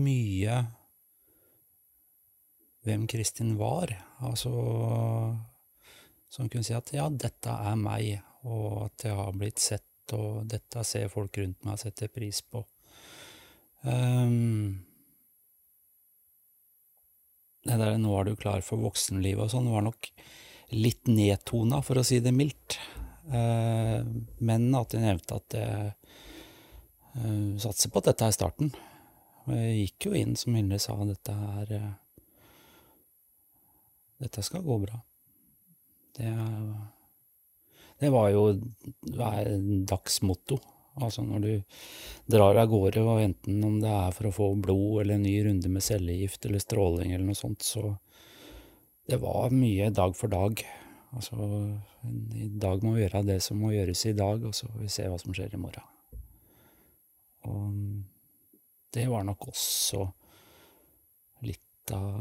mye 0.00 0.58
hvem 2.88 3.06
Kristin 3.10 3.58
var. 3.60 3.92
Altså 4.24 4.50
Som 6.32 6.48
kunne 6.48 6.64
si 6.64 6.72
at 6.72 6.94
ja, 6.96 7.10
dette 7.12 7.52
er 7.52 7.76
meg, 7.76 8.22
og 8.48 8.86
at 8.86 9.04
jeg 9.04 9.20
har 9.20 9.36
blitt 9.36 9.60
sett, 9.60 10.14
og 10.16 10.46
dette 10.48 10.80
ser 10.86 11.10
folk 11.12 11.36
rundt 11.42 11.66
meg 11.66 11.82
setter 11.82 12.08
pris 12.08 12.40
på. 12.40 12.64
Um, 13.84 14.80
det 17.64 17.76
der 17.76 17.98
'nå 17.98 18.12
er 18.20 18.24
du 18.24 18.36
klar 18.36 18.62
for 18.64 18.80
voksenlivet' 18.80 19.44
og 19.44 19.50
sånn, 19.52 19.72
var 19.72 19.82
nok 19.84 20.10
litt 20.70 21.06
nedtona, 21.10 21.82
for 21.82 22.00
å 22.00 22.04
si 22.06 22.20
det 22.20 22.32
mildt. 22.32 22.78
Eh, 23.30 24.00
men 24.40 24.74
at 24.74 24.94
jeg 24.94 25.04
nevnte 25.04 25.36
at 25.38 25.56
jeg 25.56 25.90
eh, 27.14 27.58
satser 27.62 27.90
på 27.90 28.00
at 28.00 28.10
dette 28.10 28.26
er 28.26 28.36
starten. 28.36 28.72
Jeg 29.50 29.76
gikk 29.84 30.08
jo 30.08 30.14
inn, 30.18 30.36
som 30.38 30.54
Hilde 30.54 30.78
sa, 30.82 30.96
dette 31.08 31.34
er 31.34 31.74
eh, 31.78 31.90
Dette 34.20 34.42
skal 34.44 34.60
gå 34.60 34.74
bra. 34.82 34.98
Det, 36.12 36.28
det 38.02 38.10
var 38.12 38.26
jo 38.28 38.42
dagsmotto. 39.88 40.58
Altså 41.00 41.24
når 41.24 41.44
du 41.44 41.52
drar 42.30 42.58
av 42.60 42.68
gårde, 42.70 43.02
og 43.02 43.22
enten 43.24 43.64
om 43.66 43.80
det 43.82 43.90
er 43.90 44.14
for 44.16 44.28
å 44.28 44.34
få 44.34 44.50
blod 44.60 45.02
eller 45.02 45.16
en 45.16 45.26
ny 45.26 45.34
runde 45.46 45.72
med 45.72 45.84
cellegift 45.84 46.46
eller 46.46 46.62
stråling 46.62 47.14
eller 47.14 47.26
noe 47.30 47.38
sånt, 47.38 47.64
så 47.66 47.96
det 49.10 49.18
var 49.22 49.50
mye 49.54 49.90
dag 49.94 50.14
for 50.14 50.30
dag. 50.30 50.62
Altså, 51.10 51.34
i 52.38 52.46
dag 52.62 52.84
må 52.86 52.94
vi 52.94 53.02
gjøre 53.02 53.24
det 53.26 53.40
som 53.42 53.58
må 53.58 53.72
gjøres 53.74 54.04
i 54.06 54.14
dag, 54.14 54.44
og 54.46 54.54
så 54.54 54.68
får 54.70 54.84
vi 54.84 54.92
se 54.94 55.08
hva 55.10 55.18
som 55.18 55.34
skjer 55.34 55.56
i 55.56 55.60
morgen. 55.60 55.88
Og 57.50 57.80
det 58.94 59.06
var 59.10 59.24
nok 59.26 59.48
også 59.50 60.04
litt 61.46 61.94
av 61.96 62.20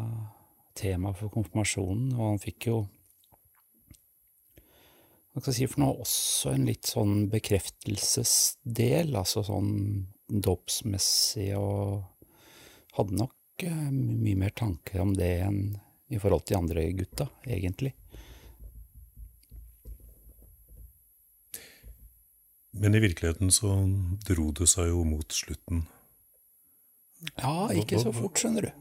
temaet 0.79 1.19
for 1.19 1.33
konfirmasjonen, 1.33 2.15
og 2.15 2.23
han 2.31 2.41
fikk 2.41 2.69
jo 2.71 2.79
hva 5.39 5.53
skal 5.53 5.55
jeg 5.55 5.69
si 5.69 5.73
for 5.73 5.83
noe, 5.83 6.03
også 6.03 6.53
en 6.53 6.65
litt 6.67 6.89
sånn 6.89 7.27
bekreftelsesdel, 7.31 9.13
altså 9.15 9.43
sånn 9.47 9.71
dåpsmessig, 10.29 11.53
og 11.57 12.03
hadde 12.97 13.19
nok 13.21 13.65
uh, 13.65 13.87
mye 13.93 14.39
mer 14.39 14.51
tanker 14.57 15.01
om 15.03 15.13
det 15.15 15.31
enn 15.45 15.61
i 16.09 16.19
forhold 16.19 16.43
til 16.43 16.55
de 16.55 16.59
andre 16.59 16.83
gutta, 16.97 17.29
egentlig. 17.47 17.93
Men 22.79 22.95
i 22.95 23.01
virkeligheten 23.03 23.51
så 23.53 23.75
dro 24.27 24.49
det 24.57 24.67
seg 24.69 24.91
jo 24.91 25.03
mot 25.07 25.33
slutten. 25.33 25.85
Ja, 27.35 27.67
ikke 27.75 27.99
så 27.99 28.13
fort, 28.15 28.39
skjønner 28.39 28.69
du. 28.69 28.71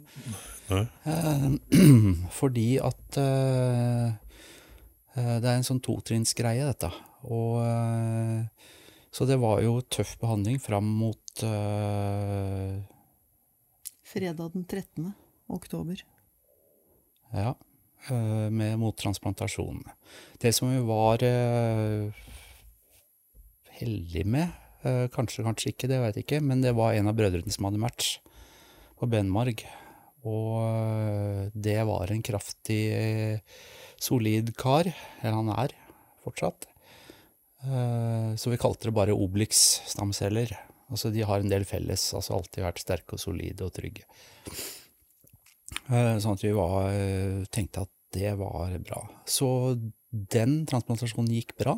Nei. 0.68 0.84
Eh, 1.10 1.46
fordi 2.38 2.68
at 2.84 3.18
eh, 3.20 4.12
det 5.42 5.48
er 5.48 5.56
en 5.56 5.66
sånn 5.66 5.82
totrinnsgreie, 5.84 6.66
dette. 6.68 6.90
Og 7.28 7.60
eh, 7.62 8.68
Så 9.14 9.26
det 9.28 9.38
var 9.42 9.62
jo 9.64 9.80
tøff 9.82 10.16
behandling 10.20 10.60
fram 10.62 10.86
mot 11.00 11.42
uh, 11.42 12.76
Fredag 14.04 14.52
den 14.54 14.64
13. 14.64 15.10
oktober. 15.52 16.00
Ja, 17.32 17.54
eh, 18.08 18.46
med 18.52 18.78
mottransplantasjon. 18.80 19.82
Det 20.40 20.52
som 20.56 20.70
vi 20.72 20.78
var 20.86 21.24
uh, 21.24 22.22
heldig 23.80 24.24
med, 24.28 24.54
uh, 24.84 25.08
kanskje, 25.12 25.44
kanskje 25.44 25.74
ikke, 25.74 25.90
det 25.90 26.00
vet 26.04 26.20
jeg 26.20 26.28
ikke, 26.28 26.40
men 26.44 26.64
det 26.64 26.76
var 26.78 26.96
en 26.96 27.10
av 27.10 27.18
brødrene 27.18 27.52
som 27.52 27.68
hadde 27.68 27.82
match 27.82 28.16
på 28.98 29.08
benmarg. 29.10 29.64
Og 30.26 30.54
eh, 30.64 31.50
det 31.54 31.78
var 31.86 32.10
en 32.10 32.24
kraftig, 32.24 32.80
eh, 32.94 33.38
solid 34.02 34.54
kar, 34.58 34.88
eller 35.22 35.36
han 35.40 35.52
er 35.54 35.74
fortsatt. 36.24 36.66
Eh, 37.64 38.34
Så 38.38 38.50
vi 38.50 38.56
kalte 38.60 38.88
det 38.88 38.94
bare 38.94 39.16
Obelix-stamceller. 39.16 40.52
Altså 40.90 41.10
de 41.12 41.24
har 41.26 41.40
en 41.40 41.50
del 41.50 41.64
felles, 41.68 42.14
altså 42.14 42.38
alltid 42.38 42.64
vært 42.64 42.78
sterke 42.84 43.16
og 43.16 43.20
solide 43.20 43.66
og 43.66 43.74
trygge. 43.76 44.04
Eh, 45.90 46.16
Sånn 46.22 46.36
at 46.36 46.44
vi 46.44 46.52
var, 46.56 46.90
eh, 46.92 47.44
tenkte 47.52 47.82
at 47.84 47.92
det 48.12 48.36
var 48.38 48.72
bra. 48.80 49.02
Så 49.26 49.76
den 50.12 50.64
transplantasjonen 50.66 51.28
gikk 51.34 51.56
bra. 51.58 51.74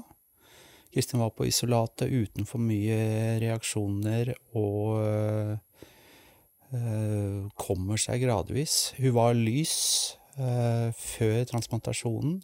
Kristin 0.94 1.20
var 1.22 1.30
på 1.30 1.46
isolatet 1.46 2.10
uten 2.10 2.46
for 2.46 2.58
mye 2.58 3.38
reaksjoner 3.42 4.34
og 4.58 5.58
eh, 6.70 7.48
kommer 7.58 7.98
seg 7.98 8.22
gradvis. 8.22 8.92
Hun 8.98 9.14
var 9.14 9.34
lys 9.34 10.16
før 10.36 11.40
transplantasjonen. 11.50 12.38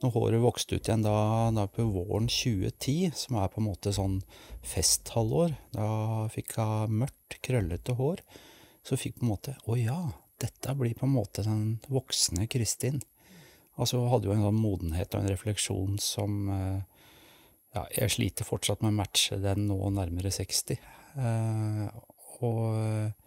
Når 0.00 0.12
håret 0.14 0.40
vokste 0.40 0.78
ut 0.78 0.88
igjen 0.88 1.02
da, 1.04 1.14
da 1.52 1.66
på 1.68 1.84
våren 1.92 2.28
2010, 2.32 3.10
som 3.20 3.36
er 3.36 3.50
på 3.52 3.60
en 3.60 3.66
måte 3.66 3.92
sånn 3.92 4.20
festhalvår, 4.64 5.52
da 5.74 5.88
fikk 6.32 6.56
hun 6.56 7.02
mørkt, 7.02 7.36
krøllete 7.44 7.96
hår, 7.98 8.22
så 8.86 8.96
fikk 8.96 9.18
på 9.18 9.26
en 9.26 9.32
måte 9.34 9.54
Å 9.68 9.76
ja, 9.76 9.98
dette 10.40 10.74
blir 10.78 10.96
på 10.96 11.04
en 11.04 11.12
måte 11.18 11.44
den 11.44 11.78
voksne 11.92 12.48
Kristin. 12.50 13.02
Altså 13.80 14.00
hadde 14.08 14.30
jo 14.30 14.34
en 14.34 14.46
sånn 14.46 14.60
modenhet 14.60 15.14
og 15.14 15.22
en 15.22 15.32
refleksjon 15.34 16.00
som 16.02 16.48
eh, 16.52 16.80
Ja, 17.76 17.84
jeg 17.94 18.10
sliter 18.16 18.48
fortsatt 18.48 18.80
med 18.82 18.90
å 18.90 18.98
matche 18.98 19.36
den 19.38 19.68
nå 19.68 19.78
nærmere 19.94 20.32
60. 20.34 20.80
Eh, 21.20 21.84
og 22.40 23.19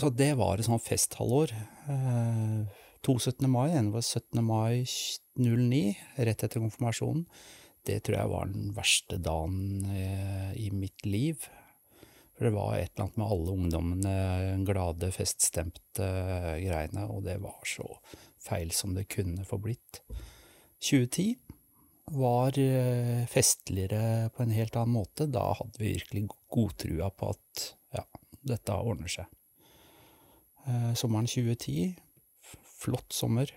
Så 0.00 0.08
det 0.16 0.32
var 0.40 0.56
et 0.56 0.66
sånt 0.66 0.84
festhalvår. 0.84 1.52
Eh, 1.92 2.60
to 3.04 3.18
17. 3.18 3.48
mai, 3.50 3.72
en 3.76 3.90
var 3.92 4.04
17. 4.04 4.40
mai 4.44 4.84
09, 5.36 5.82
rett 6.16 6.44
etter 6.44 6.62
konfirmasjonen. 6.62 7.26
Det 7.84 7.98
tror 8.06 8.16
jeg 8.16 8.30
var 8.30 8.48
den 8.48 8.70
verste 8.76 9.18
dagen 9.20 9.84
eh, 9.90 10.52
i 10.56 10.70
mitt 10.72 11.04
liv. 11.04 11.44
For 12.32 12.48
det 12.48 12.54
var 12.54 12.76
et 12.78 12.92
eller 12.94 13.04
annet 13.04 13.18
med 13.20 13.34
alle 13.34 13.56
ungdommene, 13.58 14.14
glade, 14.66 15.10
feststemte 15.12 16.06
eh, 16.06 16.62
greiene, 16.64 17.08
og 17.10 17.26
det 17.26 17.36
var 17.42 17.60
så 17.68 17.88
feil 18.42 18.72
som 18.74 18.96
det 18.96 19.10
kunne 19.12 19.44
få 19.46 19.60
blitt. 19.62 20.00
2010 20.82 21.36
var 22.16 22.56
festligere 23.30 24.32
på 24.34 24.42
en 24.42 24.54
helt 24.56 24.74
annen 24.76 24.96
måte. 24.96 25.28
Da 25.30 25.52
hadde 25.60 25.78
vi 25.78 25.92
virkelig 25.94 26.24
godtrua 26.50 27.12
på 27.14 27.30
at 27.30 27.68
ja, 27.94 28.02
dette 28.50 28.74
ordner 28.74 29.12
seg. 29.12 29.30
Eh, 30.66 30.94
sommeren 30.94 31.26
2010, 31.26 31.94
flott 32.78 33.12
sommer. 33.12 33.54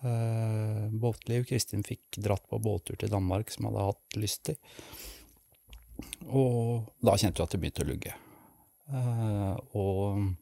Eh, 0.00 0.88
båtliv. 0.90 1.44
Kristin 1.44 1.84
fikk 1.84 2.16
dratt 2.16 2.48
på 2.48 2.58
båttur 2.58 2.96
til 2.96 3.12
Danmark, 3.12 3.50
som 3.52 3.68
hadde 3.68 3.88
hatt 3.90 4.16
lyst 4.16 4.46
til. 4.48 4.56
Og 6.28 6.88
da 7.04 7.16
kjente 7.16 7.40
vi 7.40 7.44
at 7.44 7.52
det 7.52 7.60
begynte 7.60 7.84
å 7.84 7.90
lugge. 7.90 8.14
Eh, 8.86 9.54
og 9.76 10.32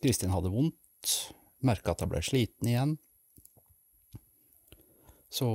Kristin 0.00 0.32
hadde 0.32 0.52
vondt, 0.52 1.14
merka 1.64 1.92
at 1.92 2.04
hun 2.04 2.12
ble 2.12 2.22
sliten 2.24 2.68
igjen. 2.68 2.96
Så 5.34 5.48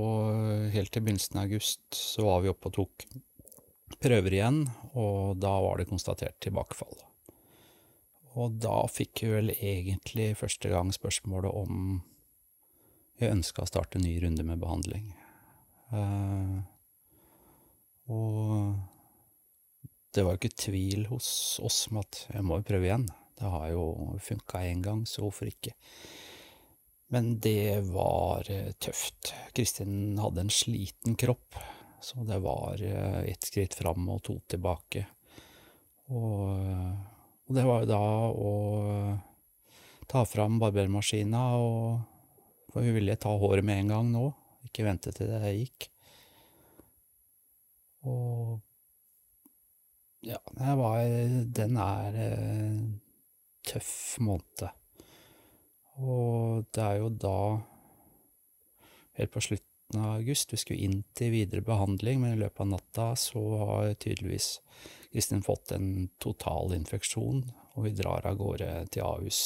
helt 0.74 0.92
til 0.92 1.06
begynnelsen 1.06 1.40
av 1.40 1.48
august 1.48 1.96
så 1.96 2.26
var 2.28 2.42
vi 2.44 2.52
oppe 2.52 2.68
og 2.68 2.76
tok 2.76 3.06
prøver 4.04 4.36
igjen, 4.36 4.66
og 5.00 5.40
da 5.40 5.54
var 5.64 5.80
det 5.80 5.88
konstatert 5.90 6.36
tilbakefall. 6.44 7.09
Og 8.38 8.60
da 8.62 8.84
fikk 8.92 9.24
vi 9.26 9.32
vel 9.34 9.54
egentlig 9.56 10.36
første 10.38 10.70
gang 10.70 10.92
spørsmålet 10.94 11.50
om 11.50 12.02
jeg 13.20 13.34
ønska 13.34 13.66
å 13.66 13.70
starte 13.70 14.00
en 14.00 14.06
ny 14.06 14.14
runde 14.24 14.46
med 14.48 14.62
behandling. 14.62 15.10
Uh, 15.90 16.62
og 18.10 18.78
det 20.14 20.24
var 20.26 20.36
jo 20.36 20.42
ikke 20.42 20.62
tvil 20.64 21.08
hos 21.10 21.30
oss 21.66 21.84
om 21.90 22.00
at 22.02 22.24
jeg 22.30 22.46
må 22.46 22.60
jo 22.60 22.68
prøve 22.70 22.88
igjen. 22.88 23.06
Det 23.40 23.50
har 23.50 23.70
jo 23.72 23.84
funka 24.24 24.64
én 24.68 24.82
gang, 24.84 25.06
så 25.08 25.24
hvorfor 25.24 25.50
ikke? 25.50 25.76
Men 27.14 27.38
det 27.42 27.90
var 27.90 28.50
eh, 28.52 28.72
tøft. 28.78 29.34
Kristin 29.58 30.20
hadde 30.22 30.44
en 30.46 30.52
sliten 30.54 31.16
kropp, 31.18 31.58
så 32.02 32.26
det 32.28 32.42
var 32.44 32.82
eh, 32.86 33.22
ett 33.32 33.48
skritt 33.48 33.78
fram 33.80 34.10
og 34.14 34.22
to 34.28 34.36
tilbake. 34.50 35.06
Og, 36.10 36.52
og 37.50 37.56
det 37.58 37.66
var 37.66 37.82
jo 37.82 37.90
da 37.90 38.00
å 38.30 38.52
ta 40.10 40.22
fram 40.30 40.60
barbermaskina 40.62 41.44
og 41.58 42.08
For 42.70 42.86
hun 42.86 42.94
ville 42.94 43.16
ta 43.18 43.32
håret 43.34 43.66
med 43.66 43.80
en 43.82 43.88
gang 43.90 44.10
nå, 44.14 44.28
ikke 44.68 44.84
vente 44.86 45.10
til 45.10 45.26
det 45.26 45.54
gikk. 45.56 45.88
Og 48.06 48.60
ja, 50.22 50.38
det 50.54 50.76
var 50.78 51.00
Den 51.58 51.80
er 51.82 52.20
eh, 52.28 52.78
tøff 53.66 54.20
måned. 54.22 54.70
Og 55.98 56.70
det 56.70 56.86
er 56.86 57.02
jo 57.02 57.10
da, 57.26 57.40
helt 59.18 59.34
på 59.34 59.44
slutten 59.48 59.69
av 59.98 60.20
august, 60.20 60.54
vi 60.54 60.58
skulle 60.62 60.86
inn 60.86 61.04
til 61.18 61.32
videre 61.34 61.66
behandling, 61.66 62.22
men 62.22 62.36
i 62.36 62.42
løpet 62.44 62.62
av 62.66 62.72
natta 62.76 63.08
så 63.18 63.42
har 63.64 63.94
tydeligvis 63.96 64.60
Kristin 65.14 65.42
fått 65.42 65.72
en 65.72 66.10
total 66.22 66.76
infeksjon, 66.76 67.44
og 67.74 67.88
vi 67.88 67.96
drar 67.98 68.28
av 68.30 68.38
gårde 68.38 68.70
til 68.94 69.06
Ahus. 69.08 69.42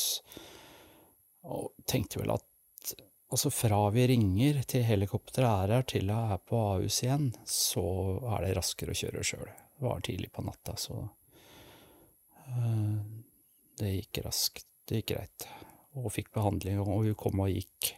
Og 1.47 1.71
tenkte 1.87 2.19
vel 2.19 2.33
at 2.35 2.93
altså 3.33 3.49
fra 3.53 3.79
vi 3.95 4.05
ringer 4.11 4.61
til 4.69 4.85
helikopteret 4.85 5.47
er 5.47 5.75
her 5.77 5.87
til 5.89 6.11
hun 6.11 6.33
er 6.35 6.43
på 6.43 6.59
Ahus 6.75 6.99
igjen, 7.05 7.31
så 7.47 7.85
er 8.35 8.47
det 8.47 8.55
raskere 8.59 8.93
å 8.93 8.99
kjøre 8.99 9.25
sjøl. 9.27 9.49
Det 9.49 9.87
var 9.87 10.03
tidlig 10.05 10.31
på 10.35 10.43
natta, 10.45 10.75
så 10.77 10.99
eh, 12.43 12.99
det 13.79 13.95
gikk 13.97 14.23
raskt. 14.27 14.67
Det 14.83 14.99
gikk 14.99 15.13
greit. 15.13 15.47
Og 15.95 16.11
fikk 16.11 16.33
behandling, 16.35 16.81
og 16.83 17.07
hun 17.07 17.15
kom 17.17 17.39
og 17.43 17.51
gikk. 17.53 17.93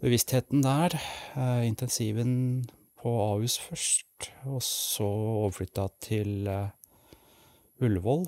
Bevisstheten 0.00 0.62
der, 0.64 0.94
eh, 1.36 1.66
intensiven 1.68 2.64
på 2.96 3.10
Ahus 3.20 3.58
først, 3.60 4.30
og 4.48 4.62
så 4.64 5.04
overflytta 5.04 5.88
til 6.00 6.46
eh, 6.48 6.70
Ullevål. 7.84 8.24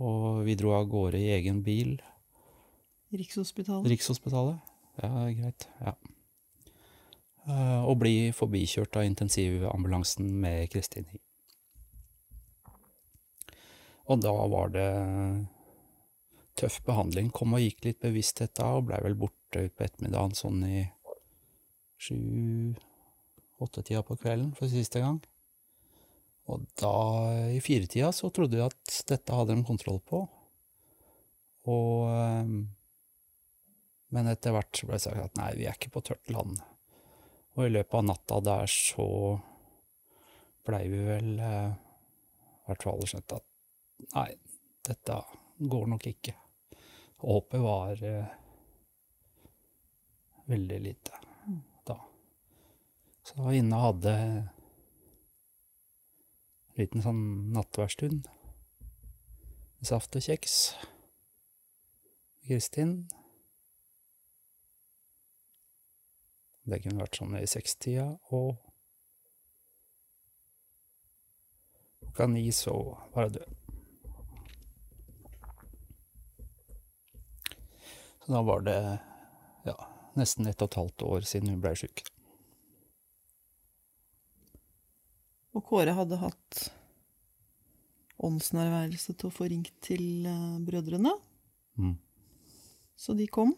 Og 0.00 0.46
vi 0.46 0.54
dro 0.56 0.72
av 0.72 0.86
gårde 0.88 1.20
i 1.20 1.28
egen 1.36 1.62
bil. 1.62 1.98
Rikshospitalet. 3.12 3.90
Rikshospitalet. 3.92 4.60
Ja, 5.02 5.10
greit. 5.36 5.66
Ja. 5.84 5.92
Eh, 7.46 7.84
Og 7.84 7.98
bli 8.00 8.32
forbikjørt 8.32 8.96
av 8.96 9.04
intensivambulansen 9.04 10.24
med 10.40 10.70
Kristin. 10.72 11.04
Og 14.08 14.22
da 14.22 14.32
var 14.32 14.72
det 14.72 15.48
tøff 16.56 16.80
behandling. 16.86 17.28
Kom 17.30 17.52
og 17.52 17.60
gikk 17.60 17.84
litt 17.84 18.00
bevissthet 18.00 18.54
da, 18.54 18.72
og 18.78 18.88
blei 18.88 19.02
vel 19.04 19.14
borte 19.20 19.66
utpå 19.68 19.84
ettermiddagen 19.84 20.34
sånn 20.34 20.64
i 20.64 20.88
sju-åtte-tida 22.00 24.02
på 24.06 24.16
kvelden 24.20 24.54
for 24.56 24.66
siste 24.72 25.02
gang. 25.02 25.18
Og 26.50 26.64
da, 26.80 26.94
i 27.52 27.60
firetida, 27.62 28.10
så 28.12 28.30
trodde 28.34 28.56
vi 28.58 28.64
at 28.64 29.02
dette 29.08 29.36
hadde 29.36 29.54
de 29.54 29.66
kontroll 29.66 30.00
på. 30.02 30.24
Og 31.70 32.10
eh, 32.10 32.46
Men 34.10 34.26
etter 34.26 34.50
hvert 34.56 34.74
så 34.74 34.88
ble 34.88 34.96
det 34.96 35.04
sagt 35.04 35.22
at 35.22 35.36
nei, 35.38 35.52
vi 35.58 35.68
er 35.68 35.76
ikke 35.76 35.92
på 35.94 36.02
tørt 36.08 36.32
land. 36.34 36.58
Og 37.54 37.66
i 37.66 37.70
løpet 37.70 37.96
av 38.00 38.08
natta 38.08 38.40
der 38.42 38.66
så 38.70 39.06
blei 40.66 40.84
vi 40.90 41.00
vel 41.06 41.30
eh, 41.38 41.70
i 41.70 42.70
hvert 42.70 42.86
fall 42.86 43.06
skjønt 43.06 43.36
at 43.38 43.46
nei, 44.16 44.30
dette 44.86 45.14
går 45.70 45.84
nok 45.92 46.04
ikke. 46.10 46.34
Håpet 47.22 47.60
var 47.62 47.94
eh, 48.06 48.36
veldig 50.50 50.80
lite. 50.88 51.29
Så 53.30 53.36
jeg 53.36 53.44
var 53.46 53.54
inne 53.54 53.76
og 53.78 53.84
hadde 53.84 54.12
en 54.18 54.38
liten 56.80 57.04
sånn 57.04 57.20
nattverdstund. 57.54 58.26
saft 59.86 60.18
og 60.18 60.24
kjeks. 60.26 60.56
Kristin. 62.42 63.06
Det 66.66 66.82
kunne 66.82 67.04
vært 67.04 67.20
sånn 67.22 67.38
i 67.38 67.46
sekstida, 67.46 68.10
og 68.34 68.58
klokka 72.02 72.26
ni 72.34 72.48
så 72.50 72.74
var 73.14 73.28
jeg 73.28 73.38
død. 73.38 73.58
Så 78.18 78.32
da 78.34 78.42
var 78.42 78.66
det 78.66 78.80
ja, 79.70 79.78
nesten 80.18 80.50
ett 80.50 80.58
og 80.58 80.72
et 80.72 80.82
halvt 80.82 81.12
år 81.14 81.30
siden 81.30 81.54
hun 81.54 81.62
blei 81.62 81.78
sjuk. 81.78 82.10
Og 85.56 85.64
Kåre 85.66 85.94
hadde 85.96 86.20
hatt 86.20 86.60
åndsnærværelse 88.20 89.16
til 89.16 89.30
å 89.30 89.34
få 89.34 89.48
ringt 89.50 89.72
til 89.82 90.28
eh, 90.28 90.60
brødrene. 90.66 91.12
Mm. 91.80 91.96
Så 93.00 93.16
de 93.18 93.26
kom. 93.32 93.54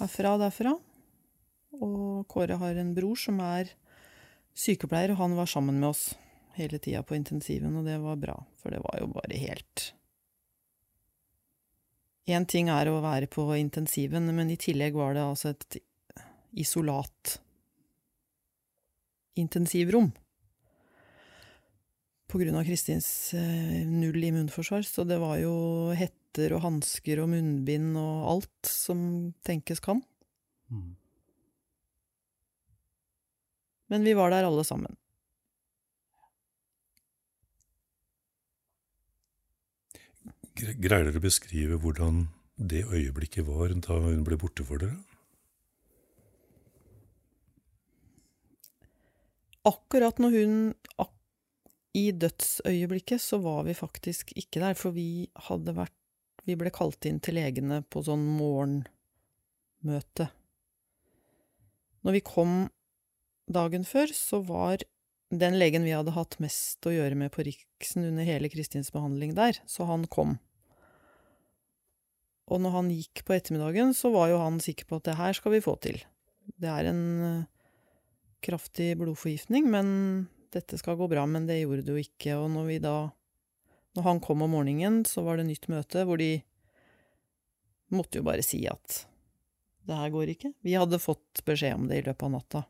Herfra 0.00 0.34
og 0.34 0.42
derfra. 0.42 0.74
Og 1.84 2.24
Kåre 2.30 2.58
har 2.58 2.80
en 2.80 2.94
bror 2.96 3.18
som 3.20 3.38
er 3.44 3.70
sykepleier, 4.54 5.12
og 5.12 5.20
han 5.20 5.36
var 5.38 5.50
sammen 5.50 5.78
med 5.80 5.90
oss 5.92 6.06
hele 6.54 6.78
tida 6.78 7.02
på 7.02 7.16
intensiven, 7.18 7.74
og 7.76 7.86
det 7.86 7.98
var 8.02 8.18
bra, 8.20 8.38
for 8.62 8.74
det 8.74 8.82
var 8.84 9.02
jo 9.02 9.10
bare 9.14 9.42
helt 9.42 9.90
Én 12.24 12.46
ting 12.48 12.70
er 12.72 12.88
å 12.88 13.02
være 13.04 13.26
på 13.28 13.42
intensiven, 13.58 14.30
men 14.32 14.48
i 14.48 14.56
tillegg 14.56 14.94
var 14.96 15.12
det 15.12 15.20
altså 15.26 15.50
et 15.52 15.76
isolat 16.56 17.34
intensivrom 19.36 20.08
av 22.58 22.64
Kristins 22.66 23.06
eh, 23.36 23.84
null 23.86 24.18
immunforsvar, 24.24 24.82
så 24.86 25.04
det 25.06 25.18
var 25.22 25.38
jo 25.42 25.54
hetter 25.96 26.56
og 26.56 26.64
hansker 26.64 27.20
og 27.22 27.30
munnbind 27.30 27.94
og 28.00 28.28
alt 28.32 28.70
som 28.70 29.32
tenkes 29.46 29.80
kan. 29.84 30.00
Mm. 30.72 30.94
Men 33.92 34.06
vi 34.08 34.14
var 34.18 34.32
der 34.32 34.48
alle 34.48 34.64
sammen. 34.66 34.96
Gre- 40.54 40.76
Greier 40.78 41.08
dere 41.08 41.20
å 41.20 41.24
beskrive 41.24 41.78
hvordan 41.82 42.26
det 42.56 42.84
øyeblikket 42.86 43.46
var 43.48 43.72
da 43.74 43.96
hun 44.04 44.22
ble 44.26 44.38
borte 44.38 44.64
for 44.66 44.82
dere? 44.82 44.96
Akkurat 49.64 50.18
når 50.20 50.34
hun 50.38 50.56
ak 51.00 51.10
I 51.94 52.08
dødsøyeblikket 52.10 53.22
så 53.22 53.38
var 53.42 53.62
vi 53.68 53.76
faktisk 53.78 54.32
ikke 54.38 54.62
der, 54.62 54.74
for 54.78 54.96
vi 54.96 55.28
hadde 55.48 55.76
vært 55.76 55.94
Vi 56.44 56.58
ble 56.60 56.68
kalt 56.68 57.06
inn 57.08 57.22
til 57.24 57.38
legene 57.38 57.78
på 57.88 58.02
sånn 58.04 58.20
morgenmøte. 58.36 60.26
Når 62.04 62.16
vi 62.18 62.20
kom 62.20 62.52
dagen 63.48 63.86
før, 63.88 64.12
så 64.12 64.42
var 64.44 64.84
den 65.32 65.56
legen 65.56 65.86
vi 65.88 65.94
hadde 65.96 66.12
hatt 66.12 66.36
mest 66.44 66.84
å 66.84 66.92
gjøre 66.92 67.16
med 67.16 67.32
på 67.32 67.46
Riksen 67.46 68.04
under 68.10 68.28
hele 68.28 68.50
Kristins 68.52 68.92
behandling 68.92 69.32
der, 69.38 69.56
så 69.64 69.88
han 69.88 70.04
kom. 70.12 70.36
Og 72.52 72.60
når 72.60 72.76
han 72.76 72.92
gikk 72.92 73.24
på 73.24 73.38
ettermiddagen, 73.38 73.94
så 73.96 74.12
var 74.12 74.28
jo 74.28 74.42
han 74.42 74.60
sikker 74.60 74.90
på 74.90 75.00
at 75.00 75.08
det 75.08 75.16
her 75.16 75.36
skal 75.36 75.56
vi 75.56 75.64
få 75.64 75.78
til. 75.80 76.02
Det 76.60 76.68
er 76.68 76.90
en 76.90 77.04
eh, 77.24 77.46
kraftig 78.44 78.92
blodforgiftning, 79.00 79.70
men 79.72 79.88
dette 80.54 80.78
skal 80.80 80.98
gå 80.98 81.08
bra. 81.10 81.26
Men 81.26 81.48
det 81.48 81.60
gjorde 81.60 81.84
det 81.86 81.94
jo 81.94 82.04
ikke. 82.04 82.38
Og 82.40 82.50
når 82.54 82.70
vi 82.70 82.80
da 82.82 82.96
Når 83.94 84.02
han 84.02 84.18
kom 84.18 84.42
om 84.42 84.50
morgenen, 84.50 85.04
så 85.06 85.22
var 85.22 85.38
det 85.38 85.44
nytt 85.46 85.68
møte 85.70 86.02
hvor 86.02 86.18
de 86.18 86.42
måtte 87.94 88.18
jo 88.18 88.24
bare 88.26 88.42
si 88.42 88.58
at 88.66 89.04
det 89.86 89.98
her 90.00 90.10
går 90.10 90.32
ikke. 90.32 90.50
Vi 90.66 90.74
hadde 90.74 90.98
fått 90.98 91.44
beskjed 91.46 91.76
om 91.76 91.86
det 91.86 92.00
i 92.00 92.02
løpet 92.02 92.26
av 92.26 92.32
natta. 92.32 92.62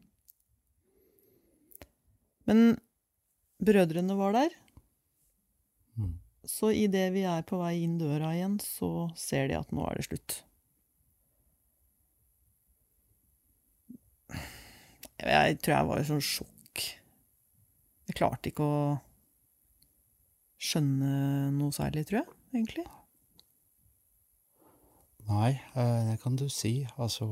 Men 2.45 2.77
brødrene 3.65 4.17
var 4.19 4.35
der. 4.37 4.57
Mm. 5.97 6.19
Så 6.45 6.75
idet 6.77 7.07
vi 7.15 7.25
er 7.25 7.47
på 7.47 7.63
vei 7.63 7.79
inn 7.87 7.97
døra 8.01 8.35
igjen, 8.35 8.59
så 8.61 9.09
ser 9.17 9.49
de 9.49 9.57
at 9.57 9.73
nå 9.73 9.87
er 9.89 10.01
det 10.01 10.09
slutt. 10.11 10.43
Jeg 15.25 15.61
tror 15.63 15.77
jeg 15.79 15.89
var 15.89 16.03
i 16.03 16.09
sånn 16.11 16.25
sjokk. 16.25 16.54
Jeg 18.15 18.21
klarte 18.21 18.51
ikke 18.53 18.63
å 18.63 18.83
skjønne 20.63 21.51
noe 21.57 21.75
særlig, 21.75 22.05
tror 22.07 22.21
jeg, 22.21 22.29
egentlig. 22.55 22.85
Nei, 25.27 25.51
eh, 25.75 26.01
det 26.13 26.19
kan 26.23 26.37
du 26.39 26.45
si. 26.53 26.85
Altså 27.01 27.27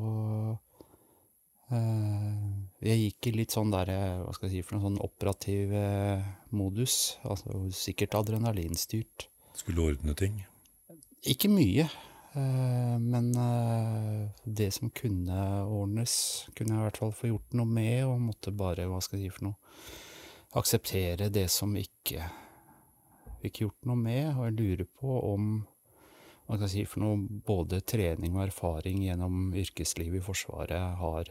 eh, 1.71 2.43
Jeg 2.83 3.03
gikk 3.05 3.29
i 3.31 3.35
litt 3.37 3.55
sånn 3.55 3.71
der, 3.71 3.93
eh, 3.93 4.23
hva 4.25 4.35
skal 4.35 4.49
jeg 4.49 4.57
si, 4.59 4.65
for 4.67 4.75
noe 4.79 4.87
sånn 4.89 5.01
operativ 5.07 5.75
modus. 6.57 6.97
Altså 7.23 7.63
sikkert 7.77 8.17
adrenalinstyrt. 8.19 9.29
Skulle 9.55 9.87
ordne 9.93 10.17
ting? 10.19 10.41
Ikke 11.29 11.51
mye. 11.53 11.87
eh, 12.35 12.97
Men 12.99 13.31
det 14.43 14.73
som 14.75 14.91
kunne 14.91 15.43
ordnes, 15.69 16.49
kunne 16.57 16.75
jeg 16.75 16.81
i 16.81 16.87
hvert 16.89 17.03
fall 17.05 17.13
få 17.15 17.31
gjort 17.37 17.55
noe 17.61 17.69
med, 17.71 18.01
og 18.09 18.19
måtte 18.33 18.51
bare, 18.57 18.89
hva 18.91 18.99
skal 19.05 19.21
jeg 19.21 19.31
si 19.31 19.37
for 19.39 19.53
noe, 19.53 19.61
akseptere 20.59 21.31
det 21.33 21.49
som 21.53 21.75
ikke 21.79 22.27
fikk 23.43 23.63
gjort 23.65 23.89
noe 23.89 23.99
med. 23.99 24.33
Og 24.37 24.47
jeg 24.47 24.59
lurer 24.59 24.89
på 24.89 25.19
om 25.33 25.53
hva 26.47 26.59
skal 26.59 26.71
si 26.73 26.85
for 26.89 27.05
noe, 27.05 27.41
både 27.47 27.81
trening 27.87 28.35
og 28.37 28.47
erfaring 28.49 29.05
gjennom 29.07 29.53
yrkeslivet 29.57 30.21
i 30.21 30.25
Forsvaret 30.25 30.99
har 31.01 31.31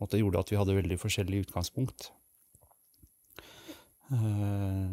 måtte 0.00 0.18
gjorde 0.20 0.42
at 0.42 0.50
vi 0.50 0.58
hadde 0.58 0.76
veldig 0.76 0.98
forskjellig 1.00 1.44
utgangspunkt. 1.46 2.10
Eh, 4.10 4.90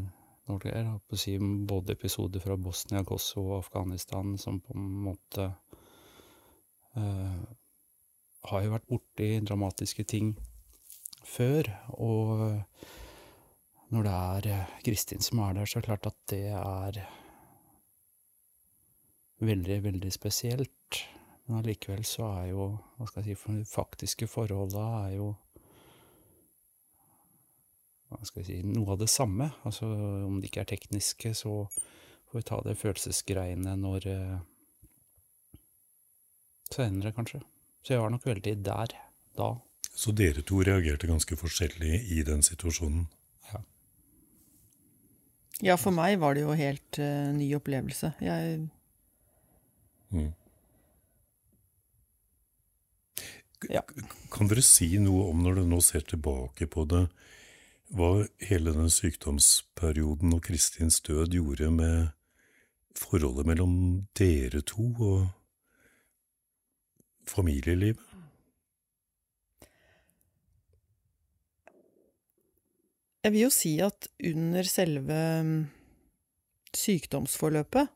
når 0.47 0.63
det 0.63 0.73
er 0.79 1.17
si, 1.19 1.35
både 1.39 1.95
episoder 1.97 2.43
fra 2.43 2.55
Bosnia, 2.55 3.03
Kosovo 3.03 3.55
og 3.55 3.65
Afghanistan 3.65 4.37
som 4.39 4.61
på 4.63 4.75
en 4.77 4.85
måte 5.07 5.49
uh, 6.95 7.41
har 8.47 8.63
jo 8.63 8.71
vært 8.71 8.87
borti 8.87 9.27
dramatiske 9.43 10.05
ting 10.07 10.31
før, 11.27 11.67
og 11.99 12.61
når 13.93 14.07
det 14.07 14.13
er 14.13 14.47
eh, 14.51 14.75
Kristin 14.83 15.23
som 15.23 15.41
er 15.45 15.57
der, 15.57 15.69
så 15.69 15.77
er 15.77 15.85
det 15.85 15.89
klart 15.89 16.09
at 16.09 16.17
det 16.31 16.45
er 16.51 17.01
veldig, 19.39 19.83
veldig 19.83 20.11
spesielt. 20.11 21.03
Men 21.45 21.61
allikevel 21.61 22.03
så 22.05 22.27
er 22.41 22.49
jo, 22.51 22.71
hva 22.97 23.07
skal 23.07 23.23
jeg 23.23 23.37
si, 23.37 23.41
for 23.41 23.55
de 23.55 23.67
faktiske 23.67 24.27
forholda 24.27 24.87
er 25.05 25.13
jo 25.19 25.29
hva 28.07 28.23
skal 28.23 28.43
jeg 28.43 28.47
si, 28.47 28.57
noe 28.67 28.93
av 28.93 29.01
det 29.01 29.09
samme. 29.11 29.49
Altså 29.67 29.87
om 30.27 30.39
det 30.39 30.49
ikke 30.49 30.63
er 30.63 30.71
tekniske, 30.71 31.33
så 31.35 31.65
får 32.27 32.39
vi 32.39 32.45
ta 32.47 32.61
det 32.65 32.77
følelsesgreiene 32.79 33.75
når 33.79 34.11
eh, 34.11 34.37
Senere, 36.67 37.13
kanskje. 37.15 37.39
Så 37.79 37.93
jeg 37.93 38.01
var 38.03 38.11
nok 38.11 38.25
veldig 38.27 38.53
der 38.59 38.91
da. 39.39 39.45
Så 39.97 40.11
dere 40.11 40.43
to 40.45 40.59
reagerte 40.67 41.07
ganske 41.07 41.37
forskjellig 41.39 42.01
i 42.11 42.19
den 42.27 42.43
situasjonen? 42.43 43.05
Ja, 45.65 45.77
for 45.79 45.95
meg 45.95 46.19
var 46.21 46.35
det 46.37 46.43
jo 46.45 46.53
helt 46.57 46.99
uh, 47.01 47.29
ny 47.33 47.49
opplevelse. 47.57 48.13
Jeg 48.21 48.67
Mm. 50.07 50.31
Ja. 53.69 53.81
Kan 54.31 54.47
dere 54.47 54.63
si 54.63 54.87
noe 55.01 55.25
om, 55.31 55.41
når 55.43 55.59
dere 55.59 55.67
nå 55.67 55.81
ser 55.83 56.05
tilbake 56.07 56.67
på 56.71 56.85
det, 56.87 57.07
hva 57.91 58.27
hele 58.47 58.73
den 58.75 58.91
sykdomsperioden 58.91 60.35
og 60.35 60.43
Kristins 60.47 60.99
død 61.03 61.35
gjorde 61.35 61.71
med 61.71 61.97
forholdet 62.97 63.47
mellom 63.47 63.73
dere 64.17 64.61
to 64.61 64.87
og 64.93 65.27
familielivet? 67.27 68.06
Jeg 73.27 73.33
vil 73.33 73.43
jo 73.43 73.51
si 73.51 73.73
at 73.83 74.07
under 74.23 74.63
selve 74.63 75.15
mm, 75.43 75.55
sykdomsforløpet 76.71 77.89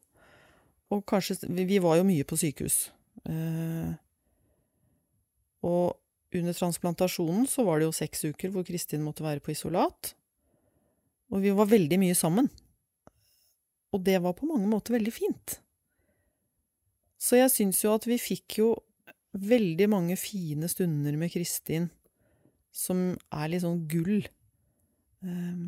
Og 0.92 1.06
kanskje 1.08 1.48
Vi 1.48 1.78
var 1.80 2.02
jo 2.02 2.04
mye 2.04 2.26
på 2.28 2.36
sykehus. 2.36 2.90
Eh, 3.24 3.94
og 5.64 5.96
under 6.36 6.58
transplantasjonen 6.58 7.46
så 7.48 7.64
var 7.64 7.80
det 7.80 7.88
jo 7.88 7.96
seks 7.96 8.26
uker 8.28 8.52
hvor 8.52 8.66
Kristin 8.68 9.06
måtte 9.06 9.24
være 9.24 9.40
på 9.40 9.54
isolat. 9.54 10.12
Og 11.32 11.46
vi 11.46 11.56
var 11.56 11.72
veldig 11.72 12.02
mye 12.02 12.18
sammen. 12.18 12.50
Og 13.96 14.04
det 14.04 14.18
var 14.24 14.36
på 14.36 14.50
mange 14.52 14.68
måter 14.68 14.98
veldig 14.98 15.16
fint. 15.16 15.62
Så 17.16 17.40
jeg 17.40 17.56
syns 17.56 17.80
jo 17.86 17.96
at 17.96 18.08
vi 18.10 18.20
fikk 18.20 18.60
jo 18.60 18.70
veldig 19.32 19.88
mange 19.96 20.20
fine 20.20 20.68
stunder 20.68 21.16
med 21.16 21.32
Kristin 21.32 21.88
som 22.76 23.14
er 23.32 23.52
litt 23.52 23.64
sånn 23.64 23.86
gull 23.88 24.26
eh, 25.24 25.64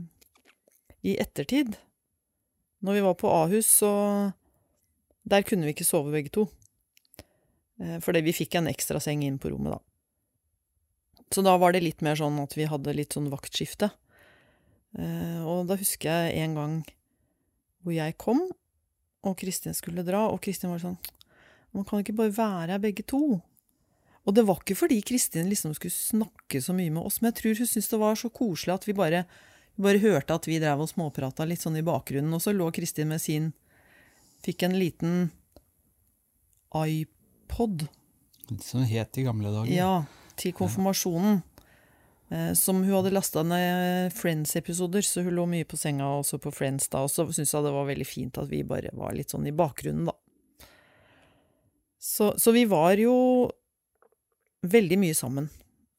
i 1.03 1.15
ettertid. 1.19 1.75
Når 2.83 2.93
vi 2.97 3.03
var 3.05 3.13
på 3.19 3.31
Ahus, 3.31 3.67
så 3.79 4.33
Der 5.25 5.41
kunne 5.47 5.63
vi 5.63 5.71
ikke 5.71 5.85
sove 5.87 6.11
begge 6.11 6.29
to. 6.35 6.49
Eh, 7.79 7.99
Fordi 8.03 8.19
vi 8.21 8.33
fikk 8.35 8.55
en 8.59 8.67
ekstra 8.67 8.99
seng 8.99 9.23
inn 9.23 9.39
på 9.39 9.49
rommet, 9.53 9.71
da. 9.71 9.79
Så 11.31 11.41
da 11.41 11.55
var 11.57 11.71
det 11.71 11.81
litt 11.83 12.01
mer 12.03 12.15
sånn 12.19 12.35
at 12.43 12.53
vi 12.57 12.65
hadde 12.67 12.93
litt 12.93 13.15
sånn 13.15 13.31
vaktskifte. 13.31 13.89
Eh, 14.99 15.39
Og 15.47 15.67
da 15.67 15.77
husker 15.79 16.27
jeg 16.27 16.43
en 16.43 16.55
gang 16.55 16.75
hvor 17.83 17.93
jeg 17.95 18.17
kom, 18.17 18.43
og 19.23 19.37
Kristin 19.39 19.73
skulle 19.73 20.03
dra, 20.03 20.27
og 20.29 20.41
Kristin 20.41 20.69
var 20.71 20.79
sånn 20.79 20.97
Man 21.73 21.85
kan 21.85 22.03
ikke 22.03 22.13
bare 22.13 22.35
være 22.35 22.69
her 22.75 22.79
begge 22.79 23.01
to. 23.07 23.41
Og 24.23 24.35
det 24.37 24.45
var 24.47 24.61
ikke 24.61 24.77
fordi 24.79 25.01
Kristin 25.03 25.49
liksom 25.51 25.73
skulle 25.75 25.93
snakke 25.95 26.61
så 26.63 26.75
mye 26.75 26.93
med 26.93 27.03
oss, 27.03 27.19
men 27.19 27.31
jeg 27.31 27.39
tror 27.41 27.59
hun 27.59 27.69
syntes 27.69 27.91
det 27.91 27.99
var 27.99 28.19
så 28.19 28.29
koselig 28.31 28.75
at 28.77 28.87
vi 28.87 28.95
bare, 28.95 29.25
vi 29.75 29.83
bare 29.83 30.03
hørte 30.03 30.37
at 30.37 30.47
vi 30.47 30.61
drev 30.63 30.85
og 30.85 30.91
småprata 30.91 31.47
litt 31.47 31.63
sånn 31.63 31.79
i 31.81 31.85
bakgrunnen, 31.85 32.31
og 32.31 32.43
så 32.43 32.55
lå 32.55 32.69
Kristin 32.75 33.11
med 33.11 33.23
sin 33.23 33.51
Fikk 34.43 34.65
en 34.67 34.73
liten 34.75 35.29
iPod. 36.75 37.85
Som 38.59 38.81
det 38.81 38.89
het 38.91 39.17
i 39.17 39.23
gamle 39.23 39.53
dager. 39.53 39.71
Ja, 39.71 40.03
til 40.35 40.51
konfirmasjonen. 40.57 41.37
Eh, 42.33 42.51
som 42.59 42.81
hun 42.83 42.91
hadde 42.91 43.13
lasta 43.13 43.43
ned 43.47 44.11
Friends-episoder, 44.17 45.01
så 45.07 45.23
hun 45.23 45.37
lå 45.37 45.45
mye 45.47 45.67
på 45.69 45.79
senga 45.79 46.09
også 46.17 46.41
på 46.43 46.51
Friends 46.51 46.89
da. 46.91 47.05
Og 47.05 47.13
så 47.13 47.23
syntes 47.29 47.53
jeg 47.53 47.65
det 47.65 47.73
var 47.75 47.87
veldig 47.87 48.07
fint 48.07 48.39
at 48.41 48.51
vi 48.51 48.65
bare 48.67 48.91
var 48.97 49.15
litt 49.15 49.31
sånn 49.31 49.47
i 49.47 49.55
bakgrunnen, 49.55 50.11
da. 50.11 50.17
Så, 52.03 52.33
så 52.35 52.51
vi 52.51 52.65
var 52.67 52.99
jo 52.99 53.15
veldig 54.63 54.97
mye 55.01 55.15
sammen. 55.17 55.49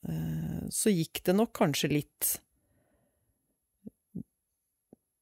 Eh, 0.08 0.64
Så 0.72 0.90
gikk 0.92 1.22
det 1.24 1.36
nok 1.36 1.52
kanskje 1.56 1.90
litt 1.92 2.38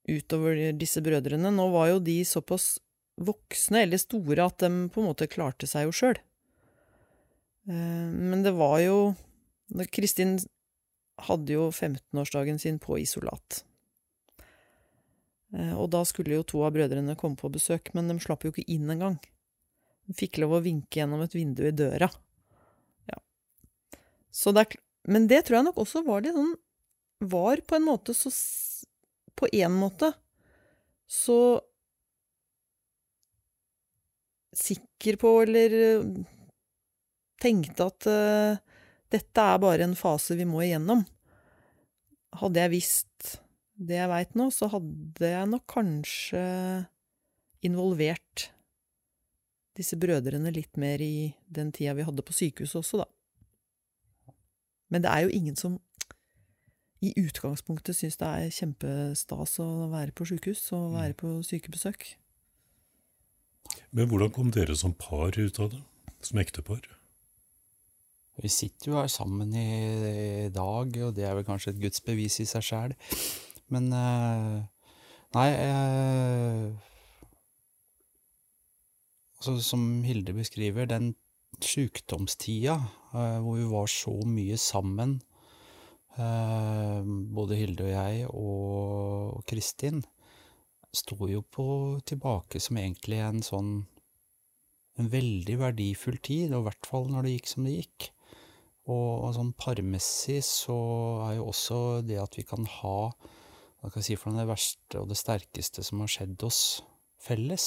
utover 0.09 0.73
disse 0.77 1.02
brødrene. 1.02 1.51
Nå 1.55 1.69
var 1.73 1.89
jo 1.93 1.98
de 2.02 2.20
såpass 2.27 2.77
voksne 3.23 3.82
eller 3.85 4.01
store 4.01 4.47
at 4.47 4.62
de 4.64 4.89
på 4.93 5.02
en 5.02 5.09
måte 5.10 5.28
klarte 5.31 5.69
seg 5.69 5.86
jo 5.86 5.93
sjøl. 5.94 6.19
Men 7.66 8.43
det 8.43 8.51
var 8.59 8.81
jo 8.82 8.97
Kristin 9.94 10.39
hadde 11.28 11.55
jo 11.55 11.69
15-årsdagen 11.70 12.59
sin 12.59 12.81
på 12.82 12.98
isolat. 12.98 13.62
Eh, 15.55 15.74
Og 15.78 15.90
da 15.93 16.02
skulle 16.09 16.35
jo 16.35 16.43
to 16.43 16.64
av 16.66 16.74
brødrene 16.74 17.16
komme 17.16 17.36
på 17.39 17.52
besøk, 17.52 17.93
men 17.94 18.09
de 18.09 18.19
slapp 18.20 18.44
jo 18.44 18.52
ikke 18.52 18.66
inn 18.66 18.90
engang. 18.90 19.19
De 20.09 20.16
fikk 20.19 20.40
lov 20.43 20.59
å 20.59 20.64
vinke 20.64 20.98
gjennom 20.98 21.23
et 21.23 21.36
vindu 21.36 21.62
i 21.69 21.70
døra. 21.77 22.10
Det 24.33 24.65
er, 24.65 24.77
men 25.13 25.29
det 25.29 25.43
tror 25.45 25.59
jeg 25.59 25.69
nok 25.69 25.83
også 25.83 26.03
var 26.07 26.25
litt 26.25 26.37
sånn 26.37 26.55
Var 27.33 27.61
på 27.69 27.77
en 27.77 27.85
måte 27.85 28.15
så 28.17 28.31
På 29.37 29.49
én 29.53 29.75
måte 29.77 30.13
så 31.13 31.61
sikker 34.57 35.19
på, 35.21 35.33
eller 35.43 35.75
eh, 35.77 36.07
tenkte 37.41 37.89
at 37.89 38.09
uh, 38.09 38.61
dette 39.13 39.45
er 39.45 39.61
bare 39.61 39.85
en 39.85 39.97
fase 39.99 40.37
vi 40.39 40.47
må 40.49 40.63
igjennom. 40.65 41.03
Hadde 42.41 42.65
jeg 42.65 42.73
visst 42.73 43.35
det 43.77 43.99
jeg 43.99 44.11
veit 44.13 44.37
nå, 44.39 44.49
så 44.55 44.71
hadde 44.73 45.33
jeg 45.35 45.51
nok 45.53 45.65
kanskje 45.73 46.43
involvert 47.67 48.49
disse 49.77 49.97
brødrene 50.01 50.53
litt 50.53 50.81
mer 50.81 51.01
i 51.03 51.33
den 51.49 51.73
tida 51.73 51.97
vi 51.97 52.07
hadde 52.07 52.25
på 52.25 52.37
sykehuset 52.37 52.81
også, 52.83 53.03
da. 53.03 53.09
Men 54.93 55.05
det 55.05 55.12
er 55.12 55.24
jo 55.24 55.32
ingen 55.32 55.56
som 55.56 55.78
i 57.02 57.10
utgangspunktet 57.19 57.97
syns 57.98 58.19
det 58.20 58.28
er 58.28 58.55
kjempestas 58.55 59.56
å 59.62 59.69
være 59.90 60.14
på 60.14 60.27
sykehus 60.28 60.69
og 60.77 60.98
være 60.98 61.16
på 61.19 61.31
sykebesøk. 61.48 62.05
Men 63.90 64.10
hvordan 64.10 64.35
kom 64.35 64.52
dere 64.55 64.77
som 64.78 64.94
par 64.94 65.35
ut 65.39 65.62
av 65.62 65.73
det? 65.73 65.81
Som 66.23 66.39
ektepar? 66.39 66.85
Vi 68.43 68.48
sitter 68.48 68.93
jo 68.93 69.01
her 69.01 69.10
sammen 69.12 69.51
i, 69.56 69.66
i 70.47 70.52
dag, 70.55 70.94
og 71.05 71.16
det 71.16 71.27
er 71.27 71.35
vel 71.36 71.47
kanskje 71.47 71.74
et 71.74 71.82
gudsbevis 71.82 72.39
i 72.44 72.47
seg 72.48 72.64
sjæl. 72.64 72.94
Men 73.73 73.90
eh, 73.97 74.62
Nei 75.32 75.48
eh, 75.56 76.73
altså, 79.40 79.56
Som 79.64 80.02
Hilde 80.05 80.35
beskriver, 80.36 80.86
den 80.86 81.14
sjukdomstida 81.66 82.76
eh, 83.12 83.39
hvor 83.43 83.59
vi 83.59 83.68
var 83.70 83.90
så 83.90 84.14
mye 84.28 84.59
sammen, 84.60 85.18
eh, 86.16 87.12
både 87.36 87.59
Hilde 87.60 87.86
og 87.86 87.94
jeg 87.94 88.26
og 88.32 89.44
Kristin, 89.48 90.02
sto 90.93 91.16
jo 91.28 91.40
på 91.43 91.66
tilbake 92.05 92.60
som 92.60 92.80
egentlig 92.80 93.22
en 93.24 93.40
sånn 93.44 93.72
en 95.01 95.09
veldig 95.09 95.55
verdifull 95.56 96.18
tid, 96.20 96.52
og 96.52 96.66
i 96.66 96.66
hvert 96.66 96.89
fall 96.89 97.06
når 97.09 97.24
det 97.24 97.36
gikk 97.36 97.48
som 97.48 97.64
det 97.64 97.76
gikk. 97.78 98.09
Og, 98.93 99.30
sånn 99.36 99.52
parmessig 99.56 100.40
så 100.44 100.76
er 101.28 101.36
jo 101.39 101.47
også 101.52 101.78
det 102.05 102.18
at 102.18 102.34
vi 102.36 102.43
kan 102.44 102.66
ha 102.80 102.97
hva 103.82 103.90
skal 103.90 103.98
jeg 103.98 104.06
si 104.12 104.16
for 104.18 104.39
det 104.39 104.47
verste 104.47 105.01
og 105.01 105.09
det 105.10 105.18
sterkeste 105.18 105.82
som 105.86 106.02
har 106.02 106.10
skjedd 106.10 106.43
oss 106.47 106.60
felles, 107.22 107.66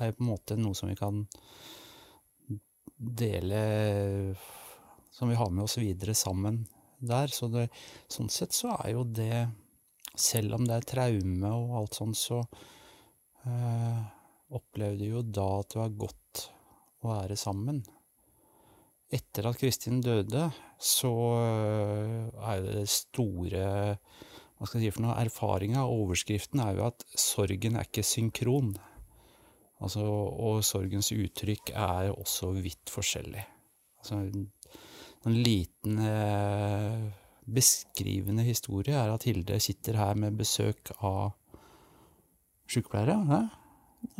er 0.00 0.08
jo 0.08 0.16
på 0.16 0.24
en 0.24 0.30
måte 0.30 0.56
noe 0.56 0.76
som 0.76 0.88
vi 0.88 0.96
kan 0.96 1.24
dele 2.96 4.34
Som 5.10 5.30
vi 5.30 5.38
har 5.38 5.50
med 5.50 5.64
oss 5.64 5.78
videre 5.78 6.14
sammen 6.14 6.64
der. 6.98 7.28
Så 7.28 7.48
det, 7.52 7.68
sånn 8.08 8.30
sett 8.32 8.54
så 8.56 8.74
er 8.78 8.94
jo 8.94 9.04
det 9.04 9.46
Selv 10.14 10.58
om 10.58 10.66
det 10.66 10.78
er 10.78 10.88
traume 10.88 11.50
og 11.50 11.74
alt 11.80 11.98
sånn, 11.98 12.14
så 12.14 12.38
eh, 13.42 14.02
opplevde 14.54 15.08
jo 15.08 15.22
da 15.26 15.48
at 15.58 15.72
det 15.72 15.80
var 15.80 15.96
godt 16.04 16.42
å 17.02 17.08
være 17.10 17.34
sammen. 17.34 17.80
Etter 19.10 19.48
at 19.50 19.58
Kristin 19.58 19.98
døde, 20.06 20.44
så 20.78 21.10
øh, 21.34 22.30
er 22.46 22.60
jo 22.60 22.76
det 22.78 22.86
store 22.94 23.66
hva 24.54 24.68
skal 24.70 24.80
jeg 24.80 24.92
si 24.92 24.94
for 24.94 25.04
noe, 25.04 25.18
erfaringa 25.18 25.82
overskriften 25.90 26.62
er 26.62 26.78
jo 26.78 26.86
at 26.86 27.02
sorgen 27.18 27.74
er 27.76 27.88
ikke 27.88 28.06
synkron. 28.06 28.70
Altså, 29.82 30.04
og 30.04 30.62
sorgens 30.64 31.10
uttrykk 31.12 31.74
er 31.74 32.12
også 32.14 32.52
vidt 32.56 32.92
forskjellig. 32.92 33.42
Altså, 34.00 34.20
en, 34.22 34.46
en 35.26 35.34
liten 35.34 35.98
eh, 35.98 37.08
beskrivende 37.44 38.44
historie 38.46 38.94
er 38.96 39.12
at 39.12 39.26
Hilde 39.28 39.58
sitter 39.60 39.98
her 39.98 40.14
med 40.18 40.38
besøk 40.38 40.94
av 41.00 41.34
sykepleiere. 42.70 43.18
Ja? 43.28 43.42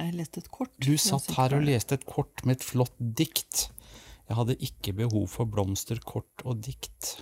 Jeg 0.00 0.16
leste 0.16 0.42
et 0.42 0.50
kort. 0.52 0.72
Du 0.80 0.96
satt 1.00 1.30
her 1.36 1.56
og 1.56 1.64
leste 1.68 1.98
et 1.98 2.06
kort 2.08 2.44
med 2.44 2.58
et 2.58 2.66
flott 2.66 2.96
dikt. 2.98 3.68
Jeg 4.28 4.38
hadde 4.38 4.56
ikke 4.64 4.94
behov 4.96 5.28
for 5.28 5.48
blomster, 5.48 6.00
kort 6.00 6.44
og 6.48 6.62
dikt. 6.64 7.18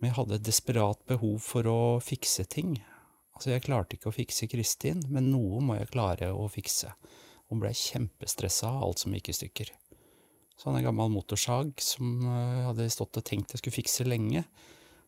Men 0.00 0.10
jeg 0.10 0.16
hadde 0.16 0.38
et 0.38 0.46
desperat 0.46 1.00
behov 1.08 1.36
for 1.44 1.68
å 1.68 1.80
fikse 2.04 2.46
ting. 2.48 2.78
Altså, 3.40 3.54
jeg 3.54 3.64
klarte 3.64 3.96
ikke 3.96 4.10
å 4.10 4.12
fikse 4.12 4.44
Kristin, 4.52 4.98
men 5.08 5.30
noe 5.32 5.62
må 5.64 5.78
jeg 5.78 5.88
klare 5.94 6.26
å 6.36 6.42
fikse. 6.52 6.90
Hun 7.48 7.62
ble 7.62 7.70
kjempestressa 7.72 8.68
av 8.68 8.82
alt 8.84 9.00
som 9.00 9.14
gikk 9.16 9.30
i 9.32 9.34
stykker. 9.38 9.70
Så 10.60 10.66
hadde 10.68 10.82
jeg 10.82 10.84
en 10.84 10.90
gammel 10.90 11.14
motorsag 11.14 11.70
som 11.80 12.18
eh, 12.20 12.50
jeg 12.58 12.66
hadde 12.66 12.88
stått 12.92 13.16
og 13.16 13.24
tenkt 13.24 13.54
jeg 13.54 13.62
skulle 13.62 13.78
fikse 13.78 14.04
lenge. 14.04 14.42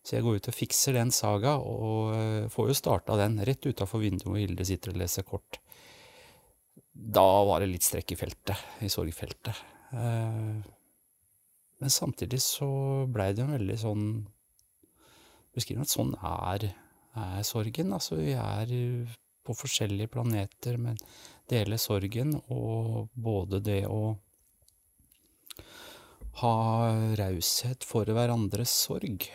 Så 0.01 0.17
jeg 0.17 0.25
går 0.25 0.41
ut 0.41 0.49
og 0.49 0.57
fikser 0.57 0.97
den 0.97 1.13
saga, 1.13 1.59
og 1.61 2.15
eh, 2.17 2.49
får 2.55 2.71
jo 2.71 2.79
starta 2.81 3.19
den 3.21 3.37
rett 3.45 3.69
utafor 3.69 4.01
vinduet 4.01 4.25
hvor 4.31 4.41
Hilde 4.41 4.65
sitter 4.65 4.95
og 4.95 5.03
leser 5.03 5.29
kort. 5.29 5.61
Da 6.93 7.29
var 7.45 7.61
det 7.61 7.69
litt 7.69 7.85
strekk 7.85 8.17
i 8.17 8.21
feltet, 8.23 8.65
i 8.81 8.89
sorgfeltet. 8.97 9.61
Eh, 9.93 10.57
Men 11.85 11.93
samtidig 11.93 12.41
så 12.41 12.73
blei 13.13 13.35
det 13.37 13.45
en 13.45 13.59
veldig 13.59 13.79
sånn 13.85 14.07
Beskriv 15.53 15.83
at 15.85 15.93
sånn 15.93 16.15
er, 16.17 16.71
er 17.19 17.43
sorgen. 17.47 17.93
Altså, 17.93 18.19
vi 18.21 18.33
er 18.37 18.73
på 19.43 19.55
forskjellige 19.59 20.13
planeter, 20.15 20.79
men 20.79 20.99
deler 21.51 21.81
sorgen, 21.81 22.37
og 22.55 23.09
både 23.15 23.61
det 23.65 23.81
å 23.91 24.15
ha 26.41 26.55
raushet 27.19 27.85
for 27.85 28.09
hverandres 28.09 28.73
sorg. 28.87 29.27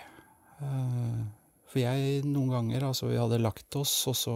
Eh, 0.61 1.25
For 1.67 1.81
jeg 1.83 2.23
noen 2.23 2.53
ganger, 2.53 2.85
altså 2.87 3.09
vi 3.11 3.17
hadde 3.19 3.41
lagt 3.43 3.75
oss, 3.75 3.91
og 4.07 4.15
så 4.15 4.35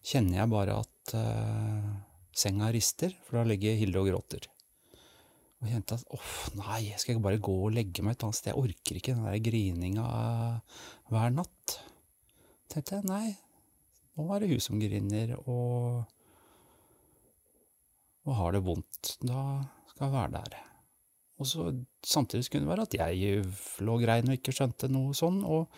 kjenner 0.00 0.38
jeg 0.40 0.50
bare 0.50 0.78
at 0.80 1.12
uh, 1.12 1.90
senga 2.32 2.70
rister, 2.72 3.12
for 3.26 3.36
da 3.36 3.42
ligger 3.50 3.76
Hilde 3.76 4.00
og 4.00 4.08
gråter. 4.08 4.48
Og 5.60 5.68
jeg 5.68 5.76
kjente 5.76 5.98
at 6.00 6.16
åh, 6.16 6.30
nei, 6.56 6.80
skal 6.96 7.18
jeg 7.18 7.22
bare 7.22 7.42
gå 7.44 7.52
og 7.66 7.74
legge 7.76 8.00
meg 8.00 8.16
et 8.16 8.24
annet 8.24 8.38
sted? 8.38 8.54
Jeg 8.54 8.62
orker 8.64 8.96
ikke 8.96 9.12
den 9.12 9.28
der 9.28 9.42
grininga 9.44 10.06
eh, 10.08 10.78
hver 11.12 11.34
natt. 11.36 11.76
Tenkte 12.70 12.98
jeg 12.98 13.08
nei, 13.08 13.34
nå 14.16 14.26
er 14.34 14.42
det 14.42 14.50
hun 14.52 14.62
som 14.62 14.80
griner 14.80 15.36
og, 15.40 16.02
og 18.26 18.34
har 18.38 18.56
det 18.56 18.64
vondt. 18.66 19.14
Da 19.22 19.44
skal 19.90 20.06
jeg 20.06 20.14
være 20.14 20.34
der. 20.38 20.58
Og 21.40 21.48
så 21.48 21.70
samtidig 22.04 22.46
skulle 22.46 22.66
det 22.66 22.72
være 22.74 22.86
at 22.88 22.96
jeg 22.98 23.44
lå 23.86 23.96
grein 24.02 24.28
og 24.28 24.36
ikke 24.36 24.54
skjønte 24.54 24.90
noe 24.92 25.16
sånn. 25.16 25.40
Og, 25.48 25.70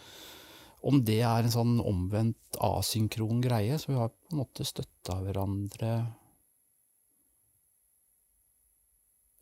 om 0.83 0.99
det 1.07 1.21
er 1.23 1.45
en 1.45 1.55
sånn 1.55 1.77
omvendt 1.79 2.59
asynkron 2.59 3.43
greie, 3.45 3.77
så 3.79 3.93
vi 3.93 4.01
har 4.01 4.11
på 4.11 4.35
en 4.35 4.41
måte 4.41 4.67
støtta 4.67 5.21
hverandre 5.23 5.93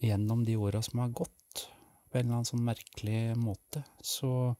gjennom 0.05 0.45
de 0.45 0.59
åra 0.61 0.83
som 0.85 1.01
har 1.01 1.17
gått, 1.17 1.65
på 2.11 2.19
en 2.19 2.27
eller 2.27 2.41
annen 2.41 2.51
sånn 2.51 2.67
merkelig 2.67 3.23
måte. 3.41 3.81
Så 4.05 4.53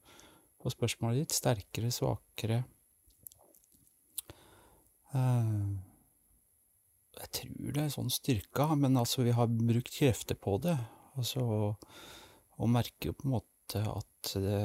på 0.61 0.73
spørsmålet 0.73 1.27
ditt 1.27 1.37
sterkere, 1.37 1.93
svakere 1.93 2.63
Jeg 7.21 7.31
tror 7.37 7.73
det 7.75 7.83
er 7.83 7.93
sånn 7.93 8.13
styrka, 8.13 8.69
men 8.79 8.99
altså, 9.01 9.25
vi 9.27 9.35
har 9.35 9.51
brukt 9.51 9.93
krefter 9.95 10.39
på 10.39 10.57
det. 10.63 10.77
Altså, 11.19 11.43
og 12.61 12.71
merker 12.71 13.11
jo 13.11 13.17
på 13.19 13.27
en 13.27 13.35
måte 13.39 13.83
at 13.87 14.33
det 14.35 14.61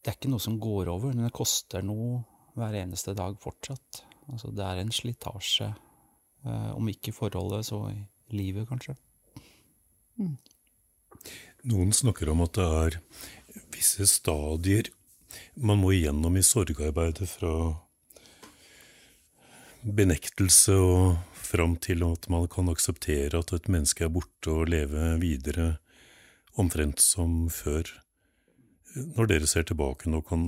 Det 0.00 0.08
er 0.08 0.16
ikke 0.16 0.30
noe 0.32 0.40
som 0.40 0.56
går 0.56 0.88
over, 0.88 1.12
men 1.12 1.26
det 1.26 1.36
koster 1.36 1.84
noe 1.84 2.22
hver 2.56 2.72
eneste 2.78 3.12
dag 3.12 3.34
fortsatt. 3.40 4.00
Altså, 4.32 4.48
det 4.56 4.64
er 4.64 4.80
en 4.80 4.92
slitasje, 4.94 5.68
eh, 6.46 6.70
om 6.72 6.88
ikke 6.88 7.12
i 7.12 7.16
forholdet, 7.16 7.66
så 7.68 7.82
i 7.92 7.98
livet, 8.32 8.64
kanskje. 8.70 8.96
Noen 11.68 11.92
snakker 11.92 12.32
om 12.32 12.40
at 12.46 12.56
det 12.56 12.66
er 12.78 12.96
visse 13.74 14.06
stadier 14.08 14.88
man 15.54 15.80
må 15.82 15.92
igjennom 15.94 16.36
i 16.36 16.44
sorgarbeidet 16.46 17.28
fra 17.30 17.52
benektelse 19.80 20.74
og 20.76 21.16
fram 21.32 21.76
til 21.80 22.04
at 22.06 22.28
man 22.32 22.46
kan 22.52 22.68
akseptere 22.72 23.40
at 23.40 23.52
et 23.56 23.70
menneske 23.72 24.04
er 24.04 24.12
borte 24.12 24.52
og 24.52 24.68
leve 24.70 25.14
videre 25.22 25.72
omtrent 26.60 27.00
som 27.02 27.48
før. 27.52 27.88
Når 29.16 29.30
dere 29.30 29.48
ser 29.48 29.64
tilbake 29.66 30.10
nå, 30.10 30.20
kan 30.26 30.44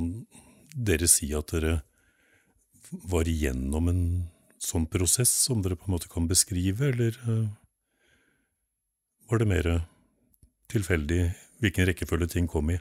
dere 0.75 1.09
si 1.11 1.31
at 1.37 1.55
dere 1.55 1.81
var 3.09 3.29
igjennom 3.29 3.89
en 3.89 4.05
sånn 4.63 4.87
prosess 4.91 5.33
som 5.47 5.63
dere 5.63 5.79
på 5.79 5.89
en 5.89 5.97
måte 5.97 6.11
kan 6.13 6.29
beskrive, 6.31 6.93
eller 6.93 7.17
eh, 7.25 7.47
var 9.31 9.41
det 9.41 9.49
mer 9.49 9.69
tilfeldig 10.73 11.23
hvilken 11.63 11.89
rekkefølge 11.89 12.35
ting 12.35 12.51
kom 12.51 12.71
i? 12.75 12.79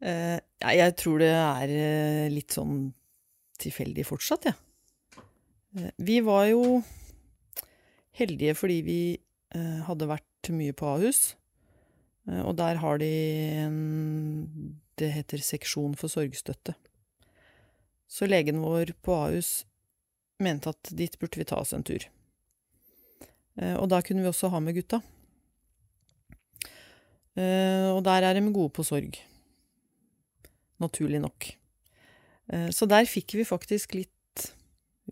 Ja, 0.00 0.72
jeg 0.72 0.94
tror 1.00 1.20
det 1.20 1.32
er 1.32 1.72
eh, 1.72 2.26
litt 2.32 2.54
sånn 2.56 2.88
tilfeldig 3.60 4.04
fortsatt, 4.08 4.48
jeg. 4.48 4.56
Eh, 5.76 5.92
vi 6.00 6.18
var 6.24 6.46
jo 6.48 6.80
heldige 8.16 8.54
fordi 8.56 8.78
vi 8.80 9.00
uh, 9.52 9.84
hadde 9.84 10.08
vært 10.08 10.50
mye 10.56 10.72
på 10.76 10.88
Ahus. 10.88 11.20
Og 12.26 12.56
der 12.58 12.80
har 12.82 12.98
de 12.98 13.08
en 13.62 13.76
Det 14.98 15.12
heter 15.12 15.38
seksjon 15.44 15.92
for 15.94 16.10
sorgstøtte. 16.10 16.72
Så 18.08 18.26
legen 18.26 18.62
vår 18.64 18.94
på 19.04 19.14
Ahus 19.14 19.66
mente 20.42 20.72
at 20.72 20.90
dit 20.90 21.12
burde 21.20 21.38
vi 21.38 21.46
ta 21.46 21.60
oss 21.60 21.74
en 21.76 21.84
tur. 21.86 22.02
Og 23.60 23.86
da 23.92 24.00
kunne 24.00 24.24
vi 24.24 24.32
også 24.32 24.48
ha 24.50 24.58
med 24.64 24.74
gutta. 24.80 25.02
Og 27.36 28.00
der 28.08 28.26
er 28.26 28.34
de 28.34 28.48
gode 28.48 28.72
på 28.72 28.82
sorg. 28.88 29.20
Naturlig 30.82 31.20
nok. 31.22 31.48
Eh, 32.52 32.68
Så 32.74 32.88
der 32.90 33.08
fikk 33.08 33.34
vi 33.38 33.44
faktisk 33.48 33.94
litt 33.96 34.12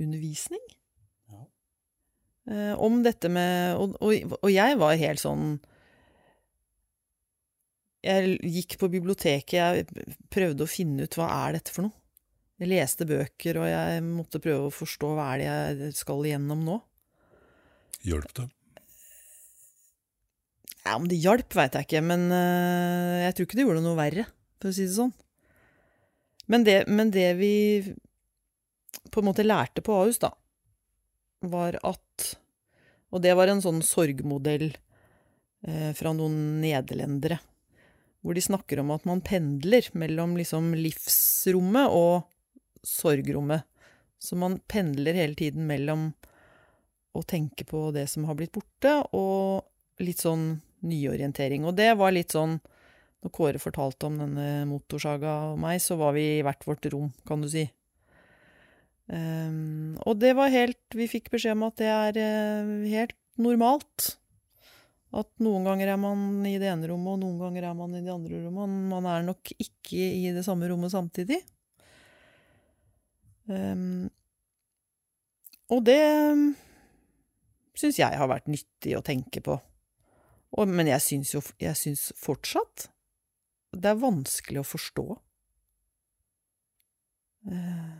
undervisning. 0.01 0.61
Ja. 1.31 2.75
Om 2.77 2.99
dette 3.07 3.31
med 3.33 3.79
og, 3.81 3.95
og, 4.05 4.35
og 4.43 4.51
jeg 4.53 4.77
var 4.77 4.99
helt 5.01 5.23
sånn 5.23 5.55
Jeg 8.05 8.35
gikk 8.53 8.75
på 8.83 8.91
biblioteket, 8.93 9.55
jeg 9.57 9.87
prøvde 10.35 10.67
å 10.67 10.69
finne 10.69 11.07
ut 11.07 11.17
hva 11.17 11.29
er 11.47 11.57
dette 11.57 11.73
for 11.73 11.87
noe. 11.87 11.95
Jeg 12.61 12.69
leste 12.71 13.07
bøker, 13.09 13.57
og 13.63 13.71
jeg 13.71 14.03
måtte 14.05 14.43
prøve 14.45 14.69
å 14.69 14.75
forstå 14.75 15.15
hva 15.17 15.31
er 15.33 15.41
det 15.41 15.47
jeg 15.49 15.97
skal 15.97 16.21
igjennom 16.29 16.61
nå. 16.67 16.77
Hjalp 18.05 18.29
det? 18.37 18.45
Ja, 20.85 20.99
Om 20.99 21.09
det 21.09 21.17
hjalp, 21.25 21.49
veit 21.57 21.75
jeg 21.79 21.89
ikke, 21.89 22.03
men 22.05 22.29
eh, 22.29 23.25
jeg 23.25 23.35
tror 23.39 23.49
ikke 23.49 23.57
det 23.59 23.65
gjorde 23.65 23.85
noe 23.87 23.97
verre, 23.99 24.27
for 24.61 24.69
å 24.69 24.77
si 24.77 24.85
det 24.85 24.99
sånn. 24.99 25.15
Men 26.47 26.65
det, 26.65 26.85
men 26.87 27.11
det 27.11 27.29
vi 27.39 27.55
på 29.11 29.21
en 29.21 29.29
måte 29.31 29.47
lærte 29.47 29.83
på 29.85 29.95
Ahus, 29.97 30.19
da, 30.23 30.33
var 31.41 31.79
at 31.83 32.35
Og 33.15 33.23
det 33.23 33.31
var 33.39 33.47
en 33.47 33.61
sånn 33.63 33.79
sorgmodell 33.87 34.73
eh, 34.73 35.93
fra 35.95 36.11
noen 36.17 36.59
nederlendere, 36.59 37.37
hvor 38.27 38.35
de 38.35 38.43
snakker 38.43 38.81
om 38.83 38.91
at 38.91 39.05
man 39.07 39.21
pendler 39.23 39.87
mellom 39.95 40.33
liksom 40.35 40.73
livsrommet 40.75 41.95
og 41.95 42.25
sorgrommet. 42.83 43.63
Så 44.19 44.35
man 44.35 44.59
pendler 44.67 45.15
hele 45.15 45.39
tiden 45.39 45.69
mellom 45.71 46.09
å 47.15 47.23
tenke 47.23 47.63
på 47.71 47.93
det 47.95 48.09
som 48.11 48.27
har 48.27 48.35
blitt 48.35 48.57
borte, 48.57 48.97
og 49.15 50.03
litt 50.03 50.25
sånn 50.25 50.57
nyorientering. 50.83 51.63
Og 51.71 51.79
det 51.79 51.93
var 51.95 52.17
litt 52.17 52.35
sånn 52.35 52.59
Når 53.25 53.33
Kåre 53.33 53.61
fortalte 53.63 54.11
om 54.11 54.19
denne 54.21 54.67
motorsaga 54.69 55.33
og 55.55 55.61
meg, 55.63 55.79
så 55.81 55.97
var 55.97 56.13
vi 56.13 56.27
i 56.37 56.43
hvert 56.45 56.67
vårt 56.69 56.85
rom, 56.93 57.09
kan 57.25 57.41
du 57.41 57.49
si. 57.49 57.65
Um, 59.09 59.97
og 60.09 60.17
det 60.17 60.31
var 60.33 60.49
helt 60.49 60.97
Vi 60.97 61.05
fikk 61.13 61.27
beskjed 61.35 61.59
om 61.59 61.67
at 61.67 61.75
det 61.77 61.89
er 61.93 62.19
eh, 62.21 62.69
helt 62.93 63.17
normalt. 63.41 64.15
At 65.15 65.29
noen 65.45 65.67
ganger 65.69 65.93
er 65.93 65.99
man 66.01 66.45
i 66.49 66.57
det 66.61 66.69
ene 66.69 66.89
rommet, 66.91 67.17
og 67.17 67.23
noen 67.23 67.41
ganger 67.41 67.69
er 67.69 67.77
man 67.79 67.97
i 67.97 68.03
det 68.05 68.13
andre 68.13 68.41
rommet. 68.45 68.77
Man 68.93 69.09
er 69.09 69.27
nok 69.27 69.53
ikke 69.57 70.09
i 70.21 70.33
det 70.35 70.45
samme 70.45 70.69
rommet 70.69 70.93
samtidig. 70.93 71.41
Um, 73.49 74.09
og 75.73 75.85
det 75.87 76.01
syns 77.79 78.01
jeg 78.01 78.21
har 78.21 78.29
vært 78.31 78.51
nyttig 78.53 78.97
å 78.99 79.05
tenke 79.05 79.41
på. 79.45 79.57
Og, 80.55 80.69
men 80.69 80.93
jeg 80.93 81.03
syns 81.03 81.33
jo 81.35 81.41
jeg 81.63 81.79
syns 81.79 82.11
fortsatt 82.21 82.91
det 83.81 83.91
er 83.93 84.01
vanskelig 84.03 84.61
å 84.63 84.67
forstå. 84.69 85.07
Eh, 87.53 87.95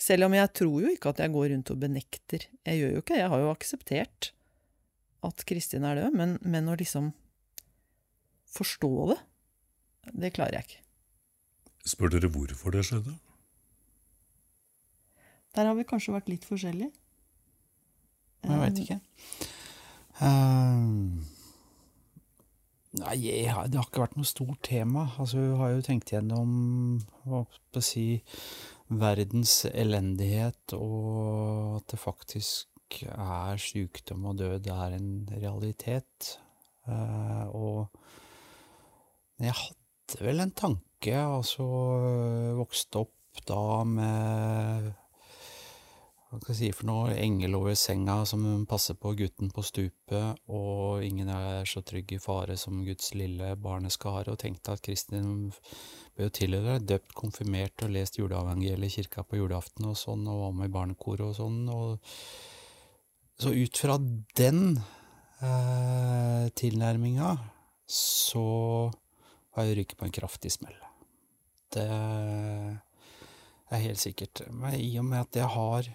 Selv 0.00 0.24
om 0.24 0.32
jeg 0.32 0.48
tror 0.56 0.76
jo 0.80 0.90
ikke 0.94 1.10
at 1.12 1.18
jeg 1.20 1.32
går 1.34 1.50
rundt 1.52 1.70
og 1.74 1.80
benekter. 1.82 2.46
Jeg 2.64 2.78
gjør 2.80 2.94
jo 2.94 3.00
ikke 3.02 3.12
det. 3.14 3.20
Jeg 3.20 3.32
har 3.34 3.42
jo 3.42 3.50
akseptert 3.52 4.30
at 5.28 5.42
Kristin 5.44 5.84
er 5.84 5.98
død, 5.98 6.14
men, 6.16 6.38
men 6.40 6.70
å 6.72 6.76
liksom 6.80 7.10
forstå 8.50 8.90
det, 9.10 9.18
det 10.24 10.30
klarer 10.38 10.56
jeg 10.56 10.64
ikke. 10.70 10.80
Spør 11.92 12.14
dere 12.14 12.30
hvorfor 12.32 12.72
det 12.72 12.86
skjedde? 12.88 13.12
Der 15.58 15.68
har 15.68 15.76
vi 15.76 15.84
kanskje 15.92 16.14
vært 16.16 16.32
litt 16.32 16.48
forskjellige. 16.48 16.88
Jeg 18.48 18.60
veit 18.64 18.80
ikke. 18.80 18.96
Eh, 20.24 21.29
nei, 22.98 23.16
det 23.22 23.52
har 23.52 23.86
ikke 23.86 24.02
vært 24.02 24.16
noe 24.18 24.28
stort 24.28 24.62
tema. 24.66 25.06
Altså, 25.22 25.38
vi 25.38 25.58
har 25.60 25.74
jo 25.74 25.84
tenkt 25.86 26.12
gjennom 26.14 26.50
hva 27.28 27.44
si, 27.84 28.22
verdens 28.90 29.62
elendighet, 29.70 30.74
og 30.74 31.78
at 31.78 31.92
det 31.92 32.00
faktisk 32.02 32.66
er 33.06 33.60
sykdom 33.62 34.26
og 34.32 34.40
død 34.40 34.64
det 34.66 34.74
er 34.74 34.96
en 34.96 35.12
realitet. 35.30 36.32
Uh, 36.90 37.46
og 37.54 38.00
jeg 39.40 39.54
hadde 39.54 40.24
vel 40.26 40.42
en 40.42 40.56
tanke, 40.56 41.14
altså 41.14 41.66
vokste 42.58 43.04
opp 43.04 43.44
da 43.46 43.84
med 43.86 44.90
hva 46.30 46.38
skal 46.38 46.52
jeg 46.54 46.58
si 46.60 46.74
for 46.78 46.86
noe, 46.86 47.14
engel 47.18 47.56
over 47.58 47.74
senga 47.74 48.20
som 48.28 48.44
passer 48.70 48.94
på 48.94 49.16
gutten 49.18 49.48
på 49.50 49.64
stupet, 49.66 50.38
og 50.46 51.02
ingen 51.02 51.26
er 51.34 51.66
så 51.66 51.82
trygg 51.82 52.12
i 52.14 52.20
fare 52.22 52.54
som 52.60 52.84
Guds 52.86 53.08
lille 53.18 53.48
barneskare, 53.58 54.30
og 54.30 54.38
tenkte 54.38 54.76
at 54.76 54.84
Kristin 54.86 55.50
ble 56.14 56.28
jo 56.28 56.34
tidligere 56.38 56.78
døpt, 56.86 57.16
konfirmert 57.18 57.82
og 57.82 57.90
lest 57.96 58.20
juleevangeliet 58.20 58.86
i 58.86 58.94
kirka 59.00 59.24
på 59.26 59.40
julaften 59.40 59.88
og 59.90 59.98
sånn, 59.98 60.22
og 60.30 60.44
var 60.44 60.54
med 60.60 60.70
i 60.70 60.74
barnekoret 60.76 61.24
og 61.26 61.34
sånn, 61.40 61.64
og 61.66 61.98
så 63.40 63.50
ut 63.50 63.80
fra 63.82 63.96
den 64.38 64.60
eh, 65.42 66.44
tilnærminga 66.62 67.32
så 67.90 68.44
har 69.56 69.66
jeg 69.66 69.80
ryket 69.80 69.98
på 69.98 70.06
en 70.06 70.14
kraftig 70.14 70.52
smell. 70.54 70.76
Det 71.74 71.88
er 71.90 73.82
helt 73.82 74.02
sikkert. 74.02 74.44
Men 74.54 74.78
i 74.78 74.92
og 75.00 75.08
med 75.08 75.24
at 75.24 75.40
jeg 75.40 75.50
har 75.56 75.90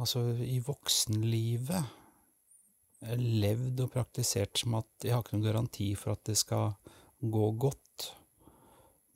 Altså, 0.00 0.22
i 0.40 0.56
voksenlivet 0.64 1.96
levd 3.20 3.80
og 3.84 3.92
praktisert 3.94 4.60
som 4.60 4.76
at 4.78 5.04
jeg 5.04 5.14
har 5.14 5.22
ikke 5.24 5.36
noen 5.36 5.46
garanti 5.46 5.88
for 5.96 6.14
at 6.14 6.24
det 6.28 6.36
skal 6.40 6.74
gå 7.20 7.46
godt. 7.60 8.10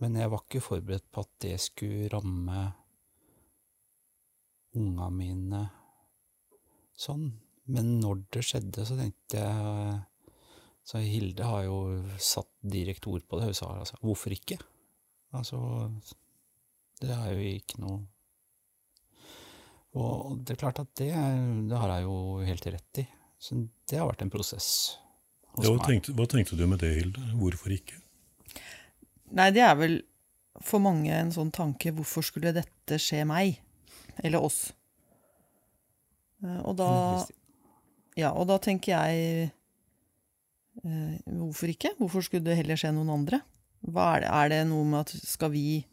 Men 0.02 0.18
jeg 0.20 0.32
var 0.32 0.44
ikke 0.44 0.64
forberedt 0.64 1.06
på 1.12 1.24
at 1.24 1.32
det 1.44 1.56
skulle 1.62 2.08
ramme 2.12 2.64
unga 4.74 5.08
mine 5.14 5.62
sånn. 6.98 7.30
Men 7.72 7.94
når 8.02 8.24
det 8.34 8.44
skjedde, 8.44 8.84
så 8.84 8.96
tenkte 8.98 9.40
jeg 9.40 10.02
Så 10.84 11.00
Hilde 11.00 11.46
har 11.48 11.62
jo 11.64 11.76
satt 12.20 12.50
direkte 12.60 13.08
ord 13.08 13.22
på 13.24 13.38
det. 13.38 13.46
Hun 13.48 13.56
sa 13.56 13.70
altså, 13.80 13.96
hvorfor 14.02 14.34
ikke? 14.36 14.58
Altså, 15.32 15.58
det 17.00 17.08
er 17.08 17.30
jo 17.32 17.46
ikke 17.54 17.80
noe 17.80 18.02
Og 19.94 20.40
det 20.42 20.56
er 20.56 20.60
klart 20.64 20.80
at 20.82 20.90
det, 20.98 21.10
det 21.70 21.78
har 21.78 21.92
jeg 21.94 22.06
jo 22.08 22.16
helt 22.42 22.66
rett 22.74 23.00
i. 23.04 23.06
Så 23.38 23.58
det 23.90 24.00
har 24.00 24.08
vært 24.10 24.24
en 24.24 24.32
prosess. 24.32 24.68
Ja, 25.60 25.68
hva, 25.70 25.78
tenkte, 25.86 26.14
hva 26.18 26.26
tenkte 26.26 26.56
du 26.58 26.64
med 26.66 26.80
det, 26.82 26.90
Hilde? 26.96 27.22
Hvorfor 27.38 27.74
ikke? 27.76 28.00
Nei, 29.34 29.48
det 29.54 29.62
er 29.62 29.76
vel 29.78 29.94
for 30.64 30.82
mange 30.82 31.10
en 31.14 31.30
sånn 31.34 31.52
tanke 31.54 31.92
hvorfor 31.94 32.26
skulle 32.26 32.52
dette 32.54 32.98
skje 33.02 33.22
meg? 33.28 33.60
Eller 34.22 34.42
oss? 34.42 34.68
Eh, 36.42 36.60
Og 36.62 36.76
da 36.78 36.90
Ja, 38.18 38.30
og 38.30 38.46
da 38.46 38.60
tenker 38.62 38.94
jeg 38.94 39.48
eh, 40.84 41.16
Hvorfor 41.26 41.70
ikke? 41.72 41.94
Hvorfor 41.98 42.22
skulle 42.22 42.46
det 42.46 42.58
heller 42.60 42.78
skje 42.78 42.92
noen 42.94 43.10
andre? 43.14 43.40
Hva 43.84 44.14
er 44.16 44.22
det? 44.24 44.30
Er 44.30 44.52
det 44.52 44.60
noe 44.70 44.86
med 44.86 45.00
at 45.04 45.14
skal 45.26 45.50
vi 45.54 45.84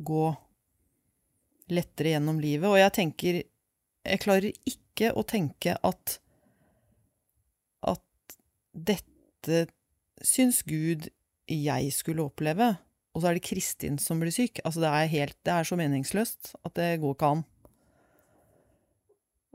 gå 0.00 0.24
lettere 1.72 2.14
gjennom 2.14 2.40
livet? 2.42 2.68
Og 2.68 2.78
jeg 2.80 2.94
tenker 3.00 3.42
Jeg 4.04 4.20
klarer 4.20 4.52
ikke 4.68 5.14
å 5.16 5.24
tenke 5.24 5.78
at 5.80 6.18
at 7.84 8.36
dette 8.72 9.64
syns 10.24 10.62
Gud 10.64 11.08
jeg 11.48 11.92
skulle 11.92 12.24
oppleve, 12.24 12.74
og 13.14 13.22
så 13.22 13.30
er 13.30 13.38
det 13.38 13.46
Kristin 13.46 13.98
som 14.00 14.20
blir 14.20 14.32
syk. 14.34 14.60
Altså 14.64 14.82
det 14.82 14.90
er, 14.90 15.10
helt, 15.12 15.36
det 15.46 15.52
er 15.52 15.68
så 15.68 15.76
meningsløst 15.78 16.54
at 16.64 16.74
det 16.78 16.88
går 17.02 17.16
ikke 17.16 17.32
an. 17.36 17.44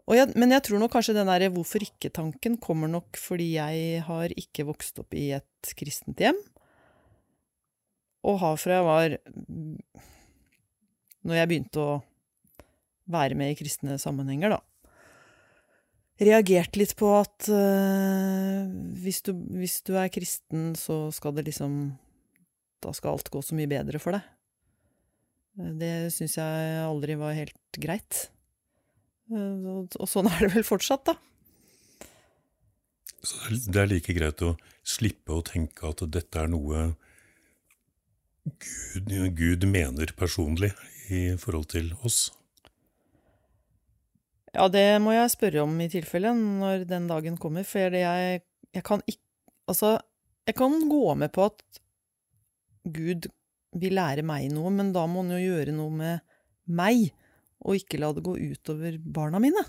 Jeg, 0.10 0.32
men 0.42 0.50
jeg 0.56 0.64
tror 0.66 0.82
nok 0.82 0.96
kanskje 0.96 1.14
den 1.14 1.30
derre 1.30 1.52
hvorfor 1.54 1.84
ikke-tanken 1.86 2.56
kommer 2.64 2.90
nok 2.90 3.18
fordi 3.22 3.52
jeg 3.60 4.00
har 4.08 4.34
ikke 4.42 4.66
vokst 4.66 4.98
opp 5.04 5.14
i 5.14 5.28
et 5.38 5.74
kristent 5.78 6.22
hjem. 6.24 6.40
Og 8.26 8.40
har 8.42 8.58
fra 8.60 8.80
jeg 8.80 8.88
var 8.88 9.18
Når 11.28 11.36
jeg 11.42 11.50
begynte 11.52 11.84
å 11.84 11.94
være 13.10 13.36
med 13.40 13.52
i 13.54 13.58
kristne 13.60 13.98
sammenhenger, 14.00 14.54
da. 14.56 14.60
Reagerte 16.20 16.80
litt 16.82 16.94
på 17.00 17.10
at 17.16 17.48
uh, 17.48 18.66
hvis, 19.04 19.22
du, 19.24 19.32
hvis 19.56 19.78
du 19.88 19.94
er 20.00 20.12
kristen, 20.12 20.74
så 20.76 21.08
skal 21.16 21.32
det 21.38 21.46
liksom 21.48 21.78
Da 22.84 22.92
skal 22.96 23.16
alt 23.16 23.30
gå 23.32 23.40
så 23.44 23.56
mye 23.56 23.70
bedre 23.72 24.00
for 24.04 24.16
deg. 24.18 24.26
Eh, 25.60 25.72
Det 25.80 25.94
syns 26.16 26.36
jeg 26.40 26.84
aldri 26.84 27.16
var 27.20 27.38
helt 27.38 27.80
greit. 27.80 28.26
Uh, 29.32 29.80
Og, 29.80 29.96
og 30.00 30.08
sånn 30.12 30.28
er 30.34 30.44
det 30.48 30.54
vel 30.58 30.68
fortsatt, 30.68 31.08
da. 31.08 31.16
Så 33.24 33.40
det 33.72 33.80
er- 33.82 33.90
like 33.92 34.16
greit 34.16 34.44
å 34.48 34.54
slippe 34.88 35.36
å 35.36 35.44
tenke 35.44 35.88
at 35.92 36.04
dette 36.12 36.40
er 36.40 36.48
noe 36.52 36.86
Gud, 38.50 39.12
Gud 39.38 39.66
mener 39.70 40.12
personlig 40.18 40.72
i 41.12 41.24
forhold 41.40 41.70
til 41.74 41.92
oss. 42.06 42.30
Ja, 44.54 44.66
det 44.72 44.98
må 45.04 45.14
jeg 45.14 45.32
spørre 45.34 45.64
om 45.66 45.76
i 45.82 45.90
tilfelle, 45.92 46.32
når 46.34 46.88
den 46.90 47.08
dagen 47.10 47.38
kommer, 47.38 47.66
for 47.68 47.94
jeg, 47.96 48.44
jeg 48.74 48.86
kan 48.86 49.04
ikke 49.06 49.26
Altså, 49.70 50.00
jeg 50.50 50.56
kan 50.58 50.72
gå 50.90 51.14
med 51.14 51.30
på 51.30 51.44
at 51.46 51.60
Gud 52.90 53.28
vil 53.78 53.94
lære 53.94 54.24
meg 54.26 54.48
noe, 54.50 54.72
men 54.74 54.88
da 54.96 55.04
må 55.06 55.22
han 55.22 55.36
jo 55.36 55.44
gjøre 55.44 55.76
noe 55.78 55.94
med 55.94 56.24
meg, 56.66 57.12
og 57.62 57.78
ikke 57.78 58.00
la 58.02 58.10
det 58.18 58.24
gå 58.26 58.34
utover 58.34 58.98
barna 58.98 59.38
mine. 59.38 59.62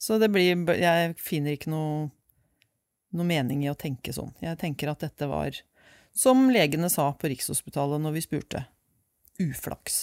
Så 0.00 0.18
det 0.20 0.28
blir 0.32 0.52
Jeg 0.76 1.14
finner 1.16 1.56
ikke 1.56 1.72
noe, 1.72 2.10
noe 3.16 3.28
mening 3.28 3.64
i 3.64 3.72
å 3.72 3.78
tenke 3.80 4.12
sånn. 4.12 4.32
Jeg 4.44 4.60
tenker 4.60 4.92
at 4.92 5.08
dette 5.08 5.28
var, 5.30 5.56
som 6.12 6.48
legene 6.52 6.92
sa 6.92 7.10
på 7.16 7.32
Rikshospitalet 7.32 8.00
når 8.04 8.16
vi 8.18 8.26
spurte, 8.28 8.64
uflaks. 9.40 10.02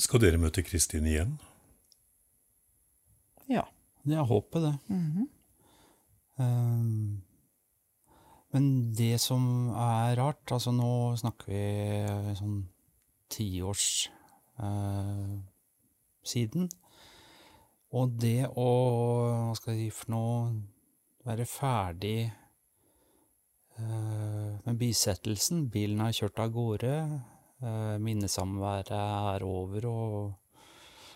Skal 0.00 0.22
dere 0.22 0.40
møte 0.40 0.62
Kristin 0.64 1.04
igjen? 1.04 1.34
Ja. 3.52 3.66
Det 4.00 4.16
er 4.16 4.24
håpet, 4.24 4.62
det. 4.62 4.74
-hmm. 4.88 5.26
Ehm, 6.40 7.22
men 8.52 8.94
det 8.96 9.20
som 9.20 9.68
er 9.68 10.16
rart, 10.16 10.52
altså 10.52 10.72
nå 10.72 11.16
snakker 11.16 11.46
vi 11.46 12.34
sånn 12.34 12.68
tiårs 13.28 14.10
uh, 14.58 15.38
siden. 16.24 16.68
Og 17.92 18.10
det 18.20 18.48
å, 18.48 18.70
hva 19.48 19.54
skal 19.54 19.74
jeg 19.74 19.90
si 19.90 19.98
for 19.98 20.10
noe, 20.10 20.62
være 21.24 21.46
ferdig 21.46 22.32
eh, 23.80 24.58
med 24.66 24.78
bisettelsen. 24.80 25.68
Bilen 25.72 26.00
har 26.04 26.12
kjørt 26.16 26.38
av 26.44 26.52
gårde. 26.54 26.94
eh, 27.60 27.96
minnesamværet 28.00 28.92
er 28.96 29.42
over, 29.44 29.86
og 29.86 30.34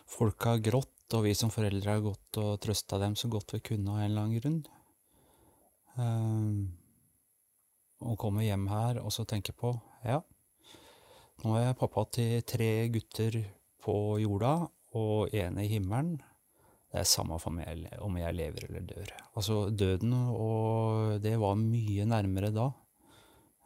folk 0.07 0.49
har 0.51 0.59
grått. 0.59 0.91
Og 1.15 1.24
vi 1.28 1.35
som 1.36 1.51
foreldre 1.53 1.91
har 1.91 2.01
gått 2.01 2.39
og 2.41 2.61
trøsta 2.65 2.99
dem 2.99 3.15
så 3.15 3.28
godt 3.28 3.55
vi 3.55 3.61
kunne 3.61 3.93
av 3.93 4.01
en 4.01 4.11
eller 4.11 4.23
annen 4.23 4.41
grunn. 4.41 4.62
Ehm, 6.01 6.73
og 8.03 8.19
kommer 8.19 8.43
hjem 8.43 8.66
her 8.66 8.99
og 9.03 9.12
så 9.15 9.24
tenker 9.28 9.55
på 9.55 9.70
ja, 10.03 10.19
nå 11.45 11.55
er 11.55 11.69
jeg 11.69 11.78
pappa 11.78 12.05
til 12.16 12.43
tre 12.49 12.70
gutter 12.93 13.36
på 13.85 13.95
jorda 14.23 14.55
og 14.99 15.35
en 15.35 15.61
i 15.61 15.69
himmelen. 15.70 16.19
Det 16.95 17.01
er 17.01 17.09
samme 17.11 17.41
for 17.43 17.51
meg 17.51 17.89
om 18.07 18.15
jeg 18.21 18.37
lever 18.39 18.69
eller 18.69 18.85
dør. 18.87 19.09
Altså 19.35 19.57
døden, 19.75 20.12
og 20.31 21.16
det 21.25 21.33
var 21.43 21.57
mye 21.59 22.07
nærmere 22.07 22.53
da. 22.55 22.69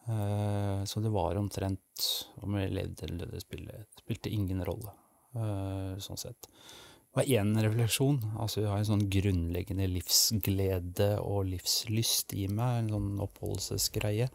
Eh, 0.08 0.84
så 0.88 1.02
det 1.04 1.12
var 1.12 1.36
omtrent 1.36 2.06
om 2.40 2.56
jeg 2.56 2.72
levde 2.72 3.04
eller 3.04 3.26
døde, 3.26 3.42
spilte, 3.44 3.82
spilte 4.00 4.32
ingen 4.32 4.64
rolle, 4.64 4.96
eh, 5.36 6.00
sånn 6.00 6.16
sett. 6.24 6.48
Det 6.48 7.20
var 7.20 7.28
én 7.36 7.52
refleksjon. 7.60 8.16
Altså, 8.40 8.62
jeg 8.62 8.72
har 8.72 8.80
en 8.80 8.92
sånn 8.94 9.06
grunnleggende 9.12 9.92
livsglede 9.92 11.12
og 11.20 11.50
livslyst 11.52 12.32
i 12.32 12.48
meg, 12.48 12.86
en 12.86 12.92
sånn 12.96 13.24
oppholdelsesgreie. 13.28 14.32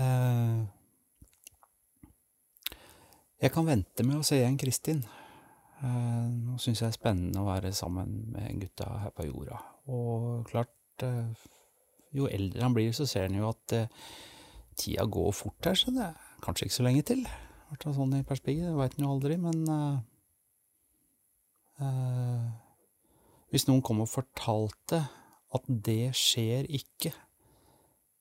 Eh, 0.00 0.62
jeg 3.44 3.52
kan 3.52 3.68
vente 3.68 4.08
med 4.08 4.22
å 4.22 4.24
se 4.24 4.40
igjen 4.40 4.56
Kristin. 4.56 5.04
Eh, 5.82 6.26
nå 6.30 6.58
syns 6.62 6.78
jeg 6.78 6.86
det 6.86 6.92
er 6.92 6.98
spennende 7.00 7.42
å 7.42 7.48
være 7.48 7.72
sammen 7.74 8.10
med 8.30 8.60
gutta 8.62 8.86
her 9.02 9.14
på 9.16 9.26
jorda. 9.26 9.58
Og 9.90 10.44
klart, 10.46 10.76
eh, 11.02 11.48
jo 12.14 12.28
eldre 12.30 12.62
han 12.62 12.76
blir, 12.76 12.92
så 12.94 13.06
ser 13.08 13.26
han 13.26 13.38
jo 13.38 13.48
at 13.50 13.74
eh, 13.74 13.90
tida 14.78 15.04
går 15.10 15.32
fort 15.34 15.66
her, 15.66 15.74
så 15.78 15.90
det 15.94 16.04
er 16.06 16.14
kanskje 16.44 16.68
ikke 16.68 16.78
så 16.78 16.86
lenge 16.86 17.02
til. 17.08 17.24
Det 17.26 17.80
fall 17.82 17.96
sånn 17.96 18.18
i 18.18 18.28
perspektivet, 18.28 18.68
det 18.68 18.78
veit 18.78 18.94
en 18.98 19.06
jo 19.06 19.12
aldri, 19.14 19.38
men 19.40 19.58
eh, 19.72 19.98
Hvis 23.50 23.66
noen 23.66 23.82
kom 23.82 24.04
og 24.04 24.08
fortalte 24.12 25.02
at 25.52 25.64
det 25.66 26.12
skjer 26.16 26.68
ikke, 26.70 27.10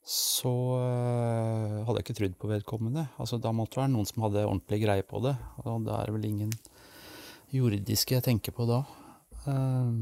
så 0.02 0.52
eh, 0.82 1.76
hadde 1.86 2.00
jeg 2.00 2.06
ikke 2.08 2.18
trodd 2.18 2.38
på 2.42 2.50
vedkommende. 2.50 3.06
Altså, 3.22 3.38
da 3.38 3.54
måtte 3.54 3.78
det 3.78 3.84
være 3.84 3.94
noen 3.94 4.10
som 4.10 4.24
hadde 4.26 4.48
ordentlig 4.48 4.82
greie 4.82 5.06
på 5.06 5.22
det, 5.24 5.36
og 5.62 5.86
da 5.86 6.00
er 6.00 6.10
det 6.10 6.16
vel 6.18 6.30
ingen 6.32 6.56
jordiske 7.52 8.18
jeg 8.18 8.26
tenker 8.26 8.56
på 8.56 8.68
da. 8.70 8.82
Eh, 9.48 9.94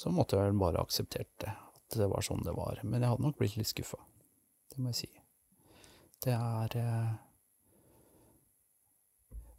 så 0.00 0.12
måtte 0.14 0.38
jeg 0.38 0.48
vel 0.48 0.60
bare 0.60 0.82
akseptert 0.82 1.32
det, 1.42 1.52
at 1.52 1.98
det 1.98 2.08
var 2.10 2.24
sånn 2.24 2.44
det 2.46 2.54
var. 2.56 2.80
Men 2.84 3.02
jeg 3.02 3.12
hadde 3.12 3.26
nok 3.26 3.38
blitt 3.40 3.58
litt 3.60 3.70
skuffa, 3.70 4.00
det 4.72 4.80
må 4.80 4.94
jeg 4.94 5.02
si. 5.02 5.10
Det 6.20 6.36
er 6.36 6.76
eh, 6.80 7.10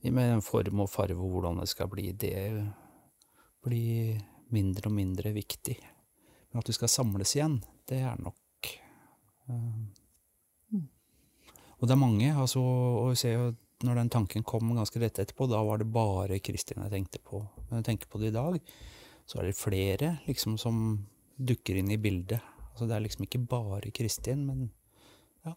Med 0.10 0.32
en 0.34 0.42
form 0.42 0.82
og 0.82 0.90
farve 0.90 1.22
og 1.22 1.36
hvordan 1.36 1.60
det 1.62 1.68
skal 1.70 1.90
bli, 1.90 2.08
det 2.18 2.38
blir 3.62 4.18
mindre 4.50 4.90
og 4.90 4.96
mindre 4.98 5.32
viktig. 5.36 5.78
Men 6.52 6.62
at 6.62 6.70
vi 6.70 6.74
skal 6.74 6.90
samles 6.90 7.36
igjen, 7.36 7.60
det 7.90 8.02
er 8.02 8.18
nok 8.22 8.72
eh, 9.48 10.80
Og 11.78 11.88
det 11.88 11.94
er 11.94 12.02
mange, 12.02 12.34
altså, 12.34 12.62
og 12.62 13.14
vi 13.14 13.22
ser 13.22 13.38
jo 13.38 13.46
når 13.86 13.98
den 14.02 14.12
tanken 14.14 14.46
kom 14.48 14.72
ganske 14.76 15.00
rett 15.02 15.20
etterpå, 15.22 15.48
da 15.50 15.62
var 15.66 15.82
det 15.82 15.90
bare 15.94 16.40
Kristin 16.44 16.84
jeg 16.84 16.94
tenkte 16.94 17.22
på. 17.26 17.42
Når 17.70 17.82
jeg 17.82 17.88
tenker 17.90 18.12
på 18.12 18.22
det 18.22 18.32
i 18.32 18.36
dag, 18.36 18.60
så 19.26 19.40
er 19.40 19.50
det 19.50 19.58
flere 19.60 20.16
liksom 20.28 20.58
som 20.62 20.82
dukker 21.38 21.80
inn 21.80 21.92
i 21.94 22.00
bildet. 22.02 22.42
Altså 22.72 22.88
det 22.88 22.96
er 22.96 23.06
liksom 23.06 23.26
ikke 23.28 23.44
bare 23.52 23.94
Kristin, 23.96 24.46
men 24.48 24.70
ja, 25.46 25.56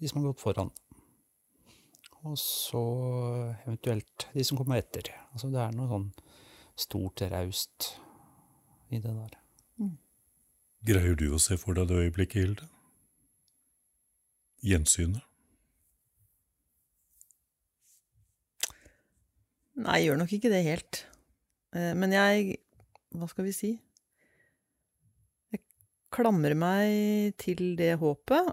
de 0.00 0.10
som 0.10 0.20
har 0.20 0.32
gått 0.32 0.42
foran. 0.44 0.72
Og 2.24 2.38
så 2.40 2.84
eventuelt 3.66 4.28
de 4.32 4.44
som 4.46 4.58
kommer 4.58 4.80
etter. 4.80 5.10
Altså 5.32 5.50
det 5.52 5.60
er 5.60 5.74
noe 5.76 5.90
sånn 5.90 6.08
stort, 6.80 7.22
raust 7.30 7.94
i 8.90 9.00
det 9.02 9.12
der. 9.12 9.36
Greier 10.84 11.16
du 11.16 11.30
å 11.32 11.40
se 11.40 11.56
for 11.60 11.76
deg 11.76 11.88
det 11.88 12.00
øyeblikket, 12.06 12.42
Hilde? 12.42 12.66
Gjensynet? 14.64 15.24
Nei, 19.74 19.98
jeg 19.98 20.06
gjør 20.06 20.20
nok 20.20 20.32
ikke 20.36 20.50
det 20.52 20.62
helt. 20.68 21.00
Eh, 21.74 21.94
Men 21.98 22.14
jeg 22.14 22.58
Hva 23.14 23.28
skal 23.30 23.46
vi 23.46 23.54
si? 23.54 23.70
Jeg 25.54 25.62
klamrer 26.14 26.54
meg 26.58 27.34
til 27.38 27.76
det 27.78 27.92
håpet, 28.00 28.50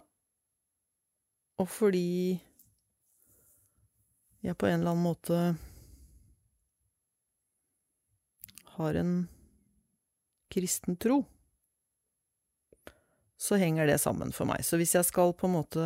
og 1.57 1.67
fordi 1.69 2.37
jeg 4.41 4.57
på 4.57 4.69
en 4.69 4.79
eller 4.79 4.93
annen 4.93 5.05
måte 5.05 5.39
har 8.77 9.01
en 9.01 9.15
kristen 10.53 10.97
tro, 11.01 11.23
så 13.41 13.57
henger 13.61 13.89
det 13.89 13.97
sammen 14.01 14.33
for 14.33 14.45
meg. 14.49 14.61
Så 14.65 14.77
hvis 14.77 14.93
jeg 14.93 15.05
skal 15.09 15.33
på 15.33 15.49
en 15.49 15.57
måte 15.57 15.85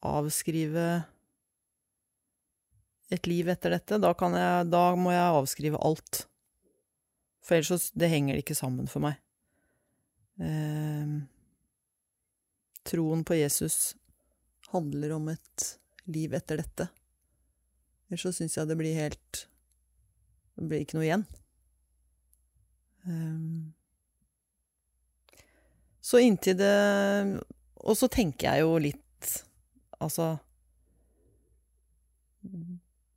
avskrive 0.00 1.04
et 3.12 3.28
liv 3.28 3.48
etter 3.52 3.74
dette, 3.74 3.98
da, 4.00 4.12
jeg, 4.12 4.68
da 4.72 4.84
må 4.96 5.12
jeg 5.12 5.36
avskrive 5.40 5.80
alt. 5.84 6.24
For 7.42 7.58
ellers 7.58 7.70
så 7.70 7.98
det 7.98 8.10
henger 8.12 8.36
det 8.36 8.44
ikke 8.44 8.58
sammen 8.58 8.88
for 8.90 9.04
meg. 9.04 9.18
Eh, 10.40 11.12
troen 12.88 13.24
på 13.26 13.36
Jesus 13.36 13.94
handler 14.72 15.16
om 15.18 15.28
et 15.34 15.68
liv 16.10 16.32
etter 16.34 16.62
dette. 16.62 16.88
Ellers 18.08 18.24
så 18.26 18.34
syns 18.36 18.56
jeg 18.56 18.68
det 18.68 18.78
blir 18.78 18.96
helt 18.96 19.46
Det 20.52 20.66
blir 20.68 20.82
ikke 20.84 20.98
noe 20.98 21.06
igjen. 21.06 21.26
Eh, 23.08 23.70
så 26.02 26.18
inntil 26.18 26.56
det 26.58 26.74
Og 27.82 27.96
så 27.98 28.08
tenker 28.10 28.48
jeg 28.48 28.62
jo 28.64 28.76
litt 28.82 29.30
Altså 30.02 30.32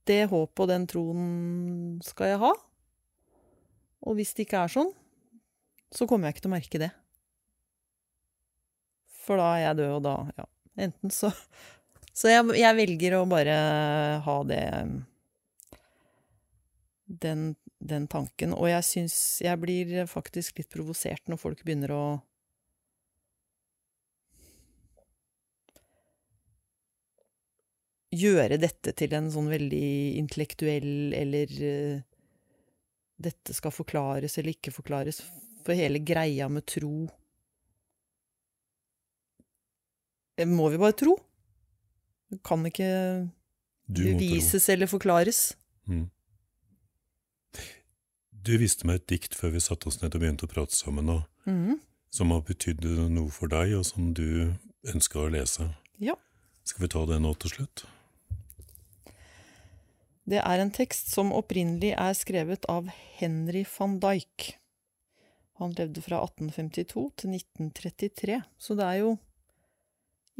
Det 0.05 0.21
håpet 0.29 0.63
og 0.63 0.69
den 0.69 0.85
troen 0.89 1.25
skal 2.05 2.33
jeg 2.33 2.41
ha. 2.43 2.51
Og 4.05 4.17
hvis 4.19 4.35
det 4.37 4.45
ikke 4.45 4.61
er 4.65 4.73
sånn, 4.75 4.91
så 5.93 6.05
kommer 6.09 6.29
jeg 6.29 6.35
ikke 6.35 6.45
til 6.45 6.51
å 6.51 6.55
merke 6.55 6.81
det. 6.81 6.91
For 9.25 9.41
da 9.41 9.55
er 9.55 9.63
jeg 9.69 9.81
død, 9.81 9.95
og 9.97 10.03
da 10.05 10.17
Ja. 10.37 10.49
Enten 10.85 11.13
så 11.13 11.31
Så 12.15 12.29
jeg, 12.31 12.45
jeg 12.55 12.75
velger 12.77 13.17
å 13.17 13.25
bare 13.27 13.55
ha 14.23 14.35
det 14.47 14.61
den, 17.05 17.41
den 17.83 18.05
tanken. 18.07 18.53
Og 18.55 18.69
jeg 18.71 18.85
syns 18.87 19.17
jeg 19.43 19.59
blir 19.59 20.05
faktisk 20.07 20.61
litt 20.61 20.69
provosert 20.71 21.27
når 21.27 21.41
folk 21.41 21.65
begynner 21.67 21.91
å 21.91 22.05
Gjøre 28.15 28.59
dette 28.61 28.93
til 28.95 29.13
en 29.17 29.27
sånn 29.33 29.49
veldig 29.51 29.87
intellektuell 30.21 31.13
eller 31.17 31.51
uh, 31.59 32.03
Dette 33.15 33.55
skal 33.55 33.71
forklares 33.71 34.37
eller 34.39 34.55
ikke 34.55 34.73
forklares. 34.75 35.21
For 35.65 35.77
hele 35.77 36.01
greia 36.03 36.49
med 36.51 36.67
tro 36.69 37.07
må 40.43 40.67
vi 40.69 40.77
bare 40.81 40.97
tro. 40.99 41.15
Det 42.27 42.41
kan 42.43 42.65
ikke 42.67 42.89
vises 43.87 44.17
bevises 44.19 44.69
eller 44.69 44.89
forklares. 44.91 45.39
Mm. 45.87 46.09
Du 48.45 48.57
viste 48.59 48.85
meg 48.85 48.99
et 48.99 49.09
dikt 49.13 49.37
før 49.37 49.55
vi 49.55 49.63
satte 49.63 49.87
oss 49.87 50.01
ned 50.01 50.13
og 50.17 50.21
begynte 50.21 50.45
å 50.45 50.51
prate 50.51 50.75
sammen, 50.75 51.09
og, 51.09 51.23
mm. 51.47 51.79
som 52.13 52.33
har 52.35 52.43
betydd 52.45 52.83
noe 53.13 53.31
for 53.33 53.49
deg, 53.49 53.77
og 53.79 53.85
som 53.87 54.11
du 54.17 54.51
ønska 54.91 55.23
å 55.23 55.31
lese. 55.31 55.71
Ja. 56.03 56.17
Skal 56.67 56.85
vi 56.85 56.91
ta 56.93 57.05
det 57.09 57.21
nå 57.23 57.31
til 57.41 57.55
slutt? 57.55 57.85
Det 60.25 60.39
er 60.41 60.61
en 60.61 60.73
tekst 60.73 61.11
som 61.13 61.33
opprinnelig 61.37 61.91
er 61.93 62.15
skrevet 62.17 62.65
av 62.71 62.87
Henry 63.19 63.61
van 63.75 63.99
Dijk. 64.01 64.55
Han 65.61 65.75
levde 65.77 66.01
fra 66.01 66.23
1852 66.25 67.03
til 67.21 67.35
1933, 67.37 68.39
så 68.57 68.75
det 68.75 68.87
er 68.89 68.97
jo 69.03 69.11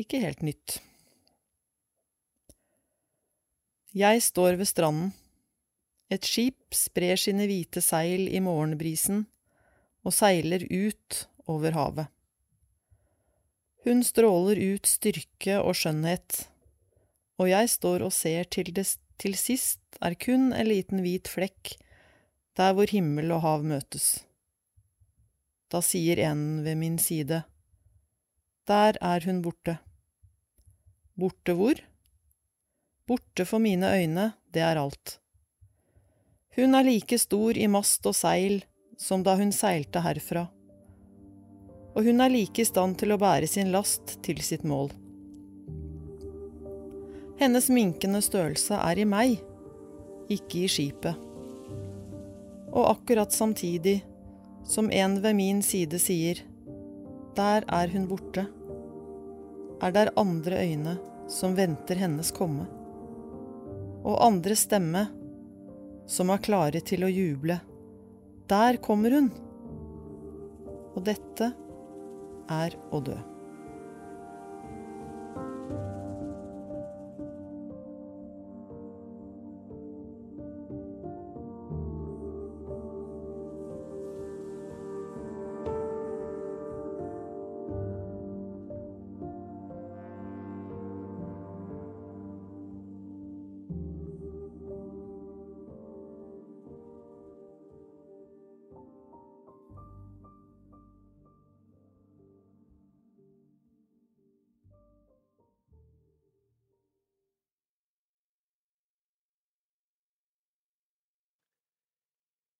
ikke 0.01 0.23
helt 0.25 0.41
nytt. 0.43 0.79
Jeg 3.95 4.25
står 4.25 4.57
ved 4.59 4.67
stranden. 4.67 5.13
Et 6.11 6.25
skip 6.25 6.75
sprer 6.75 7.15
sine 7.17 7.45
hvite 7.47 7.81
seil 7.81 8.25
i 8.27 8.41
morgenbrisen 8.43 9.23
og 10.05 10.13
seiler 10.13 10.65
ut 10.67 11.21
over 11.47 11.77
havet. 11.77 12.11
Hun 13.85 14.01
stråler 14.03 14.59
ut 14.73 14.89
styrke 14.89 15.61
og 15.61 15.77
skjønnhet, 15.77 16.41
og 17.37 17.49
jeg 17.53 17.69
står 17.69 18.05
og 18.05 18.13
ser 18.13 18.49
til 18.49 18.73
det 18.73 18.87
til 19.21 19.35
sist 19.39 19.99
er 20.03 20.15
kun 20.19 20.51
en 20.53 20.67
liten 20.69 21.03
hvit 21.03 21.29
flekk 21.31 21.75
der 22.55 22.75
hvor 22.75 22.87
himmel 22.91 23.33
og 23.35 23.43
hav 23.43 23.65
møtes. 23.67 24.23
Da 25.71 25.81
sier 25.83 26.21
en 26.29 26.63
ved 26.63 26.77
min 26.79 26.97
side, 27.01 27.43
Der 28.67 28.97
er 29.01 29.21
hun 29.25 29.41
borte. 29.41 29.77
Borte 31.19 31.53
hvor? 31.53 31.77
Borte 33.05 33.45
for 33.45 33.59
mine 33.59 33.91
øyne, 33.93 34.33
det 34.53 34.61
er 34.61 34.79
alt. 34.81 35.19
Hun 36.55 36.75
er 36.75 36.83
like 36.83 37.17
stor 37.19 37.57
i 37.57 37.67
mast 37.67 38.05
og 38.07 38.15
seil 38.15 38.63
som 38.97 39.23
da 39.23 39.35
hun 39.35 39.51
seilte 39.51 40.01
herfra, 40.01 40.47
og 41.95 42.03
hun 42.03 42.21
er 42.21 42.31
like 42.31 42.61
i 42.61 42.67
stand 42.67 42.97
til 42.99 43.11
å 43.11 43.19
bære 43.19 43.47
sin 43.47 43.71
last 43.75 44.17
til 44.23 44.39
sitt 44.41 44.63
mål. 44.63 44.89
Hennes 47.35 47.67
minkende 47.69 48.21
størrelse 48.23 48.77
er 48.79 48.99
i 49.01 49.05
meg, 49.07 49.39
ikke 50.31 50.63
i 50.63 50.69
skipet. 50.71 51.19
Og 52.71 52.83
akkurat 52.93 53.35
samtidig 53.35 53.99
som 54.65 54.87
en 54.91 55.19
ved 55.23 55.35
min 55.37 55.59
side 55.63 55.99
sier, 56.01 56.39
der 57.35 57.67
er 57.67 57.91
hun 57.91 58.07
borte, 58.07 58.45
er 59.83 59.91
der 59.91 60.13
andre 60.17 60.63
øyne 60.63 60.95
som 61.27 61.57
venter 61.57 61.99
hennes 61.99 62.31
komme, 62.31 62.69
og 64.05 64.21
andre 64.23 64.55
stemme 64.55 65.05
som 66.07 66.31
er 66.31 66.43
klare 66.45 66.79
til 66.85 67.03
å 67.03 67.11
juble, 67.11 67.59
der 68.47 68.79
kommer 68.79 69.11
hun. 69.17 69.31
Og 70.95 71.03
dette 71.03 71.51
er 72.53 72.77
å 72.93 73.01
dø. 73.03 73.17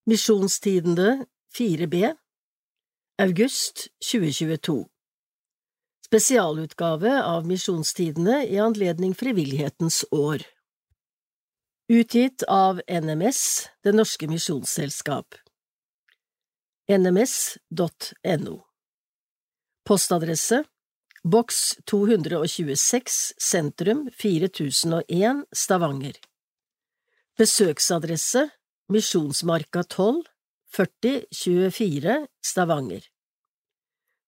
Misjonstidene 0.07 1.25
4B 1.57 2.15
August 3.17 3.87
2022 4.11 4.85
Spesialutgave 6.05 7.23
av 7.23 7.47
Misjonstidene 7.49 8.43
i 8.45 8.59
anledning 8.61 9.15
Frivillighetens 9.17 10.05
år. 10.11 10.43
Utgitt 11.89 12.43
av 12.43 12.81
NMS, 12.87 13.69
Det 13.83 13.95
Norske 13.97 14.27
Misjonsselskap. 14.29 15.35
Nms.no 16.87 18.59
Postadresse 19.89 20.63
Boks 21.23 21.77
226 21.85 23.33
Sentrum 23.41 24.05
4001 24.13 25.45
Stavanger. 25.51 26.21
Besøksadresse 27.37 28.51
Misjonsmarka 28.87 29.83
12 29.83 30.23
40 30.71 31.25
24 31.31 32.27
Stavanger. 32.45 33.03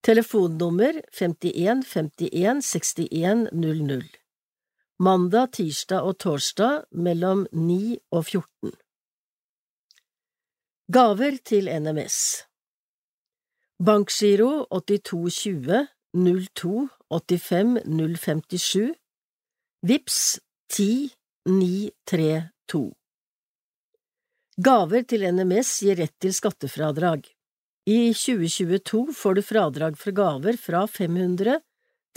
Telefonnummer 0.02 1.02
51 1.12 1.84
51 1.86 2.62
61 2.62 3.48
00 3.52 4.02
Mandag, 4.98 5.52
tirsdag 5.52 6.02
og 6.02 6.18
torsdag 6.18 6.88
mellom 6.90 7.46
9 7.52 7.98
og 8.10 8.24
14 8.26 8.72
Gaver 10.90 11.38
til 11.44 11.70
NMS 11.78 12.18
Bankgiro 13.78 14.66
8220 14.74 15.86
02 16.50 16.88
85 17.14 17.78
057 17.86 18.94
Vips 19.86 20.40
10 20.74 21.12
932 21.46 22.97
Gaver 24.58 25.04
til 25.06 25.22
NMS 25.22 25.68
gir 25.86 25.94
rett 26.00 26.16
til 26.18 26.32
skattefradrag. 26.34 27.22
I 27.86 28.10
2022 28.10 29.14
får 29.14 29.34
du 29.38 29.42
fradrag 29.46 29.94
for 30.00 30.10
gaver 30.10 30.58
fra 30.58 30.80
500 30.90 31.60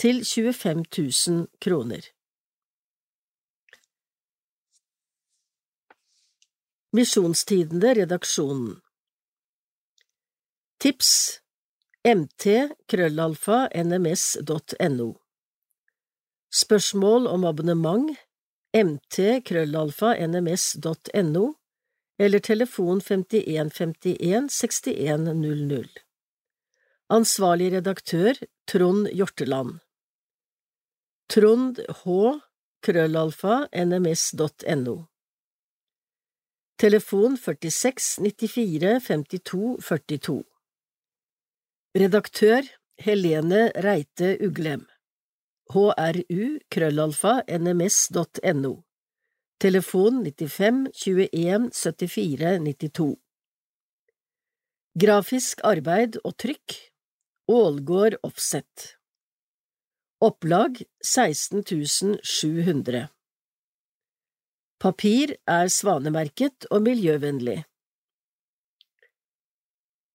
til 0.02 0.26
25 0.26 0.82
000 0.98 1.46
kroner. 1.62 2.02
Misjonstidende 6.98 7.94
Redaksjonen 8.02 8.82
Tips 10.82 11.40
mt-nms.no 12.02 12.70
Spørsmål 16.52 17.28
om 17.38 17.46
abonnement 17.46 18.18
mt 18.74 19.46
krøllalfa 19.46 20.18
nms.no 20.26 21.61
eller 22.22 22.40
telefon 22.40 23.02
5151 23.02 24.50
6100. 24.50 25.88
Ansvarlig 27.10 27.72
redaktør 27.74 28.38
Trond 28.72 29.08
Hjorteland. 29.08 29.80
Trond 31.34 31.80
H. 32.04 32.18
krøllalfa 32.86 33.56
nms.no 33.86 34.96
Telefon 36.78 37.38
46 37.38 38.20
94 38.20 39.02
52 39.08 39.82
42 39.82 40.44
Redaktør 41.98 42.70
Helene 43.02 43.72
Reite 43.76 44.38
Uglem. 44.46 44.86
Hru 45.74 45.90
krøllalfa 46.70 47.42
nms.no 47.60 48.76
Telefon 49.62 50.26
95 50.26 50.88
21 50.94 51.70
74 51.72 52.60
92 52.60 53.16
Grafisk 54.98 55.62
arbeid 55.62 56.18
og 56.26 56.34
trykk. 56.42 56.90
Ålgård 57.46 58.18
Offset. 58.26 58.98
Opplag 60.18 60.82
16 61.06 61.62
700 62.24 63.08
Papir 64.82 65.38
er 65.46 65.70
svanemerket 65.70 66.66
og 66.72 66.82
miljøvennlig. 66.90 67.62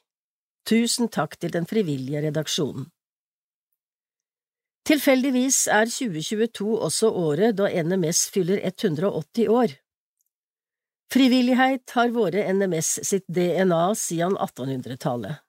Tusen 0.63 1.11
takk 1.11 1.35
til 1.35 1.51
den 1.51 1.67
frivillige 1.67 2.23
redaksjonen. 2.29 2.87
Tilfeldigvis 4.87 5.65
er 5.67 5.91
2022 5.91 6.79
også 6.87 7.11
året 7.11 7.57
da 7.59 7.67
NMS 7.83 8.29
fyller 8.31 8.63
180 8.63 9.51
år. 9.51 9.79
Frivillighet 11.11 11.91
har 11.97 12.13
vært 12.15 12.39
NMS 12.55 12.99
sitt 13.05 13.25
DNA 13.27 13.83
siden 13.99 14.37
1800-tallet. 14.37 15.41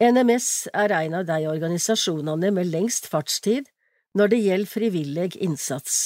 NMS 0.00 0.70
er 0.72 0.94
en 0.96 1.18
av 1.18 1.26
de 1.28 1.42
organisasjonene 1.50 2.52
med 2.56 2.70
lengst 2.72 3.10
fartstid 3.10 3.68
når 4.16 4.32
det 4.32 4.38
gjelder 4.46 4.70
frivillig 4.70 5.28
innsats. 5.36 5.98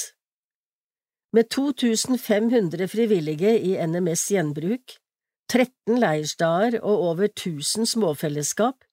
Med 1.35 1.49
2500 1.51 2.87
frivillige 2.91 3.53
i 3.59 3.75
NMS 3.79 4.27
gjenbruk, 4.31 4.97
13 5.51 5.99
leirsteder 6.01 6.79
og 6.81 7.07
over 7.11 7.29
1000 7.29 7.87
småfellesskap, 7.93 8.83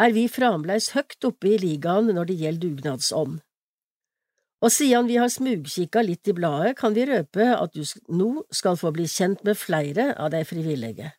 er 0.00 0.12
vi 0.12 0.26
fremdeles 0.28 0.90
høyt 0.96 1.24
oppe 1.28 1.52
i 1.52 1.58
ligaen 1.60 2.12
når 2.16 2.30
det 2.30 2.38
gjelder 2.40 2.62
dugnadsånd. 2.68 3.40
Og 4.62 4.70
siden 4.70 5.08
vi 5.10 5.18
har 5.18 5.30
smugkikka 5.32 6.04
litt 6.06 6.28
i 6.30 6.34
bladet, 6.36 6.76
kan 6.78 6.94
vi 6.94 7.06
røpe 7.08 7.48
at 7.56 7.74
du 7.74 7.82
nå 8.14 8.44
skal 8.54 8.78
få 8.78 8.92
bli 8.94 9.08
kjent 9.10 9.42
med 9.46 9.58
flere 9.58 10.12
av 10.14 10.30
de 10.34 10.44
frivillige. 10.46 11.10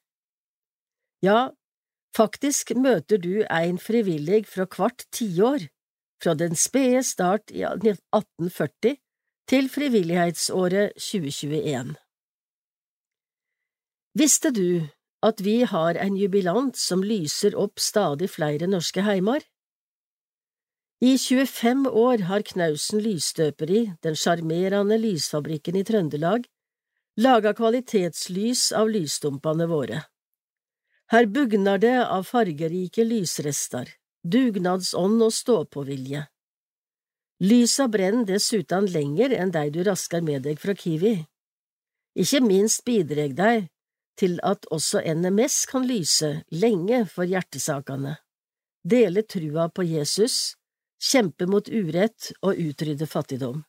Ja, 1.23 1.51
faktisk 2.15 2.71
møter 2.79 3.19
du 3.19 3.43
en 3.43 3.79
frivillig 3.83 4.45
fra 4.47 4.67
hvert 4.67 5.03
tiår, 5.11 5.67
fra 6.23 6.37
den 6.39 6.55
spede 6.55 7.03
start 7.03 7.51
i 7.51 7.65
1840 7.67 8.95
til 9.51 9.67
frivillighetsåret 9.71 10.95
2021. 10.95 11.95
Visste 14.15 14.53
du 14.55 14.87
at 15.23 15.41
vi 15.43 15.63
har 15.67 15.99
en 15.99 16.15
jubilant 16.19 16.77
som 16.79 17.03
lyser 17.03 17.57
opp 17.59 17.81
stadig 17.81 18.29
flere 18.31 18.69
norske 18.71 19.03
heimer? 19.03 19.43
I 21.03 21.17
25 21.17 21.87
år 21.89 22.21
har 22.29 22.41
Knausen 22.47 23.01
Lysstøperi, 23.03 23.79
den 24.05 24.15
sjarmerende 24.15 24.95
lysfabrikken 24.95 25.75
i 25.75 25.81
Trøndelag, 25.83 26.45
laga 27.19 27.51
kvalitetslys 27.57 28.69
av 28.71 28.87
lysstumpene 28.93 29.67
våre. 29.67 29.99
Her 31.11 31.27
bugner 31.27 31.81
det 31.83 31.97
av 32.05 32.23
fargerike 32.29 33.03
lysrester, 33.03 33.91
dugnadsånd 34.23 35.27
og 35.27 35.35
ståpåvilje. 35.35 36.23
Lysa 37.43 37.89
brenner 37.91 38.23
dessuten 38.31 38.87
lenger 38.95 39.35
enn 39.35 39.51
de 39.51 39.67
du 39.75 39.83
rasker 39.83 40.23
med 40.23 40.47
deg 40.47 40.63
fra 40.63 40.71
Kiwi. 40.71 41.17
Ikke 42.15 42.43
minst 42.47 42.85
bidreg 42.87 43.35
de 43.43 43.53
til 44.15 44.39
at 44.39 44.71
også 44.71 45.03
NMS 45.03 45.65
kan 45.67 45.83
lyse 45.83 46.33
lenge 46.55 47.03
for 47.11 47.27
hjertesakene, 47.27 48.21
dele 48.87 49.27
trua 49.27 49.67
på 49.67 49.83
Jesus, 49.83 50.53
kjempe 51.03 51.47
mot 51.51 51.67
urett 51.67 52.31
og 52.41 52.59
utrydde 52.59 53.07
fattigdom. 53.09 53.63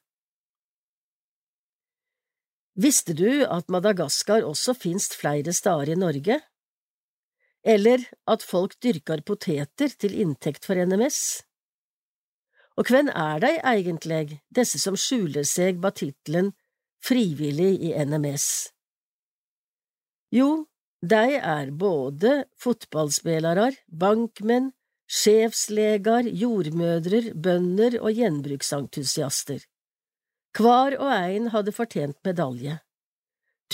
Visste 2.75 3.15
du 3.15 3.45
at 3.47 3.71
Madagaskar 3.71 4.43
også 4.47 4.75
finst 4.75 5.15
flere 5.19 5.55
steder 5.55 5.95
i 5.95 5.99
Norge? 5.99 6.41
Eller 7.65 8.03
at 8.31 8.43
folk 8.43 8.75
dyrker 8.83 9.23
poteter 9.23 9.95
til 9.95 10.17
inntekt 10.21 10.67
for 10.67 10.79
NMS? 10.79 11.21
Og 12.75 12.91
hvem 12.91 13.09
er 13.15 13.39
de 13.45 13.53
egentlig, 13.63 14.41
disse 14.51 14.81
som 14.83 14.99
skjuler 14.99 15.47
seg 15.47 15.79
bak 15.83 16.01
tittelen 16.03 16.51
Frivillig 17.05 17.77
i 17.85 17.93
NMS? 17.95 18.47
Jo, 20.35 20.65
de 21.05 21.37
er 21.37 21.71
både 21.71 22.47
fotballspillere, 22.59 23.69
bankmenn, 23.87 24.73
sjefsleger, 25.11 26.29
jordmødrer, 26.31 27.33
bønder 27.35 27.99
og 28.01 28.17
gjenbruksentusiaster. 28.17 29.63
Hver 30.55 30.97
og 31.01 31.11
ein 31.11 31.51
hadde 31.55 31.75
fortjent 31.75 32.19
medalje. 32.25 32.79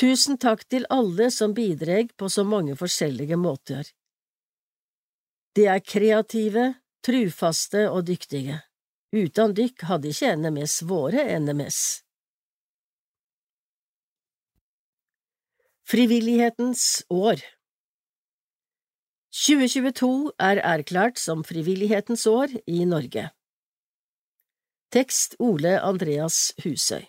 Tusen 0.01 0.39
takk 0.41 0.65
til 0.71 0.87
alle 0.89 1.29
som 1.35 1.53
bidreg 1.55 2.15
på 2.17 2.29
så 2.33 2.45
mange 2.45 2.77
forskjellige 2.79 3.37
måter. 3.37 3.85
De 5.57 5.67
er 5.67 5.83
kreative, 5.85 6.75
trufaste 7.05 7.89
og 7.91 8.07
dyktige. 8.09 8.63
Uten 9.13 9.55
dykk 9.57 9.85
hadde 9.89 10.13
ikke 10.13 10.37
NMS 10.39 10.81
våre 10.87 11.27
NMS. 11.43 11.81
Frivillighetens 15.91 17.03
år 17.11 17.43
2022 19.31 20.33
er 20.43 20.59
erklært 20.67 21.21
som 21.23 21.45
Frivillighetens 21.47 22.25
år 22.27 22.51
i 22.67 22.83
Norge. 22.83 23.29
Tekst 24.91 25.37
Ole 25.39 25.77
Andreas 25.79 26.51
Husøy 26.65 27.05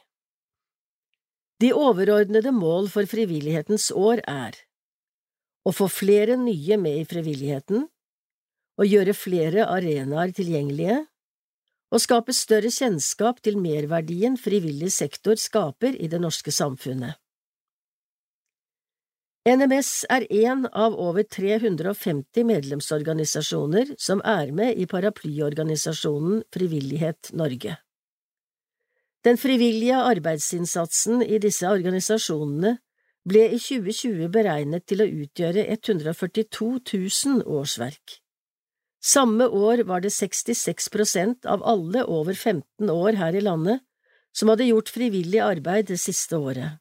De 1.58 1.72
overordnede 1.74 2.53
mål 2.53 2.91
for 2.93 3.09
Frivillighetens 3.09 3.90
år 3.90 4.22
er 4.30 4.59
å 5.66 5.74
få 5.74 5.88
flere 5.90 6.38
nye 6.38 6.77
med 6.77 7.00
i 7.00 7.08
frivilligheten, 7.09 7.88
å 8.77 8.85
gjøre 8.85 9.17
flere 9.17 9.66
arenaer 9.66 10.30
tilgjengelige, 10.38 11.00
å 11.90 11.98
skape 12.06 12.38
større 12.38 12.69
kjennskap 12.69 13.41
til 13.41 13.58
merverdien 13.58 14.38
frivillig 14.38 14.93
sektor 14.93 15.41
skaper 15.41 15.98
i 15.98 16.06
det 16.06 16.22
norske 16.22 16.53
samfunnet. 16.53 17.17
NMS 19.41 20.03
er 20.05 20.27
én 20.29 20.67
av 20.69 20.93
over 21.01 21.23
350 21.25 22.43
medlemsorganisasjoner 22.45 23.95
som 23.97 24.19
er 24.21 24.51
med 24.53 24.77
i 24.77 24.85
paraplyorganisasjonen 24.85 26.43
Frivillighet 26.53 27.31
Norge. 27.33 27.79
Den 29.25 29.39
frivillige 29.41 29.97
arbeidsinnsatsen 29.97 31.23
i 31.25 31.39
disse 31.41 31.65
organisasjonene 31.65 32.75
ble 33.25 33.47
i 33.55 33.57
2020 33.57 34.29
beregnet 34.29 34.85
til 34.85 35.01
å 35.01 35.09
utgjøre 35.09 35.65
142 35.73 36.69
000 36.93 37.41
årsverk. 37.41 38.19
Samme 39.01 39.49
år 39.49 39.81
var 39.89 40.05
det 40.05 40.13
66 40.13 40.93
prosent 40.93 41.49
av 41.49 41.65
alle 41.65 42.05
over 42.05 42.37
15 42.37 42.93
år 42.93 43.17
her 43.17 43.33
i 43.33 43.41
landet 43.41 43.81
som 44.37 44.53
hadde 44.53 44.69
gjort 44.69 44.93
frivillig 44.93 45.41
arbeid 45.41 45.89
det 45.89 45.97
siste 45.97 46.37
året. 46.37 46.77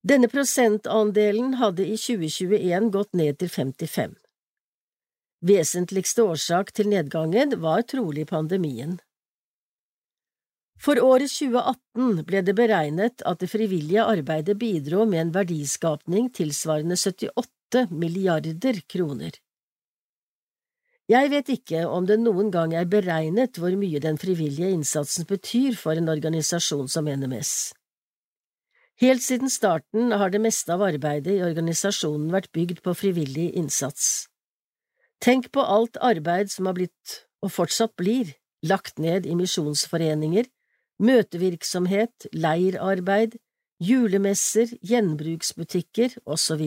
Denne 0.00 0.28
prosentandelen 0.32 1.58
hadde 1.60 1.84
i 1.84 1.96
2021 2.00 2.88
gått 2.94 3.12
ned 3.12 3.36
til 3.42 3.50
55. 3.52 4.14
Vesentligste 5.44 6.24
årsak 6.24 6.72
til 6.72 6.88
nedgangen 6.88 7.52
var 7.60 7.84
trolig 7.88 8.26
pandemien. 8.28 8.98
For 10.80 10.96
året 11.04 11.28
2018 11.28 12.22
ble 12.24 12.40
det 12.44 12.54
beregnet 12.56 13.20
at 13.28 13.42
det 13.42 13.50
frivillige 13.52 14.04
arbeidet 14.04 14.56
bidro 14.60 15.04
med 15.04 15.20
en 15.26 15.34
verdiskapning 15.34 16.30
tilsvarende 16.32 16.96
78 16.96 17.84
milliarder 17.92 18.80
kroner. 18.88 19.36
Jeg 21.10 21.28
vet 21.32 21.48
ikke 21.52 21.84
om 21.90 22.06
det 22.08 22.16
noen 22.22 22.48
gang 22.54 22.72
er 22.72 22.88
beregnet 22.88 23.60
hvor 23.60 23.76
mye 23.76 24.00
den 24.00 24.16
frivillige 24.16 24.70
innsatsen 24.72 25.28
betyr 25.28 25.76
for 25.76 25.98
en 25.98 26.08
organisasjon 26.08 26.88
som 26.88 27.08
NMS. 27.10 27.74
Helt 29.00 29.22
siden 29.24 29.48
starten 29.48 30.12
har 30.12 30.28
det 30.28 30.42
meste 30.44 30.74
av 30.74 30.82
arbeidet 30.84 31.38
i 31.38 31.44
organisasjonen 31.44 32.28
vært 32.34 32.50
bygd 32.52 32.82
på 32.84 32.92
frivillig 32.92 33.46
innsats. 33.56 34.26
Tenk 35.24 35.48
på 35.56 35.64
alt 35.64 35.96
arbeid 36.04 36.52
som 36.52 36.68
har 36.68 36.76
blitt, 36.76 37.14
og 37.40 37.52
fortsatt 37.54 37.94
blir, 37.96 38.34
lagt 38.60 39.00
ned 39.00 39.24
i 39.24 39.36
misjonsforeninger, 39.38 40.44
møtevirksomhet, 41.00 42.28
leirarbeid, 42.36 43.38
julemesser, 43.80 44.74
gjenbruksbutikker 44.84 46.18
osv. 46.28 46.60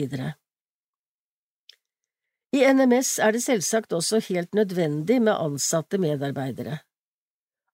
I 2.54 2.66
NMS 2.74 3.12
er 3.22 3.34
det 3.34 3.44
selvsagt 3.46 3.94
også 3.94 4.18
helt 4.26 4.58
nødvendig 4.58 5.20
med 5.22 5.38
ansatte 5.38 6.02
medarbeidere. 6.02 6.80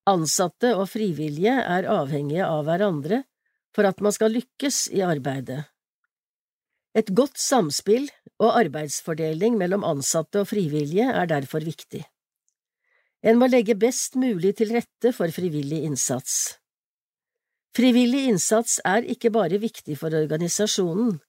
Ansatte 0.09 0.75
og 0.77 0.89
frivillige 0.93 1.57
er 1.65 1.89
avhengige 1.89 2.45
av 2.45 2.69
hverandre 2.69 3.25
for 3.75 3.87
at 3.87 4.01
man 4.03 4.15
skal 4.15 4.35
lykkes 4.35 4.89
i 4.95 5.03
arbeidet. 5.07 5.65
Et 6.97 7.11
godt 7.15 7.39
samspill 7.39 8.09
og 8.43 8.57
arbeidsfordeling 8.59 9.59
mellom 9.61 9.85
ansatte 9.87 10.43
og 10.43 10.49
frivillige 10.51 11.07
er 11.07 11.29
derfor 11.31 11.63
viktig. 11.63 12.03
En 13.23 13.39
må 13.39 13.47
legge 13.51 13.77
best 13.79 14.17
mulig 14.17 14.57
til 14.59 14.73
rette 14.75 15.13
for 15.15 15.31
frivillig 15.31 15.85
innsats. 15.87 16.57
Frivillig 17.77 18.25
innsats 18.33 18.81
er 18.85 19.07
ikke 19.07 19.31
bare 19.31 19.61
viktig 19.63 19.99
for 20.01 20.15
organisasjonen. 20.17 21.21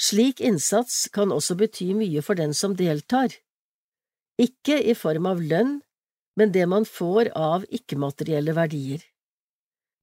Slik 0.00 0.40
innsats 0.40 1.08
kan 1.12 1.34
også 1.34 1.58
bety 1.58 1.90
mye 1.94 2.22
for 2.24 2.38
den 2.38 2.54
som 2.56 2.76
deltar. 2.78 3.34
Ikke 4.40 4.80
i 4.80 4.94
form 4.98 5.28
av 5.30 5.42
lønn, 5.42 5.82
men 6.38 6.54
det 6.54 6.64
man 6.70 6.86
får 6.88 7.30
av 7.38 7.66
ikke-materielle 7.68 8.54
verdier. 8.56 9.02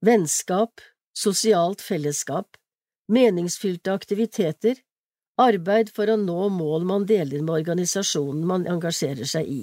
Vennskap, 0.04 0.80
sosialt 1.16 1.82
fellesskap, 1.84 2.56
meningsfylte 3.12 3.92
aktiviteter, 3.92 4.80
arbeid 5.40 5.90
for 5.94 6.10
å 6.10 6.16
nå 6.20 6.48
mål 6.52 6.86
man 6.88 7.06
deler 7.08 7.42
med 7.42 7.54
organisasjonen 7.62 8.44
man 8.46 8.66
engasjerer 8.70 9.28
seg 9.28 9.48
i. 9.48 9.62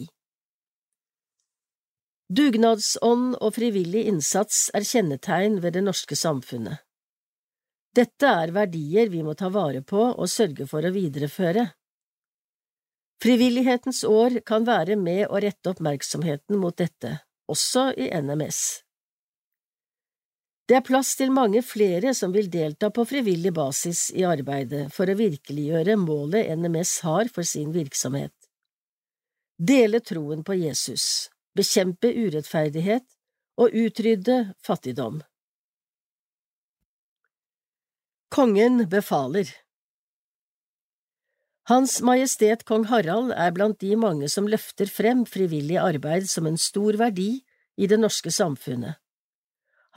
Dugnadsånd 2.30 3.40
og 3.42 3.56
frivillig 3.56 4.06
innsats 4.11 4.68
er 4.78 4.86
kjennetegn 4.86 5.58
ved 5.64 5.74
det 5.74 5.82
norske 5.86 6.18
samfunnet. 6.18 6.84
Dette 7.98 8.30
er 8.44 8.53
verdier 8.53 9.10
vi 9.10 9.24
må 9.26 9.34
ta 9.34 9.50
vare 9.50 9.82
på 9.82 10.11
og 10.11 10.30
sørge 10.30 10.68
for 10.69 10.86
å 10.86 10.94
videreføre. 10.94 11.72
Frivillighetens 13.19 14.03
år 14.06 14.38
kan 14.45 14.68
være 14.68 14.95
med 14.95 15.26
å 15.28 15.42
rette 15.42 15.74
oppmerksomheten 15.74 16.61
mot 16.61 16.78
dette, 16.78 17.18
også 17.50 17.90
i 17.98 18.11
NMS. 18.14 18.61
Det 20.69 20.75
er 20.77 20.85
plass 20.85 21.15
til 21.17 21.31
mange 21.33 21.64
flere 21.65 22.11
som 22.14 22.30
vil 22.35 22.45
delta 22.53 22.91
på 22.93 23.01
frivillig 23.09 23.49
basis 23.57 24.11
i 24.14 24.22
arbeidet 24.30 24.83
for 24.93 25.09
å 25.09 25.15
virkeliggjøre 25.17 25.95
målet 25.98 26.51
NMS 26.61 26.91
har 27.07 27.31
for 27.33 27.48
sin 27.48 27.72
virksomhet. 27.73 28.35
Dele 29.57 29.98
troen 30.06 30.43
på 30.45 30.59
Jesus, 30.59 31.31
bekjempe 31.57 32.14
urettferdighet 32.14 33.07
og 33.57 33.73
utrydde 33.81 34.38
fattigdom. 34.61 35.23
Kongen 38.30 38.85
befaler 38.93 39.49
Hans 41.69 41.98
Majestet 42.06 42.61
Kong 42.69 42.85
Harald 42.93 43.33
er 43.33 43.57
blant 43.57 43.81
de 43.81 43.95
mange 43.98 44.30
som 44.30 44.45
løfter 44.45 44.85
frem 44.85 45.25
frivillig 45.25 45.81
arbeid 45.81 46.30
som 46.30 46.45
en 46.45 46.61
stor 46.61 47.01
verdi 47.01 47.31
i 47.73 47.89
det 47.89 47.98
norske 47.98 48.30
samfunnet. 48.30 49.01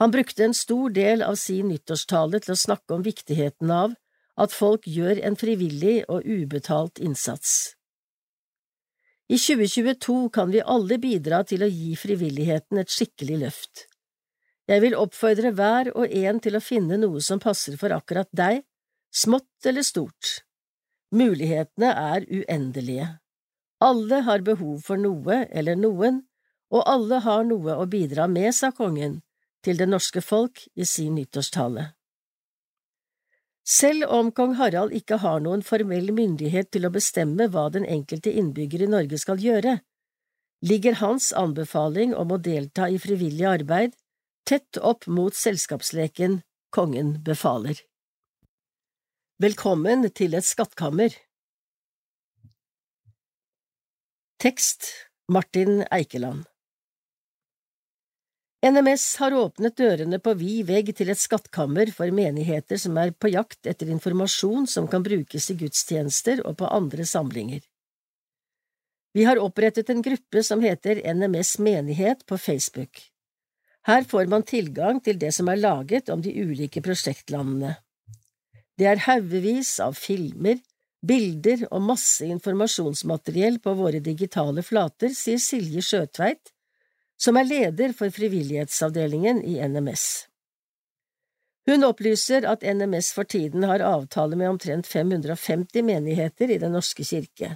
Han 0.03 0.11
brukte 0.11 0.43
en 0.43 0.53
stor 0.53 0.89
del 0.89 1.21
av 1.23 1.37
sin 1.39 1.69
nyttårstale 1.71 2.41
til 2.43 2.51
å 2.51 2.59
snakke 2.59 2.91
om 2.91 3.05
viktigheten 3.05 3.69
av 3.71 3.93
at 4.43 4.51
folk 4.51 4.83
gjør 4.83 5.21
en 5.23 5.37
frivillig 5.39 6.01
og 6.11 6.27
ubetalt 6.27 6.99
innsats. 6.99 7.53
I 9.31 9.39
2022 9.39 10.17
kan 10.35 10.51
vi 10.51 10.65
alle 10.75 10.99
bidra 10.99 11.39
til 11.47 11.63
å 11.63 11.71
gi 11.71 11.95
frivilligheten 11.95 12.83
et 12.83 12.91
skikkelig 12.91 13.39
løft. 13.45 13.85
Jeg 14.67 14.83
vil 14.83 14.99
oppfordre 14.99 15.55
hver 15.55 15.93
og 15.95 16.11
en 16.11 16.43
til 16.43 16.59
å 16.59 16.65
finne 16.67 16.99
noe 16.99 17.23
som 17.23 17.39
passer 17.39 17.79
for 17.79 17.95
akkurat 17.95 18.27
deg, 18.35 18.59
smått 19.07 19.71
eller 19.71 19.87
stort. 19.87 20.35
Mulighetene 21.15 21.95
er 21.95 22.27
uendelige. 22.27 23.07
Alle 23.79 24.25
har 24.27 24.43
behov 24.43 24.81
for 24.83 24.99
noe 24.99 25.45
eller 25.47 25.79
noen, 25.79 26.25
og 26.75 26.89
alle 26.91 27.23
har 27.23 27.47
noe 27.47 27.79
å 27.79 27.87
bidra 27.87 28.27
med, 28.27 28.51
sa 28.51 28.75
kongen, 28.75 29.21
til 29.63 29.79
det 29.79 29.87
norske 29.89 30.21
folk 30.21 30.65
i 30.75 30.85
sin 30.85 31.15
nyttårstale. 31.15 31.91
Selv 33.63 34.09
om 34.11 34.31
kong 34.35 34.57
Harald 34.59 34.91
ikke 34.91 35.21
har 35.23 35.39
noen 35.39 35.63
formell 35.63 36.11
myndighet 36.11 36.69
til 36.75 36.85
å 36.85 36.91
bestemme 36.91 37.47
hva 37.47 37.69
den 37.71 37.87
enkelte 37.87 38.31
innbygger 38.31 38.83
i 38.83 38.91
Norge 38.91 39.19
skal 39.21 39.39
gjøre, 39.39 39.77
ligger 40.67 40.99
hans 40.99 41.31
anbefaling 41.31 42.11
om 42.15 42.35
å 42.35 42.41
delta 42.43 42.89
i 42.91 42.99
frivillig 42.99 43.47
arbeid 43.47 43.95
tett 44.47 44.79
opp 44.79 45.07
mot 45.07 45.35
selskapsleken 45.35 46.41
Kongen 46.73 47.19
befaler. 47.23 47.77
Velkommen 49.43 50.07
til 50.17 50.33
et 50.33 50.47
skattkammer 50.47 51.13
Tekst 54.41 54.89
Martin 55.29 55.83
Eikeland 55.93 56.52
NMS 58.63 59.17
har 59.19 59.33
åpnet 59.35 59.75
dørene 59.75 60.21
på 60.23 60.31
vid 60.39 60.69
vegg 60.69 60.93
til 60.95 61.09
et 61.11 61.19
skattkammer 61.19 61.89
for 61.91 62.07
menigheter 62.15 62.79
som 62.79 62.95
er 63.01 63.09
på 63.11 63.33
jakt 63.33 63.67
etter 63.67 63.89
informasjon 63.91 64.69
som 64.71 64.87
kan 64.87 65.03
brukes 65.03 65.49
i 65.51 65.55
gudstjenester 65.59 66.39
og 66.47 66.55
på 66.61 66.69
andre 66.71 67.03
samlinger. 67.03 67.59
Vi 69.13 69.25
har 69.27 69.41
opprettet 69.43 69.91
en 69.91 69.99
gruppe 70.05 70.45
som 70.47 70.63
heter 70.63 71.03
NMS 71.03 71.57
menighet 71.59 72.23
på 72.25 72.39
Facebook. 72.39 73.03
Her 73.83 74.07
får 74.07 74.31
man 74.31 74.47
tilgang 74.47 75.03
til 75.03 75.19
det 75.19 75.33
som 75.35 75.51
er 75.51 75.59
laget 75.59 76.07
om 76.09 76.23
de 76.23 76.31
ulike 76.31 76.79
prosjektlandene. 76.81 77.75
Det 78.79 78.87
er 78.87 79.03
haugevis 79.09 79.75
av 79.83 79.99
filmer, 79.99 80.63
bilder 81.03 81.67
og 81.67 81.83
masse 81.91 82.23
informasjonsmateriell 82.31 83.59
på 83.59 83.75
våre 83.75 83.99
digitale 83.99 84.63
flater, 84.63 85.11
sier 85.11 85.43
Silje 85.43 85.83
Sjøtveit, 85.83 86.52
som 87.23 87.39
er 87.39 87.47
leder 87.47 87.93
for 87.95 88.11
frivillighetsavdelingen 88.11 89.41
i 89.47 89.59
NMS. 89.63 90.05
Hun 91.69 91.85
opplyser 91.87 92.43
at 92.49 92.65
NMS 92.67 93.13
for 93.15 93.23
tiden 93.23 93.63
har 93.63 93.83
avtale 93.87 94.35
med 94.35 94.49
omtrent 94.51 94.87
550 94.87 95.85
menigheter 95.87 96.51
i 96.51 96.59
Den 96.59 96.75
norske 96.75 97.05
kirke. 97.07 97.55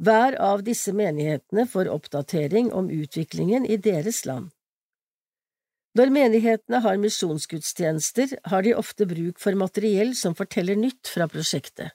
Hver 0.00 0.34
av 0.42 0.64
disse 0.66 0.92
menighetene 0.96 1.66
får 1.68 1.92
oppdatering 1.92 2.72
om 2.72 2.90
utviklingen 2.90 3.66
i 3.66 3.76
deres 3.76 4.24
land. 4.26 4.50
Når 5.94 6.10
menighetene 6.14 6.80
har 6.82 6.98
misjonsgudstjenester, 7.02 8.36
har 8.50 8.62
de 8.62 8.74
ofte 8.78 9.06
bruk 9.06 9.38
for 9.42 9.58
materiell 9.58 10.14
som 10.16 10.34
forteller 10.38 10.78
nytt 10.78 11.10
fra 11.10 11.26
prosjektet. 11.30 11.94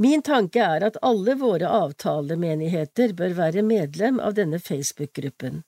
Min 0.00 0.22
tanke 0.24 0.62
er 0.64 0.84
at 0.86 0.96
alle 1.04 1.34
våre 1.36 1.68
avtalemenigheter 1.68 3.12
bør 3.18 3.34
være 3.36 3.64
medlem 3.66 4.20
av 4.24 4.38
denne 4.38 4.56
Facebook-gruppen. 4.56 5.60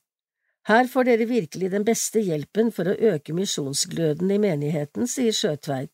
Her 0.65 0.87
får 0.89 1.05
dere 1.09 1.27
virkelig 1.29 1.69
den 1.73 1.85
beste 1.85 2.23
hjelpen 2.23 2.71
for 2.73 2.89
å 2.89 2.95
øke 3.11 3.35
misjonsgløden 3.37 4.31
i 4.31 4.39
menigheten, 4.41 5.05
sier 5.11 5.35
Sjøtveit, 5.35 5.91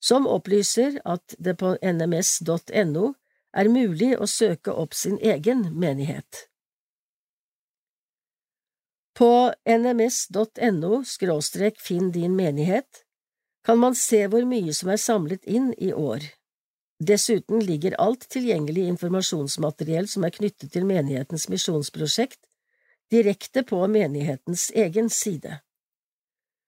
som 0.00 0.28
opplyser 0.30 1.00
at 1.04 1.34
det 1.36 1.56
på 1.60 1.74
nms.no 1.82 3.06
er 3.56 3.72
mulig 3.72 4.12
å 4.16 4.28
søke 4.30 4.72
opp 4.72 4.94
sin 4.94 5.18
egen 5.20 5.66
menighet. 5.74 6.46
På 9.16 9.52
nms.no 9.64 11.02
skråstrek 11.08 11.80
finn 11.80 12.08
din 12.12 12.36
menighet 12.36 13.04
kan 13.66 13.80
man 13.82 13.96
se 13.98 14.22
hvor 14.30 14.44
mye 14.48 14.72
som 14.76 14.92
er 14.94 15.00
samlet 15.02 15.44
inn 15.44 15.72
i 15.82 15.92
år. 15.92 16.24
Dessuten 16.98 17.60
ligger 17.60 17.94
alt 18.00 18.24
tilgjengelig 18.32 18.86
informasjonsmateriell 18.88 20.08
som 20.08 20.24
er 20.24 20.32
knyttet 20.32 20.72
til 20.72 20.86
menighetens 20.88 21.48
misjonsprosjekt, 21.52 22.40
direkte 23.12 23.62
på 23.68 23.82
menighetens 23.86 24.70
egen 24.74 25.10
side. 25.12 25.60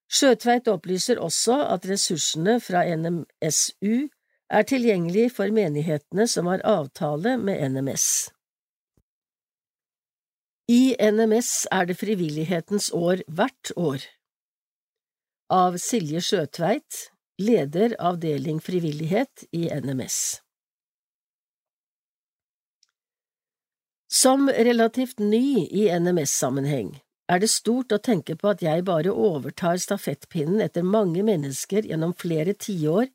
Sjøtveit 0.08 0.68
opplyser 0.68 1.20
også 1.20 1.58
at 1.72 1.88
ressursene 1.88 2.58
fra 2.64 2.84
NMSU 2.84 4.08
er 4.48 4.64
tilgjengelig 4.68 5.30
for 5.36 5.52
menighetene 5.52 6.28
som 6.28 6.48
har 6.48 6.64
avtale 6.64 7.36
med 7.40 7.60
NMS. 7.72 8.30
I 10.68 10.96
NMS 11.00 11.66
er 11.72 11.88
det 11.88 11.96
frivillighetens 11.96 12.90
år 12.92 13.24
hvert 13.28 13.72
år. 13.76 14.04
Av 15.48 15.76
Silje 15.80 16.20
Skjøtveit, 16.20 17.08
leder 17.38 17.94
avdeling 17.98 18.60
frivillighet 18.60 19.44
i 19.52 19.68
NMS. 19.70 20.40
Som 24.08 24.48
relativt 24.48 25.18
ny 25.18 25.68
i 25.68 25.84
NMS-sammenheng 25.98 26.96
er 27.28 27.42
det 27.42 27.50
stort 27.52 27.92
å 27.92 28.00
tenke 28.00 28.38
på 28.40 28.50
at 28.50 28.64
jeg 28.64 28.86
bare 28.88 29.12
overtar 29.12 29.76
stafettpinnen 29.78 30.62
etter 30.64 30.82
mange 30.82 31.22
mennesker 31.22 31.84
gjennom 31.86 32.16
flere 32.16 32.56
tiår 32.56 33.10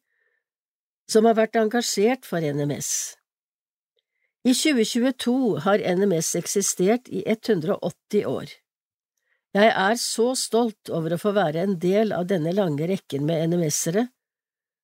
som 1.09 1.25
har 1.27 1.35
vært 1.39 1.57
engasjert 1.59 2.27
for 2.29 2.45
NMS. 2.45 3.17
I 4.45 4.53
2022 4.53 5.63
har 5.65 5.83
NMS 5.97 6.33
eksistert 6.35 7.09
i 7.09 7.23
180 7.25 8.27
år. 8.29 8.53
Jeg 9.53 9.69
er 9.69 9.97
så 10.01 10.31
stolt 10.33 10.89
over 10.89 11.13
å 11.13 11.21
få 11.21 11.31
være 11.35 11.61
en 11.61 11.75
del 11.77 12.13
av 12.15 12.25
denne 12.25 12.55
lange 12.57 12.87
rekken 12.89 13.27
med 13.27 13.51
NMS-ere 13.51 14.07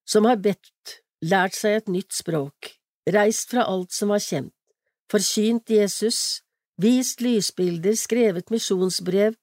som 0.10 0.28
har 0.30 0.38
bedt, 0.42 1.00
lært 1.26 1.58
seg 1.58 1.78
et 1.80 1.90
nytt 1.90 2.14
språk, 2.14 2.76
reist 3.10 3.50
fra 3.50 3.66
alt 3.66 3.94
som 3.94 4.14
var 4.14 4.22
kjent, 4.22 4.54
forkynt 5.10 5.74
Jesus, 5.74 6.44
vist 6.78 7.22
lysbilder, 7.26 7.98
skrevet 7.98 8.54
misjonsbrev 8.54 9.34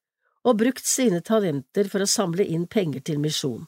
og 0.47 0.61
brukt 0.63 0.87
sine 0.87 1.19
talenter 1.27 1.91
for 1.91 2.07
å 2.07 2.11
samle 2.11 2.47
inn 2.47 2.69
penger 2.71 3.03
til 3.11 3.19
misjon. 3.19 3.67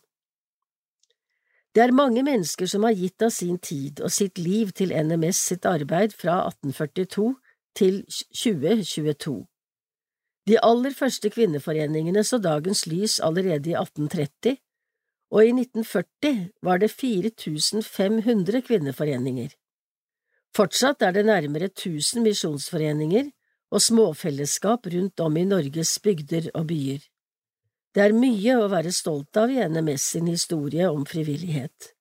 Det 1.75 1.83
er 1.85 1.95
mange 1.95 2.23
mennesker 2.23 2.71
som 2.71 2.87
har 2.87 2.95
gitt 2.95 3.23
av 3.23 3.35
sin 3.35 3.59
tid 3.59 3.99
og 3.99 4.15
sitt 4.15 4.39
liv 4.39 4.71
til 4.79 4.95
NMS 4.95 5.43
sitt 5.51 5.67
arbeid 5.67 6.15
fra 6.15 6.41
1842 6.49 7.33
til 7.79 8.05
2022. 8.07 9.41
De 10.49 10.57
aller 10.65 10.95
første 10.97 11.29
kvinneforeningene 11.29 12.23
så 12.25 12.39
dagens 12.41 12.87
lys 12.89 13.19
allerede 13.21 13.75
i 13.75 13.77
1830, 13.77 14.57
og 15.29 15.45
i 15.45 15.51
1940 15.53 16.39
var 16.65 16.81
det 16.81 16.89
4500 16.91 18.63
kvinneforeninger. 18.65 19.51
Fortsatt 20.57 21.05
er 21.05 21.13
det 21.13 21.27
nærmere 21.29 21.69
1000 21.69 22.25
misjonsforeninger 22.25 23.29
og 23.71 23.85
småfellesskap 23.85 24.89
rundt 24.95 25.21
om 25.21 25.37
i 25.37 25.45
Norges 25.45 25.99
bygder 26.01 26.49
og 26.55 26.71
byer. 26.73 27.05
Det 27.93 28.07
er 28.07 28.17
mye 28.17 28.57
å 28.57 28.71
være 28.73 28.95
stolt 28.95 29.37
av 29.37 29.53
i 29.53 29.61
NMS 29.61 30.09
sin 30.15 30.33
historie 30.33 30.89
om 30.89 31.05
frivillighet. 31.09 31.93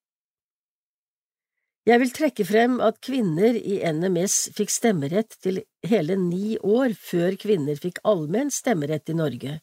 Jeg 1.88 2.01
vil 2.01 2.09
trekke 2.11 2.43
frem 2.43 2.82
at 2.83 2.98
kvinner 2.99 3.56
i 3.56 3.77
NMS 3.80 4.49
fikk 4.57 4.74
stemmerett 4.74 5.38
til 5.40 5.61
hele 5.88 6.17
ni 6.19 6.57
år 6.59 6.91
før 6.99 7.38
kvinner 7.40 7.80
fikk 7.80 8.01
allmenn 8.03 8.51
stemmerett 8.51 9.07
i 9.07 9.16
Norge, 9.16 9.53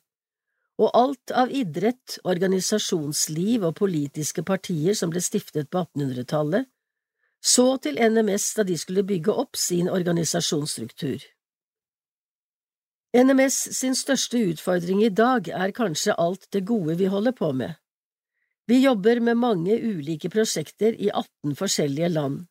og 0.80 0.96
alt 0.96 1.34
av 1.36 1.52
idrett, 1.52 2.16
organisasjonsliv 2.24 3.66
og 3.68 3.76
politiske 3.76 4.40
partier 4.40 4.96
som 4.96 5.12
ble 5.12 5.20
stiftet 5.20 5.68
på 5.68 5.84
1800-tallet, 5.84 6.64
så 7.44 7.66
til 7.84 8.00
NMS 8.00 8.48
da 8.56 8.64
de 8.64 8.80
skulle 8.80 9.04
bygge 9.04 9.36
opp 9.44 9.60
sin 9.60 9.92
organisasjonsstruktur. 9.92 11.20
NMS 13.14 13.58
sin 13.76 13.92
største 13.94 14.40
utfordring 14.48 15.04
i 15.04 15.12
dag 15.12 15.52
er 15.52 15.76
kanskje 15.76 16.16
alt 16.16 16.48
det 16.56 16.64
gode 16.64 16.96
vi 16.96 17.12
holder 17.12 17.36
på 17.36 17.52
med. 17.52 17.76
Vi 18.66 18.80
jobber 18.80 19.20
med 19.20 19.36
mange 19.36 19.76
ulike 19.76 20.30
prosjekter 20.32 20.96
i 20.96 21.10
18 21.10 21.56
forskjellige 21.58 22.08
land, 22.08 22.44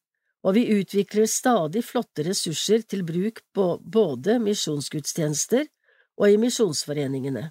og 0.43 0.55
vi 0.57 0.67
utvikler 0.75 1.25
stadig 1.25 1.83
flotte 1.87 2.25
ressurser 2.27 2.85
til 2.85 3.03
bruk 3.07 3.41
på 3.55 3.67
både 3.81 4.37
misjonsgudstjenester 4.43 5.65
og 6.17 6.29
i 6.29 6.37
misjonsforeningene. 6.37 7.49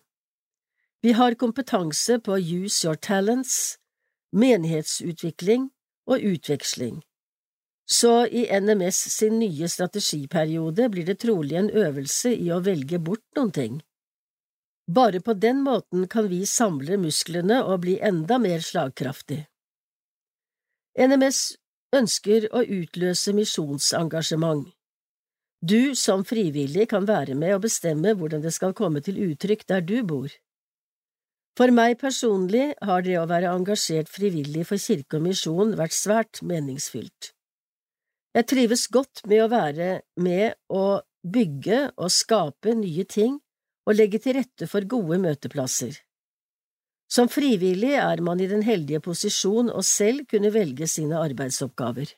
Vi 1.03 1.15
har 1.19 1.35
kompetanse 1.35 2.21
på 2.23 2.39
Use 2.39 2.87
Your 2.87 2.95
Talents, 2.95 3.79
menighetsutvikling 4.33 5.73
og 6.07 6.23
utveksling 6.23 7.03
så 7.93 8.27
i 8.27 8.61
NMS 8.61 8.97
sin 8.97 9.39
nye 9.39 9.69
strategiperiode 9.69 10.89
blir 10.93 11.07
det 11.07 11.19
trolig 11.25 11.59
en 11.59 11.71
øvelse 11.71 12.33
i 12.35 12.51
å 12.55 12.63
velge 12.65 13.01
bort 13.03 13.25
noen 13.37 13.51
ting. 13.53 13.81
Bare 14.91 15.21
på 15.21 15.35
den 15.35 15.63
måten 15.63 16.09
kan 16.09 16.29
vi 16.29 16.43
samle 16.47 16.99
musklene 16.99 17.63
og 17.63 17.85
bli 17.85 17.99
enda 18.03 18.39
mer 18.43 18.61
slagkraftig. 18.65 19.45
NMS 20.99 21.41
ønsker 21.95 22.49
å 22.53 22.65
utløse 22.65 23.33
misjonsengasjement. 23.37 24.67
Du 25.63 25.95
som 25.95 26.25
frivillig 26.27 26.89
kan 26.91 27.07
være 27.07 27.37
med 27.39 27.55
og 27.55 27.63
bestemme 27.69 28.17
hvordan 28.19 28.43
det 28.43 28.51
skal 28.57 28.75
komme 28.75 29.01
til 29.05 29.21
uttrykk 29.31 29.63
der 29.71 29.85
du 29.87 30.01
bor. 30.03 30.33
For 31.57 31.71
meg 31.71 32.01
personlig 32.01 32.73
har 32.83 33.05
det 33.05 33.19
å 33.21 33.29
være 33.31 33.53
engasjert 33.53 34.11
frivillig 34.11 34.65
for 34.67 34.81
kirke 34.81 35.21
og 35.21 35.27
misjon 35.29 35.77
vært 35.79 35.95
svært 35.95 36.41
meningsfylt. 36.43 37.31
Jeg 38.33 38.49
trives 38.49 38.87
godt 38.89 39.23
med 39.29 39.45
å 39.45 39.51
være 39.53 39.89
med 40.17 40.57
å 40.73 41.03
bygge 41.23 41.93
og 42.01 42.11
skape 42.11 42.75
nye 42.75 43.05
ting 43.05 43.37
og 43.87 43.99
legge 43.99 44.21
til 44.23 44.39
rette 44.39 44.69
for 44.71 44.87
gode 44.89 45.19
møteplasser. 45.23 45.99
Som 47.13 47.29
frivillig 47.29 47.93
er 48.01 48.23
man 48.25 48.41
i 48.41 48.49
den 48.49 48.63
heldige 48.65 49.03
posisjon 49.05 49.69
å 49.69 49.83
selv 49.85 50.25
kunne 50.31 50.53
velge 50.55 50.89
sine 50.89 51.19
arbeidsoppgaver. 51.21 52.15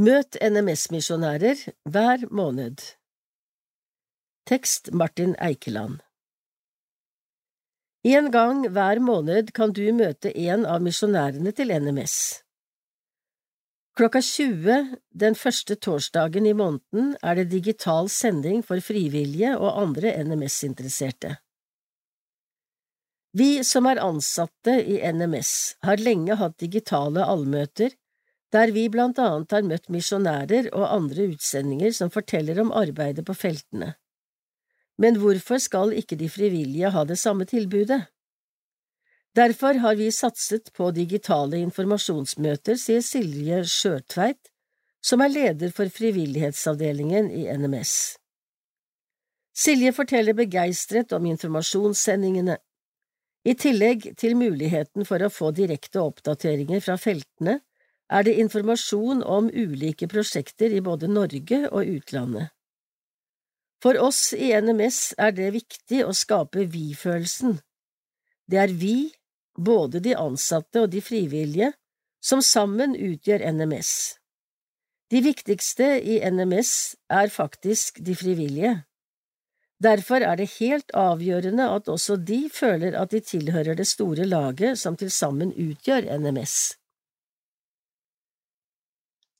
Møt 0.00 0.38
NMS-misjonærer 0.40 1.66
hver 1.92 2.24
måned. 2.32 2.80
Tekst 4.48 4.94
Martin 4.96 5.34
Eikeland 5.36 6.00
En 8.08 8.30
gang 8.32 8.62
hver 8.72 9.02
måned 9.04 9.52
kan 9.52 9.74
du 9.76 9.84
møte 9.92 10.32
en 10.32 10.64
av 10.64 10.80
misjonærene 10.80 11.52
til 11.52 11.74
NMS. 11.76 12.16
Klokka 13.98 14.22
20 14.22 14.96
den 15.22 15.34
første 15.34 15.76
torsdagen 15.76 16.46
i 16.46 16.54
måneden 16.56 17.16
er 17.22 17.36
det 17.40 17.50
digital 17.50 18.08
sending 18.08 18.62
for 18.64 18.80
frivillige 18.80 19.56
og 19.58 19.80
andre 19.82 20.14
NMS-interesserte. 20.24 21.36
Vi 23.36 23.62
som 23.66 23.86
er 23.86 24.02
ansatte 24.02 24.76
i 24.82 24.98
NMS, 25.12 25.52
har 25.86 26.02
lenge 26.02 26.38
hatt 26.38 26.58
digitale 26.58 27.26
allmøter 27.26 27.94
der 28.50 28.72
vi 28.74 28.88
blant 28.90 29.18
annet 29.22 29.52
har 29.54 29.66
møtt 29.66 29.90
misjonærer 29.94 30.70
og 30.74 30.86
andre 30.90 31.28
utsendinger 31.34 31.92
som 31.94 32.10
forteller 32.10 32.58
om 32.62 32.72
arbeidet 32.74 33.24
på 33.26 33.36
feltene. 33.36 33.94
Men 35.00 35.20
hvorfor 35.22 35.62
skal 35.62 35.94
ikke 35.96 36.18
de 36.18 36.28
frivillige 36.28 36.90
ha 36.90 37.04
det 37.06 37.18
samme 37.18 37.46
tilbudet? 37.48 38.02
Derfor 39.36 39.74
har 39.74 39.94
vi 39.94 40.08
satset 40.12 40.72
på 40.74 40.90
digitale 40.90 41.60
informasjonsmøter, 41.62 42.74
sier 42.74 43.02
Silje 43.06 43.60
Skjørtveit, 43.62 44.50
som 45.06 45.22
er 45.22 45.30
leder 45.30 45.70
for 45.74 45.88
frivillighetsavdelingen 45.88 47.30
i 47.30 47.46
NMS. 47.54 48.16
Silje 49.54 49.92
forteller 49.94 50.34
begeistret 50.34 51.12
om 51.12 51.28
informasjonssendingene. 51.30 52.58
I 53.46 53.54
tillegg 53.54 54.10
til 54.20 54.34
muligheten 54.36 55.06
for 55.08 55.22
å 55.22 55.30
få 55.32 55.52
direkte 55.56 56.02
oppdateringer 56.02 56.82
fra 56.84 56.98
feltene, 57.00 57.60
er 58.10 58.26
det 58.26 58.34
informasjon 58.42 59.22
om 59.22 59.46
ulike 59.54 60.08
prosjekter 60.10 60.74
i 60.74 60.82
både 60.82 61.08
Norge 61.08 61.62
og 61.70 61.86
utlandet. 61.86 62.50
For 63.80 63.96
oss 64.02 64.34
i 64.34 64.50
NMS 64.58 65.14
er 65.16 65.32
det 65.32 65.52
viktig 65.54 66.02
å 66.04 66.12
skape 66.12 66.66
vi-følelsen. 66.68 67.60
Det 68.50 68.58
er 68.58 68.74
vi, 68.74 69.12
både 69.64 70.00
de 70.04 70.16
ansatte 70.16 70.84
og 70.84 70.90
de 70.92 71.02
frivillige, 71.04 71.72
som 72.20 72.42
sammen 72.44 72.96
utgjør 72.96 73.44
NMS. 73.52 73.92
De 75.10 75.22
viktigste 75.24 75.96
i 76.06 76.20
NMS 76.30 76.72
er 77.10 77.32
faktisk 77.32 77.98
de 78.06 78.14
frivillige. 78.14 78.74
Derfor 79.82 80.20
er 80.22 80.36
det 80.36 80.50
helt 80.58 80.92
avgjørende 80.94 81.66
at 81.74 81.88
også 81.88 82.16
de 82.16 82.44
føler 82.52 82.98
at 83.00 83.10
de 83.10 83.20
tilhører 83.20 83.74
det 83.74 83.88
store 83.88 84.28
laget 84.28 84.78
som 84.78 84.96
til 84.96 85.10
sammen 85.10 85.54
utgjør 85.56 86.06
NMS. 86.20 86.76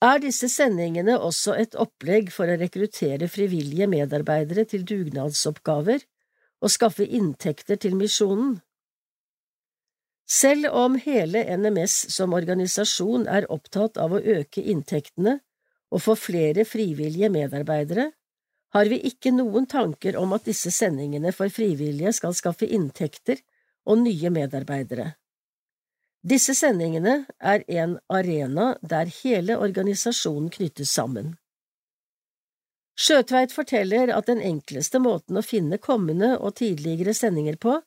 Er 0.01 0.17
disse 0.17 0.49
sendingene 0.49 1.19
også 1.21 1.53
et 1.61 1.77
opplegg 1.77 2.31
for 2.33 2.49
å 2.49 2.57
rekruttere 2.57 3.29
frivillige 3.29 3.85
medarbeidere 3.87 4.65
til 4.65 4.81
dugnadsoppgaver 4.81 6.01
og 6.61 6.73
skaffe 6.73 7.05
inntekter 7.05 7.77
til 7.77 7.93
misjonen? 7.99 8.57
Selv 10.31 10.69
om 10.71 10.95
hele 10.95 11.43
NMS 11.57 12.05
som 12.15 12.33
organisasjon 12.33 13.25
er 13.27 13.49
opptatt 13.51 13.97
av 13.99 14.13
å 14.15 14.21
øke 14.21 14.63
inntektene 14.63 15.41
og 15.91 16.03
få 16.05 16.15
flere 16.15 16.63
frivillige 16.63 17.27
medarbeidere, 17.33 18.11
har 18.71 18.87
vi 18.87 19.01
ikke 19.09 19.33
noen 19.35 19.67
tanker 19.67 20.15
om 20.15 20.31
at 20.31 20.47
disse 20.47 20.71
sendingene 20.71 21.33
for 21.35 21.51
frivillige 21.51 22.13
skal 22.15 22.35
skaffe 22.37 22.69
inntekter 22.69 23.41
og 23.83 23.99
nye 24.05 24.31
medarbeidere. 24.31 25.09
Disse 26.23 26.55
sendingene 26.55 27.25
er 27.39 27.65
en 27.81 27.97
arena 28.07 28.75
der 28.81 29.11
hele 29.21 29.57
organisasjonen 29.59 30.47
knyttes 30.53 30.93
sammen. 30.95 31.35
Sjøtveit 32.95 33.51
forteller 33.51 34.13
at 34.15 34.29
den 34.29 34.39
enkleste 34.45 35.01
måten 35.01 35.39
å 35.39 35.43
finne 35.43 35.81
kommende 35.81 36.37
og 36.37 36.59
tidligere 36.61 37.15
sendinger 37.17 37.57
på, 37.59 37.79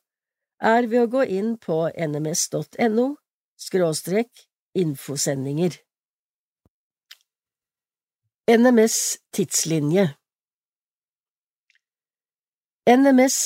er 0.64 0.88
ved 0.90 1.04
å 1.04 1.10
gå 1.12 1.24
inn 1.38 1.54
på 1.60 1.78
nms.no 1.92 3.06
skråstrek 3.60 4.46
infosendinger. 4.80 5.76
NMS 8.50 8.98
tidslinje 9.32 10.10
NMS 12.84 13.36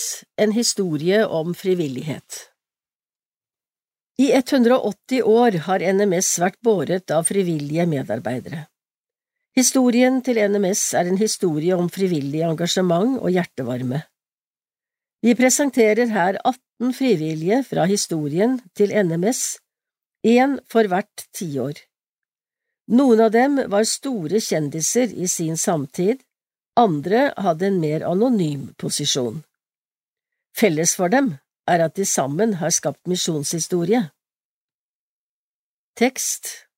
en 0.42 0.54
historie 0.56 1.20
om 1.40 1.52
frivillighet 1.54 2.48
i 4.18 4.32
180 4.34 5.22
år 5.22 5.60
har 5.68 5.82
NMS 5.94 6.32
vært 6.42 6.58
båret 6.66 7.12
av 7.14 7.28
frivillige 7.28 7.84
medarbeidere. 7.86 8.64
Historien 9.54 10.18
til 10.26 10.40
NMS 10.42 10.82
er 10.98 11.10
en 11.10 11.20
historie 11.20 11.76
om 11.78 11.86
frivillig 11.90 12.42
engasjement 12.46 13.20
og 13.20 13.30
hjertevarme. 13.34 14.02
Vi 15.20 15.34
presenterer 15.34 16.06
her 16.14 16.38
18 16.44 16.92
frivillige 16.94 17.64
fra 17.66 17.84
historien 17.90 18.60
til 18.78 18.92
NMS, 18.94 19.58
én 20.26 20.58
for 20.70 20.86
hvert 20.86 21.24
tiår. 21.34 21.80
Noen 22.94 23.20
av 23.26 23.32
dem 23.34 23.58
var 23.72 23.84
store 23.84 24.38
kjendiser 24.40 25.10
i 25.10 25.26
sin 25.28 25.58
samtid, 25.58 26.22
andre 26.78 27.32
hadde 27.36 27.66
en 27.66 27.80
mer 27.82 28.06
anonym 28.06 28.70
posisjon. 28.78 29.42
Felles 30.54 30.94
for 30.94 31.10
dem 31.10 31.34
er 31.68 31.82
at 31.84 31.98
de 31.98 32.06
sammen 32.06 32.54
har 32.62 32.70
skapt 32.70 33.10
misjonshistorie. 33.10 34.06
Tekst 35.98 36.70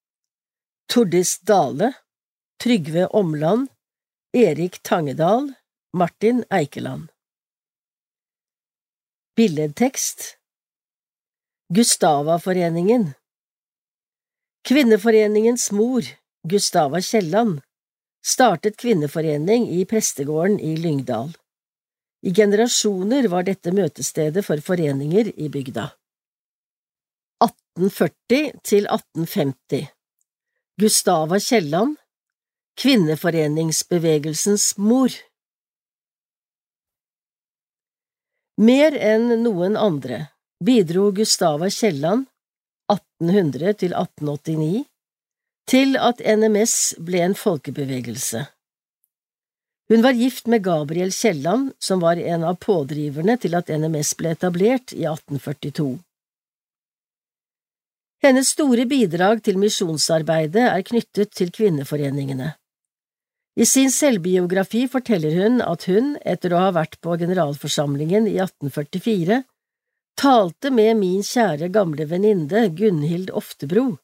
Tordis 0.88 1.36
Dale 1.44 1.92
Trygve 2.60 3.06
Omland 3.12 3.68
Erik 4.32 4.80
Tangedal 4.82 5.52
Martin 5.92 6.44
Eikeland 6.50 7.10
Billedtekst 9.40 10.36
Gustavaforeningen 11.74 13.12
Kvinneforeningens 14.68 15.70
mor, 15.72 16.04
Gustava 16.48 17.00
Kielland, 17.00 17.60
startet 18.26 18.76
kvinneforening 18.76 19.70
i 19.72 19.84
prestegården 19.84 20.60
i 20.60 20.76
Lyngdal. 20.76 21.32
I 22.26 22.34
generasjoner 22.36 23.30
var 23.32 23.48
dette 23.48 23.72
møtestedet 23.72 24.44
for 24.44 24.60
foreninger 24.60 25.32
i 25.32 25.48
bygda. 25.48 25.86
1840 27.40 28.60
til 28.60 28.84
1850 28.92 29.88
Gustava 30.84 31.40
Kielland 31.40 31.96
Kvinneforeningsbevegelsens 32.76 34.74
mor 34.76 35.08
Mer 38.60 38.92
enn 38.92 39.30
noen 39.40 39.76
andre 39.80 40.26
bidro 40.60 41.06
Gustava 41.16 41.70
Kielland 41.72 42.26
1800 42.92 43.72
til 43.80 43.94
1889 43.96 44.82
til 45.70 45.96
at 45.96 46.20
NMS 46.20 46.74
ble 47.00 47.22
en 47.24 47.36
folkebevegelse. 47.38 48.42
Hun 49.88 50.04
var 50.04 50.18
gift 50.18 50.46
med 50.52 50.66
Gabriel 50.66 51.08
Kielland, 51.08 51.72
som 51.80 52.04
var 52.04 52.20
en 52.20 52.44
av 52.44 52.60
pådriverne 52.60 53.38
til 53.40 53.56
at 53.56 53.72
NMS 53.72 54.12
ble 54.20 54.36
etablert 54.36 54.92
i 54.92 55.06
1842. 55.08 55.96
Hennes 58.20 58.52
store 58.52 58.84
bidrag 58.84 59.40
til 59.46 59.56
misjonsarbeidet 59.56 60.68
er 60.68 60.84
knyttet 60.84 61.32
til 61.32 61.48
kvinneforeningene. 61.48 62.52
I 63.58 63.66
sin 63.66 63.90
selvbiografi 63.90 64.84
forteller 64.88 65.34
hun 65.42 65.58
at 65.64 65.86
hun, 65.90 66.14
etter 66.22 66.54
å 66.54 66.60
ha 66.66 66.74
vært 66.76 67.00
på 67.02 67.16
generalforsamlingen 67.18 68.28
i 68.30 68.36
1844, 68.38 69.42
talte 70.20 70.70
med 70.70 71.00
min 71.00 71.24
kjære 71.26 71.70
gamle 71.74 72.06
venninne 72.06 72.68
Gunhild 72.76 73.32
Oftebro 73.34 73.96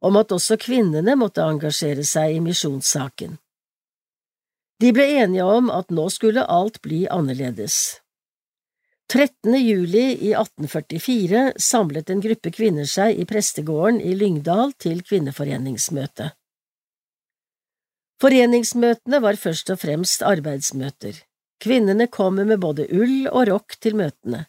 om 0.00 0.16
at 0.16 0.32
også 0.32 0.56
kvinnene 0.60 1.14
måtte 1.20 1.44
engasjere 1.44 2.04
seg 2.08 2.36
i 2.36 2.42
misjonssaken. 2.44 3.36
De 4.80 4.92
ble 4.96 5.04
enige 5.20 5.44
om 5.44 5.68
at 5.70 5.92
nå 5.92 6.06
skulle 6.08 6.46
alt 6.48 6.80
bli 6.80 7.02
annerledes. 7.12 8.00
13. 9.12 9.56
juli 9.58 10.06
i 10.14 10.32
1844 10.32 11.52
samlet 11.60 12.10
en 12.10 12.22
gruppe 12.24 12.52
kvinner 12.54 12.88
seg 12.88 13.18
i 13.18 13.26
prestegården 13.28 14.00
i 14.00 14.14
Lyngdal 14.16 14.72
til 14.80 15.02
kvinneforeningsmøte. 15.04 16.30
Foreningsmøtene 18.20 19.20
var 19.24 19.38
først 19.40 19.70
og 19.72 19.80
fremst 19.80 20.22
arbeidsmøter. 20.26 21.16
Kvinnene 21.60 22.06
kommer 22.12 22.44
med 22.48 22.60
både 22.60 22.86
ull 22.92 23.28
og 23.30 23.48
rokk 23.48 23.76
til 23.80 23.96
møtene. 23.96 24.44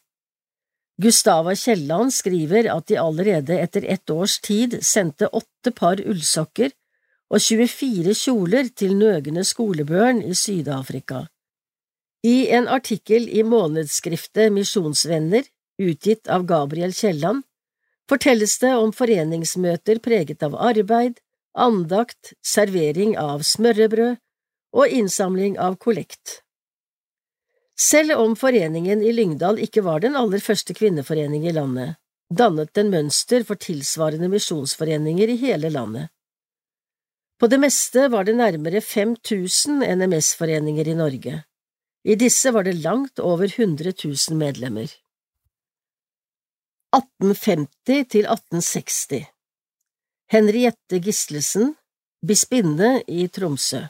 Gustava 1.02 1.56
Kielland 1.56 2.12
skriver 2.14 2.68
at 2.72 2.88
de 2.92 3.00
allerede 3.00 3.58
etter 3.58 3.88
ett 3.88 4.10
års 4.12 4.38
tid 4.44 4.78
sendte 4.86 5.32
åtte 5.32 5.72
par 5.72 6.04
ullsokker 6.04 6.72
og 7.32 7.40
24 7.40 8.14
kjoler 8.18 8.70
til 8.76 8.98
nøgne 9.00 9.44
skolebørn 9.48 10.20
i 10.28 10.36
Syd-Afrika. 10.36 11.26
I 12.28 12.52
en 12.54 12.68
artikkel 12.70 13.26
i 13.32 13.42
månedsskriftet 13.48 14.52
Misjonsvenner, 14.54 15.48
utgitt 15.82 16.28
av 16.30 16.44
Gabriel 16.46 16.94
Kielland, 16.94 17.42
fortelles 18.12 18.60
det 18.62 18.76
om 18.76 18.92
foreningsmøter 18.94 20.04
preget 20.04 20.44
av 20.44 20.60
arbeid, 20.60 21.16
andakt, 21.58 22.34
servering 22.46 23.18
av 23.20 23.44
smørrebrød 23.44 24.20
og 24.72 24.88
innsamling 24.88 25.58
av 25.60 25.76
kollekt. 25.82 26.42
Selv 27.82 28.14
om 28.22 28.36
foreningen 28.38 29.02
i 29.02 29.12
Lyngdal 29.16 29.60
ikke 29.60 29.84
var 29.84 30.04
den 30.04 30.16
aller 30.16 30.40
første 30.44 30.76
kvinneforening 30.78 31.48
i 31.50 31.54
landet, 31.56 31.98
dannet 32.30 32.74
den 32.78 32.92
mønster 32.94 33.44
for 33.48 33.60
tilsvarende 33.60 34.30
misjonsforeninger 34.32 35.34
i 35.34 35.38
hele 35.42 35.72
landet. 35.74 36.12
På 37.42 37.50
det 37.50 37.58
meste 37.58 38.06
var 38.14 38.28
det 38.28 38.38
nærmere 38.38 38.84
5000 38.86 39.82
NMS-foreninger 39.82 40.88
i 40.88 40.94
Norge. 40.94 41.40
I 42.06 42.16
disse 42.16 42.54
var 42.54 42.64
det 42.64 42.78
langt 42.84 43.20
over 43.20 43.50
100 43.50 43.94
000 44.04 44.38
medlemmer. 44.38 44.94
1850 46.94 48.06
til 48.14 48.28
1860 48.30 49.26
Henriette 50.32 50.96
Gislesen, 51.04 51.74
bispinne 52.24 53.02
i 53.08 53.26
Tromsø 53.28 53.82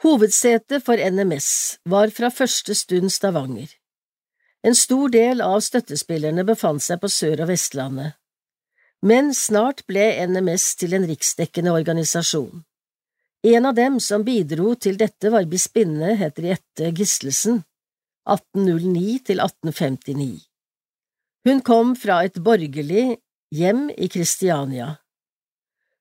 Hovedsetet 0.00 0.80
for 0.86 0.96
NMS 0.96 1.50
var 1.84 2.08
fra 2.08 2.30
første 2.32 2.72
stund 2.72 3.12
Stavanger. 3.12 3.68
En 4.64 4.72
stor 4.72 5.12
del 5.12 5.44
av 5.44 5.60
støttespillerne 5.60 6.46
befant 6.48 6.80
seg 6.80 7.04
på 7.04 7.12
Sør- 7.12 7.44
og 7.44 7.52
Vestlandet. 7.52 8.16
Men 9.04 9.34
snart 9.36 9.84
ble 9.84 10.08
NMS 10.32 10.72
til 10.80 10.96
en 10.96 11.04
riksdekkende 11.12 11.76
organisasjon. 11.76 12.64
En 13.44 13.68
av 13.68 13.76
dem 13.76 14.00
som 14.00 14.24
bidro 14.24 14.72
til 14.72 14.96
dette 14.96 15.36
var 15.36 15.52
bispinne 15.52 16.16
Henriette 16.16 16.94
Gislesen, 16.96 17.60
1809 18.24 19.18
til 19.20 19.48
1859. 19.52 20.46
Hun 21.44 21.60
kom 21.60 21.92
fra 21.92 22.22
et 22.24 22.40
borgerlig 22.40 23.20
hjem 23.50 23.90
i 23.96 24.08
Kristiania. 24.08 24.96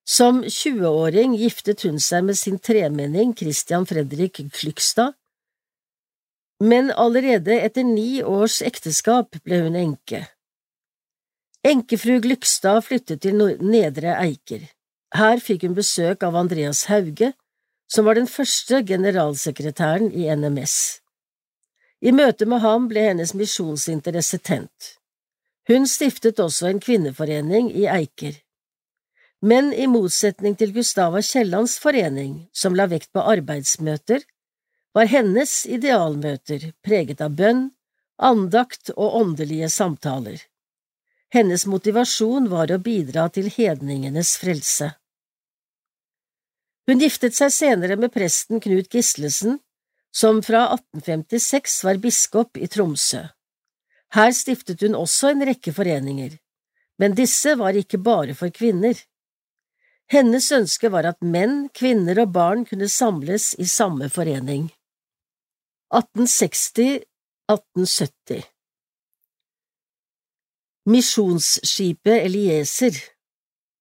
Som 0.09 0.43
20-åring 0.43 1.35
giftet 1.37 1.83
hun 1.85 1.99
seg 2.01 2.25
med 2.25 2.37
sin 2.37 2.57
tremenning 2.59 3.35
Christian 3.37 3.85
Fredrik 3.85 4.41
Klykstad, 4.53 5.13
men 6.59 6.91
allerede 6.91 7.55
etter 7.61 7.85
ni 7.87 8.23
års 8.23 8.59
ekteskap 8.65 9.37
ble 9.45 9.61
hun 9.63 9.77
enke. 9.79 10.25
Enkefru 11.63 12.19
Glykstad 12.23 12.83
flyttet 12.87 13.21
til 13.23 13.39
Nedre 13.63 14.15
Eiker. 14.19 14.65
Her 15.15 15.39
fikk 15.43 15.65
hun 15.67 15.77
besøk 15.77 16.23
av 16.23 16.35
Andreas 16.39 16.85
Hauge, 16.91 17.33
som 17.89 18.05
var 18.05 18.19
den 18.19 18.27
første 18.27 18.83
generalsekretæren 18.85 20.11
i 20.11 20.27
NMS. 20.35 20.75
I 22.01 22.11
møte 22.15 22.45
med 22.45 22.61
ham 22.63 22.87
ble 22.91 23.07
hennes 23.09 23.33
misjonsinteresse 23.35 24.39
tent. 24.39 24.98
Hun 25.69 25.85
stiftet 25.87 26.39
også 26.41 26.71
en 26.71 26.79
kvinneforening 26.81 27.69
i 27.77 27.85
Eiker. 27.85 28.39
Men 29.45 29.69
i 29.73 29.85
motsetning 29.87 30.55
til 30.57 30.73
Gustava 30.73 31.21
Kiellands 31.21 31.77
forening, 31.79 32.49
som 32.51 32.75
la 32.75 32.87
vekt 32.89 33.11
på 33.13 33.21
arbeidsmøter, 33.21 34.25
var 34.97 35.11
hennes 35.11 35.53
idealmøter 35.69 36.71
preget 36.83 37.21
av 37.21 37.37
bønn, 37.37 37.69
andakt 38.17 38.89
og 38.97 39.15
åndelige 39.21 39.69
samtaler. 39.69 40.41
Hennes 41.29 41.67
motivasjon 41.69 42.49
var 42.49 42.73
å 42.73 42.81
bidra 42.81 43.29
til 43.29 43.51
hedningenes 43.53 44.33
frelse. 44.41 44.89
Hun 46.89 47.03
giftet 47.05 47.37
seg 47.37 47.53
senere 47.53 47.99
med 48.01 48.09
presten 48.15 48.57
Knut 48.63 48.89
Gislesen, 48.89 49.59
som 50.09 50.41
fra 50.41 50.65
1856 50.73 51.83
var 51.85 52.01
biskop 52.01 52.57
i 52.57 52.65
Tromsø. 52.65 53.27
Her 54.15 54.31
stiftet 54.33 54.81
hun 54.85 54.95
også 54.97 55.27
en 55.33 55.47
rekke 55.49 55.71
foreninger, 55.73 56.31
men 56.99 57.15
disse 57.17 57.59
var 57.59 57.73
ikke 57.77 57.97
bare 57.97 58.35
for 58.35 58.49
kvinner. 58.49 58.93
Hennes 60.09 60.51
ønske 60.51 60.91
var 60.91 61.05
at 61.11 61.21
menn, 61.21 61.69
kvinner 61.69 62.19
og 62.25 62.33
barn 62.33 62.65
kunne 62.65 62.89
samles 62.89 63.55
i 63.61 63.65
samme 63.69 64.09
forening. 64.09 64.73
1860–1870 65.93 68.43
Misjonsskipet 70.89 72.25
Elieser 72.25 72.95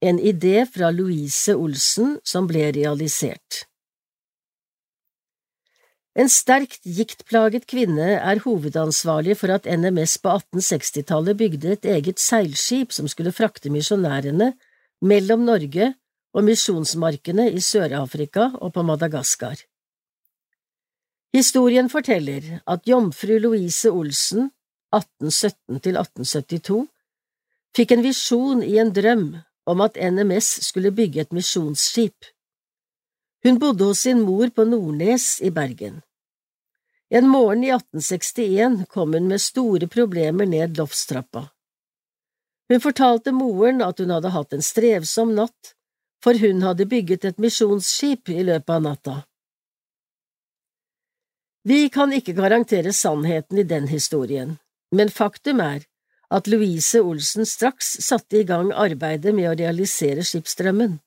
en 0.00 0.18
idé 0.18 0.66
fra 0.66 0.90
Louise 0.90 1.55
Olsen 1.55 2.18
som 2.24 2.47
ble 2.47 2.70
realisert. 2.74 3.65
En 6.18 6.26
sterkt 6.26 6.82
giktplaget 6.82 7.68
kvinne 7.70 8.16
er 8.18 8.40
hovedansvarlig 8.42 9.36
for 9.38 9.55
at 9.55 9.68
NMS 9.70 10.16
på 10.18 10.32
1860-tallet 10.40 11.38
bygde 11.38 11.76
et 11.76 11.86
eget 11.86 12.18
seilskip 12.18 12.90
som 12.97 13.06
skulle 13.06 13.30
frakte 13.30 13.70
misjonærene 13.70 14.48
mellom 15.06 15.44
Norge 15.47 15.92
og 16.34 16.42
misjonsmarkene 16.48 17.47
i 17.55 17.62
Sør-Afrika 17.62 18.48
og 18.58 18.72
på 18.74 18.82
Madagaskar. 18.82 19.62
Historien 21.34 21.86
forteller 21.92 22.64
at 22.66 22.88
jomfru 22.88 23.38
Louise 23.38 23.92
Olsen, 23.92 24.50
1817–1872, 24.97 26.80
fikk 27.76 27.94
en 27.94 28.02
visjon 28.02 28.66
i 28.66 28.74
en 28.82 28.90
drøm 28.90 29.28
om 29.70 29.86
at 29.86 30.00
NMS 30.00 30.50
skulle 30.66 30.90
bygge 30.98 31.22
et 31.22 31.36
misjonsskip. 31.36 32.32
Hun 33.47 33.62
bodde 33.62 33.86
hos 33.86 34.02
sin 34.02 34.24
mor 34.26 34.50
på 34.50 34.66
Nordnes 34.66 35.36
i 35.44 35.55
Bergen. 35.55 36.00
En 37.10 37.28
morgen 37.28 37.64
i 37.64 37.70
1861 37.72 38.86
kom 38.88 39.14
hun 39.14 39.28
med 39.28 39.40
store 39.40 39.88
problemer 39.88 40.46
ned 40.46 40.76
loftstrappa. 40.76 41.48
Hun 42.68 42.80
fortalte 42.84 43.32
moren 43.32 43.80
at 43.82 43.98
hun 43.98 44.12
hadde 44.12 44.32
hatt 44.34 44.52
en 44.52 44.62
strevsom 44.62 45.32
natt, 45.34 45.72
for 46.24 46.36
hun 46.36 46.60
hadde 46.62 46.84
bygget 46.86 47.24
et 47.24 47.40
misjonsskip 47.40 48.28
i 48.28 48.44
løpet 48.44 48.74
av 48.74 48.82
natta. 48.84 49.16
Vi 51.68 51.88
kan 51.88 52.12
ikke 52.12 52.36
garantere 52.36 52.92
sannheten 52.92 53.58
i 53.58 53.64
den 53.64 53.88
historien, 53.88 54.58
men 54.92 55.08
faktum 55.08 55.60
er 55.64 55.86
at 56.28 56.46
Louise 56.46 57.00
Olsen 57.00 57.48
straks 57.48 57.94
satte 58.04 58.42
i 58.42 58.44
gang 58.44 58.68
arbeidet 58.72 59.32
med 59.34 59.48
å 59.48 59.56
realisere 59.56 60.24
skipsdrømmen. 60.24 60.98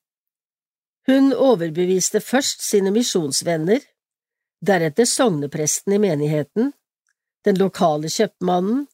Hun 1.10 1.34
overbeviste 1.34 2.22
først 2.22 2.66
sine 2.66 2.94
misjonsvenner, 2.94 3.82
deretter 4.62 5.06
sognepresten 5.06 5.94
i 5.94 6.00
menigheten, 6.00 6.72
den 7.46 7.58
lokale 7.58 8.10
kjøpmannen, 8.10 8.86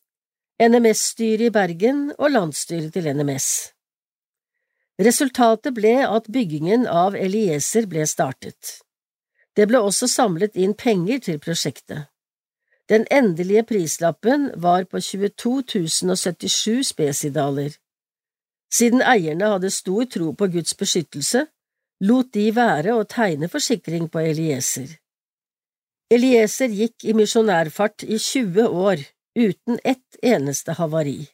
NMS-styret 0.63 1.49
i 1.49 1.53
Bergen 1.53 2.07
og 2.17 2.31
landsstyret 2.33 2.93
til 2.95 3.09
NMS. 3.13 3.49
Resultatet 4.97 5.75
ble 5.77 5.99
at 6.07 6.29
byggingen 6.33 6.87
av 6.89 7.15
Elieser 7.15 7.85
ble 7.85 8.07
startet. 8.09 8.79
Det 9.53 9.67
ble 9.69 9.81
også 9.83 10.07
samlet 10.09 10.57
inn 10.57 10.73
penger 10.73 11.21
til 11.27 11.37
prosjektet. 11.41 12.07
Den 12.89 13.03
endelige 13.11 13.65
prislappen 13.67 14.49
var 14.55 14.87
på 14.89 15.01
22 15.03 16.15
077 16.15 16.87
spesidaler. 16.87 17.75
Siden 18.73 19.01
eierne 19.01 19.51
hadde 19.53 19.71
stor 19.71 20.05
tro 20.05 20.31
på 20.33 20.47
Guds 20.47 20.73
beskyttelse, 20.79 21.45
lot 22.01 22.31
de 22.33 22.47
være 22.55 22.95
å 22.95 23.03
tegne 23.03 23.49
forsikring 23.51 24.07
på 24.09 24.23
Elieser. 24.31 24.95
Elieser 26.07 26.71
gikk 26.71 27.03
i 27.03 27.11
misjonærfart 27.11 28.07
i 28.07 28.15
20 28.15 28.63
år 28.67 28.95
uten 29.35 29.79
ett 29.83 30.15
eneste 30.23 30.71
havari. 30.77 31.27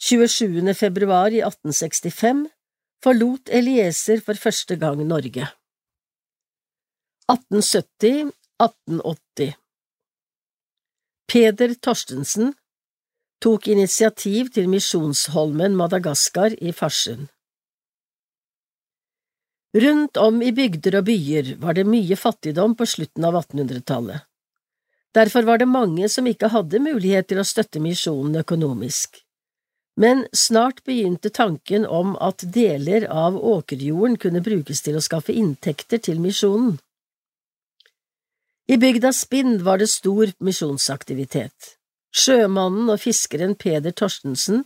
27. 0.00 0.74
februar 0.74 1.28
i 1.28 1.42
1865 1.44 2.48
forlot 3.04 3.48
Elieser 3.52 4.20
for 4.24 4.34
første 4.40 4.76
gang 4.80 5.04
Norge. 5.04 5.44
1870–1880 7.28 9.52
Peder 11.28 11.76
Torstensen 11.84 12.56
tok 13.44 13.68
initiativ 13.68 14.48
til 14.56 14.72
Misjonsholmen 14.72 15.76
Madagaskar 15.76 16.56
i 16.64 16.72
Farsund. 16.72 17.28
Rundt 19.74 20.16
om 20.16 20.38
i 20.42 20.52
bygder 20.54 21.00
og 21.00 21.08
byer 21.08 21.56
var 21.58 21.74
det 21.74 21.82
mye 21.88 22.16
fattigdom 22.16 22.76
på 22.78 22.86
slutten 22.86 23.24
av 23.26 23.40
1800-tallet. 23.40 24.22
Derfor 25.14 25.42
var 25.46 25.58
det 25.58 25.66
mange 25.70 26.08
som 26.08 26.26
ikke 26.30 26.50
hadde 26.50 26.82
mulighet 26.82 27.28
til 27.30 27.40
å 27.42 27.46
støtte 27.46 27.82
misjonen 27.82 28.38
økonomisk. 28.42 29.18
Men 29.98 30.24
snart 30.34 30.82
begynte 30.86 31.30
tanken 31.30 31.86
om 31.86 32.16
at 32.22 32.42
deler 32.54 33.06
av 33.10 33.36
åkerjorden 33.38 34.18
kunne 34.18 34.42
brukes 34.42 34.82
til 34.82 34.98
å 34.98 35.02
skaffe 35.02 35.34
inntekter 35.34 36.02
til 36.02 36.22
misjonen. 36.22 36.76
I 38.70 38.78
bygda 38.80 39.12
Spinn 39.12 39.58
var 39.62 39.78
det 39.82 39.90
stor 39.92 40.30
misjonsaktivitet. 40.42 41.74
Sjømannen 42.14 42.90
og 42.94 43.02
fiskeren 43.02 43.54
Peder 43.58 43.92
Torstensen, 43.92 44.62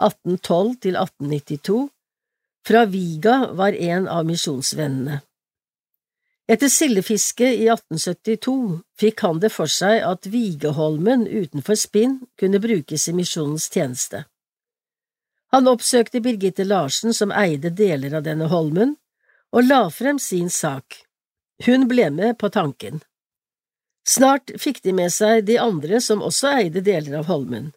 1812 0.00 0.76
til 0.84 1.00
1892, 1.00 1.80
fra 2.66 2.84
Viga 2.84 3.52
var 3.52 3.72
en 3.72 4.08
av 4.08 4.26
misjonsvennene. 4.26 5.20
Etter 6.50 6.68
sildefiske 6.68 7.46
i 7.46 7.68
1872 7.68 8.80
fikk 9.00 9.20
han 9.22 9.38
det 9.38 9.52
for 9.54 9.70
seg 9.70 10.00
at 10.02 10.26
Vigeholmen 10.26 11.22
utenfor 11.28 11.78
Spinn 11.78 12.16
kunne 12.40 12.58
brukes 12.58 13.06
i 13.08 13.14
misjonens 13.14 13.68
tjeneste. 13.70 14.24
Han 15.54 15.70
oppsøkte 15.70 16.20
Birgitte 16.20 16.64
Larsen, 16.66 17.14
som 17.14 17.30
eide 17.30 17.70
deler 17.70 18.16
av 18.18 18.26
denne 18.26 18.50
holmen, 18.50 18.96
og 19.54 19.66
la 19.66 19.84
frem 19.90 20.18
sin 20.18 20.50
sak. 20.50 21.04
Hun 21.66 21.86
ble 21.90 22.10
med 22.10 22.38
på 22.38 22.50
tanken. 22.50 23.00
Snart 24.06 24.50
fikk 24.58 24.82
de 24.82 24.94
med 24.96 25.12
seg 25.12 25.44
de 25.46 25.58
andre 25.62 26.00
som 26.00 26.22
også 26.22 26.54
eide 26.62 26.82
deler 26.86 27.18
av 27.20 27.30
holmen. 27.30 27.70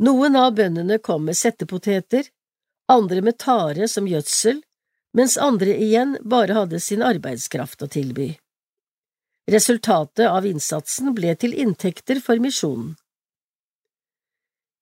Noen 0.00 0.36
av 0.36 0.54
bøndene 0.56 0.98
kom 1.00 1.24
med 1.28 1.36
settepoteter, 1.36 2.28
andre 2.92 3.22
med 3.22 3.38
tare 3.38 3.88
som 3.88 4.08
gjødsel, 4.08 4.62
mens 5.16 5.36
andre 5.40 5.76
igjen 5.80 6.16
bare 6.22 6.56
hadde 6.58 6.80
sin 6.80 7.02
arbeidskraft 7.02 7.82
å 7.82 7.88
tilby. 7.90 8.34
Resultatet 9.50 10.26
av 10.26 10.46
innsatsen 10.46 11.14
ble 11.14 11.34
til 11.38 11.54
inntekter 11.54 12.20
for 12.22 12.42
misjonen. 12.42 12.96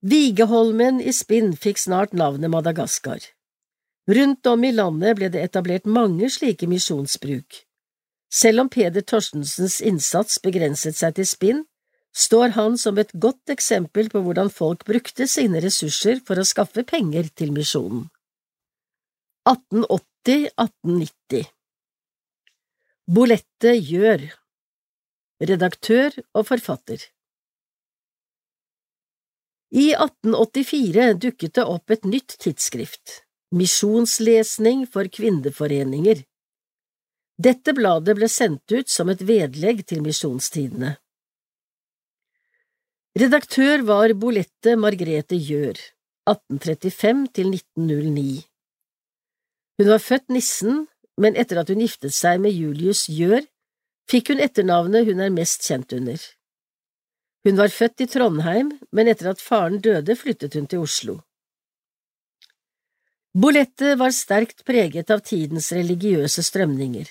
Vigeholmen 0.04 1.00
i 1.00 1.12
Spinn 1.16 1.54
fikk 1.56 1.78
snart 1.80 2.12
navnet 2.12 2.52
Madagaskar. 2.52 3.22
Rundt 4.08 4.46
om 4.46 4.64
i 4.64 4.72
landet 4.72 5.16
ble 5.16 5.30
det 5.32 5.44
etablert 5.46 5.86
mange 5.88 6.28
slike 6.32 6.68
misjonsbruk. 6.68 7.62
Selv 8.28 8.64
om 8.64 8.68
Peder 8.68 9.00
Torstensens 9.00 9.78
innsats 9.80 10.40
begrenset 10.44 10.98
seg 10.98 11.14
til 11.16 11.28
spinn, 11.28 11.62
står 12.14 12.54
han 12.54 12.78
som 12.78 12.98
et 12.98 13.10
godt 13.12 13.50
eksempel 13.50 14.08
på 14.12 14.22
hvordan 14.24 14.50
folk 14.52 14.84
brukte 14.86 15.26
sine 15.30 15.60
ressurser 15.64 16.20
for 16.26 16.38
å 16.38 16.46
skaffe 16.46 16.84
penger 16.86 17.28
til 17.34 17.52
misjonen. 17.56 18.06
1880–1890 19.50 21.44
Bolette 23.14 23.74
Gjør 23.76 24.22
Redaktør 25.44 26.14
og 26.32 26.46
forfatter 26.48 27.02
I 29.74 29.90
1884 29.92 31.10
dukket 31.26 31.58
det 31.58 31.66
opp 31.68 31.90
et 31.92 32.06
nytt 32.08 32.38
tidsskrift, 32.40 33.26
Misjonslesning 33.54 34.86
for 34.88 35.04
kvinneforeninger. 35.12 36.22
Dette 37.36 37.74
bladet 37.76 38.14
ble 38.16 38.28
sendt 38.30 38.70
ut 38.72 38.88
som 38.88 39.10
et 39.10 39.20
vedlegg 39.26 39.84
til 39.90 40.00
Misjonstidene. 40.06 40.94
Redaktør 43.14 43.84
var 43.86 44.10
Bolette 44.18 44.72
Margrethe 44.74 45.36
Gjør, 45.38 45.76
1835 46.26 47.20
til 47.30 47.52
1909. 47.54 48.40
Hun 49.78 49.90
var 49.92 50.00
født 50.02 50.32
Nissen, 50.34 50.80
men 51.22 51.38
etter 51.38 51.60
at 51.60 51.70
hun 51.70 51.84
giftet 51.84 52.10
seg 52.10 52.40
med 52.42 52.58
Julius 52.58 53.04
Gjør, 53.06 53.46
fikk 54.10 54.32
hun 54.32 54.42
etternavnet 54.42 55.06
hun 55.06 55.22
er 55.22 55.30
mest 55.30 55.62
kjent 55.62 55.94
under. 55.94 56.18
Hun 57.46 57.60
var 57.60 57.70
født 57.70 58.02
i 58.02 58.08
Trondheim, 58.16 58.74
men 58.90 59.12
etter 59.12 59.30
at 59.30 59.46
faren 59.46 59.78
døde, 59.78 60.18
flyttet 60.18 60.58
hun 60.58 60.66
til 60.66 60.82
Oslo. 60.82 61.20
Bolette 63.30 63.94
var 64.02 64.10
sterkt 64.10 64.66
preget 64.66 65.14
av 65.14 65.22
tidens 65.22 65.70
religiøse 65.70 66.42
strømninger. 66.50 67.06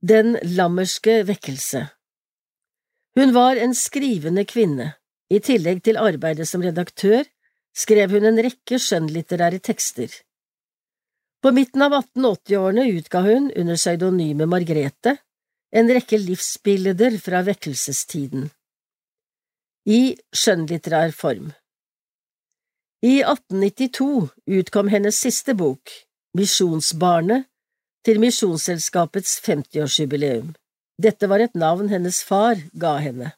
Den 0.00 0.38
lammerske 0.56 1.20
vekkelse. 1.28 1.84
Hun 3.12 3.36
var 3.36 3.60
en 3.60 3.76
skrivende 3.76 4.48
kvinne. 4.48 4.94
I 5.32 5.40
tillegg 5.40 5.80
til 5.86 5.96
arbeidet 5.96 6.44
som 6.48 6.64
redaktør 6.64 7.24
skrev 7.72 8.12
hun 8.12 8.28
en 8.28 8.40
rekke 8.44 8.76
skjønnlitterære 8.76 9.62
tekster. 9.64 10.12
På 11.42 11.50
midten 11.56 11.82
av 11.82 11.96
1880-årene 11.96 12.84
utga 12.98 13.22
hun, 13.24 13.48
under 13.56 13.78
pseudonymet 13.80 14.50
Margrethe, 14.50 15.16
en 15.72 15.88
rekke 15.88 16.20
livsbilder 16.20 17.16
fra 17.24 17.40
vekkelsestiden. 17.48 18.50
I 19.88 20.14
skjønnlitterær 20.36 21.16
form. 21.16 21.50
I 23.02 23.16
1892 23.24 24.28
utkom 24.60 24.92
hennes 24.92 25.16
siste 25.18 25.56
bok, 25.58 25.90
Misjonsbarnet, 26.38 27.48
til 28.06 28.20
Misjonsselskapets 28.22 29.40
50-årsjubileum. 29.42 30.52
Dette 31.02 31.26
var 31.30 31.42
et 31.42 31.54
navn 31.58 31.90
hennes 31.90 32.20
far 32.26 32.60
ga 32.78 32.98
henne. 33.02 33.32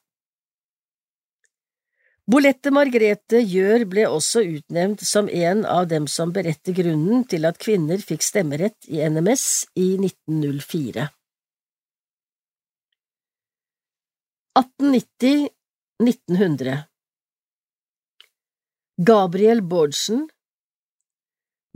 Bolette 2.25 2.71
Margrethe 2.73 3.43
Gjør 3.45 3.83
ble 3.85 4.07
også 4.09 4.41
utnevnt 4.49 5.03
som 5.05 5.29
en 5.29 5.67
av 5.69 5.91
dem 5.91 6.07
som 6.09 6.31
beredte 6.33 6.73
grunnen 6.73 7.27
til 7.29 7.45
at 7.45 7.59
kvinner 7.61 8.01
fikk 8.01 8.25
stemmerett 8.25 8.89
i 8.89 9.05
NMS 9.05 9.69
i 9.77 9.99
1904. 9.99 11.05
1890–1900 14.57 16.89
Gabriel 19.11 19.61
Bårdsen 19.75 20.23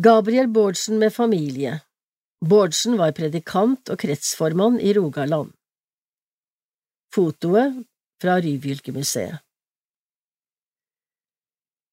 Gabriel 0.00 0.48
Bårdsen 0.48 0.98
med 1.02 1.12
familie 1.12 1.82
Bårdsen 2.40 2.96
var 2.96 3.12
predikant 3.18 3.90
og 3.92 4.00
kretsformann 4.00 4.80
i 4.80 4.96
Rogaland. 4.96 5.52
Fotoet 7.12 7.84
fra 8.22 8.38
Ryfylkemuseet 8.40 9.44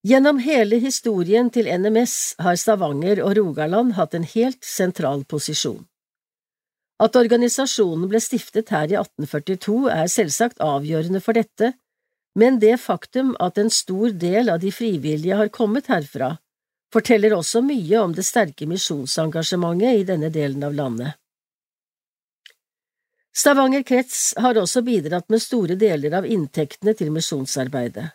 Gjennom 0.05 0.37
hele 0.37 0.77
historien 0.77 1.47
til 1.49 1.65
NMS 1.65 2.35
har 2.45 2.57
Stavanger 2.61 3.23
og 3.25 3.31
Rogaland 3.39 3.95
hatt 3.97 4.13
en 4.13 4.25
helt 4.35 4.61
sentral 4.61 5.23
posisjon. 5.25 5.79
At 7.01 7.15
organisasjonen 7.17 8.05
ble 8.11 8.19
stiftet 8.21 8.69
her 8.69 8.85
i 8.91 8.99
1842 8.99 9.79
er 9.89 10.11
selvsagt 10.11 10.61
avgjørende 10.61 11.21
for 11.25 11.33
dette, 11.33 11.71
men 12.37 12.59
det 12.61 12.75
faktum 12.83 13.31
at 13.41 13.57
en 13.57 13.71
stor 13.73 14.13
del 14.13 14.51
av 14.53 14.59
de 14.61 14.69
frivillige 14.71 15.39
har 15.39 15.49
kommet 15.55 15.89
herfra, 15.89 16.35
forteller 16.93 17.33
også 17.33 17.63
mye 17.65 18.03
om 18.03 18.13
det 18.13 18.27
sterke 18.27 18.67
misjonsengasjementet 18.69 20.03
i 20.03 20.03
denne 20.11 20.29
delen 20.29 20.67
av 20.67 20.75
landet. 20.77 21.15
Stavanger 23.35 23.81
krets 23.83 24.35
har 24.37 24.61
også 24.61 24.85
bidratt 24.85 25.33
med 25.33 25.41
store 25.41 25.79
deler 25.81 26.13
av 26.21 26.29
inntektene 26.29 26.93
til 26.93 27.09
misjonsarbeidet. 27.15 28.05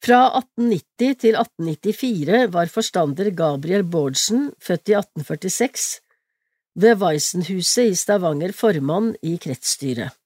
Fra 0.00 0.20
1890 0.32 1.16
til 1.20 1.34
1894 1.36 2.46
var 2.54 2.70
forstander 2.72 3.28
Gabriel 3.36 3.84
Bårdsen, 3.84 4.46
født 4.56 4.88
i 4.88 4.94
1846, 4.96 6.00
ved 6.80 6.96
Weissenhuset 7.02 7.90
i 7.90 7.98
Stavanger 7.98 8.54
formann 8.56 9.12
i 9.20 9.34
kretsstyret. 9.36 10.16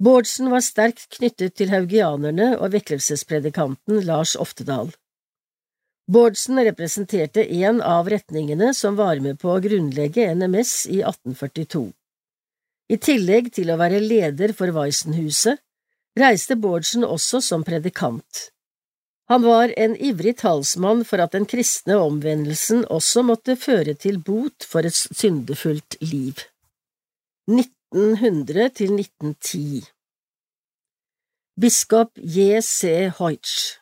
Bårdsen 0.00 0.48
var 0.48 0.62
sterkt 0.64 1.08
knyttet 1.18 1.58
til 1.58 1.74
haugianerne 1.74 2.54
og 2.56 2.72
vekkelsespredikanten 2.72 4.00
Lars 4.06 4.36
Oftedal. 4.38 4.94
Bårdsen 6.08 6.56
representerte 6.64 7.44
en 7.58 7.82
av 7.84 8.08
retningene 8.08 8.70
som 8.72 8.96
var 8.96 9.20
med 9.20 9.42
på 9.42 9.52
å 9.52 9.60
grunnlegge 9.60 10.30
NMS 10.38 10.86
i 10.88 11.02
1842. 11.02 11.90
I 12.88 12.96
tillegg 12.96 13.50
til 13.58 13.68
å 13.68 13.76
være 13.76 14.00
leder 14.00 14.54
for 14.56 14.72
Weissenhuset, 14.72 15.60
reiste 16.20 16.56
Bårdsen 16.58 17.06
også 17.06 17.40
som 17.44 17.64
predikant. 17.66 18.48
Han 19.28 19.44
var 19.44 19.72
en 19.76 19.96
ivrig 19.96 20.38
talsmann 20.40 21.04
for 21.04 21.20
at 21.20 21.34
den 21.36 21.44
kristne 21.48 21.98
omvendelsen 22.00 22.86
også 22.88 23.24
måtte 23.28 23.58
føre 23.60 23.94
til 23.94 24.20
bot 24.24 24.64
for 24.64 24.88
et 24.88 24.96
syndefullt 24.96 25.98
liv. 26.00 26.40
1900 27.48 28.70
til 28.80 28.94
1910 28.96 29.84
Biskop 31.60 32.16
J.C. 32.16 33.10
Hoitsch 33.18 33.78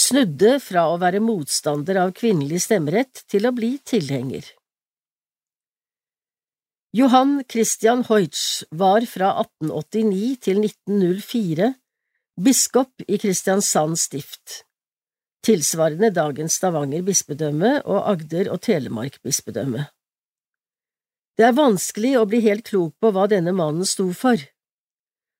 snudde 0.00 0.56
fra 0.62 0.86
å 0.90 0.98
være 1.02 1.20
motstander 1.22 1.98
av 2.02 2.14
kvinnelig 2.16 2.64
stemmerett 2.66 3.24
til 3.30 3.46
å 3.46 3.54
bli 3.54 3.74
tilhenger. 3.86 4.46
Johan 6.92 7.44
Christian 7.46 8.02
Hoitsch 8.08 8.64
var 8.70 9.04
fra 9.06 9.28
1889 9.38 10.38
til 10.42 10.56
1904 10.58 11.68
biskop 12.42 13.04
i 13.06 13.18
Kristiansand 13.22 13.94
stift, 13.94 14.64
tilsvarende 15.46 16.10
dagens 16.10 16.56
Stavanger 16.58 17.04
bispedømme 17.06 17.76
og 17.84 18.08
Agder 18.10 18.50
og 18.50 18.58
Telemark 18.66 19.20
bispedømme. 19.22 19.84
Det 21.38 21.46
er 21.46 21.54
vanskelig 21.54 22.16
å 22.18 22.24
bli 22.26 22.40
helt 22.48 22.66
klok 22.66 22.96
på 22.98 23.12
hva 23.14 23.28
denne 23.30 23.54
mannen 23.54 23.86
sto 23.86 24.08
for. 24.10 24.42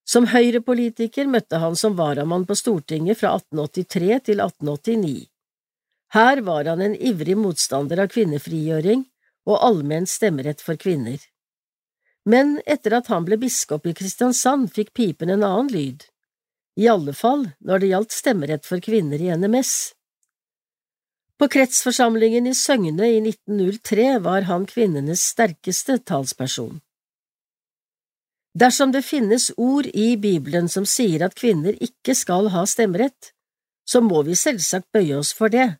Som 0.06 0.30
høyrepolitiker 0.30 1.26
møtte 1.26 1.58
han 1.58 1.74
som 1.74 1.98
varamann 1.98 2.46
på 2.46 2.54
Stortinget 2.62 3.18
fra 3.18 3.34
1883 3.40 4.20
til 4.30 4.44
1889. 4.46 5.26
Her 6.14 6.46
var 6.46 6.70
han 6.70 6.86
en 6.86 6.94
ivrig 6.94 7.34
motstander 7.42 8.06
av 8.06 8.14
kvinnefrigjøring 8.14 9.04
og 9.50 9.60
allmenn 9.66 10.06
stemmerett 10.06 10.62
for 10.62 10.78
kvinner. 10.78 11.18
Men 12.28 12.58
etter 12.66 12.98
at 12.98 13.08
han 13.08 13.24
ble 13.24 13.38
biskop 13.40 13.86
i 13.88 13.94
Kristiansand, 13.96 14.68
fikk 14.74 14.92
pipen 14.96 15.30
en 15.32 15.44
annen 15.46 15.70
lyd, 15.72 16.04
i 16.76 16.88
alle 16.88 17.14
fall 17.16 17.48
når 17.64 17.80
det 17.80 17.90
gjaldt 17.92 18.16
stemmerett 18.16 18.68
for 18.68 18.82
kvinner 18.84 19.20
i 19.20 19.32
NMS. 19.36 19.72
På 21.40 21.48
kretsforsamlingen 21.48 22.46
i 22.46 22.54
Søgne 22.54 23.08
i 23.08 23.18
1903 23.24 24.18
var 24.20 24.44
han 24.50 24.66
kvinnenes 24.68 25.24
sterkeste 25.32 25.96
talsperson. 26.04 26.82
Dersom 28.52 28.92
det 28.92 29.06
finnes 29.06 29.48
ord 29.56 29.86
i 29.94 30.16
Bibelen 30.20 30.68
som 30.68 30.84
sier 30.84 31.24
at 31.24 31.38
kvinner 31.38 31.76
ikke 31.80 32.16
skal 32.18 32.50
ha 32.52 32.66
stemmerett, 32.68 33.32
så 33.88 34.02
må 34.04 34.20
vi 34.26 34.36
selvsagt 34.36 34.90
bøye 34.92 35.16
oss 35.16 35.32
for 35.34 35.48
det, 35.48 35.78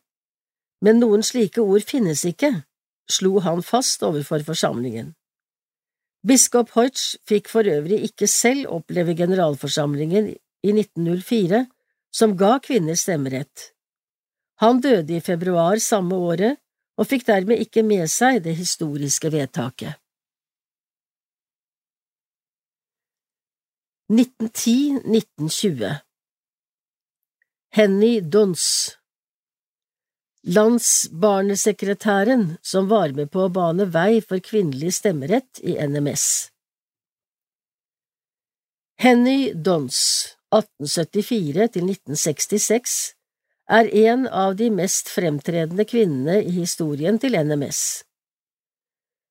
men 0.81 0.97
noen 0.99 1.21
slike 1.23 1.61
ord 1.61 1.85
finnes 1.85 2.23
ikke, 2.25 2.63
slo 3.11 3.37
han 3.45 3.61
fast 3.61 4.01
overfor 4.03 4.41
forsamlingen. 4.47 5.13
Biskop 6.27 6.69
Hoitsch 6.75 7.17
fikk 7.25 7.49
for 7.49 7.65
øvrig 7.65 8.03
ikke 8.05 8.27
selv 8.29 8.69
oppleve 8.69 9.15
generalforsamlingen 9.17 10.27
i 10.29 10.73
1904, 10.73 11.65
som 12.13 12.35
ga 12.37 12.57
kvinner 12.61 12.95
stemmerett. 12.99 13.71
Han 14.61 14.81
døde 14.81 15.17
i 15.17 15.23
februar 15.25 15.81
samme 15.81 16.15
året 16.15 16.59
og 17.01 17.07
fikk 17.09 17.25
dermed 17.25 17.63
ikke 17.63 17.81
med 17.81 18.05
seg 18.11 18.43
det 18.45 18.53
historiske 18.59 19.31
vedtaket. 19.33 19.97
1910–1920 24.11 25.93
Henny 27.71 28.19
Dons 28.19 28.65
Landsbarnesekretæren 30.41 32.57
som 32.65 32.89
var 32.89 33.13
med 33.13 33.29
på 33.29 33.45
å 33.45 33.53
bane 33.53 33.85
vei 33.93 34.17
for 34.25 34.41
kvinnelig 34.41 34.97
stemmerett 34.97 35.61
i 35.61 35.77
NMS. 35.77 36.49
Henny 39.01 39.53
Dons, 39.53 39.97
1874–1966, 40.53 43.15
er 43.69 43.85
en 44.09 44.27
av 44.27 44.55
de 44.57 44.69
mest 44.73 45.09
fremtredende 45.13 45.85
kvinnene 45.85 46.41
i 46.41 46.51
historien 46.57 47.19
til 47.21 47.37
NMS. 47.37 48.03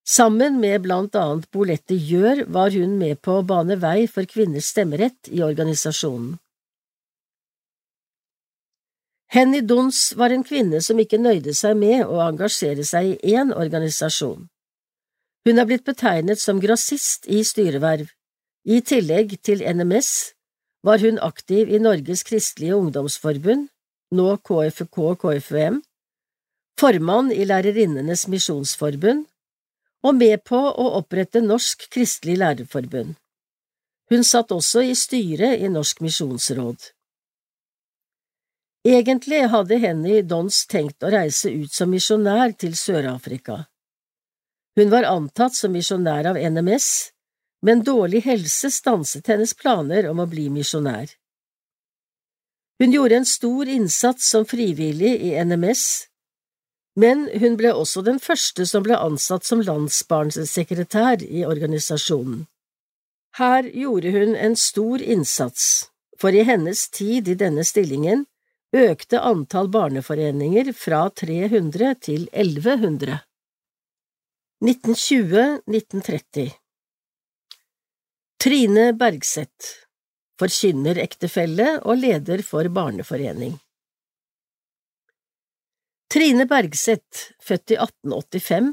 Sammen 0.06 0.60
med 0.62 0.82
blant 0.86 1.14
annet 1.18 1.50
Bolette 1.54 1.94
Gjør 1.94 2.44
var 2.50 2.70
hun 2.74 2.98
med 2.98 3.20
på 3.22 3.32
å 3.38 3.42
bane 3.46 3.76
vei 3.82 4.06
for 4.10 4.24
kvinners 4.30 4.66
stemmerett 4.72 5.28
i 5.30 5.42
organisasjonen. 5.46 6.38
Henny 9.30 9.60
Dons 9.62 10.16
var 10.18 10.32
en 10.34 10.42
kvinne 10.42 10.80
som 10.82 10.98
ikke 10.98 11.20
nøyde 11.22 11.52
seg 11.54 11.76
med 11.78 12.02
å 12.02 12.18
engasjere 12.24 12.82
seg 12.86 13.12
i 13.12 13.36
én 13.36 13.52
organisasjon. 13.54 14.48
Hun 15.46 15.62
er 15.62 15.68
blitt 15.70 15.86
betegnet 15.86 16.42
som 16.42 16.58
grossist 16.60 17.28
i 17.30 17.44
styreverv. 17.46 18.10
I 18.66 18.80
tillegg 18.82 19.36
til 19.46 19.62
NMS 19.62 20.10
var 20.82 20.98
hun 21.04 21.22
aktiv 21.22 21.70
i 21.70 21.78
Norges 21.78 22.24
kristelige 22.26 22.76
ungdomsforbund, 22.76 23.70
nå 24.10 24.28
KFK-KFUM, 24.42 25.78
formann 26.80 27.30
i 27.30 27.46
Lærerinnenes 27.46 28.26
misjonsforbund 28.28 29.28
og 30.02 30.16
med 30.16 30.42
på 30.48 30.58
å 30.58 30.92
opprette 30.98 31.42
Norsk 31.44 31.86
kristelig 31.92 32.40
lærerforbund. 32.40 33.14
Hun 34.10 34.24
satt 34.26 34.50
også 34.50 34.82
i 34.82 34.96
styret 34.98 35.60
i 35.62 35.68
Norsk 35.70 36.00
misjonsråd. 36.02 36.90
Egentlig 38.86 39.42
hadde 39.52 39.76
Henny 39.76 40.22
Dons 40.24 40.62
tenkt 40.66 41.04
å 41.04 41.10
reise 41.12 41.50
ut 41.52 41.72
som 41.72 41.90
misjonær 41.92 42.54
til 42.56 42.72
Sør-Afrika. 42.72 43.66
Hun 44.78 44.88
var 44.88 45.04
antatt 45.04 45.52
som 45.52 45.74
misjonær 45.76 46.30
av 46.30 46.38
NMS, 46.40 46.86
men 47.60 47.82
dårlig 47.84 48.22
helse 48.24 48.70
stanset 48.72 49.28
hennes 49.28 49.52
planer 49.52 50.08
om 50.08 50.22
å 50.24 50.26
bli 50.30 50.46
misjonær. 50.48 51.12
Hun 52.80 52.96
gjorde 52.96 53.18
en 53.20 53.28
stor 53.28 53.68
innsats 53.68 54.30
som 54.32 54.48
frivillig 54.48 55.12
i 55.28 55.34
NMS, 55.44 55.84
men 56.96 57.28
hun 57.36 57.60
ble 57.60 57.74
også 57.76 58.00
den 58.06 58.16
første 58.16 58.64
som 58.64 58.86
ble 58.86 58.96
ansatt 58.96 59.44
som 59.44 59.60
landsbarnssekretær 59.60 61.20
i 61.28 61.44
organisasjonen. 61.44 62.46
Her 63.36 63.68
gjorde 63.68 64.16
hun 64.16 64.32
en 64.32 64.56
stor 64.56 65.04
innsats, 65.04 65.90
for 66.16 66.32
i 66.32 66.48
hennes 66.48 66.88
tid 66.88 67.28
i 67.28 67.36
denne 67.36 67.68
stillingen 67.68 68.24
økte 68.76 69.20
antall 69.20 69.68
barneforeninger 69.72 70.72
fra 70.76 71.08
300 71.10 71.94
til 72.06 72.28
1100. 72.32 73.18
1920–1930 74.64 76.50
Trine 78.40 78.92
Bergseth, 78.96 79.86
forkynnerektefelle 80.40 81.80
og 81.82 81.98
leder 82.00 82.42
for 82.46 82.68
barneforening. 82.72 83.58
Trine 86.10 86.46
Bergseth, 86.48 87.34
født 87.42 87.74
i 87.74 87.80
1885, 87.80 88.70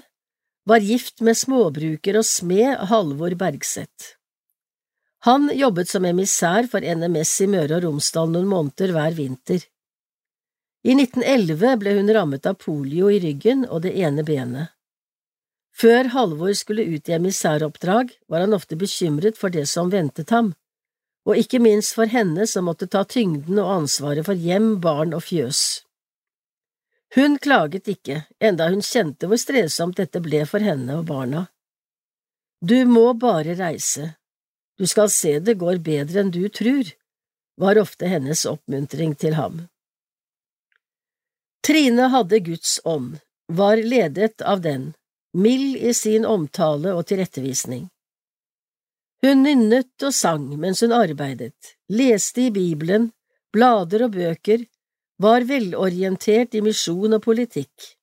var 0.67 0.83
gift 0.83 1.21
med 1.23 1.37
småbruker 1.39 2.19
og 2.19 2.25
smed 2.27 2.87
Halvor 2.91 3.35
Bergseth. 3.39 4.13
Han 5.27 5.49
jobbet 5.55 5.89
som 5.89 6.05
emissær 6.05 6.67
for 6.71 6.83
NMS 6.83 7.33
i 7.43 7.47
Møre 7.51 7.79
og 7.79 7.87
Romsdal 7.87 8.31
noen 8.31 8.47
måneder 8.51 8.93
hver 8.95 9.15
vinter. 9.17 9.63
I 10.87 10.93
1911 10.95 11.79
ble 11.81 11.93
hun 11.97 12.13
rammet 12.15 12.45
av 12.47 12.55
polio 12.63 13.09
i 13.11 13.19
ryggen 13.19 13.65
og 13.67 13.81
det 13.83 13.91
ene 13.99 14.23
benet. 14.23 14.71
Før 15.75 16.07
Halvor 16.13 16.53
skulle 16.55 16.85
ut 16.87 17.09
i 17.09 17.15
emissæroppdrag, 17.17 18.13
var 18.31 18.45
han 18.45 18.55
ofte 18.55 18.77
bekymret 18.79 19.35
for 19.37 19.53
det 19.53 19.65
som 19.67 19.91
ventet 19.91 20.31
ham, 20.31 20.53
og 21.27 21.37
ikke 21.37 21.59
minst 21.59 21.93
for 21.97 22.07
henne 22.09 22.47
som 22.47 22.65
måtte 22.69 22.87
ta 22.87 23.03
tyngden 23.03 23.59
og 23.59 23.73
ansvaret 23.81 24.25
for 24.25 24.47
hjem, 24.47 24.77
barn 24.81 25.13
og 25.13 25.25
fjøs. 25.27 25.83
Hun 27.19 27.37
klaget 27.43 27.91
ikke, 27.91 28.23
enda 28.39 28.71
hun 28.71 28.81
kjente 28.81 29.27
hvor 29.27 29.43
strevsomt 29.43 29.99
dette 29.99 30.23
ble 30.23 30.45
for 30.47 30.63
henne 30.63 31.01
og 31.01 31.07
barna. 31.11 31.45
Du 32.63 32.79
må 32.89 33.11
bare 33.13 33.59
reise, 33.59 34.13
du 34.79 34.87
skal 34.87 35.11
se 35.11 35.37
det 35.43 35.59
går 35.59 35.83
bedre 35.83 36.23
enn 36.23 36.33
du 36.33 36.45
tror, 36.47 36.95
var 37.59 37.79
ofte 37.81 38.07
hennes 38.07 38.47
oppmuntring 38.47 39.17
til 39.19 39.35
ham. 39.35 39.67
Trine 41.65 42.07
hadde 42.13 42.39
Guds 42.39 42.79
ånd, 42.83 43.19
var 43.47 43.77
ledet 43.77 44.41
av 44.41 44.61
den, 44.61 44.93
mild 45.33 45.77
i 45.77 45.93
sin 45.93 46.25
omtale 46.25 46.93
og 46.95 47.07
tilrettevisning. 47.09 47.87
Hun 49.25 49.43
nynnet 49.43 50.05
og 50.05 50.13
sang 50.13 50.47
mens 50.61 50.83
hun 50.85 50.93
arbeidet, 50.93 51.75
leste 51.89 52.47
i 52.47 52.51
Bibelen, 52.53 53.11
blader 53.53 54.05
og 54.05 54.13
bøker, 54.13 54.65
var 55.17 55.47
velorientert 55.49 56.53
i 56.53 56.61
misjon 56.61 57.17
og 57.17 57.23
politikk. 57.25 57.93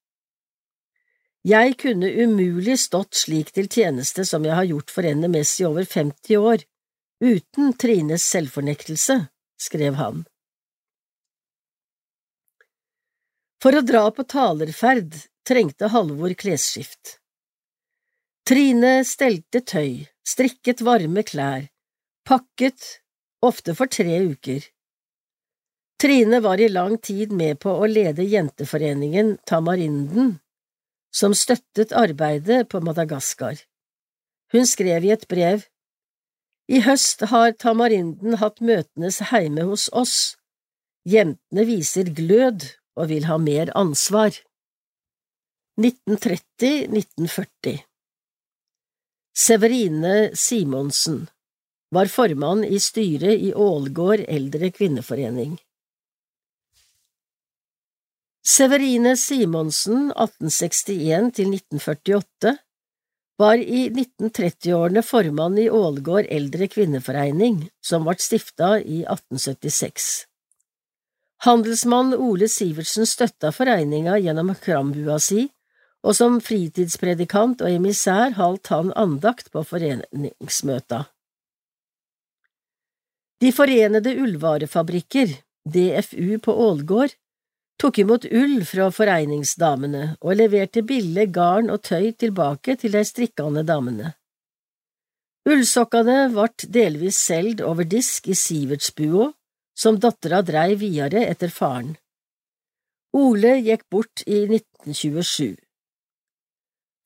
Jeg 1.45 1.77
kunne 1.79 2.09
umulig 2.09 2.79
stått 2.81 3.19
slik 3.21 3.53
til 3.55 3.69
tjeneste 3.69 4.25
som 4.25 4.47
jeg 4.49 4.57
har 4.57 4.67
gjort 4.67 4.91
for 4.91 5.07
NMS 5.07 5.59
i 5.61 5.67
over 5.69 5.85
50 5.85 6.39
år, 6.41 6.65
uten 7.23 7.75
Trines 7.79 8.25
selvfornektelse, 8.33 9.19
skrev 9.61 10.01
han. 10.01 10.25
For 13.65 13.73
å 13.73 13.81
dra 13.81 14.11
på 14.13 14.27
talerferd 14.29 15.15
trengte 15.49 15.89
Halvor 15.89 16.35
klesskift. 16.37 17.15
Trine 18.45 18.99
stelte 19.09 19.63
tøy, 19.65 20.03
strikket 20.21 20.83
varme 20.85 21.23
klær, 21.25 21.71
pakket, 22.29 22.99
ofte 23.41 23.73
for 23.79 23.89
tre 23.89 24.19
uker. 24.27 24.67
Trine 25.97 26.43
var 26.45 26.61
i 26.61 26.69
lang 26.69 26.99
tid 27.09 27.33
med 27.33 27.63
på 27.65 27.73
å 27.73 27.89
lede 27.89 28.29
jenteforeningen 28.35 29.39
Tamarinden, 29.49 30.37
som 31.09 31.33
støttet 31.33 31.97
arbeidet 31.97 32.69
på 32.69 32.85
Madagaskar. 32.85 33.57
Hun 34.53 34.69
skrev 34.69 35.09
i 35.09 35.17
et 35.17 35.25
brev, 35.25 35.65
I 36.69 36.85
høst 36.85 37.25
har 37.33 37.57
Tamarinden 37.57 38.43
hatt 38.45 38.61
møtenes 38.61 39.25
heime 39.33 39.65
hos 39.73 39.89
oss. 39.89 40.35
Jentene 41.09 41.65
viser 41.65 42.13
glød 42.13 42.75
og 42.99 43.09
vil 43.11 43.25
ha 43.29 43.37
mer 43.39 43.71
ansvar. 43.79 44.31
1930–1940 45.81 47.79
Severine 49.35 50.31
Simonsen 50.39 51.29
var 51.95 52.07
formann 52.07 52.65
i 52.65 52.81
styret 52.83 53.41
i 53.43 53.55
Ålgård 53.55 54.21
eldre 54.29 54.71
kvinneforening. 54.71 55.59
Severine 58.45 59.17
Simonsen, 59.17 60.13
1861–1948, 60.13 62.57
var 63.41 63.57
i 63.57 63.89
1930-årene 63.89 65.03
formann 65.03 65.59
i 65.59 65.71
Ålgård 65.71 66.27
eldre 66.31 66.67
kvinneforening, 66.71 67.71
som 67.83 68.05
ble 68.07 68.15
stifta 68.21 68.79
i 68.79 69.03
1876. 69.03 70.27
Handelsmann 71.45 72.15
Ole 72.17 72.49
Sivertsen 72.49 73.05
støtta 73.05 73.51
foreninga 73.53 74.17
gjennom 74.17 74.55
krambua 74.57 75.19
si, 75.21 75.43
og 76.05 76.17
som 76.17 76.39
fritidspredikant 76.41 77.61
og 77.65 77.69
emissær 77.69 78.33
holdt 78.39 78.71
han 78.73 78.93
andakt 78.97 79.51
på 79.53 79.61
foreningsmøta. 79.69 81.03
De 83.45 83.53
forenede 83.53 84.15
ullvarefabrikker, 84.23 85.37
DFU 85.69 86.39
på 86.41 86.57
Ålgård, 86.69 87.13
tok 87.81 88.01
imot 88.01 88.25
ull 88.25 88.63
fra 88.65 88.89
foreningsdamene 88.95 90.05
og 90.23 90.39
leverte 90.41 90.81
bille, 90.87 91.27
garn 91.29 91.69
og 91.69 91.83
tøy 91.85 92.13
tilbake 92.17 92.79
til 92.81 92.97
de 92.97 93.05
strikkende 93.05 93.67
damene. 93.69 94.15
Ullsokkene 95.45 96.31
ble 96.33 96.71
delvis 96.73 97.21
solgt 97.21 97.61
over 97.61 97.85
disk 97.85 98.31
i 98.33 98.37
Sivertsbua, 98.39 99.29
som 99.75 99.99
dattera 100.01 100.43
drei 100.43 100.75
videre 100.79 101.27
etter 101.27 101.51
faren. 101.51 101.95
Ole 103.15 103.57
gikk 103.63 103.89
bort 103.91 104.23
i 104.27 104.45
1927. 104.47 105.55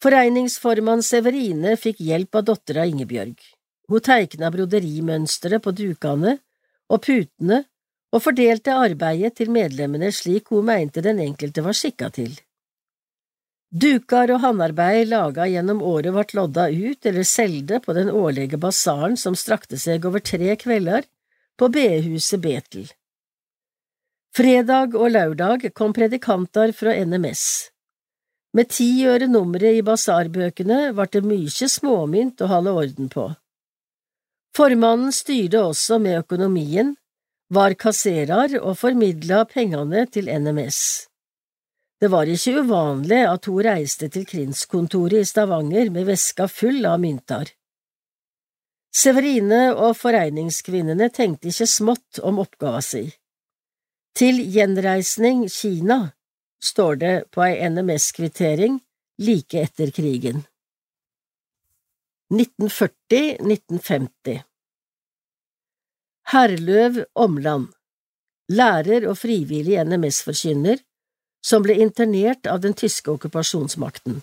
Foreningsformann 0.03 1.03
Severine 1.03 1.75
fikk 1.77 2.01
hjelp 2.01 2.39
av 2.39 2.45
dattera 2.53 2.85
Ingebjørg. 2.87 3.39
Hun 3.89 4.05
teikna 4.05 4.51
broderimønstre 4.55 5.59
på 5.65 5.73
dukene 5.75 6.37
og 6.89 7.03
putene 7.05 7.65
og 8.15 8.23
fordelte 8.25 8.77
arbeidet 8.77 9.35
til 9.41 9.51
medlemmene 9.53 10.13
slik 10.15 10.53
hun 10.53 10.69
mente 10.69 11.03
den 11.05 11.21
enkelte 11.25 11.65
var 11.65 11.77
skikka 11.77 12.13
til. 12.15 12.37
Dukar 13.69 14.31
og 14.33 14.41
handarbeid 14.41 15.11
laga 15.11 15.45
gjennom 15.51 15.83
året 15.85 16.15
ble 16.15 16.25
lodda 16.39 16.69
ut 16.73 17.09
eller 17.11 17.27
selde 17.29 17.83
på 17.85 17.93
den 17.97 18.09
årlige 18.09 18.57
basaren 18.61 19.19
som 19.21 19.37
strakte 19.37 19.77
seg 19.77 20.07
over 20.09 20.25
tre 20.25 20.55
kvelder 20.57 21.05
på 21.59 21.69
bedehuset 21.75 22.41
Betel. 22.41 22.87
Fredag 24.37 24.95
og 24.95 25.11
lørdag 25.11 25.67
kom 25.75 25.95
predikanter 25.97 26.73
fra 26.77 26.95
NMS. 27.05 27.43
Med 28.55 28.71
ti 28.73 28.89
øre 29.09 29.27
nummeret 29.29 29.81
i 29.81 29.85
basarbøkene 29.85 30.93
vart 30.97 31.17
det 31.17 31.25
mykje 31.27 31.69
småmynt 31.73 32.41
å 32.45 32.49
holde 32.53 32.75
orden 32.83 33.11
på. 33.13 33.27
Formannen 34.57 35.13
styrte 35.13 35.61
også 35.67 35.99
med 36.03 36.23
økonomien, 36.23 36.95
var 37.55 37.77
kasserer 37.81 38.59
og 38.61 38.79
formidla 38.79 39.45
pengene 39.49 40.07
til 40.13 40.29
NMS. 40.33 40.81
Det 41.99 42.11
var 42.13 42.31
ikke 42.31 42.63
uvanlig 42.63 43.25
at 43.27 43.49
hun 43.51 43.63
reiste 43.67 44.09
til 44.15 44.27
krinskontoret 44.29 45.25
i 45.25 45.29
Stavanger 45.29 45.91
med 45.91 46.07
veska 46.07 46.47
full 46.47 46.85
av 46.87 47.01
mynter. 47.03 47.51
Severine 48.95 49.75
og 49.77 49.97
foreningskvinnene 50.01 51.11
tenkte 51.15 51.49
ikke 51.53 51.67
smått 51.69 52.19
om 52.25 52.39
oppgava 52.43 52.81
si. 52.85 53.05
Til 54.19 54.41
gjenreisning 54.51 55.45
Kina 55.53 55.99
står 56.65 56.95
det 57.03 57.15
på 57.31 57.45
ei 57.45 57.69
NMS-kvittering 57.69 58.81
like 59.23 59.63
etter 59.63 59.91
krigen. 59.95 60.45
1940–1950 62.35 64.43
Herløv 66.29 66.99
Omland, 67.17 67.71
lærer 68.53 69.07
og 69.09 69.17
frivillig 69.17 69.79
NMS-forkynner, 69.81 70.83
som 71.41 71.65
ble 71.65 71.79
internert 71.81 72.45
av 72.51 72.61
den 72.61 72.75
tyske 72.77 73.09
okkupasjonsmakten. 73.15 74.21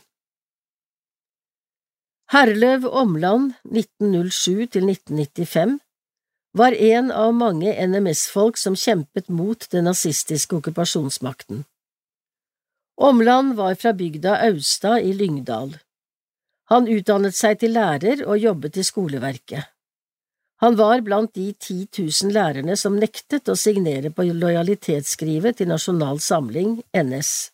Herløv 2.33 2.87
Omland 2.89 3.51
1907–1995 3.69 5.77
var 6.57 6.71
en 6.71 7.11
av 7.11 7.35
mange 7.37 7.87
NMS-folk 7.87 8.57
som 8.57 8.73
kjempet 8.73 9.29
mot 9.29 9.67
den 9.69 9.85
nazistiske 9.85 10.57
okkupasjonsmakten. 10.57 11.61
Omland 12.97 13.53
var 13.59 13.77
fra 13.77 13.93
bygda 13.93 14.39
Austad 14.47 15.05
i 15.05 15.13
Lyngdal. 15.13 15.77
Han 16.73 16.89
utdannet 16.89 17.37
seg 17.37 17.61
til 17.61 17.77
lærer 17.77 18.25
og 18.25 18.41
jobbet 18.41 18.81
i 18.81 18.87
skoleverket. 18.87 19.69
Han 20.63 20.79
var 20.81 21.05
blant 21.05 21.35
de 21.35 21.51
10 21.53 21.99
000 21.99 22.33
lærerne 22.33 22.75
som 22.79 22.97
nektet 22.97 23.49
å 23.51 23.55
signere 23.59 24.09
på 24.09 24.25
lojalitetsskrivet 24.25 25.59
til 25.59 25.69
Nasjonal 25.69 26.17
Samling, 26.23 26.79
NS. 26.95 27.51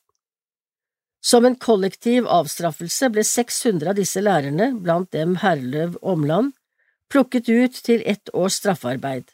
Som 1.22 1.46
en 1.46 1.56
kollektiv 1.56 2.26
avstraffelse 2.26 3.12
ble 3.14 3.24
600 3.24 3.92
av 3.94 4.00
disse 4.00 4.22
lærerne, 4.22 4.72
blant 4.82 5.12
dem 5.14 5.38
Herløv 5.44 6.00
Omland, 6.02 6.56
plukket 7.14 7.50
ut 7.50 7.78
til 7.86 8.02
ett 8.06 8.34
års 8.34 8.58
straffarbeid. 8.58 9.30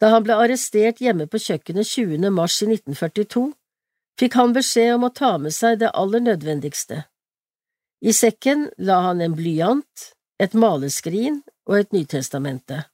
Da 0.00 0.12
han 0.12 0.26
ble 0.26 0.36
arrestert 0.36 1.00
hjemme 1.00 1.26
på 1.26 1.40
kjøkkenet 1.42 1.88
20. 1.88 2.30
mars 2.30 2.60
i 2.62 2.68
1942, 2.68 3.46
fikk 4.20 4.36
han 4.38 4.54
beskjed 4.56 4.94
om 4.96 5.06
å 5.08 5.12
ta 5.12 5.36
med 5.40 5.54
seg 5.56 5.80
det 5.80 5.92
aller 5.92 6.22
nødvendigste. 6.22 7.04
I 8.04 8.12
sekken 8.12 8.68
la 8.78 9.00
han 9.08 9.22
en 9.24 9.34
blyant, 9.36 10.10
et 10.38 10.52
maleskrin 10.52 11.40
og 11.66 11.78
et 11.80 11.96
Nytestamente. 11.96 12.84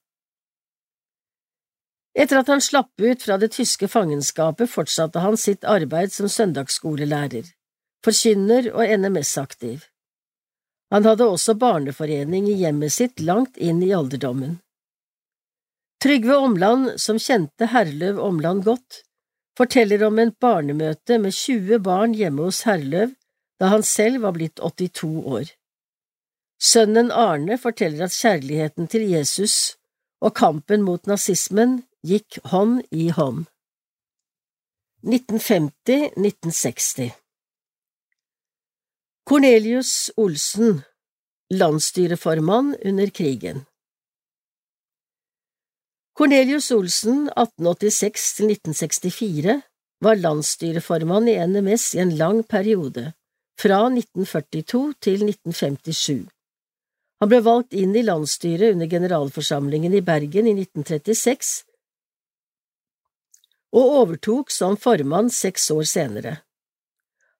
Etter 2.14 2.38
at 2.42 2.50
han 2.52 2.60
slapp 2.60 2.92
ut 3.00 3.24
fra 3.24 3.38
det 3.40 3.50
tyske 3.56 3.88
fangenskapet, 3.88 4.70
fortsatte 4.70 5.22
han 5.24 5.36
sitt 5.40 5.64
arbeid 5.64 6.12
som 6.12 6.28
søndagsskolelærer, 6.28 7.48
forkynner 8.04 8.68
og 8.72 8.92
NMS-aktiv. 8.98 9.86
Han 10.92 11.06
hadde 11.08 11.30
også 11.30 11.54
barneforening 11.56 12.50
i 12.50 12.58
hjemmet 12.60 12.92
sitt 12.92 13.20
langt 13.20 13.56
inn 13.56 13.80
i 13.82 13.94
alderdommen. 13.96 14.58
Trygve 16.02 16.36
Omland, 16.36 16.98
som 17.00 17.20
kjente 17.22 17.68
Herløv 17.70 18.18
Omland 18.20 18.64
godt, 18.66 19.02
forteller 19.56 20.02
om 20.08 20.18
et 20.18 20.34
barnemøte 20.42 21.18
med 21.22 21.36
20 21.36 21.78
barn 21.86 22.16
hjemme 22.18 22.48
hos 22.48 22.64
Herløv 22.66 23.14
da 23.62 23.68
han 23.70 23.84
selv 23.86 24.24
var 24.24 24.34
blitt 24.34 24.58
82 24.58 25.22
år. 25.36 25.52
Sønnen 26.62 27.10
Arne 27.10 27.58
forteller 27.58 28.04
at 28.06 28.16
kjærligheten 28.16 28.88
til 28.90 29.08
Jesus 29.10 29.76
og 30.22 30.34
kampen 30.38 30.82
mot 30.86 31.06
nazismen 31.06 31.82
gikk 32.06 32.38
hånd 32.50 32.82
i 32.90 33.08
hånd. 33.14 33.44
1950–1960 35.06 37.21
Cornelius 39.24 40.10
Olsen, 40.16 40.82
landsstyreformann 41.54 42.76
under 42.84 43.06
krigen 43.06 43.64
Cornelius 46.18 46.70
Olsen, 46.70 47.30
1886–1964, 47.36 49.60
var 50.00 50.16
landsstyreformann 50.16 51.28
i 51.28 51.46
NMS 51.46 51.94
i 51.94 51.98
en 51.98 52.16
lang 52.16 52.48
periode, 52.48 53.12
fra 53.60 53.86
1942 53.86 54.94
til 54.98 55.28
1957. 55.28 56.26
Han 57.22 57.30
ble 57.30 57.40
valgt 57.46 57.78
inn 57.78 57.94
i 57.94 58.02
landsstyret 58.02 58.74
under 58.74 58.90
generalforsamlingen 58.90 59.94
i 59.94 60.02
Bergen 60.02 60.50
i 60.50 60.58
1936 60.66 61.62
og 63.72 63.86
overtok 64.02 64.50
som 64.50 64.76
formann 64.76 65.30
seks 65.30 65.70
år 65.70 65.86
senere. 65.86 66.42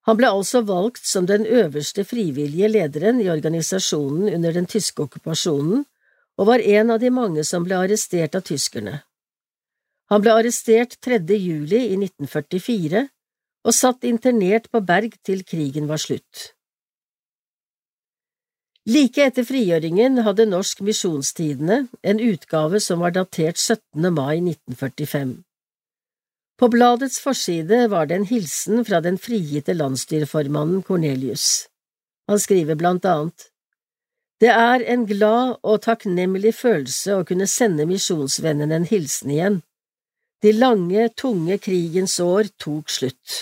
Han 0.09 0.19
ble 0.19 0.33
altså 0.35 0.65
valgt 0.67 1.05
som 1.07 1.27
den 1.31 1.47
øverste 1.47 2.05
frivillige 2.05 2.69
lederen 2.69 3.21
i 3.23 3.29
organisasjonen 3.31 4.33
under 4.35 4.53
den 4.53 4.67
tyske 4.67 5.05
okkupasjonen 5.05 5.85
og 6.39 6.49
var 6.49 6.65
en 6.65 6.91
av 6.91 6.99
de 7.03 7.11
mange 7.11 7.45
som 7.47 7.63
ble 7.67 7.79
arrestert 7.79 8.35
av 8.35 8.43
tyskerne. 8.49 9.03
Han 10.11 10.25
ble 10.25 10.35
arrestert 10.35 10.99
3. 11.05 11.21
juli 11.39 11.85
i 11.93 11.95
1944 12.01 13.07
og 13.63 13.77
satt 13.77 14.05
internert 14.05 14.67
på 14.73 14.83
Berg 14.83 15.15
til 15.23 15.45
krigen 15.47 15.87
var 15.89 16.03
slutt. 16.03 16.51
Like 18.91 19.23
etter 19.23 19.47
frigjøringen 19.47 20.25
hadde 20.27 20.49
Norsk 20.51 20.81
Misjonstidene 20.83 21.85
en 22.03 22.21
utgave 22.21 22.81
som 22.83 22.99
var 23.05 23.15
datert 23.15 23.61
17. 23.61 24.11
mai 24.11 24.41
1945. 24.43 25.37
På 26.59 26.69
bladets 26.69 27.19
forside 27.21 27.87
var 27.91 28.07
det 28.07 28.21
en 28.21 28.29
hilsen 28.29 28.85
fra 28.85 29.01
den 29.01 29.19
frigitte 29.19 29.75
landsstyreformannen 29.75 30.83
Cornelius. 30.87 31.67
Han 32.29 32.41
skriver 32.41 32.79
blant 32.79 33.05
annet 33.09 33.49
Det 34.41 34.53
er 34.53 34.85
en 34.95 35.07
glad 35.07 35.59
og 35.63 35.83
takknemlig 35.83 36.55
følelse 36.55 37.19
å 37.19 37.27
kunne 37.27 37.49
sende 37.51 37.87
misjonsvennene 37.89 38.81
en 38.81 38.89
hilsen 38.89 39.35
igjen. 39.35 39.61
De 40.43 40.53
lange, 40.53 41.09
tunge 41.15 41.59
krigens 41.63 42.19
år 42.21 42.51
tok 42.59 42.91
slutt. 42.91 43.37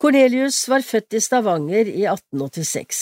Cornelius 0.00 0.62
var 0.70 0.86
født 0.86 1.18
i 1.18 1.20
Stavanger 1.20 1.90
i 1.90 2.06
1886. 2.06 3.00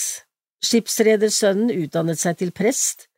Skipsredersønnen 0.65 1.69
utdannet 1.71 2.19
seg 2.19 2.41
til 2.41 2.51
prest 2.51 3.08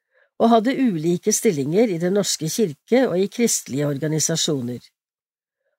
og 0.42 0.50
hadde 0.50 0.74
ulike 0.74 1.34
stillinger 1.34 1.92
i 1.94 2.00
Den 2.02 2.18
norske 2.18 2.50
kirke 2.50 3.04
og 3.08 3.20
i 3.20 3.30
kristelige 3.30 3.88
organisasjoner. 3.88 4.82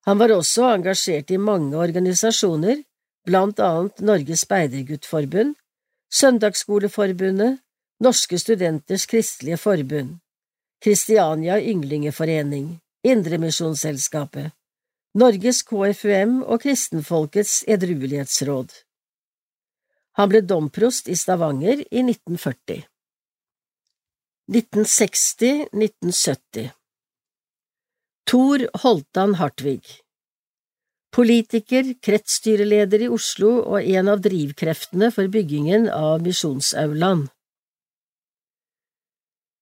Han 0.07 0.19
var 0.19 0.35
også 0.35 0.69
engasjert 0.77 1.31
i 1.31 1.39
mange 1.39 1.79
organisasjoner, 1.79 2.83
blant 3.27 3.59
annet 3.63 4.01
Norges 4.03 4.47
Speiderguttforbund, 4.47 5.55
Søndagsskoleforbundet, 6.13 7.59
Norske 8.03 8.39
Studenters 8.39 9.07
Kristelige 9.07 9.57
Forbund, 9.57 10.17
Kristiania 10.83 11.59
Ynglingeforening, 11.61 12.81
Indremisjonsselskapet, 13.05 14.51
Norges 15.15 15.63
KFUM 15.63 16.43
og 16.43 16.63
Kristenfolkets 16.63 17.63
edruelighetsråd. 17.69 18.71
Han 20.19 20.29
ble 20.29 20.43
domprost 20.47 21.09
i 21.09 21.17
Stavanger 21.17 21.83
i 21.91 22.03
1940. 22.03 22.92
1960–1970 24.51 26.71
Tor 28.27 28.59
Holtan 28.83 29.39
Hartvig 29.39 30.03
Politiker, 31.13 31.85
kretsstyreleder 32.03 33.03
i 33.05 33.09
Oslo 33.13 33.61
og 33.61 33.85
en 33.85 34.09
av 34.09 34.21
drivkreftene 34.25 35.11
for 35.15 35.29
byggingen 35.31 35.89
av 35.93 36.23
Misjonsaulaen. 36.25 37.29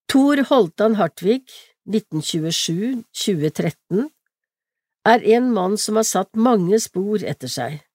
Tor 0.08 0.36
Holtan 0.48 0.94
Hartvig, 0.96 1.44
1927–2013, 1.90 4.08
er 5.10 5.20
en 5.36 5.52
mann 5.52 5.78
som 5.78 5.96
har 5.98 6.04
satt 6.06 6.36
mange 6.38 6.78
spor 6.80 7.24
etter 7.26 7.48
seg. 7.50 7.89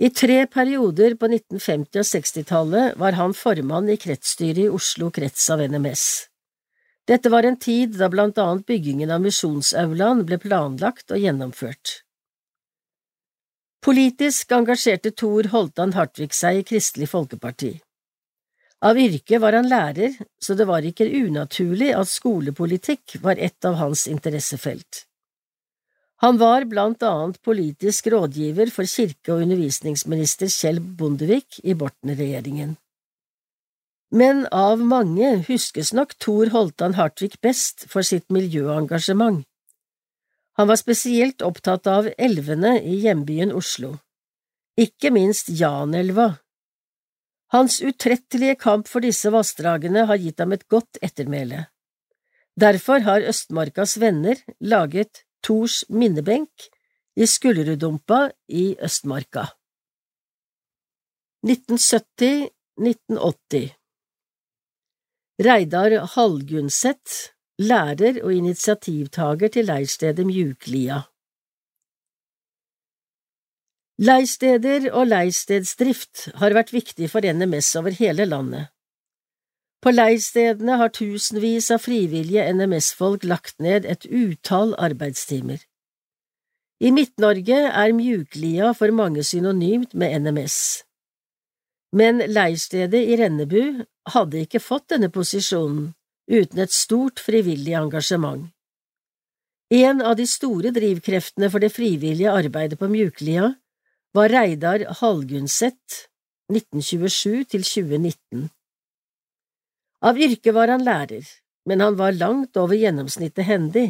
I 0.00 0.08
tre 0.10 0.46
perioder 0.46 1.12
på 1.20 1.28
1950- 1.28 2.00
og 2.00 2.06
60-tallet 2.08 2.94
var 2.96 3.18
han 3.18 3.34
formann 3.36 3.90
i 3.92 3.98
kretsstyret 4.00 4.62
i 4.62 4.70
Oslo 4.72 5.10
krets 5.12 5.44
av 5.52 5.60
NMS. 5.60 6.04
Dette 7.04 7.28
var 7.28 7.44
en 7.44 7.58
tid 7.60 7.98
da 8.00 8.08
blant 8.08 8.38
annet 8.40 8.64
byggingen 8.64 9.12
av 9.12 9.20
Misjonsaulaen 9.20 10.22
ble 10.24 10.38
planlagt 10.40 11.12
og 11.12 11.20
gjennomført. 11.20 11.98
Politisk 13.84 14.56
engasjerte 14.56 15.12
Thor 15.12 15.50
Holtan 15.52 15.92
Hartvig 15.92 16.32
seg 16.36 16.62
i 16.62 16.64
Kristelig 16.72 17.10
Folkeparti. 17.12 17.74
Av 18.80 18.96
yrke 18.96 19.36
var 19.44 19.58
han 19.58 19.68
lærer, 19.68 20.16
så 20.40 20.56
det 20.56 20.64
var 20.64 20.80
ikke 20.80 21.12
unaturlig 21.12 21.92
at 21.92 22.08
skolepolitikk 22.08 23.18
var 23.20 23.36
et 23.36 23.68
av 23.68 23.76
hans 23.76 24.08
interessefelt. 24.08 25.04
Han 26.20 26.36
var 26.36 26.66
blant 26.68 27.02
annet 27.02 27.40
politisk 27.42 28.10
rådgiver 28.12 28.68
for 28.74 28.84
kirke- 28.84 29.32
og 29.32 29.46
undervisningsminister 29.46 30.50
Kjell 30.52 30.80
Bondevik 30.80 31.62
i 31.64 31.72
Borten-regjeringen. 31.72 32.74
Men 34.12 34.42
av 34.52 34.82
mange 34.84 35.30
huskes 35.46 35.94
nok 35.96 36.12
Thor 36.20 36.50
Holtan 36.52 36.98
Hartvig 36.98 37.38
best 37.40 37.86
for 37.88 38.04
sitt 38.04 38.26
miljøengasjement. 38.28 39.46
Han 40.58 40.68
var 40.68 40.76
spesielt 40.76 41.40
opptatt 41.46 41.88
av 41.88 42.10
elvene 42.18 42.74
i 42.82 42.98
hjembyen 43.06 43.54
Oslo, 43.56 43.94
ikke 44.76 45.14
minst 45.14 45.48
Janelva. 45.48 46.34
Hans 47.54 47.80
utrettelige 47.80 48.58
kamp 48.60 48.90
for 48.90 49.00
disse 49.00 49.30
vassdragene 49.32 50.04
har 50.10 50.20
gitt 50.20 50.42
ham 50.42 50.52
et 50.52 50.68
godt 50.68 51.00
ettermæle. 51.00 51.64
Derfor 52.60 53.00
har 53.08 53.24
Østmarkas 53.24 53.96
Venner 54.02 54.36
laget 54.60 55.24
Tors 55.42 55.84
minnebenk 55.88 56.50
i 57.16 57.26
Skullerudumpa 57.26 58.30
i 58.48 58.76
Østmarka. 58.82 59.46
1970–1980 61.46 63.70
Reidar 65.40 66.06
Hallgunset, 66.14 67.32
lærer 67.58 68.24
og 68.24 68.34
initiativtager 68.34 69.48
til 69.48 69.64
leirstedet 69.70 70.26
Mjuklia. 70.28 71.00
Leirsteder 74.00 74.92
og 74.96 75.06
leirstedsdrift 75.08 76.28
har 76.40 76.52
vært 76.56 76.72
viktig 76.72 77.10
for 77.12 77.20
NMS 77.24 77.76
over 77.80 77.92
hele 77.96 78.24
landet. 78.28 78.64
På 79.80 79.92
leirstedene 79.94 80.76
har 80.76 80.92
tusenvis 80.92 81.70
av 81.72 81.80
frivillige 81.86 82.44
NMS-folk 82.52 83.24
lagt 83.24 83.56
ned 83.64 83.86
et 83.88 84.04
utall 84.04 84.74
arbeidstimer. 84.76 85.62
I 86.80 86.92
Midt-Norge 86.92 87.62
er 87.68 87.94
Mjuklia 87.96 88.74
for 88.76 88.92
mange 88.96 89.24
synonymt 89.24 89.96
med 89.96 90.20
NMS. 90.24 90.58
Men 91.96 92.20
leirstedet 92.20 93.00
i 93.08 93.16
Rennebu 93.20 93.82
hadde 94.14 94.44
ikke 94.44 94.62
fått 94.62 94.92
denne 94.92 95.10
posisjonen 95.12 95.90
uten 96.30 96.62
et 96.62 96.72
stort 96.72 97.20
frivillig 97.20 97.74
engasjement. 97.80 98.46
En 99.70 100.00
av 100.02 100.16
de 100.18 100.26
store 100.26 100.72
drivkreftene 100.74 101.50
for 101.50 101.62
det 101.62 101.72
frivillige 101.74 102.30
arbeidet 102.32 102.78
på 102.78 102.88
Mjuklia 102.90 103.52
var 104.14 104.32
Reidar 104.32 104.84
Halgunset, 105.00 106.06
1927 106.50 107.44
til 107.52 107.64
2019. 107.64 108.48
Av 110.00 110.18
yrke 110.18 110.52
var 110.56 110.72
han 110.72 110.84
lærer, 110.84 111.26
men 111.68 111.80
han 111.84 111.96
var 111.96 112.16
langt 112.16 112.56
over 112.56 112.78
gjennomsnittet 112.78 113.44
hendig. 113.44 113.88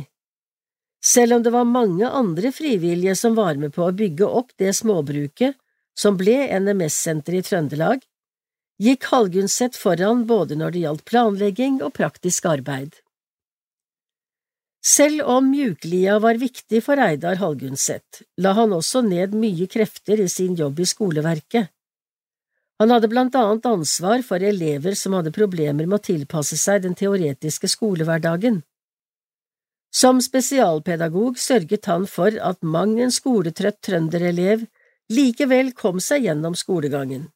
Selv 1.04 1.38
om 1.38 1.42
det 1.42 1.52
var 1.54 1.64
mange 1.64 2.08
andre 2.08 2.52
frivillige 2.52 3.14
som 3.16 3.36
var 3.38 3.54
med 3.60 3.72
på 3.74 3.86
å 3.86 3.96
bygge 3.96 4.26
opp 4.26 4.50
det 4.60 4.74
småbruket 4.76 5.56
som 5.96 6.18
ble 6.20 6.42
NMS-senteret 6.58 7.44
i 7.44 7.46
Trøndelag, 7.46 8.02
gikk 8.80 9.06
Hallgunnset 9.12 9.76
foran 9.76 10.26
både 10.28 10.58
når 10.58 10.74
det 10.74 10.82
gjaldt 10.84 11.06
planlegging 11.08 11.80
og 11.84 11.94
praktisk 11.96 12.48
arbeid. 12.48 12.98
Selv 14.80 15.26
om 15.28 15.50
mjuklia 15.52 16.16
var 16.24 16.40
viktig 16.40 16.80
for 16.84 16.96
Reidar 16.96 17.36
Hallgunnset, 17.40 18.22
la 18.40 18.54
han 18.56 18.72
også 18.72 19.02
ned 19.04 19.36
mye 19.36 19.68
krefter 19.68 20.22
i 20.24 20.28
sin 20.32 20.56
jobb 20.56 20.80
i 20.80 20.88
skoleverket. 20.88 21.68
Han 22.80 22.90
hadde 22.94 23.10
blant 23.12 23.34
annet 23.36 23.66
ansvar 23.68 24.22
for 24.24 24.40
elever 24.40 24.94
som 24.96 25.12
hadde 25.12 25.34
problemer 25.36 25.84
med 25.84 25.98
å 25.98 26.04
tilpasse 26.06 26.56
seg 26.56 26.86
den 26.86 26.96
teoretiske 26.96 27.68
skolehverdagen. 27.68 28.62
Som 29.92 30.22
spesialpedagog 30.24 31.36
sørget 31.38 31.88
han 31.90 32.06
for 32.08 32.36
at 32.40 32.62
mang 32.62 32.94
en 33.02 33.12
skoletrøtt 33.12 33.82
trønderelev 33.84 34.64
likevel 35.12 35.74
kom 35.76 36.00
seg 36.00 36.24
gjennom 36.28 36.56
skolegangen. 36.56 37.26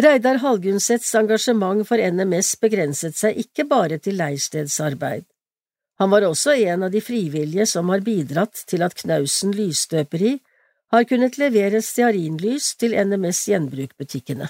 Reidar 0.00 0.40
Hallgundseths 0.42 1.12
engasjement 1.14 1.86
for 1.86 2.02
NMS 2.02 2.56
begrenset 2.58 3.14
seg 3.14 3.38
ikke 3.38 3.68
bare 3.70 4.00
til 4.02 4.18
leirstedsarbeid. 4.18 5.28
Han 6.02 6.10
var 6.10 6.26
også 6.26 6.56
en 6.58 6.88
av 6.88 6.90
de 6.90 6.98
frivillige 7.04 7.68
som 7.70 7.92
har 7.92 8.02
bidratt 8.02 8.64
til 8.66 8.82
at 8.82 8.96
Knausen 8.98 9.54
lysstøperi 9.54 10.40
har 10.94 11.02
kunnet 11.10 11.34
levere 11.40 11.80
stearinlys 11.82 12.76
til 12.78 12.92
NMS 12.94 13.48
gjenbrukbutikkene. 13.50 14.46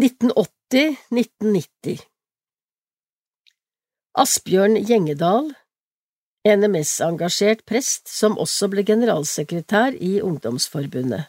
1980–1990 0.00 2.00
Asbjørn 4.22 4.76
Gjengedal, 4.84 5.54
NMS-engasjert 6.44 7.64
prest 7.68 8.08
som 8.12 8.38
også 8.40 8.68
ble 8.72 8.82
generalsekretær 8.84 9.92
i 9.96 10.20
Ungdomsforbundet. 10.20 11.22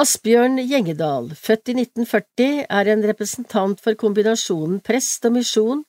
Asbjørn 0.00 0.56
Gjengedal, 0.64 1.34
født 1.36 1.68
i 1.68 1.76
1940, 1.82 2.64
er 2.64 2.84
en 2.94 3.04
representant 3.04 3.80
for 3.84 3.92
kombinasjonen 4.00 4.80
prest 4.80 5.28
og 5.28 5.36
misjon 5.36 5.84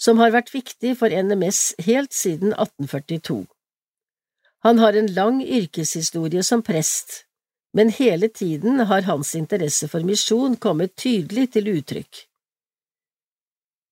som 0.00 0.20
har 0.20 0.32
vært 0.34 0.52
viktig 0.54 0.96
for 1.00 1.12
NMS 1.12 1.74
helt 1.86 2.12
siden 2.12 2.52
1842. 2.52 3.44
Han 4.66 4.78
har 4.82 4.96
en 4.98 5.08
lang 5.14 5.42
yrkeshistorie 5.42 6.42
som 6.42 6.62
prest, 6.62 7.24
men 7.76 7.92
hele 7.92 8.28
tiden 8.28 8.80
har 8.90 9.06
hans 9.08 9.34
interesse 9.38 9.88
for 9.88 10.04
misjon 10.04 10.56
kommet 10.56 10.96
tydelig 10.96 11.50
til 11.56 11.68
uttrykk. 11.76 12.24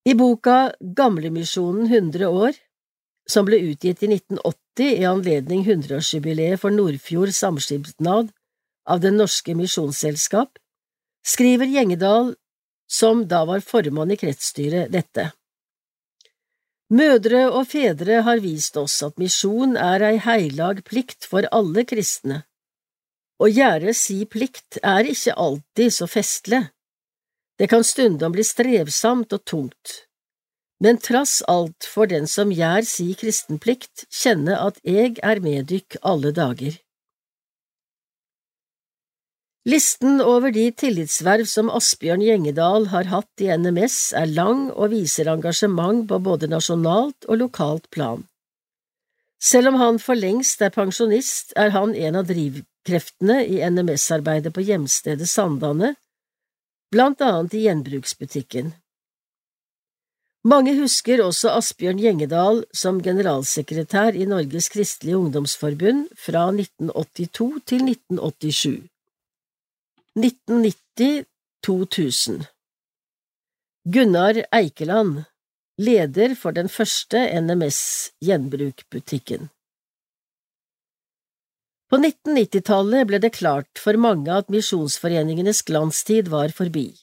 I 0.05 0.15
boka 0.19 0.75
Gamlemisjonen 0.81 1.87
100 1.87 2.29
år, 2.29 2.57
som 3.31 3.47
ble 3.49 3.61
utgitt 3.71 4.03
i 4.05 4.11
1980 4.13 4.91
i 5.01 5.07
anledning 5.09 5.63
100-årsjubileet 5.65 6.61
for 6.61 6.75
Nordfjord 6.75 7.33
samskipnad, 7.33 8.33
av 8.85 9.01
Det 9.01 9.15
Norske 9.15 9.55
Misjonsselskap, 9.57 10.59
skriver 11.25 11.71
Gjengedal, 11.71 12.35
som 12.91 13.25
da 13.29 13.45
var 13.49 13.65
formann 13.65 14.13
i 14.13 14.19
kretsstyret, 14.21 14.93
dette. 14.93 15.31
Mødre 16.93 17.47
og 17.49 17.71
fedre 17.71 18.21
har 18.27 18.43
vist 18.45 18.77
oss 18.77 18.99
at 19.03 19.17
misjon 19.19 19.73
er 19.81 20.05
ei 20.05 20.19
heilag 20.21 20.83
plikt 20.85 21.25
for 21.25 21.49
alle 21.51 21.85
kristne. 21.89 22.43
Å 23.41 23.49
gjøre 23.49 23.95
si 23.97 24.21
plikt 24.29 24.79
er 24.83 25.09
ikke 25.09 25.35
alltid 25.35 25.95
så 25.97 26.07
festlig. 26.07 26.61
Det 27.59 27.71
kan 27.73 27.85
stundom 27.87 28.35
bli 28.35 28.45
strevsamt 28.45 29.33
og 29.33 29.45
tungt. 29.49 30.05
Men 30.83 31.01
trass 31.01 31.41
alt 31.49 31.87
får 31.89 32.11
den 32.13 32.27
som 32.29 32.53
gjør 32.53 32.85
si 32.85 33.15
kristenplikt, 33.17 34.05
kjenne 34.13 34.59
at 34.61 34.81
eg 34.85 35.21
er 35.23 35.41
med 35.41 35.71
dykk 35.71 35.97
alle 36.03 36.35
dager. 36.37 36.77
Listen 39.65 40.21
over 40.21 40.53
de 40.53 40.67
tillitsverv 40.77 41.47
som 41.49 41.71
Asbjørn 41.73 42.21
Gjengedal 42.21 42.91
har 42.93 43.09
hatt 43.09 43.41
i 43.41 43.49
NMS 43.49 44.13
er 44.21 44.29
lang 44.29 44.67
og 44.75 44.93
viser 44.93 45.31
engasjement 45.33 46.05
på 46.11 46.19
både 46.21 46.51
nasjonalt 46.53 47.25
og 47.25 47.41
lokalt 47.41 47.89
plan. 47.89 48.27
Selv 49.41 49.73
om 49.73 49.81
han 49.81 50.03
for 50.05 50.21
lengst 50.21 50.61
er 50.61 50.73
pensjonist, 50.75 51.57
er 51.57 51.73
han 51.73 51.97
en 51.97 52.21
av 52.21 52.29
drivkreftene 52.29 53.41
i 53.49 53.65
NMS-arbeidet 53.65 54.53
på 54.53 54.69
hjemstedet 54.69 55.33
Sandane, 55.33 55.95
blant 56.93 57.25
annet 57.25 57.57
i 57.57 57.65
gjenbruksbutikken. 57.65 58.75
Mange 60.45 60.77
husker 60.77 61.25
også 61.25 61.57
Asbjørn 61.57 62.05
Gjengedal 62.05 62.67
som 62.77 63.01
generalsekretær 63.01 64.13
i 64.13 64.29
Norges 64.29 64.69
Kristelige 64.69 65.17
Ungdomsforbund 65.17 66.11
fra 66.21 66.51
1982 66.53 67.55
til 67.65 67.89
1987. 67.89 68.83
1990–2000 70.15 72.47
Gunnar 73.85 74.45
Eikeland, 74.55 75.25
leder 75.83 76.35
for 76.39 76.55
den 76.55 76.69
første 76.71 77.19
NMS-gjenbrukbutikken. 77.41 79.49
På 81.91 81.97
1990-tallet 81.99 83.07
ble 83.11 83.19
det 83.27 83.35
klart 83.41 83.83
for 83.83 83.99
mange 83.99 84.31
at 84.31 84.47
misjonsforeningenes 84.55 85.67
glanstid 85.67 86.31
var 86.31 86.55
forbi. 86.55 86.95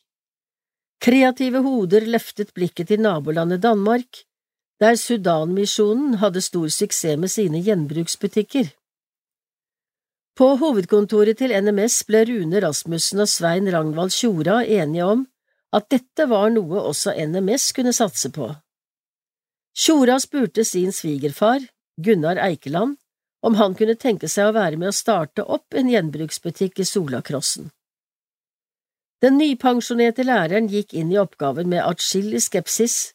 Kreative 1.04 1.60
hoder 1.68 2.08
løftet 2.16 2.56
blikket 2.56 2.88
til 2.94 3.04
nabolandet 3.04 3.60
Danmark, 3.68 4.24
der 4.80 4.96
Sudanmisjonen 4.96 6.24
hadde 6.24 6.42
stor 6.42 6.70
suksess 6.72 7.20
med 7.20 7.28
sine 7.36 7.60
gjenbruksbutikker. 7.60 8.72
På 10.38 10.54
hovedkontoret 10.56 11.42
til 11.42 11.52
NMS 11.52 12.02
ble 12.08 12.24
Rune 12.30 12.62
Rasmussen 12.64 13.20
og 13.24 13.28
Svein 13.28 13.68
Ragnvald 13.72 14.14
Tjora 14.16 14.62
enige 14.64 15.08
om 15.14 15.26
at 15.76 15.90
dette 15.92 16.28
var 16.32 16.50
noe 16.56 16.84
også 16.92 17.14
NMS 17.16 17.72
kunne 17.76 17.94
satse 17.96 18.32
på. 18.32 18.48
Tjora 19.76 20.18
spurte 20.20 20.64
sin 20.68 20.92
svigerfar, 20.96 21.64
Gunnar 22.00 22.40
Eikeland, 22.44 22.98
om 23.44 23.56
han 23.60 23.76
kunne 23.76 23.98
tenke 24.00 24.30
seg 24.32 24.50
å 24.50 24.56
være 24.56 24.80
med 24.80 24.92
å 24.92 24.96
starte 24.96 25.44
opp 25.44 25.76
en 25.76 25.90
gjenbruksbutikk 25.92 26.80
i 26.80 26.88
Solakrossen. 26.88 27.72
Den 29.22 29.38
nypensjonerte 29.38 30.26
læreren 30.26 30.70
gikk 30.72 30.96
inn 30.98 31.12
i 31.14 31.20
oppgaven 31.22 31.70
med 31.70 31.84
atskillig 31.84 32.42
skepsis, 32.48 33.14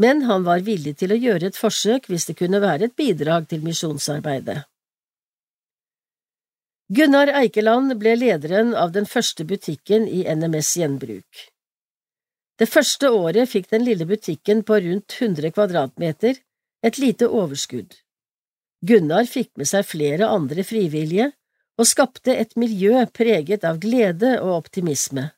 men 0.00 0.26
han 0.28 0.44
var 0.46 0.66
villig 0.66 0.96
til 1.00 1.14
å 1.14 1.18
gjøre 1.18 1.50
et 1.50 1.58
forsøk 1.58 2.10
hvis 2.10 2.26
det 2.28 2.36
kunne 2.42 2.60
være 2.62 2.88
et 2.88 2.96
bidrag 2.96 3.48
til 3.48 3.64
misjonsarbeidet. 3.64 4.64
Gunnar 6.90 7.30
Eikeland 7.38 7.92
ble 8.00 8.16
lederen 8.18 8.72
av 8.74 8.90
den 8.90 9.04
første 9.06 9.44
butikken 9.46 10.08
i 10.10 10.24
NMS 10.26 10.72
Gjenbruk. 10.80 11.42
Det 12.58 12.66
første 12.66 13.12
året 13.14 13.46
fikk 13.52 13.68
den 13.70 13.84
lille 13.86 14.08
butikken 14.10 14.64
på 14.66 14.80
rundt 14.82 15.14
100 15.14 15.52
kvadratmeter 15.54 16.40
et 16.82 16.96
lite 16.98 17.28
overskudd. 17.30 17.94
Gunnar 18.82 19.28
fikk 19.30 19.52
med 19.60 19.70
seg 19.70 19.86
flere 19.86 20.26
andre 20.34 20.64
frivillige 20.66 21.28
og 21.78 21.86
skapte 21.86 22.34
et 22.34 22.56
miljø 22.58 23.04
preget 23.14 23.62
av 23.70 23.78
glede 23.78 24.32
og 24.40 24.56
optimisme. 24.56 25.28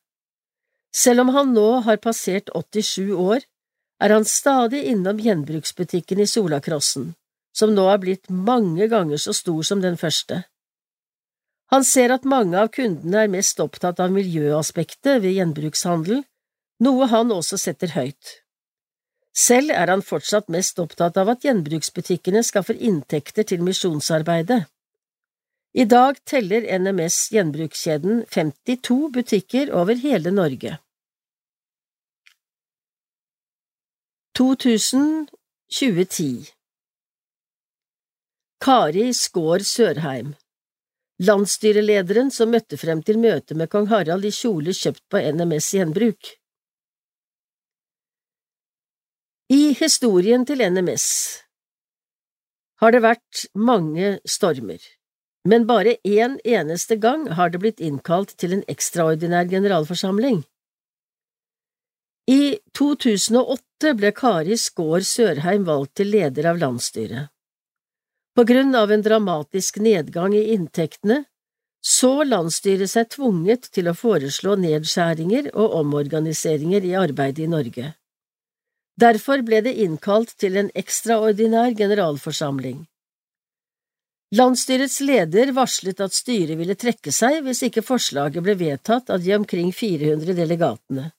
Selv 0.89 1.27
om 1.27 1.35
han 1.37 1.53
nå 1.53 1.67
har 1.85 2.01
passert 2.01 2.49
87 2.49 3.13
år, 3.13 3.45
er 4.01 4.17
han 4.17 4.25
stadig 4.25 4.87
innom 4.89 5.21
gjenbruksbutikken 5.21 6.25
i 6.25 6.27
Solakrossen, 6.27 7.13
som 7.53 7.77
nå 7.77 7.85
er 7.93 8.01
blitt 8.01 8.33
mange 8.33 8.89
ganger 8.89 9.21
så 9.21 9.37
stor 9.37 9.61
som 9.69 9.85
den 9.85 10.01
første. 10.01 10.41
Han 11.73 11.87
ser 11.89 12.13
at 12.13 12.27
mange 12.29 12.59
av 12.61 12.69
kundene 12.75 13.23
er 13.25 13.31
mest 13.33 13.61
opptatt 13.65 14.01
av 14.05 14.13
miljøaspektet 14.13 15.23
ved 15.25 15.33
gjenbrukshandel, 15.39 16.19
noe 16.85 17.07
han 17.09 17.33
også 17.33 17.57
setter 17.61 17.95
høyt. 17.97 18.43
Selv 19.33 19.73
er 19.73 19.89
han 19.89 20.05
fortsatt 20.05 20.53
mest 20.53 20.77
opptatt 20.83 21.17
av 21.17 21.31
at 21.33 21.45
gjenbruksbutikkene 21.47 22.43
skaffer 22.45 22.77
inntekter 22.77 23.49
til 23.49 23.65
misjonsarbeidet. 23.65 24.69
I 25.73 25.89
dag 25.89 26.21
teller 26.29 26.69
NMS 26.77 27.33
gjenbrukskjeden 27.33 28.29
52 28.29 29.09
butikker 29.15 29.73
over 29.73 29.97
hele 29.97 30.29
Norge. 30.31 30.77
2000–2010 34.37 36.53
Kari 38.61 39.13
Skaar 39.17 39.65
Sørheim 39.65 40.37
Landsstyrelederen 41.21 42.31
som 42.33 42.51
møtte 42.51 42.79
frem 42.81 43.03
til 43.05 43.19
møte 43.21 43.55
med 43.55 43.69
kong 43.71 43.91
Harald 43.93 44.25
i 44.25 44.33
kjole 44.33 44.73
kjøpt 44.73 45.05
på 45.13 45.21
NMS 45.37 45.69
gjenbruk. 45.77 46.33
I 49.53 49.75
historien 49.77 50.47
til 50.49 50.63
NMS 50.65 51.07
har 52.81 52.95
det 52.95 53.03
vært 53.05 53.43
mange 53.53 54.15
stormer, 54.25 54.81
men 55.45 55.67
bare 55.69 55.99
én 56.09 56.39
eneste 56.49 56.97
gang 56.97 57.29
har 57.37 57.53
det 57.53 57.61
blitt 57.61 57.83
innkalt 57.85 58.33
til 58.41 58.57
en 58.57 58.65
ekstraordinær 58.73 59.51
generalforsamling. 59.53 60.41
I 62.31 62.59
2008 62.79 63.93
ble 63.99 64.13
Kari 64.17 64.57
Skaar 64.57 65.05
Sørheim 65.07 65.69
valgt 65.69 65.97
til 66.01 66.13
leder 66.15 66.49
av 66.53 66.61
landsstyret. 66.63 67.29
På 68.35 68.45
grunn 68.49 68.75
av 68.75 68.93
en 68.93 69.03
dramatisk 69.03 69.77
nedgang 69.77 70.35
i 70.35 70.53
inntektene 70.55 71.25
så 71.85 72.23
landsstyret 72.25 72.91
seg 72.91 73.11
tvunget 73.13 73.67
til 73.75 73.91
å 73.91 73.97
foreslå 73.99 74.55
nedskjæringer 74.63 75.51
og 75.53 75.75
omorganiseringer 75.83 76.87
i 76.87 76.95
arbeidet 76.97 77.45
i 77.45 77.51
Norge. 77.51 77.93
Derfor 78.97 79.43
ble 79.45 79.61
det 79.67 79.75
innkalt 79.83 80.37
til 80.39 80.57
en 80.61 80.71
ekstraordinær 80.79 81.75
generalforsamling. 81.77 82.85
Landsstyrets 84.33 85.01
leder 85.05 85.53
varslet 85.53 86.01
at 86.01 86.15
styret 86.17 86.57
ville 86.57 86.77
trekke 86.79 87.13
seg 87.13 87.43
hvis 87.45 87.67
ikke 87.69 87.85
forslaget 87.85 88.45
ble 88.45 88.55
vedtatt 88.57 89.13
av 89.13 89.21
de 89.21 89.35
omkring 89.37 89.75
400 89.77 90.39
delegatene. 90.39 91.11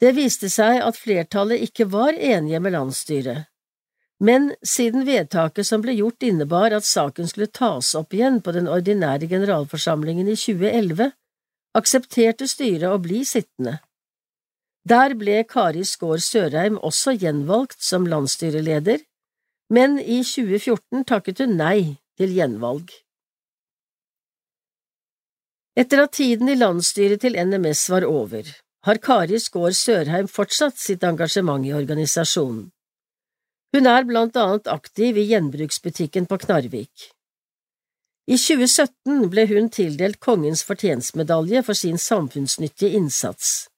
Det 0.00 0.14
viste 0.14 0.48
seg 0.52 0.78
at 0.84 0.96
flertallet 0.96 1.64
ikke 1.66 1.88
var 1.90 2.14
enige 2.14 2.60
med 2.62 2.76
landsstyret, 2.76 3.49
men 4.20 4.50
siden 4.62 5.06
vedtaket 5.08 5.66
som 5.66 5.80
ble 5.80 5.94
gjort 5.96 6.22
innebar 6.22 6.74
at 6.76 6.84
saken 6.84 7.28
skulle 7.28 7.48
tas 7.48 7.94
opp 7.96 8.14
igjen 8.14 8.40
på 8.44 8.52
den 8.52 8.68
ordinære 8.68 9.28
generalforsamlingen 9.30 10.28
i 10.28 10.36
2011, 10.36 11.12
aksepterte 11.80 12.48
styret 12.50 12.90
å 12.90 12.98
bli 13.00 13.22
sittende. 13.24 13.78
Der 14.88 15.14
ble 15.16 15.42
Kari 15.48 15.84
Skaar 15.84 16.20
Sørheim 16.24 16.76
også 16.78 17.14
gjenvalgt 17.16 17.80
som 17.84 18.08
landsstyreleder, 18.08 19.00
men 19.70 19.98
i 20.00 20.20
2014 20.26 21.04
takket 21.08 21.44
hun 21.44 21.56
nei 21.60 22.00
til 22.20 22.32
gjenvalg. 22.36 22.90
Etter 25.78 26.02
at 26.02 26.16
tiden 26.18 26.50
i 26.50 26.58
landsstyret 26.58 27.22
til 27.22 27.38
NMS 27.38 27.86
var 27.92 28.04
over, 28.08 28.44
har 28.84 29.00
Kari 29.00 29.38
Skaar 29.40 29.76
Sørheim 29.76 30.28
fortsatt 30.28 30.80
sitt 30.80 31.04
engasjement 31.06 31.64
i 31.64 31.72
organisasjonen. 31.76 32.68
Hun 33.70 33.86
er 33.86 34.04
blant 34.06 34.36
annet 34.36 34.66
aktiv 34.66 35.18
i 35.20 35.28
gjenbruksbutikken 35.30 36.26
på 36.26 36.38
Knarvik. 36.42 37.10
I 38.26 38.36
2017 38.38 39.28
ble 39.30 39.44
hun 39.50 39.68
tildelt 39.74 40.18
Kongens 40.22 40.64
fortjenstmedalje 40.66 41.62
for 41.66 41.78
sin 41.78 41.98
samfunnsnyttige 41.98 42.98
innsats. 42.98 43.68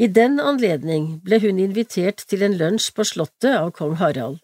I 0.00 0.08
den 0.08 0.40
anledning 0.40 1.18
ble 1.24 1.40
hun 1.44 1.60
invitert 1.60 2.24
til 2.32 2.46
en 2.46 2.56
lunsj 2.56 2.88
på 2.96 3.04
Slottet 3.04 3.52
av 3.52 3.70
kong 3.76 3.98
Harald. 4.00 4.40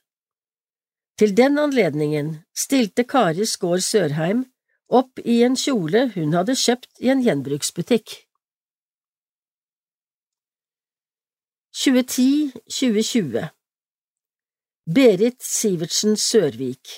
Til 1.16 1.32
den 1.32 1.56
anledningen 1.58 2.34
stilte 2.52 3.06
Kari 3.08 3.48
Skaar 3.48 3.80
Sørheim 3.80 4.44
opp 4.92 5.24
i 5.24 5.40
en 5.48 5.56
kjole 5.56 6.10
hun 6.14 6.36
hadde 6.36 6.56
kjøpt 6.60 7.00
i 7.00 7.08
en 7.12 7.24
gjenbruksbutikk. 7.24 8.18
2010–2020 11.76 13.55
Berit 14.86 15.42
Sivertsen 15.42 16.12
Sørvik 16.14 16.92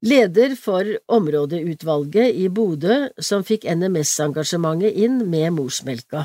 Leder 0.00 0.54
for 0.56 0.88
områdeutvalget 1.12 2.38
i 2.40 2.46
Bodø 2.48 2.94
som 3.20 3.42
fikk 3.44 3.66
NMS-engasjementet 3.68 4.96
inn 4.96 5.18
med 5.28 5.52
morsmelka. 5.58 6.22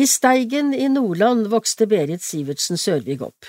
I 0.00 0.06
Steigen 0.08 0.72
i 0.72 0.86
Nordland 0.88 1.50
vokste 1.52 1.84
Berit 1.90 2.24
Sivertsen 2.24 2.80
Sørvik 2.80 3.26
opp. 3.26 3.44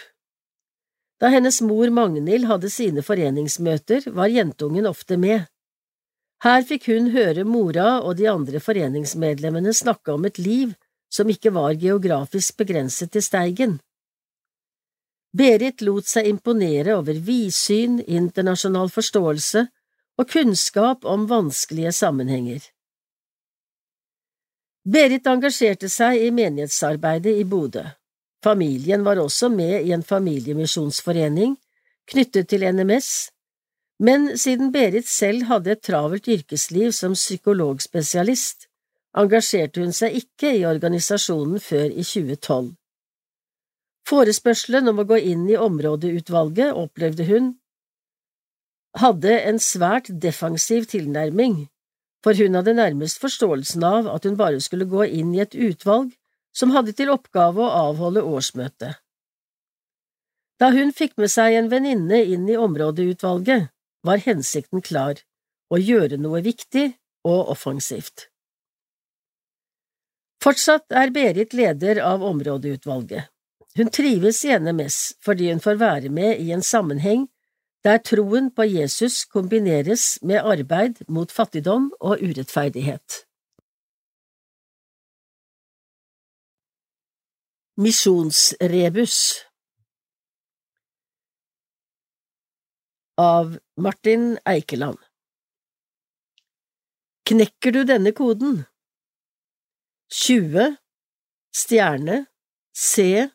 Da 1.24 1.32
hennes 1.32 1.62
mor 1.64 1.88
Magnhild 1.88 2.50
hadde 2.52 2.68
sine 2.68 3.00
foreningsmøter, 3.00 4.10
var 4.12 4.28
jentungen 4.28 4.92
ofte 4.92 5.16
med. 5.16 5.48
Her 6.44 6.68
fikk 6.68 6.92
hun 6.92 7.14
høre 7.16 7.48
mora 7.48 8.02
og 8.02 8.20
de 8.20 8.28
andre 8.28 8.60
foreningsmedlemmene 8.60 9.72
snakke 9.72 10.18
om 10.20 10.28
et 10.28 10.36
liv 10.36 10.76
som 11.10 11.30
ikke 11.30 11.54
var 11.56 11.78
geografisk 11.80 12.58
begrenset 12.58 13.12
til 13.12 13.24
Steigen. 13.24 13.78
Berit 15.38 15.84
lot 15.86 16.08
seg 16.08 16.28
imponere 16.30 16.96
over 16.98 17.20
vidsyn, 17.24 18.00
internasjonal 18.02 18.90
forståelse 18.94 19.68
og 20.18 20.30
kunnskap 20.32 21.06
om 21.06 21.28
vanskelige 21.30 21.92
sammenhenger. 21.94 22.64
Berit 24.88 25.28
engasjerte 25.28 25.90
seg 25.92 26.22
i 26.24 26.32
menighetsarbeidet 26.32 27.36
i 27.42 27.44
Bodø. 27.44 27.84
Familien 28.44 29.04
var 29.04 29.20
også 29.20 29.50
med 29.52 29.84
i 29.84 29.92
en 29.92 30.04
familiemisjonsforening 30.04 31.58
knyttet 32.08 32.48
til 32.48 32.64
NMS, 32.72 33.10
men 34.00 34.30
siden 34.38 34.72
Berit 34.72 35.10
selv 35.10 35.50
hadde 35.50 35.74
et 35.74 35.84
travelt 35.84 36.28
yrkesliv 36.28 36.94
som 36.96 37.18
psykologspesialist, 37.18 38.67
engasjerte 39.18 39.82
hun 39.82 39.94
seg 39.96 40.18
ikke 40.22 40.54
i 40.60 40.66
organisasjonen 40.70 41.62
før 41.64 41.88
i 41.90 42.04
2012. 42.06 42.74
Forespørselen 44.08 44.88
om 44.92 45.02
å 45.04 45.08
gå 45.08 45.18
inn 45.34 45.48
i 45.52 45.58
områdeutvalget 45.60 46.78
opplevde 46.78 47.26
hun 47.28 47.56
hadde 48.98 49.34
en 49.50 49.60
svært 49.62 50.10
defensiv 50.24 50.88
tilnærming, 50.92 51.68
for 52.24 52.38
hun 52.38 52.58
hadde 52.58 52.78
nærmest 52.78 53.20
forståelsen 53.22 53.84
av 53.86 54.08
at 54.12 54.26
hun 54.26 54.38
bare 54.40 54.62
skulle 54.64 54.88
gå 54.90 55.06
inn 55.20 55.36
i 55.36 55.44
et 55.44 55.54
utvalg 55.54 56.16
som 56.56 56.74
hadde 56.74 56.96
til 56.98 57.12
oppgave 57.14 57.62
å 57.62 57.74
avholde 57.90 58.24
årsmøte. 58.26 58.96
Da 60.58 60.72
hun 60.74 60.94
fikk 60.96 61.14
med 61.22 61.30
seg 61.30 61.54
en 61.54 61.70
venninne 61.70 62.24
inn 62.26 62.48
i 62.50 62.58
områdeutvalget, 62.58 63.70
var 64.08 64.24
hensikten 64.26 64.82
klar– 64.82 65.22
å 65.74 65.76
gjøre 65.76 66.16
noe 66.16 66.40
viktig 66.40 66.94
og 67.28 67.50
offensivt. 67.52 68.30
Fortsatt 70.44 70.94
er 70.94 71.12
Berit 71.12 71.54
leder 71.58 72.02
av 72.06 72.24
områdeutvalget. 72.24 73.30
Hun 73.78 73.90
trives 73.94 74.44
i 74.46 74.54
NMS 74.58 75.00
fordi 75.26 75.52
hun 75.52 75.62
får 75.62 75.82
være 75.82 76.10
med 76.14 76.42
i 76.42 76.52
en 76.56 76.64
sammenheng 76.66 77.28
der 77.86 78.02
troen 78.04 78.50
på 78.52 78.66
Jesus 78.66 79.26
kombineres 79.26 80.18
med 80.22 80.42
arbeid 80.42 81.04
mot 81.08 81.32
fattigdom 81.32 81.92
og 82.00 82.24
urettferdighet. 82.24 83.24
Misjonsrebus 87.78 89.18
av 93.22 93.60
Martin 93.78 94.34
Eikeland 94.50 94.98
Knekker 97.30 97.76
du 97.76 97.84
denne 97.86 98.14
koden? 98.18 98.64
20 100.10 100.76
stjerne 101.52 102.26
C 102.74 103.28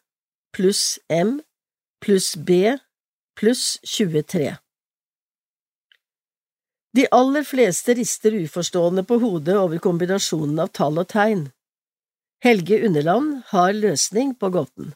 pluss 0.56 0.98
M 1.08 1.42
pluss 2.00 2.36
B 2.36 2.78
pluss 3.36 3.80
23 3.82 4.56
De 6.96 7.06
aller 7.10 7.44
fleste 7.44 7.94
rister 7.94 8.32
uforstående 8.32 9.04
på 9.04 9.18
hodet 9.20 9.58
over 9.60 9.82
kombinasjonen 9.84 10.64
av 10.64 10.72
tall 10.72 11.02
og 11.02 11.10
tegn. 11.12 11.44
Helge 12.44 12.80
Underland 12.86 13.42
har 13.52 13.76
løsning 13.76 14.32
på 14.40 14.48
gåten. 14.56 14.94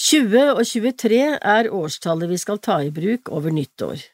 20 0.00 0.56
og 0.56 0.64
23 0.72 1.22
er 1.36 1.70
årstallet 1.72 2.32
vi 2.32 2.40
skal 2.40 2.64
ta 2.64 2.80
i 2.80 2.90
bruk 2.92 3.28
over 3.28 3.52
nyttår. 3.52 4.11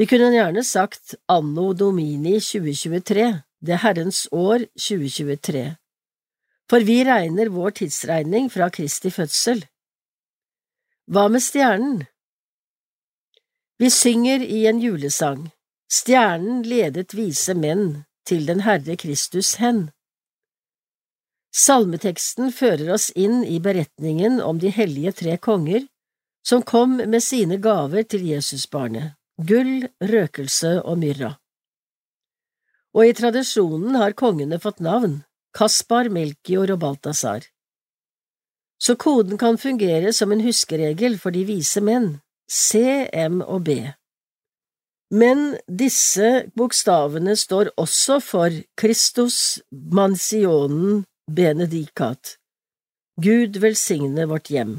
Vi 0.00 0.06
kunne 0.08 0.30
gjerne 0.32 0.62
sagt 0.64 1.14
anno 1.28 1.74
domini 1.76 2.38
2023, 2.40 3.24
det 3.60 3.80
Herrens 3.82 4.22
år 4.32 4.64
2023, 4.80 5.64
for 6.72 6.86
vi 6.88 7.02
regner 7.04 7.52
vår 7.52 7.74
tidsregning 7.82 8.48
fra 8.48 8.70
Kristi 8.72 9.12
fødsel. 9.12 9.60
Hva 11.04 11.26
med 11.28 11.44
stjernen? 11.44 12.00
Vi 13.76 13.92
synger 13.92 14.40
i 14.40 14.64
en 14.72 14.80
julesang, 14.80 15.50
Stjernen 15.92 16.64
ledet 16.64 17.12
vise 17.12 17.52
menn 17.52 18.04
til 18.24 18.48
den 18.48 18.64
Herre 18.64 18.96
Kristus 18.96 19.56
hen. 19.60 19.90
Salmeteksten 21.52 22.54
fører 22.56 22.94
oss 22.96 23.10
inn 23.12 23.42
i 23.44 23.60
beretningen 23.60 24.40
om 24.40 24.64
de 24.64 24.72
hellige 24.72 25.12
tre 25.24 25.36
konger 25.36 25.90
som 26.46 26.64
kom 26.64 27.02
med 27.04 27.20
sine 27.20 27.60
gaver 27.60 28.08
til 28.08 28.24
Jesusbarnet, 28.32 29.19
gull, 29.46 29.88
røkelse 30.00 30.80
og 30.82 30.98
myrra. 31.00 31.34
Og 32.96 33.06
i 33.06 33.14
tradisjonen 33.14 33.96
har 34.00 34.16
kongene 34.18 34.58
fått 34.62 34.82
navn, 34.82 35.20
Kaspar, 35.54 36.10
Melkior 36.10 36.70
og 36.74 36.80
Balthazar. 36.82 37.46
Så 38.80 38.96
koden 38.96 39.38
kan 39.38 39.58
fungere 39.60 40.12
som 40.16 40.32
en 40.32 40.42
huskeregel 40.44 41.18
for 41.20 41.34
de 41.34 41.44
vise 41.44 41.82
menn, 41.84 42.20
C, 42.50 43.06
M 43.12 43.42
og 43.42 43.66
B. 43.68 43.76
Men 45.10 45.56
disse 45.66 46.46
bokstavene 46.56 47.34
står 47.36 47.72
også 47.76 48.20
for 48.22 48.54
Kristus 48.78 49.60
mansionen 49.70 51.04
benedicat, 51.30 52.36
Gud 53.20 53.58
velsigne 53.62 54.26
vårt 54.30 54.50
hjem, 54.54 54.78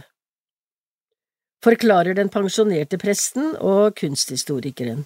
forklarer 1.63 2.17
den 2.17 2.29
pensjonerte 2.33 2.97
presten 3.01 3.55
og 3.57 3.95
kunsthistorikeren. 3.99 5.05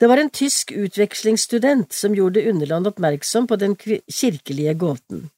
Det 0.00 0.08
var 0.10 0.20
en 0.20 0.30
tysk 0.30 0.72
utvekslingsstudent 0.76 1.92
som 1.92 2.14
gjorde 2.14 2.44
Underland 2.50 2.86
oppmerksom 2.90 3.46
på 3.48 3.56
den 3.56 3.76
kirkelige 3.76 4.74
gåten. 4.74 5.30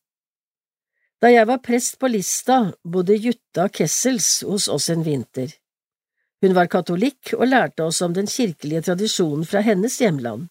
Da 1.23 1.31
jeg 1.31 1.47
var 1.51 1.63
prest 1.63 1.99
på 1.99 2.11
Lista, 2.11 2.73
bodde 2.83 3.15
Jutta 3.15 3.69
Kessels 3.69 4.43
hos 4.47 4.69
oss 4.69 4.89
en 4.91 5.03
vinter. 5.07 5.51
Hun 6.43 6.55
var 6.55 6.71
katolikk 6.71 7.33
og 7.35 7.49
lærte 7.51 7.87
oss 7.87 7.99
om 8.03 8.15
den 8.15 8.31
kirkelige 8.31 8.85
tradisjonen 8.87 9.47
fra 9.47 9.63
hennes 9.67 9.99
hjemland. 10.01 10.47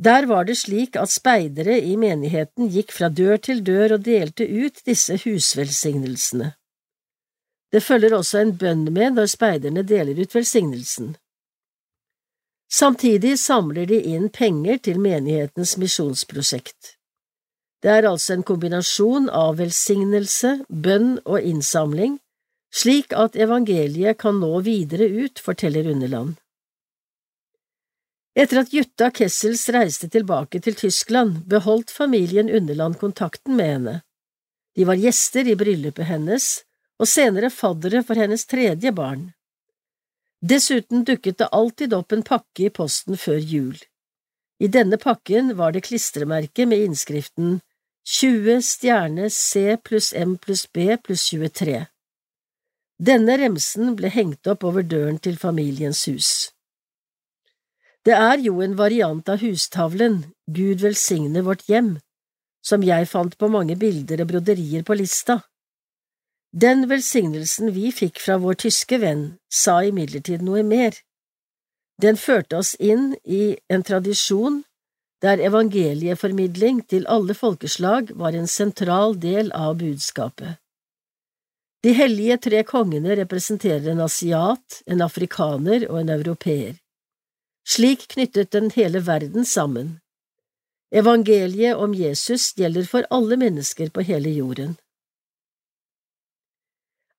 Der 0.00 0.26
var 0.26 0.48
det 0.48 0.56
slik 0.58 0.96
at 0.96 1.12
speidere 1.12 1.76
i 1.80 1.96
menigheten 2.00 2.70
gikk 2.72 2.92
fra 2.96 3.08
dør 3.12 3.36
til 3.36 3.60
dør 3.64 3.98
og 3.98 4.04
delte 4.08 4.48
ut 4.48 4.80
disse 4.88 5.20
husvelsignelsene. 5.24 6.54
Det 7.72 7.80
følger 7.82 8.14
også 8.16 8.42
en 8.42 8.56
bønn 8.60 8.86
med 8.92 9.16
når 9.18 9.30
speiderne 9.32 9.84
deler 9.88 10.18
ut 10.20 10.34
velsignelsen. 10.34 11.14
Samtidig 12.72 13.38
samler 13.38 13.86
de 13.88 14.00
inn 14.14 14.28
penger 14.32 14.80
til 14.88 15.00
menighetens 15.00 15.76
misjonsprosjekt. 15.80 16.96
Det 17.82 17.90
er 17.90 18.08
altså 18.08 18.36
en 18.36 18.44
kombinasjon 18.46 19.28
av 19.28 19.56
velsignelse, 19.58 20.58
bønn 20.68 21.16
og 21.24 21.40
innsamling 21.40 22.20
slik 22.72 23.12
at 23.12 23.36
evangeliet 23.36 24.18
kan 24.20 24.40
nå 24.40 24.60
videre 24.64 25.06
ut, 25.06 25.40
forteller 25.40 25.90
Underland. 25.92 26.38
Etter 28.32 28.62
at 28.62 28.72
Jutta 28.72 29.10
Kessels 29.12 29.66
reiste 29.74 30.08
tilbake 30.08 30.62
til 30.64 30.76
Tyskland, 30.78 31.42
beholdt 31.44 31.92
familien 31.92 32.48
Underland 32.48 32.96
kontakten 33.00 33.58
med 33.58 33.72
henne. 33.74 33.96
De 34.72 34.86
var 34.88 34.96
gjester 34.96 35.50
i 35.52 35.56
bryllupet 35.58 36.08
hennes, 36.08 36.62
og 37.02 37.10
senere 37.10 37.50
faddere 37.50 38.04
for 38.06 38.18
hennes 38.18 38.46
tredje 38.46 38.92
barn. 38.94 39.32
Dessuten 40.42 41.02
dukket 41.06 41.40
det 41.42 41.50
alltid 41.54 41.94
opp 41.94 42.14
en 42.14 42.22
pakke 42.26 42.68
i 42.68 42.70
posten 42.70 43.18
før 43.18 43.38
jul. 43.38 43.76
I 44.62 44.70
denne 44.70 44.98
pakken 45.02 45.56
var 45.58 45.74
det 45.74 45.84
klistremerke 45.88 46.66
med 46.70 46.84
innskriften 46.86 47.60
20 48.06 48.62
stjerne 48.66 49.28
C 49.30 49.76
pluss 49.82 50.12
M 50.14 50.36
pluss 50.38 50.66
B 50.66 50.96
pluss 51.02 51.28
23. 51.30 51.84
Denne 53.02 53.36
remsen 53.38 53.94
ble 53.98 54.10
hengt 54.14 54.46
opp 54.46 54.66
over 54.66 54.86
døren 54.86 55.18
til 55.18 55.38
familiens 55.38 56.04
hus. 56.06 56.50
Det 58.06 58.14
er 58.14 58.42
jo 58.42 58.58
en 58.62 58.74
variant 58.78 59.28
av 59.30 59.42
hustavlen 59.42 60.24
Gud 60.46 60.82
velsigne 60.82 61.42
vårt 61.46 61.62
hjem, 61.70 61.96
som 62.62 62.82
jeg 62.86 63.10
fant 63.10 63.38
på 63.38 63.50
mange 63.50 63.78
bilder 63.78 64.22
og 64.22 64.30
broderier 64.34 64.86
på 64.86 64.98
lista. 64.98 65.38
Den 66.52 66.84
velsignelsen 66.88 67.72
vi 67.72 67.88
fikk 67.92 68.20
fra 68.20 68.36
vår 68.36 68.58
tyske 68.66 68.98
venn, 69.00 69.38
sa 69.48 69.78
imidlertid 69.88 70.42
noe 70.44 70.60
mer. 70.62 70.92
Den 71.96 72.18
førte 72.20 72.58
oss 72.60 72.74
inn 72.76 73.14
i 73.24 73.56
en 73.72 73.82
tradisjon 73.82 74.60
der 75.22 75.40
evangelieformidling 75.40 76.82
til 76.90 77.06
alle 77.06 77.34
folkeslag 77.38 78.10
var 78.18 78.36
en 78.36 78.50
sentral 78.50 79.16
del 79.22 79.52
av 79.56 79.78
budskapet. 79.80 80.58
De 81.82 81.94
hellige 81.96 82.36
tre 82.48 82.62
kongene 82.66 83.16
representerer 83.18 83.88
en 83.94 84.04
asiat, 84.04 84.82
en 84.86 85.00
afrikaner 85.02 85.88
og 85.88 86.02
en 86.02 86.12
europeer. 86.18 86.76
Slik 87.66 88.08
knyttet 88.12 88.52
den 88.52 88.70
hele 88.74 89.06
verden 89.06 89.46
sammen. 89.46 89.98
Evangeliet 90.92 91.78
om 91.78 91.94
Jesus 91.94 92.52
gjelder 92.58 92.86
for 92.86 93.06
alle 93.10 93.38
mennesker 93.40 93.90
på 93.90 94.04
hele 94.04 94.30
jorden. 94.34 94.76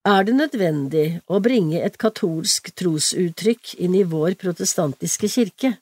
Er 0.03 0.25
det 0.27 0.33
nødvendig 0.35 1.21
å 1.31 1.37
bringe 1.39 1.79
et 1.79 1.95
katolsk 1.95 2.73
trosuttrykk 2.75 3.77
inn 3.85 3.93
i 3.95 4.03
vår 4.03 4.33
protestantiske 4.41 5.29
kirke? 5.31 5.77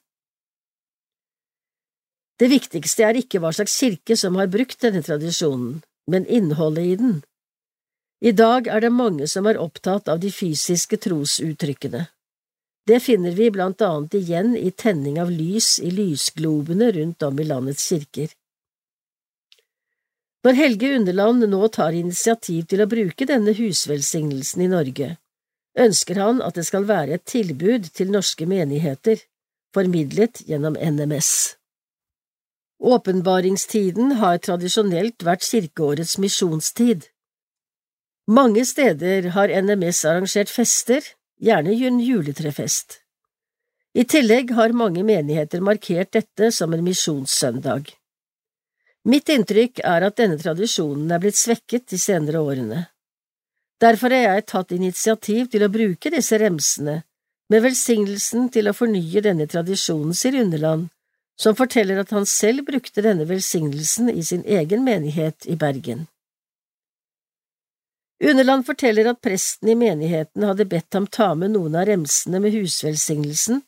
Det 2.38 2.50
viktigste 2.52 3.08
er 3.08 3.18
ikke 3.18 3.42
hva 3.42 3.50
slags 3.50 3.74
kirke 3.82 4.14
som 4.18 4.38
har 4.38 4.52
brukt 4.54 4.78
denne 4.86 5.02
tradisjonen, 5.02 5.80
men 6.06 6.30
innholdet 6.30 6.86
i 6.86 6.96
den. 7.02 7.16
I 8.22 8.34
dag 8.38 8.70
er 8.70 8.86
det 8.86 8.94
mange 8.94 9.26
som 9.26 9.50
er 9.50 9.58
opptatt 9.58 10.10
av 10.14 10.22
de 10.22 10.30
fysiske 10.30 11.02
trosuttrykkene. 11.02 12.06
Det 12.86 13.00
finner 13.02 13.34
vi 13.34 13.50
blant 13.50 13.82
annet 13.82 14.20
igjen 14.22 14.54
i 14.58 14.70
tenning 14.70 15.18
av 15.22 15.34
lys 15.34 15.80
i 15.82 15.90
lysglobene 15.90 16.92
rundt 16.94 17.26
om 17.26 17.42
i 17.42 17.50
landets 17.50 17.90
kirker. 17.90 18.30
Når 20.42 20.58
Helge 20.58 20.96
Underland 20.98 21.46
nå 21.46 21.68
tar 21.70 21.94
initiativ 21.94 22.66
til 22.72 22.82
å 22.82 22.90
bruke 22.90 23.28
denne 23.30 23.54
husvelsignelsen 23.54 24.64
i 24.66 24.70
Norge, 24.72 25.10
ønsker 25.78 26.18
han 26.18 26.42
at 26.42 26.58
det 26.58 26.66
skal 26.66 26.88
være 26.90 27.20
et 27.20 27.28
tilbud 27.30 27.92
til 27.94 28.10
norske 28.14 28.48
menigheter, 28.50 29.22
formidlet 29.76 30.42
gjennom 30.50 30.74
NMS. 30.76 31.30
Åpenbaringstiden 32.82 34.18
har 34.18 34.42
tradisjonelt 34.42 35.22
vært 35.22 35.46
kirkeårets 35.46 36.18
misjonstid. 36.18 37.06
Mange 38.26 38.66
steder 38.66 39.30
har 39.38 39.54
NMS 39.62 40.02
arrangert 40.10 40.50
fester, 40.50 41.06
gjerne 41.38 41.78
en 41.78 42.02
juletrefest. 42.02 42.98
I 43.94 44.08
tillegg 44.10 44.56
har 44.58 44.74
mange 44.74 45.04
menigheter 45.06 45.62
markert 45.62 46.16
dette 46.18 46.50
som 46.56 46.74
en 46.74 46.82
misjonssøndag. 46.86 47.92
Mitt 49.10 49.30
inntrykk 49.34 49.82
er 49.82 50.06
at 50.06 50.18
denne 50.20 50.38
tradisjonen 50.38 51.10
er 51.10 51.22
blitt 51.22 51.40
svekket 51.40 51.88
de 51.90 51.98
senere 51.98 52.42
årene. 52.46 52.84
Derfor 53.82 54.14
har 54.14 54.28
jeg 54.28 54.46
tatt 54.52 54.74
initiativ 54.76 55.48
til 55.50 55.66
å 55.66 55.72
bruke 55.74 56.12
disse 56.14 56.38
remsene, 56.38 57.02
med 57.50 57.66
velsignelsen 57.66 58.52
til 58.54 58.70
å 58.70 58.76
fornye 58.78 59.24
denne 59.26 59.48
tradisjonen, 59.50 60.14
sier 60.16 60.38
Underland, 60.44 60.92
som 61.34 61.58
forteller 61.58 61.98
at 62.04 62.14
han 62.14 62.28
selv 62.30 62.68
brukte 62.70 63.02
denne 63.02 63.26
velsignelsen 63.26 64.12
i 64.14 64.22
sin 64.24 64.46
egen 64.46 64.86
menighet 64.86 65.50
i 65.50 65.58
Bergen. 65.58 66.06
Underland 68.22 68.68
forteller 68.68 69.10
at 69.10 69.22
presten 69.26 69.72
i 69.74 69.76
menigheten 69.76 70.46
hadde 70.46 70.70
bedt 70.70 70.94
ham 70.94 71.08
ta 71.10 71.34
med 71.34 71.56
noen 71.56 71.74
av 71.74 71.88
remsene 71.90 72.40
med 72.44 72.54
husvelsignelsen 72.54 73.64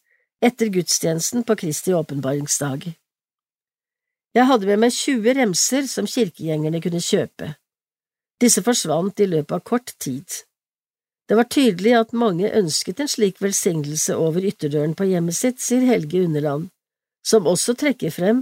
etter 0.45 0.69
gudstjenesten 0.69 1.41
på 1.47 1.57
Kristi 1.57 1.95
åpenbaringsdag. 1.97 2.91
Jeg 4.33 4.47
hadde 4.49 4.65
med 4.65 4.81
meg 4.81 4.95
20 4.95 5.35
remser 5.37 5.85
som 5.89 6.09
kirkegjengerne 6.09 6.81
kunne 6.81 7.01
kjøpe. 7.03 7.51
Disse 8.41 8.63
forsvant 8.65 9.21
i 9.21 9.27
løpet 9.29 9.53
av 9.59 9.61
kort 9.61 9.93
tid. 10.01 10.25
Det 11.29 11.37
var 11.37 11.47
tydelig 11.53 11.93
at 11.99 12.15
mange 12.17 12.49
ønsket 12.49 12.99
en 12.99 13.11
slik 13.11 13.37
velsignelse 13.41 14.17
over 14.17 14.43
ytterdøren 14.43 14.95
på 14.97 15.05
hjemmet 15.07 15.37
sitt, 15.37 15.61
sier 15.61 15.85
Helge 15.87 16.23
Underland, 16.25 16.71
som 17.23 17.47
også 17.47 17.77
trekker 17.79 18.11
frem 18.11 18.41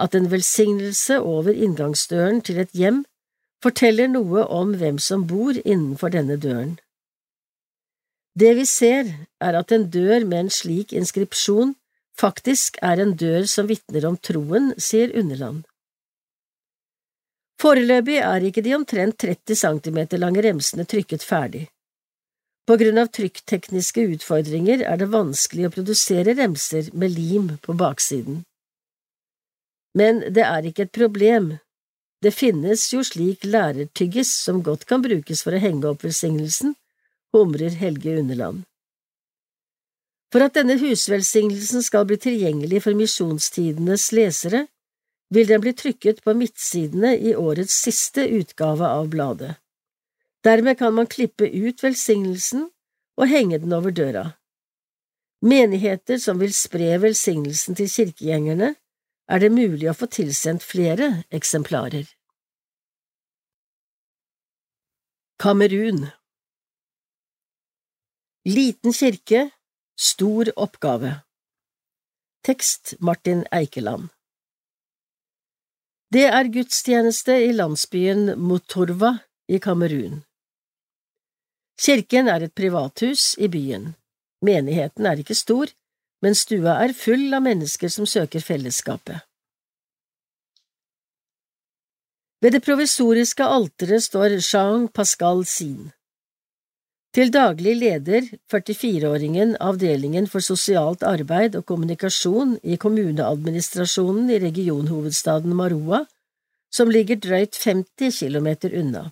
at 0.00 0.14
en 0.14 0.30
velsignelse 0.30 1.18
over 1.20 1.52
inngangsdøren 1.52 2.40
til 2.40 2.62
et 2.62 2.72
hjem 2.72 3.02
forteller 3.62 4.08
noe 4.08 4.46
om 4.46 4.72
hvem 4.78 4.98
som 4.98 5.26
bor 5.26 5.58
innenfor 5.58 6.14
denne 6.14 6.38
døren. 6.40 6.78
Det 8.38 8.54
vi 8.56 8.64
ser, 8.64 9.10
er 9.42 9.58
at 9.58 9.74
en 9.74 9.90
dør 9.90 10.24
med 10.24 10.46
en 10.46 10.50
slik 10.50 10.94
inskripsjon 10.96 11.74
faktisk 12.18 12.78
er 12.82 13.02
en 13.02 13.14
dør 13.18 13.46
som 13.50 13.68
vitner 13.70 14.06
om 14.08 14.16
troen, 14.16 14.72
sier 14.78 15.12
Underland. 15.18 15.62
Foreløpig 17.62 18.18
er 18.18 18.44
ikke 18.48 18.64
de 18.64 18.74
omtrent 18.74 19.18
30 19.22 19.56
centimeter 19.58 20.18
lange 20.18 20.42
remsene 20.42 20.86
trykket 20.88 21.22
ferdig. 21.22 21.68
På 22.66 22.76
grunn 22.78 22.98
av 23.02 23.10
trykktekniske 23.14 24.04
utfordringer 24.14 24.84
er 24.86 24.98
det 24.98 25.10
vanskelig 25.12 25.66
å 25.66 25.74
produsere 25.74 26.34
remser 26.38 26.90
med 26.94 27.14
lim 27.14 27.52
på 27.62 27.74
baksiden. 27.78 28.42
Men 29.98 30.22
det 30.34 30.46
er 30.46 30.66
ikke 30.66 30.86
et 30.86 30.94
problem, 30.94 31.52
det 32.22 32.30
finnes 32.34 32.84
jo 32.92 33.02
slik 33.02 33.42
lærertyggis 33.44 34.30
som 34.44 34.62
godt 34.62 34.86
kan 34.86 35.02
brukes 35.02 35.42
for 35.42 35.54
å 35.54 35.62
henge 35.62 35.88
opp 35.90 36.04
velsignelsen, 36.06 36.76
humrer 37.34 37.74
Helge 37.80 38.14
Underland. 38.20 38.62
For 40.32 40.40
at 40.40 40.56
denne 40.56 40.78
husvelsignelsen 40.80 41.84
skal 41.84 42.06
bli 42.08 42.16
tilgjengelig 42.16 42.82
for 42.86 42.96
misjonstidenes 42.96 44.08
lesere, 44.16 44.66
vil 45.32 45.48
den 45.48 45.60
bli 45.64 45.72
trykket 45.76 46.22
på 46.24 46.34
midtsidene 46.36 47.12
i 47.16 47.34
årets 47.36 47.74
siste 47.84 48.24
utgave 48.40 48.88
av 48.88 49.10
bladet. 49.12 49.56
Dermed 50.44 50.78
kan 50.78 50.94
man 50.96 51.06
klippe 51.06 51.46
ut 51.46 51.84
velsignelsen 51.84 52.66
og 53.20 53.28
henge 53.28 53.60
den 53.62 53.72
over 53.76 53.92
døra. 53.92 54.24
Menigheter 55.42 56.18
som 56.22 56.40
vil 56.40 56.52
spre 56.54 56.96
velsignelsen 57.02 57.76
til 57.78 57.90
kirkegjengerne, 57.90 58.74
er 59.28 59.38
det 59.40 59.52
mulig 59.52 59.88
å 59.90 59.96
få 59.96 60.08
tilsendt 60.10 60.64
flere 60.64 61.24
eksemplarer. 61.34 62.08
Kamerun 65.42 66.06
Liten 68.46 68.94
kirke, 68.94 69.50
stor 70.00 70.52
oppgave 70.56 71.20
Tekst 72.44 72.94
Martin 72.98 73.44
Eikeland 73.52 74.08
Det 76.08 76.24
er 76.24 76.48
gudstjeneste 76.48 77.36
i 77.44 77.52
landsbyen 77.52 78.38
Motorva 78.40 79.18
i 79.48 79.58
Kamerun. 79.58 80.22
Kirken 81.76 82.28
er 82.28 82.46
et 82.46 82.54
privathus 82.54 83.34
i 83.38 83.48
byen. 83.52 83.94
Menigheten 84.40 85.06
er 85.06 85.20
ikke 85.20 85.36
stor, 85.36 85.68
men 86.22 86.34
stua 86.34 86.80
er 86.84 86.96
full 86.96 87.28
av 87.34 87.44
mennesker 87.44 87.92
som 87.92 88.08
søker 88.08 88.40
fellesskapet. 88.40 89.20
Ved 92.42 92.56
det 92.56 92.64
provisoriske 92.64 93.44
alteret 93.44 94.08
står 94.08 94.40
Jean 94.40 94.88
Pascal 94.88 95.44
Sin. 95.46 95.92
Til 97.12 97.28
daglig 97.28 97.74
leder 97.76 98.24
44-åringen 98.48 99.58
avdelingen 99.60 100.24
for 100.32 100.40
sosialt 100.40 101.02
arbeid 101.04 101.58
og 101.58 101.66
kommunikasjon 101.68 102.54
i 102.64 102.78
kommuneadministrasjonen 102.80 104.30
i 104.32 104.38
regionhovedstaden 104.40 105.52
Maroa, 105.58 106.06
som 106.72 106.88
ligger 106.88 107.18
drøyt 107.20 107.58
50 107.60 108.22
kilometer 108.22 108.72
unna. 108.80 109.10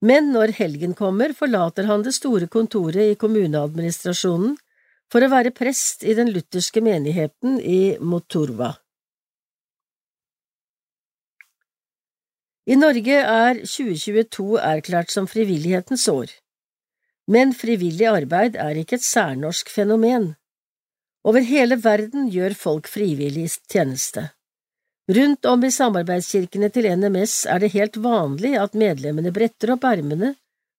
Men 0.00 0.32
når 0.32 0.54
helgen 0.56 0.94
kommer, 0.96 1.34
forlater 1.36 1.84
han 1.90 2.00
det 2.02 2.14
store 2.16 2.48
kontoret 2.48 3.12
i 3.12 3.18
kommuneadministrasjonen 3.20 4.56
for 5.12 5.20
å 5.20 5.28
være 5.34 5.52
prest 5.52 6.06
i 6.08 6.14
den 6.16 6.32
lutherske 6.32 6.80
menigheten 6.80 7.58
i 7.60 7.98
Moturva. 8.00 8.72
I 12.72 12.78
Norge 12.80 13.20
er 13.20 13.60
2022 13.66 14.56
erklært 14.64 15.12
som 15.12 15.28
frivillighetens 15.28 16.06
år, 16.08 16.32
men 17.32 17.54
frivillig 17.56 18.06
arbeid 18.10 18.58
er 18.60 18.78
ikke 18.82 18.98
et 19.00 19.06
særnorsk 19.06 19.70
fenomen. 19.72 20.32
Over 21.24 21.44
hele 21.46 21.78
verden 21.80 22.28
gjør 22.34 22.54
folk 22.58 22.90
frivillig 22.90 23.48
tjeneste. 23.70 24.28
Rundt 25.10 25.46
om 25.50 25.64
i 25.64 25.70
samarbeidskirkene 25.74 26.68
til 26.74 26.86
NMS 26.98 27.42
er 27.50 27.62
det 27.62 27.72
helt 27.74 27.96
vanlig 28.04 28.52
at 28.58 28.76
medlemmene 28.78 29.32
bretter 29.34 29.74
opp 29.74 29.86
ermene 29.88 30.34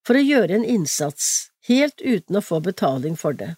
for 0.08 0.20
å 0.20 0.24
gjøre 0.24 0.60
en 0.60 0.68
innsats, 0.68 1.50
helt 1.68 2.02
uten 2.02 2.40
å 2.40 2.44
få 2.44 2.60
betaling 2.64 3.18
for 3.20 3.36
det. 3.40 3.54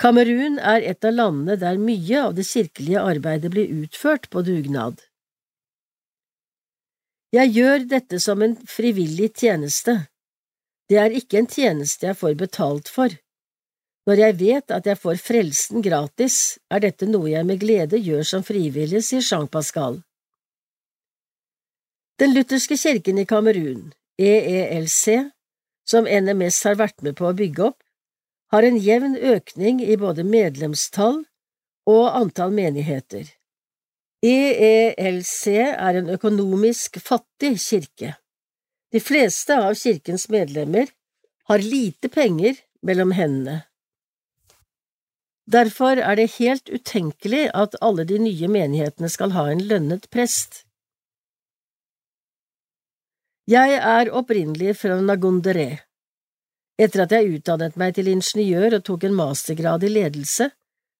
Kamerun 0.00 0.58
er 0.58 0.84
et 0.84 1.04
av 1.06 1.14
landene 1.14 1.56
der 1.60 1.78
mye 1.80 2.22
av 2.26 2.34
det 2.36 2.46
kirkelige 2.48 3.00
arbeidet 3.00 3.52
blir 3.54 3.70
utført 3.84 4.28
på 4.32 4.42
dugnad. 4.44 4.98
Jeg 7.34 7.50
gjør 7.54 7.86
dette 7.90 8.20
som 8.22 8.42
en 8.46 8.56
frivillig 8.68 9.32
tjeneste. 9.38 10.04
Det 10.90 10.98
er 11.00 11.14
ikke 11.16 11.40
en 11.40 11.48
tjeneste 11.48 12.06
jeg 12.10 12.18
får 12.20 12.34
betalt 12.40 12.90
for. 12.92 13.12
Når 14.04 14.20
jeg 14.20 14.36
vet 14.40 14.72
at 14.76 14.86
jeg 14.86 15.00
får 15.00 15.20
frelsen 15.22 15.84
gratis, 15.84 16.58
er 16.68 16.82
dette 16.84 17.08
noe 17.08 17.30
jeg 17.30 17.46
med 17.48 17.62
glede 17.62 18.00
gjør 18.00 18.26
som 18.28 18.44
frivillig, 18.44 19.00
sier 19.06 19.24
Jean 19.24 19.48
Pascal. 19.48 20.02
Den 22.20 22.34
lutherske 22.36 22.76
kirken 22.78 23.18
i 23.18 23.24
Kamerun, 23.26 23.94
EELC, 24.20 25.30
som 25.88 26.04
NMS 26.04 26.60
har 26.68 26.76
vært 26.78 27.00
med 27.02 27.16
på 27.18 27.30
å 27.30 27.36
bygge 27.36 27.70
opp, 27.70 27.80
har 28.52 28.62
en 28.68 28.76
jevn 28.78 29.16
økning 29.16 29.80
i 29.82 29.96
både 29.98 30.22
medlemstall 30.22 31.24
og 31.90 32.04
antall 32.12 32.52
menigheter. 32.54 33.24
EELC 34.24 35.40
er 35.56 35.98
en 36.00 36.12
økonomisk 36.14 37.00
fattig 37.02 37.56
kirke. 37.60 38.14
De 38.94 39.00
fleste 39.02 39.56
av 39.58 39.74
kirkens 39.74 40.28
medlemmer 40.30 40.86
har 41.50 41.58
lite 41.58 42.08
penger 42.08 42.60
mellom 42.86 43.10
hendene. 43.18 43.64
Derfor 45.50 45.98
er 45.98 46.14
det 46.16 46.36
helt 46.36 46.70
utenkelig 46.70 47.48
at 47.58 47.74
alle 47.82 48.06
de 48.06 48.20
nye 48.22 48.48
menighetene 48.48 49.10
skal 49.10 49.34
ha 49.34 49.48
en 49.50 49.64
lønnet 49.66 50.06
prest. 50.14 50.62
Jeg 53.50 53.74
er 53.82 54.14
opprinnelig 54.14 54.78
fra 54.78 55.00
Nagondere, 55.02 55.82
etter 56.78 57.02
at 57.04 57.12
jeg 57.12 57.34
utdannet 57.34 57.74
meg 57.76 57.98
til 57.98 58.08
ingeniør 58.14 58.78
og 58.78 58.86
tok 58.86 59.10
en 59.10 59.18
mastergrad 59.18 59.84
i 59.84 59.90
ledelse, 59.90 60.52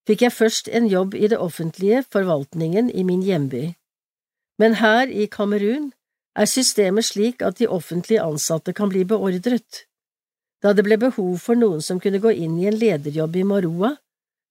fikk 0.04 0.26
jeg 0.26 0.40
først 0.42 0.68
en 0.68 0.90
jobb 0.90 1.14
i 1.14 1.30
det 1.30 1.38
offentlige 1.38 2.02
forvaltningen 2.10 2.90
i 2.90 3.06
min 3.06 3.22
hjemby. 3.22 3.68
Men 4.58 4.82
her 4.82 5.06
i 5.06 5.30
Kamerun 5.30 5.92
er 6.34 6.50
systemet 6.50 7.06
slik 7.06 7.42
at 7.46 7.58
de 7.60 7.68
offentlig 7.70 8.18
ansatte 8.22 8.74
kan 8.74 8.90
bli 8.90 9.04
beordret. 9.08 9.84
Da 10.62 10.72
det 10.72 10.84
ble 10.86 10.98
behov 10.98 11.36
for 11.42 11.58
noen 11.58 11.82
som 11.84 12.00
kunne 12.00 12.22
gå 12.22 12.32
inn 12.34 12.56
i 12.58 12.68
en 12.70 12.78
lederjobb 12.78 13.36
i 13.36 13.44
Maroa, 13.46 13.92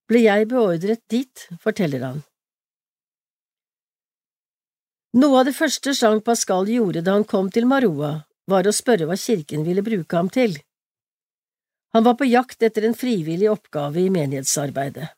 ble 0.08 0.24
jeg 0.26 0.48
beordret 0.50 1.02
dit, 1.10 1.48
forteller 1.60 2.04
han. 2.04 2.22
Noe 5.14 5.40
av 5.40 5.48
det 5.48 5.54
første 5.54 5.94
Jean 5.94 6.20
Pascal 6.26 6.68
gjorde 6.70 7.04
da 7.06 7.14
han 7.14 7.26
kom 7.28 7.50
til 7.54 7.68
Maroa, 7.70 8.24
var 8.50 8.66
å 8.66 8.74
spørre 8.74 9.06
hva 9.08 9.16
kirken 9.18 9.62
ville 9.66 9.84
bruke 9.84 10.16
ham 10.16 10.30
til. 10.32 10.56
Han 11.94 12.04
var 12.04 12.16
på 12.18 12.26
jakt 12.26 12.64
etter 12.66 12.88
en 12.88 12.96
frivillig 12.98 13.46
oppgave 13.52 14.02
i 14.02 14.10
menighetsarbeidet. 14.10 15.12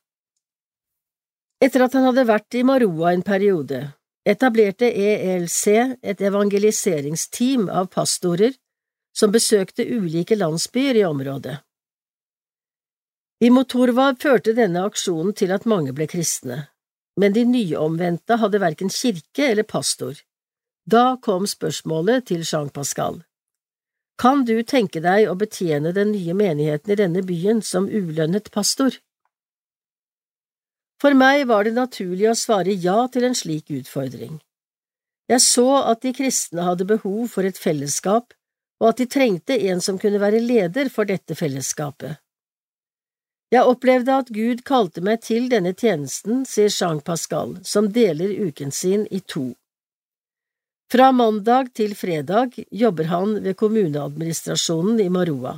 Etter 1.65 1.86
at 1.86 1.95
han 1.97 2.05
hadde 2.11 2.27
vært 2.28 2.59
i 2.59 2.65
Maroa 2.69 3.15
en 3.17 3.25
periode, 3.25 3.81
etablerte 4.27 4.89
ELC 4.91 5.67
et 6.03 6.21
evangeliseringsteam 6.21 7.69
av 7.71 7.87
pastorer 7.95 8.57
som 9.17 9.33
besøkte 9.33 9.87
ulike 9.87 10.37
landsbyer 10.37 10.99
i 11.01 11.05
området. 11.07 11.57
I 13.45 13.51
Motorva 13.53 14.11
førte 14.17 14.55
denne 14.57 14.83
aksjonen 14.89 15.37
til 15.37 15.53
at 15.53 15.69
mange 15.69 15.93
ble 15.97 16.09
kristne, 16.11 16.67
men 17.21 17.37
de 17.37 17.45
nyomvendte 17.45 18.41
hadde 18.41 18.61
verken 18.61 18.93
kirke 18.93 19.51
eller 19.53 19.69
pastor. 19.69 20.17
Da 20.87 21.17
kom 21.23 21.47
spørsmålet 21.47 22.27
til 22.33 22.45
Jean 22.47 22.71
Pascal. 22.71 23.23
Kan 24.17 24.47
du 24.49 24.63
tenke 24.65 25.03
deg 25.05 25.29
å 25.29 25.37
betjene 25.37 25.93
den 25.93 26.15
nye 26.15 26.35
menigheten 26.35 26.95
i 26.95 26.99
denne 26.99 27.23
byen 27.27 27.61
som 27.63 27.89
ulønnet 27.89 28.49
pastor? 28.55 28.97
For 31.02 31.12
meg 31.12 31.44
var 31.50 31.66
det 31.66 31.76
naturlig 31.76 32.28
å 32.31 32.36
svare 32.39 32.73
ja 32.73 33.05
til 33.12 33.26
en 33.28 33.36
slik 33.36 33.70
utfordring. 33.70 34.39
Jeg 35.28 35.42
så 35.42 35.66
at 35.91 36.05
de 36.07 36.12
kristne 36.16 36.65
hadde 36.65 36.86
behov 36.89 37.26
for 37.33 37.44
et 37.44 37.58
fellesskap, 37.58 38.33
og 38.81 38.92
at 38.92 39.00
de 39.00 39.08
trengte 39.10 39.57
en 39.70 39.83
som 39.83 39.99
kunne 39.99 40.20
være 40.23 40.41
leder 40.41 40.89
for 40.92 41.08
dette 41.08 41.36
fellesskapet. 41.36 42.20
Jeg 43.55 43.62
opplevde 43.62 44.15
at 44.23 44.33
Gud 44.34 44.65
kalte 44.66 45.02
meg 45.07 45.23
til 45.23 45.47
denne 45.50 45.73
tjenesten, 45.75 46.42
sier 46.49 46.73
Jean 46.73 46.99
Pascal, 47.00 47.57
som 47.62 47.92
deler 47.94 48.33
uken 48.49 48.73
sin 48.75 49.07
i 49.10 49.20
to. 49.20 49.52
Fra 50.91 51.10
mandag 51.12 51.73
til 51.75 51.94
fredag 51.99 52.58
jobber 52.70 53.08
han 53.10 53.39
ved 53.42 53.57
kommuneadministrasjonen 53.58 55.00
i 55.02 55.08
Maroa. 55.10 55.57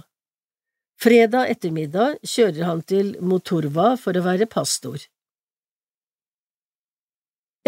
Fredag 1.00 1.52
ettermiddag 1.52 2.16
kjører 2.24 2.64
han 2.64 2.80
til 2.82 3.12
Motorva 3.20 3.92
for 4.00 4.16
å 4.16 4.24
være 4.24 4.48
pastor. 4.50 4.98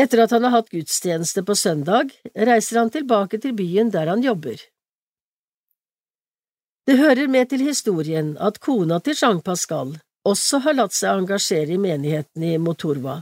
Etter 0.01 0.23
at 0.25 0.33
han 0.33 0.47
har 0.47 0.55
hatt 0.55 0.71
gudstjeneste 0.73 1.43
på 1.45 1.55
søndag, 1.59 2.13
reiser 2.33 2.81
han 2.81 2.93
tilbake 2.93 3.41
til 3.43 3.53
byen 3.57 3.91
der 3.93 4.09
han 4.09 4.23
jobber. 4.25 4.57
Det 6.89 6.97
hører 6.99 7.29
med 7.29 7.51
til 7.51 7.67
historien 7.67 8.33
at 8.41 8.63
kona 8.65 8.99
til 9.05 9.19
Jean 9.21 9.43
Pascal 9.45 9.99
også 10.27 10.63
har 10.65 10.77
latt 10.79 10.97
seg 10.97 11.21
engasjere 11.21 11.77
i 11.77 11.81
menigheten 11.81 12.45
i 12.45 12.57
Motorva. 12.59 13.21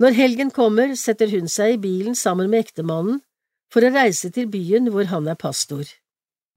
Når 0.00 0.16
helgen 0.16 0.50
kommer, 0.54 0.94
setter 0.96 1.28
hun 1.34 1.50
seg 1.50 1.74
i 1.74 1.82
bilen 1.82 2.16
sammen 2.16 2.48
med 2.50 2.64
ektemannen 2.64 3.20
for 3.72 3.84
å 3.84 3.92
reise 3.94 4.30
til 4.34 4.48
byen 4.50 4.88
hvor 4.94 5.10
han 5.10 5.28
er 5.28 5.38
pastor. 5.38 5.84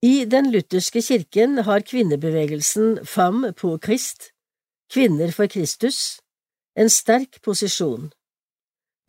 I 0.04 0.26
den 0.30 0.50
lutherske 0.54 1.02
kirken 1.04 1.62
har 1.68 1.86
kvinnebevegelsen 1.88 3.04
Femme 3.08 3.54
pour 3.54 3.80
Christ, 3.84 4.32
Kvinner 4.92 5.32
for 5.32 5.48
Kristus, 5.48 6.20
en 6.76 6.90
sterk 6.90 7.40
posisjon. 7.42 8.12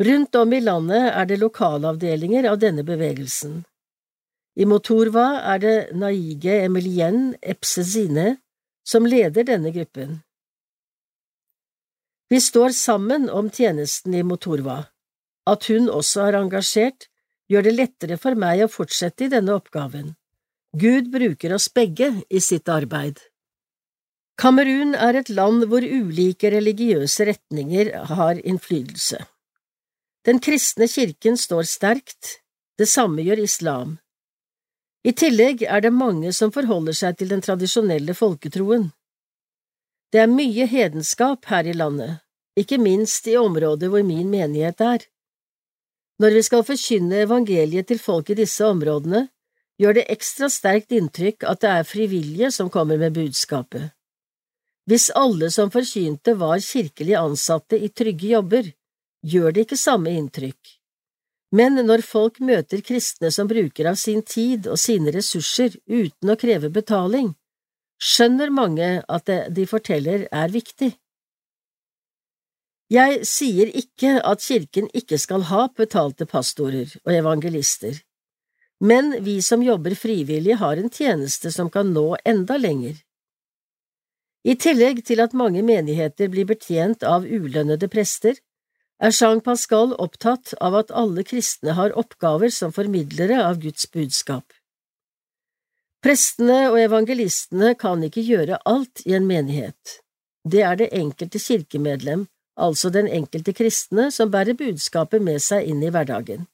Rundt 0.02 0.34
om 0.34 0.52
i 0.52 0.60
landet 0.60 1.12
er 1.12 1.26
det 1.30 1.38
lokalavdelinger 1.38 2.48
av 2.50 2.58
denne 2.58 2.82
bevegelsen. 2.82 3.62
I 4.58 4.66
Motorva 4.66 5.26
er 5.54 5.60
det 5.62 5.76
Naige 5.94 6.56
Emilien 6.66 7.34
Epsezine 7.42 8.36
som 8.86 9.06
leder 9.06 9.46
denne 9.46 9.70
gruppen. 9.74 10.20
Vi 12.30 12.40
står 12.40 12.74
sammen 12.74 13.28
om 13.30 13.50
tjenesten 13.50 14.14
i 14.14 14.22
Motorva. 14.26 14.84
At 15.46 15.68
hun 15.70 15.86
også 15.92 16.24
er 16.26 16.38
engasjert, 16.40 17.06
gjør 17.50 17.66
det 17.66 17.74
lettere 17.74 18.16
for 18.18 18.34
meg 18.38 18.64
å 18.64 18.70
fortsette 18.72 19.26
i 19.26 19.30
denne 19.30 19.54
oppgaven. 19.54 20.14
Gud 20.74 21.12
bruker 21.12 21.54
oss 21.54 21.68
begge 21.70 22.08
i 22.30 22.40
sitt 22.42 22.70
arbeid. 22.72 23.20
Kamerun 24.40 24.96
er 24.98 25.20
et 25.20 25.30
land 25.30 25.68
hvor 25.70 25.84
ulike 25.86 26.50
religiøse 26.50 27.28
retninger 27.28 27.92
har 28.10 28.40
innflytelse. 28.42 29.20
Den 30.24 30.40
kristne 30.40 30.88
kirken 30.88 31.36
står 31.36 31.66
sterkt, 31.68 32.38
det 32.78 32.86
samme 32.88 33.22
gjør 33.22 33.42
islam. 33.44 33.96
I 35.04 35.12
tillegg 35.12 35.66
er 35.68 35.82
det 35.84 35.92
mange 35.92 36.30
som 36.32 36.52
forholder 36.52 36.96
seg 36.96 37.18
til 37.20 37.28
den 37.28 37.42
tradisjonelle 37.44 38.14
folketroen. 38.16 38.86
Det 40.08 40.22
er 40.22 40.30
mye 40.32 40.64
hedenskap 40.70 41.44
her 41.50 41.68
i 41.68 41.74
landet, 41.76 42.22
ikke 42.56 42.78
minst 42.80 43.28
i 43.28 43.36
området 43.36 43.90
hvor 43.92 44.06
min 44.06 44.30
menighet 44.32 44.80
er. 44.80 45.04
Når 46.22 46.36
vi 46.38 46.42
skal 46.46 46.64
forkynne 46.64 47.24
evangeliet 47.26 47.90
til 47.90 48.00
folk 48.00 48.30
i 48.30 48.38
disse 48.38 48.64
områdene, 48.64 49.26
gjør 49.76 49.98
det 49.98 50.06
ekstra 50.14 50.48
sterkt 50.48 50.94
inntrykk 50.94 51.44
at 51.50 51.60
det 51.60 51.72
er 51.72 51.88
frivillige 51.90 52.50
som 52.54 52.70
kommer 52.70 52.96
med 52.96 53.12
budskapet. 53.18 53.90
Hvis 54.88 55.10
alle 55.16 55.50
som 55.50 55.72
forkynte 55.74 56.36
var 56.38 56.62
kirkelig 56.64 57.16
ansatte 57.18 57.76
i 57.76 57.90
trygge 57.90 58.30
jobber, 58.36 58.70
gjør 59.24 59.54
det 59.54 59.66
ikke 59.66 59.80
samme 59.80 60.12
inntrykk. 60.12 60.74
Men 61.54 61.78
når 61.86 62.02
folk 62.02 62.40
møter 62.42 62.82
kristne 62.82 63.30
som 63.34 63.48
bruker 63.50 63.88
av 63.90 63.98
sin 64.00 64.22
tid 64.26 64.66
og 64.66 64.78
sine 64.80 65.12
ressurser 65.14 65.76
uten 65.86 66.32
å 66.32 66.38
kreve 66.40 66.70
betaling, 66.74 67.32
skjønner 68.02 68.50
mange 68.50 68.90
at 69.08 69.26
det 69.30 69.40
de 69.54 69.66
forteller 69.70 70.26
er 70.32 70.54
viktig. 70.54 70.90
Jeg 72.92 73.22
sier 73.26 73.70
ikke 73.72 74.18
at 74.20 74.42
kirken 74.44 74.90
ikke 74.92 75.18
skal 75.18 75.46
ha 75.48 75.68
betalte 75.78 76.26
pastorer 76.28 76.90
og 77.06 77.14
evangelister, 77.14 78.02
men 78.84 79.14
vi 79.24 79.38
som 79.42 79.62
jobber 79.64 79.94
frivillig 79.96 80.58
har 80.60 80.76
en 80.76 80.90
tjeneste 80.92 81.52
som 81.54 81.70
kan 81.72 81.94
nå 81.94 82.16
enda 82.26 82.58
lenger. 82.60 82.98
I 84.44 84.58
tillegg 84.60 85.00
til 85.08 85.22
at 85.24 85.32
mange 85.32 85.62
menigheter 85.64 86.28
blir 86.28 86.44
betjent 86.50 87.06
av 87.08 87.24
ulønnede 87.24 87.88
prester, 87.88 88.36
er 89.04 89.12
Jean 89.12 89.40
Pascal 89.44 89.92
opptatt 90.00 90.54
av 90.64 90.76
at 90.78 90.92
alle 90.96 91.24
kristne 91.28 91.74
har 91.76 91.92
oppgaver 92.00 92.52
som 92.54 92.72
formidlere 92.72 93.42
av 93.44 93.58
Guds 93.60 93.84
budskap. 93.92 94.46
Prestene 96.04 96.70
og 96.70 96.78
evangelistene 96.80 97.74
kan 97.80 98.04
ikke 98.06 98.24
gjøre 98.24 98.60
alt 98.68 99.02
i 99.04 99.14
en 99.16 99.26
menighet. 99.28 99.98
Det 100.44 100.62
er 100.64 100.78
det 100.80 100.88
enkelte 100.96 101.40
kirkemedlem, 101.40 102.26
altså 102.60 102.90
den 102.92 103.08
enkelte 103.08 103.52
kristne, 103.56 104.10
som 104.12 104.32
bærer 104.32 104.56
budskapet 104.56 105.24
med 105.24 105.40
seg 105.42 105.68
inn 105.68 105.84
i 105.84 105.92
hverdagen. 105.92 106.46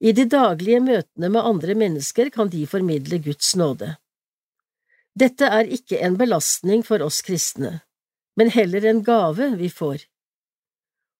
I 0.00 0.12
de 0.12 0.28
daglige 0.28 0.80
møtene 0.84 1.32
med 1.32 1.48
andre 1.52 1.74
mennesker 1.74 2.30
kan 2.34 2.52
de 2.52 2.66
formidle 2.68 3.18
Guds 3.24 3.54
nåde. 3.56 3.94
Dette 5.18 5.48
er 5.48 5.68
ikke 5.78 6.00
en 6.04 6.16
belastning 6.20 6.84
for 6.86 7.02
oss 7.04 7.22
kristne, 7.26 7.80
men 8.36 8.52
heller 8.54 8.84
en 8.86 9.02
gave 9.04 9.50
vi 9.58 9.72
får. 9.72 10.04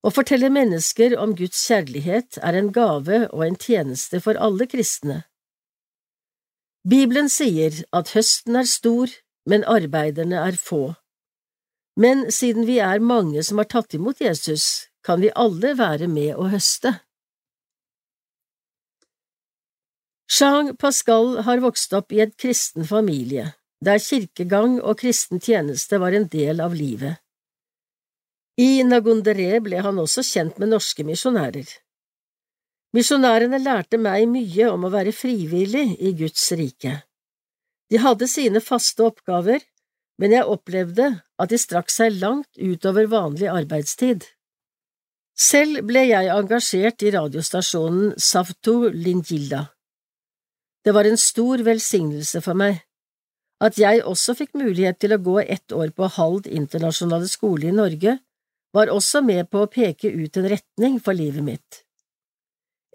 Å 0.06 0.12
fortelle 0.14 0.50
mennesker 0.54 1.16
om 1.18 1.34
Guds 1.38 1.58
kjærlighet 1.66 2.38
er 2.38 2.58
en 2.58 2.70
gave 2.74 3.24
og 3.32 3.42
en 3.46 3.58
tjeneste 3.58 4.20
for 4.22 4.38
alle 4.38 4.68
kristne. 4.70 5.24
Bibelen 6.88 7.28
sier 7.28 7.82
at 7.92 8.14
høsten 8.14 8.56
er 8.56 8.68
stor, 8.70 9.10
men 9.48 9.66
arbeiderne 9.66 10.38
er 10.46 10.56
få. 10.56 10.94
Men 11.98 12.28
siden 12.30 12.68
vi 12.68 12.78
er 12.78 13.02
mange 13.02 13.42
som 13.42 13.58
har 13.58 13.68
tatt 13.68 13.98
imot 13.98 14.22
Jesus, 14.22 14.86
kan 15.02 15.20
vi 15.20 15.34
alle 15.34 15.74
være 15.78 16.06
med 16.06 16.36
å 16.38 16.46
høste. 16.52 16.94
Jean 20.28 20.76
Pascal 20.76 21.40
har 21.48 21.64
vokst 21.64 21.94
opp 21.96 22.12
i 22.14 22.20
et 22.22 22.36
kristen 22.38 22.86
familie 22.86 23.54
der 23.84 23.98
kirkegang 24.02 24.80
og 24.82 24.98
kristen 24.98 25.40
tjeneste 25.40 26.00
var 26.02 26.14
en 26.16 26.26
del 26.30 26.60
av 26.60 26.74
livet. 26.74 27.22
I 28.58 28.82
Nagondere 28.82 29.60
ble 29.62 29.78
han 29.84 30.00
også 30.02 30.24
kjent 30.26 30.56
med 30.58 30.72
norske 30.72 31.04
misjonærer. 31.06 31.68
Misjonærene 32.96 33.60
lærte 33.62 34.00
meg 34.02 34.24
mye 34.32 34.70
om 34.72 34.88
å 34.88 34.90
være 34.90 35.12
frivillig 35.14 35.92
i 36.02 36.10
Guds 36.18 36.48
rike. 36.58 36.96
De 37.92 38.00
hadde 38.02 38.26
sine 38.26 38.58
faste 38.64 39.04
oppgaver, 39.06 39.62
men 40.18 40.34
jeg 40.34 40.50
opplevde 40.50 41.06
at 41.38 41.52
de 41.52 41.60
strakk 41.60 41.92
seg 41.94 42.18
langt 42.18 42.50
utover 42.58 43.06
vanlig 43.06 43.46
arbeidstid. 43.52 44.26
Selv 45.38 45.84
ble 45.86 46.08
jeg 46.08 46.34
engasjert 46.34 47.04
i 47.06 47.14
radiostasjonen 47.14 48.16
Savto 48.18 48.88
Lingilda. 48.90 49.68
Det 50.82 50.94
var 50.96 51.06
en 51.06 51.20
stor 51.20 51.62
velsignelse 51.62 52.42
for 52.42 52.58
meg. 52.58 52.82
At 53.62 53.78
jeg 53.78 54.02
også 54.02 54.34
fikk 54.38 54.58
mulighet 54.58 54.98
til 54.98 55.14
å 55.14 55.22
gå 55.22 55.38
ett 55.44 55.70
år 55.74 55.92
på 55.94 56.10
Hald 56.16 56.50
internasjonale 56.50 57.30
skole 57.30 57.70
i 57.70 57.74
Norge, 57.74 58.18
var 58.72 58.92
også 58.92 59.22
med 59.24 59.48
på 59.50 59.64
å 59.64 59.70
peke 59.70 60.10
ut 60.10 60.36
en 60.36 60.48
retning 60.52 60.98
for 61.00 61.16
livet 61.16 61.44
mitt. 61.44 61.82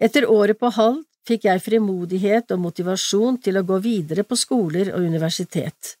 Etter 0.00 0.26
året 0.30 0.58
på 0.58 0.70
halv 0.76 1.02
fikk 1.28 1.46
jeg 1.48 1.62
frimodighet 1.64 2.52
og 2.54 2.62
motivasjon 2.66 3.38
til 3.44 3.58
å 3.58 3.64
gå 3.66 3.78
videre 3.84 4.26
på 4.28 4.36
skoler 4.36 4.92
og 4.94 5.06
universitet. 5.06 5.96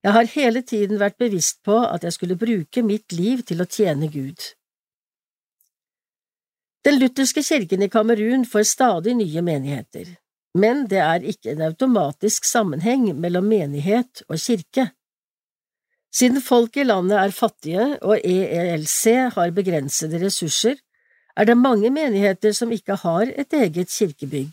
Jeg 0.00 0.16
har 0.16 0.30
hele 0.32 0.62
tiden 0.62 1.00
vært 1.00 1.18
bevisst 1.20 1.60
på 1.66 1.76
at 1.84 2.06
jeg 2.06 2.16
skulle 2.16 2.38
bruke 2.40 2.82
mitt 2.82 3.12
liv 3.12 3.44
til 3.44 3.60
å 3.60 3.68
tjene 3.68 4.08
Gud. 4.08 4.40
Den 6.86 6.96
lutherske 6.96 7.44
kirken 7.44 7.84
i 7.84 7.90
Kamerun 7.92 8.46
får 8.48 8.64
stadig 8.70 9.12
nye 9.18 9.44
menigheter 9.44 10.14
men 10.58 10.86
det 10.90 10.98
er 11.02 11.26
ikke 11.26 11.54
en 11.54 11.62
automatisk 11.68 12.46
sammenheng 12.48 13.10
mellom 13.18 13.46
menighet 13.46 14.24
og 14.28 14.38
kirke. 14.40 14.90
Siden 16.10 16.42
folk 16.42 16.76
i 16.76 16.84
landet 16.84 17.18
er 17.18 17.34
fattige 17.34 17.84
og 18.02 18.18
EELC 18.18 19.34
har 19.36 19.52
begrensede 19.54 20.18
ressurser, 20.24 20.74
er 21.36 21.46
det 21.46 21.56
mange 21.56 21.90
menigheter 21.94 22.52
som 22.52 22.72
ikke 22.74 22.98
har 23.04 23.30
et 23.30 23.54
eget 23.54 23.88
kirkebygg. 23.88 24.50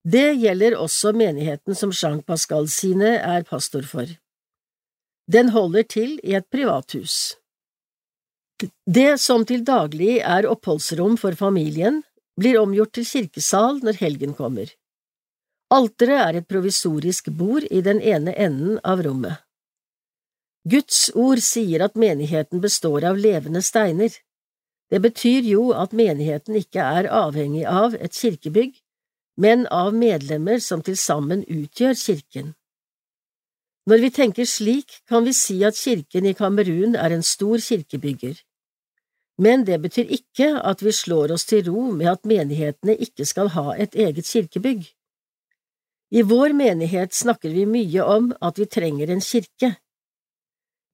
Det 0.00 0.32
gjelder 0.40 0.78
også 0.80 1.12
menigheten 1.12 1.76
som 1.76 1.92
Jean 1.92 2.22
Pascal 2.24 2.68
sine 2.72 3.18
er 3.18 3.44
pastor 3.44 3.84
for. 3.84 4.08
Den 5.30 5.52
holder 5.52 5.82
til 5.82 6.16
i 6.24 6.34
et 6.34 6.48
privathus. 6.50 7.36
Det 8.86 9.20
som 9.20 9.44
til 9.44 9.62
daglig 9.64 10.18
er 10.24 10.48
oppholdsrom 10.48 11.18
for 11.20 11.36
familien, 11.36 12.00
blir 12.40 12.58
omgjort 12.60 12.94
til 12.96 13.04
kirkesal 13.04 13.82
når 13.84 14.00
helgen 14.00 14.32
kommer. 14.34 14.72
Alteret 15.70 16.20
er 16.24 16.40
et 16.40 16.48
provisorisk 16.48 17.28
bord 17.36 17.68
i 17.70 17.84
den 17.84 18.00
ene 18.00 18.34
enden 18.34 18.80
av 18.84 19.04
rommet. 19.04 19.36
Guds 20.68 21.10
ord 21.14 21.40
sier 21.40 21.84
at 21.84 21.96
menigheten 21.96 22.60
består 22.60 23.04
av 23.04 23.16
levende 23.16 23.62
steiner. 23.62 24.12
Det 24.90 25.00
betyr 25.00 25.46
jo 25.46 25.70
at 25.72 25.94
menigheten 25.96 26.58
ikke 26.58 26.84
er 26.84 27.08
avhengig 27.08 27.64
av 27.64 27.94
et 27.94 28.12
kirkebygg, 28.12 28.74
men 29.40 29.66
av 29.70 29.94
medlemmer 29.94 30.60
som 30.60 30.82
til 30.82 30.98
sammen 31.00 31.46
utgjør 31.48 31.96
kirken. 31.96 32.54
Når 33.88 34.04
vi 34.04 34.10
tenker 34.10 34.44
slik, 34.44 35.00
kan 35.08 35.24
vi 35.24 35.32
si 35.32 35.62
at 35.64 35.78
kirken 35.78 36.26
i 36.28 36.36
Kamerun 36.36 36.98
er 36.98 37.16
en 37.16 37.24
stor 37.24 37.58
kirkebygger 37.64 38.36
men 39.40 39.64
det 39.64 39.78
betyr 39.80 40.10
ikke 40.12 40.48
at 40.70 40.82
vi 40.84 40.92
slår 40.92 41.32
oss 41.32 41.46
til 41.48 41.64
ro 41.70 41.88
med 41.96 42.10
at 42.12 42.26
menighetene 42.28 42.96
ikke 43.06 43.24
skal 43.28 43.52
ha 43.56 43.72
et 43.72 43.94
eget 43.96 44.28
kirkebygg. 44.28 44.82
I 46.12 46.22
vår 46.26 46.52
menighet 46.58 47.14
snakker 47.16 47.54
vi 47.54 47.64
mye 47.70 48.04
om 48.04 48.32
at 48.42 48.58
vi 48.60 48.66
trenger 48.66 49.12
en 49.14 49.22
kirke. 49.24 49.72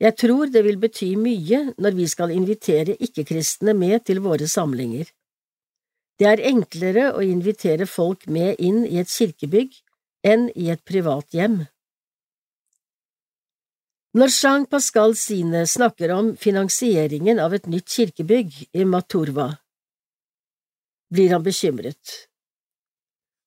Jeg 0.02 0.16
tror 0.20 0.50
det 0.52 0.60
vil 0.66 0.76
bety 0.80 1.14
mye 1.16 1.62
når 1.80 1.94
vi 1.96 2.06
skal 2.10 2.34
invitere 2.34 2.98
ikke-kristne 3.00 3.72
med 3.72 4.04
til 4.04 4.20
våre 4.24 4.48
samlinger. 4.48 5.08
Det 6.20 6.28
er 6.28 6.44
enklere 6.48 7.10
å 7.16 7.24
invitere 7.24 7.88
folk 7.88 8.26
med 8.28 8.60
inn 8.60 8.84
i 8.84 9.00
et 9.00 9.12
kirkebygg 9.12 9.72
enn 10.24 10.48
i 10.56 10.68
et 10.72 10.84
privat 10.84 11.32
hjem. 11.36 11.64
Når 14.16 14.32
Jean 14.32 14.64
Pascal 14.64 15.12
Sine 15.16 15.66
snakker 15.68 16.12
om 16.14 16.30
finansieringen 16.40 17.40
av 17.40 17.52
et 17.52 17.66
nytt 17.68 17.88
kirkebygg 17.92 18.62
i 18.72 18.84
Maturva, 18.88 19.50
blir 21.12 21.34
han 21.36 21.44
bekymret. 21.44 22.14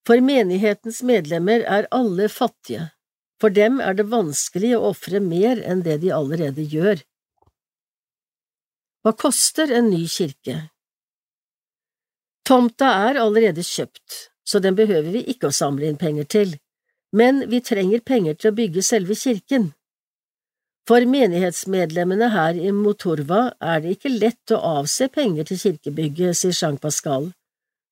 For 0.05 0.21
menighetens 0.21 1.01
medlemmer 1.05 1.65
er 1.65 1.89
alle 1.93 2.29
fattige, 2.29 2.91
for 3.39 3.53
dem 3.55 3.79
er 3.79 3.95
det 3.95 4.09
vanskelig 4.11 4.75
å 4.75 4.89
ofre 4.91 5.21
mer 5.23 5.61
enn 5.63 5.83
det 5.85 5.99
de 6.03 6.11
allerede 6.15 6.65
gjør. 6.67 7.01
Hva 9.03 9.15
koster 9.15 9.71
en 9.71 9.87
ny 9.93 10.03
kirke? 10.11 10.57
Tomta 12.43 12.89
er 13.07 13.19
allerede 13.21 13.63
kjøpt, 13.63 14.31
så 14.43 14.59
den 14.59 14.75
behøver 14.75 15.13
vi 15.13 15.23
ikke 15.31 15.49
å 15.49 15.55
samle 15.55 15.87
inn 15.87 15.99
penger 16.01 16.27
til, 16.27 16.55
men 17.15 17.45
vi 17.49 17.61
trenger 17.63 18.03
penger 18.05 18.35
til 18.35 18.51
å 18.51 18.57
bygge 18.57 18.83
selve 18.85 19.15
kirken. 19.15 19.71
For 20.89 21.05
menighetsmedlemmene 21.05 22.31
her 22.33 22.57
i 22.57 22.71
Motorva 22.73 23.51
er 23.61 23.83
det 23.83 23.95
ikke 23.95 24.11
lett 24.15 24.53
å 24.55 24.61
avse 24.81 25.07
penger 25.13 25.45
til 25.45 25.61
kirkebygget, 25.61 26.37
sier 26.37 26.55
Jean 26.57 26.79
Pascal, 26.81 27.29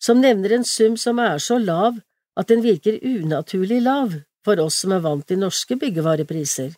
som 0.01 0.19
nevner 0.21 0.57
en 0.57 0.65
sum 0.65 0.97
som 0.97 1.21
er 1.21 1.37
så 1.41 1.59
lav 1.61 2.01
at 2.37 2.49
den 2.49 2.63
virker 2.65 2.97
unaturlig 3.05 3.79
lav 3.85 4.17
for 4.47 4.61
oss 4.63 4.79
som 4.83 4.95
er 4.95 5.03
vant 5.03 5.25
til 5.27 5.41
norske 5.43 5.75
byggevarepriser. 5.81 6.71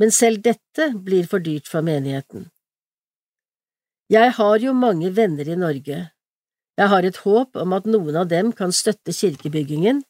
Men 0.00 0.14
selv 0.16 0.40
dette 0.46 0.86
blir 1.04 1.28
for 1.28 1.44
dyrt 1.44 1.68
for 1.68 1.84
menigheten. 1.84 2.48
Jeg 4.10 4.32
har 4.38 4.56
jo 4.64 4.72
mange 4.74 5.12
venner 5.16 5.46
i 5.46 5.58
Norge. 5.60 5.98
Jeg 6.80 6.88
har 6.88 7.04
et 7.04 7.20
håp 7.26 7.58
om 7.60 7.76
at 7.76 7.84
noen 7.84 8.16
av 8.16 8.30
dem 8.32 8.54
kan 8.56 8.72
støtte 8.72 9.12
kirkebyggingen, 9.12 10.00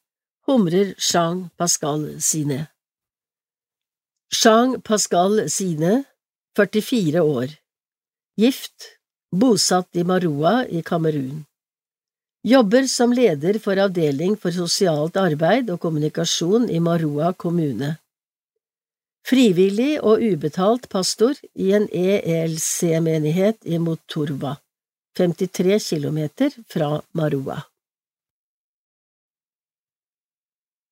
humrer 0.46 0.94
Jean 0.96 1.48
Pascal 1.58 2.06
Sine. 2.22 2.68
Jean 4.30 4.78
Pascal 4.86 5.42
Sine, 5.50 6.04
44 6.56 7.26
år, 7.26 7.58
gift, 8.38 8.94
bosatt 9.34 9.90
i 9.98 10.06
Maroa 10.06 10.62
i 10.70 10.86
Kamerun. 10.86 11.49
Jobber 12.42 12.86
som 12.88 13.12
leder 13.12 13.58
for 13.60 13.76
Avdeling 13.76 14.36
for 14.40 14.54
sosialt 14.56 15.16
arbeid 15.20 15.68
og 15.68 15.82
kommunikasjon 15.82 16.70
i 16.72 16.78
Maroa 16.80 17.34
kommune. 17.36 17.98
Frivillig 19.28 19.98
og 20.00 20.22
ubetalt 20.24 20.88
pastor 20.88 21.36
i 21.52 21.74
en 21.76 21.84
ELC-menighet 21.92 23.60
i 23.68 23.76
Motorva, 23.76 24.54
53 25.20 25.76
kilometer 25.90 26.56
fra 26.64 27.02
Maroa. 27.12 27.58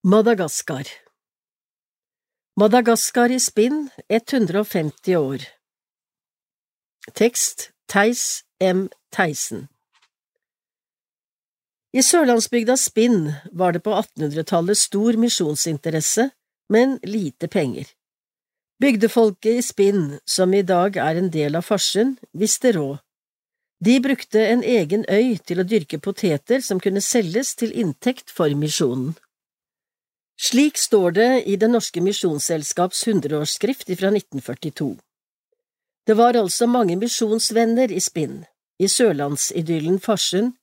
Madagaskar 0.05 0.85
Madagaskar 2.61 3.33
i 3.33 3.39
spinn 3.41 3.89
150 4.07 5.17
år 5.17 5.49
Tekst 7.17 7.71
Theis 7.89 8.45
M. 8.61 8.87
Theisen 9.11 9.65
I 11.89 12.03
sørlandsbygda 12.05 12.75
Spinn 12.77 13.31
var 13.51 13.73
det 13.73 13.81
på 13.81 13.93
1800-tallet 13.97 14.77
stor 14.77 15.17
misjonsinteresse, 15.17 16.29
men 16.69 16.99
lite 17.01 17.47
penger. 17.49 17.87
Bygdefolket 18.79 19.57
i 19.57 19.63
Spinn, 19.65 20.19
som 20.25 20.53
i 20.53 20.61
dag 20.61 20.99
er 21.01 21.17
en 21.17 21.31
del 21.33 21.57
av 21.57 21.65
Farsund, 21.65 22.19
visste 22.31 22.75
råd. 22.77 22.99
De 23.81 23.95
brukte 24.03 24.43
en 24.43 24.61
egen 24.63 25.05
øy 25.09 25.39
til 25.41 25.61
å 25.61 25.65
dyrke 25.65 25.97
poteter 26.03 26.61
som 26.61 26.81
kunne 26.83 27.01
selges 27.01 27.55
til 27.55 27.73
inntekt 27.73 28.29
for 28.29 28.53
misjonen. 28.53 29.15
Slik 30.39 30.77
står 30.77 31.15
det 31.17 31.29
i 31.51 31.55
Det 31.55 31.67
norske 31.67 32.03
misjonsselskaps 32.03 33.05
hundreårsskrift 33.07 33.87
fra 33.87 34.11
1942. 34.13 34.93
Det 36.07 36.15
var 36.15 36.37
altså 36.37 36.67
mange 36.67 36.95
misjonsvenner 36.95 37.91
i 37.91 37.99
spinn, 37.99 38.45
i 38.79 38.87
sørlandsidyllen 38.87 39.99
Farsund, 39.99 40.58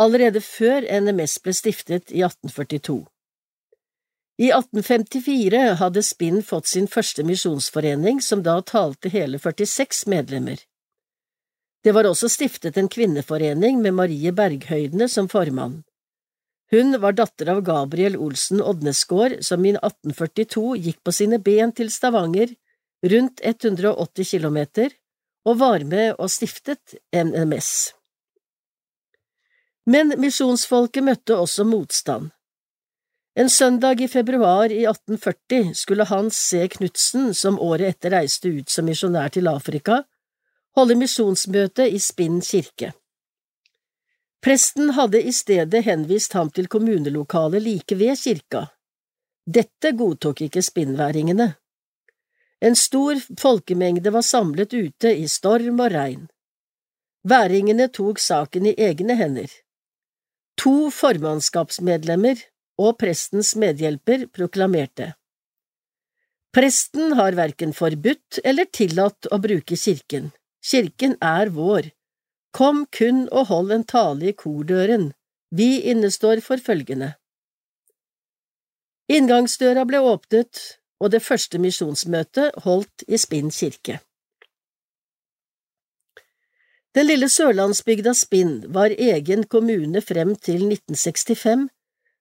allerede 0.00 0.40
før 0.40 0.86
NMS 1.04 1.38
ble 1.44 1.54
stiftet 1.56 2.12
i 2.12 2.22
1842. 2.24 3.02
I 4.40 4.48
1854 4.56 5.60
hadde 5.82 6.02
Spinn 6.06 6.40
fått 6.46 6.70
sin 6.70 6.86
første 6.88 7.26
misjonsforening, 7.28 8.22
som 8.24 8.40
da 8.46 8.56
talte 8.64 9.12
hele 9.12 9.38
46 9.38 10.06
medlemmer. 10.08 10.62
Det 11.84 11.92
var 11.96 12.08
også 12.08 12.28
stiftet 12.32 12.78
en 12.80 12.88
kvinneforening 12.92 13.82
med 13.84 13.96
Marie 13.98 14.32
Berghøydene 14.36 15.08
som 15.12 15.28
formann. 15.28 15.82
Hun 16.72 16.96
var 17.02 17.16
datter 17.18 17.50
av 17.52 17.62
Gabriel 17.66 18.16
Olsen 18.16 18.60
Odnesgård, 18.62 19.40
som 19.44 19.64
i 19.64 19.74
1842 19.74 20.66
gikk 20.86 21.00
på 21.04 21.12
sine 21.12 21.40
ben 21.42 21.72
til 21.76 21.90
Stavanger, 21.92 22.52
rundt 23.04 23.40
180 23.44 24.28
kilometer, 24.32 24.92
og 25.44 25.60
var 25.60 25.84
med 25.88 26.14
og 26.16 26.30
stiftet 26.32 27.00
NMS. 27.12 27.99
Men 29.86 30.14
misjonsfolket 30.20 31.04
møtte 31.04 31.36
også 31.36 31.64
motstand. 31.64 32.30
En 33.34 33.50
søndag 33.50 34.00
i 34.00 34.08
februar 34.08 34.72
i 34.72 34.84
1840 34.84 35.74
skulle 35.74 36.04
Hans 36.04 36.36
C. 36.36 36.68
Knutsen, 36.68 37.34
som 37.34 37.60
året 37.60 37.94
etter 37.94 38.10
reiste 38.10 38.48
ut 38.48 38.68
som 38.68 38.84
misjonær 38.84 39.30
til 39.32 39.48
Afrika, 39.48 40.02
holde 40.76 40.96
misjonsmøte 40.98 41.86
i 41.88 41.98
Spinn 42.02 42.40
kirke. 42.42 42.92
Presten 44.42 44.90
hadde 44.96 45.22
i 45.22 45.32
stedet 45.32 45.84
henvist 45.84 46.32
ham 46.32 46.50
til 46.50 46.68
kommunelokalet 46.68 47.62
like 47.62 47.96
ved 47.96 48.18
kirka. 48.18 48.66
Dette 49.46 49.92
godtok 49.92 50.40
ikke 50.46 50.62
spinnværingene. 50.62 51.54
En 52.60 52.76
stor 52.76 53.16
folkemengde 53.40 54.12
var 54.12 54.24
samlet 54.26 54.74
ute 54.74 55.14
i 55.16 55.26
storm 55.28 55.80
og 55.80 55.92
regn. 55.92 56.28
Væringene 57.24 57.88
tok 57.88 58.18
saken 58.18 58.66
i 58.66 58.74
egne 58.78 59.16
hender. 59.16 59.48
To 60.60 60.90
formannskapsmedlemmer 60.92 62.40
og 62.80 62.98
prestens 63.00 63.54
medhjelper 63.56 64.26
proklamerte. 64.34 65.14
Presten 66.52 67.14
har 67.16 67.36
verken 67.38 67.72
forbudt 67.76 68.40
eller 68.44 68.68
tillatt 68.68 69.28
å 69.32 69.38
bruke 69.40 69.78
kirken. 69.78 70.32
Kirken 70.60 71.14
er 71.24 71.52
vår. 71.54 71.92
Kom 72.52 72.84
kun 72.92 73.22
og 73.30 73.48
hold 73.48 73.72
en 73.72 73.86
tale 73.86 74.32
i 74.32 74.34
kordøren, 74.36 75.12
vi 75.54 75.80
innestår 75.92 76.42
for 76.44 76.60
følgende. 76.60 77.14
Inngangsdøra 79.10 79.86
ble 79.88 80.02
åpnet, 80.06 80.60
og 81.00 81.14
det 81.14 81.22
første 81.24 81.58
misjonsmøtet 81.62 82.60
holdt 82.66 83.06
i 83.08 83.18
Spinn 83.18 83.48
kirke. 83.54 84.00
Den 86.96 87.06
lille 87.06 87.28
sørlandsbygda 87.30 88.14
Spinn 88.18 88.54
var 88.74 88.90
egen 88.90 89.44
kommune 89.46 90.02
frem 90.02 90.34
til 90.34 90.64
1965, 90.66 91.68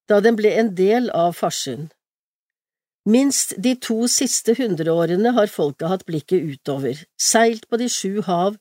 da 0.09 0.19
den 0.21 0.37
ble 0.37 0.51
en 0.61 0.75
del 0.77 1.09
av 1.09 1.33
Farsund. 1.39 1.89
Minst 3.09 3.55
de 3.57 3.73
to 3.81 4.05
siste 4.11 4.53
hundreårene 4.59 5.33
har 5.33 5.49
folket 5.49 5.89
hatt 5.89 6.05
blikket 6.05 6.45
utover, 6.45 7.01
seilt 7.17 7.65
på 7.69 7.79
de 7.81 7.87
sju 7.89 8.21
hav, 8.27 8.59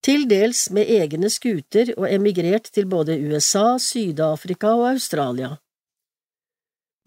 til 0.00 0.24
dels 0.30 0.70
med 0.72 0.88
egne 0.88 1.28
skuter 1.28 1.92
og 1.98 2.06
emigrert 2.08 2.70
til 2.72 2.88
både 2.88 3.18
USA, 3.20 3.76
Syd-Afrika 3.76 4.72
og 4.78 4.94
Australia. 4.94 5.58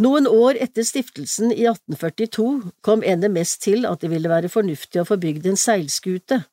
Noen 0.04 0.28
år 0.30 0.60
etter 0.62 0.86
stiftelsen 0.86 1.50
i 1.54 1.66
1842 1.66 2.74
kom 2.86 3.02
NMS 3.02 3.58
til 3.66 3.88
at 3.90 4.02
det 4.02 4.14
ville 4.14 4.30
være 4.30 4.52
fornuftig 4.54 5.02
å 5.02 5.10
få 5.10 5.18
bygd 5.22 5.50
en 5.50 5.58
seilskute. 5.58 6.44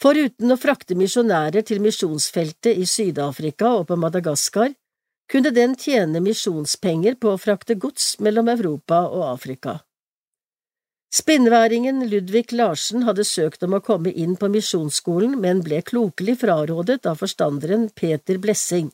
Foruten 0.00 0.54
å 0.54 0.56
frakte 0.56 0.96
misjonærer 0.96 1.64
til 1.68 1.82
misjonsfeltet 1.84 2.78
i 2.80 2.86
Syd-Afrika 2.88 3.74
og 3.76 3.90
på 3.90 3.98
Madagaskar, 4.00 4.72
kunne 5.30 5.52
den 5.52 5.76
tjene 5.78 6.22
misjonspenger 6.24 7.18
på 7.20 7.34
å 7.34 7.40
frakte 7.40 7.76
gods 7.76 8.14
mellom 8.24 8.48
Europa 8.48 9.02
og 9.10 9.26
Afrika. 9.28 9.82
Spinnværingen 11.12 12.04
Ludvig 12.08 12.52
Larsen 12.54 13.02
hadde 13.02 13.26
søkt 13.26 13.64
om 13.66 13.74
å 13.76 13.82
komme 13.84 14.12
inn 14.14 14.36
på 14.40 14.48
misjonsskolen, 14.48 15.34
men 15.42 15.60
ble 15.66 15.82
klokelig 15.82 16.38
frarådet 16.46 17.02
av 17.10 17.18
forstanderen 17.20 17.88
Peter 17.94 18.38
Blessing. 18.38 18.88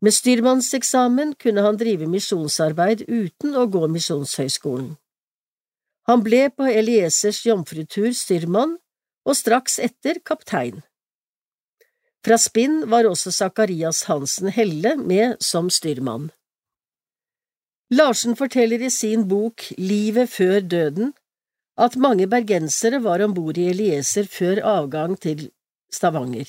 Med 0.00 0.14
styrmannseksamen 0.14 1.34
kunne 1.40 1.64
han 1.66 1.76
drive 1.80 2.06
misjonsarbeid 2.08 3.04
uten 3.08 3.56
å 3.58 3.66
gå 3.66 3.84
Misjonshøgskolen. 3.90 4.94
Han 6.08 6.24
ble 6.24 6.48
på 6.52 6.68
Eliesers 6.68 7.42
jomfrutur 7.46 8.10
styrmann, 8.12 8.76
og 9.24 9.36
straks 9.36 9.78
etter 9.82 10.20
kaptein. 10.24 10.82
Fra 12.24 12.38
Spinn 12.40 12.84
var 12.88 13.04
også 13.08 13.32
Zakarias 13.34 14.04
Hansen 14.08 14.48
Helle 14.52 14.94
med 14.96 15.36
som 15.44 15.68
styrmann. 15.72 16.30
Larsen 17.92 18.36
forteller 18.36 18.80
i 18.80 18.90
sin 18.90 19.26
bok 19.28 19.66
Livet 19.76 20.30
før 20.32 20.60
døden 20.60 21.12
at 21.76 21.98
mange 22.00 22.26
bergensere 22.30 23.00
var 23.04 23.22
om 23.24 23.34
bord 23.36 23.58
i 23.58 23.68
Elieser 23.72 24.28
før 24.30 24.62
avgang 24.64 25.18
til 25.20 25.50
Stavanger. 25.92 26.46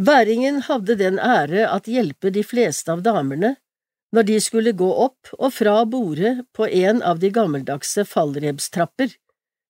Væringen 0.00 0.62
hadde 0.64 0.96
den 0.96 1.18
ære 1.18 1.66
at 1.68 1.88
hjelpe 1.90 2.30
de 2.32 2.44
fleste 2.44 2.92
av 2.92 3.02
damene, 3.04 3.56
når 4.14 4.26
de 4.28 4.38
skulle 4.40 4.72
gå 4.72 4.88
opp 5.04 5.32
og 5.38 5.52
fra 5.52 5.74
bordet 5.84 6.46
på 6.56 6.66
en 6.66 7.02
av 7.02 7.20
de 7.20 7.30
gammeldagse 7.34 8.06
fallrebstrapper, 8.08 9.12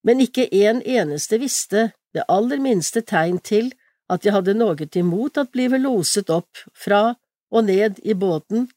men 0.04 0.20
ikke 0.24 0.48
en 0.56 0.82
eneste 0.82 1.38
visste 1.38 1.90
det 2.14 2.26
aller 2.28 2.60
minste 2.62 3.02
tegn 3.06 3.38
til 3.38 3.70
at 4.10 4.24
de 4.24 4.32
hadde 4.34 4.56
noe 4.58 4.88
imot 5.02 5.38
at 5.38 5.52
blive 5.54 5.78
loset 5.78 6.30
opp 6.30 6.64
fra 6.74 7.14
og 7.50 7.66
ned 7.66 8.00
i 8.02 8.14
båten 8.14 8.68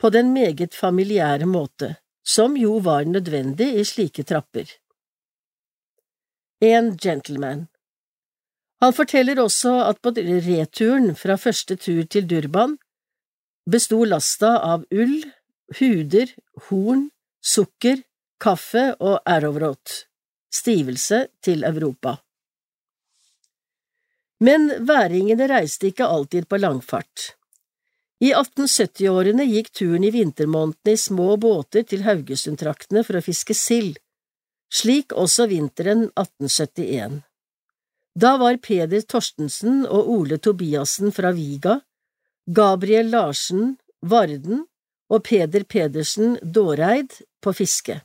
på 0.00 0.10
den 0.10 0.32
meget 0.34 0.74
familiære 0.74 1.46
måte, 1.46 1.96
som 2.24 2.56
jo 2.56 2.78
var 2.82 3.04
nødvendig 3.04 3.68
i 3.80 3.84
slike 3.84 4.24
trapper. 4.24 4.66
En 6.60 6.96
gentleman 6.96 7.68
Han 8.82 8.92
forteller 8.92 9.38
også 9.40 9.72
at 9.86 10.00
på 10.02 10.10
returen 10.10 11.14
fra 11.14 11.36
første 11.36 11.76
tur 11.76 12.02
til 12.02 12.26
Durban 12.26 12.76
besto 13.70 14.02
lasta 14.04 14.56
av 14.58 14.82
ull, 14.90 15.22
huder, 15.78 16.26
horn, 16.66 17.10
sukker, 17.42 18.02
kaffe 18.40 18.94
og 18.98 19.20
arrowroot, 19.26 20.06
stivelse 20.52 21.26
til 21.44 21.64
Europa. 21.64 22.16
Men 24.42 24.68
væringene 24.86 25.46
reiste 25.50 25.92
ikke 25.92 26.08
alltid 26.08 26.48
på 26.50 26.58
langfart. 26.58 27.32
I 28.22 28.30
1870-årene 28.34 29.44
gikk 29.50 29.72
turen 29.74 30.04
i 30.06 30.12
vintermånedene 30.14 30.94
i 30.94 31.00
små 31.00 31.36
båter 31.42 31.86
til 31.86 32.04
Haugesundtraktene 32.06 33.02
for 33.06 33.18
å 33.18 33.22
fiske 33.24 33.54
sild, 33.58 33.96
slik 34.72 35.14
også 35.18 35.48
vinteren 35.50 36.06
1871. 36.14 37.22
Da 38.14 38.36
var 38.38 38.58
Peder 38.62 39.02
Torstensen 39.08 39.82
og 39.86 40.10
Ole 40.12 40.38
Tobiassen 40.38 41.14
fra 41.14 41.32
Viga, 41.34 41.80
Gabriel 42.46 43.10
Larsen 43.10 43.76
Varden 44.02 44.64
og 45.12 45.22
Peder 45.26 45.64
Pedersen 45.64 46.36
Dåreid 46.42 47.14
på 47.42 47.54
fiske. 47.54 48.00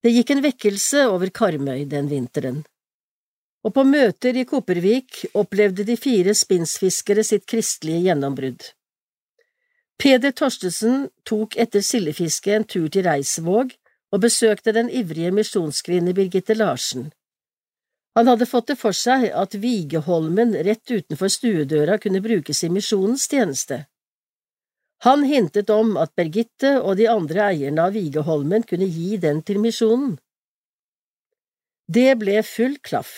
Det 0.00 0.12
gikk 0.14 0.30
en 0.32 0.44
vekkelse 0.44 1.06
over 1.12 1.32
Karmøy 1.34 1.84
den 1.88 2.08
vinteren 2.08 2.62
og 3.64 3.74
på 3.76 3.84
møter 3.84 4.36
i 4.40 4.46
Kopervik 4.48 5.24
opplevde 5.36 5.84
de 5.84 5.96
fire 6.00 6.34
spinnsfiskere 6.36 7.24
sitt 7.26 7.46
kristelige 7.50 8.06
gjennombrudd. 8.08 8.70
Peder 10.00 10.32
Torstensen 10.32 11.08
tok 11.28 11.58
etter 11.60 11.84
sildefisket 11.84 12.56
en 12.56 12.64
tur 12.64 12.88
til 12.88 13.04
Reisvåg 13.04 13.74
og 14.10 14.22
besøkte 14.24 14.72
den 14.72 14.88
ivrige 14.88 15.32
misjonskvinne 15.36 16.14
Birgitte 16.16 16.56
Larsen. 16.56 17.10
Han 18.16 18.26
hadde 18.26 18.48
fått 18.48 18.72
det 18.72 18.78
for 18.80 18.96
seg 18.96 19.28
at 19.36 19.54
Vigeholmen 19.60 20.56
rett 20.66 20.88
utenfor 20.90 21.30
stuedøra 21.30 22.00
kunne 22.00 22.24
brukes 22.24 22.64
i 22.64 22.72
misjonens 22.72 23.28
tjeneste. 23.30 23.84
Han 25.06 25.22
hintet 25.24 25.70
om 25.72 25.94
at 25.96 26.12
Birgitte 26.18 26.74
og 26.82 26.98
de 26.98 27.06
andre 27.08 27.46
eierne 27.50 27.86
av 27.88 27.94
Vigeholmen 27.96 28.66
kunne 28.68 28.88
gi 28.88 29.16
den 29.22 29.40
til 29.42 29.60
misjonen. 29.62 30.18
Det 31.88 32.18
ble 32.20 32.42
full 32.44 32.76
klaff. 32.84 33.14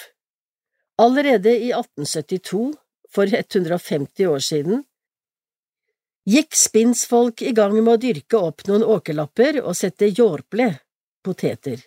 Allerede 1.02 1.50
i 1.50 1.72
1872, 1.74 2.70
for 3.12 3.28
150 3.28 4.28
år 4.30 4.44
siden, 4.46 4.84
gikk 6.28 6.54
spinnsfolk 6.56 7.42
i 7.42 7.52
gang 7.56 7.74
med 7.80 7.96
å 7.96 8.00
dyrke 8.00 8.38
opp 8.38 8.62
noen 8.68 8.86
åkerlapper 8.86 9.58
og 9.64 9.74
sette 9.76 10.08
jårple, 10.14 10.70
poteter. 11.26 11.82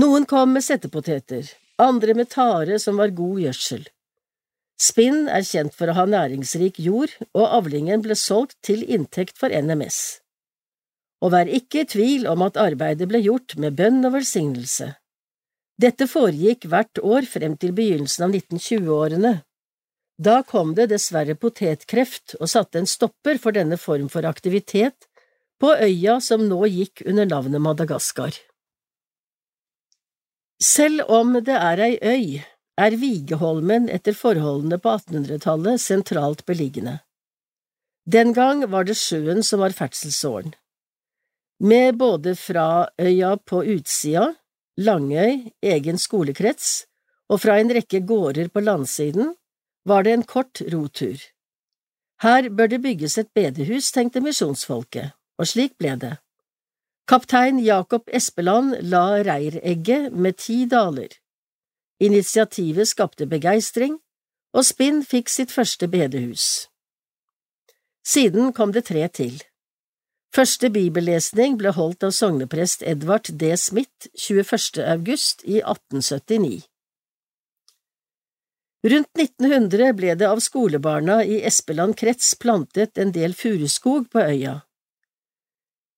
Noen 0.00 0.26
kom 0.26 0.52
med 0.56 0.66
settepoteter, 0.66 1.46
andre 1.78 2.18
med 2.18 2.28
tare 2.34 2.82
som 2.82 2.98
var 3.00 3.14
god 3.14 3.40
gjødsel. 3.46 3.86
Spinn 4.80 5.26
er 5.28 5.44
kjent 5.44 5.74
for 5.76 5.92
å 5.92 5.96
ha 5.98 6.06
næringsrik 6.08 6.78
jord, 6.80 7.12
og 7.36 7.52
avlingen 7.58 8.00
ble 8.04 8.16
solgt 8.16 8.56
til 8.64 8.80
inntekt 8.86 9.36
for 9.40 9.52
NMS. 9.52 10.20
Og 11.20 11.34
vær 11.34 11.50
ikke 11.52 11.82
i 11.82 11.90
tvil 11.92 12.24
om 12.30 12.40
at 12.46 12.56
arbeidet 12.56 13.10
ble 13.10 13.20
gjort 13.20 13.58
med 13.60 13.76
bønn 13.76 14.00
og 14.08 14.14
velsignelse. 14.16 14.94
Dette 15.80 16.08
foregikk 16.08 16.64
hvert 16.72 17.00
år 17.04 17.28
frem 17.28 17.58
til 17.60 17.74
begynnelsen 17.76 18.24
av 18.26 18.32
1920-årene. 18.32 19.34
Da 20.20 20.40
kom 20.48 20.74
det 20.76 20.90
dessverre 20.92 21.36
potetkreft 21.40 22.34
og 22.40 22.48
satte 22.52 22.80
en 22.80 22.88
stopper 22.88 23.40
for 23.40 23.56
denne 23.56 23.78
form 23.80 24.08
for 24.12 24.28
aktivitet 24.28 25.08
på 25.60 25.72
øya 25.76 26.18
som 26.24 26.46
nå 26.48 26.64
gikk 26.72 27.04
under 27.06 27.28
navnet 27.28 27.64
Madagaskar. 27.64 28.32
Selv 30.60 31.08
om 31.08 31.36
det 31.40 31.56
er 31.56 31.80
ei 31.84 31.94
øy, 32.04 32.40
er 32.78 32.96
Vigeholmen 33.00 33.88
etter 33.88 34.16
forholdene 34.16 34.78
på 34.78 34.92
1800-tallet 34.98 35.80
sentralt 35.80 36.44
beliggende. 36.46 37.00
Den 38.06 38.32
gang 38.32 38.64
var 38.70 38.86
det 38.88 38.96
sjøen 38.98 39.42
som 39.46 39.60
var 39.60 39.74
ferdselsåren. 39.76 40.54
Med 41.60 41.98
både 42.00 42.36
fra 42.36 42.88
øya 42.98 43.36
på 43.36 43.64
utsida 43.64 44.30
Langøy, 44.80 45.50
egen 45.60 45.98
skolekrets, 45.98 46.86
og 47.28 47.42
fra 47.42 47.58
en 47.60 47.72
rekke 47.74 48.00
gårder 48.08 48.48
på 48.48 48.62
landsiden 48.64 49.34
var 49.84 50.06
det 50.06 50.14
en 50.14 50.24
kort 50.24 50.62
rotur. 50.72 51.20
Her 52.22 52.48
bør 52.48 52.70
det 52.72 52.82
bygges 52.82 53.18
et 53.18 53.28
bedehus, 53.34 53.90
tenkte 53.92 54.22
misjonsfolket, 54.24 55.12
og 55.38 55.48
slik 55.48 55.76
ble 55.78 55.96
det. 56.00 56.14
Kaptein 57.08 57.60
Jakob 57.60 58.08
Espeland 58.08 58.76
la 58.92 59.20
reiregget 59.26 60.12
med 60.12 60.38
ti 60.38 60.64
daler. 60.70 61.12
Initiativet 62.00 62.88
skapte 62.88 63.26
begeistring, 63.28 63.98
og 64.56 64.64
Spinn 64.64 65.02
fikk 65.04 65.28
sitt 65.28 65.52
første 65.52 65.88
bedehus. 65.88 66.70
Siden 68.06 68.54
kom 68.56 68.72
det 68.72 68.86
tre 68.88 69.06
til. 69.08 69.36
Første 70.34 70.70
bibellesning 70.70 71.58
ble 71.58 71.74
holdt 71.74 72.06
av 72.06 72.14
sogneprest 72.14 72.84
Edvard 72.86 73.28
D. 73.36 73.50
Smith 73.58 74.08
21. 74.14 74.80
august 74.86 75.42
i 75.44 75.58
1879. 75.60 76.62
Rundt 78.80 79.10
1900 79.18 79.92
ble 79.98 80.14
det 80.16 80.28
av 80.30 80.40
skolebarna 80.40 81.18
i 81.26 81.42
Espeland 81.44 81.98
krets 82.00 82.32
plantet 82.40 82.96
en 82.98 83.12
del 83.12 83.34
furuskog 83.36 84.08
på 84.14 84.22
øya. 84.22 84.60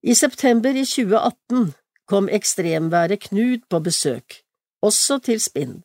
I 0.02 0.16
september 0.18 0.74
i 0.74 0.82
2018 0.82 1.70
kom 2.10 2.26
ekstremværet 2.28 3.28
Knud 3.28 3.68
på 3.70 3.78
besøk, 3.78 4.42
også 4.82 5.20
til 5.22 5.38
Spinn. 5.40 5.82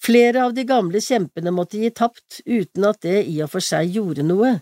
Flere 0.00 0.44
av 0.46 0.54
de 0.56 0.64
gamle 0.64 1.00
kjempene 1.04 1.52
måtte 1.52 1.80
gi 1.80 1.90
tapt 1.92 2.40
uten 2.46 2.86
at 2.88 3.02
det 3.04 3.18
i 3.28 3.36
og 3.44 3.50
for 3.52 3.64
seg 3.64 3.92
gjorde 3.96 4.24
noe, 4.24 4.54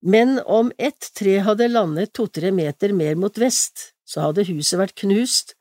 men 0.00 0.38
om 0.44 0.72
ett 0.78 1.10
tre 1.16 1.38
hadde 1.44 1.68
landet 1.68 2.12
to–tre 2.16 2.52
meter 2.52 2.92
mer 2.96 3.16
mot 3.20 3.38
vest, 3.38 3.92
så 4.04 4.28
hadde 4.28 4.46
huset 4.48 4.80
vært 4.80 4.96
knust, 5.00 5.54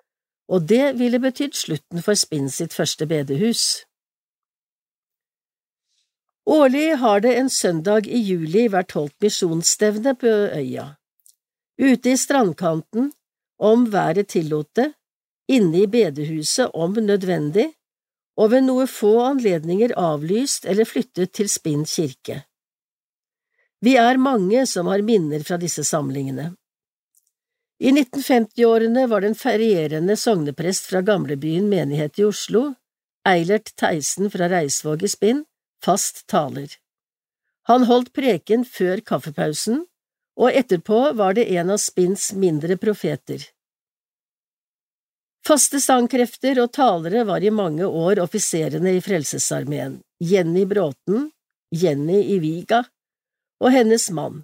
og 0.50 0.68
det 0.68 0.96
ville 1.00 1.20
betydd 1.22 1.56
slutten 1.56 2.04
for 2.04 2.18
Spinn 2.18 2.50
sitt 2.52 2.76
første 2.76 3.08
bedehus. 3.08 3.86
Årlig 6.50 6.96
har 6.98 7.20
det 7.22 7.36
en 7.38 7.50
søndag 7.52 8.08
i 8.08 8.20
juli 8.26 8.66
vært 8.74 8.96
holdt 8.98 9.16
misjonsstevne 9.22 10.16
på 10.18 10.32
øya. 10.58 10.96
Ute 11.80 12.16
i 12.16 12.18
strandkanten, 12.18 13.12
om 13.60 13.86
været 13.92 14.32
tillot 14.34 14.72
det, 14.76 14.88
inne 15.52 15.84
i 15.84 15.88
bedehuset 15.88 16.72
om 16.74 16.98
nødvendig, 16.98 17.70
og 18.40 18.54
ved 18.54 18.64
noe 18.66 18.86
få 18.88 19.18
anledninger 19.26 19.92
avlyst 20.00 20.68
eller 20.70 20.88
flyttet 20.88 21.34
til 21.36 21.52
Spinn 21.52 21.84
kirke. 21.84 22.44
Vi 23.84 23.96
er 24.00 24.20
mange 24.20 24.66
som 24.68 24.88
har 24.92 25.04
minner 25.04 25.44
fra 25.48 25.60
disse 25.60 25.84
samlingene. 25.88 26.54
I 27.80 27.92
1950-årene 27.96 29.06
var 29.08 29.24
det 29.24 29.32
en 29.32 29.40
ferierende 29.40 30.18
sogneprest 30.20 30.90
fra 30.92 31.00
gamlebyen 31.06 31.70
menighet 31.72 32.20
i 32.20 32.26
Oslo, 32.28 32.74
Eilert 33.28 33.72
Theisen 33.80 34.28
fra 34.32 34.50
Reisvåg 34.52 35.06
i 35.08 35.12
Spinn, 35.12 35.46
fast 35.84 36.26
taler. 36.28 36.74
Han 37.72 37.86
holdt 37.88 38.12
preken 38.16 38.66
før 38.68 39.00
kaffepausen, 39.06 39.86
og 40.40 40.56
etterpå 40.56 41.00
var 41.16 41.36
det 41.40 41.48
en 41.56 41.72
av 41.76 41.80
Spinns 41.84 42.32
mindre 42.34 42.76
profeter. 42.80 43.48
Faste 45.48 45.80
sangkrefter 45.82 46.60
og 46.62 46.74
talere 46.76 47.24
var 47.26 47.44
i 47.44 47.52
mange 47.54 47.88
år 47.88 48.22
offiserene 48.24 48.94
i 48.98 49.02
Frelsesarmeen, 49.02 50.00
Jenny 50.20 50.66
Bråten, 50.70 51.30
Jenny 51.72 52.20
i 52.36 52.40
Viga, 52.44 52.84
og 53.64 53.74
hennes 53.74 54.10
mann. 54.12 54.44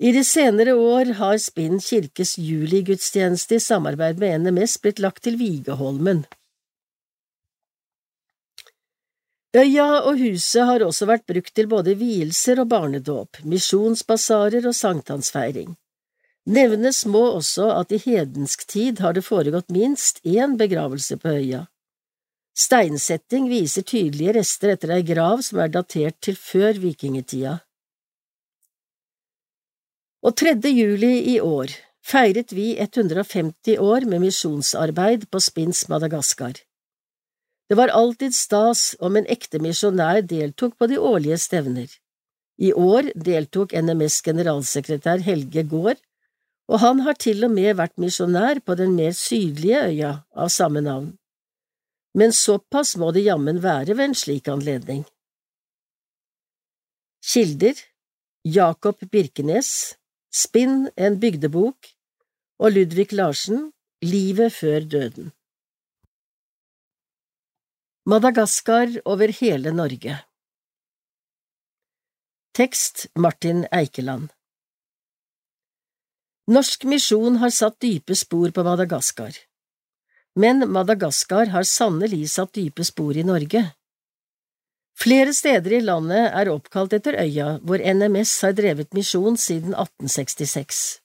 I 0.00 0.12
de 0.16 0.22
senere 0.24 0.74
år 0.80 1.12
har 1.18 1.36
Spinn 1.42 1.80
kirkes 1.84 2.38
juligudstjeneste 2.40 3.58
i 3.58 3.60
samarbeid 3.60 4.22
med 4.22 4.46
NMS 4.46 4.78
blitt 4.80 5.02
lagt 5.04 5.26
til 5.26 5.36
Vigeholmen. 5.36 6.22
Øya 9.50 10.06
og 10.06 10.16
huset 10.22 10.64
har 10.64 10.80
også 10.86 11.08
vært 11.10 11.26
brukt 11.26 11.52
til 11.52 11.66
både 11.68 11.96
vielser 11.98 12.62
og 12.62 12.70
barnedåp, 12.70 13.42
misjonsbasarer 13.44 14.68
og 14.70 14.76
sankthansfeiring. 14.78 15.74
Nevnes 16.46 17.04
må 17.06 17.20
også 17.36 17.68
at 17.76 17.92
i 17.92 17.98
hedensk 18.00 18.64
tid 18.68 19.02
har 19.04 19.12
det 19.12 19.26
foregått 19.26 19.68
minst 19.74 20.22
én 20.24 20.56
begravelse 20.60 21.18
på 21.20 21.34
øya. 21.36 21.66
Steinsetting 22.56 23.48
viser 23.48 23.84
tydelige 23.86 24.34
rester 24.40 24.72
etter 24.74 24.94
ei 24.96 25.02
grav 25.06 25.44
som 25.46 25.60
er 25.60 25.70
datert 25.72 26.16
til 26.24 26.36
før 26.36 26.80
vikingtida. 26.80 27.60
Og 30.20 30.36
3. 30.36 30.56
juli 30.68 31.12
i 31.34 31.38
år 31.40 31.72
feiret 32.04 32.52
vi 32.52 32.74
150 32.76 33.78
år 33.78 34.04
med 34.08 34.24
misjonsarbeid 34.24 35.28
på 35.30 35.40
Spins 35.40 35.86
Madagaskar. 35.88 36.58
Det 37.70 37.76
var 37.78 37.92
alltid 37.94 38.34
stas 38.34 38.96
om 38.98 39.16
en 39.16 39.28
ekte 39.30 39.60
misjonær 39.62 40.24
deltok 40.26 40.76
på 40.76 40.88
de 40.90 40.98
årlige 40.98 41.38
stevner. 41.38 41.88
I 42.58 42.72
år 42.74 43.12
deltok 43.14 43.72
NMS 43.72 44.20
generalsekretær 44.26 45.22
Helge 45.24 45.62
Gaard, 45.70 46.00
og 46.70 46.78
han 46.84 47.02
har 47.06 47.18
til 47.18 47.42
og 47.46 47.50
med 47.50 47.74
vært 47.80 47.96
misjonær 47.98 48.60
på 48.62 48.76
den 48.78 48.94
mer 48.94 49.14
sydlige 49.16 49.80
øya 49.90 50.12
av 50.38 50.52
samme 50.54 50.82
navn. 50.86 51.16
Men 52.14 52.34
såpass 52.34 52.96
må 53.00 53.10
det 53.14 53.26
jammen 53.26 53.58
være 53.62 53.96
ved 53.98 54.10
en 54.10 54.18
slik 54.18 54.50
anledning. 54.50 55.02
Kilder 57.26 57.74
Jakob 58.46 59.02
Birkenes 59.12 59.96
Spinn, 60.30 60.86
en 60.96 61.18
bygdebok 61.18 61.90
og 62.62 62.72
Ludvig 62.76 63.10
Larsen, 63.12 63.72
Livet 64.02 64.54
før 64.54 64.86
døden. 64.86 65.32
Madagaskar 68.06 68.94
over 69.04 69.34
hele 69.42 69.74
Norge 69.74 70.14
Tekst 72.56 73.08
Martin 73.14 73.66
Eikeland 73.74 74.30
Norsk 76.48 76.84
misjon 76.88 77.36
har 77.42 77.52
satt 77.52 77.80
dype 77.82 78.16
spor 78.16 78.50
på 78.54 78.64
Madagaskar, 78.64 79.34
men 80.40 80.64
Madagaskar 80.72 81.50
har 81.52 81.66
sannelig 81.68 82.30
satt 82.32 82.54
dype 82.56 82.84
spor 82.86 83.16
i 83.16 83.26
Norge. 83.26 83.66
Flere 85.00 85.32
steder 85.32 85.78
i 85.78 85.84
landet 85.84 86.30
er 86.36 86.50
oppkalt 86.52 86.92
etter 86.96 87.16
øya 87.22 87.54
hvor 87.64 87.80
NMS 87.80 88.34
har 88.44 88.56
drevet 88.56 88.92
misjon 88.96 89.38
siden 89.40 89.72
1866. 89.72 91.00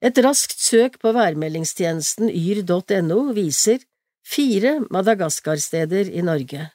Et 0.00 0.18
raskt 0.24 0.60
søk 0.60 0.98
på 1.00 1.12
værmeldingstjenesten 1.12 2.28
yr.no 2.32 3.20
viser 3.36 3.80
fire 4.24 4.78
Madagaskar-steder 4.88 6.08
i 6.12 6.24
Norge. 6.24 6.70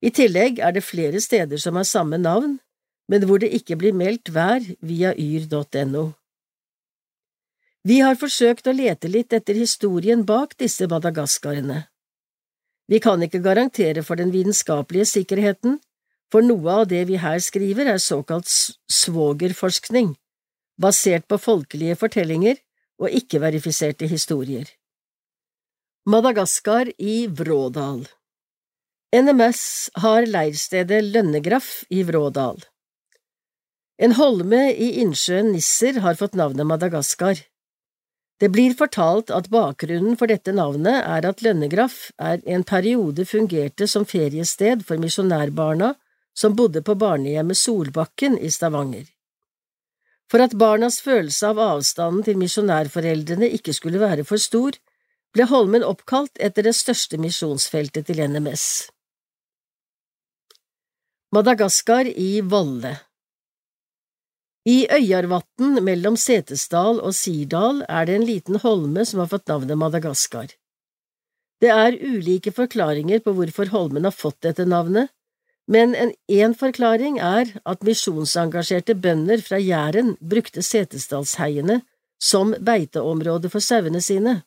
I 0.00 0.10
tillegg 0.16 0.60
er 0.64 0.72
det 0.72 0.84
flere 0.84 1.20
steder 1.20 1.60
som 1.60 1.76
har 1.76 1.88
samme 1.88 2.16
navn, 2.20 2.58
men 3.08 3.26
hvor 3.28 3.40
det 3.42 3.52
ikke 3.56 3.76
blir 3.76 3.96
meldt 3.96 4.32
vær 4.32 4.64
via 4.80 5.12
yr.no. 5.16 6.10
Vi 7.86 8.00
har 8.04 8.18
forsøkt 8.20 8.66
å 8.68 8.74
lete 8.76 9.08
litt 9.08 9.32
etter 9.32 9.56
historien 9.56 10.24
bak 10.28 10.56
disse 10.60 10.84
madagaskarene. 10.90 11.86
Vi 12.90 12.98
kan 13.00 13.22
ikke 13.22 13.40
garantere 13.40 14.02
for 14.04 14.20
den 14.20 14.32
vitenskapelige 14.34 15.06
sikkerheten, 15.08 15.78
for 16.30 16.44
noe 16.44 16.82
av 16.82 16.88
det 16.90 17.06
vi 17.08 17.18
her 17.22 17.40
skriver 17.42 17.88
er 17.94 18.02
såkalt 18.02 18.50
svogerforskning, 18.50 20.12
basert 20.78 21.26
på 21.30 21.38
folkelige 21.40 21.96
fortellinger 21.98 22.60
og 23.00 23.16
ikke-verifiserte 23.16 24.10
historier. 24.10 24.68
Madagaskar 26.06 26.92
i 26.98 27.26
Vrådal 27.26 28.04
NMS 29.10 29.90
har 29.98 30.22
leirstedet 30.30 31.00
Lønnegraff 31.02 31.82
i 31.90 32.04
Vrådal. 32.06 32.60
En 33.98 34.14
holme 34.14 34.60
i 34.70 34.92
innsjøen 35.02 35.50
Nisser 35.50 35.98
har 36.04 36.14
fått 36.20 36.38
navnet 36.38 36.68
Madagaskar. 36.68 37.40
Det 38.40 38.48
blir 38.48 38.72
fortalt 38.72 39.30
at 39.36 39.50
bakgrunnen 39.52 40.16
for 40.16 40.30
dette 40.30 40.52
navnet 40.56 41.02
er 41.04 41.26
at 41.28 41.42
Lønnegraff 41.44 42.08
er 42.16 42.40
en 42.48 42.64
periode 42.64 43.26
fungerte 43.28 43.88
som 43.90 44.06
feriested 44.08 44.86
for 44.88 45.00
misjonærbarna 45.02 45.92
som 46.32 46.54
bodde 46.56 46.80
på 46.82 46.94
barnehjemmet 46.96 47.58
Solbakken 47.60 48.38
i 48.40 48.48
Stavanger. 48.50 49.04
For 50.30 50.40
at 50.40 50.54
barnas 50.56 51.00
følelse 51.04 51.50
av 51.50 51.60
avstanden 51.60 52.24
til 52.24 52.38
misjonærforeldrene 52.40 53.50
ikke 53.58 53.74
skulle 53.76 54.00
være 54.00 54.24
for 54.24 54.40
stor, 54.40 54.78
ble 55.34 55.46
Holmen 55.50 55.84
oppkalt 55.84 56.40
etter 56.40 56.64
det 56.64 56.76
største 56.78 57.20
misjonsfeltet 57.20 58.08
til 58.08 58.22
NMS. 58.24 58.64
Madagaskar 61.34 62.08
i 62.08 62.40
Volle 62.40 62.96
i 64.68 64.84
Øyarvatn 64.92 65.78
mellom 65.84 66.16
Setesdal 66.20 67.00
og 67.00 67.14
Sirdal 67.16 67.84
er 67.88 68.04
det 68.06 68.16
en 68.18 68.26
liten 68.28 68.58
holme 68.60 69.04
som 69.08 69.22
har 69.22 69.30
fått 69.30 69.48
navnet 69.48 69.78
Madagaskar. 69.80 70.50
Det 71.60 71.70
er 71.72 71.96
ulike 71.96 72.52
forklaringer 72.52 73.22
på 73.24 73.32
hvorfor 73.36 73.72
holmen 73.72 74.04
har 74.04 74.16
fått 74.16 74.40
dette 74.44 74.64
navnet, 74.68 75.08
men 75.70 75.94
en 75.94 76.12
én 76.28 76.54
forklaring 76.56 77.18
er 77.22 77.52
at 77.64 77.84
misjonsengasjerte 77.86 78.96
bønder 78.96 79.40
fra 79.44 79.60
Jæren 79.60 80.16
brukte 80.20 80.64
Setesdalsheiene 80.66 81.80
som 82.20 82.52
beiteområde 82.60 83.48
for 83.52 83.64
sauene 83.64 84.00
sine. 84.04 84.42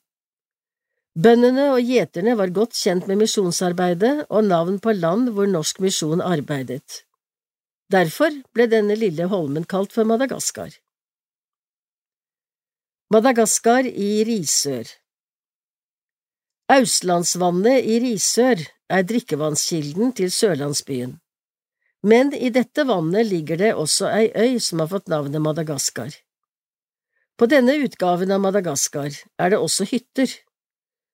Bøndene 1.14 1.70
og 1.74 1.82
gjeterne 1.86 2.36
var 2.38 2.54
godt 2.54 2.74
kjent 2.78 3.08
med 3.08 3.22
misjonsarbeidet 3.22 4.14
og 4.30 4.46
navn 4.50 4.80
på 4.82 4.94
land 4.98 5.30
hvor 5.34 5.50
norsk 5.50 5.80
misjon 5.86 6.22
arbeidet. 6.22 7.06
Derfor 7.94 8.34
ble 8.56 8.66
denne 8.72 8.96
lille 8.98 9.28
holmen 9.30 9.68
kalt 9.70 9.94
for 9.94 10.08
Madagaskar. 10.10 10.72
Madagaskar 13.14 13.86
i 13.86 14.24
Risør 14.26 14.90
Austlandsvannet 16.74 17.86
i 17.86 18.00
Risør 18.02 18.64
er 18.90 19.04
drikkevannskilden 19.06 20.14
til 20.18 20.32
sørlandsbyen, 20.34 21.18
men 22.10 22.32
i 22.34 22.50
dette 22.56 22.86
vannet 22.90 23.28
ligger 23.30 23.60
det 23.62 23.74
også 23.78 24.10
ei 24.10 24.32
øy 24.32 24.58
som 24.64 24.82
har 24.82 24.90
fått 24.94 25.12
navnet 25.14 25.44
Madagaskar. 25.44 26.16
På 27.38 27.50
denne 27.52 27.76
utgaven 27.84 28.34
av 28.34 28.42
Madagaskar 28.42 29.12
er 29.38 29.54
det 29.54 29.60
også 29.60 29.86
hytter, 29.92 30.34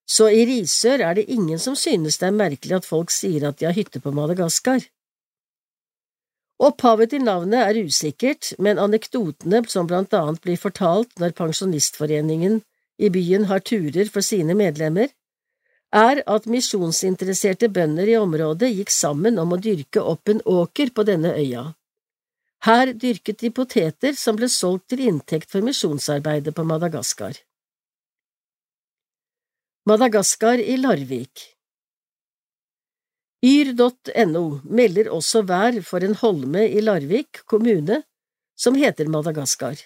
så 0.07 0.29
i 0.31 0.45
Risør 0.47 1.03
er 1.09 1.19
det 1.19 1.27
ingen 1.27 1.59
som 1.59 1.75
synes 1.75 2.21
det 2.21 2.29
er 2.29 2.39
merkelig 2.39 2.79
at 2.79 2.87
folk 2.87 3.11
sier 3.11 3.49
at 3.49 3.59
de 3.59 3.67
har 3.67 3.75
hytte 3.75 3.99
på 3.99 4.15
Madagaskar. 4.15 4.85
Opphavet 6.59 7.13
til 7.13 7.23
navnet 7.23 7.61
er 7.63 7.77
usikkert, 7.87 8.51
men 8.59 8.81
anekdotene 8.83 9.61
som 9.71 9.87
blant 9.87 10.13
annet 10.17 10.41
blir 10.43 10.59
fortalt 10.59 11.13
når 11.21 11.31
Pensjonistforeningen 11.37 12.59
i 12.99 13.09
byen 13.13 13.47
har 13.47 13.63
turer 13.63 14.11
for 14.11 14.25
sine 14.25 14.57
medlemmer, 14.59 15.07
er 15.95 16.19
at 16.27 16.49
misjonsinteresserte 16.51 17.69
bønder 17.73 18.11
i 18.11 18.17
området 18.19 18.69
gikk 18.75 18.91
sammen 18.93 19.39
om 19.41 19.55
å 19.55 19.61
dyrke 19.63 20.03
opp 20.03 20.29
en 20.29 20.41
åker 20.45 20.91
på 20.93 21.05
denne 21.07 21.31
øya. 21.33 21.63
Her 22.67 22.91
dyrket 22.91 23.39
de 23.39 23.49
poteter 23.55 24.17
som 24.19 24.35
ble 24.35 24.49
solgt 24.51 24.89
til 24.91 25.05
inntekt 25.07 25.49
for 25.49 25.63
misjonsarbeidet 25.65 26.53
på 26.53 26.65
Madagaskar. 26.67 27.39
Madagaskar 29.87 30.59
i 30.59 30.75
Larvik 30.77 31.47
Yr.no 33.45 34.43
melder 34.67 35.07
også 35.15 35.45
vær 35.47 35.77
for 35.87 36.03
en 36.03 36.15
holme 36.19 36.65
i 36.67 36.81
Larvik 36.83 37.45
kommune 37.47 38.01
som 38.59 38.75
heter 38.75 39.07
Madagaskar. 39.07 39.79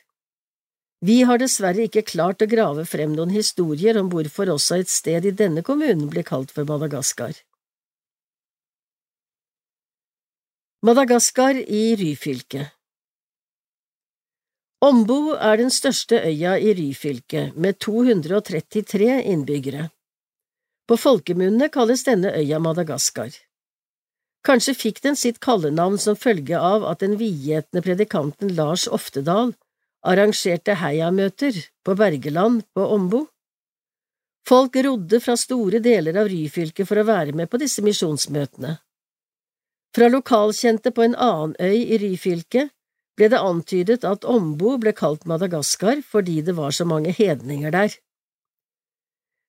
Vi 1.06 1.19
har 1.27 1.38
dessverre 1.38 1.85
ikke 1.85 2.06
klart 2.07 2.41
å 2.41 2.49
grave 2.49 2.88
frem 2.90 3.14
noen 3.14 3.33
historier 3.35 3.99
om 3.99 4.09
hvorfor 4.09 4.49
også 4.56 4.80
et 4.82 4.90
sted 4.90 5.27
i 5.30 5.35
denne 5.38 5.61
kommunen 5.61 6.07
blir 6.09 6.25
kalt 6.25 6.53
for 6.56 6.65
Madagaskar. 6.65 7.35
Madagaskar 10.83 11.59
i 11.61 11.83
Ryfylke 11.99 12.72
Ombo 14.83 15.35
er 15.38 15.61
den 15.61 15.69
største 15.72 16.17
øya 16.27 16.57
i 16.59 16.73
Ryfylke, 16.75 17.51
med 17.56 17.77
233 17.80 19.22
innbyggere. 19.32 19.91
På 20.94 20.98
folkemunne 21.02 21.72
kalles 21.74 22.04
denne 22.06 22.30
øya 22.38 22.60
Madagaskar. 22.62 23.32
Kanskje 24.46 24.76
fikk 24.78 25.00
den 25.02 25.16
sitt 25.18 25.40
kallenavn 25.42 25.96
som 25.98 26.14
følge 26.14 26.60
av 26.62 26.84
at 26.86 27.00
den 27.02 27.16
vidgjetne 27.18 27.82
predikanten 27.82 28.52
Lars 28.54 28.84
Oftedal 28.86 29.56
arrangerte 30.06 30.76
heiamøter 30.78 31.58
på 31.82 31.96
Bergeland 31.98 32.62
på 32.78 32.86
Ombo. 32.98 33.24
Folk 34.46 34.78
rodde 34.86 35.18
fra 35.26 35.34
store 35.34 35.82
deler 35.82 36.22
av 36.22 36.30
Ryfylke 36.30 36.86
for 36.86 37.02
å 37.02 37.08
være 37.10 37.34
med 37.42 37.50
på 37.50 37.58
disse 37.66 37.82
misjonsmøtene. 37.82 38.78
Fra 39.98 40.14
lokalkjente 40.14 40.94
på 40.94 41.08
en 41.10 41.18
annen 41.18 41.58
øy 41.58 41.90
i 41.90 42.02
Ryfylke 42.06 42.68
ble 43.18 43.34
det 43.34 43.42
antydet 43.42 44.06
at 44.06 44.30
Ombo 44.30 44.78
ble 44.78 44.94
kalt 44.94 45.26
Madagaskar 45.26 46.06
fordi 46.06 46.44
det 46.46 46.60
var 46.62 46.70
så 46.70 46.86
mange 46.86 47.18
hedninger 47.18 47.74
der. 47.82 48.02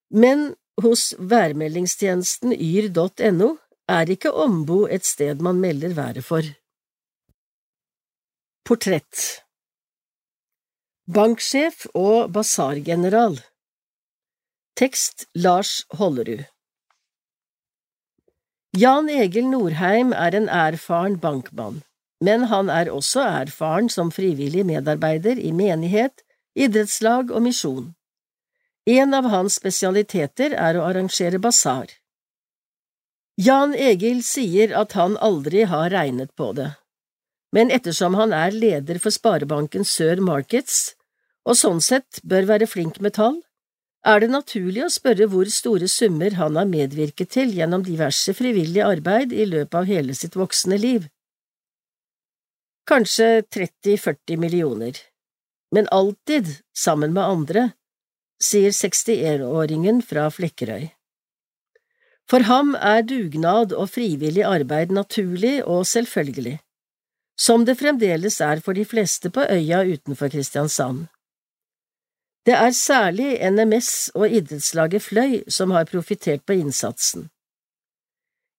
Men 0.09 0.55
hos 0.83 1.15
værmeldingstjenesten 1.19 2.53
yr.no 2.53 3.55
er 3.89 4.11
ikke 4.11 4.33
Ombo 4.33 4.87
et 4.87 5.05
sted 5.07 5.41
man 5.45 5.61
melder 5.61 5.95
været 5.95 6.25
for. 6.25 6.43
Portrett 8.65 9.45
Banksjef 11.15 11.85
og 11.95 12.33
basargeneral 12.33 13.37
Tekst 14.77 15.27
Lars 15.35 15.85
Hollerud 15.91 16.45
Jan 18.75 19.09
Egil 19.09 19.47
Norheim 19.51 20.13
er 20.13 20.35
en 20.35 20.49
erfaren 20.49 21.21
bankmann, 21.21 21.83
men 22.21 22.49
han 22.51 22.73
er 22.73 22.91
også 22.91 23.21
erfaren 23.23 23.89
som 23.89 24.11
frivillig 24.11 24.65
medarbeider 24.67 25.39
i 25.39 25.53
menighet, 25.53 26.25
idrettslag 26.57 27.31
og 27.31 27.45
misjon. 27.45 27.93
En 28.87 29.15
av 29.15 29.25
hans 29.33 29.55
spesialiteter 29.57 30.53
er 30.53 30.77
å 30.77 30.85
arrangere 30.85 31.39
basar. 31.41 31.89
Jan 33.41 33.73
Egil 33.75 34.21
sier 34.23 34.75
at 34.77 34.93
han 34.93 35.17
aldri 35.25 35.65
har 35.71 35.89
regnet 35.91 36.35
på 36.37 36.53
det, 36.53 36.69
men 37.57 37.73
ettersom 37.73 38.15
han 38.19 38.35
er 38.37 38.53
leder 38.53 39.01
for 39.01 39.15
Sparebanken 39.15 39.89
Sør 39.89 40.21
Markets, 40.21 40.93
og 41.49 41.57
sånn 41.57 41.81
sett 41.81 42.21
bør 42.23 42.45
være 42.51 42.69
flink 42.69 43.01
med 43.01 43.17
tall, 43.17 43.41
er 44.05 44.21
det 44.21 44.29
naturlig 44.31 44.83
å 44.85 44.93
spørre 44.93 45.31
hvor 45.33 45.49
store 45.49 45.89
summer 45.89 46.37
han 46.37 46.59
har 46.61 46.69
medvirket 46.69 47.31
til 47.39 47.55
gjennom 47.57 47.87
diverse 47.87 48.35
frivillige 48.37 48.85
arbeid 48.85 49.33
i 49.33 49.47
løpet 49.49 49.79
av 49.81 49.89
hele 49.89 50.17
sitt 50.19 50.37
voksne 50.37 50.77
liv. 50.77 51.09
Kanskje 52.85 53.47
30–40 53.49 54.37
millioner, 54.37 55.01
men 55.73 55.89
alltid 55.89 56.59
sammen 56.77 57.17
med 57.17 57.25
andre, 57.25 57.65
sier 58.45 58.75
61-åringen 58.75 60.03
fra 60.05 60.29
Flekkerøy. 60.31 60.91
For 62.31 62.47
ham 62.49 62.75
er 62.77 63.03
dugnad 63.05 63.73
og 63.73 63.91
frivillig 63.93 64.45
arbeid 64.49 64.93
naturlig 64.93 65.59
og 65.65 65.85
selvfølgelig, 65.89 66.59
som 67.41 67.67
det 67.69 67.77
fremdeles 67.81 68.41
er 68.41 68.63
for 68.65 68.77
de 68.77 68.85
fleste 68.85 69.31
på 69.31 69.45
øya 69.45 69.83
utenfor 69.85 70.33
Kristiansand. 70.33 71.07
Det 72.47 72.55
er 72.55 72.71
særlig 72.77 73.39
NMS 73.51 74.11
og 74.15 74.31
idrettslaget 74.31 75.03
Fløy 75.03 75.43
som 75.49 75.71
har 75.71 75.89
profitert 75.89 76.45
på 76.45 76.53
innsatsen. 76.53 77.31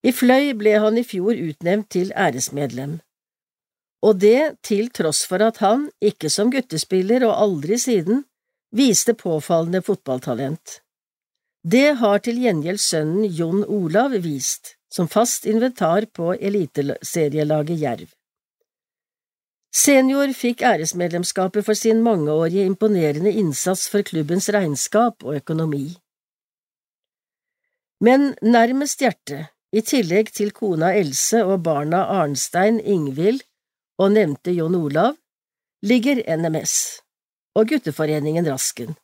I 0.04 0.12
Fløy 0.14 0.54
ble 0.58 0.78
han 0.82 0.98
i 0.98 1.04
fjor 1.06 1.34
utnevnt 1.34 1.90
til 1.94 2.12
æresmedlem, 2.14 3.00
og 4.06 4.22
det 4.22 4.58
til 4.66 4.90
tross 4.94 5.24
for 5.26 5.42
at 5.42 5.58
han, 5.64 5.88
ikke 6.02 6.30
som 6.30 6.52
guttespiller 6.54 7.26
og 7.26 7.38
aldri 7.42 7.78
siden, 7.82 8.26
viste 8.76 9.14
påfallende 9.14 9.82
fotballtalent. 9.82 10.82
Det 11.64 11.96
har 12.02 12.20
til 12.20 12.42
gjengjeld 12.44 12.82
sønnen 12.82 13.26
Jon 13.26 13.64
Olav 13.64 14.14
vist, 14.22 14.76
som 14.92 15.08
fast 15.08 15.48
inventar 15.50 16.06
på 16.14 16.34
eliteserielaget 16.36 17.80
Jerv. 17.82 18.10
Senior 19.76 20.32
fikk 20.36 20.62
æresmedlemskapet 20.64 21.66
for 21.66 21.76
sin 21.76 22.04
mangeårige 22.04 22.66
imponerende 22.68 23.32
innsats 23.32 23.90
for 23.92 24.06
klubbens 24.08 24.48
regnskap 24.54 25.24
og 25.24 25.40
økonomi. 25.42 25.88
Men 28.00 28.36
nærmest 28.42 29.02
hjertet, 29.04 29.52
i 29.76 29.82
tillegg 29.82 30.30
til 30.36 30.54
kona 30.56 30.94
Else 30.96 31.42
og 31.44 31.64
barna 31.64 32.06
Arnstein, 32.22 32.80
Ingvild 32.80 33.42
og 34.00 34.14
nevnte 34.16 34.54
Jon 34.56 34.76
Olav, 34.78 35.18
ligger 35.84 36.22
NMS 36.38 37.05
og 37.56 37.72
gutteforeningen 37.72 38.48
Rasken. 38.50 38.96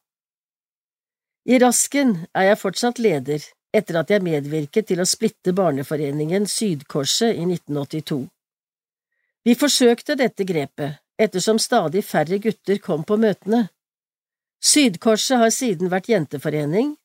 I 1.47 1.57
Rasken 1.59 2.13
er 2.38 2.51
jeg 2.51 2.59
fortsatt 2.61 2.99
leder 3.01 3.41
etter 3.73 3.97
at 4.01 4.11
jeg 4.11 4.23
medvirket 4.23 4.89
til 4.91 5.01
å 5.01 5.07
splitte 5.07 5.53
barneforeningen 5.55 6.45
Sydkorset 6.49 7.38
i 7.39 7.45
1982. 7.47 8.25
Vi 9.47 9.55
forsøkte 9.57 10.17
dette 10.19 10.45
grepet, 10.45 10.99
ettersom 11.17 11.57
stadig 11.59 12.03
færre 12.05 12.38
gutter 12.43 12.81
kom 12.83 13.05
på 13.07 13.17
møtene. 13.17 13.69
Sydkorset 14.61 15.39
har 15.41 15.53
siden 15.55 15.89
vært 15.89 16.11
jenteforening, 16.11 16.97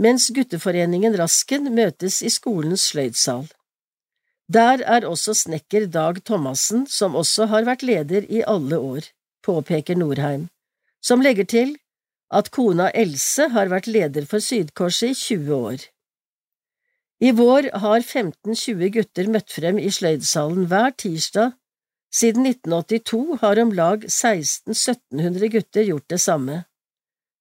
mens 0.00 0.30
gutteforeningen 0.34 1.14
Rasken 1.20 1.70
møtes 1.76 2.22
i 2.24 2.32
skolens 2.32 2.88
sløydsal. 2.90 3.46
Der 4.50 4.82
er 4.82 5.06
også 5.08 5.36
snekker 5.38 5.86
Dag 5.86 6.18
Thomassen, 6.24 6.88
som 6.90 7.14
også 7.14 7.46
har 7.52 7.68
vært 7.68 7.84
leder 7.86 8.26
i 8.28 8.42
alle 8.42 8.80
år, 8.80 9.06
påpeker 9.44 9.96
Norheim, 9.96 10.48
som 11.04 11.22
legger 11.24 11.48
til 11.48 11.74
at 12.34 12.50
kona 12.54 12.88
Else 12.96 13.50
har 13.52 13.68
vært 13.72 13.90
leder 13.90 14.24
for 14.30 14.42
Sydkorset 14.42 15.12
i 15.12 15.18
20 15.36 15.58
år. 15.58 15.82
I 17.24 17.30
vår 17.36 17.68
har 17.84 18.00
15–20 18.00 18.88
gutter 18.96 19.28
møtt 19.30 19.52
frem 19.54 19.78
i 19.78 19.90
sløydsalen 19.92 20.66
hver 20.70 20.96
tirsdag 20.98 21.54
siden 22.14 22.46
1982 22.46 23.38
har 23.40 23.60
om 23.62 23.72
lag 23.74 24.04
1600–1700 24.06 25.50
gutter 25.54 25.86
gjort 25.88 26.08
det 26.08 26.20
samme. 26.22 26.62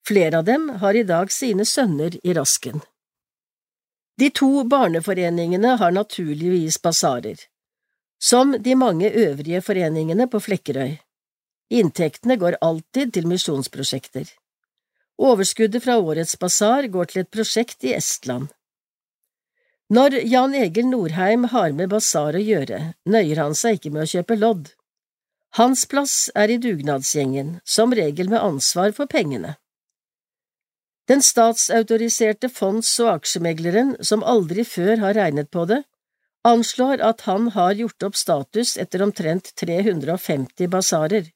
Flere 0.07 0.41
av 0.41 0.47
dem 0.47 0.69
har 0.81 0.97
i 0.97 1.05
dag 1.07 1.31
sine 1.31 1.65
sønner 1.65 2.15
i 2.23 2.33
rasken. 2.35 2.81
De 4.19 4.29
to 4.29 4.63
barneforeningene 4.69 5.75
har 5.79 5.93
naturligvis 5.93 6.79
basarer, 6.81 7.39
som 8.21 8.53
de 8.59 8.75
mange 8.75 9.09
øvrige 9.09 9.61
foreningene 9.61 10.27
på 10.29 10.41
Flekkerøy. 10.43 10.97
Inntektene 11.69 12.35
går 12.37 12.57
alltid 12.61 13.13
til 13.13 13.27
misjonsprosjekter. 13.29 14.27
Overskuddet 15.17 15.83
fra 15.83 15.99
årets 16.01 16.35
basar 16.39 16.87
går 16.91 17.11
til 17.11 17.23
et 17.23 17.31
prosjekt 17.31 17.85
i 17.85 17.93
Estland. 17.95 18.49
Når 19.93 20.23
Jan 20.25 20.55
Egil 20.57 20.87
Norheim 20.89 21.49
har 21.51 21.73
med 21.77 21.91
basar 21.91 22.33
å 22.33 22.41
gjøre, 22.41 22.93
nøyer 23.05 23.41
han 23.43 23.53
seg 23.55 23.77
ikke 23.77 23.91
med 23.93 24.05
å 24.05 24.11
kjøpe 24.13 24.39
lodd. 24.39 24.71
Hans 25.59 25.85
plass 25.85 26.31
er 26.33 26.49
i 26.49 26.57
dugnadsgjengen, 26.57 27.59
som 27.63 27.93
regel 27.93 28.31
med 28.31 28.41
ansvar 28.41 28.95
for 28.97 29.05
pengene. 29.05 29.57
Den 31.05 31.21
statsautoriserte 31.21 32.49
fonds- 32.49 32.95
og 33.03 33.11
aksjemegleren, 33.11 33.97
som 34.01 34.23
aldri 34.23 34.63
før 34.65 35.03
har 35.03 35.13
regnet 35.19 35.51
på 35.51 35.67
det, 35.69 35.83
anslår 36.47 37.03
at 37.03 37.21
han 37.27 37.51
har 37.55 37.75
gjort 37.75 38.07
opp 38.07 38.17
status 38.17 38.77
etter 38.81 39.03
omtrent 39.03 39.51
350 39.59 40.71
basarer. 40.71 41.29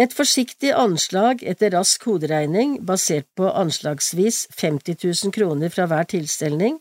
Et 0.00 0.12
forsiktig 0.16 0.70
anslag 0.72 1.42
etter 1.44 1.74
rask 1.74 2.06
hoderegning, 2.08 2.78
basert 2.88 3.26
på 3.36 3.50
anslagsvis 3.52 4.46
50 4.56 4.96
000 5.04 5.34
kroner 5.34 5.72
fra 5.74 5.84
hver 5.90 6.06
tilstelning, 6.08 6.78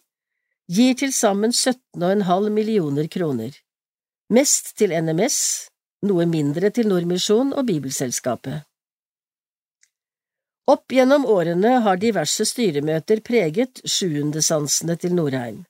gir 0.72 0.95
til 0.95 1.11
sammen 1.11 1.51
17,5 1.51 2.48
millioner 2.56 3.09
kroner, 3.11 3.57
mest 4.31 4.72
til 4.80 4.93
NMS, 4.95 5.39
noe 6.07 6.27
mindre 6.31 6.72
til 6.72 6.88
Nordmisjon 6.88 7.51
og 7.51 7.67
Bibelselskapet. 7.67 8.64
Opp 10.69 10.93
gjennom 10.93 11.25
årene 11.25 11.80
har 11.83 11.99
diverse 11.99 12.45
styremøter 12.45 13.23
preget 13.25 13.81
sjuendesansene 13.83 14.95
til 15.01 15.17
Norheim. 15.17 15.64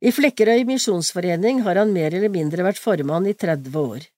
I 0.00 0.10
Flekkerøy 0.10 0.64
misjonsforening 0.66 1.62
har 1.68 1.78
han 1.78 1.92
mer 1.94 2.16
eller 2.16 2.32
mindre 2.32 2.66
vært 2.66 2.82
formann 2.82 3.28
i 3.30 3.36
30 3.36 3.78
år. 3.78 4.08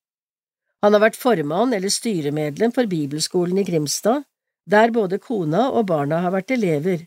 Han 0.85 0.97
har 0.97 1.03
vært 1.07 1.21
formann 1.21 1.73
eller 1.77 1.93
styremedlem 1.93 2.75
for 2.77 2.89
bibelskolen 2.91 3.63
i 3.63 3.65
Grimstad, 3.69 4.27
der 4.67 4.93
både 4.93 5.19
kona 5.23 5.71
og 5.71 5.87
barna 5.93 6.21
har 6.25 6.35
vært 6.35 6.53
elever, 6.57 7.07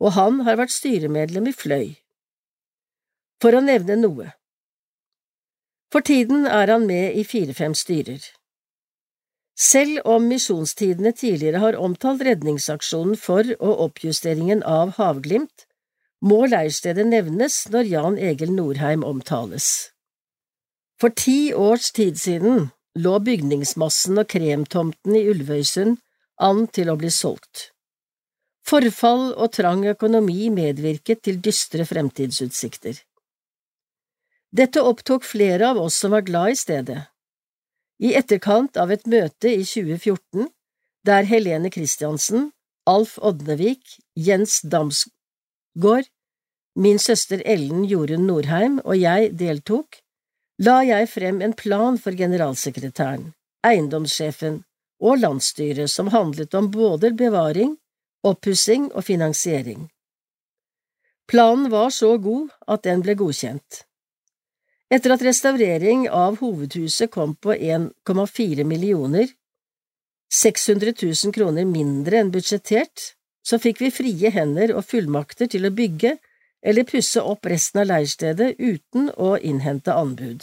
og 0.00 0.16
han 0.16 0.42
har 0.48 0.58
vært 0.60 0.74
styremedlem 0.74 1.52
i 1.52 1.54
Fløy 1.54 1.94
for 3.42 3.56
å 3.56 3.62
nevne 3.64 3.98
noe. 4.00 4.32
For 5.92 6.04
tiden 6.04 6.46
er 6.50 6.72
han 6.72 6.86
med 6.88 7.16
i 7.20 7.24
fire–fem 7.24 7.76
styrer. 7.78 8.22
Selv 9.56 10.02
om 10.04 10.26
misjonstidene 10.28 11.14
tidligere 11.16 11.62
har 11.62 11.78
omtalt 11.80 12.24
redningsaksjonen 12.26 13.16
for 13.16 13.48
og 13.56 13.82
oppjusteringen 13.86 14.62
av 14.66 14.96
Havglimt, 14.98 15.64
må 16.20 16.44
leirstedet 16.48 17.06
nevnes 17.08 17.62
når 17.72 17.88
Jan 17.92 18.18
Egil 18.18 18.52
Norheim 18.52 19.04
omtales. 19.04 19.92
For 21.00 21.12
ti 21.12 21.52
års 21.54 21.92
tid 21.96 22.20
siden 22.20 22.70
lå 22.96 23.18
bygningsmassen 23.24 24.20
og 24.22 24.28
kremtomten 24.32 25.16
i 25.16 25.26
Ulvøysund 25.30 25.98
an 26.42 26.66
til 26.72 26.90
å 26.92 26.96
bli 27.00 27.10
solgt. 27.12 27.70
Forfall 28.66 29.28
og 29.34 29.52
trang 29.54 29.84
økonomi 29.86 30.48
medvirket 30.50 31.22
til 31.28 31.38
dystre 31.42 31.86
fremtidsutsikter. 31.86 32.98
Dette 34.56 34.82
opptok 34.82 35.26
flere 35.26 35.70
av 35.70 35.78
oss 35.82 35.98
som 36.02 36.14
var 36.16 36.24
glad 36.26 36.54
i 36.54 36.58
stedet. 36.58 37.00
I 38.02 38.12
etterkant 38.18 38.76
av 38.80 38.90
et 38.92 39.06
møte 39.06 39.52
i 39.52 39.62
2014, 39.64 40.48
der 41.06 41.28
Helene 41.30 41.70
Christiansen, 41.72 42.50
Alf 42.86 43.16
Odnevik, 43.22 43.96
Jens 44.14 44.60
Damsgaard, 44.62 46.10
min 46.76 46.98
søster 47.00 47.40
Ellen 47.46 47.86
Jorunn 47.88 48.26
Norheim 48.28 48.80
og 48.84 48.98
jeg 48.98 49.30
deltok, 49.38 50.02
la 50.58 50.82
jeg 50.84 51.08
frem 51.12 51.42
en 51.44 51.52
plan 51.52 51.98
for 52.00 52.16
generalsekretæren, 52.16 53.32
eiendomssjefen 53.66 54.62
og 55.04 55.20
landsstyret 55.20 55.90
som 55.92 56.08
handlet 56.14 56.54
om 56.54 56.70
både 56.70 57.12
bevaring, 57.12 57.76
oppussing 58.24 58.88
og 58.94 59.04
finansiering. 59.04 59.88
Planen 61.28 61.70
var 61.70 61.90
så 61.90 62.16
god 62.18 62.48
at 62.68 62.84
den 62.86 63.02
ble 63.02 63.16
godkjent. 63.18 63.82
Etter 64.86 65.16
at 65.16 65.24
restaurering 65.26 66.06
av 66.08 66.38
hovedhuset 66.38 67.10
kom 67.10 67.34
på 67.34 67.52
1,4 67.52 68.64
millioner, 68.64 69.26
600 70.32 70.94
000 71.02 71.34
kroner 71.34 71.66
mindre 71.66 72.20
enn 72.22 72.30
budsjettert, 72.30 73.12
så 73.46 73.58
fikk 73.62 73.82
vi 73.82 73.90
frie 73.94 74.30
hender 74.30 74.72
og 74.74 74.86
fullmakter 74.86 75.50
til 75.50 75.66
å 75.66 75.74
bygge 75.74 76.16
eller 76.66 76.84
pusse 76.84 77.22
opp 77.22 77.46
resten 77.46 77.84
av 77.84 77.90
leirstedet 77.92 78.56
uten 78.58 79.10
å 79.16 79.36
innhente 79.38 79.94
anbud. 79.94 80.42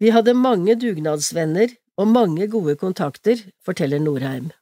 Vi 0.00 0.12
hadde 0.14 0.32
mange 0.38 0.78
dugnadsvenner 0.78 1.74
og 1.98 2.08
mange 2.08 2.46
gode 2.48 2.76
kontakter, 2.80 3.42
forteller 3.66 4.00
Norheim. 4.00 4.52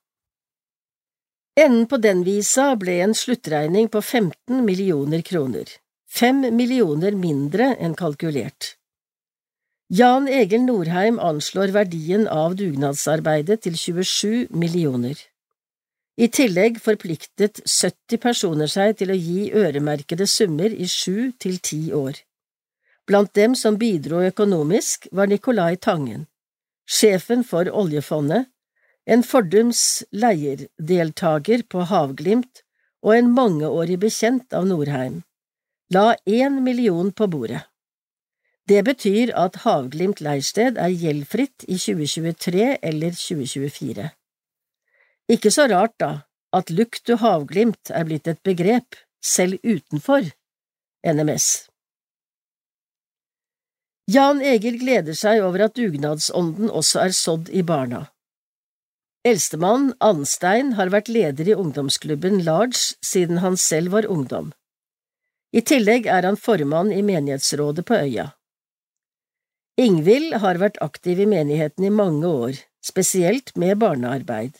Enden 1.56 1.86
på 1.88 2.00
den 2.02 2.24
visa 2.26 2.72
ble 2.80 2.98
en 3.04 3.14
sluttregning 3.16 3.86
på 3.92 4.02
15 4.02 4.64
millioner 4.64 5.22
kroner, 5.24 5.70
fem 6.08 6.42
millioner 6.56 7.16
mindre 7.16 7.70
enn 7.80 7.94
kalkulert. 7.96 8.74
Jan 9.92 10.26
Egil 10.26 10.64
Norheim 10.66 11.20
anslår 11.22 11.70
verdien 11.76 12.26
av 12.26 12.56
dugnadsarbeidet 12.58 13.60
til 13.68 13.78
27 13.78 14.48
millioner. 14.50 15.14
I 16.16 16.30
tillegg 16.32 16.78
forpliktet 16.80 17.60
70 17.68 18.20
personer 18.22 18.70
seg 18.72 18.94
til 19.00 19.12
å 19.12 19.18
gi 19.20 19.50
øremerkede 19.52 20.24
summer 20.30 20.72
i 20.72 20.88
sju 20.88 21.32
til 21.36 21.58
ti 21.60 21.90
år. 21.92 22.22
Blant 23.06 23.34
dem 23.36 23.54
som 23.54 23.76
bidro 23.78 24.22
økonomisk, 24.24 25.06
var 25.12 25.28
Nicolai 25.28 25.76
Tangen, 25.76 26.24
sjefen 26.88 27.44
for 27.44 27.68
oljefondet, 27.68 28.48
en 29.06 29.22
fordums 29.22 30.02
leierdeltager 30.10 31.62
på 31.70 31.84
Havglimt 31.92 32.64
og 33.04 33.12
en 33.14 33.30
mangeårig 33.36 34.00
bekjent 34.02 34.56
av 34.56 34.66
Norheim, 34.66 35.20
la 35.94 36.16
én 36.26 36.62
million 36.64 37.12
på 37.12 37.28
bordet. 37.30 37.62
Det 38.66 38.82
betyr 38.88 39.30
at 39.38 39.60
Havglimt 39.62 40.24
leirsted 40.24 40.80
er 40.80 40.90
gjeldfritt 40.90 41.68
i 41.68 41.76
2023 41.78 42.78
eller 42.82 43.12
2024. 43.14 44.08
Ikke 45.32 45.50
så 45.50 45.66
rart, 45.70 45.96
da, 45.98 46.10
at 46.54 46.70
lukt 46.70 47.10
og 47.10 47.22
Havglimt 47.22 47.90
er 47.90 48.06
blitt 48.06 48.28
et 48.30 48.42
begrep, 48.46 48.98
selv 49.22 49.58
utenfor 49.66 50.28
NMS. 51.06 51.66
Jan 54.06 54.38
Egil 54.38 54.78
gleder 54.78 55.16
seg 55.18 55.42
over 55.42 55.64
at 55.66 55.74
dugnadsånden 55.74 56.70
også 56.70 57.00
er 57.08 57.16
sådd 57.16 57.50
i 57.50 57.64
barna. 57.66 58.04
Eldstemann, 59.26 59.88
Anstein, 59.98 60.76
har 60.78 60.92
vært 60.94 61.10
leder 61.10 61.48
i 61.50 61.56
ungdomsklubben 61.58 62.44
Large 62.46 62.94
siden 63.02 63.42
han 63.42 63.58
selv 63.58 63.96
var 63.96 64.06
ungdom. 64.06 64.52
I 65.50 65.64
tillegg 65.66 66.06
er 66.06 66.22
han 66.28 66.38
formann 66.38 66.92
i 66.94 67.02
menighetsrådet 67.02 67.82
på 67.88 67.98
øya. 68.06 68.28
Ingvild 69.82 70.38
har 70.44 70.62
vært 70.62 70.78
aktiv 70.84 71.18
i 71.24 71.28
menigheten 71.28 71.88
i 71.88 71.90
mange 71.90 72.30
år, 72.30 72.62
spesielt 72.78 73.50
med 73.58 73.80
barnearbeid. 73.82 74.54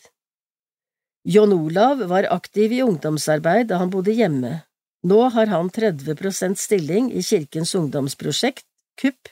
John 1.27 1.51
Olav 1.51 1.99
var 2.07 2.23
aktiv 2.31 2.71
i 2.71 2.81
ungdomsarbeid 2.81 3.67
da 3.67 3.81
han 3.81 3.89
bodde 3.91 4.13
hjemme. 4.15 4.61
Nå 5.03 5.17
har 5.35 5.49
han 5.51 5.69
30 5.69 6.15
prosent 6.15 6.59
stilling 6.59 7.09
i 7.11 7.23
Kirkens 7.23 7.73
ungdomsprosjekt, 7.75 8.63
KUP, 9.01 9.27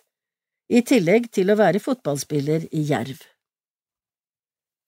i 0.68 0.82
tillegg 0.84 1.30
til 1.32 1.54
å 1.54 1.56
være 1.56 1.80
fotballspiller 1.80 2.68
i 2.76 2.84
Jerv. 2.90 3.24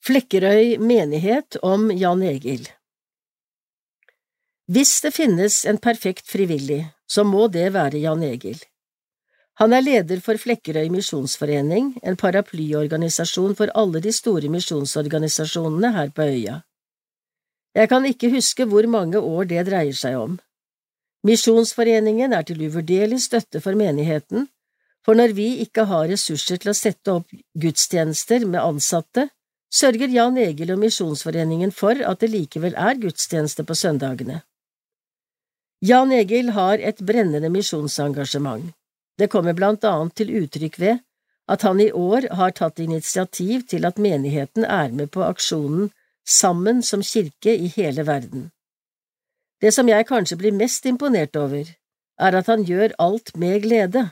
Flekkerøy 0.04 0.76
menighet 0.84 1.58
om 1.64 1.88
Jan 1.96 2.28
Egil 2.28 2.68
Hvis 4.68 5.00
det 5.08 5.16
finnes 5.16 5.64
en 5.66 5.80
perfekt 5.80 6.28
frivillig, 6.28 6.84
så 7.08 7.24
må 7.24 7.48
det 7.48 7.72
være 7.80 8.04
Jan 8.04 8.24
Egil. 8.28 8.60
Han 9.64 9.74
er 9.74 9.82
leder 9.82 10.20
for 10.22 10.36
Flekkerøy 10.36 10.92
misjonsforening, 10.92 11.96
en 12.04 12.20
paraplyorganisasjon 12.20 13.56
for 13.56 13.72
alle 13.74 14.04
de 14.04 14.12
store 14.12 14.52
misjonsorganisasjonene 14.52 15.96
her 15.96 16.12
på 16.12 16.28
øya. 16.36 16.62
Jeg 17.78 17.90
kan 17.92 18.06
ikke 18.10 18.32
huske 18.34 18.66
hvor 18.66 18.88
mange 18.90 19.20
år 19.22 19.50
det 19.52 19.68
dreier 19.70 19.94
seg 19.94 20.18
om. 20.18 20.38
Misjonsforeningen 21.28 22.34
er 22.34 22.46
til 22.48 22.62
uvurderlig 22.66 23.20
støtte 23.22 23.62
for 23.62 23.78
menigheten, 23.78 24.48
for 25.06 25.18
når 25.18 25.34
vi 25.38 25.48
ikke 25.64 25.86
har 25.90 26.10
ressurser 26.10 26.58
til 26.62 26.74
å 26.74 26.78
sette 26.78 27.14
opp 27.20 27.30
gudstjenester 27.54 28.48
med 28.50 28.64
ansatte, 28.64 29.28
sørger 29.74 30.10
Jan 30.12 30.38
Egil 30.42 30.74
og 30.74 30.82
Misjonsforeningen 30.82 31.74
for 31.76 32.02
at 32.10 32.24
det 32.24 32.32
likevel 32.34 32.76
er 32.76 32.98
gudstjeneste 33.02 33.66
på 33.68 33.76
søndagene. 33.78 34.42
Jan 35.86 36.12
Egil 36.12 36.56
har 36.56 36.82
et 36.82 37.04
brennende 37.06 37.52
misjonsengasjement. 37.54 38.72
Det 39.18 39.30
kommer 39.30 39.54
blant 39.54 39.86
annet 39.86 40.16
til 40.18 40.34
uttrykk 40.42 40.80
ved 40.82 41.04
at 41.48 41.62
han 41.64 41.80
i 41.80 41.92
år 41.92 42.28
har 42.40 42.56
tatt 42.58 42.82
initiativ 42.82 43.68
til 43.70 43.86
at 43.86 44.02
menigheten 44.02 44.66
er 44.66 44.90
med 44.92 45.12
på 45.14 45.24
aksjonen 45.24 45.92
Sammen 46.28 46.84
som 46.84 47.04
kirke 47.04 47.54
i 47.56 47.72
hele 47.72 48.04
verden. 48.04 48.50
Det 49.62 49.72
som 49.74 49.88
jeg 49.88 50.06
kanskje 50.10 50.38
blir 50.38 50.54
mest 50.54 50.86
imponert 50.86 51.36
over, 51.40 51.70
er 52.20 52.36
at 52.36 52.50
han 52.52 52.66
gjør 52.68 52.94
alt 53.00 53.32
med 53.40 53.62
glede. 53.64 54.10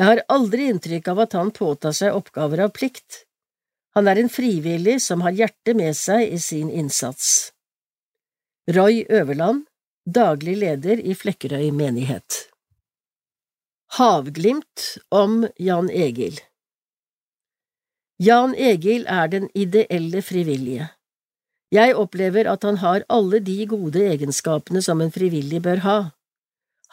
Jeg 0.00 0.06
har 0.08 0.22
aldri 0.32 0.70
inntrykk 0.72 1.10
av 1.12 1.24
at 1.26 1.34
han 1.36 1.50
påtar 1.52 1.92
seg 1.96 2.16
oppgaver 2.16 2.64
av 2.64 2.72
plikt. 2.72 3.24
Han 3.94 4.08
er 4.08 4.20
en 4.22 4.30
frivillig 4.32 5.00
som 5.02 5.20
har 5.26 5.34
hjertet 5.36 5.76
med 5.76 5.96
seg 5.98 6.30
i 6.32 6.38
sin 6.40 6.70
innsats. 6.70 7.50
Roy 8.70 9.02
Øverland, 9.10 9.66
daglig 10.06 10.56
leder 10.62 11.02
i 11.02 11.14
Flekkerøy 11.14 11.68
menighet. 11.74 12.46
Havglimt 13.98 14.86
om 15.10 15.42
Jan 15.58 15.90
Egil 15.90 16.38
Jan 18.22 18.54
Egil 18.54 19.04
er 19.08 19.26
den 19.32 19.48
ideelle 19.54 20.22
frivillige. 20.22 20.86
Jeg 21.70 21.94
opplever 21.94 22.48
at 22.50 22.64
han 22.66 22.80
har 22.82 23.04
alle 23.08 23.38
de 23.46 23.58
gode 23.70 24.00
egenskapene 24.02 24.82
som 24.82 25.00
en 25.00 25.12
frivillig 25.14 25.62
bør 25.62 25.84
ha. 25.84 25.98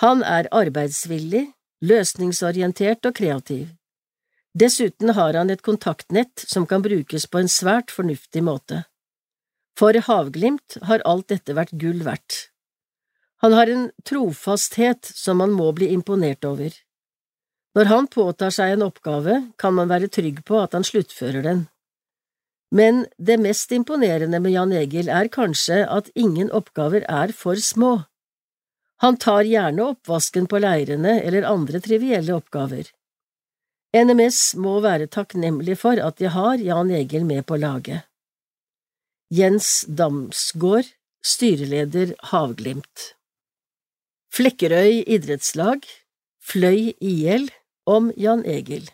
Han 0.04 0.22
er 0.22 0.50
arbeidsvillig, 0.54 1.48
løsningsorientert 1.82 3.06
og 3.10 3.16
kreativ. 3.18 3.72
Dessuten 4.58 5.14
har 5.18 5.34
han 5.38 5.50
et 5.54 5.64
kontaktnett 5.66 6.46
som 6.46 6.66
kan 6.70 6.86
brukes 6.86 7.26
på 7.26 7.42
en 7.42 7.50
svært 7.50 7.94
fornuftig 7.94 8.44
måte. 8.46 8.84
For 9.78 9.98
Havglimt 10.08 10.78
har 10.90 11.06
alt 11.06 11.28
dette 11.34 11.54
vært 11.58 11.74
gull 11.78 12.04
verdt. 12.06 12.50
Han 13.46 13.54
har 13.54 13.70
en 13.70 13.90
trofasthet 14.06 15.06
som 15.14 15.38
man 15.42 15.54
må 15.54 15.70
bli 15.78 15.92
imponert 15.94 16.46
over. 16.46 16.74
Når 17.78 17.90
han 17.92 18.10
påtar 18.10 18.54
seg 18.54 18.74
en 18.74 18.88
oppgave, 18.88 19.42
kan 19.62 19.76
man 19.78 19.90
være 19.90 20.10
trygg 20.10 20.42
på 20.46 20.58
at 20.58 20.74
han 20.74 20.86
sluttfører 20.86 21.46
den. 21.46 21.68
Men 22.72 23.06
det 23.18 23.38
mest 23.40 23.72
imponerende 23.72 24.40
med 24.44 24.52
Jan 24.52 24.74
Egil 24.76 25.10
er 25.10 25.30
kanskje 25.32 25.86
at 25.88 26.10
ingen 26.16 26.52
oppgaver 26.52 27.06
er 27.08 27.32
for 27.32 27.56
små. 27.56 28.04
Han 29.04 29.18
tar 29.22 29.48
gjerne 29.48 29.86
oppvasken 29.94 30.48
på 30.52 30.60
leirene 30.60 31.20
eller 31.22 31.48
andre 31.48 31.80
trivielle 31.80 32.34
oppgaver. 32.36 32.90
NMS 33.96 34.58
må 34.60 34.80
være 34.84 35.08
takknemlig 35.08 35.78
for 35.80 36.02
at 36.04 36.18
de 36.20 36.32
har 36.34 36.58
Jan 36.60 36.92
Egil 36.92 37.24
med 37.26 37.46
på 37.48 37.60
laget. 37.62 38.04
Jens 39.32 39.86
Damsgaard, 39.88 40.90
styreleder 41.24 42.16
Havglimt 42.32 43.14
Flekkerøy 44.32 45.04
idrettslag, 45.08 45.82
Fløy 46.44 46.94
IL, 47.02 47.50
om 47.88 48.12
Jan 48.20 48.44
Egil 48.46 48.90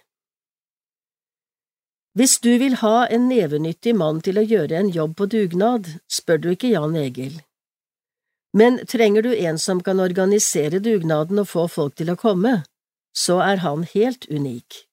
Hvis 2.14 2.38
du 2.40 2.52
vil 2.62 2.76
ha 2.84 3.08
en 3.10 3.26
nevenyttig 3.26 3.96
mann 3.98 4.20
til 4.22 4.38
å 4.38 4.46
gjøre 4.46 4.78
en 4.78 4.92
jobb 4.94 5.16
på 5.18 5.26
dugnad, 5.34 5.88
spør 6.06 6.44
du 6.44 6.52
ikke 6.52 6.70
Jan 6.70 6.94
Egil. 7.00 7.40
Men 8.54 8.78
trenger 8.86 9.26
du 9.26 9.32
en 9.34 9.58
som 9.58 9.82
kan 9.82 10.00
organisere 10.00 10.78
dugnaden 10.78 11.42
og 11.42 11.50
få 11.50 11.66
folk 11.66 11.96
til 11.98 12.14
å 12.14 12.20
komme, 12.20 12.60
så 13.18 13.40
er 13.42 13.64
han 13.66 13.88
helt 13.96 14.30
unik. 14.30 14.84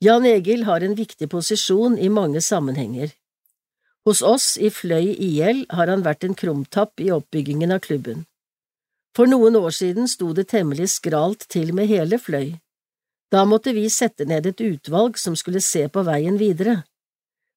Jan 0.00 0.24
Egil 0.24 0.64
har 0.70 0.86
en 0.86 0.94
viktig 0.94 1.28
posisjon 1.34 1.98
i 1.98 2.08
mange 2.08 2.40
sammenhenger. 2.40 3.10
Hos 4.06 4.22
oss 4.22 4.54
i 4.56 4.70
Fløy 4.70 5.10
IL 5.12 5.66
har 5.74 5.90
han 5.90 6.06
vært 6.06 6.24
en 6.24 6.38
krumtapp 6.38 7.02
i 7.02 7.10
oppbyggingen 7.12 7.74
av 7.74 7.82
klubben. 7.84 8.24
For 9.18 9.26
noen 9.26 9.58
år 9.58 9.74
siden 9.74 10.06
sto 10.08 10.30
det 10.32 10.46
temmelig 10.54 10.92
skralt 10.94 11.44
til 11.50 11.74
med 11.74 11.90
hele 11.90 12.22
Fløy. 12.22 12.54
Da 13.30 13.44
måtte 13.46 13.72
vi 13.72 13.86
sette 13.90 14.26
ned 14.26 14.46
et 14.46 14.60
utvalg 14.60 15.18
som 15.18 15.36
skulle 15.38 15.62
se 15.62 15.86
på 15.88 16.02
veien 16.06 16.38
videre. 16.38 16.82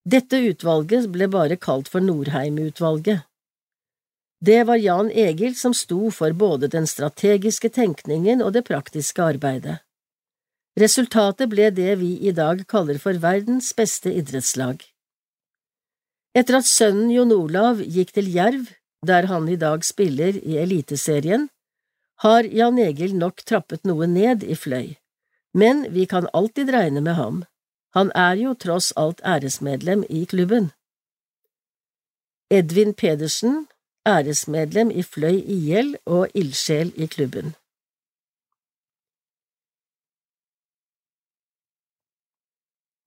Dette 0.05 0.37
utvalget 0.37 1.07
ble 1.09 1.29
bare 1.31 1.57
kalt 1.57 1.89
for 1.89 2.03
Norheim-utvalget. 2.03 3.23
Det 4.43 4.63
var 4.67 4.75
Jan 4.75 5.09
Egil 5.09 5.55
som 5.55 5.73
sto 5.73 6.09
for 6.11 6.35
både 6.35 6.67
den 6.67 6.85
strategiske 6.87 7.69
tenkningen 7.71 8.43
og 8.43 8.51
det 8.57 8.65
praktiske 8.67 9.23
arbeidet. 9.23 9.77
Resultatet 10.79 11.49
ble 11.49 11.69
det 11.71 11.93
vi 12.01 12.17
i 12.27 12.33
dag 12.35 12.65
kaller 12.67 12.99
for 12.99 13.15
verdens 13.23 13.71
beste 13.77 14.11
idrettslag. 14.11 14.81
Etter 16.35 16.59
at 16.59 16.67
sønnen 16.67 17.11
Jon 17.13 17.31
Olav 17.31 17.79
gikk 17.81 18.11
til 18.17 18.29
Jerv, 18.33 18.67
der 19.05 19.29
han 19.29 19.47
i 19.47 19.55
dag 19.55 19.85
spiller 19.85 20.35
i 20.41 20.57
Eliteserien, 20.59 21.47
har 22.25 22.43
Jan 22.43 22.79
Egil 22.81 23.15
nok 23.15 23.45
trappet 23.45 23.85
noe 23.87 24.09
ned 24.09 24.43
i 24.43 24.57
Fløy, 24.57 24.95
men 25.53 25.85
vi 25.93 26.05
kan 26.05 26.27
alltid 26.33 26.69
regne 26.69 27.01
med 27.01 27.15
ham. 27.15 27.43
Han 27.93 28.11
er 28.15 28.33
jo 28.41 28.53
tross 28.53 28.91
alt 28.97 29.21
æresmedlem 29.21 30.03
i 30.09 30.25
klubben. 30.25 30.71
Edvin 32.49 32.93
Pedersen 32.93 33.67
æresmedlem 34.05 34.91
i 34.91 35.03
Fløy 35.03 35.41
IL 35.45 35.97
og 36.05 36.27
ildsjel 36.33 36.93
i 36.95 37.05
klubben. 37.05 37.55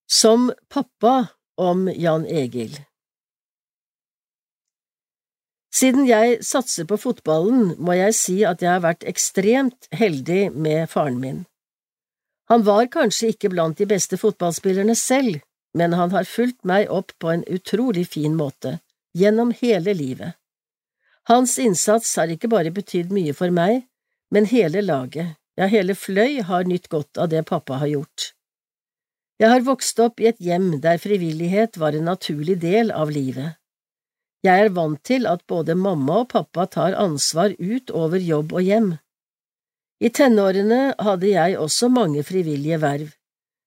Som 0.09 0.53
pappa 0.71 1.27
om 1.57 1.89
Jan 1.89 2.27
Egil 2.27 2.79
Siden 5.77 6.07
jeg 6.09 6.39
satser 6.41 6.87
på 6.89 6.97
fotballen, 6.97 7.75
må 7.77 7.93
jeg 7.93 8.15
si 8.17 8.37
at 8.49 8.63
jeg 8.65 8.71
har 8.71 8.85
vært 8.85 9.05
ekstremt 9.05 9.91
heldig 9.93 10.53
med 10.55 10.87
faren 10.89 11.19
min. 11.21 11.43
Han 12.51 12.63
var 12.67 12.87
kanskje 12.93 13.33
ikke 13.35 13.51
blant 13.51 13.79
de 13.79 13.89
beste 13.91 14.19
fotballspillerne 14.21 14.95
selv, 14.99 15.41
men 15.75 15.97
han 15.99 16.13
har 16.15 16.29
fulgt 16.29 16.63
meg 16.65 16.91
opp 16.93 17.13
på 17.23 17.33
en 17.33 17.45
utrolig 17.51 18.07
fin 18.09 18.37
måte, 18.39 18.79
gjennom 19.17 19.51
hele 19.61 19.95
livet. 19.99 20.39
Hans 21.27 21.57
innsats 21.59 22.13
har 22.17 22.31
ikke 22.31 22.51
bare 22.53 22.71
betydd 22.71 23.11
mye 23.11 23.35
for 23.35 23.51
meg, 23.51 23.83
men 24.31 24.47
hele 24.47 24.83
laget, 24.85 25.35
ja, 25.59 25.67
hele 25.67 25.97
Fløy 25.99 26.41
har 26.47 26.69
nytt 26.71 26.89
godt 26.93 27.19
av 27.19 27.33
det 27.33 27.43
pappa 27.49 27.81
har 27.83 27.91
gjort. 27.91 28.33
Jeg 29.43 29.53
har 29.53 29.65
vokst 29.67 29.99
opp 30.01 30.21
i 30.23 30.31
et 30.31 30.39
hjem 30.41 30.79
der 30.81 31.01
frivillighet 31.03 31.77
var 31.81 31.97
en 31.97 32.07
naturlig 32.09 32.57
del 32.63 32.93
av 32.95 33.11
livet. 33.13 33.59
Jeg 34.47 34.69
er 34.69 34.73
vant 34.73 35.01
til 35.05 35.27
at 35.29 35.43
både 35.51 35.75
mamma 35.75 36.23
og 36.23 36.31
pappa 36.31 36.67
tar 36.71 36.97
ansvar 36.97 37.53
ut 37.59 37.91
over 37.91 38.23
jobb 38.23 38.55
og 38.55 38.63
hjem. 38.65 38.89
I 39.97 40.11
tenårene 40.13 40.93
hadde 41.01 41.31
jeg 41.31 41.57
også 41.57 41.89
mange 41.89 42.21
frivillige 42.27 42.77
verv, 42.83 43.15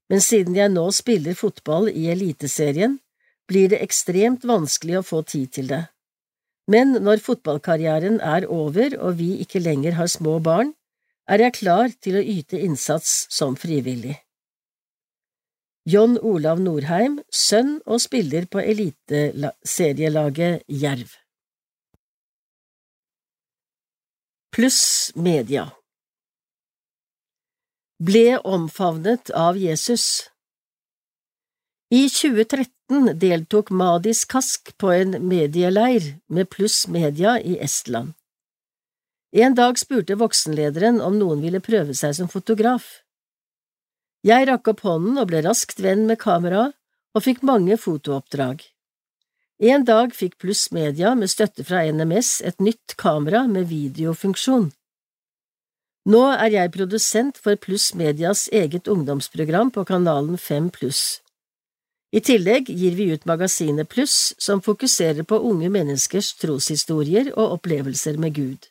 men 0.09 0.21
siden 0.21 0.55
jeg 0.57 0.69
nå 0.73 0.89
spiller 0.93 1.33
fotball 1.37 1.89
i 1.89 2.09
Eliteserien, 2.13 2.99
blir 3.49 3.69
det 3.71 3.81
ekstremt 3.81 4.45
vanskelig 4.45 4.99
å 4.99 5.05
få 5.05 5.23
tid 5.25 5.49
til 5.57 5.67
det. 5.71 5.87
Men 6.69 6.93
når 7.01 7.17
fotballkarrieren 7.25 8.19
er 8.21 8.45
over 8.45 8.93
og 8.99 9.17
vi 9.17 9.39
ikke 9.41 9.59
lenger 9.61 9.93
har 9.97 10.07
små 10.11 10.37
barn, 10.45 10.75
er 11.29 11.41
jeg 11.41 11.53
klar 11.57 11.89
til 12.01 12.15
å 12.19 12.21
yte 12.21 12.59
innsats 12.61 13.25
som 13.33 13.55
frivillig. 13.57 14.19
John 15.89 16.19
Olav 16.21 16.61
Norheim, 16.61 17.17
sønn 17.33 17.81
og 17.89 18.01
spiller 18.05 18.45
på 18.45 18.61
eliteserielaget 18.61 20.61
Jerv. 20.69 21.09
Pluss 24.53 25.09
media 25.15 25.71
Ble 27.99 28.37
omfavnet 28.37 29.29
av 29.35 29.57
Jesus 29.57 30.29
I 31.91 32.05
2013 32.07 33.09
deltok 33.19 33.73
Madis 33.75 34.21
Kask 34.25 34.71
på 34.77 34.93
en 34.95 35.17
medieleir 35.27 36.07
med 36.31 36.47
Pluss 36.49 36.87
Media 36.87 37.33
i 37.41 37.57
Estland. 37.59 38.13
En 39.35 39.51
dag 39.59 39.75
spurte 39.83 40.15
voksenlederen 40.15 41.01
om 41.03 41.19
noen 41.19 41.43
ville 41.43 41.59
prøve 41.59 41.91
seg 41.91 42.15
som 42.15 42.31
fotograf. 42.31 42.87
Jeg 44.23 44.47
rakk 44.47 44.71
opp 44.71 44.87
hånden 44.87 45.19
og 45.19 45.27
ble 45.33 45.43
raskt 45.43 45.83
venn 45.83 46.07
med 46.07 46.23
kameraet 46.23 46.79
og 47.11 47.27
fikk 47.27 47.43
mange 47.43 47.75
fotooppdrag. 47.75 48.63
En 49.59 49.83
dag 49.83 50.15
fikk 50.15 50.39
Pluss 50.39 50.69
Media 50.71 51.17
med 51.19 51.35
støtte 51.35 51.67
fra 51.67 51.83
NMS 51.83 52.37
et 52.47 52.63
nytt 52.63 52.95
kamera 52.95 53.43
med 53.43 53.67
videofunksjon. 53.67 54.71
Nå 56.07 56.21
er 56.31 56.53
jeg 56.53 56.71
produsent 56.71 57.37
for 57.37 57.59
Pluss 57.59 57.93
Medias 57.93 58.47
eget 58.55 58.87
ungdomsprogram 58.87 59.71
på 59.71 59.83
kanalen 59.83 60.37
5 60.37 60.69
pluss. 60.71 61.19
I 62.15 62.21
tillegg 62.23 62.71
gir 62.71 62.95
vi 62.95 63.11
ut 63.11 63.25
magasinet 63.29 63.89
Pluss, 63.89 64.33
som 64.37 64.61
fokuserer 64.61 65.27
på 65.27 65.37
unge 65.51 65.69
menneskers 65.69 66.33
troshistorier 66.39 67.33
og 67.35 67.59
opplevelser 67.59 68.17
med 68.17 68.33
Gud. 68.33 68.69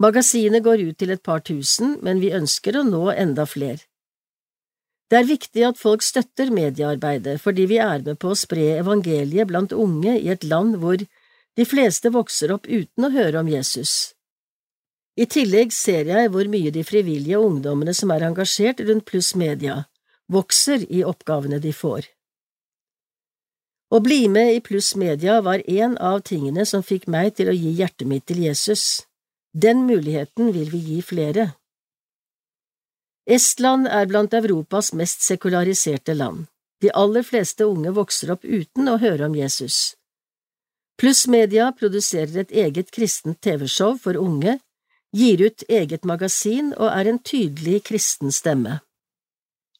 Magasinet 0.00 0.62
går 0.62 0.86
ut 0.88 0.98
til 0.98 1.10
et 1.10 1.22
par 1.22 1.42
tusen, 1.44 1.98
men 2.02 2.22
vi 2.22 2.32
ønsker 2.32 2.78
å 2.78 2.86
nå 2.86 3.10
enda 3.12 3.44
flere. 3.44 3.82
Det 5.10 5.18
er 5.18 5.28
viktig 5.28 5.66
at 5.68 5.76
folk 5.76 6.00
støtter 6.06 6.48
mediearbeidet 6.54 7.36
fordi 7.42 7.66
vi 7.68 7.76
er 7.82 8.00
med 8.06 8.16
på 8.22 8.30
å 8.32 8.38
spre 8.38 8.78
evangeliet 8.78 9.50
blant 9.50 9.74
unge 9.76 10.14
i 10.16 10.30
et 10.32 10.46
land 10.48 10.78
hvor 10.80 11.02
de 11.02 11.64
fleste 11.68 12.08
vokser 12.14 12.54
opp 12.54 12.64
uten 12.64 13.04
å 13.04 13.12
høre 13.12 13.42
om 13.42 13.50
Jesus. 13.52 14.14
I 15.16 15.26
tillegg 15.28 15.74
ser 15.76 16.08
jeg 16.08 16.30
hvor 16.32 16.48
mye 16.48 16.72
de 16.72 16.82
frivillige 16.88 17.38
ungdommene 17.38 17.92
som 17.94 18.10
er 18.14 18.24
engasjert 18.24 18.80
rundt 18.88 19.04
Pluss 19.04 19.34
Media, 19.36 19.82
vokser 20.32 20.86
i 20.88 21.02
oppgavene 21.04 21.60
de 21.60 21.72
får. 21.76 22.08
Å 23.92 23.98
bli 24.00 24.24
med 24.32 24.54
i 24.56 24.60
Pluss 24.64 24.94
Media 24.96 25.42
var 25.44 25.60
en 25.68 25.98
av 26.00 26.22
tingene 26.24 26.64
som 26.64 26.80
fikk 26.80 27.04
meg 27.12 27.34
til 27.36 27.50
å 27.52 27.56
gi 27.56 27.74
hjertet 27.76 28.08
mitt 28.08 28.24
til 28.24 28.40
Jesus. 28.46 29.04
Den 29.52 29.84
muligheten 29.84 30.48
vil 30.54 30.70
vi 30.72 30.80
gi 30.86 31.02
flere. 31.04 31.50
Estland 33.28 33.86
er 33.86 34.08
blant 34.08 34.32
Europas 34.32 34.94
mest 34.96 35.20
sekulariserte 35.22 36.16
land. 36.16 36.46
De 36.80 36.88
aller 36.96 37.22
fleste 37.22 37.68
unge 37.68 37.92
vokser 37.94 38.32
opp 38.32 38.48
uten 38.48 38.88
å 38.88 38.96
høre 38.98 39.28
om 39.28 39.36
Jesus. 39.36 39.92
Pluss 40.96 41.26
Media 41.28 41.68
produserer 41.76 42.46
et 42.46 42.56
eget 42.64 42.90
kristent 42.96 43.42
TV-show 43.44 43.98
for 44.00 44.16
unge, 44.16 44.56
gir 45.12 45.42
ut 45.46 45.64
eget 45.68 46.04
magasin 46.08 46.72
og 46.78 46.88
er 46.88 47.10
en 47.10 47.18
tydelig 47.18 47.82
kristen 47.88 48.32
stemme. 48.32 48.80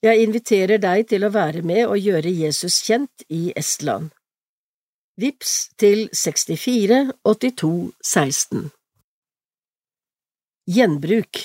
Jeg 0.03 0.25
inviterer 0.25 0.83
deg 0.83 1.07
til 1.13 1.25
å 1.25 1.31
være 1.33 1.63
med 1.63 1.87
og 1.87 1.99
gjøre 1.99 2.31
Jesus 2.31 2.81
kjent 2.83 3.25
i 3.31 3.53
Estland. 3.57 4.11
Vips 5.21 5.69
til 5.77 6.09
64 6.17 7.13
82 7.25 7.93
16 8.03 8.71
Gjenbruk 10.73 11.41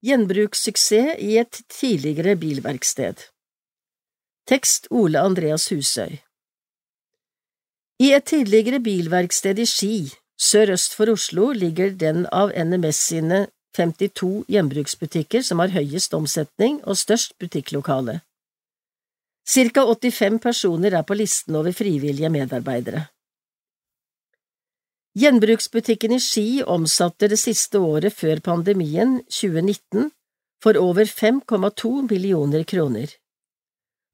Gjenbrukssuksess 0.00 1.20
i 1.20 1.36
et 1.42 1.60
tidligere 1.68 2.38
bilverksted 2.40 3.26
Tekst 4.48 4.88
Ole 4.90 5.20
Andreas 5.20 5.68
Husøy 5.68 6.16
I 8.00 8.12
et 8.16 8.24
tidligere 8.32 8.80
bilverksted 8.80 9.60
i 9.60 9.68
Ski, 9.68 9.96
sørøst 10.40 10.94
for 10.94 11.10
Oslo, 11.12 11.52
ligger 11.52 11.90
den 11.90 12.26
av 12.32 12.54
NMS 12.54 13.02
sine 13.10 13.46
52 13.76 14.44
gjenbruksbutikker 14.48 15.44
som 15.44 15.60
har 15.62 15.74
høyest 15.74 16.14
omsetning 16.14 16.80
og 16.84 16.98
størst 16.98 17.36
butikklokale. 17.38 18.20
Cirka 19.48 19.84
85 19.86 20.40
personer 20.42 20.94
er 20.98 21.04
på 21.08 21.16
listen 21.16 21.56
over 21.56 21.72
frivillige 21.72 22.28
medarbeidere. 22.28 23.06
Gjenbruksbutikken 25.18 26.12
i 26.14 26.20
Ski 26.22 26.62
omsatte 26.62 27.30
det 27.32 27.38
siste 27.40 27.80
året 27.80 28.14
før 28.14 28.42
pandemien, 28.44 29.18
2019, 29.32 30.12
for 30.62 30.78
over 30.78 31.08
5,2 31.08 32.10
millioner 32.10 32.62
kroner. 32.64 33.14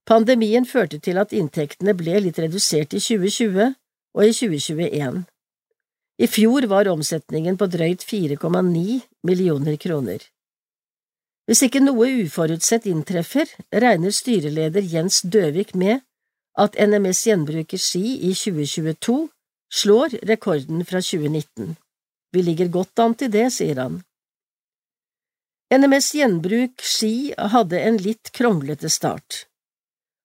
Pandemien 0.06 0.66
førte 0.68 1.00
til 1.00 1.18
at 1.20 1.32
inntektene 1.32 1.96
ble 1.96 2.20
litt 2.26 2.38
redusert 2.38 2.94
i 2.96 3.00
2020 3.00 3.74
og 4.14 4.24
i 4.24 4.32
2021. 4.38 5.24
I 6.18 6.26
fjor 6.31 6.62
var 6.70 6.89
omsetningen 6.89 7.57
på 7.59 7.67
drøyt 7.67 8.05
4,9 8.07 9.01
millioner 9.26 9.76
kroner. 9.76 10.23
Hvis 11.44 11.65
ikke 11.67 11.83
noe 11.83 12.07
uforutsett 12.23 12.86
inntreffer, 12.89 13.51
regner 13.75 14.15
styreleder 14.15 14.84
Jens 14.94 15.20
Døvik 15.26 15.75
med 15.75 16.05
at 16.57 16.78
NMS 16.78 17.25
Gjenbruk 17.26 17.75
i 17.75 17.81
Ski 17.83 18.05
i 18.31 18.31
2022 18.33 19.17
slår 19.75 20.15
rekorden 20.31 20.84
fra 20.86 21.02
2019. 21.02 21.75
Vi 22.33 22.43
ligger 22.43 22.70
godt 22.70 23.02
an 23.02 23.17
til 23.18 23.33
det, 23.34 23.49
sier 23.52 23.81
han. 23.83 23.99
NMS 25.75 26.12
Gjenbruk 26.15 26.84
Ski 26.86 27.34
hadde 27.34 27.81
en 27.83 27.99
litt 27.99 28.31
kronglete 28.36 28.91
start. 28.91 29.44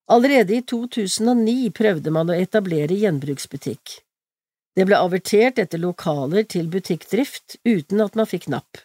Allerede 0.10 0.56
i 0.58 0.62
2009 0.62 1.72
prøvde 1.74 2.14
man 2.14 2.30
å 2.30 2.38
etablere 2.38 2.98
gjenbruksbutikk. 2.98 4.00
Det 4.76 4.86
ble 4.88 5.00
avertert 5.00 5.60
etter 5.60 5.82
lokaler 5.82 6.46
til 6.48 6.70
butikkdrift 6.72 7.58
uten 7.68 8.04
at 8.06 8.16
man 8.20 8.30
fikk 8.30 8.48
napp. 8.52 8.84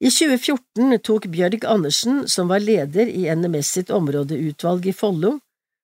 I 0.00 0.08
2014 0.08 0.98
tok 1.04 1.26
Bjørg 1.28 1.64
Andersen, 1.68 2.22
som 2.28 2.48
var 2.48 2.62
leder 2.64 3.08
i 3.08 3.26
NMS 3.36 3.72
sitt 3.76 3.90
områdeutvalg 3.92 4.86
i 4.88 4.94
Follo, 4.96 5.34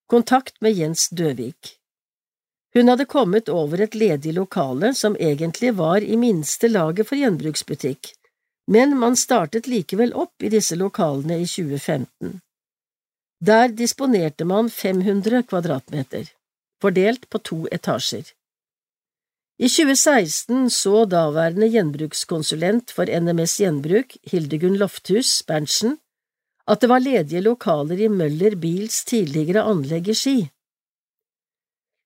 kontakt 0.08 0.60
med 0.65 0.73
Jens 0.73 1.08
Døvik. 1.12 1.74
Hun 2.76 2.89
hadde 2.89 3.05
kommet 3.08 3.48
over 3.48 3.81
et 3.81 3.94
ledig 3.94 4.32
lokale 4.36 4.94
som 4.94 5.16
egentlig 5.16 5.74
var 5.76 6.05
i 6.05 6.16
minste 6.16 6.68
laget 6.68 7.08
for 7.08 7.20
gjenbruksbutikk, 7.20 8.12
men 8.73 8.97
man 9.00 9.16
startet 9.16 9.68
likevel 9.68 10.12
opp 10.12 10.42
i 10.42 10.52
disse 10.52 10.76
lokalene 10.76 11.39
i 11.40 11.47
2015. 11.48 12.40
Der 13.40 13.68
disponerte 13.68 14.44
man 14.48 14.70
500 14.70 15.42
kvadratmeter, 15.48 16.28
fordelt 16.82 17.28
på 17.30 17.38
to 17.38 17.58
etasjer. 17.72 18.32
I 19.56 19.68
2016 19.72 20.66
så 20.70 21.05
daværende 21.08 21.70
gjenbrukskonsulent 21.72 22.92
for 22.92 23.08
NMS 23.08 23.55
Gjenbruk, 23.62 24.18
Hildegunn 24.28 24.76
Lofthus 24.76 25.38
Berntsen, 25.48 25.96
at 26.68 26.82
det 26.82 26.90
var 26.90 27.00
ledige 27.00 27.40
lokaler 27.40 28.02
i 28.05 28.10
Møller 28.12 28.58
Bils 28.60 29.00
tidligere 29.08 29.64
anlegg 29.64 30.10
i 30.12 30.18
Ski. 30.18 30.36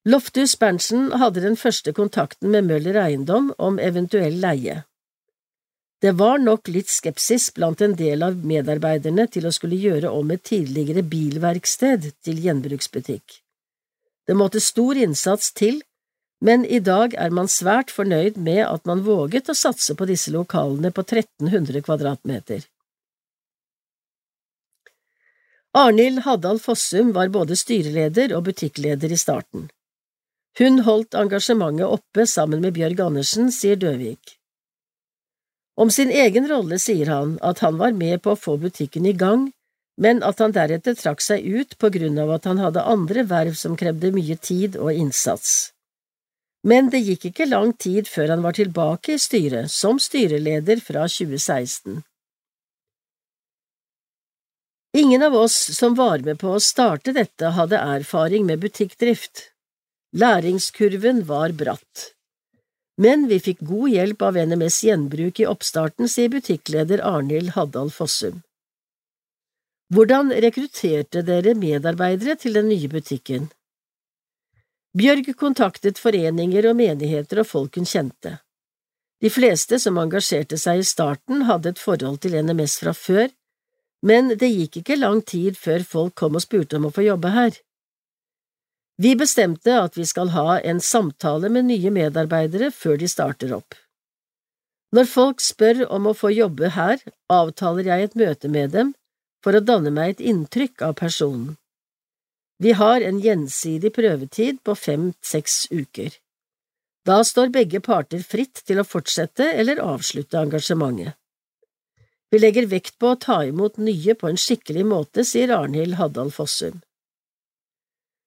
Lofthus 0.07 0.55
Berntsen 0.57 1.10
hadde 1.18 1.42
den 1.42 1.58
første 1.58 1.92
kontakten 1.97 2.55
med 2.55 2.70
Møller 2.70 3.00
Eiendom 3.02 3.50
om 3.58 3.82
eventuell 3.82 4.39
leie. 4.40 4.84
Det 6.00 6.15
var 6.16 6.39
nok 6.40 6.70
litt 6.73 6.89
skepsis 6.89 7.50
blant 7.52 7.82
en 7.84 7.99
del 7.99 8.23
av 8.24 8.39
medarbeiderne 8.47 9.26
til 9.28 9.50
å 9.50 9.52
skulle 9.52 9.76
gjøre 9.76 10.15
om 10.16 10.31
et 10.32 10.47
tidligere 10.49 11.02
bilverksted 11.02 12.12
til 12.24 12.40
gjenbruksbutikk. 12.47 13.42
Det 14.31 14.36
måtte 14.39 14.60
stor 14.62 14.94
innsats 14.94 15.49
til, 15.59 15.81
men 16.39 16.62
i 16.62 16.78
dag 16.78 17.17
er 17.18 17.33
man 17.34 17.49
svært 17.50 17.91
fornøyd 17.91 18.36
med 18.39 18.60
at 18.62 18.84
man 18.86 19.02
våget 19.02 19.50
å 19.50 19.57
satse 19.59 19.97
på 19.99 20.07
disse 20.07 20.31
lokalene 20.31 20.92
på 20.94 21.02
1300 21.02 21.83
kvadratmeter. 21.83 22.62
Arnhild 25.75 26.23
Haddal 26.28 26.62
Fossum 26.62 27.10
var 27.18 27.34
både 27.34 27.59
styreleder 27.59 28.36
og 28.39 28.47
butikkleder 28.47 29.10
i 29.10 29.18
starten. 29.18 29.67
Hun 30.62 30.84
holdt 30.86 31.18
engasjementet 31.18 31.91
oppe 31.91 32.26
sammen 32.31 32.62
med 32.62 32.78
Bjørg 32.78 33.02
Andersen, 33.09 33.50
sier 33.50 33.83
Døvik. 33.83 34.36
Om 35.75 35.91
sin 35.91 36.15
egen 36.15 36.47
rolle 36.47 36.78
sier 36.78 37.10
han 37.10 37.34
at 37.42 37.67
han 37.67 37.83
var 37.83 37.99
med 37.99 38.23
på 38.23 38.36
å 38.36 38.39
få 38.47 38.60
butikken 38.62 39.10
i 39.10 39.17
gang, 39.26 39.50
men 40.01 40.23
at 40.25 40.41
han 40.41 40.55
deretter 40.57 40.97
trakk 40.97 41.20
seg 41.20 41.45
ut 41.45 41.77
på 41.79 41.91
grunn 41.93 42.19
av 42.23 42.33
at 42.39 42.49
han 42.49 42.61
hadde 42.62 42.87
andre 42.89 43.27
verv 43.29 43.57
som 43.61 43.77
krevde 43.77 44.12
mye 44.17 44.37
tid 44.41 44.79
og 44.81 44.95
innsats. 44.97 45.73
Men 46.65 46.89
det 46.93 47.03
gikk 47.05 47.27
ikke 47.31 47.49
lang 47.49 47.73
tid 47.73 48.09
før 48.09 48.35
han 48.35 48.45
var 48.45 48.57
tilbake 48.57 49.17
i 49.17 49.20
styret, 49.20 49.73
som 49.73 50.01
styreleder 50.01 50.81
fra 50.85 51.07
2016. 51.09 52.01
Ingen 54.97 55.23
av 55.23 55.37
oss 55.37 55.57
som 55.77 55.95
var 55.95 56.25
med 56.27 56.41
på 56.41 56.57
å 56.57 56.61
starte 56.61 57.15
dette, 57.17 57.53
hadde 57.57 57.79
erfaring 57.79 58.49
med 58.49 58.61
butikkdrift. 58.65 59.51
Læringskurven 60.17 61.23
var 61.29 61.53
bratt. 61.55 62.11
Men 63.01 63.29
vi 63.31 63.39
fikk 63.41 63.62
god 63.65 63.93
hjelp 63.95 64.23
av 64.27 64.37
NMS 64.37 64.83
Gjenbruk 64.85 65.41
i 65.41 65.47
oppstarten, 65.49 66.09
sier 66.11 66.33
butikkleder 66.33 67.01
Arnhild 67.07 67.55
Haddal 67.55 67.93
Fossum. 67.95 68.43
Hvordan 69.91 70.31
rekrutterte 70.31 71.25
dere 71.27 71.57
medarbeidere 71.59 72.36
til 72.39 72.55
den 72.55 72.69
nye 72.70 72.86
butikken? 72.86 73.49
Bjørg 74.94 75.33
kontaktet 75.39 75.99
foreninger 75.99 76.69
og 76.70 76.77
menigheter 76.78 77.41
og 77.43 77.49
folk 77.51 77.78
hun 77.78 77.89
kjente. 77.91 78.36
De 79.20 79.31
fleste 79.35 79.81
som 79.83 79.99
engasjerte 79.99 80.59
seg 80.62 80.81
i 80.81 80.86
starten, 80.86 81.43
hadde 81.51 81.73
et 81.75 81.83
forhold 81.83 82.20
til 82.23 82.39
NMS 82.39 82.77
fra 82.85 82.94
før, 82.94 83.35
men 84.07 84.31
det 84.39 84.52
gikk 84.52 84.78
ikke 84.81 85.01
lang 85.01 85.25
tid 85.27 85.59
før 85.59 85.83
folk 85.83 86.15
kom 86.23 86.39
og 86.39 86.47
spurte 86.47 86.78
om 86.78 86.86
å 86.86 86.93
få 86.94 87.09
jobbe 87.09 87.35
her. 87.35 87.59
Vi 89.02 89.17
bestemte 89.19 89.75
at 89.75 89.99
vi 89.99 90.07
skal 90.07 90.31
ha 90.36 90.60
en 90.60 90.78
samtale 90.78 91.51
med 91.51 91.67
nye 91.67 91.91
medarbeidere 91.91 92.70
før 92.70 93.02
de 93.02 93.10
starter 93.10 93.59
opp. 93.59 93.75
Når 94.94 95.10
folk 95.10 95.43
spør 95.43 95.85
om 95.91 96.07
å 96.10 96.15
få 96.15 96.31
jobbe 96.31 96.70
her, 96.78 97.02
avtaler 97.27 97.91
jeg 97.91 98.07
et 98.07 98.19
møte 98.23 98.49
med 98.49 98.75
dem 98.78 98.94
for 99.44 99.57
å 99.57 99.65
danne 99.65 99.93
meg 99.94 100.17
et 100.17 100.27
inntrykk 100.33 100.85
av 100.89 100.97
personen. 101.01 101.57
Vi 102.60 102.75
har 102.77 103.01
en 103.01 103.20
gjensidig 103.25 103.94
prøvetid 103.97 104.60
på 104.65 104.75
fem–seks 104.77 105.70
uker. 105.73 106.12
Da 107.09 107.23
står 107.25 107.49
begge 107.55 107.81
parter 107.81 108.20
fritt 108.20 108.60
til 108.69 108.83
å 108.83 108.85
fortsette 108.85 109.47
eller 109.57 109.81
avslutte 109.81 110.36
engasjementet. 110.43 111.17
Vi 112.31 112.39
legger 112.39 112.69
vekt 112.70 112.99
på 113.01 113.15
å 113.15 113.19
ta 113.19 113.41
imot 113.49 113.81
nye 113.81 114.15
på 114.15 114.28
en 114.28 114.39
skikkelig 114.39 114.85
måte, 114.86 115.25
sier 115.27 115.51
Arnhild 115.57 115.97
Haddal 115.99 116.31
Fossum. 116.31 116.83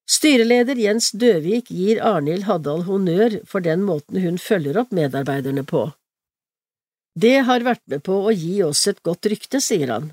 Styreleder 0.10 0.76
Jens 0.76 1.14
Døvik 1.16 1.70
gir 1.72 2.02
Arnhild 2.04 2.44
Haddal 2.50 2.84
honnør 2.90 3.38
for 3.48 3.64
den 3.64 3.86
måten 3.88 4.20
hun 4.20 4.42
følger 4.42 4.82
opp 4.82 4.92
medarbeiderne 4.92 5.64
på. 5.64 5.86
Det 7.16 7.38
har 7.48 7.64
vært 7.64 7.86
med 7.88 8.04
på 8.04 8.18
å 8.26 8.34
gi 8.34 8.58
oss 8.66 8.84
et 8.90 9.00
godt 9.06 9.30
rykte, 9.32 9.62
sier 9.64 9.94
han. 9.94 10.12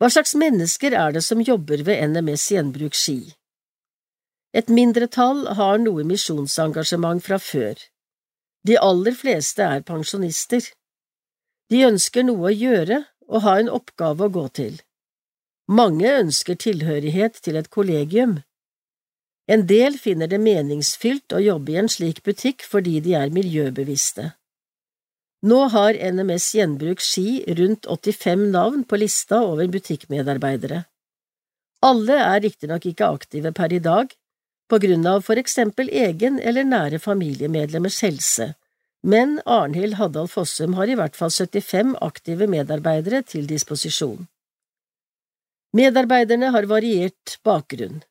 Hva 0.00 0.08
slags 0.08 0.32
mennesker 0.32 0.94
er 0.96 1.12
det 1.12 1.20
som 1.26 1.42
jobber 1.44 1.82
ved 1.84 2.00
NMS 2.14 2.46
Gjenbruk 2.54 2.94
Ski? 2.96 3.34
Et 4.56 4.70
mindretall 4.72 5.42
har 5.58 5.76
noe 5.82 6.06
misjonsengasjement 6.08 7.20
fra 7.20 7.36
før. 7.36 7.76
De 8.64 8.78
aller 8.80 9.12
fleste 9.12 9.60
er 9.60 9.84
pensjonister. 9.84 10.64
De 11.68 11.84
ønsker 11.84 12.24
noe 12.24 12.48
å 12.48 12.54
gjøre 12.54 13.02
og 13.28 13.44
ha 13.44 13.58
en 13.60 13.68
oppgave 13.68 14.24
å 14.24 14.32
gå 14.32 14.46
til. 14.56 14.80
Mange 15.68 16.08
ønsker 16.22 16.56
tilhørighet 16.56 17.36
til 17.44 17.60
et 17.60 17.68
kollegium. 17.68 18.38
En 19.52 19.68
del 19.68 20.00
finner 20.00 20.32
det 20.32 20.40
meningsfylt 20.40 21.36
å 21.36 21.44
jobbe 21.44 21.76
i 21.76 21.80
en 21.84 21.92
slik 21.92 22.24
butikk 22.24 22.64
fordi 22.64 23.02
de 23.04 23.18
er 23.20 23.36
miljøbevisste. 23.36 24.30
Nå 25.42 25.58
har 25.72 25.96
NMS 26.12 26.54
Gjenbruk 26.54 27.00
Ski 27.00 27.44
rundt 27.56 27.86
85 27.86 28.50
navn 28.52 28.84
på 28.84 28.98
lista 29.00 29.38
over 29.40 29.70
butikkmedarbeidere. 29.72 30.82
Alle 31.80 32.18
er 32.20 32.42
riktignok 32.44 32.84
ikke 32.90 33.08
aktive 33.08 33.52
per 33.56 33.72
i 33.72 33.78
dag, 33.80 34.12
på 34.68 34.78
grunn 34.82 35.06
av 35.08 35.24
for 35.24 35.40
eksempel 35.40 35.88
egen 35.88 36.36
eller 36.38 36.68
nære 36.68 37.00
familiemedlemmers 37.00 38.02
helse, 38.04 38.50
men 39.02 39.38
Arnhild 39.46 39.96
Haddal 39.96 40.28
Fossum 40.28 40.76
har 40.76 40.92
i 40.92 40.98
hvert 41.00 41.16
fall 41.16 41.32
75 41.32 41.96
aktive 42.04 42.46
medarbeidere 42.46 43.22
til 43.24 43.48
disposisjon. 43.48 44.28
Medarbeiderne 45.72 46.52
har 46.52 46.68
variert 46.68 47.38
bakgrunn. 47.46 48.02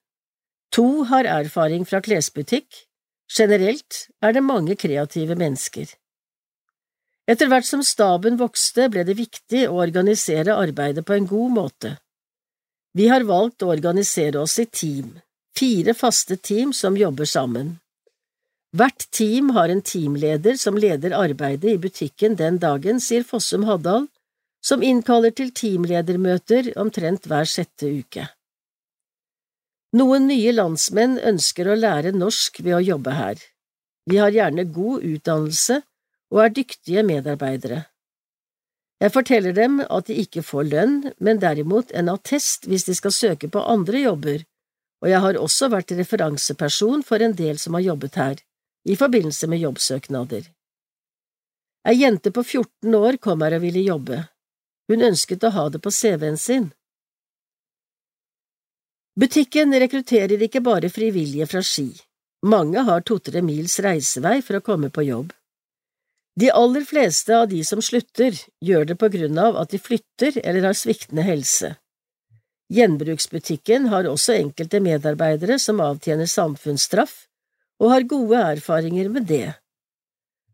To 0.74 1.06
har 1.14 1.30
erfaring 1.30 1.86
fra 1.86 2.02
klesbutikk, 2.02 2.88
generelt 3.30 4.08
er 4.26 4.34
det 4.34 4.44
mange 4.44 4.76
kreative 4.76 5.38
mennesker. 5.38 5.86
Etter 7.30 7.50
hvert 7.52 7.68
som 7.68 7.84
staben 7.86 8.40
vokste, 8.40 8.88
ble 8.90 9.04
det 9.06 9.14
viktig 9.20 9.68
å 9.70 9.82
organisere 9.84 10.56
arbeidet 10.58 11.06
på 11.06 11.14
en 11.14 11.28
god 11.30 11.52
måte. 11.54 11.92
Vi 12.98 13.06
har 13.12 13.28
valgt 13.28 13.62
å 13.62 13.70
organisere 13.70 14.42
oss 14.42 14.58
i 14.58 14.66
team, 14.66 15.12
fire 15.58 15.94
faste 15.94 16.40
team 16.42 16.74
som 16.74 16.98
jobber 16.98 17.30
sammen. 17.30 17.76
Hvert 18.74 19.06
team 19.14 19.52
har 19.54 19.70
en 19.70 19.82
teamleder 19.82 20.58
som 20.58 20.78
leder 20.78 21.14
arbeidet 21.18 21.76
i 21.76 21.82
butikken 21.82 22.38
den 22.38 22.58
dagen, 22.62 23.02
sier 23.02 23.26
Fossum 23.26 23.68
Haddal, 23.70 24.08
som 24.66 24.82
innkaller 24.84 25.34
til 25.34 25.54
teamledermøter 25.54 26.74
omtrent 26.82 27.30
hver 27.30 27.46
sjette 27.50 27.90
uke. 27.90 28.26
Noen 29.98 30.28
nye 30.30 30.52
landsmenn 30.54 31.18
ønsker 31.32 31.70
å 31.70 31.78
lære 31.78 32.14
norsk 32.14 32.60
ved 32.66 32.78
å 32.78 32.84
jobbe 32.92 33.14
her. 33.18 33.38
Vi 34.10 34.18
har 34.22 34.34
gjerne 34.34 34.66
god 34.74 35.06
utdannelse 35.06 35.80
og 36.30 36.44
er 36.44 36.54
dyktige 36.54 37.04
medarbeidere. 37.04 37.84
Jeg 39.00 39.14
forteller 39.16 39.56
dem 39.56 39.80
at 39.80 40.10
de 40.10 40.18
ikke 40.20 40.44
får 40.44 40.68
lønn, 40.74 40.96
men 41.24 41.40
derimot 41.40 41.92
en 41.96 42.12
attest 42.12 42.68
hvis 42.68 42.86
de 42.90 42.96
skal 42.98 43.16
søke 43.16 43.48
på 43.48 43.64
andre 43.64 44.04
jobber, 44.04 44.44
og 45.00 45.10
jeg 45.10 45.24
har 45.24 45.40
også 45.40 45.70
vært 45.72 45.94
referanseperson 45.96 47.04
for 47.08 47.24
en 47.24 47.36
del 47.36 47.60
som 47.60 47.78
har 47.78 47.86
jobbet 47.86 48.20
her, 48.20 48.42
i 48.86 48.96
forbindelse 49.00 49.48
med 49.48 49.64
jobbsøknader. 49.64 50.50
Ei 51.88 51.96
jente 52.02 52.32
på 52.36 52.44
14 52.44 52.96
år 52.96 53.18
kom 53.24 53.42
her 53.46 53.56
og 53.56 53.64
ville 53.64 53.86
jobbe. 53.86 54.20
Hun 54.92 55.06
ønsket 55.06 55.46
å 55.48 55.54
ha 55.56 55.66
det 55.72 55.80
på 55.80 55.94
CV-en 55.94 56.38
sin. 56.38 56.68
Butikken 59.20 59.76
rekrutterer 59.80 60.42
ikke 60.44 60.62
bare 60.64 60.92
frivillige 60.92 61.48
fra 61.48 61.64
Ski. 61.64 61.90
Mange 62.48 62.84
har 62.88 63.04
to–tre 63.08 63.42
mils 63.44 63.80
reisevei 63.84 64.40
for 64.44 64.60
å 64.60 64.64
komme 64.64 64.92
på 64.92 65.08
jobb. 65.08 65.32
De 66.40 66.52
aller 66.56 66.86
fleste 66.88 67.36
av 67.36 67.50
de 67.52 67.60
som 67.68 67.82
slutter, 67.84 68.38
gjør 68.64 68.86
det 68.92 68.96
på 69.02 69.10
grunn 69.12 69.40
av 69.42 69.58
at 69.60 69.74
de 69.74 69.80
flytter 69.82 70.38
eller 70.40 70.70
har 70.70 70.78
sviktende 70.78 71.26
helse. 71.28 71.74
Gjenbruksbutikken 72.72 73.90
har 73.92 74.08
også 74.08 74.38
enkelte 74.38 74.80
medarbeidere 74.86 75.58
som 75.60 75.82
avtjener 75.84 76.30
samfunnsstraff, 76.30 77.26
og 77.82 77.92
har 77.92 78.08
gode 78.12 78.44
erfaringer 78.54 79.10
med 79.12 79.28
det. 79.28 79.56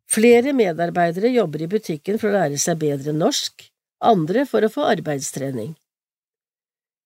Flere 0.09 0.53
medarbeidere 0.57 1.33
jobber 1.33 1.65
i 1.65 1.69
butikken 1.69 2.17
for 2.21 2.31
å 2.31 2.37
lære 2.37 2.61
seg 2.61 2.79
bedre 2.81 3.13
norsk, 3.13 3.67
andre 4.05 4.45
for 4.49 4.65
å 4.65 4.71
få 4.71 4.87
arbeidstrening. 4.89 5.75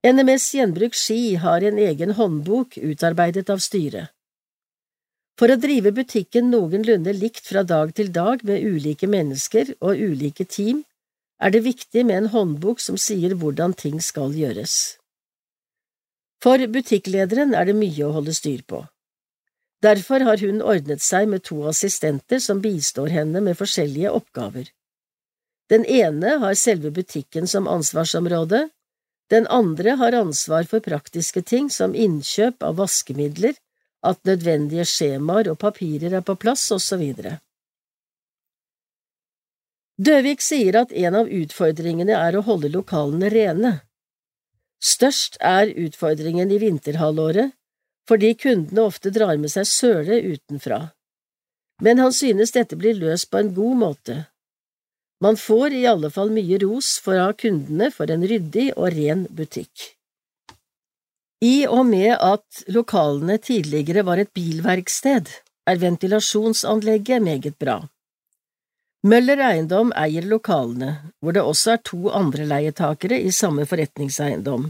NMS 0.06 0.53
Gjenbruk 0.56 0.95
Ski 0.95 1.35
har 1.41 1.66
en 1.67 1.80
egen 1.83 2.14
håndbok 2.16 2.77
utarbeidet 2.77 3.49
av 3.51 3.59
styret. 3.64 4.14
For 5.40 5.48
å 5.48 5.56
drive 5.56 5.93
butikken 5.95 6.50
noenlunde 6.51 7.14
likt 7.16 7.45
fra 7.48 7.61
dag 7.64 7.93
til 7.95 8.09
dag 8.11 8.42
med 8.43 8.59
ulike 8.59 9.08
mennesker 9.08 9.69
og 9.80 9.95
ulike 9.95 10.43
team, 10.43 10.82
er 11.40 11.53
det 11.56 11.61
viktig 11.64 12.03
med 12.03 12.18
en 12.18 12.32
håndbok 12.34 12.82
som 12.84 12.98
sier 13.00 13.38
hvordan 13.40 13.72
ting 13.80 14.01
skal 14.03 14.35
gjøres. 14.35 14.74
For 16.43 16.59
butikklederen 16.74 17.56
er 17.56 17.69
det 17.69 17.76
mye 17.80 18.03
å 18.03 18.11
holde 18.18 18.35
styr 18.35 18.66
på. 18.68 18.82
Derfor 19.80 20.26
har 20.27 20.43
hun 20.43 20.59
ordnet 20.59 21.00
seg 21.03 21.32
med 21.32 21.45
to 21.48 21.61
assistenter 21.72 22.43
som 22.43 22.59
bistår 22.59 23.08
henne 23.16 23.40
med 23.40 23.56
forskjellige 23.56 24.11
oppgaver. 24.11 24.68
Den 25.72 25.88
ene 25.88 26.35
har 26.43 26.59
selve 26.59 26.92
butikken 26.92 27.48
som 27.48 27.72
ansvarsområde, 27.72 28.66
den 29.32 29.48
andre 29.48 29.95
har 30.01 30.19
ansvar 30.19 30.68
for 30.68 30.84
praktiske 30.84 31.45
ting 31.48 31.72
som 31.72 31.95
innkjøp 31.95 32.66
av 32.66 32.80
vaskemidler, 32.82 33.56
at 34.06 34.19
nødvendige 34.28 34.86
skjemaer 34.88 35.52
og 35.52 35.60
papirer 35.60 36.16
er 36.19 36.26
på 36.26 36.36
plass, 36.40 36.69
osv. 36.72 37.03
Døvik 40.00 40.42
sier 40.42 40.78
at 40.80 40.94
en 40.95 41.18
av 41.22 41.28
utfordringene 41.28 42.16
er 42.16 42.38
å 42.38 42.45
holde 42.48 42.72
lokalene 42.72 43.32
rene. 43.34 43.74
Størst 44.80 45.36
er 45.44 45.74
utfordringen 45.76 46.52
i 46.56 46.60
vinterhalvåret, 46.61 47.52
fordi 48.08 48.32
kundene 48.40 48.88
ofte 48.88 49.11
drar 49.11 49.36
med 49.38 49.52
seg 49.52 49.68
søle 49.68 50.22
utenfra. 50.24 50.80
Men 51.84 52.00
han 52.00 52.16
synes 52.16 52.56
dette 52.56 52.80
blir 52.80 52.95
løst 52.95 53.30
på 53.32 53.42
en 53.44 53.53
god 53.56 53.76
måte. 53.84 54.18
Man 55.19 55.36
får 55.36 55.76
i 55.76 55.86
alle 55.88 56.08
fall 56.16 56.32
mye 56.32 56.61
ros 56.64 56.95
fra 57.03 57.28
kundene 57.36 57.92
for 57.92 58.11
en 58.11 58.24
ryddig 58.24 58.69
og 58.78 58.94
ren 58.95 59.28
butikk. 59.36 59.99
I 61.42 61.68
og 61.72 61.85
med 61.88 62.18
at 62.19 62.64
lokalene 62.68 63.38
tidligere 63.40 64.03
var 64.03 64.19
et 64.19 64.32
bilverksted, 64.35 65.30
er 65.68 65.80
ventilasjonsanlegget 65.80 67.24
meget 67.24 67.56
bra. 67.56 67.77
Møller 69.08 69.40
Eiendom 69.40 69.93
eier 69.95 70.26
lokalene, 70.27 70.90
hvor 71.24 71.32
det 71.32 71.45
også 71.48 71.77
er 71.77 71.85
to 71.88 72.09
andre 72.11 72.43
leietakere 72.43 73.22
i 73.24 73.32
samme 73.32 73.64
forretningseiendom. 73.69 74.68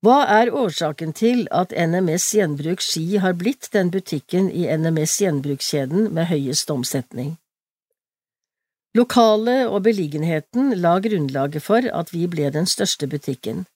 Hva 0.00 0.22
er 0.38 0.52
årsaken 0.54 1.12
til 1.12 1.44
at 1.52 1.74
NMS 1.76 2.30
Gjenbruk 2.38 2.80
Ski 2.80 3.18
har 3.20 3.36
blitt 3.36 3.68
den 3.76 3.90
butikken 3.92 4.48
i 4.48 4.64
NMS 4.64 5.18
Gjenbrukskjeden 5.20 6.08
med 6.16 6.30
høyest 6.32 6.72
omsetning? 6.72 7.36
Lokalet 8.96 9.66
og 9.68 9.82
beliggenheten 9.84 10.72
la 10.80 10.96
grunnlaget 11.04 11.60
for 11.60 11.84
at 11.84 12.12
vi 12.14 12.24
ble 12.32 12.48
den 12.54 12.64
største 12.70 13.08
butikken, 13.12 13.66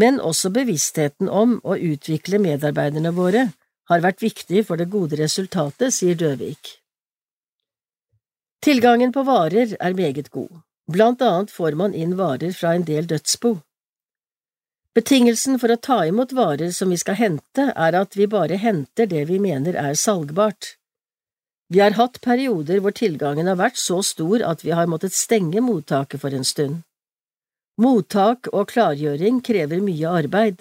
men 0.00 0.20
også 0.24 0.52
bevisstheten 0.54 1.28
om 1.28 1.58
å 1.62 1.76
utvikle 1.76 2.40
medarbeiderne 2.42 3.12
våre 3.16 3.48
har 3.90 4.04
vært 4.04 4.22
viktig 4.22 4.62
for 4.68 4.80
det 4.80 4.88
gode 4.92 5.18
resultatet, 5.20 5.92
sier 5.94 6.18
Døvik. 6.18 6.76
Tilgangen 8.64 9.12
på 9.12 9.24
varer 9.24 9.74
er 9.80 9.96
meget 9.96 10.30
god, 10.30 10.60
blant 10.88 11.22
annet 11.24 11.52
får 11.52 11.76
man 11.80 11.96
inn 11.96 12.16
varer 12.18 12.52
fra 12.56 12.74
en 12.76 12.84
del 12.86 13.08
dødsbo. 13.10 13.56
Betingelsen 14.96 15.58
for 15.62 15.72
å 15.72 15.78
ta 15.78 16.00
imot 16.08 16.34
varer 16.36 16.72
som 16.76 16.90
vi 16.92 16.98
skal 17.00 17.16
hente, 17.18 17.70
er 17.70 17.96
at 17.96 18.16
vi 18.18 18.26
bare 18.30 18.58
henter 18.60 19.08
det 19.10 19.24
vi 19.30 19.38
mener 19.42 19.78
er 19.78 19.94
salgbart. 19.94 20.74
Vi 21.70 21.78
har 21.78 21.94
hatt 21.94 22.18
perioder 22.24 22.82
hvor 22.82 22.94
tilgangen 22.98 23.46
har 23.46 23.58
vært 23.60 23.78
så 23.78 24.00
stor 24.02 24.42
at 24.42 24.64
vi 24.66 24.74
har 24.74 24.90
måttet 24.90 25.14
stenge 25.14 25.62
mottaket 25.62 26.20
for 26.20 26.34
en 26.34 26.46
stund. 26.46 26.82
Mottak 27.80 28.50
og 28.52 28.68
klargjøring 28.74 29.40
krever 29.44 29.80
mye 29.80 30.08
arbeid. 30.20 30.60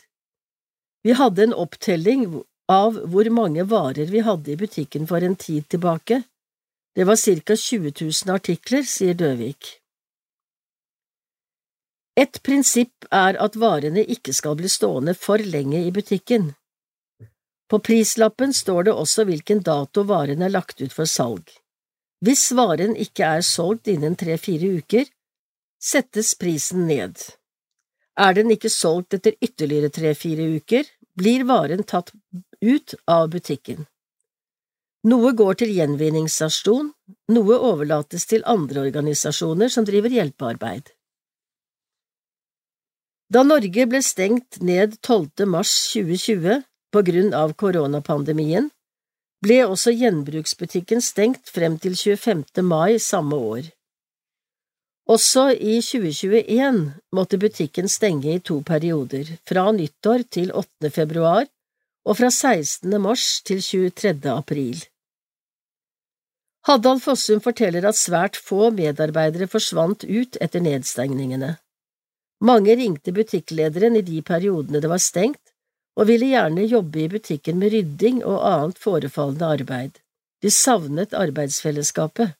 Vi 1.03 1.15
hadde 1.19 1.49
en 1.49 1.55
opptelling 1.55 2.25
av 2.71 2.99
hvor 3.11 3.27
mange 3.33 3.65
varer 3.67 4.11
vi 4.11 4.23
hadde 4.23 4.53
i 4.53 4.59
butikken 4.59 5.07
for 5.09 5.23
en 5.25 5.35
tid 5.35 5.67
tilbake, 5.73 6.23
det 6.95 7.03
var 7.03 7.15
ca 7.15 7.55
20 7.55 7.91
000 8.01 8.35
artikler, 8.35 8.83
sier 8.83 9.13
Døvik. 9.13 9.67
Et 12.19 12.39
prinsipp 12.43 13.05
er 13.15 13.37
at 13.39 13.55
varene 13.55 14.03
ikke 14.03 14.33
skal 14.35 14.57
bli 14.59 14.67
stående 14.67 15.13
for 15.15 15.39
lenge 15.39 15.79
i 15.85 15.91
butikken. 15.95 16.49
På 17.69 17.79
prislappen 17.79 18.51
står 18.53 18.89
det 18.89 18.95
også 19.03 19.23
hvilken 19.29 19.61
dato 19.63 20.03
varen 20.09 20.41
er 20.41 20.51
lagt 20.51 20.81
ut 20.81 20.91
for 20.91 21.07
salg. 21.07 21.45
Hvis 22.25 22.49
varen 22.57 22.97
ikke 22.99 23.29
er 23.37 23.45
solgt 23.47 23.87
innen 23.87 24.17
tre–fire 24.19 24.73
uker, 24.81 25.05
settes 25.79 26.35
prisen 26.35 26.87
ned. 26.87 27.17
Er 28.19 28.35
den 28.35 28.51
ikke 28.51 28.69
solgt 28.69 29.15
etter 29.15 29.37
ytterligere 29.39 29.89
tre–fire 29.95 30.49
uker, 30.59 30.83
blir 31.15 31.45
varen 31.47 31.83
tatt 31.87 32.11
ut 32.61 32.95
av 33.07 33.29
butikken. 33.31 33.85
Noe 35.07 35.31
går 35.31 35.61
til 35.61 35.71
gjenvinningsstasjon, 35.71 36.89
noe 37.31 37.59
overlates 37.71 38.27
til 38.27 38.43
andre 38.43 38.83
organisasjoner 38.89 39.71
som 39.71 39.87
driver 39.87 40.11
hjelpearbeid. 40.11 40.91
Da 43.31 43.45
Norge 43.45 43.85
ble 43.87 44.01
stengt 44.03 44.59
ned 44.59 44.97
12. 44.99 45.47
mars 45.47 45.71
2020 45.93 46.65
på 46.91 47.03
grunn 47.05 47.31
av 47.37 47.53
koronapandemien, 47.61 48.67
ble 49.39 49.59
også 49.69 49.93
gjenbruksbutikken 49.95 50.99
stengt 50.99 51.47
frem 51.47 51.77
til 51.79 51.95
25. 51.95 52.43
mai 52.65 52.99
samme 52.99 53.37
år. 53.37 53.69
Også 55.09 55.47
i 55.55 55.79
2021 55.81 56.83
måtte 57.17 57.39
butikken 57.41 57.89
stenge 57.89 58.35
i 58.35 58.41
to 58.45 58.59
perioder, 58.61 59.31
fra 59.47 59.71
nyttår 59.73 60.25
til 60.29 60.51
8. 60.53 60.91
februar 60.93 61.47
og 62.05 62.17
fra 62.19 62.29
16. 62.29 62.93
mars 63.01 63.41
til 63.41 63.63
23. 63.65 64.13
april. 64.29 64.83
Haddal 66.69 67.01
Fossum 67.01 67.41
forteller 67.41 67.87
at 67.89 67.97
svært 67.97 68.37
få 68.37 68.69
medarbeidere 68.75 69.47
forsvant 69.49 70.05
ut 70.05 70.37
etter 70.43 70.61
nedstengningene. 70.61 71.55
Mange 72.45 72.75
ringte 72.77 73.13
butikklederen 73.15 73.97
i 73.97 74.05
de 74.05 74.21
periodene 74.21 74.81
det 74.83 74.91
var 74.91 75.01
stengt, 75.01 75.41
og 75.97 76.07
ville 76.07 76.29
gjerne 76.29 76.67
jobbe 76.69 77.01
i 77.01 77.09
butikken 77.11 77.57
med 77.59 77.73
rydding 77.73 78.21
og 78.23 78.43
annet 78.45 78.77
forefallende 78.79 79.49
arbeid. 79.57 79.97
De 80.43 80.51
savnet 80.53 81.17
arbeidsfellesskapet. 81.17 82.37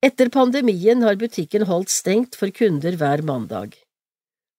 Etter 0.00 0.30
pandemien 0.32 1.02
har 1.04 1.18
butikken 1.20 1.66
holdt 1.68 1.92
stengt 1.92 2.36
for 2.40 2.48
kunder 2.56 2.96
hver 2.96 3.20
mandag. 3.20 3.74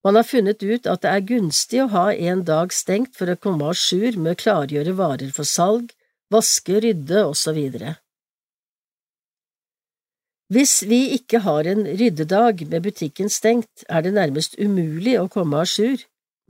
Man 0.05 0.17
har 0.17 0.25
funnet 0.25 0.61
ut 0.61 0.85
at 0.89 1.01
det 1.01 1.09
er 1.09 1.25
gunstig 1.31 1.81
å 1.81 1.89
ha 1.93 2.05
en 2.13 2.43
dag 2.45 2.73
stengt 2.73 3.17
for 3.17 3.29
å 3.29 3.39
komme 3.41 3.69
à 3.69 3.73
jour 3.73 4.17
med 4.21 4.35
å 4.35 4.41
klargjøre 4.43 4.93
varer 4.97 5.33
for 5.33 5.49
salg, 5.49 5.89
vaske, 6.33 6.77
rydde 6.85 7.25
osv. 7.25 7.57
Hvis 10.53 10.75
vi 10.85 11.03
ikke 11.17 11.41
har 11.45 11.69
en 11.73 11.85
ryddedag 11.89 12.65
med 12.69 12.85
butikken 12.85 13.29
stengt, 13.29 13.85
er 13.89 14.05
det 14.05 14.13
nærmest 14.17 14.57
umulig 14.61 15.17
å 15.17 15.29
komme 15.31 15.61
à 15.61 15.65
jour, 15.65 16.01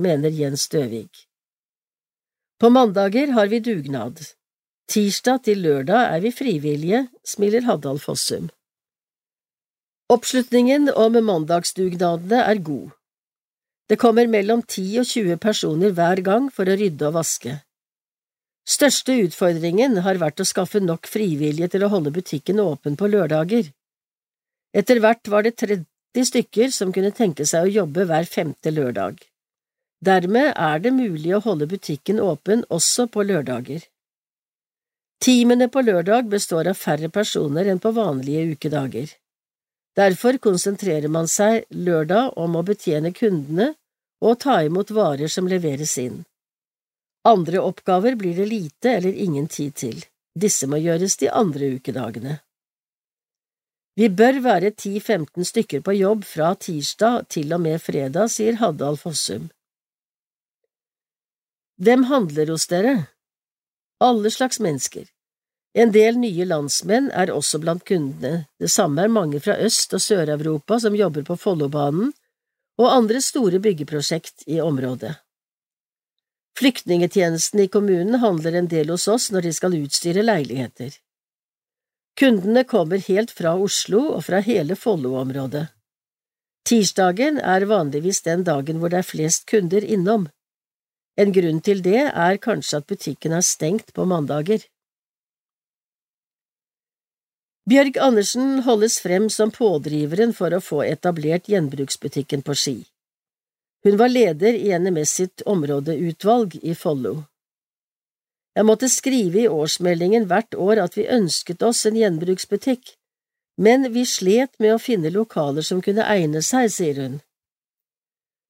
mener 0.02 0.32
Jens 0.36 0.68
Døvig. 0.72 1.12
På 2.60 2.70
mandager 2.70 3.36
har 3.36 3.48
vi 3.48 3.64
dugnad. 3.64 4.20
Tirsdag 4.92 5.46
til 5.48 5.62
lørdag 5.64 6.16
er 6.16 6.24
vi 6.24 6.32
frivillige, 6.36 7.06
smiler 7.24 7.64
Haddal 7.68 8.02
Fossum. 8.02 8.50
Oppslutningen 10.12 10.90
om 11.00 11.16
mandagsdugnadene 11.24 12.42
er 12.44 12.60
god. 12.60 12.90
Det 13.88 13.96
kommer 14.00 14.28
mellom 14.28 14.60
10 14.64 15.00
og 15.00 15.08
20 15.08 15.38
personer 15.40 15.94
hver 15.96 16.20
gang 16.26 16.50
for 16.52 16.68
å 16.68 16.76
rydde 16.80 17.08
og 17.08 17.16
vaske. 17.16 17.54
Største 18.68 19.16
utfordringen 19.24 20.02
har 20.06 20.20
vært 20.20 20.44
å 20.44 20.48
skaffe 20.48 20.82
nok 20.84 21.08
frivillige 21.08 21.72
til 21.74 21.86
å 21.86 21.92
holde 21.94 22.12
butikken 22.16 22.60
åpen 22.64 22.98
på 23.00 23.08
lørdager. 23.14 23.72
Etter 24.76 25.00
hvert 25.04 25.32
var 25.32 25.48
det 25.48 25.56
30 25.64 26.28
stykker 26.28 26.76
som 26.76 26.92
kunne 26.96 27.14
tenke 27.16 27.48
seg 27.48 27.68
å 27.70 27.74
jobbe 27.80 28.06
hver 28.12 28.28
femte 28.28 28.72
lørdag. 28.72 29.24
Dermed 30.04 30.52
er 30.58 30.84
det 30.84 30.92
mulig 30.98 31.36
å 31.38 31.44
holde 31.46 31.70
butikken 31.72 32.20
åpen 32.20 32.66
også 32.70 33.08
på 33.08 33.24
lørdager. 33.32 33.84
Teamene 35.22 35.70
på 35.72 35.84
lørdag 35.88 36.28
består 36.32 36.72
av 36.72 36.80
færre 36.80 37.12
personer 37.14 37.68
enn 37.72 37.80
på 37.80 37.94
vanlige 37.96 38.56
ukedager. 38.56 39.12
Derfor 39.98 40.38
konsentrerer 40.40 41.12
man 41.12 41.28
seg 41.28 41.66
lørdag 41.70 42.38
om 42.40 42.56
å 42.56 42.64
betjene 42.64 43.12
kundene 43.12 43.74
og 44.24 44.40
ta 44.44 44.62
imot 44.64 44.94
varer 44.96 45.32
som 45.32 45.50
leveres 45.52 45.98
inn. 46.00 46.22
Andre 47.28 47.60
oppgaver 47.60 48.16
blir 48.16 48.38
det 48.38 48.48
lite 48.50 48.96
eller 48.98 49.14
ingen 49.14 49.48
tid 49.48 49.76
til, 49.76 50.00
disse 50.34 50.68
må 50.68 50.80
gjøres 50.82 51.18
de 51.22 51.30
andre 51.30 51.76
ukedagene. 51.76 52.40
Vi 54.00 54.08
bør 54.08 54.40
være 54.46 54.72
ti–femten 54.72 55.46
stykker 55.46 55.84
på 55.84 55.94
jobb 56.00 56.24
fra 56.26 56.54
tirsdag 56.56 57.28
til 57.30 57.52
og 57.54 57.62
med 57.62 57.82
fredag, 57.84 58.32
sier 58.32 58.56
Haddal 58.62 58.98
Fossum. 58.98 59.50
Hvem 61.82 62.08
handler 62.08 62.54
hos 62.54 62.70
dere? 62.72 62.96
Alle 64.00 64.32
slags 64.32 64.62
mennesker. 64.64 65.10
En 65.74 65.92
del 65.96 66.18
nye 66.20 66.46
landsmenn 66.46 67.08
er 67.16 67.32
også 67.32 67.62
blant 67.64 67.86
kundene, 67.88 68.46
det 68.60 68.72
samme 68.72 69.06
er 69.06 69.12
mange 69.12 69.40
fra 69.40 69.56
Øst- 69.56 69.94
og 69.96 70.02
Sør-Europa 70.04 70.80
som 70.84 70.96
jobber 70.96 71.24
på 71.24 71.38
Follobanen 71.40 72.12
og 72.82 72.90
andre 72.92 73.22
store 73.22 73.62
byggeprosjekt 73.64 74.44
i 74.48 74.60
området. 74.60 75.14
Flyktningetjenesten 76.60 77.64
i 77.64 77.70
kommunen 77.72 78.20
handler 78.20 78.58
en 78.60 78.68
del 78.68 78.92
hos 78.92 79.08
oss 79.08 79.30
når 79.32 79.48
de 79.48 79.54
skal 79.56 79.78
utstyre 79.80 80.26
leiligheter. 80.26 80.92
Kundene 82.20 82.66
kommer 82.68 83.00
helt 83.08 83.32
fra 83.32 83.56
Oslo 83.56 84.02
og 84.18 84.26
fra 84.28 84.42
hele 84.44 84.76
Follo-området. 84.76 85.70
Tirsdagen 86.68 87.40
er 87.40 87.66
vanligvis 87.66 88.22
den 88.28 88.44
dagen 88.44 88.82
hvor 88.82 88.92
det 88.92 89.00
er 89.02 89.08
flest 89.08 89.48
kunder 89.50 89.82
innom. 89.82 90.28
En 91.18 91.32
grunn 91.36 91.64
til 91.64 91.82
det 91.84 92.04
er 92.12 92.38
kanskje 92.44 92.82
at 92.82 92.88
butikken 92.92 93.34
er 93.36 93.46
stengt 93.46 93.94
på 93.96 94.06
mandager. 94.06 94.62
Bjørg 97.72 97.96
Andersen 98.04 98.64
holdes 98.66 98.98
frem 99.00 99.30
som 99.32 99.52
pådriveren 99.56 100.34
for 100.36 100.52
å 100.52 100.58
få 100.60 100.82
etablert 100.84 101.46
gjenbruksbutikken 101.48 102.42
på 102.44 102.56
Ski. 102.60 102.74
Hun 103.86 103.96
var 104.02 104.12
leder 104.12 104.58
i 104.58 104.74
NMS 104.76 105.14
sitt 105.20 105.44
områdeutvalg 105.48 106.58
i 106.68 106.74
Follo. 106.76 107.14
Jeg 108.60 108.68
måtte 108.68 108.90
skrive 108.92 109.46
i 109.46 109.48
årsmeldingen 109.48 110.28
hvert 110.28 110.58
år 110.66 110.82
at 110.84 110.98
vi 111.00 111.08
ønsket 111.16 111.64
oss 111.64 111.86
en 111.88 111.96
gjenbruksbutikk, 111.96 112.98
men 113.56 113.88
vi 113.96 114.04
slet 114.10 114.52
med 114.60 114.76
å 114.76 114.82
finne 114.90 115.14
lokaler 115.16 115.64
som 115.64 115.80
kunne 115.86 116.10
egne 116.18 116.44
seg, 116.44 116.68
sier 116.76 117.00
hun. 117.00 117.18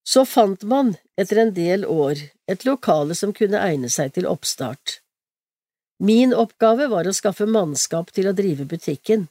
Så 0.02 0.26
fant 0.26 0.66
man, 0.66 0.96
etter 1.14 1.44
en 1.44 1.54
del 1.54 1.86
år, 1.86 2.26
et 2.50 2.66
lokale 2.66 3.14
som 3.14 3.30
kunne 3.30 3.62
egne 3.70 3.92
seg 3.92 4.16
til 4.18 4.26
oppstart. 4.26 5.01
Min 6.02 6.32
oppgave 6.34 6.88
var 6.90 7.06
å 7.06 7.14
skaffe 7.14 7.46
mannskap 7.46 8.08
til 8.10 8.26
å 8.26 8.34
drive 8.34 8.64
butikken. 8.66 9.28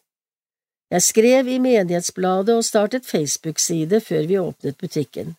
Jeg 0.92 1.04
skrev 1.04 1.50
i 1.52 1.58
menighetsbladet 1.60 2.56
og 2.56 2.64
startet 2.64 3.08
Facebook-side 3.08 4.00
før 4.06 4.30
vi 4.30 4.40
åpnet 4.40 4.80
butikken. 4.80 5.36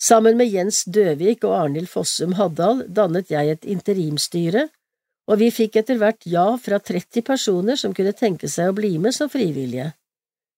Sammen 0.00 0.40
med 0.40 0.48
Jens 0.48 0.86
Døvik 0.88 1.44
og 1.44 1.58
Arnhild 1.58 1.92
Fossum 1.92 2.38
Haddal 2.40 2.86
dannet 2.88 3.28
jeg 3.28 3.52
et 3.52 3.68
interimstyre, 3.68 4.70
og 5.28 5.42
vi 5.44 5.52
fikk 5.52 5.76
etter 5.82 6.00
hvert 6.00 6.24
ja 6.24 6.46
fra 6.56 6.80
30 6.80 7.20
personer 7.26 7.76
som 7.76 7.92
kunne 7.92 8.16
tenke 8.16 8.48
seg 8.48 8.72
å 8.72 8.76
bli 8.80 8.96
med 8.96 9.12
som 9.12 9.28
frivillige. 9.28 9.92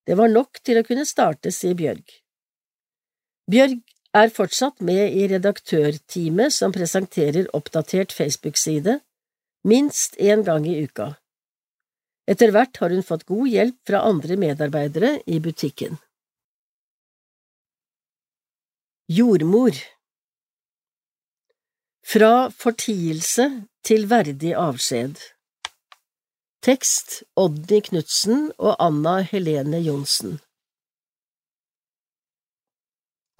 Det 0.06 0.14
var 0.18 0.30
nok 0.30 0.62
til 0.62 0.78
å 0.78 0.86
kunne 0.86 1.10
starte, 1.10 1.50
sier 1.50 1.74
Bjørg. 1.74 2.06
Bjørg 3.50 3.80
er 4.14 4.30
fortsatt 4.30 4.78
med 4.78 5.10
i 5.10 5.26
redaktørteamet 5.34 6.54
som 6.54 6.70
presenterer 6.70 7.50
oppdatert 7.56 8.14
Facebook-side, 8.14 9.00
minst 9.62 10.16
én 10.16 10.44
gang 10.44 10.66
i 10.66 10.76
uka. 10.84 11.14
Etter 12.26 12.52
hvert 12.54 12.76
har 12.82 12.94
hun 12.94 13.02
fått 13.02 13.26
god 13.26 13.48
hjelp 13.50 13.78
fra 13.86 14.04
andre 14.08 14.36
medarbeidere 14.38 15.12
i 15.26 15.40
butikken. 15.42 15.98
Jordmor 19.10 19.76
Fra 22.12 22.50
fortielse 22.50 23.48
til 23.84 24.06
verdig 24.10 24.54
avskjed 24.58 25.18
Tekst 26.62 27.22
Odny 27.34 27.82
Knutsen 27.88 28.48
og 28.58 28.76
Anna 28.78 29.18
Helene 29.26 29.82
Johnsen 29.82 30.38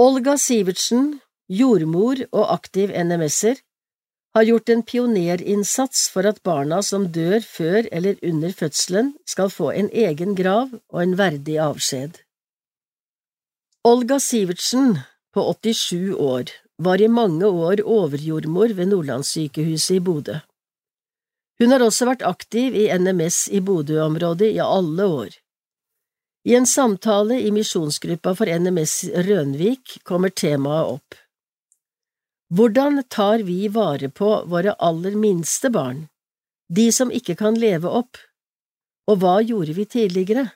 Olga 0.02 0.34
Sivertsen, 0.41 1.20
jordmor 1.47 2.25
og 2.33 2.49
aktiv 2.57 2.91
NMS-er, 2.91 3.60
har 4.35 4.43
gjort 4.49 4.69
en 4.69 4.83
pionerinnsats 4.83 6.07
for 6.12 6.27
at 6.28 6.41
barna 6.43 6.81
som 6.83 7.09
dør 7.12 7.41
før 7.44 7.89
eller 7.93 8.20
under 8.25 8.52
fødselen, 8.57 9.12
skal 9.28 9.52
få 9.52 9.73
en 9.73 9.91
egen 9.93 10.35
grav 10.35 10.73
og 10.89 11.02
en 11.02 11.17
verdig 11.19 11.59
avskjed. 11.61 12.23
Olga 13.85 14.20
Sivertsen, 14.20 14.99
på 15.35 15.44
87 15.52 16.15
år, 16.15 16.52
var 16.78 17.01
i 17.02 17.09
mange 17.09 17.47
år 17.47 17.83
overjordmor 17.85 18.73
ved 18.78 18.93
Nordlandssykehuset 18.93 19.97
i 19.97 20.01
Bodø. 20.01 20.39
Hun 21.61 21.70
har 21.70 21.85
også 21.85 22.09
vært 22.09 22.25
aktiv 22.27 22.75
i 22.75 22.89
NMS 22.91 23.49
i 23.52 23.61
Bodø-området 23.61 24.49
i 24.57 24.62
alle 24.65 25.07
år. 25.07 25.36
I 26.49 26.57
en 26.59 26.67
samtale 26.67 27.36
i 27.39 27.52
misjonsgruppa 27.55 28.33
for 28.35 28.51
NMS 28.51 28.97
Rønvik 29.28 30.01
kommer 30.09 30.33
temaet 30.35 30.97
opp. 30.97 31.22
Hvordan 32.52 33.02
tar 33.08 33.39
vi 33.39 33.68
vare 33.72 34.10
på 34.10 34.31
våre 34.44 34.72
aller 34.72 35.14
minste 35.16 35.70
barn, 35.72 36.08
de 36.68 36.90
som 36.92 37.08
ikke 37.08 37.32
kan 37.40 37.56
leve 37.56 37.89
opp, 37.89 38.18
og 39.08 39.22
hva 39.22 39.39
gjorde 39.40 39.72
vi 39.72 39.86
tidligere? 39.89 40.50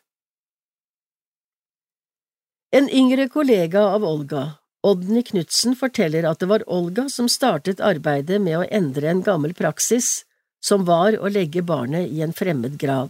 En 2.77 2.91
yngre 2.93 3.31
kollega 3.33 3.87
av 3.95 4.05
Olga, 4.05 4.43
Odny 4.85 5.23
Knutsen, 5.25 5.73
forteller 5.81 6.29
at 6.29 6.43
det 6.43 6.51
var 6.51 6.67
Olga 6.69 7.07
som 7.09 7.31
startet 7.33 7.81
arbeidet 7.81 8.43
med 8.45 8.59
å 8.59 8.67
endre 8.69 9.09
en 9.09 9.23
gammel 9.25 9.55
praksis, 9.57 10.27
som 10.61 10.85
var 10.85 11.17
å 11.17 11.31
legge 11.33 11.65
barnet 11.65 12.13
i 12.13 12.21
en 12.27 12.37
fremmed 12.37 12.77
grav. 12.77 13.09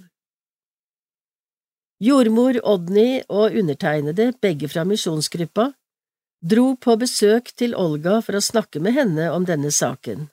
Jordmor 1.98 2.60
Odny 2.62 3.24
og 3.26 3.56
undertegnede, 3.56 4.30
begge 4.38 4.70
fra 4.70 4.86
misjonsgruppa, 4.86 5.72
dro 6.40 6.74
på 6.76 6.96
besøk 7.00 7.52
til 7.56 7.74
Olga 7.74 8.20
for 8.24 8.38
å 8.38 8.44
snakke 8.44 8.80
med 8.80 8.96
henne 8.96 9.30
om 9.32 9.46
denne 9.48 9.72
saken. 9.72 10.28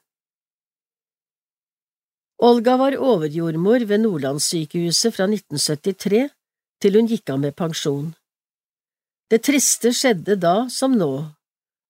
Olga 2.44 2.76
var 2.78 2.98
overjordmor 3.00 3.86
ved 3.88 4.04
Nordlandssykehuset 4.04 5.16
fra 5.16 5.30
1973 5.30 6.26
til 6.84 6.98
hun 7.00 7.08
gikk 7.08 7.32
av 7.32 7.40
med 7.40 7.56
pensjon. 7.56 8.12
Det 9.32 9.40
triste 9.48 9.94
skjedde 9.96 10.36
da, 10.42 10.68
som 10.70 10.98
nå, 11.00 11.14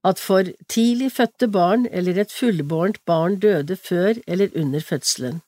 at 0.06 0.20
for 0.22 0.52
tidlig 0.70 1.10
fødte 1.16 1.50
barn 1.52 1.88
eller 1.90 2.20
et 2.22 2.32
fullbårent 2.32 3.02
barn 3.10 3.40
døde 3.40 3.76
før 3.76 4.20
eller 4.28 4.54
under 4.60 4.84
fødselen. 4.84 5.42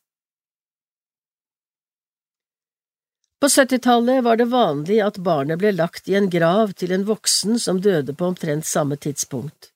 På 3.39 3.47
70-tallet 3.47 4.23
var 4.23 4.37
det 4.37 4.45
vanlig 4.51 5.01
at 5.03 5.17
barnet 5.17 5.59
ble 5.59 5.73
lagt 5.75 6.09
i 6.09 6.15
en 6.15 6.29
grav 6.31 6.71
til 6.79 6.93
en 6.95 7.03
voksen 7.05 7.59
som 7.59 7.81
døde 7.81 8.15
på 8.15 8.31
omtrent 8.31 8.65
samme 8.65 8.95
tidspunkt. 8.95 9.71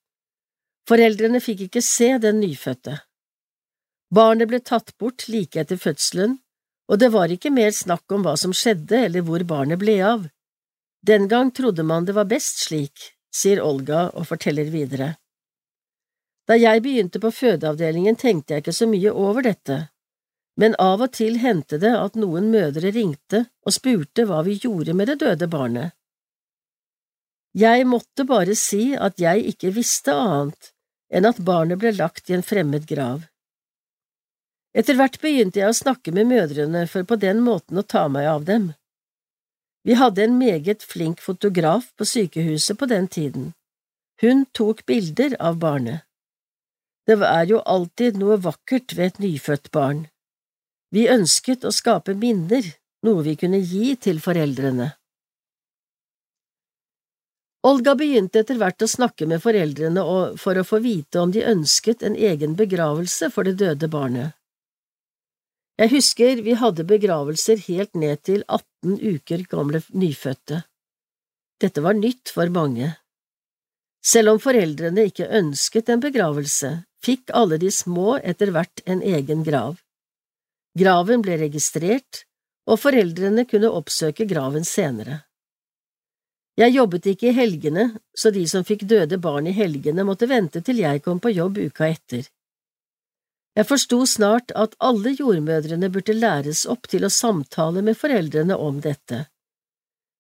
Foreldrene 0.90 1.42
fikk 1.44 1.68
ikke 1.68 1.84
se 1.86 2.16
den 2.24 2.40
nyfødte. 2.42 3.02
Barnet 4.16 4.50
ble 4.50 4.62
tatt 4.66 4.96
bort 4.98 5.28
like 5.30 5.60
etter 5.62 5.78
fødselen, 5.78 6.40
og 6.90 6.98
det 6.98 7.12
var 7.14 7.30
ikke 7.30 7.52
mer 7.54 7.70
snakk 7.76 8.10
om 8.16 8.24
hva 8.26 8.34
som 8.40 8.56
skjedde 8.56 9.04
eller 9.06 9.26
hvor 9.28 9.44
barnet 9.46 9.78
ble 9.82 10.00
av. 10.02 10.26
Den 11.06 11.28
gang 11.30 11.52
trodde 11.52 11.84
man 11.86 12.08
det 12.08 12.16
var 12.18 12.26
best 12.32 12.64
slik, 12.66 13.12
sier 13.30 13.62
Olga 13.62 14.08
og 14.10 14.26
forteller 14.32 14.72
videre. 14.74 15.14
Da 16.50 16.58
jeg 16.58 16.82
begynte 16.82 17.22
på 17.22 17.30
fødeavdelingen 17.30 18.18
tenkte 18.18 18.56
jeg 18.56 18.64
ikke 18.64 18.74
så 18.74 18.88
mye 18.90 19.14
over 19.14 19.46
dette, 19.46 19.84
men 20.60 20.76
av 20.84 21.06
og 21.06 21.14
til 21.16 21.38
hendte 21.40 21.80
det 21.80 21.94
at 21.96 22.18
noen 22.20 22.50
mødre 22.52 22.92
ringte 22.92 23.46
og 23.64 23.76
spurte 23.76 24.26
hva 24.28 24.42
vi 24.48 24.58
gjorde 24.60 24.96
med 24.98 25.08
det 25.08 25.20
døde 25.24 25.48
barnet. 25.48 25.96
Jeg 27.58 27.86
måtte 27.90 28.26
bare 28.30 28.56
si 28.60 28.92
at 28.94 29.18
jeg 29.24 29.48
ikke 29.54 29.72
visste 29.74 30.14
annet 30.14 30.74
enn 31.10 31.26
at 31.26 31.40
barnet 31.42 31.80
ble 31.82 31.94
lagt 31.96 32.30
i 32.30 32.36
en 32.36 32.46
fremmed 32.46 32.86
grav. 32.90 33.24
Etter 34.78 35.00
hvert 35.00 35.18
begynte 35.24 35.64
jeg 35.64 35.72
å 35.72 35.78
snakke 35.80 36.14
med 36.14 36.30
mødrene 36.30 36.84
for 36.92 37.08
på 37.08 37.18
den 37.24 37.42
måten 37.42 37.80
å 37.80 37.86
ta 37.96 38.06
meg 38.12 38.28
av 38.30 38.46
dem. 38.46 38.70
Vi 39.88 39.96
hadde 39.98 40.28
en 40.28 40.38
meget 40.38 40.84
flink 40.86 41.24
fotograf 41.24 41.90
på 41.98 42.06
sykehuset 42.06 42.78
på 42.78 42.86
den 42.92 43.08
tiden. 43.08 43.54
Hun 44.22 44.46
tok 44.54 44.86
bilder 44.86 45.34
av 45.40 45.58
barnet. 45.64 46.04
Det 47.08 47.18
er 47.26 47.46
jo 47.50 47.64
alltid 47.66 48.20
noe 48.22 48.38
vakkert 48.44 48.94
ved 48.94 49.14
et 49.14 49.22
nyfødt 49.24 49.72
barn. 49.74 50.06
Vi 50.96 51.06
ønsket 51.10 51.66
å 51.66 51.72
skape 51.74 52.16
minner, 52.18 52.66
noe 53.06 53.26
vi 53.26 53.36
kunne 53.38 53.60
gi 53.62 53.94
til 54.02 54.22
foreldrene. 54.24 54.90
Olga 57.70 57.94
begynte 58.00 58.40
etter 58.40 58.58
hvert 58.58 58.82
å 58.82 58.88
snakke 58.88 59.28
med 59.28 59.44
foreldrene 59.44 60.04
for 60.40 60.58
å 60.58 60.64
få 60.64 60.80
vite 60.82 61.20
om 61.20 61.34
de 61.36 61.44
ønsket 61.44 62.06
en 62.08 62.16
egen 62.16 62.56
begravelse 62.60 63.30
for 63.36 63.44
det 63.44 63.58
døde 63.60 63.90
barnet. 63.92 64.32
Jeg 65.80 65.92
husker 65.94 66.42
vi 66.44 66.56
hadde 66.60 66.88
begravelser 66.88 67.60
helt 67.68 67.94
ned 67.96 68.24
til 68.28 68.42
18 68.48 68.98
uker 69.00 69.44
gamle 69.52 69.84
nyfødte. 69.92 70.64
Dette 71.60 71.84
var 71.84 71.96
nytt 72.00 72.32
for 72.36 72.52
mange. 72.52 72.94
Selv 74.04 74.34
om 74.34 74.42
foreldrene 74.44 75.06
ikke 75.12 75.28
ønsket 75.40 75.92
en 75.92 76.04
begravelse, 76.04 76.72
fikk 77.04 77.32
alle 77.36 77.60
de 77.60 77.72
små 77.72 78.18
etter 78.24 78.52
hvert 78.56 78.84
en 78.88 79.04
egen 79.04 79.44
grav. 79.44 79.76
Graven 80.78 81.24
ble 81.26 81.38
registrert, 81.42 82.26
og 82.70 82.78
foreldrene 82.82 83.48
kunne 83.50 83.72
oppsøke 83.74 84.28
graven 84.30 84.68
senere. 84.68 85.24
Jeg 86.60 86.76
jobbet 86.76 87.08
ikke 87.14 87.30
i 87.30 87.38
helgene, 87.38 87.86
så 88.14 88.34
de 88.36 88.44
som 88.52 88.66
fikk 88.68 88.84
døde 88.90 89.18
barn 89.18 89.48
i 89.48 89.56
helgene, 89.56 90.04
måtte 90.04 90.28
vente 90.28 90.62
til 90.62 90.82
jeg 90.84 91.02
kom 91.06 91.22
på 91.24 91.32
jobb 91.32 91.58
uka 91.64 91.88
etter. 91.88 92.28
Jeg 93.58 93.68
forsto 93.68 94.04
snart 94.06 94.52
at 94.56 94.76
alle 94.84 95.16
jordmødrene 95.16 95.90
burde 95.92 96.16
læres 96.16 96.66
opp 96.70 96.88
til 96.92 97.08
å 97.08 97.12
samtale 97.12 97.82
med 97.84 97.98
foreldrene 97.98 98.56
om 98.56 98.78
dette. 98.84 99.26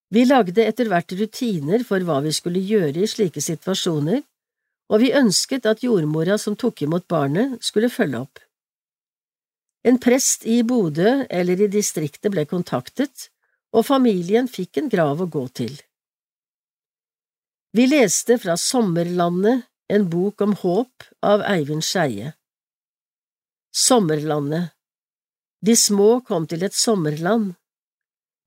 Vi 0.09 0.25
lagde 0.25 0.65
etter 0.65 0.89
hvert 0.89 1.13
rutiner 1.13 1.83
for 1.85 2.01
hva 2.07 2.17
vi 2.25 2.33
skulle 2.33 2.63
gjøre 2.65 3.03
i 3.03 3.07
slike 3.07 3.43
situasjoner, 3.45 4.23
og 4.89 5.03
vi 5.03 5.13
ønsket 5.13 5.67
at 5.69 5.83
jordmora 5.85 6.39
som 6.41 6.55
tok 6.57 6.81
imot 6.87 7.05
barnet, 7.07 7.59
skulle 7.61 7.91
følge 7.93 8.23
opp. 8.25 8.41
En 9.83 9.99
prest 9.99 10.45
i 10.45 10.59
Bodø 10.63 11.23
eller 11.29 11.61
i 11.61 11.69
distriktet 11.71 12.33
ble 12.33 12.43
kontaktet, 12.49 13.29
og 13.71 13.85
familien 13.87 14.49
fikk 14.51 14.81
en 14.81 14.89
grav 14.91 15.21
å 15.23 15.29
gå 15.29 15.45
til. 15.55 15.77
Vi 17.71 17.85
leste 17.87 18.39
fra 18.41 18.57
Sommerlandet, 18.57 19.67
en 19.89 20.05
bok 20.09 20.41
om 20.41 20.53
håp 20.57 21.05
av 21.25 21.41
Eivind 21.45 21.85
Skeie. 21.85 22.33
Sommerlandet 23.73 24.75
De 25.65 25.75
små 25.77 26.19
kom 26.25 26.45
til 26.49 26.63
et 26.65 26.75
sommerland. 26.77 27.55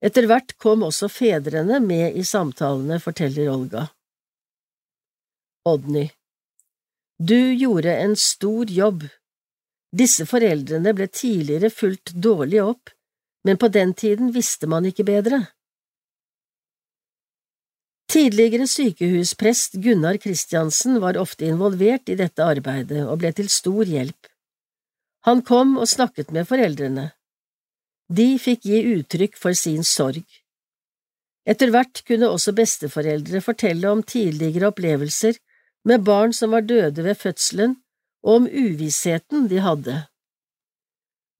Etter 0.02 0.26
hvert 0.26 0.54
kom 0.58 0.82
også 0.86 1.08
fedrene 1.10 1.78
med 1.82 2.18
i 2.18 2.24
samtalene, 2.26 2.98
forteller 3.02 3.50
Olga. 3.50 3.88
Odny 5.66 6.08
Du 7.18 7.38
gjorde 7.54 7.94
en 7.94 8.16
stor 8.18 8.70
jobb 8.70 9.06
disse 9.92 10.24
foreldrene 10.28 10.94
ble 10.96 11.08
tidligere 11.12 11.70
fulgt 11.70 12.14
dårlig 12.16 12.62
opp, 12.64 12.92
men 13.44 13.58
på 13.60 13.68
den 13.68 13.92
tiden 13.94 14.32
visste 14.32 14.68
man 14.70 14.86
ikke 14.88 15.04
bedre. 15.04 15.42
Tidligere 18.12 18.66
sykehusprest 18.68 19.78
Gunnar 19.80 20.18
Kristiansen 20.20 20.98
var 21.00 21.16
ofte 21.16 21.46
involvert 21.48 22.10
i 22.12 22.16
dette 22.18 22.44
arbeidet 22.44 23.06
og 23.06 23.22
ble 23.22 23.32
til 23.36 23.48
stor 23.48 23.88
hjelp. 23.88 24.28
Han 25.28 25.40
kom 25.46 25.78
og 25.80 25.88
snakket 25.88 26.32
med 26.34 26.48
foreldrene. 26.48 27.12
De 28.12 28.36
fikk 28.42 28.66
gi 28.68 28.82
uttrykk 28.96 29.38
for 29.40 29.56
sin 29.56 29.84
sorg. 29.86 30.24
Etter 31.48 31.72
hvert 31.74 32.02
kunne 32.06 32.28
også 32.30 32.52
besteforeldre 32.54 33.40
fortelle 33.42 33.88
om 33.90 34.02
tidligere 34.02 34.68
opplevelser 34.70 35.38
med 35.88 36.04
barn 36.06 36.34
som 36.36 36.52
var 36.54 36.66
døde 36.68 37.02
ved 37.02 37.18
fødselen, 37.18 37.78
og 38.22 38.42
om 38.42 38.46
uvissheten 38.46 39.48
de 39.50 39.60
hadde. 39.62 39.96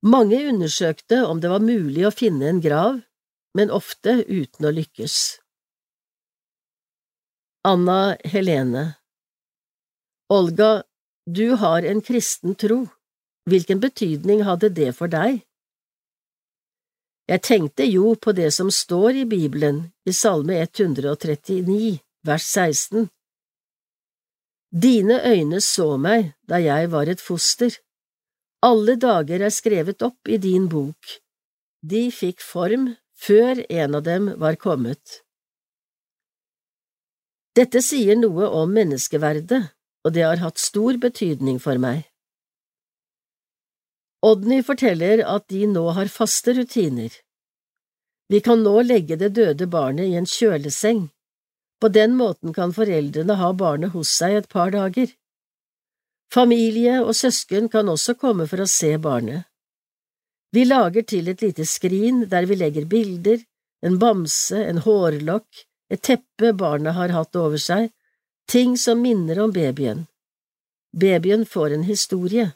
Mange 0.03 0.41
undersøkte 0.51 1.23
om 1.27 1.41
det 1.41 1.51
var 1.53 1.63
mulig 1.63 2.07
å 2.09 2.15
finne 2.15 2.49
en 2.51 2.61
grav, 2.63 2.99
men 3.55 3.71
ofte 3.71 4.19
uten 4.27 4.67
å 4.67 4.75
lykkes. 4.75 5.19
Anna 7.63 8.17
Helene 8.27 8.89
Olga, 10.33 10.83
du 11.27 11.55
har 11.61 11.87
en 11.87 12.01
kristen 12.03 12.57
tro. 12.59 12.87
Hvilken 13.47 13.79
betydning 13.83 14.43
hadde 14.47 14.71
det 14.75 14.91
for 14.97 15.11
deg? 15.13 15.43
Jeg 17.31 17.43
tenkte 17.47 17.87
jo 17.87 18.15
på 18.19 18.35
det 18.35 18.51
som 18.55 18.71
står 18.71 19.23
i 19.23 19.25
Bibelen, 19.29 19.85
i 20.07 20.13
Salme 20.13 20.59
139, 20.65 22.01
vers 22.27 22.47
16. 22.49 23.07
Dine 24.73 25.21
øyne 25.29 25.61
så 25.61 25.99
meg 26.01 26.33
da 26.49 26.57
jeg 26.57 26.89
var 26.91 27.11
et 27.13 27.21
foster. 27.21 27.75
Alle 28.65 28.97
dager 28.97 29.45
er 29.45 29.53
skrevet 29.53 30.01
opp 30.03 30.29
i 30.29 30.39
din 30.41 30.69
bok. 30.73 31.19
De 31.85 32.09
fikk 32.11 32.41
form 32.41 32.95
før 33.13 33.61
en 33.69 33.99
av 33.99 34.07
dem 34.07 34.31
var 34.41 34.57
kommet. 34.57 35.21
Dette 37.53 37.83
sier 37.85 38.17
noe 38.17 38.49
om 38.49 38.73
menneskeverdet, 38.73 39.61
og 40.07 40.15
det 40.17 40.25
har 40.25 40.41
hatt 40.41 40.59
stor 40.59 40.97
betydning 40.97 41.61
for 41.61 41.77
meg. 41.77 42.07
Odny 44.25 44.63
forteller 44.65 45.21
at 45.29 45.51
de 45.53 45.67
nå 45.69 45.85
har 45.93 46.09
faste 46.09 46.55
rutiner. 46.57 47.13
Vi 48.33 48.41
kan 48.41 48.63
nå 48.65 48.79
legge 48.87 49.19
det 49.21 49.35
døde 49.37 49.67
barnet 49.69 50.09
i 50.09 50.17
en 50.17 50.25
kjøleseng. 50.25 51.11
På 51.83 51.89
den 51.91 52.15
måten 52.15 52.55
kan 52.55 52.71
foreldrene 52.71 53.35
ha 53.41 53.49
barnet 53.59 53.91
hos 53.91 54.11
seg 54.15 54.37
et 54.39 54.49
par 54.49 54.71
dager. 54.71 55.09
Familie 56.31 57.01
og 57.03 57.17
søsken 57.19 57.67
kan 57.73 57.91
også 57.91 58.15
komme 58.21 58.47
for 58.47 58.63
å 58.63 58.69
se 58.71 58.93
barnet. 59.03 59.49
Vi 60.55 60.63
lager 60.69 61.03
til 61.03 61.33
et 61.33 61.43
lite 61.43 61.67
skrin 61.67 62.23
der 62.31 62.47
vi 62.47 62.61
legger 62.61 62.87
bilder, 62.87 63.43
en 63.83 63.99
bamse, 63.99 64.63
en 64.63 64.79
hårlokk, 64.87 65.67
et 65.91 66.05
teppe 66.07 66.55
barnet 66.55 66.95
har 66.95 67.11
hatt 67.19 67.37
over 67.37 67.59
seg, 67.59 67.91
ting 68.47 68.79
som 68.79 69.03
minner 69.03 69.43
om 69.43 69.51
babyen. 69.51 70.07
Babyen 70.95 71.43
får 71.47 71.75
en 71.75 71.87
historie. 71.91 72.51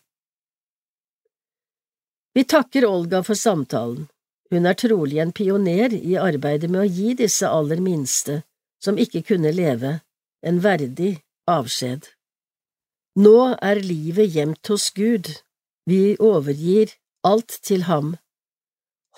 Vi 2.36 2.44
takker 2.44 2.86
Olga 2.86 3.24
for 3.26 3.34
samtalen. 3.34 4.06
Hun 4.54 4.66
er 4.70 4.78
trolig 4.78 5.18
en 5.18 5.32
pioner 5.32 5.94
i 5.96 6.14
arbeidet 6.20 6.70
med 6.70 6.84
å 6.84 6.90
gi 6.98 7.16
disse 7.18 7.48
aller 7.48 7.80
minste, 7.82 8.44
som 8.86 8.98
ikke 8.98 9.24
kunne 9.26 9.50
leve, 9.54 9.98
en 10.46 10.62
verdig 10.62 11.16
avskjed. 11.50 12.06
Nå 13.18 13.38
er 13.62 13.80
livet 13.82 14.34
gjemt 14.36 14.70
hos 14.70 14.90
Gud, 14.94 15.32
vi 15.86 16.16
overgir 16.20 16.92
alt 17.24 17.58
til 17.66 17.86
ham. 17.90 18.14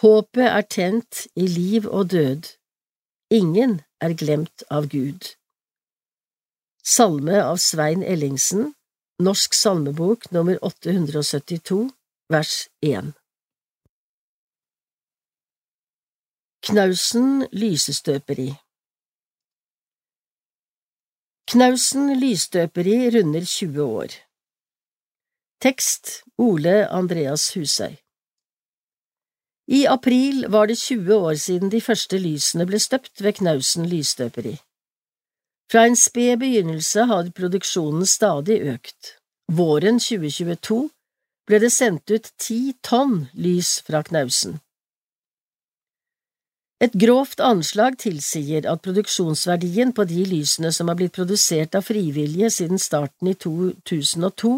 Håpet 0.00 0.46
er 0.46 0.64
tent 0.70 1.26
i 1.36 1.46
liv 1.50 1.88
og 1.88 2.10
død. 2.14 2.54
Ingen 3.30 3.80
er 4.00 4.14
glemt 4.14 4.64
av 4.70 4.88
Gud. 4.88 5.34
Salme 6.84 7.42
av 7.42 7.58
Svein 7.60 8.02
Ellingsen, 8.02 8.72
Norsk 9.18 9.54
salmebok 9.54 10.28
nummer 10.30 10.60
872 10.62 11.88
vers 12.30 12.68
1 12.86 13.10
Knausen 16.68 17.48
lysestøperi 17.50 18.52
Knausen 21.48 22.10
lysstøperi 22.20 23.08
runder 23.08 23.44
20 23.44 23.82
år. 23.82 24.14
Tekst 25.64 26.10
Ole 26.36 26.74
Andreas 26.92 27.54
Husøy 27.54 27.94
I 29.66 29.86
april 29.88 30.44
var 30.52 30.66
det 30.66 30.76
20 30.78 31.14
år 31.14 31.34
siden 31.34 31.72
de 31.72 31.80
første 31.80 32.18
lysene 32.20 32.66
ble 32.68 32.78
støpt 32.78 33.24
ved 33.24 33.32
Knausen 33.40 33.88
lysstøperi. 33.88 34.58
Fra 35.72 35.86
en 35.88 35.96
sped 35.96 36.36
begynnelse 36.44 37.08
har 37.08 37.32
produksjonen 37.40 38.06
stadig 38.06 38.60
økt. 38.74 39.16
Våren 39.48 40.04
2022 40.04 40.90
ble 41.48 41.64
det 41.64 41.72
sendt 41.72 42.12
ut 42.12 42.28
ti 42.36 42.60
tonn 42.82 43.22
lys 43.32 43.78
fra 43.88 44.02
knausen. 44.02 44.60
Et 46.78 46.92
grovt 46.94 47.40
anslag 47.42 47.96
tilsier 47.98 48.66
at 48.70 48.82
produksjonsverdien 48.84 49.90
på 49.94 50.04
de 50.06 50.22
lysene 50.30 50.70
som 50.74 50.90
har 50.90 50.98
blitt 51.00 51.16
produsert 51.16 51.74
av 51.74 51.88
frivillige 51.88 52.50
siden 52.54 52.78
starten 52.78 53.32
i 53.32 53.34
2002, 53.34 54.52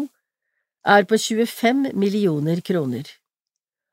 er 0.85 1.07
på 1.09 1.17
25 1.17 1.87
millioner 1.97 2.61
kroner. 2.61 3.09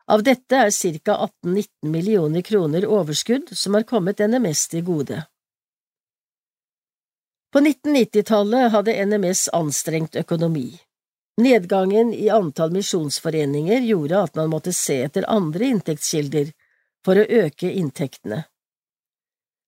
Av 0.08 0.22
dette 0.24 0.56
er 0.56 0.72
ca 1.04 1.16
18–19 1.44 1.88
millioner 1.92 2.44
kroner 2.44 2.84
overskudd 2.88 3.48
som 3.52 3.76
har 3.76 3.88
kommet 3.88 4.20
NMS 4.20 4.68
til 4.72 4.84
gode. 4.84 5.22
På 7.52 7.60
1990-tallet 7.64 8.72
hadde 8.72 8.96
NMS 9.08 9.48
anstrengt 9.56 10.16
økonomi. 10.20 10.68
Nedgangen 11.40 12.12
i 12.12 12.28
antall 12.28 12.72
misjonsforeninger 12.76 13.84
gjorde 13.88 14.20
at 14.20 14.34
man 14.36 14.50
måtte 14.52 14.72
se 14.76 15.00
etter 15.06 15.28
andre 15.32 15.70
inntektskilder 15.72 16.50
for 17.04 17.18
å 17.18 17.26
øke 17.44 17.70
inntektene. 17.70 18.44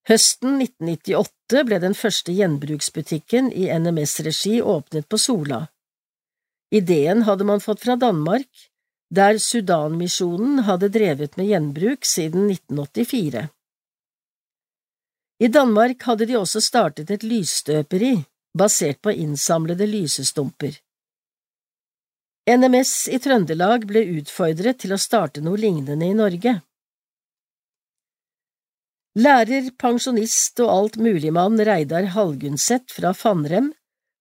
Høsten 0.09 0.57
1998 0.63 1.65
ble 1.69 1.79
den 1.83 1.95
første 1.95 2.33
gjenbruksbutikken 2.35 3.53
i 3.53 3.69
NMS-regi 3.71 4.61
åpnet 4.63 5.09
på 5.09 5.21
Sola. 5.21 5.67
Ideen 6.75 7.25
hadde 7.29 7.45
man 7.45 7.61
fått 7.61 7.85
fra 7.85 7.97
Danmark, 8.01 8.49
der 9.11 9.39
Sudanmisjonen 9.43 10.65
hadde 10.69 10.89
drevet 10.95 11.37
med 11.37 11.51
gjenbruk 11.51 12.07
siden 12.07 12.51
1984. 12.51 13.49
I 15.41 15.49
Danmark 15.49 16.03
hadde 16.07 16.29
de 16.31 16.37
også 16.39 16.61
startet 16.63 17.11
et 17.11 17.25
lysstøperi 17.27 18.13
basert 18.57 19.01
på 19.03 19.13
innsamlede 19.13 19.87
lysestumper. 19.89 20.79
NMS 22.51 23.09
i 23.15 23.19
Trøndelag 23.23 23.87
ble 23.89 24.03
utfordret 24.19 24.81
til 24.83 24.95
å 24.95 25.01
starte 25.01 25.43
noe 25.45 25.59
lignende 25.61 26.07
i 26.07 26.17
Norge. 26.17 26.59
Lærer, 29.19 29.73
pensjonist 29.75 30.61
og 30.63 30.71
altmuligmann 30.71 31.59
Reidar 31.67 32.13
Halgunset 32.15 32.93
fra 32.95 33.11
Fannrem 33.11 33.73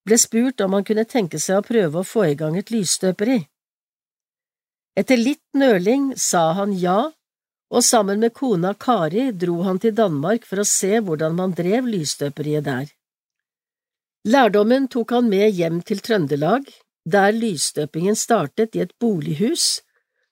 ble 0.02 0.18
spurt 0.18 0.60
om 0.64 0.74
han 0.74 0.86
kunne 0.88 1.06
tenke 1.06 1.38
seg 1.38 1.60
å 1.60 1.66
prøve 1.66 2.00
å 2.00 2.06
få 2.06 2.24
i 2.32 2.34
gang 2.34 2.56
et 2.58 2.72
lysstøperi. 2.74 3.38
Etter 4.98 5.16
litt 5.16 5.46
nøling 5.54 6.10
sa 6.18 6.50
han 6.58 6.74
ja, 6.74 7.12
og 7.70 7.86
sammen 7.86 8.18
med 8.18 8.34
kona 8.34 8.74
Kari 8.74 9.30
dro 9.30 9.62
han 9.62 9.78
til 9.78 9.94
Danmark 9.94 10.42
for 10.48 10.58
å 10.58 10.66
se 10.66 10.98
hvordan 10.98 11.38
man 11.38 11.54
drev 11.54 11.86
lysstøperiet 11.86 12.66
der. 12.66 12.90
Lærdommen 14.26 14.88
tok 14.90 15.14
han 15.14 15.30
med 15.30 15.54
hjem 15.54 15.84
til 15.86 16.02
Trøndelag, 16.02 16.66
der 17.06 17.30
lysstøpingen 17.30 18.18
startet 18.18 18.74
i 18.74 18.82
et 18.82 18.96
bolighus 18.98 19.84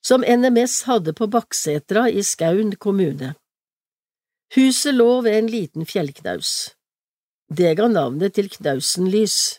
som 0.03 0.27
NMS 0.27 0.83
hadde 0.91 1.15
på 1.15 1.31
Bakksetra 1.31 2.09
i 2.11 2.27
Skaun 2.27 2.75
kommune. 2.75 3.37
Huset 4.57 4.95
lå 4.95 5.21
ved 5.21 5.39
en 5.39 5.49
liten 5.53 5.85
fjellknaus. 5.87 6.75
Det 7.53 7.75
ga 7.77 7.89
navnet 7.89 8.33
til 8.37 8.49
Knausenlys. 8.49 9.59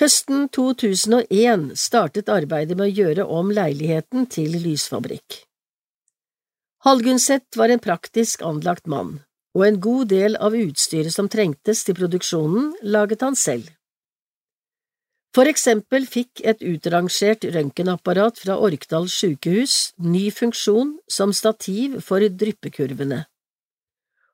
Høsten 0.00 0.48
2001 0.50 1.76
startet 1.78 2.32
arbeidet 2.32 2.74
med 2.74 2.88
å 2.88 2.94
gjøre 3.04 3.26
om 3.30 3.52
leiligheten 3.54 4.26
til 4.32 4.56
lysfabrikk. 4.64 5.44
Halgunset 6.82 7.58
var 7.60 7.70
en 7.70 7.82
praktisk 7.84 8.42
anlagt 8.42 8.90
mann, 8.90 9.20
og 9.54 9.66
en 9.66 9.78
god 9.84 10.10
del 10.10 10.38
av 10.40 10.56
utstyret 10.58 11.14
som 11.14 11.28
trengtes 11.30 11.84
til 11.86 11.98
produksjonen, 11.98 12.72
laget 12.82 13.22
han 13.22 13.38
selv. 13.38 13.68
For 15.30 15.46
eksempel 15.46 16.08
fikk 16.10 16.42
et 16.42 16.62
utrangert 16.66 17.44
røntgenapparat 17.54 18.40
fra 18.42 18.56
Orkdal 18.58 19.06
sykehus 19.06 19.92
ny 20.02 20.24
funksjon 20.34 20.96
som 21.06 21.30
stativ 21.30 22.00
for 22.02 22.24
dryppekurvene, 22.42 23.20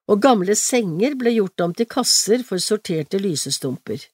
og 0.08 0.22
gamle 0.24 0.56
senger 0.56 1.18
ble 1.20 1.34
gjort 1.36 1.64
om 1.66 1.74
til 1.76 1.88
kasser 1.90 2.44
for 2.48 2.62
sorterte 2.62 3.20
lysestumper. 3.20 4.06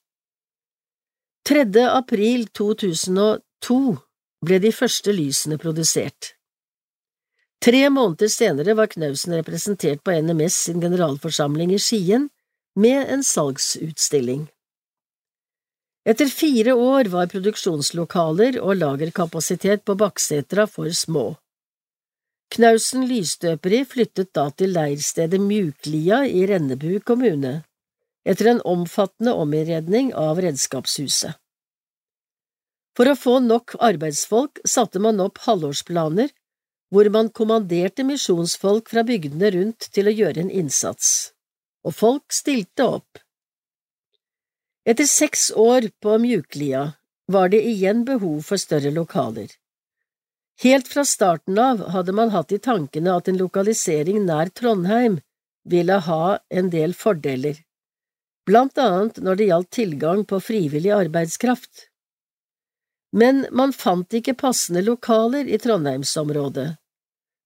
3. 1.47 1.63
april 1.87 2.49
2002 2.51 3.79
ble 4.43 4.59
de 4.63 4.71
første 4.75 5.15
lysene 5.15 5.59
produsert. 5.59 6.33
Tre 7.63 7.87
måneder 7.87 8.27
senere 8.27 8.75
var 8.75 8.89
Knausen 8.91 9.37
representert 9.37 10.03
på 10.03 10.15
NMS 10.19 10.57
sin 10.67 10.83
generalforsamling 10.83 11.71
i 11.71 11.79
Skien 11.79 12.27
med 12.75 13.07
en 13.07 13.23
salgsutstilling. 13.23 14.49
Etter 16.03 16.27
fire 16.27 16.73
år 16.75 17.07
var 17.13 17.29
produksjonslokaler 17.31 18.57
og 18.59 18.75
lagerkapasitet 18.81 19.85
på 19.87 19.95
Bakksetra 19.95 20.65
for 20.67 20.91
små. 20.91 21.29
Knausen 22.53 23.05
lysstøperi 23.07 23.79
flyttet 23.87 24.33
da 24.35 24.49
til 24.51 24.75
leirstedet 24.75 25.39
Mjuklia 25.41 26.25
i 26.27 26.43
Rennebu 26.49 26.99
kommune, 27.07 27.61
etter 28.27 28.51
en 28.51 28.61
omfattende 28.67 29.31
ominnredning 29.39 30.11
av 30.13 30.43
redskapshuset. 30.43 31.39
For 32.93 33.09
å 33.09 33.17
få 33.17 33.39
nok 33.41 33.77
arbeidsfolk 33.81 34.59
satte 34.69 34.99
man 35.01 35.23
opp 35.23 35.39
halvårsplaner 35.47 36.29
hvor 36.93 37.07
man 37.15 37.31
kommanderte 37.33 38.03
misjonsfolk 38.05 38.91
fra 38.91 39.01
bygdene 39.07 39.49
rundt 39.55 39.87
til 39.95 40.11
å 40.11 40.13
gjøre 40.13 40.43
en 40.43 40.51
innsats, 40.53 41.31
og 41.87 41.95
folk 41.97 42.35
stilte 42.35 42.85
opp. 42.99 43.23
Etter 44.85 45.07
seks 45.07 45.51
år 45.55 45.85
på 46.03 46.17
Mjuklia 46.19 46.93
var 47.31 47.49
det 47.49 47.61
igjen 47.63 48.03
behov 48.05 48.41
for 48.43 48.59
større 48.59 48.91
lokaler. 48.91 49.47
Helt 50.63 50.89
fra 50.91 51.05
starten 51.07 51.59
av 51.59 51.85
hadde 51.93 52.11
man 52.11 52.33
hatt 52.35 52.51
i 52.51 52.59
tankene 52.59 53.15
at 53.15 53.31
en 53.31 53.39
lokalisering 53.39 54.19
nær 54.27 54.51
Trondheim 54.51 55.21
ville 55.63 56.01
ha 56.07 56.37
en 56.51 56.69
del 56.75 56.93
fordeler, 56.99 57.63
blant 58.45 58.77
annet 58.77 59.23
når 59.23 59.39
det 59.39 59.49
gjaldt 59.53 59.71
tilgang 59.79 60.25
på 60.27 60.41
frivillig 60.43 60.91
arbeidskraft. 60.91 61.87
Men 63.15 63.45
man 63.55 63.71
fant 63.71 64.13
ikke 64.13 64.35
passende 64.35 64.83
lokaler 64.83 65.47
i 65.47 65.61
Trondheimsområdet, 65.63 66.73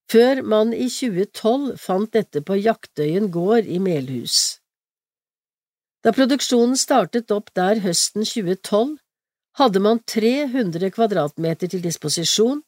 før 0.09 0.41
man 0.41 0.73
i 0.73 0.89
2012 0.89 1.75
fant 1.85 2.13
dette 2.17 2.41
på 2.41 2.57
Jaktøyen 2.57 3.29
gård 3.29 3.69
i 3.69 3.77
Melhus. 3.77 4.57
Da 6.05 6.13
produksjonen 6.13 6.77
startet 6.77 7.31
opp 7.33 7.49
der 7.57 7.81
høsten 7.83 8.25
2012, 8.25 8.97
hadde 9.57 9.81
man 9.81 9.99
300 10.05 10.91
kvadratmeter 10.93 11.71
til 11.71 11.81
disposisjon, 11.81 12.61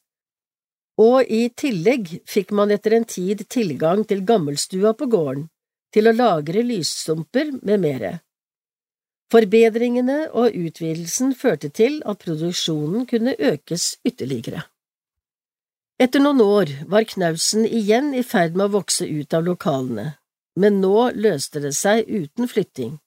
og 1.00 1.30
i 1.30 1.46
tillegg 1.56 2.18
fikk 2.28 2.50
man 2.56 2.72
etter 2.74 2.96
en 2.96 3.06
tid 3.08 3.46
tilgang 3.48 4.02
til 4.08 4.24
gammelstua 4.26 4.92
på 4.98 5.06
gården, 5.12 5.46
til 5.94 6.10
å 6.10 6.16
lagre 6.16 6.64
lysstumper 6.66 7.54
med 7.62 7.80
mere. 7.82 8.12
Forbedringene 9.30 10.24
og 10.34 10.56
utvidelsen 10.58 11.36
førte 11.38 11.70
til 11.70 12.00
at 12.10 12.18
produksjonen 12.24 13.06
kunne 13.06 13.36
økes 13.38 13.94
ytterligere. 14.06 14.64
Etter 16.00 16.22
noen 16.24 16.40
år 16.42 16.72
var 16.90 17.06
Knausen 17.06 17.66
igjen 17.68 18.10
i 18.16 18.24
ferd 18.26 18.56
med 18.56 18.70
å 18.70 18.80
vokse 18.80 19.06
ut 19.06 19.36
av 19.36 19.46
lokalene, 19.46 20.16
men 20.58 20.80
nå 20.82 21.10
løste 21.14 21.62
det 21.62 21.76
seg 21.78 22.08
uten 22.08 22.50
flytting. 22.50 22.98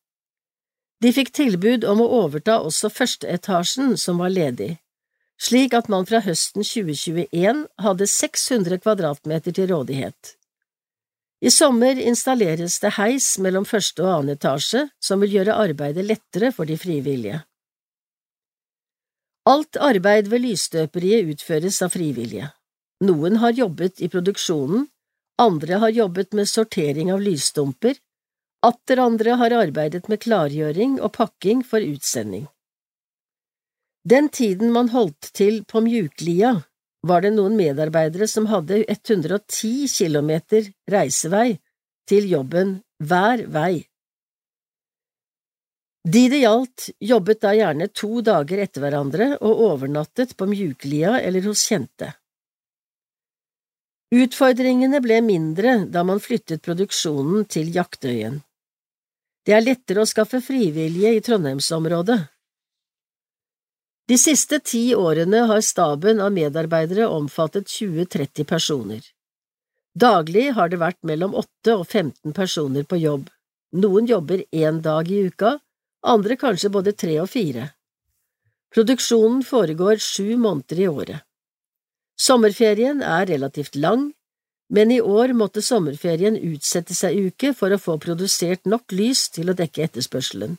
De 1.04 1.12
fikk 1.12 1.34
tilbud 1.36 1.84
om 1.84 2.00
å 2.00 2.08
overta 2.22 2.62
også 2.64 2.88
førsteetasjen 2.94 3.98
som 4.00 4.22
var 4.24 4.32
ledig, 4.32 4.78
slik 5.36 5.74
at 5.76 5.90
man 5.92 6.08
fra 6.08 6.22
høsten 6.24 6.64
2021 6.64 7.66
hadde 7.84 8.08
600 8.08 8.80
kvadratmeter 8.86 9.56
til 9.58 9.68
rådighet. 9.74 10.38
I 11.44 11.52
sommer 11.52 12.00
installeres 12.00 12.78
det 12.80 12.94
heis 12.96 13.34
mellom 13.44 13.66
første 13.68 14.06
og 14.06 14.14
annen 14.14 14.38
etasje, 14.38 14.86
som 15.04 15.20
vil 15.20 15.42
gjøre 15.42 15.58
arbeidet 15.66 16.06
lettere 16.08 16.54
for 16.56 16.70
de 16.70 16.78
frivillige. 16.80 17.42
Alt 19.52 19.76
arbeid 19.76 20.30
ved 20.32 20.46
lysstøperiet 20.46 21.34
utføres 21.34 21.82
av 21.84 21.92
frivillige. 21.92 22.48
Noen 23.04 23.42
har 23.44 23.52
jobbet 23.58 24.00
i 24.00 24.08
produksjonen, 24.08 24.88
andre 25.44 25.82
har 25.84 25.92
jobbet 25.92 26.32
med 26.32 26.48
sortering 26.48 27.12
av 27.12 27.20
lysstumper, 27.20 28.00
atter 28.64 29.02
andre 29.04 29.38
har 29.40 29.56
arbeidet 29.60 30.08
med 30.12 30.22
klargjøring 30.24 31.00
og 31.02 31.14
pakking 31.18 31.64
for 31.68 31.84
utsending. 31.84 32.48
Den 34.04 34.30
tiden 34.30 34.72
man 34.76 34.90
holdt 34.92 35.32
til 35.36 35.64
på 35.68 35.82
Mjuklia, 35.84 36.58
var 37.08 37.24
det 37.24 37.34
noen 37.36 37.56
medarbeidere 37.60 38.28
som 38.32 38.48
hadde 38.52 38.84
110 38.88 39.88
kilometer 39.92 40.70
reisevei 40.92 41.58
til 42.08 42.30
jobben 42.32 42.78
hver 43.04 43.46
vei. 43.52 43.84
De 46.04 46.26
det 46.28 46.42
gjaldt, 46.42 46.90
jobbet 47.00 47.40
da 47.44 47.54
gjerne 47.56 47.88
to 47.96 48.20
dager 48.28 48.60
etter 48.66 48.84
hverandre 48.84 49.30
og 49.40 49.62
overnattet 49.70 50.36
på 50.36 50.48
Mjuklia 50.52 51.16
eller 51.22 51.48
hos 51.48 51.64
kjente. 51.70 52.12
Utfordringene 54.14 55.00
ble 55.02 55.22
mindre 55.26 55.78
da 55.90 56.04
man 56.04 56.20
flyttet 56.22 56.62
produksjonen 56.66 57.48
til 57.50 57.72
Jaktøyen. 57.74 58.42
Det 59.44 59.52
er 59.52 59.66
lettere 59.66 60.04
å 60.04 60.08
skaffe 60.08 60.40
frivillige 60.40 61.10
i 61.18 61.22
Trondheimsområdet. 61.24 62.20
De 64.08 64.18
siste 64.20 64.60
ti 64.64 64.84
årene 64.96 65.46
har 65.50 65.62
staben 65.64 66.22
av 66.24 66.32
medarbeidere 66.36 67.10
omfattet 67.12 67.68
20–30 67.72 68.48
personer. 68.48 69.04
Daglig 69.96 70.50
har 70.58 70.72
det 70.72 70.80
vært 70.80 71.00
mellom 71.08 71.36
8 71.40 71.76
og 71.76 71.86
15 71.86 72.34
personer 72.36 72.88
på 72.88 73.00
jobb. 73.00 73.28
Noen 73.84 74.08
jobber 74.08 74.44
én 74.52 74.80
dag 74.86 75.12
i 75.12 75.22
uka, 75.28 75.58
andre 76.08 76.40
kanskje 76.40 76.72
både 76.72 76.96
tre 76.96 77.20
og 77.22 77.30
fire. 77.32 77.70
Produksjonen 78.74 79.44
foregår 79.46 80.00
sju 80.02 80.36
måneder 80.40 80.82
i 80.82 80.88
året. 80.88 81.24
Sommerferien 82.20 83.04
er 83.04 83.28
relativt 83.30 83.76
lang, 83.76 84.12
men 84.70 84.92
i 84.92 85.00
år 85.02 85.34
måtte 85.38 85.62
sommerferien 85.62 86.38
utsette 86.38 86.96
seg 86.96 87.18
uke 87.30 87.54
for 87.58 87.74
å 87.74 87.82
få 87.82 87.98
produsert 88.02 88.66
nok 88.70 88.96
lys 88.96 89.28
til 89.34 89.52
å 89.52 89.58
dekke 89.58 89.88
etterspørselen. 89.88 90.58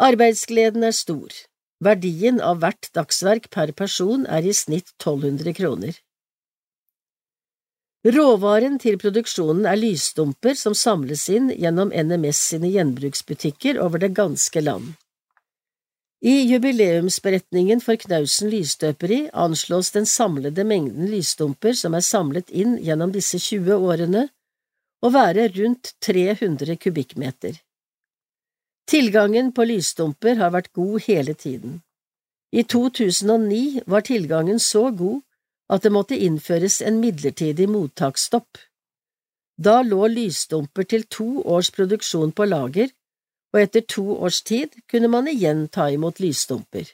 Arbeidsgleden 0.00 0.84
er 0.86 0.96
stor. 0.96 1.32
Verdien 1.80 2.40
av 2.44 2.60
hvert 2.60 2.90
dagsverk 2.96 3.48
per 3.52 3.72
person 3.72 4.26
er 4.28 4.44
i 4.44 4.52
snitt 4.56 4.92
1200 4.98 5.56
kroner. 5.56 5.96
Råvaren 8.04 8.78
til 8.80 8.96
produksjonen 9.00 9.66
er 9.68 9.76
lysdumper 9.76 10.56
som 10.56 10.76
samles 10.76 11.26
inn 11.28 11.50
gjennom 11.52 11.92
NMS 11.92 12.40
sine 12.52 12.70
gjenbruksbutikker 12.72 13.80
over 13.84 14.00
det 14.00 14.14
ganske 14.16 14.62
land. 14.64 14.94
I 16.20 16.32
jubileumsberetningen 16.44 17.80
for 17.80 17.96
Knausen 17.96 18.50
lysstøperi 18.52 19.30
anslås 19.32 19.88
den 19.94 20.04
samlede 20.06 20.66
mengden 20.68 21.08
lysstumper 21.08 21.72
som 21.72 21.96
er 21.96 22.04
samlet 22.04 22.50
inn 22.52 22.74
gjennom 22.84 23.14
disse 23.14 23.40
20 23.40 23.78
årene, 23.80 24.26
å 25.00 25.08
være 25.08 25.46
rundt 25.54 25.94
300 26.04 26.76
kubikkmeter. 26.76 27.56
Tilgangen 28.84 29.48
på 29.56 29.64
lysstumper 29.64 30.36
har 30.36 30.52
vært 30.52 30.72
god 30.76 31.06
hele 31.06 31.32
tiden. 31.32 31.80
I 32.52 32.66
2009 32.68 33.86
var 33.86 34.04
tilgangen 34.04 34.60
så 34.60 34.90
god 34.90 35.22
at 35.72 35.86
det 35.86 35.94
måtte 35.94 36.18
innføres 36.18 36.82
en 36.84 37.00
midlertidig 37.00 37.68
mottaksstopp. 37.70 38.58
Da 39.56 39.80
lå 39.86 40.04
lysstumper 40.10 40.84
til 40.84 41.08
to 41.08 41.40
års 41.48 41.70
produksjon 41.72 42.32
på 42.36 42.44
lager, 42.44 42.90
og 43.52 43.60
etter 43.60 43.80
to 43.88 44.16
års 44.16 44.42
tid 44.46 44.68
kunne 44.90 45.08
man 45.10 45.28
igjen 45.28 45.68
ta 45.68 45.90
imot 45.90 46.20
lysstumper. 46.22 46.86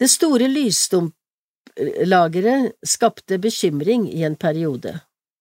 Det 0.00 0.08
store 0.10 0.48
lysstumplageret 0.50 2.72
skapte 2.82 3.38
bekymring 3.38 4.12
i 4.12 4.22
en 4.26 4.36
periode. 4.36 5.00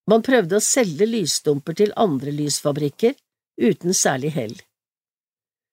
Man 0.10 0.22
prøvde 0.26 0.56
å 0.58 0.66
selge 0.66 1.06
lysstumper 1.08 1.74
til 1.80 1.94
andre 1.95 2.32
lysfabrikker, 2.36 3.14
uten 3.61 3.94
særlig 3.94 4.32
hell. 4.36 4.61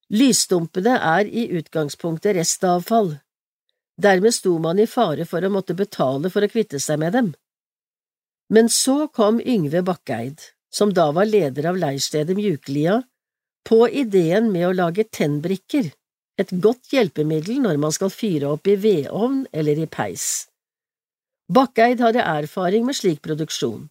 Lysstumpene 0.08 0.96
er 1.04 1.28
i 1.28 1.50
utgangspunktet 1.58 2.36
restavfall. 2.38 3.18
Dermed 4.00 4.34
sto 4.34 4.58
man 4.62 4.78
i 4.78 4.86
fare 4.86 5.24
for 5.28 5.44
å 5.44 5.50
måtte 5.52 5.74
betale 5.76 6.30
for 6.32 6.42
å 6.44 6.48
kvitte 6.48 6.80
seg 6.80 6.98
med 7.02 7.12
dem. 7.18 7.34
Men 8.48 8.68
så 8.72 9.08
kom 9.12 9.40
Yngve 9.40 9.82
Bakkeid, 9.84 10.40
som 10.70 10.92
da 10.94 11.10
var 11.12 11.28
leder 11.28 11.70
av 11.70 11.78
leirstedet 11.80 12.36
Mjuklia, 12.36 13.02
på 13.68 13.88
ideen 13.88 14.52
med 14.52 14.68
å 14.68 14.76
lage 14.76 15.04
tennbrikker, 15.04 15.90
et 16.38 16.52
godt 16.64 16.92
hjelpemiddel 16.94 17.60
når 17.64 17.80
man 17.82 17.92
skal 17.92 18.12
fyre 18.14 18.54
opp 18.54 18.68
i 18.70 18.76
vedovn 18.78 19.44
eller 19.52 19.80
i 19.82 19.88
peis. 19.90 20.46
Bakkeid 21.48 22.00
hadde 22.04 22.24
erfaring 22.24 22.84
med 22.86 22.96
slik 22.96 23.22
produksjon. 23.24 23.88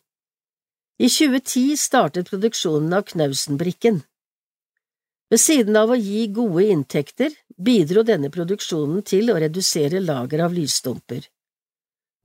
I 0.97 1.09
2010 1.09 1.77
startet 1.77 2.29
produksjonen 2.29 2.93
av 2.97 3.03
Knausenbrikken. 3.09 3.99
Ved 5.29 5.41
siden 5.41 5.75
av 5.77 5.91
å 5.91 5.97
gi 5.99 6.23
gode 6.33 6.63
inntekter 6.71 7.33
bidro 7.57 8.03
denne 8.07 8.31
produksjonen 8.33 9.03
til 9.05 9.29
å 9.33 9.37
redusere 9.41 9.99
lager 10.01 10.45
av 10.45 10.55
lysstumper. 10.55 11.25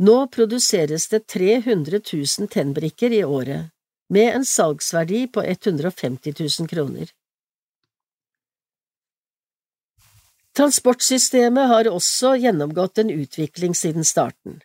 Nå 0.06 0.16
produseres 0.32 1.08
det 1.10 1.24
300 1.26 2.00
000 2.00 2.48
tennbrikker 2.52 3.12
i 3.12 3.24
året, 3.24 3.72
med 4.12 4.34
en 4.36 4.44
salgsverdi 4.44 5.26
på 5.32 5.42
150 5.42 6.34
000 6.60 6.68
kroner. 6.68 7.08
Transportsystemet 10.52 11.68
har 11.68 11.88
også 11.88 12.34
gjennomgått 12.36 13.00
en 13.00 13.10
utvikling 13.10 13.74
siden 13.74 14.04
starten. 14.04 14.60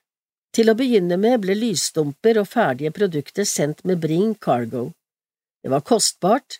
Til 0.51 0.67
å 0.67 0.75
begynne 0.75 1.15
med 1.21 1.45
ble 1.45 1.55
lysdumper 1.55 2.41
og 2.41 2.49
ferdige 2.51 2.91
produkter 2.91 3.47
sendt 3.47 3.85
med 3.87 4.01
Bring 4.03 4.33
Cargo. 4.35 4.89
Det 5.63 5.71
var 5.71 5.85
kostbart, 5.87 6.59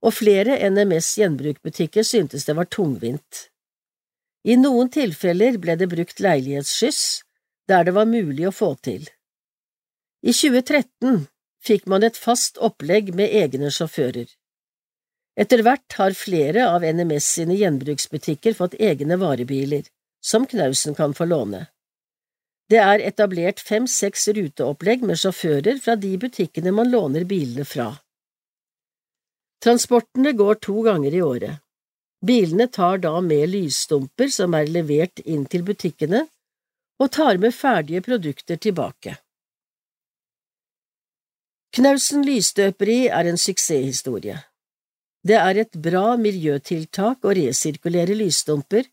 og 0.00 0.16
flere 0.16 0.56
NMS 0.70 1.10
gjenbrukbutikker 1.20 2.06
syntes 2.06 2.48
det 2.48 2.56
var 2.56 2.70
tungvint. 2.72 3.48
I 4.48 4.56
noen 4.56 4.88
tilfeller 4.90 5.60
ble 5.60 5.76
det 5.78 5.90
brukt 5.92 6.24
leilighetsskyss, 6.24 7.02
der 7.68 7.84
det 7.84 7.94
var 7.94 8.08
mulig 8.08 8.48
å 8.48 8.56
få 8.56 8.72
til. 8.80 9.04
I 10.24 10.32
2013 10.32 11.26
fikk 11.62 11.86
man 11.86 12.04
et 12.06 12.18
fast 12.18 12.58
opplegg 12.58 13.12
med 13.14 13.32
egne 13.42 13.70
sjåfører. 13.70 14.28
Etter 15.38 15.62
hvert 15.64 15.96
har 15.96 16.16
flere 16.18 16.66
av 16.68 16.84
NMS 16.84 17.28
sine 17.38 17.56
gjenbruksbutikker 17.56 18.56
fått 18.58 18.74
egne 18.76 19.16
varebiler, 19.20 19.86
som 20.20 20.46
Knausen 20.46 20.94
kan 20.94 21.14
få 21.14 21.24
låne. 21.30 21.66
Det 22.68 22.80
er 22.80 23.02
etablert 23.04 23.60
fem–seks 23.60 24.28
ruteopplegg 24.36 25.02
med 25.08 25.18
sjåfører 25.20 25.80
fra 25.82 25.96
de 25.96 26.12
butikkene 26.20 26.72
man 26.72 26.90
låner 26.92 27.24
bilene 27.28 27.64
fra. 27.68 27.90
Transportene 29.62 30.32
går 30.36 30.60
to 30.66 30.82
ganger 30.82 31.14
i 31.14 31.22
året. 31.22 31.58
Bilene 32.22 32.68
tar 32.68 33.00
da 33.02 33.16
med 33.20 33.50
lysstumper 33.50 34.30
som 34.30 34.54
er 34.54 34.70
levert 34.70 35.20
inn 35.24 35.44
til 35.50 35.64
butikkene, 35.66 36.26
og 37.02 37.10
tar 37.10 37.40
med 37.42 37.54
ferdige 37.54 38.02
produkter 38.04 38.60
tilbake. 38.62 39.16
Knausen 41.72 42.24
lysstøperi 42.26 43.06
er 43.08 43.28
en 43.30 43.38
suksesshistorie. 43.40 44.36
Det 45.24 45.38
er 45.38 45.60
et 45.62 45.76
bra 45.84 46.18
miljøtiltak 46.20 47.24
å 47.24 47.32
resirkulere 47.38 48.16
lysstumper 48.18 48.90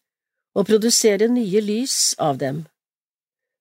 og 0.55 0.67
produsere 0.69 1.27
nye 1.27 1.61
lys 1.65 2.15
av 2.23 2.39
dem. 2.39 2.63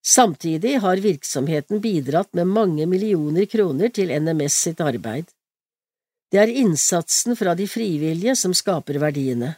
Samtidig 0.06 0.76
har 0.84 1.02
virksomheten 1.02 1.82
bidratt 1.82 2.30
med 2.38 2.46
mange 2.46 2.86
millioner 2.86 3.48
kroner 3.50 3.90
til 3.90 4.12
NMS 4.14 4.62
sitt 4.68 4.80
arbeid. 4.80 5.26
Det 6.30 6.38
er 6.38 6.54
innsatsen 6.62 7.34
fra 7.36 7.56
de 7.58 7.66
frivillige 7.66 8.36
som 8.38 8.54
skaper 8.54 9.00
verdiene. 9.02 9.56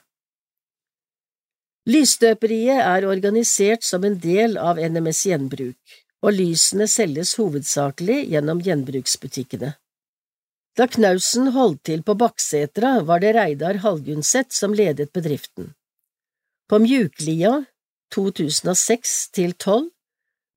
Lysstøperiet 1.91 2.81
er 2.81 3.07
organisert 3.09 3.85
som 3.85 4.05
en 4.09 4.17
del 4.23 4.57
av 4.57 4.81
NMS 4.81 5.27
Gjenbruk, 5.29 6.01
og 6.21 6.37
lysene 6.37 6.87
selges 6.91 7.35
hovedsakelig 7.41 8.27
gjennom 8.33 8.61
gjenbruksbutikkene. 8.65 9.75
Da 10.79 10.87
Knausen 10.87 11.51
holdt 11.55 11.83
til 11.89 12.05
på 12.07 12.15
Bakksetra, 12.15 13.01
var 13.05 13.23
det 13.25 13.35
Reidar 13.37 13.81
Hallgundseth 13.83 14.55
som 14.55 14.75
ledet 14.77 15.11
bedriften. 15.13 15.73
På 16.71 16.79
Mjuklia, 16.79 17.65
2006 18.15 19.17
til 19.35 19.57
12, 19.57 19.91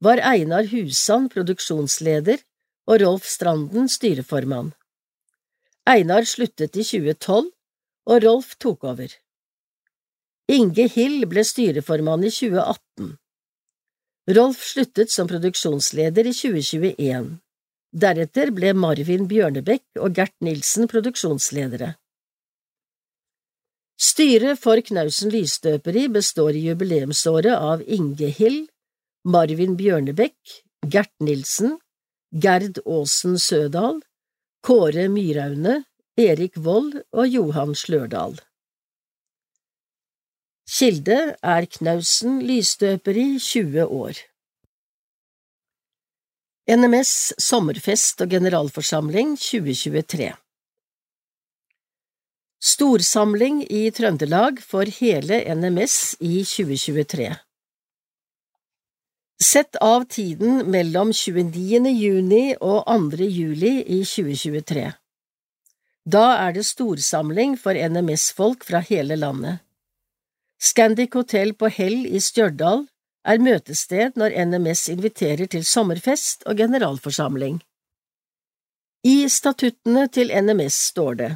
var 0.04 0.22
Einar 0.22 0.68
Husan 0.70 1.30
produksjonsleder 1.32 2.44
og 2.88 3.02
Rolf 3.02 3.26
Stranden 3.30 3.90
styreformann. 3.90 4.74
Einar 5.90 6.28
sluttet 6.28 6.76
i 6.76 6.84
2012, 6.84 7.50
og 8.12 8.24
Rolf 8.24 8.56
tok 8.60 8.84
over. 8.84 9.12
Inge 10.52 10.88
Hill 10.92 11.24
ble 11.32 11.44
styreformann 11.48 12.26
i 12.28 12.32
2018. 12.32 13.14
Rolf 14.30 14.62
sluttet 14.64 15.12
som 15.12 15.28
produksjonsleder 15.28 16.28
i 16.30 16.32
2021. 16.32 17.26
Deretter 17.92 18.52
ble 18.56 18.70
Marvin 18.72 19.26
Bjørnebekk 19.28 20.00
og 20.00 20.16
Gert 20.16 20.36
Nilsen 20.40 20.88
produksjonsledere. 20.88 21.90
Styret 24.00 24.62
for 24.64 24.80
Knausen 24.80 25.32
Lysstøperi 25.34 26.06
består 26.08 26.56
i 26.56 26.64
jubileumsåret 26.70 27.52
av 27.52 27.84
Inge 27.84 28.32
Hill, 28.38 28.64
Marvin 29.28 29.76
Bjørnebekk, 29.76 30.56
Gert 30.88 31.14
Nilsen, 31.20 31.76
Gerd 32.32 32.80
Aasen 32.88 33.36
Sødal, 33.36 34.00
Kåre 34.64 35.10
Myraune, 35.12 35.82
Erik 36.16 36.56
Vold 36.56 37.02
og 37.12 37.28
Johan 37.28 37.76
Slørdal. 37.76 38.40
Kilde 40.64 41.36
er 41.44 41.66
Knausen 41.68 42.38
Lysstøperi 42.48 43.36
20 43.36 43.84
år. 43.84 44.16
NMS 46.72 47.34
sommerfest 47.44 48.24
og 48.24 48.32
generalforsamling 48.32 49.34
2023 49.36 50.30
Storsamling 52.64 53.66
i 53.68 53.90
Trøndelag 53.92 54.62
for 54.64 54.88
hele 54.88 55.42
NMS 55.52 55.98
i 56.24 56.46
2023 56.48 57.28
Sett 59.44 59.76
av 59.84 60.08
tiden 60.08 60.64
mellom 60.72 61.12
29. 61.12 61.92
juni 61.92 62.56
og 62.62 62.88
2. 62.88 63.28
juli 63.28 63.74
i 63.84 64.00
2023. 64.08 64.88
Da 66.08 66.26
er 66.48 66.56
det 66.56 66.64
storsamling 66.72 67.60
for 67.60 67.76
NMS-folk 67.76 68.64
fra 68.64 68.80
hele 68.88 69.20
landet. 69.20 69.60
Scandic 70.62 71.14
Hotel 71.14 71.54
på 71.54 71.70
Hell 71.72 72.06
i 72.08 72.22
Stjørdal 72.24 72.86
er 73.28 73.40
møtested 73.44 74.18
når 74.20 74.36
NMS 74.50 74.88
inviterer 74.94 75.48
til 75.48 75.66
sommerfest 75.66 76.44
og 76.48 76.60
generalforsamling. 76.60 77.62
I 79.04 79.28
statuttene 79.28 80.08
til 80.08 80.32
NMS 80.32 80.80
står 80.92 81.16
det 81.20 81.32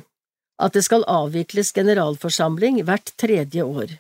at 0.58 0.74
det 0.74 0.84
skal 0.88 1.06
avvikles 1.06 1.74
generalforsamling 1.76 2.82
hvert 2.88 3.12
tredje 3.22 3.64
år. 3.64 3.92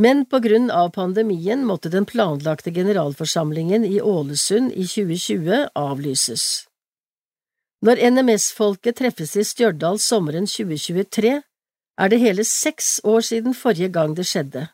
Men 0.00 0.24
på 0.24 0.40
grunn 0.40 0.70
av 0.72 0.94
pandemien 0.96 1.66
måtte 1.68 1.90
den 1.92 2.06
planlagte 2.08 2.72
generalforsamlingen 2.72 3.84
i 3.84 4.00
Ålesund 4.00 4.72
i 4.72 4.86
2020 4.88 5.66
avlyses. 5.76 6.44
Når 7.84 8.00
NMS-folket 8.14 8.96
treffes 9.02 9.34
i 9.36 9.44
Stjørdal 9.44 9.98
sommeren 10.00 10.46
2023, 10.48 11.42
er 12.00 12.08
det 12.08 12.20
hele 12.22 12.44
seks 12.44 13.00
år 13.04 13.20
siden 13.20 13.54
forrige 13.54 13.90
gang 13.92 14.14
det 14.16 14.26
skjedde. 14.28 14.68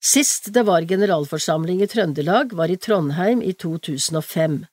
Sist 0.00 0.48
det 0.54 0.64
var 0.64 0.86
generalforsamling 0.88 1.82
i 1.82 1.88
Trøndelag, 1.90 2.54
var 2.56 2.72
i 2.72 2.76
Trondheim 2.76 3.42
i 3.42 3.52
2005. 3.52 4.64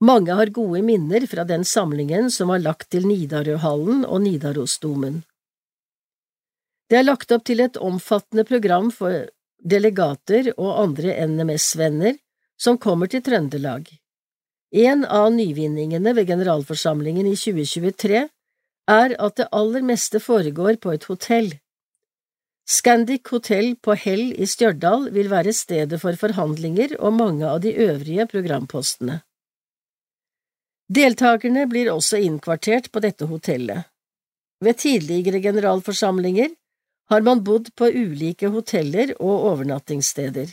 Mange 0.00 0.32
har 0.32 0.52
gode 0.54 0.82
minner 0.86 1.26
fra 1.26 1.44
den 1.44 1.64
samlingen 1.64 2.30
som 2.30 2.48
var 2.48 2.62
lagt 2.62 2.88
til 2.94 3.08
Nidarøhallen 3.10 4.06
og 4.06 4.22
Nidarosdomen. 4.24 5.20
Det 6.90 6.98
er 6.98 7.06
lagt 7.06 7.32
opp 7.34 7.44
til 7.46 7.60
et 7.60 7.76
omfattende 7.76 8.46
program 8.48 8.88
for 8.94 9.26
delegater 9.60 10.52
og 10.56 10.78
andre 10.86 11.14
NMS-venner 11.26 12.16
som 12.60 12.78
kommer 12.78 13.10
til 13.10 13.22
Trøndelag. 13.26 13.90
En 14.70 15.04
av 15.04 15.28
nyvinningene 15.34 16.14
ved 16.14 16.30
generalforsamlingen 16.30 17.26
i 17.26 17.36
2023 17.36 18.24
er 18.90 19.14
at 19.22 19.36
det 19.38 19.48
aller 19.54 19.84
meste 19.86 20.20
foregår 20.20 20.78
på 20.82 20.94
et 20.96 21.06
hotell. 21.10 21.52
Scandic 22.70 23.26
Hotel 23.30 23.74
på 23.82 23.96
Hell 23.98 24.30
i 24.38 24.46
Stjørdal 24.46 25.08
vil 25.14 25.30
være 25.30 25.54
stedet 25.56 25.98
for 26.02 26.18
forhandlinger 26.18 26.96
og 26.98 27.16
mange 27.18 27.46
av 27.48 27.62
de 27.64 27.72
øvrige 27.74 28.26
programpostene. 28.30 29.20
Deltakerne 30.90 31.66
blir 31.70 31.90
også 31.92 32.18
innkvartert 32.18 32.90
på 32.92 33.02
dette 33.02 33.26
hotellet. 33.30 33.86
Ved 34.60 34.78
tidligere 34.82 35.40
generalforsamlinger 35.42 36.50
har 37.10 37.22
man 37.26 37.42
bodd 37.44 37.70
på 37.78 37.90
ulike 37.90 38.50
hoteller 38.54 39.14
og 39.18 39.46
overnattingssteder. 39.52 40.50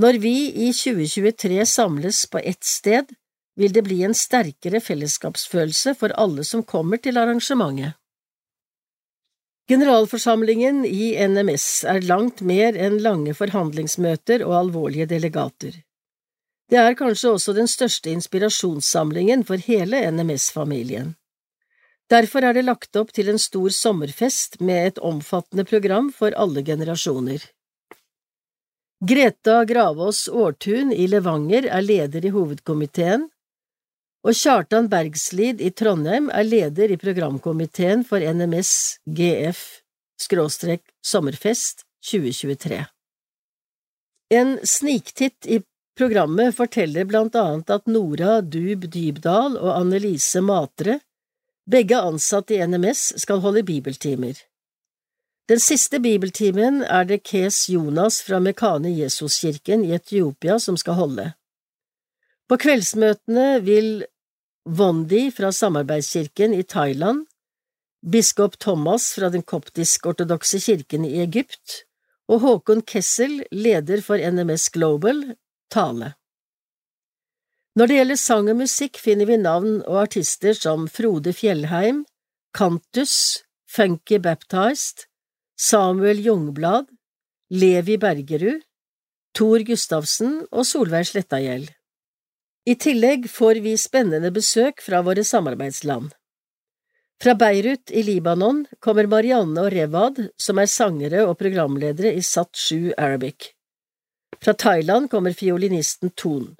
Når 0.00 0.18
vi 0.22 0.34
i 0.66 0.70
2023 0.72 1.66
samles 1.66 2.26
på 2.30 2.38
ett 2.38 2.64
sted, 2.64 3.10
vil 3.56 3.72
det 3.72 3.82
bli 3.86 4.02
en 4.06 4.14
sterkere 4.14 4.80
fellesskapsfølelse 4.80 5.94
for 5.98 6.14
alle 6.20 6.44
som 6.44 6.62
kommer 6.62 7.02
til 7.02 7.18
arrangementet. 7.20 7.96
Generalforsamlingen 9.70 10.82
i 10.84 11.12
NMS 11.28 11.84
er 11.86 12.02
langt 12.02 12.40
mer 12.42 12.74
enn 12.74 12.98
lange 13.04 13.36
forhandlingsmøter 13.38 14.42
og 14.42 14.56
alvorlige 14.64 15.06
delegater. 15.12 15.76
Det 16.70 16.78
er 16.78 16.96
kanskje 16.98 17.36
også 17.36 17.54
den 17.54 17.70
største 17.70 18.10
inspirasjonssamlingen 18.10 19.44
for 19.46 19.62
hele 19.62 20.02
NMS-familien. 20.10 21.14
Derfor 22.10 22.42
er 22.42 22.54
det 22.54 22.66
lagt 22.66 22.98
opp 22.98 23.12
til 23.14 23.30
en 23.30 23.38
stor 23.38 23.70
sommerfest 23.74 24.58
med 24.60 24.86
et 24.86 24.98
omfattende 24.98 25.64
program 25.64 26.10
for 26.14 26.34
alle 26.34 26.62
generasjoner. 26.66 27.44
Greta 29.06 29.64
Gravås 29.64 30.26
Aartun 30.28 30.90
i 30.92 31.06
Levanger 31.06 31.70
er 31.70 31.86
leder 31.86 32.26
i 32.26 32.32
hovedkomiteen, 32.34 33.30
og 34.20 34.36
Kjartan 34.36 34.84
Bergslid 34.92 35.64
i 35.64 35.72
Trondheim 35.72 36.28
er 36.34 36.44
leder 36.44 36.90
i 36.92 36.98
programkomiteen 37.00 38.04
for 38.04 38.20
NMS 38.20 39.00
GF-sommerfest 39.06 41.84
2023. 42.10 42.84
En 44.30 44.66
sniktitt 44.66 45.46
i 45.46 45.62
programmet 45.98 46.56
forteller 46.56 47.04
blant 47.08 47.34
annet 47.36 47.70
at 47.72 47.86
Nora 47.90 48.40
Dub 48.40 48.84
Dybdal 48.92 49.58
og 49.58 49.74
Annelise 49.74 50.40
Matre 50.44 51.00
begge 51.70 51.98
ansatte 51.98 52.54
i 52.54 52.66
NMS 52.66 53.22
skal 53.24 53.40
holde 53.44 53.62
bibeltimer. 53.66 54.34
Den 55.50 55.60
siste 55.60 55.98
bibeltimen 55.98 56.82
er 56.86 57.04
det 57.08 57.24
Kes 57.26 57.68
Jonas 57.72 58.22
fra 58.22 58.38
Mekane 58.40 58.90
Jesuskirken 58.94 59.84
i 59.84 59.92
Etiopia 59.96 60.58
som 60.62 60.76
skal 60.78 60.94
holde. 60.94 61.32
På 62.50 62.56
kveldsmøtene 62.58 63.60
vil 63.62 64.00
Wondi 64.66 65.28
fra 65.30 65.52
Samarbeidskirken 65.54 66.56
i 66.56 66.64
Thailand, 66.66 67.28
biskop 68.02 68.56
Thomas 68.58 69.12
fra 69.14 69.28
den 69.30 69.44
koptisk-ortodokse 69.46 70.58
kirken 70.58 71.06
i 71.06 71.20
Egypt 71.22 71.84
og 72.26 72.42
Håkon 72.42 72.82
Kessel, 72.82 73.44
leder 73.54 74.02
for 74.02 74.18
NMS 74.18 74.66
Global, 74.74 75.22
tale. 75.70 76.16
Når 77.78 77.86
det 77.86 78.00
gjelder 78.00 78.22
sang 78.26 78.50
og 78.50 78.60
musikk, 78.64 78.98
finner 78.98 79.30
vi 79.30 79.38
navn 79.38 79.80
og 79.84 80.02
artister 80.08 80.58
som 80.58 80.90
Frode 80.90 81.30
Fjellheim, 81.30 82.02
Kantus, 82.50 83.44
Funky 83.70 84.18
Baptized, 84.18 85.06
Samuel 85.54 86.18
Jungblad, 86.26 86.90
Levi 87.54 87.94
Bergerud, 87.94 88.64
Thor 89.38 89.62
Gustavsen 89.62 90.40
og 90.50 90.66
Solveig 90.66 91.06
Slettagjeld. 91.06 91.70
I 92.64 92.74
tillegg 92.74 93.30
får 93.30 93.60
vi 93.64 93.76
spennende 93.78 94.30
besøk 94.30 94.82
fra 94.84 95.00
våre 95.02 95.24
samarbeidsland. 95.24 96.10
Fra 97.22 97.34
Beirut 97.34 97.90
i 97.90 98.02
Libanon 98.02 98.66
kommer 98.80 99.08
Marianne 99.08 99.64
og 99.64 99.72
Revad, 99.72 100.20
som 100.40 100.60
er 100.60 100.68
sangere 100.72 101.26
og 101.28 101.38
programledere 101.40 102.12
i 102.16 102.22
Sat 102.24 102.56
7 102.56 102.92
Arabic. 102.96 103.52
Fra 104.40 104.54
Thailand 104.54 105.10
kommer 105.10 105.36
fiolinisten 105.36 106.12
Ton. 106.16 106.54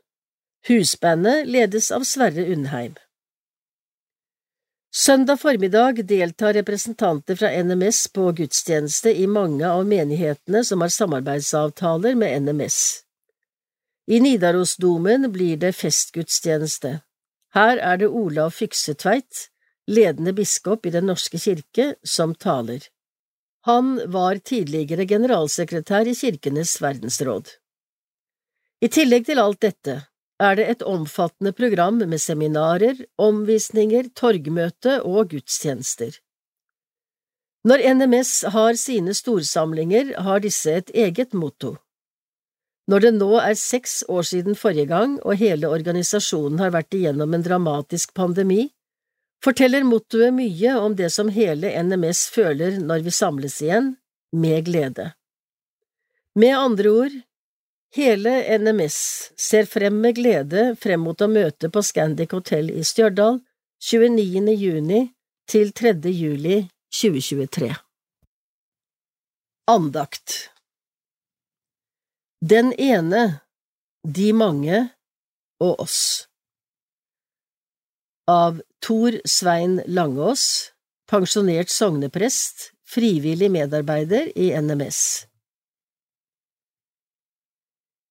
Husbandet 0.68 1.46
ledes 1.48 1.90
av 1.90 2.04
Sverre 2.04 2.44
Undheim. 2.52 2.98
Søndag 4.92 5.36
formiddag 5.40 6.02
deltar 6.04 6.52
representanter 6.52 7.36
fra 7.36 7.62
NMS 7.62 8.08
på 8.12 8.32
gudstjeneste 8.32 9.12
i 9.16 9.26
mange 9.26 9.68
av 9.68 9.86
menighetene 9.86 10.64
som 10.64 10.80
har 10.84 10.92
samarbeidsavtaler 10.92 12.18
med 12.18 12.42
NMS. 12.42 12.80
I 14.10 14.18
Nidarosdomen 14.20 15.28
blir 15.32 15.56
det 15.62 15.76
festgudstjeneste. 15.78 16.96
Her 17.54 17.78
er 17.78 17.98
det 18.00 18.08
Olav 18.08 18.50
Fyksetveit, 18.50 19.44
ledende 19.86 20.32
biskop 20.34 20.86
i 20.86 20.90
Den 20.90 21.06
norske 21.06 21.38
kirke, 21.38 21.94
som 22.02 22.32
taler. 22.34 22.88
Han 23.70 24.00
var 24.10 24.40
tidligere 24.42 25.06
generalsekretær 25.06 26.10
i 26.10 26.14
Kirkenes 26.18 26.72
verdensråd. 26.82 27.52
I 28.82 28.88
tillegg 28.88 29.28
til 29.28 29.38
alt 29.38 29.60
dette 29.62 29.94
er 30.40 30.56
det 30.58 30.66
et 30.72 30.82
omfattende 30.82 31.52
program 31.52 32.00
med 32.02 32.18
seminarer, 32.18 33.04
omvisninger, 33.14 34.08
torgmøte 34.16 34.96
og 35.04 35.30
gudstjenester. 35.36 36.18
Når 37.62 37.86
NMS 37.94 38.32
har 38.56 38.74
sine 38.74 39.14
storsamlinger, 39.14 40.16
har 40.18 40.42
disse 40.42 40.74
et 40.82 40.90
eget 40.96 41.36
motto. 41.36 41.76
Når 42.90 43.04
det 43.04 43.12
nå 43.20 43.30
er 43.38 43.54
seks 43.58 44.00
år 44.10 44.26
siden 44.26 44.58
forrige 44.58 44.90
gang 44.90 45.16
og 45.22 45.38
hele 45.38 45.70
organisasjonen 45.70 46.58
har 46.62 46.74
vært 46.74 46.96
igjennom 46.96 47.36
en 47.36 47.46
dramatisk 47.46 48.14
pandemi, 48.18 48.66
forteller 49.44 49.86
mottoet 49.86 50.34
mye 50.34 50.74
om 50.80 50.96
det 50.98 51.12
som 51.14 51.30
hele 51.32 51.70
NMS 51.86 52.26
føler 52.34 52.80
når 52.82 53.06
vi 53.06 53.14
samles 53.14 53.60
igjen, 53.62 53.94
med 54.34 54.66
glede. 54.66 55.12
Med 56.38 56.54
andre 56.54 56.90
ord, 56.90 57.14
Hele 57.90 58.58
NMS 58.58 58.96
ser 59.34 59.66
frem 59.66 59.96
med 59.98 60.14
glede 60.14 60.76
frem 60.78 61.00
mot 61.02 61.18
å 61.18 61.26
møte 61.26 61.66
på 61.74 61.82
Scandic 61.82 62.30
Hotel 62.30 62.68
i 62.70 62.84
Stjørdal 62.86 63.40
29. 63.82 64.52
juni 64.54 65.00
til 65.50 65.72
3. 65.74 65.96
juli 66.14 66.60
2023. 66.94 67.72
Andakt 69.74 70.49
Den 72.40 72.70
ene, 72.80 73.42
de 74.00 74.30
mange 74.32 74.76
og 75.60 75.82
oss 75.82 76.26
Av 78.32 78.62
Tor 78.80 79.18
Svein 79.28 79.82
Langås, 79.84 80.72
pensjonert 81.04 81.68
sogneprest, 81.68 82.70
frivillig 82.88 83.50
medarbeider 83.52 84.30
i 84.32 84.46
NMS. 84.56 85.00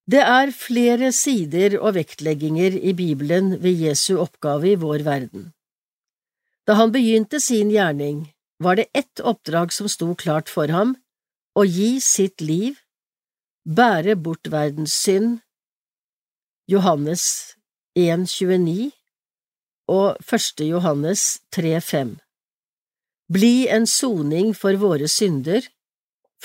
Det 0.06 0.22
er 0.22 0.54
flere 0.54 1.10
sider 1.10 1.80
og 1.80 1.96
vektlegginger 1.98 2.78
i 2.78 2.94
Bibelen 2.94 3.56
ved 3.64 3.82
Jesu 3.82 4.20
oppgave 4.22 4.76
i 4.76 4.78
vår 4.78 5.08
verden. 5.08 5.48
Da 6.70 6.76
han 6.78 6.94
begynte 6.94 7.42
sin 7.42 7.74
gjerning, 7.74 8.28
var 8.62 8.78
det 8.78 8.92
ett 8.94 9.26
oppdrag 9.26 9.74
som 9.74 9.90
sto 9.90 10.12
klart 10.14 10.54
for 10.54 10.70
ham– 10.70 10.94
å 11.60 11.66
gi 11.66 11.98
sitt 11.98 12.46
liv, 12.46 12.78
bære 13.66 14.16
bort 14.16 14.52
verdens 14.52 14.94
synd, 14.94 15.40
Johannes 16.70 17.56
1,29 17.98 18.92
og 19.88 20.18
1. 20.22 20.66
Johannes 20.70 21.42
3,5 21.56 22.16
Bli 23.34 23.68
en 23.68 23.86
soning 23.88 24.56
for 24.56 24.78
våre 24.78 25.08
synder, 25.08 25.66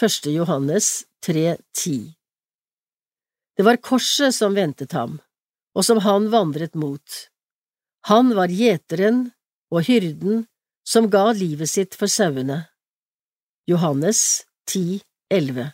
1. 0.01 0.27
Johannes 0.33 1.05
3,10 1.27 2.15
det 3.57 3.63
var 3.63 3.77
korset 3.77 4.35
som 4.35 4.55
ventet 4.55 4.93
ham, 4.93 5.21
og 5.75 5.87
som 5.87 6.01
han 6.03 6.27
vandret 6.33 6.75
mot. 6.75 7.21
Han 8.11 8.35
var 8.35 8.51
gjeteren 8.51 9.29
og 9.71 9.87
hyrden 9.87 10.45
som 10.87 11.07
ga 11.11 11.31
livet 11.33 11.71
sitt 11.71 11.95
for 11.95 12.11
sauene. 12.11 12.65
Johannes 13.71 14.45
10, 14.69 15.01
11 15.31 15.71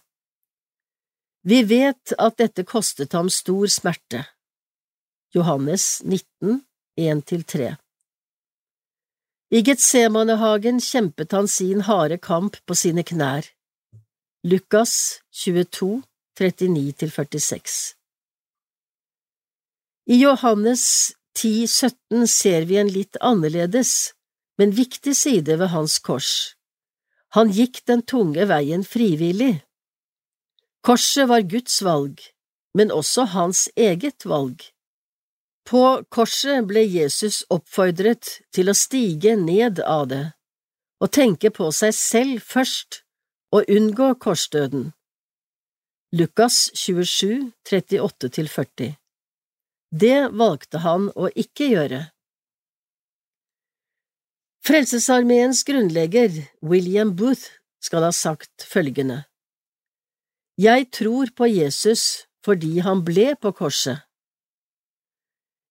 Vi 1.43 1.63
vet 1.63 2.13
at 2.19 2.37
dette 2.37 2.67
kostet 2.69 3.15
ham 3.17 3.31
stor 3.33 3.67
smerte. 3.67 4.27
Johannes 5.33 6.03
19, 6.05 6.61
1–3 7.01 7.77
I 9.51 9.63
Getsemanehagen 9.65 10.81
kjempet 10.85 11.33
han 11.33 11.49
sin 11.49 11.81
harde 11.87 12.19
kamp 12.19 12.59
på 12.67 12.77
sine 12.77 13.03
knær. 13.03 13.49
Lukas 14.45 15.23
22, 15.33 16.03
39–46 16.39 17.95
I 20.13 20.21
Johannes 20.21 20.85
10, 21.39 21.67
17 21.67 22.29
ser 22.29 22.69
vi 22.69 22.77
en 22.83 22.93
litt 22.93 23.17
annerledes, 23.21 24.13
men 24.59 24.77
viktig 24.77 25.17
side 25.17 25.57
ved 25.57 25.73
hans 25.73 25.99
kors. 26.05 26.55
Han 27.33 27.53
gikk 27.55 27.85
den 27.87 28.03
tunge 28.03 28.45
veien 28.51 28.85
frivillig. 28.85 29.63
Korset 30.83 31.29
var 31.29 31.41
Guds 31.41 31.83
valg, 31.83 32.21
men 32.75 32.91
også 32.91 33.27
hans 33.35 33.69
eget 33.77 34.25
valg. 34.25 34.63
På 35.69 36.01
korset 36.09 36.65
ble 36.71 36.87
Jesus 36.89 37.43
oppfordret 37.53 38.39
til 38.55 38.73
å 38.73 38.77
stige 38.77 39.37
ned 39.37 39.83
av 39.85 40.09
det, 40.09 40.25
og 41.05 41.13
tenke 41.13 41.53
på 41.53 41.69
seg 41.77 41.93
selv 41.97 42.41
først, 42.41 43.03
og 43.53 43.69
unngå 43.69 44.15
korsdøden. 44.23 44.93
Lukas 46.17 46.71
27, 46.75 47.53
38–40 47.69 48.95
Det 49.91 50.19
valgte 50.33 50.81
han 50.87 51.11
å 51.15 51.29
ikke 51.35 51.69
gjøre. 51.75 52.03
Frelsesarmeens 54.65 55.65
grunnlegger, 55.67 56.47
William 56.63 57.13
Booth, 57.17 57.51
skal 57.81 58.05
ha 58.07 58.13
sagt 58.13 58.65
følgende 58.69 59.25
Jeg 60.61 60.91
tror 60.93 61.31
på 61.33 61.47
Jesus 61.49 62.27
fordi 62.45 62.81
han 62.85 63.01
ble 63.05 63.33
på 63.41 63.53
korset. 63.57 64.03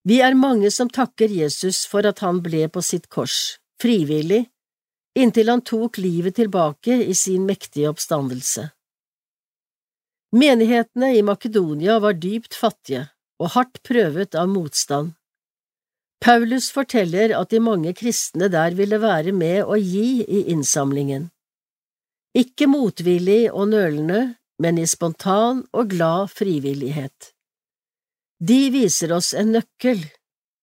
Vi 0.08 0.18
er 0.26 0.38
mange 0.38 0.72
som 0.74 0.90
takker 0.90 1.30
Jesus 1.30 1.84
for 1.90 2.08
at 2.10 2.24
han 2.26 2.40
ble 2.42 2.64
på 2.74 2.82
sitt 2.82 3.06
kors, 3.14 3.60
frivillig, 3.82 4.48
inntil 5.20 5.52
han 5.52 5.62
tok 5.62 6.00
livet 6.02 6.40
tilbake 6.40 6.96
i 7.06 7.14
sin 7.14 7.46
mektige 7.46 7.92
oppstandelse. 7.92 8.70
Menighetene 10.34 11.12
i 11.18 11.22
Makedonia 11.26 12.00
var 12.02 12.18
dypt 12.18 12.58
fattige 12.58 13.10
og 13.42 13.54
hardt 13.58 13.84
prøvet 13.86 14.38
av 14.38 14.50
motstand. 14.50 15.14
Paulus 16.20 16.72
forteller 16.74 17.36
at 17.38 17.54
de 17.54 17.62
mange 17.62 17.94
kristne 17.94 18.50
der 18.50 18.74
ville 18.78 18.98
være 19.02 19.34
med 19.38 19.70
å 19.70 19.78
gi 19.78 20.24
i 20.26 20.48
innsamlingen. 20.54 21.30
Ikke 22.38 22.68
motvillig 22.70 23.48
og 23.52 23.72
nølende, 23.72 24.39
men 24.60 24.78
i 24.78 24.86
spontan 24.88 25.64
og 25.74 25.92
glad 25.94 26.32
frivillighet. 26.36 27.32
De 28.40 28.70
viser 28.72 29.12
oss 29.16 29.34
en 29.36 29.54
nøkkel, 29.56 30.04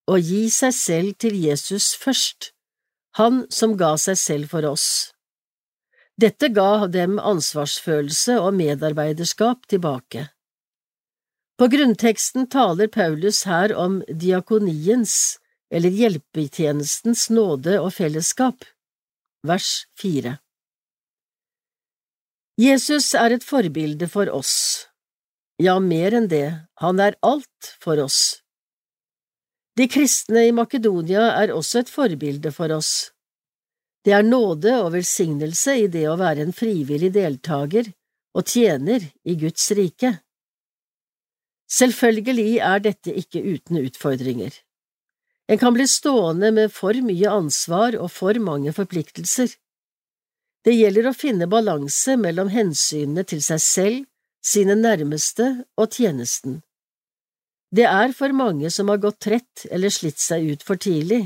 å 0.07 0.15
gi 0.21 0.47
seg 0.53 0.73
selv 0.73 1.17
til 1.19 1.35
Jesus 1.37 1.91
først, 1.99 2.53
han 3.19 3.43
som 3.53 3.75
ga 3.77 3.95
seg 3.99 4.17
selv 4.21 4.53
for 4.53 4.65
oss. 4.69 4.87
Dette 6.17 6.49
ga 6.49 6.87
dem 6.89 7.19
ansvarsfølelse 7.19 8.39
og 8.41 8.55
medarbeiderskap 8.57 9.67
tilbake. 9.69 10.29
På 11.57 11.67
grunnteksten 11.73 12.47
taler 12.53 12.89
Paulus 12.93 13.43
her 13.49 13.73
om 13.75 13.99
diakoniens, 14.09 15.37
eller 15.73 15.93
hjelpetjenestens 15.93 17.27
nåde 17.33 17.77
og 17.81 17.91
fellesskap. 17.97 18.65
Vers 19.45 19.85
4 19.99 20.37
Jesus 22.57 23.11
er 23.13 23.35
et 23.35 23.43
forbilde 23.45 24.07
for 24.09 24.31
oss. 24.33 24.87
Ja, 25.61 25.75
mer 25.77 26.15
enn 26.17 26.25
det, 26.31 26.47
han 26.81 26.97
er 26.97 27.13
alt 27.21 27.73
for 27.77 28.01
oss. 28.01 28.41
De 29.77 29.85
kristne 29.85 30.47
i 30.47 30.53
Makedonia 30.57 31.27
er 31.37 31.53
også 31.53 31.83
et 31.83 31.91
forbilde 31.93 32.49
for 32.55 32.73
oss. 32.73 33.11
Det 34.01 34.15
er 34.17 34.25
nåde 34.25 34.73
og 34.81 34.95
velsignelse 34.95 35.75
i 35.83 35.85
det 35.93 36.07
å 36.09 36.17
være 36.17 36.47
en 36.47 36.55
frivillig 36.55 37.11
deltaker 37.13 37.91
og 38.37 38.49
tjener 38.49 39.05
i 39.21 39.37
Guds 39.37 39.69
rike. 39.77 40.15
Selvfølgelig 41.69 42.57
er 42.63 42.81
dette 42.81 43.13
ikke 43.21 43.43
uten 43.43 43.83
utfordringer. 43.83 44.49
En 45.45 45.61
kan 45.61 45.77
bli 45.77 45.85
stående 45.85 46.49
med 46.55 46.73
for 46.73 46.97
mye 47.05 47.37
ansvar 47.37 47.99
og 48.01 48.09
for 48.11 48.41
mange 48.41 48.73
forpliktelser. 48.73 49.53
Det 50.67 50.73
gjelder 50.75 51.05
å 51.07 51.15
finne 51.15 51.45
balanse 51.47 52.17
mellom 52.19 52.49
hensynene 52.51 53.23
til 53.23 53.39
seg 53.39 53.61
selv, 53.63 54.01
sine 54.43 54.75
nærmeste 54.75 55.45
og 55.79 55.95
tjenesten. 55.95 56.57
Det 57.71 57.85
er 57.87 58.11
for 58.15 58.35
mange 58.35 58.67
som 58.75 58.91
har 58.91 58.99
gått 58.99 59.21
trett 59.23 59.63
eller 59.71 59.93
slitt 59.95 60.19
seg 60.19 60.43
ut 60.51 60.67
for 60.67 60.75
tidlig. 60.75 61.21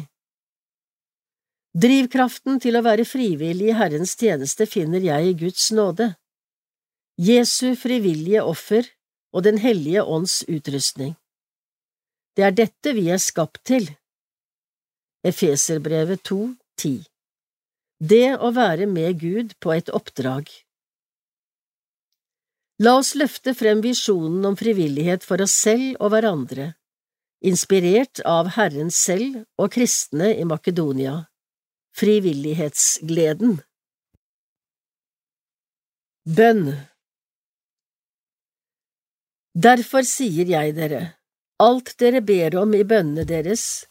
Drivkraften 1.74 2.62
til 2.62 2.78
å 2.78 2.86
være 2.86 3.08
frivillig 3.10 3.72
i 3.72 3.78
Herrens 3.82 4.14
tjeneste 4.20 4.70
finner 4.70 5.02
jeg 5.02 5.32
i 5.32 5.36
Guds 5.42 5.72
nåde. 5.74 6.12
Jesu 7.18 7.74
frivillige 7.82 8.46
offer 8.46 8.94
og 9.34 9.42
Den 9.50 9.58
hellige 9.64 10.04
ånds 10.06 10.44
utrustning. 10.46 11.16
Det 12.38 12.46
er 12.46 12.54
dette 12.54 12.94
vi 12.94 13.10
er 13.10 13.18
skapt 13.18 13.64
til. 13.66 13.90
Efeserbrevet 15.26 16.22
2, 16.30 16.44
10 16.78 17.11
Det 18.02 18.34
å 18.42 18.50
være 18.50 18.88
med 18.90 19.20
Gud 19.22 19.52
på 19.62 19.76
et 19.76 19.90
oppdrag. 19.94 20.48
La 22.82 22.96
oss 22.98 23.12
løfte 23.14 23.54
frem 23.54 23.84
visjonen 23.86 24.48
om 24.50 24.56
frivillighet 24.58 25.22
for 25.22 25.44
oss 25.46 25.54
selv 25.54 26.00
og 26.02 26.16
hverandre, 26.16 26.72
inspirert 27.46 28.24
av 28.26 28.56
Herren 28.56 28.90
selv 28.90 29.44
og 29.62 29.70
kristne 29.78 30.32
i 30.34 30.48
Makedonia. 30.50 31.28
Frivillighetsgleden 31.94 33.60
Bønn 36.26 36.66
Derfor 39.54 40.08
sier 40.08 40.50
jeg 40.50 40.74
dere, 40.74 41.06
alt 41.62 41.94
dere 42.02 42.26
ber 42.26 42.58
om 42.64 42.74
i 42.74 42.82
bønnene 42.82 43.30
deres, 43.30 43.86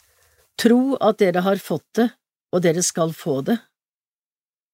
tro 0.58 0.96
at 0.98 1.22
dere 1.22 1.46
har 1.46 1.62
fått 1.62 1.86
det, 2.00 2.10
og 2.50 2.64
dere 2.66 2.82
skal 2.82 3.14
få 3.14 3.42
det. 3.46 3.60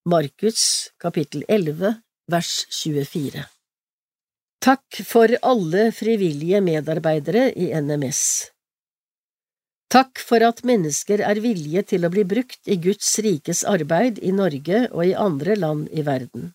Markus 0.09 0.93
kapittel 1.03 1.45
11 1.49 1.95
vers 2.31 2.67
24 2.71 3.41
Takk 4.63 5.01
for 5.03 5.35
alle 5.43 5.89
frivillige 5.93 6.61
medarbeidere 6.63 7.49
i 7.59 7.73
NMS. 7.75 8.21
Takk 9.91 10.23
for 10.29 10.47
at 10.47 10.63
mennesker 10.63 11.25
er 11.27 11.43
villige 11.43 11.83
til 11.91 12.07
å 12.07 12.13
bli 12.15 12.23
brukt 12.23 12.71
i 12.71 12.79
Guds 12.87 13.11
rikes 13.19 13.65
arbeid 13.67 14.23
i 14.23 14.31
Norge 14.31 14.87
og 14.93 15.03
i 15.09 15.19
andre 15.27 15.59
land 15.59 15.91
i 15.91 16.07
verden. 16.07 16.53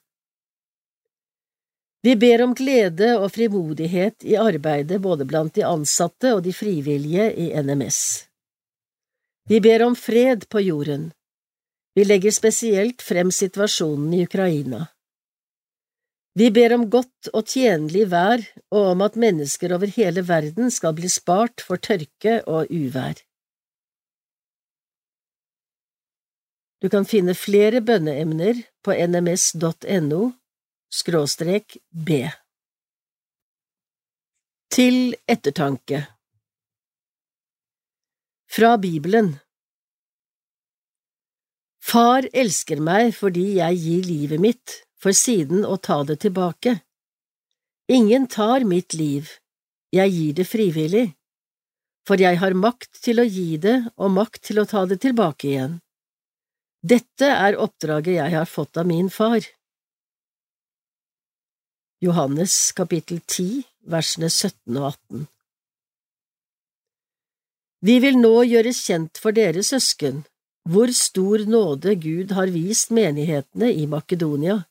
Vi 2.08 2.16
ber 2.16 2.48
om 2.48 2.56
glede 2.56 3.18
og 3.20 3.34
frimodighet 3.36 4.24
i 4.24 4.40
arbeidet 4.40 5.04
både 5.04 5.28
blant 5.28 5.60
de 5.60 5.68
ansatte 5.68 6.38
og 6.38 6.46
de 6.48 6.56
frivillige 6.56 7.34
i 7.36 7.52
NMS. 7.52 8.04
Vi 9.52 9.60
ber 9.60 9.84
om 9.92 10.06
fred 10.08 10.48
på 10.48 10.64
jorden. 10.72 11.12
Vi 11.94 12.06
legger 12.06 12.32
spesielt 12.32 13.02
frem 13.04 13.32
situasjonen 13.32 14.14
i 14.14 14.24
Ukraina. 14.24 14.86
Vi 16.34 16.48
ber 16.56 16.78
om 16.78 16.86
godt 16.90 17.28
og 17.36 17.50
tjenlig 17.52 18.06
vær 18.14 18.44
og 18.72 18.94
om 18.94 19.04
at 19.04 19.18
mennesker 19.20 19.74
over 19.76 19.92
hele 19.92 20.24
verden 20.28 20.72
skal 20.72 20.96
bli 20.96 21.10
spart 21.12 21.64
for 21.68 21.82
tørke 21.84 22.40
og 22.48 22.72
uvær. 22.72 23.20
Du 26.82 26.88
kan 26.90 27.06
finne 27.06 27.36
flere 27.38 27.84
bønneemner 27.86 28.64
på 28.82 28.96
nms.no 28.96 30.22
skråstrek 30.92 31.78
b. 31.92 32.24
Til 34.72 35.14
ettertanke 35.28 36.06
Fra 38.52 38.78
Bibelen 38.80 39.36
Far 41.82 42.28
elsker 42.32 42.80
meg 42.84 43.16
fordi 43.18 43.58
jeg 43.58 43.80
gir 43.82 44.08
livet 44.08 44.42
mitt 44.42 44.76
for 45.02 45.18
siden 45.18 45.66
å 45.66 45.80
ta 45.82 46.04
det 46.06 46.20
tilbake. 46.22 46.78
Ingen 47.92 48.28
tar 48.30 48.64
mitt 48.70 48.94
liv, 48.94 49.28
jeg 49.92 50.14
gir 50.14 50.36
det 50.38 50.46
frivillig, 50.48 51.08
for 52.08 52.22
jeg 52.22 52.38
har 52.40 52.54
makt 52.56 53.02
til 53.04 53.20
å 53.20 53.26
gi 53.26 53.58
det 53.62 53.80
og 53.98 54.14
makt 54.14 54.46
til 54.52 54.62
å 54.62 54.68
ta 54.70 54.86
det 54.86 55.02
tilbake 55.04 55.50
igjen. 55.50 55.80
Dette 56.82 57.28
er 57.28 57.58
oppdraget 57.62 58.16
jeg 58.16 58.38
har 58.38 58.48
fått 58.50 58.78
av 58.78 58.88
min 58.90 59.10
far. 59.10 59.42
Johannes 62.02 62.56
kapittel 62.78 63.20
10, 63.28 63.62
versene 63.90 64.30
17 64.30 64.78
og 64.80 64.88
18 64.88 65.28
Vi 67.86 68.00
vil 68.02 68.18
nå 68.18 68.34
gjøres 68.50 68.80
kjent 68.88 69.22
for 69.22 69.38
dere 69.38 69.62
søsken 69.66 70.24
hvor 70.70 70.92
stor 70.94 71.46
nåde 71.50 71.96
Gud 71.96 72.32
har 72.38 72.52
vist 72.54 72.92
menighetene 72.94 73.72
i 73.74 73.88
Makedonia 73.90 74.62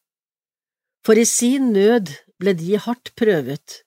for 1.06 1.18
i 1.18 1.26
sin 1.26 1.72
nød 1.72 2.12
ble 2.40 2.54
de 2.56 2.76
hardt 2.80 3.12
prøvet, 3.16 3.80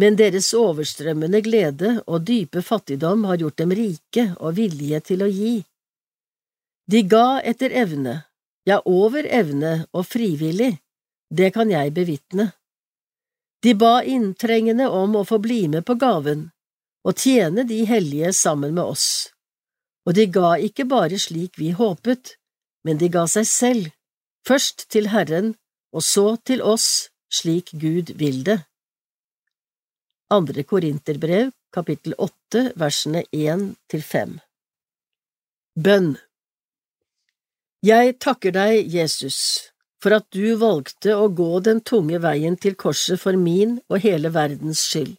men 0.00 0.16
deres 0.16 0.50
overstrømmende 0.56 1.42
glede 1.44 1.96
og 2.06 2.24
dype 2.28 2.62
fattigdom 2.64 3.26
har 3.28 3.40
gjort 3.42 3.58
dem 3.60 3.74
rike 3.76 4.24
og 4.38 4.56
villige 4.56 5.00
til 5.10 5.24
å 5.24 5.28
gi. 5.28 5.54
De 6.88 7.02
ga 7.04 7.40
etter 7.44 7.74
evne, 7.76 8.22
ja, 8.64 8.80
over 8.84 9.26
evne 9.28 9.72
og 9.92 10.06
frivillig, 10.08 10.78
det 11.28 11.52
kan 11.56 11.70
jeg 11.72 11.92
bevitne. 11.96 12.52
De 13.64 13.74
ba 13.74 13.98
inntrengende 14.06 14.86
om 14.88 15.18
å 15.18 15.26
få 15.28 15.40
bli 15.42 15.66
med 15.68 15.84
på 15.84 15.98
gaven 16.00 16.48
og 17.08 17.18
tjene 17.18 17.64
de 17.68 17.82
hellige 17.88 18.30
sammen 18.36 18.74
med 18.76 18.84
oss, 18.84 19.08
og 20.08 20.16
de 20.16 20.24
ga 20.32 20.54
ikke 20.64 20.86
bare 20.88 21.18
slik 21.20 21.58
vi 21.60 21.74
håpet, 21.76 22.38
men 22.88 22.96
de 22.96 23.10
ga 23.12 23.26
seg 23.28 23.46
selv, 23.48 23.90
først 24.48 24.86
til 24.88 25.10
Herren 25.12 25.52
og 25.92 26.04
så 26.04 26.38
til 26.48 26.64
oss 26.64 27.10
slik 27.28 27.74
Gud 27.76 28.14
vil 28.16 28.40
det. 28.46 28.62
Andre 30.32 30.64
Korinterbrev, 30.64 31.52
kapittel 31.72 32.14
åtte, 32.16 32.70
versene 32.80 33.24
én 33.32 33.74
til 33.88 34.02
fem 34.02 34.38
Bønn 35.76 36.16
Jeg 37.84 38.16
takker 38.18 38.52
deg, 38.56 38.88
Jesus, 38.88 39.38
for 40.00 40.16
at 40.16 40.26
du 40.32 40.56
valgte 40.56 41.14
å 41.16 41.28
gå 41.28 41.60
den 41.68 41.84
tunge 41.84 42.20
veien 42.24 42.56
til 42.56 42.76
korset 42.80 43.20
for 43.20 43.36
min 43.36 43.76
og 43.88 44.00
hele 44.04 44.32
verdens 44.32 44.82
skyld. 44.88 45.16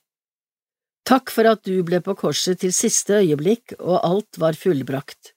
Takk 1.07 1.31
for 1.33 1.49
at 1.49 1.63
du 1.65 1.81
ble 1.83 2.01
på 2.05 2.15
korset 2.17 2.61
til 2.61 2.73
siste 2.75 3.21
øyeblikk 3.21 3.75
og 3.79 3.99
alt 4.03 4.39
var 4.41 4.57
fullbrakt. 4.59 5.33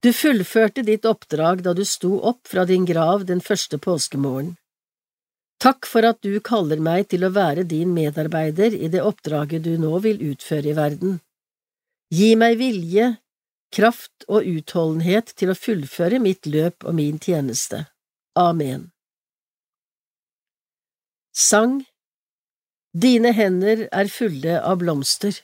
Du 0.00 0.12
fullførte 0.16 0.82
ditt 0.84 1.04
oppdrag 1.04 1.60
da 1.64 1.74
du 1.76 1.84
sto 1.84 2.16
opp 2.24 2.48
fra 2.48 2.64
din 2.68 2.86
grav 2.88 3.26
den 3.28 3.42
første 3.44 3.76
påskemorgen. 3.78 4.54
Takk 5.60 5.84
for 5.84 6.06
at 6.08 6.22
du 6.24 6.38
kaller 6.40 6.80
meg 6.80 7.10
til 7.12 7.26
å 7.26 7.32
være 7.36 7.66
din 7.68 7.92
medarbeider 7.92 8.72
i 8.72 8.88
det 8.88 9.02
oppdraget 9.04 9.66
du 9.66 9.74
nå 9.80 9.98
vil 10.00 10.22
utføre 10.30 10.72
i 10.72 10.76
verden. 10.76 11.18
Gi 12.08 12.32
meg 12.40 12.56
vilje, 12.58 13.10
kraft 13.70 14.24
og 14.28 14.48
utholdenhet 14.48 15.34
til 15.36 15.52
å 15.52 15.58
fullføre 15.58 16.18
mitt 16.18 16.48
løp 16.48 16.88
og 16.88 16.96
min 16.96 17.20
tjeneste. 17.20 17.84
Amen. 18.40 18.88
Sang 21.36 21.82
Dine 22.90 23.30
hender 23.30 23.84
er 23.94 24.08
fulle 24.10 24.56
av 24.66 24.80
blomster 24.80 25.36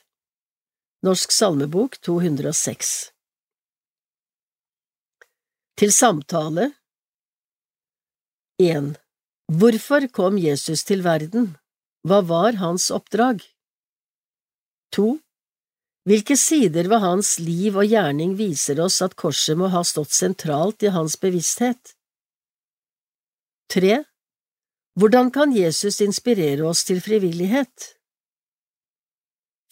Norsk 1.07 1.31
salmebok 1.31 1.93
206 2.03 2.89
til 5.79 5.93
samtale 5.95 6.65
1. 8.59 8.89
Hvorfor 9.47 10.09
kom 10.11 10.35
Jesus 10.41 10.83
til 10.83 11.05
verden? 11.05 11.53
Hva 12.03 12.19
var 12.25 12.59
hans 12.59 12.89
oppdrag? 12.91 13.39
2. 14.97 15.07
Hvilke 16.09 16.35
sider 16.35 16.91
ved 16.91 16.99
hans 17.05 17.37
liv 17.39 17.79
og 17.79 17.87
gjerning 17.87 18.35
viser 18.35 18.83
oss 18.83 18.99
at 19.05 19.15
korset 19.15 19.55
må 19.55 19.71
ha 19.71 19.85
stått 19.87 20.11
sentralt 20.11 20.83
i 20.83 20.91
hans 20.91 21.15
bevissthet? 21.15 21.95
3. 23.71 24.03
Hvordan 24.97 25.29
kan 25.29 25.51
Jesus 25.53 25.99
inspirere 26.01 26.65
oss 26.65 26.79
til 26.87 27.01
frivillighet? 27.05 27.91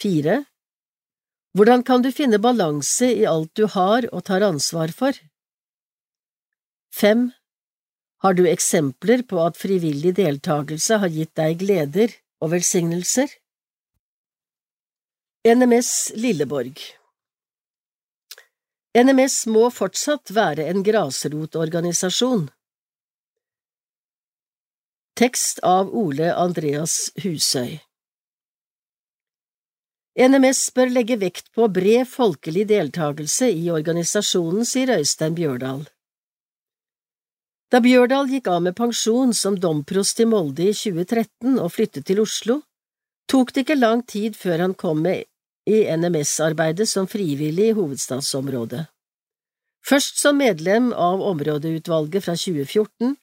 4. 0.02 0.44
Hvordan 1.58 1.82
kan 1.88 2.04
du 2.06 2.12
finne 2.14 2.38
balanse 2.38 3.08
i 3.10 3.24
alt 3.26 3.50
du 3.58 3.66
har 3.74 4.06
og 4.12 4.22
tar 4.28 4.46
ansvar 4.46 4.94
for? 4.94 5.18
Fem. 6.94 7.32
Har 8.22 8.38
du 8.38 8.44
eksempler 8.46 9.24
på 9.26 9.40
at 9.42 9.58
frivillig 9.58 10.14
deltakelse 10.20 11.00
har 11.02 11.10
gitt 11.10 11.34
deg 11.40 11.58
gleder 11.64 12.14
og 12.44 12.54
velsignelser? 12.54 13.34
NMS 15.46 15.92
Lilleborg 16.22 16.86
NMS 18.96 19.42
må 19.52 19.66
fortsatt 19.74 20.32
være 20.32 20.70
en 20.72 20.86
grasrotorganisasjon. 20.86 22.46
Tekst 25.16 25.62
av 25.64 25.94
Ole 25.96 26.34
Andreas 26.36 27.12
Husøy 27.24 27.78
NMS 30.20 30.74
bør 30.76 30.92
legge 30.92 31.16
vekt 31.22 31.54
på 31.56 31.70
bred 31.72 32.04
folkelig 32.12 32.66
deltakelse 32.68 33.48
i 33.48 33.70
organisasjonen, 33.72 34.68
sier 34.68 34.92
Øystein 34.98 35.40
Bjørdal. 35.40 35.86
Da 37.72 37.80
Bjørdal 37.80 38.28
gikk 38.28 38.52
av 38.52 38.62
med 38.68 38.76
pensjon 38.76 39.32
som 39.32 39.56
domprost 39.56 40.20
i 40.20 40.28
Molde 40.28 40.68
i 40.68 40.76
2013 40.76 41.64
og 41.64 41.72
flyttet 41.72 42.12
til 42.12 42.20
Oslo, 42.28 42.62
tok 43.32 43.56
det 43.56 43.64
ikke 43.64 43.80
lang 43.80 44.04
tid 44.04 44.36
før 44.36 44.68
han 44.68 44.76
kom 44.76 45.00
med 45.08 45.24
i 45.64 45.86
NMS-arbeidet 45.96 46.92
som 46.92 47.08
frivillig 47.08 47.72
i 47.72 47.78
hovedstadsområdet. 47.80 48.84
Først 49.88 50.20
som 50.20 50.44
medlem 50.44 50.92
av 50.92 51.24
områdeutvalget 51.24 52.28
fra 52.28 52.36
2014, 52.36 53.16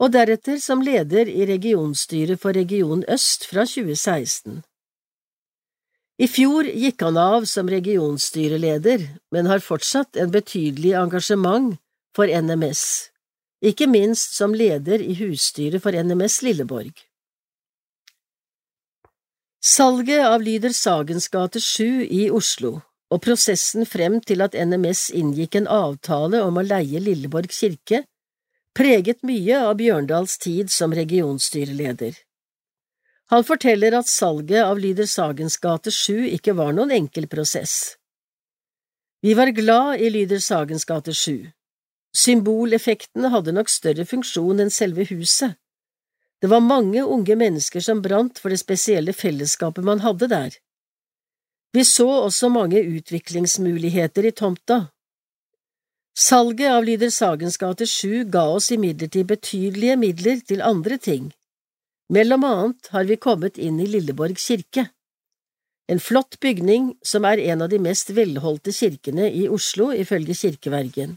og 0.00 0.14
deretter 0.14 0.56
som 0.62 0.80
leder 0.80 1.28
i 1.28 1.44
regionstyret 1.48 2.40
for 2.40 2.56
Region 2.56 3.04
Øst 3.08 3.44
fra 3.50 3.66
2016. 3.68 4.62
I 6.20 6.26
fjor 6.28 6.68
gikk 6.68 7.00
han 7.04 7.16
av 7.20 7.46
som 7.48 7.68
regionstyreleder, 7.68 9.06
men 9.32 9.48
har 9.48 9.62
fortsatt 9.64 10.16
en 10.20 10.32
betydelig 10.32 10.92
engasjement 11.00 11.78
for 12.16 12.28
NMS, 12.28 12.82
ikke 13.64 13.88
minst 13.88 14.36
som 14.36 14.56
leder 14.56 15.00
i 15.00 15.14
husstyret 15.20 15.80
for 15.84 15.96
NMS 15.96 16.40
Lilleborg. 16.44 16.92
Salget 19.60 20.24
av 20.24 20.40
Lyder 20.40 20.72
Sagens 20.76 21.28
gate 21.28 21.60
7 21.60 22.06
i 22.08 22.28
Oslo 22.32 22.78
og 23.10 23.20
prosessen 23.24 23.84
frem 23.88 24.20
til 24.24 24.40
at 24.44 24.56
NMS 24.56 25.10
inngikk 25.16 25.58
en 25.58 25.68
avtale 25.68 26.40
om 26.46 26.60
å 26.60 26.64
leie 26.64 27.00
Lilleborg 27.02 27.50
kirke, 27.52 28.04
preget 28.80 29.18
mye 29.28 29.58
av 29.60 29.74
Bjørndals 29.76 30.38
tid 30.40 30.70
som 30.72 30.94
regionstyreleder. 30.96 32.14
Han 33.28 33.44
forteller 33.44 33.92
at 33.98 34.08
salget 34.08 34.64
av 34.64 34.78
Lyder 34.80 35.04
Sagens 35.04 35.58
gate 35.60 35.92
7 35.92 36.30
ikke 36.38 36.54
var 36.56 36.72
noen 36.72 36.94
enkel 36.96 37.26
prosess. 37.28 37.98
Vi 39.20 39.34
var 39.36 39.52
glad 39.52 40.00
i 40.00 40.08
Lyder 40.14 40.40
Sagens 40.40 40.88
gate 40.88 41.12
7. 41.12 41.50
Symboleffektene 42.16 43.28
hadde 43.34 43.52
nok 43.52 43.68
større 43.68 44.06
funksjon 44.08 44.64
enn 44.64 44.72
selve 44.72 45.04
huset. 45.12 45.58
Det 46.40 46.48
var 46.48 46.64
mange 46.64 47.04
unge 47.04 47.36
mennesker 47.36 47.84
som 47.84 48.00
brant 48.00 48.40
for 48.40 48.48
det 48.48 48.62
spesielle 48.62 49.12
fellesskapet 49.12 49.84
man 49.84 50.00
hadde 50.00 50.30
der. 50.32 50.56
Vi 51.76 51.84
så 51.84 52.08
også 52.24 52.48
mange 52.48 52.80
utviklingsmuligheter 52.80 54.24
i 54.24 54.32
tomta. 54.32 54.86
Salget 56.18 56.70
av 56.70 56.84
Lider 56.84 57.10
Sagens 57.10 57.56
gate 57.56 57.86
7 57.86 58.24
ga 58.32 58.46
oss 58.50 58.70
imidlertid 58.74 59.26
betydelige 59.26 59.96
midler 59.96 60.40
til 60.46 60.62
andre 60.62 60.98
ting. 60.98 61.30
Mellom 62.10 62.44
annet 62.44 62.90
har 62.94 63.04
vi 63.06 63.16
kommet 63.16 63.58
inn 63.58 63.78
i 63.80 63.86
Lilleborg 63.86 64.38
kirke, 64.38 64.90
en 65.90 66.00
flott 66.00 66.36
bygning 66.40 66.92
som 67.02 67.24
er 67.26 67.40
en 67.50 67.64
av 67.64 67.70
de 67.72 67.78
mest 67.82 68.12
velholdte 68.14 68.70
kirkene 68.74 69.26
i 69.34 69.48
Oslo 69.50 69.88
ifølge 69.90 70.36
kirkevergen. 70.38 71.16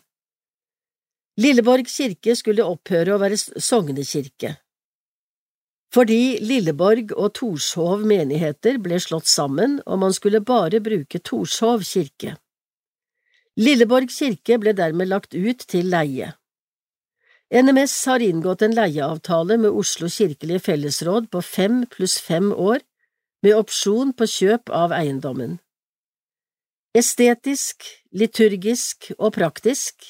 Lilleborg 1.37 1.89
kirke 1.89 2.33
skulle 2.37 2.65
opphøre 2.65 3.13
å 3.13 3.21
være 3.21 3.37
sognekirke. 3.37 4.55
Fordi 5.93 6.39
Lilleborg 6.41 7.13
og 7.13 7.35
Torshov 7.37 8.01
menigheter 8.09 8.79
ble 8.81 8.97
slått 9.01 9.29
sammen 9.29 9.77
og 9.85 10.01
man 10.05 10.13
skulle 10.17 10.41
bare 10.41 10.81
bruke 10.81 11.21
Torshov 11.21 11.85
kirke. 11.85 12.33
Lilleborg 13.53 14.09
kirke 14.09 14.57
ble 14.57 14.73
dermed 14.73 15.11
lagt 15.11 15.35
ut 15.37 15.59
til 15.69 15.91
leie. 15.93 16.31
NMS 17.53 17.93
har 18.09 18.23
inngått 18.25 18.63
en 18.65 18.73
leieavtale 18.73 19.59
med 19.61 19.75
Oslo 19.77 20.09
kirkelige 20.09 20.63
fellesråd 20.67 21.27
på 21.29 21.41
fem 21.45 21.83
pluss 21.85 22.17
fem 22.17 22.49
år, 22.49 22.81
med 23.43 23.53
opsjon 23.53 24.15
på 24.17 24.25
kjøp 24.25 24.71
av 24.73 24.95
eiendommen. 24.95 25.59
Estetisk, 26.97 27.85
liturgisk 28.15 29.11
og 29.19 29.35
praktisk 29.37 30.09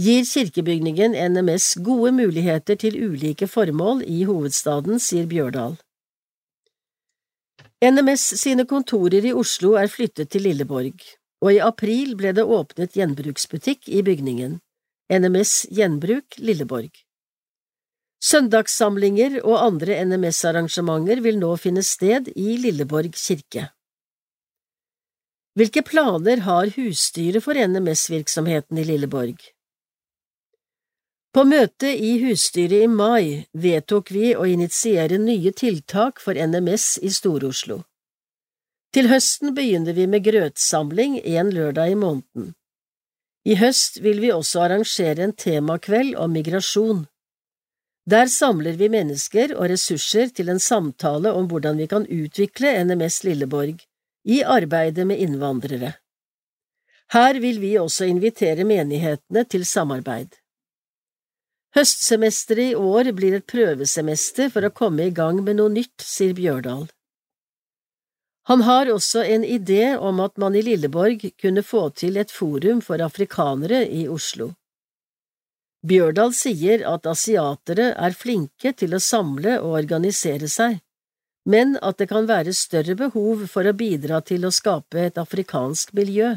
gir 0.00 0.24
kirkebygningen 0.24 1.12
NMS 1.34 1.74
gode 1.84 2.14
muligheter 2.16 2.80
til 2.80 2.96
ulike 2.96 3.48
formål 3.50 4.04
i 4.06 4.24
hovedstaden, 4.24 5.00
sier 5.00 5.28
Bjørdal. 5.28 5.76
NMS 7.84 8.24
sine 8.40 8.64
kontorer 8.68 9.24
i 9.24 9.36
Oslo 9.36 9.74
er 9.80 9.88
flyttet 9.92 10.30
til 10.32 10.48
Lilleborg, 10.48 10.96
og 11.40 11.52
i 11.54 11.60
april 11.64 12.16
ble 12.20 12.34
det 12.36 12.44
åpnet 12.44 12.96
gjenbruksbutikk 12.96 13.88
i 13.88 14.02
bygningen. 14.06 14.58
NMS 15.10 15.66
Gjenbruk 15.74 16.36
Lilleborg. 16.38 16.92
Søndagssamlinger 18.20 19.40
og 19.40 19.56
andre 19.58 19.96
NMS-arrangementer 20.04 21.22
vil 21.24 21.40
nå 21.40 21.54
finne 21.58 21.82
sted 21.82 22.28
i 22.36 22.58
Lilleborg 22.60 23.16
kirke. 23.16 23.70
Hvilke 25.58 25.82
planer 25.82 26.44
har 26.44 26.70
husstyret 26.76 27.42
for 27.42 27.58
NMS-virksomheten 27.58 28.78
i 28.78 28.84
Lilleborg? 28.86 29.40
På 31.34 31.44
møtet 31.46 31.96
i 31.96 32.16
husstyret 32.24 32.84
i 32.84 32.90
mai 32.90 33.46
vedtok 33.54 34.12
vi 34.14 34.32
å 34.34 34.46
initiere 34.50 35.18
nye 35.18 35.52
tiltak 35.54 36.20
for 36.22 36.34
NMS 36.34 36.98
i 37.06 37.10
Stor-Oslo. 37.14 37.80
Til 38.90 39.06
høsten 39.06 39.54
begynner 39.54 39.94
vi 39.94 40.08
med 40.10 40.24
grøtsamling 40.26 41.20
en 41.22 41.52
lørdag 41.54 41.92
i 41.92 41.98
måneden. 41.98 42.54
I 43.46 43.54
høst 43.60 44.00
vil 44.02 44.18
vi 44.20 44.32
også 44.34 44.64
arrangere 44.64 45.22
en 45.24 45.32
temakveld 45.32 46.16
om 46.18 46.34
migrasjon. 46.34 47.04
Der 48.10 48.26
samler 48.26 48.74
vi 48.80 48.90
mennesker 48.90 49.54
og 49.54 49.70
ressurser 49.70 50.34
til 50.34 50.50
en 50.50 50.58
samtale 50.58 51.30
om 51.32 51.46
hvordan 51.46 51.78
vi 51.78 51.86
kan 51.86 52.08
utvikle 52.10 52.74
NMS 52.84 53.22
Lilleborg 53.28 53.86
i 54.26 54.42
arbeidet 54.42 55.06
med 55.06 55.22
innvandrere. 55.22 55.94
Her 57.14 57.40
vil 57.40 57.60
vi 57.62 57.76
også 57.78 58.10
invitere 58.10 58.66
menighetene 58.66 59.44
til 59.44 59.66
samarbeid. 59.66 60.34
Høstsemesteret 61.78 62.72
i 62.72 62.74
år 62.74 63.12
blir 63.14 63.38
et 63.38 63.46
prøvesemester 63.46 64.50
for 64.50 64.66
å 64.66 64.74
komme 64.74 65.06
i 65.06 65.14
gang 65.14 65.44
med 65.46 65.62
noe 65.62 65.70
nytt, 65.70 66.02
sier 66.02 66.34
Bjørdal. 66.34 66.88
Han 68.48 68.62
har 68.62 68.88
også 68.90 69.22
en 69.22 69.44
idé 69.44 69.96
om 69.96 70.20
at 70.24 70.38
man 70.40 70.56
i 70.56 70.62
Lilleborg 70.64 71.26
kunne 71.40 71.62
få 71.62 71.88
til 71.90 72.16
et 72.16 72.32
forum 72.32 72.80
for 72.80 73.02
afrikanere 73.04 73.84
i 73.84 74.06
Oslo. 74.08 74.52
Bjørdal 75.86 76.32
sier 76.36 76.82
at 76.88 77.06
asiatere 77.08 77.92
er 77.96 78.16
flinke 78.16 78.72
til 78.76 78.96
å 78.96 79.00
samle 79.00 79.58
og 79.60 79.78
organisere 79.78 80.48
seg, 80.48 80.80
men 81.48 81.76
at 81.80 82.00
det 82.00 82.10
kan 82.10 82.28
være 82.28 82.52
større 82.56 82.96
behov 82.96 83.46
for 83.48 83.64
å 83.64 83.76
bidra 83.76 84.20
til 84.20 84.44
å 84.44 84.52
skape 84.52 85.06
et 85.08 85.20
afrikansk 85.20 85.94
miljø. 85.96 86.34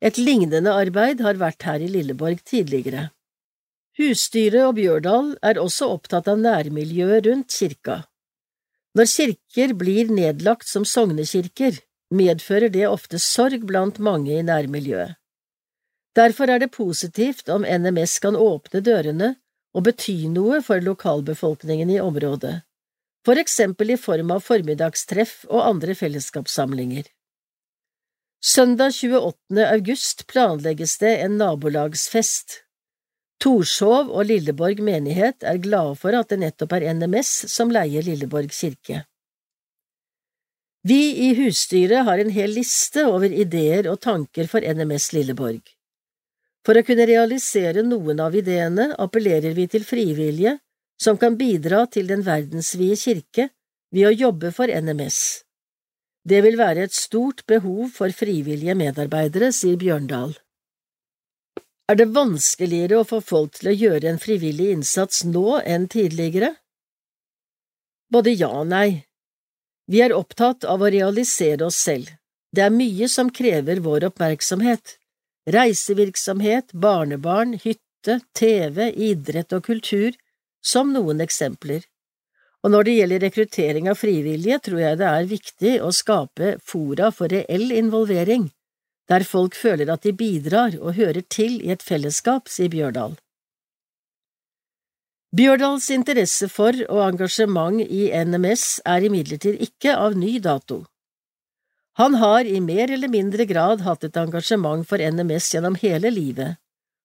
Et 0.00 0.18
lignende 0.18 0.72
arbeid 0.72 1.20
har 1.20 1.40
vært 1.40 1.66
her 1.66 1.82
i 1.82 1.90
Lilleborg 1.90 2.44
tidligere. 2.46 3.10
Husstyret 3.98 4.62
og 4.64 4.78
Bjørdal 4.78 5.34
er 5.44 5.58
også 5.60 5.90
opptatt 5.92 6.30
av 6.30 6.38
nærmiljøet 6.40 7.26
rundt 7.26 7.52
kirka. 7.52 8.04
Når 8.98 9.06
kirker 9.06 9.74
blir 9.78 10.10
nedlagt 10.10 10.66
som 10.68 10.84
sognekirker, 10.84 11.78
medfører 12.10 12.72
det 12.74 12.88
ofte 12.88 13.20
sorg 13.22 13.62
blant 13.66 14.00
mange 14.02 14.34
i 14.34 14.42
nærmiljøet. 14.42 15.14
Derfor 16.18 16.50
er 16.50 16.58
det 16.58 16.72
positivt 16.74 17.48
om 17.54 17.62
NMS 17.62 18.18
kan 18.24 18.34
åpne 18.34 18.82
dørene 18.82 19.36
og 19.76 19.84
bety 19.86 20.26
noe 20.32 20.58
for 20.66 20.82
lokalbefolkningen 20.82 21.92
i 21.94 22.00
området, 22.02 22.56
for 23.22 23.38
eksempel 23.38 23.94
i 23.94 24.00
form 24.00 24.32
av 24.34 24.42
formiddagstreff 24.42 25.44
og 25.46 25.62
andre 25.68 25.94
fellesskapssamlinger. 25.94 27.06
Søndag 28.42 28.96
28. 28.96 29.66
august 29.68 30.26
planlegges 30.26 30.96
det 30.98 31.12
en 31.22 31.38
nabolagsfest. 31.38 32.62
Torshov 33.40 34.10
og 34.12 34.26
Lilleborg 34.28 34.82
menighet 34.84 35.46
er 35.48 35.60
glade 35.64 35.96
for 35.96 36.16
at 36.16 36.28
det 36.28 36.42
nettopp 36.42 36.74
er 36.76 36.90
NMS 36.92 37.30
som 37.48 37.72
leier 37.72 38.04
Lilleborg 38.04 38.52
kirke. 38.52 39.04
Vi 40.84 41.28
i 41.28 41.34
husstyret 41.36 42.04
har 42.06 42.20
en 42.20 42.32
hel 42.32 42.52
liste 42.56 43.04
over 43.08 43.32
ideer 43.32 43.88
og 43.90 44.00
tanker 44.04 44.48
for 44.48 44.64
NMS 44.64 45.10
Lilleborg. 45.16 45.60
For 46.64 46.76
å 46.76 46.84
kunne 46.84 47.08
realisere 47.08 47.84
noen 47.84 48.20
av 48.20 48.36
ideene 48.36 48.90
appellerer 49.00 49.56
vi 49.56 49.66
til 49.72 49.84
frivillige 49.88 50.58
som 51.00 51.16
kan 51.20 51.36
bidra 51.40 51.86
til 51.88 52.08
den 52.12 52.24
verdensvide 52.24 52.96
kirke 53.00 53.48
ved 53.92 54.08
å 54.08 54.16
jobbe 54.26 54.52
for 54.56 54.68
NMS. 54.68 55.20
Det 56.28 56.42
vil 56.44 56.60
være 56.60 56.84
et 56.84 56.96
stort 56.96 57.46
behov 57.48 57.88
for 57.96 58.12
frivillige 58.12 58.76
medarbeidere, 58.76 59.48
sier 59.56 59.80
Bjørndal. 59.80 60.36
Er 61.90 61.96
det 61.98 62.12
vanskeligere 62.14 63.00
å 63.00 63.06
få 63.08 63.18
folk 63.18 63.56
til 63.56 63.72
å 63.72 63.74
gjøre 63.74 64.12
en 64.12 64.20
frivillig 64.22 64.68
innsats 64.76 65.24
nå 65.26 65.56
enn 65.58 65.88
tidligere? 65.90 66.52
Både 68.14 68.30
ja 68.30 68.50
og 68.60 68.68
nei. 68.70 69.08
Vi 69.90 69.98
er 70.04 70.14
opptatt 70.14 70.62
av 70.70 70.84
å 70.84 70.90
realisere 70.94 71.66
oss 71.66 71.80
selv. 71.82 72.12
Det 72.54 72.62
er 72.62 72.74
mye 72.74 73.08
som 73.10 73.32
krever 73.34 73.82
vår 73.82 74.06
oppmerksomhet. 74.10 74.94
Reisevirksomhet, 75.50 76.70
barnebarn, 76.84 77.56
hytte, 77.64 78.20
TV, 78.38 78.92
idrett 78.94 79.56
og 79.58 79.66
kultur, 79.66 80.14
som 80.62 80.94
noen 80.94 81.24
eksempler. 81.26 81.82
Og 82.62 82.70
når 82.70 82.86
det 82.86 82.96
gjelder 83.00 83.26
rekruttering 83.26 83.90
av 83.90 83.98
frivillige, 83.98 84.62
tror 84.62 84.84
jeg 84.84 85.02
det 85.02 85.10
er 85.10 85.30
viktig 85.34 85.76
å 85.82 85.90
skape 85.96 86.54
fora 86.62 87.10
for 87.10 87.34
reell 87.34 87.70
involvering, 87.74 88.46
der 89.10 89.24
folk 89.26 89.56
føler 89.58 89.90
at 89.92 90.06
de 90.06 90.12
bidrar 90.14 90.76
og 90.78 90.94
hører 90.94 91.24
til 91.26 91.58
i 91.64 91.72
et 91.74 91.82
fellesskap, 91.82 92.48
sier 92.48 92.70
Bjørdal. 92.70 93.16
Bjørdals 95.36 95.90
interesse 95.94 96.48
for 96.50 96.74
og 96.88 97.02
engasjement 97.04 97.82
i 97.82 98.08
NMS 98.10 98.80
er 98.86 99.06
imidlertid 99.06 99.60
ikke 99.62 99.94
av 99.94 100.16
ny 100.18 100.38
dato. 100.42 100.84
Han 101.98 102.16
har 102.18 102.46
i 102.46 102.58
mer 102.64 102.90
eller 102.90 103.10
mindre 103.10 103.46
grad 103.46 103.82
hatt 103.86 104.06
et 104.06 104.18
engasjement 104.18 104.86
for 104.86 104.98
NMS 104.98 105.52
gjennom 105.54 105.78
hele 105.82 106.10
livet, 106.14 106.58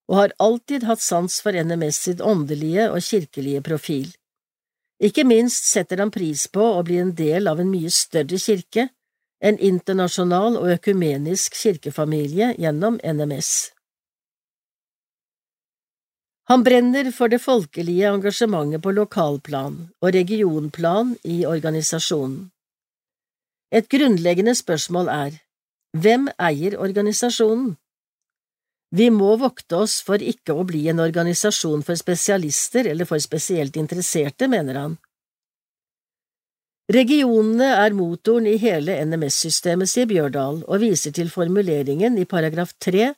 og 0.10 0.20
har 0.22 0.36
alltid 0.42 0.86
hatt 0.90 1.02
sans 1.02 1.38
for 1.42 1.58
NMS 1.58 2.02
sitt 2.08 2.22
åndelige 2.22 2.88
og 2.92 3.02
kirkelige 3.06 3.62
profil. 3.66 4.12
Ikke 5.02 5.26
minst 5.28 5.68
setter 5.68 6.00
han 6.02 6.14
pris 6.14 6.46
på 6.48 6.64
å 6.78 6.84
bli 6.86 7.02
en 7.02 7.14
del 7.18 7.50
av 7.52 7.60
en 7.60 7.70
mye 7.70 7.92
større 7.92 8.40
kirke, 8.42 8.88
en 9.42 9.60
internasjonal 9.60 10.58
og 10.58 10.72
økumenisk 10.78 11.56
kirkefamilie 11.60 12.54
gjennom 12.60 13.00
NMS. 13.04 13.72
Han 16.50 16.64
brenner 16.64 17.10
for 17.12 17.32
det 17.32 17.42
folkelige 17.42 18.12
engasjementet 18.14 18.84
på 18.86 18.94
lokalplan 18.94 19.80
og 20.02 20.12
regionplan 20.14 21.16
i 21.26 21.42
organisasjonen. 21.50 22.52
Et 23.74 23.88
grunnleggende 23.90 24.54
spørsmål 24.56 25.10
er 25.10 25.40
hvem 25.98 26.30
eier 26.38 26.78
organisasjonen? 26.78 27.74
Vi 28.96 29.10
må 29.10 29.34
vokte 29.42 29.82
oss 29.82 29.98
for 30.06 30.22
ikke 30.22 30.54
å 30.54 30.64
bli 30.68 30.86
en 30.92 31.02
organisasjon 31.04 31.82
for 31.84 31.98
spesialister 32.00 32.88
eller 32.92 33.10
for 33.10 33.20
spesielt 33.20 33.76
interesserte, 33.82 34.48
mener 34.48 34.80
han. 34.80 34.98
Regionene 36.92 37.72
er 37.82 37.96
motoren 37.98 38.46
i 38.46 38.60
hele 38.62 39.00
NMS-systemet, 39.08 39.90
sier 39.90 40.06
Bjørdal, 40.06 40.62
og 40.70 40.82
viser 40.84 41.16
til 41.18 41.32
formuleringen 41.34 42.18
i 42.22 42.28
paragraf 42.30 42.76
tre 42.78 43.16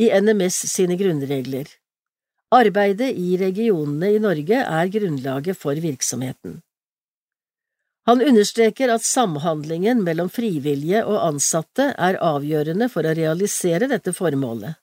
i 0.00 0.08
NMS 0.08 0.62
sine 0.72 0.96
grunnregler. 0.96 1.68
Arbeidet 2.52 3.10
i 3.12 3.36
regionene 3.40 4.14
i 4.16 4.20
Norge 4.20 4.62
er 4.64 4.92
grunnlaget 4.92 5.56
for 5.60 5.76
virksomheten. 5.76 6.62
Han 8.08 8.24
understreker 8.24 8.90
at 8.94 9.04
samhandlingen 9.06 10.00
mellom 10.02 10.30
frivillige 10.32 11.04
og 11.04 11.20
ansatte 11.28 11.92
er 11.92 12.18
avgjørende 12.18 12.88
for 12.90 13.06
å 13.06 13.14
realisere 13.14 13.90
dette 13.92 14.16
formålet. 14.16 14.80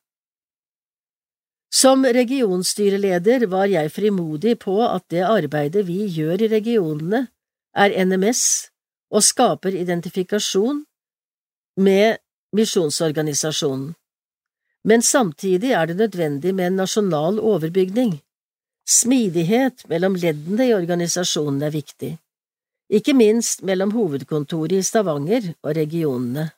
Som 1.73 2.05
regionstyreleder 2.05 3.45
var 3.49 3.67
jeg 3.69 3.91
frimodig 3.93 4.55
på 4.61 4.79
at 4.85 5.03
det 5.13 5.25
arbeidet 5.25 5.83
vi 5.89 6.05
gjør 6.13 6.45
i 6.45 6.53
regionene, 6.53 7.27
er 7.75 7.93
NMS 8.05 8.43
og 9.11 9.23
skaper 9.23 9.75
identifikasjon 9.75 10.83
med 11.79 12.17
misjonsorganisasjonen 12.55 13.93
men 14.83 15.03
samtidig 15.03 15.71
er 15.71 15.85
det 15.85 15.97
nødvendig 15.97 16.55
med 16.55 16.67
en 16.67 16.79
nasjonal 16.81 17.39
overbygning. 17.39 18.19
Smidighet 18.87 19.83
mellom 19.89 20.15
leddene 20.15 20.69
i 20.69 20.73
organisasjonen 20.73 21.61
er 21.61 21.73
viktig, 21.73 22.15
ikke 22.89 23.13
minst 23.13 23.61
mellom 23.63 23.91
hovedkontoret 23.91 24.79
i 24.79 24.81
Stavanger 24.83 25.51
og 25.61 25.75
regionene. 25.75 26.49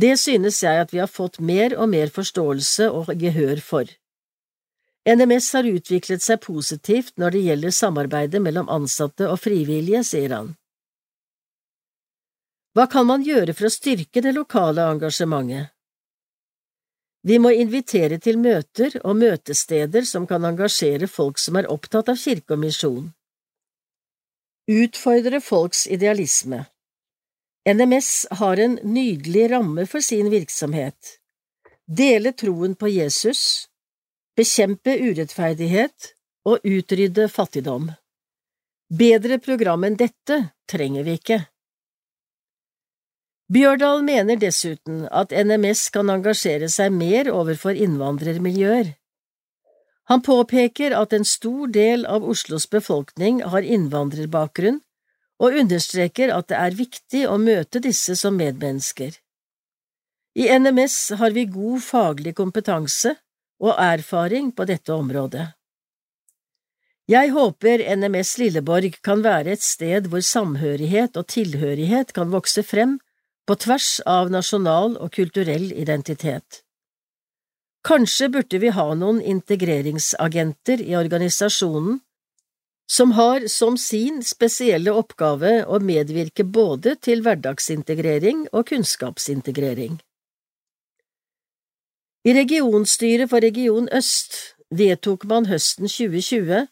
Det 0.00 0.18
synes 0.18 0.62
jeg 0.62 0.80
at 0.80 0.92
vi 0.92 0.98
har 0.98 1.12
fått 1.12 1.38
mer 1.40 1.76
og 1.78 1.88
mer 1.88 2.10
forståelse 2.12 2.90
og 2.90 3.14
gehør 3.20 3.62
for. 3.62 3.84
NMS 5.06 5.52
har 5.54 5.68
utviklet 5.70 6.22
seg 6.22 6.40
positivt 6.42 7.14
når 7.20 7.36
det 7.36 7.42
gjelder 7.46 7.74
samarbeidet 7.74 8.42
mellom 8.42 8.68
ansatte 8.72 9.28
og 9.30 9.38
frivillige, 9.38 10.02
sier 10.04 10.34
han. 10.34 10.54
Hva 12.74 12.88
kan 12.90 13.06
man 13.08 13.22
gjøre 13.24 13.54
for 13.56 13.68
å 13.68 13.72
styrke 13.72 14.20
det 14.20 14.34
lokale 14.36 14.84
engasjementet? 14.90 15.70
Vi 17.26 17.38
må 17.42 17.50
invitere 17.54 18.18
til 18.22 18.36
møter 18.38 18.98
og 19.02 19.16
møtesteder 19.18 20.04
som 20.06 20.26
kan 20.30 20.44
engasjere 20.46 21.08
folk 21.10 21.40
som 21.42 21.56
er 21.58 21.70
opptatt 21.72 22.10
av 22.12 22.18
kirke 22.20 22.54
og 22.54 22.62
misjon. 22.62 23.08
Utfordre 24.70 25.40
folks 25.42 25.86
idealisme 25.86 26.64
NMS 27.66 28.26
har 28.30 28.60
en 28.62 28.76
nydelig 28.82 29.50
ramme 29.50 29.86
for 29.90 30.00
sin 30.00 30.28
virksomhet. 30.30 31.16
Dele 31.86 32.30
troen 32.32 32.76
på 32.78 32.90
Jesus, 32.92 33.66
bekjempe 34.36 34.94
urettferdighet 35.00 36.12
og 36.46 36.64
utrydde 36.64 37.28
fattigdom. 37.32 37.90
Bedre 38.86 39.40
program 39.42 39.86
enn 39.88 39.98
dette 39.98 40.38
trenger 40.70 41.06
vi 41.06 41.16
ikke. 41.18 41.40
Bjørdal 43.50 44.02
mener 44.02 44.38
dessuten 44.42 45.04
at 45.14 45.30
NMS 45.30 45.88
kan 45.94 46.10
engasjere 46.10 46.68
seg 46.70 46.94
mer 46.94 47.30
overfor 47.30 47.78
innvandrermiljøer. 47.78 48.94
Han 50.10 50.22
påpeker 50.22 50.94
at 50.94 51.14
en 51.14 51.26
stor 51.26 51.70
del 51.74 52.06
av 52.06 52.26
Oslos 52.26 52.66
befolkning 52.70 53.42
har 53.42 53.66
innvandrerbakgrunn, 53.66 54.80
og 55.42 55.58
understreker 55.60 56.30
at 56.32 56.48
det 56.50 56.58
er 56.58 56.76
viktig 56.78 57.22
å 57.28 57.36
møte 57.42 57.82
disse 57.82 58.14
som 58.18 58.38
medmennesker. 58.38 59.18
I 60.36 60.46
NMS 60.58 61.16
har 61.20 61.34
vi 61.34 61.46
god 61.50 61.82
faglig 61.82 62.34
kompetanse 62.38 63.16
og 63.62 63.74
erfaring 63.80 64.52
på 64.52 64.66
dette 64.68 64.92
området. 64.92 65.46
Jeg 67.06 67.30
håper 67.30 67.84
NMS 67.96 68.32
Lilleborg 68.40 68.96
kan 69.06 69.22
være 69.22 69.54
et 69.54 69.62
sted 69.62 70.08
hvor 70.10 70.24
samhørighet 70.26 71.16
og 71.16 71.28
tilhørighet 71.30 72.10
kan 72.16 72.32
vokse 72.32 72.64
frem 72.66 72.96
på 73.46 73.54
tvers 73.62 74.00
av 74.10 74.32
nasjonal 74.34 74.96
og 74.98 75.12
kulturell 75.14 75.70
identitet. 75.70 76.64
Kanskje 77.86 78.26
burde 78.34 78.58
vi 78.58 78.72
ha 78.74 78.88
noen 78.98 79.20
integreringsagenter 79.22 80.82
i 80.82 80.96
organisasjonen 80.98 82.00
som 82.90 83.12
har 83.18 83.46
som 83.50 83.78
sin 83.78 84.18
spesielle 84.26 84.90
oppgave 84.94 85.60
å 85.66 85.78
medvirke 85.82 86.42
både 86.42 86.96
til 87.02 87.22
hverdagsintegrering 87.22 88.46
og 88.52 88.66
kunnskapsintegrering. 88.70 89.98
I 92.26 92.32
regionstyret 92.34 93.30
for 93.30 93.38
Region 93.38 93.84
Øst 93.94 94.34
vedtok 94.74 95.24
man 95.30 95.44
høsten 95.46 95.86
2020 95.86 96.64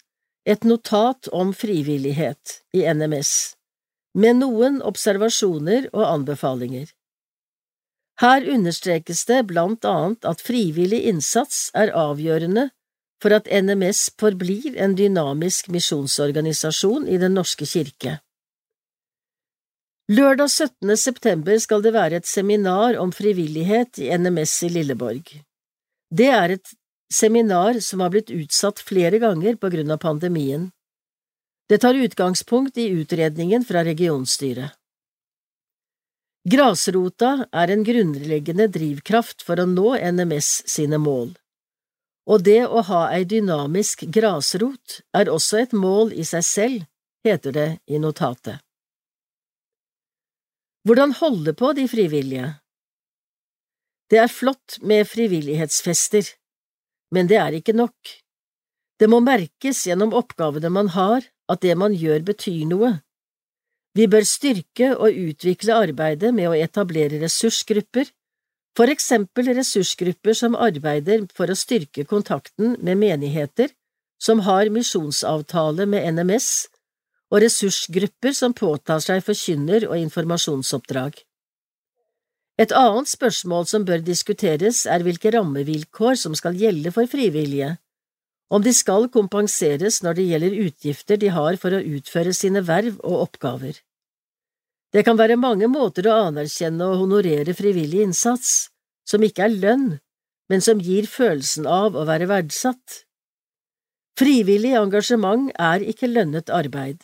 et 0.50 0.64
notat 0.66 1.28
om 1.32 1.52
frivillighet 1.54 2.56
i 2.74 2.82
NMS 2.90 3.54
med 4.18 4.40
noen 4.40 4.80
observasjoner 4.82 5.86
og 5.92 6.08
anbefalinger. 6.08 6.90
Her 8.18 8.48
understrekes 8.50 9.22
det 9.30 9.44
blant 9.46 9.86
annet 9.86 10.26
at 10.26 10.42
frivillig 10.42 11.04
innsats 11.12 11.70
er 11.74 11.94
avgjørende 11.94 12.68
for 13.22 13.38
at 13.38 13.46
NMS 13.46 14.08
forblir 14.18 14.74
en 14.74 14.98
dynamisk 14.98 15.70
misjonsorganisasjon 15.70 17.06
i 17.06 17.18
Den 17.22 17.38
norske 17.38 17.66
kirke. 17.66 18.18
Lørdag 20.12 20.50
17. 20.50 20.96
september 21.00 21.56
skal 21.58 21.80
det 21.80 21.94
være 21.94 22.18
et 22.20 22.26
seminar 22.28 22.98
om 23.00 23.08
frivillighet 23.08 23.96
i 24.04 24.10
NMS 24.12 24.52
i 24.66 24.68
Lilleborg. 24.68 25.30
Det 26.12 26.26
er 26.28 26.52
et 26.58 26.72
seminar 27.08 27.78
som 27.80 28.02
har 28.04 28.12
blitt 28.12 28.28
utsatt 28.28 28.82
flere 28.84 29.16
ganger 29.22 29.56
på 29.56 29.70
grunn 29.72 29.94
av 29.94 30.02
pandemien. 30.02 30.66
Det 31.72 31.78
tar 31.80 31.96
utgangspunkt 31.96 32.76
i 32.76 32.90
utredningen 32.92 33.64
fra 33.64 33.80
regionstyret. 33.86 34.76
Grasrota 36.44 37.46
er 37.48 37.72
en 37.72 37.86
grunnleggende 37.88 38.68
drivkraft 38.68 39.40
for 39.46 39.56
å 39.56 39.64
nå 39.64 39.94
NMS 39.96 40.50
sine 40.68 41.00
mål, 41.00 41.32
og 42.28 42.44
det 42.44 42.66
å 42.66 42.84
ha 42.90 43.06
ei 43.16 43.24
dynamisk 43.24 44.04
grasrot 44.12 45.00
er 45.16 45.32
også 45.32 45.64
et 45.64 45.72
mål 45.72 46.12
i 46.12 46.28
seg 46.28 46.44
selv, 46.44 46.84
heter 47.24 47.56
det 47.56 47.68
i 47.88 47.96
notatet. 47.96 48.63
Hvordan 50.84 51.14
holde 51.16 51.54
på 51.56 51.72
de 51.72 51.86
frivillige? 51.88 52.48
Det 54.10 54.18
er 54.20 54.28
flott 54.28 54.76
med 54.82 55.06
frivillighetsfester, 55.08 56.26
men 57.10 57.28
det 57.30 57.38
er 57.40 57.56
ikke 57.56 57.72
nok. 57.72 57.96
Det 59.00 59.08
må 59.08 59.22
merkes 59.24 59.80
gjennom 59.88 60.12
oppgavene 60.12 60.68
man 60.68 60.90
har, 60.92 61.24
at 61.48 61.62
det 61.64 61.72
man 61.80 61.96
gjør 61.96 62.26
betyr 62.28 62.66
noe. 62.68 62.90
Vi 63.96 64.06
bør 64.12 64.26
styrke 64.28 64.90
og 64.96 65.16
utvikle 65.16 65.78
arbeidet 65.86 66.34
med 66.36 66.50
å 66.50 66.58
etablere 66.58 67.22
ressursgrupper, 67.22 68.12
For 68.74 68.90
eksempel 68.90 69.52
ressursgrupper 69.54 70.34
som 70.34 70.56
arbeider 70.58 71.28
for 71.30 71.46
å 71.46 71.54
styrke 71.54 72.02
kontakten 72.10 72.74
med 72.82 72.98
menigheter 72.98 73.70
som 74.18 74.40
har 74.42 74.66
misjonsavtale 74.74 75.86
med 75.86 76.08
NMS, 76.16 76.66
og 77.32 77.42
ressursgrupper 77.44 78.34
som 78.36 78.54
påtar 78.56 79.00
seg 79.04 79.22
forkynner- 79.24 79.88
og 79.88 79.96
informasjonsoppdrag. 79.98 81.16
Et 82.58 82.70
annet 82.70 83.10
spørsmål 83.10 83.66
som 83.66 83.86
bør 83.86 84.04
diskuteres, 84.06 84.84
er 84.86 85.02
hvilke 85.02 85.32
rammevilkår 85.34 86.20
som 86.20 86.36
skal 86.38 86.54
gjelde 86.54 86.92
for 86.94 87.10
frivillige, 87.10 87.72
om 88.54 88.62
de 88.62 88.70
skal 88.76 89.08
kompenseres 89.10 90.02
når 90.04 90.18
det 90.18 90.28
gjelder 90.28 90.60
utgifter 90.66 91.18
de 91.18 91.32
har 91.34 91.56
for 91.58 91.74
å 91.74 91.82
utføre 91.96 92.34
sine 92.36 92.62
verv 92.62 93.00
og 93.02 93.24
oppgaver. 93.24 93.80
Det 94.94 95.02
kan 95.02 95.18
være 95.18 95.40
mange 95.40 95.66
måter 95.66 96.06
å 96.06 96.20
anerkjenne 96.28 96.86
og 96.86 97.00
honorere 97.02 97.56
frivillig 97.58 98.04
innsats, 98.04 98.68
som 99.02 99.24
ikke 99.26 99.48
er 99.48 99.56
lønn, 99.64 99.88
men 100.52 100.62
som 100.62 100.78
gir 100.78 101.08
følelsen 101.10 101.66
av 101.66 101.96
å 101.98 102.04
være 102.06 102.28
verdsatt. 102.30 103.00
Frivillig 104.14 104.76
engasjement 104.78 105.50
er 105.58 105.82
ikke 105.82 106.12
lønnet 106.12 106.52
arbeid, 106.54 107.02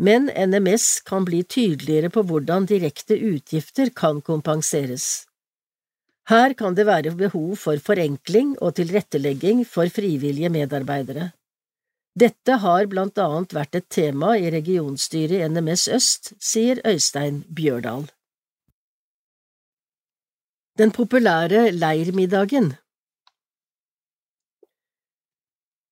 men 0.00 0.30
NMS 0.32 1.00
kan 1.04 1.26
bli 1.28 1.42
tydeligere 1.44 2.08
på 2.14 2.22
hvordan 2.24 2.66
direkte 2.68 3.18
utgifter 3.20 3.90
kan 3.96 4.22
kompenseres. 4.24 5.26
Her 6.30 6.54
kan 6.56 6.76
det 6.78 6.86
være 6.88 7.12
behov 7.18 7.56
for 7.60 7.80
forenkling 7.84 8.54
og 8.62 8.78
tilrettelegging 8.78 9.64
for 9.68 9.90
frivillige 9.92 10.48
medarbeidere. 10.52 11.32
Dette 12.16 12.56
har 12.62 12.88
blant 12.90 13.18
annet 13.22 13.52
vært 13.54 13.76
et 13.78 13.88
tema 13.92 14.32
i 14.38 14.48
regionstyret 14.50 15.36
i 15.40 15.48
NMS 15.50 15.86
Øst, 15.96 16.32
sier 16.40 16.80
Øystein 16.86 17.42
Bjørdal. 17.54 18.08
Den 20.78 20.94
populære 20.96 21.70
leirmiddagen 21.76 22.72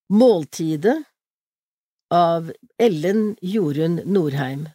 Måltidet 0.08 1.04
av 2.10 2.52
Ellen 2.80 3.36
Jorunn 3.42 4.00
Norheim 4.06 4.68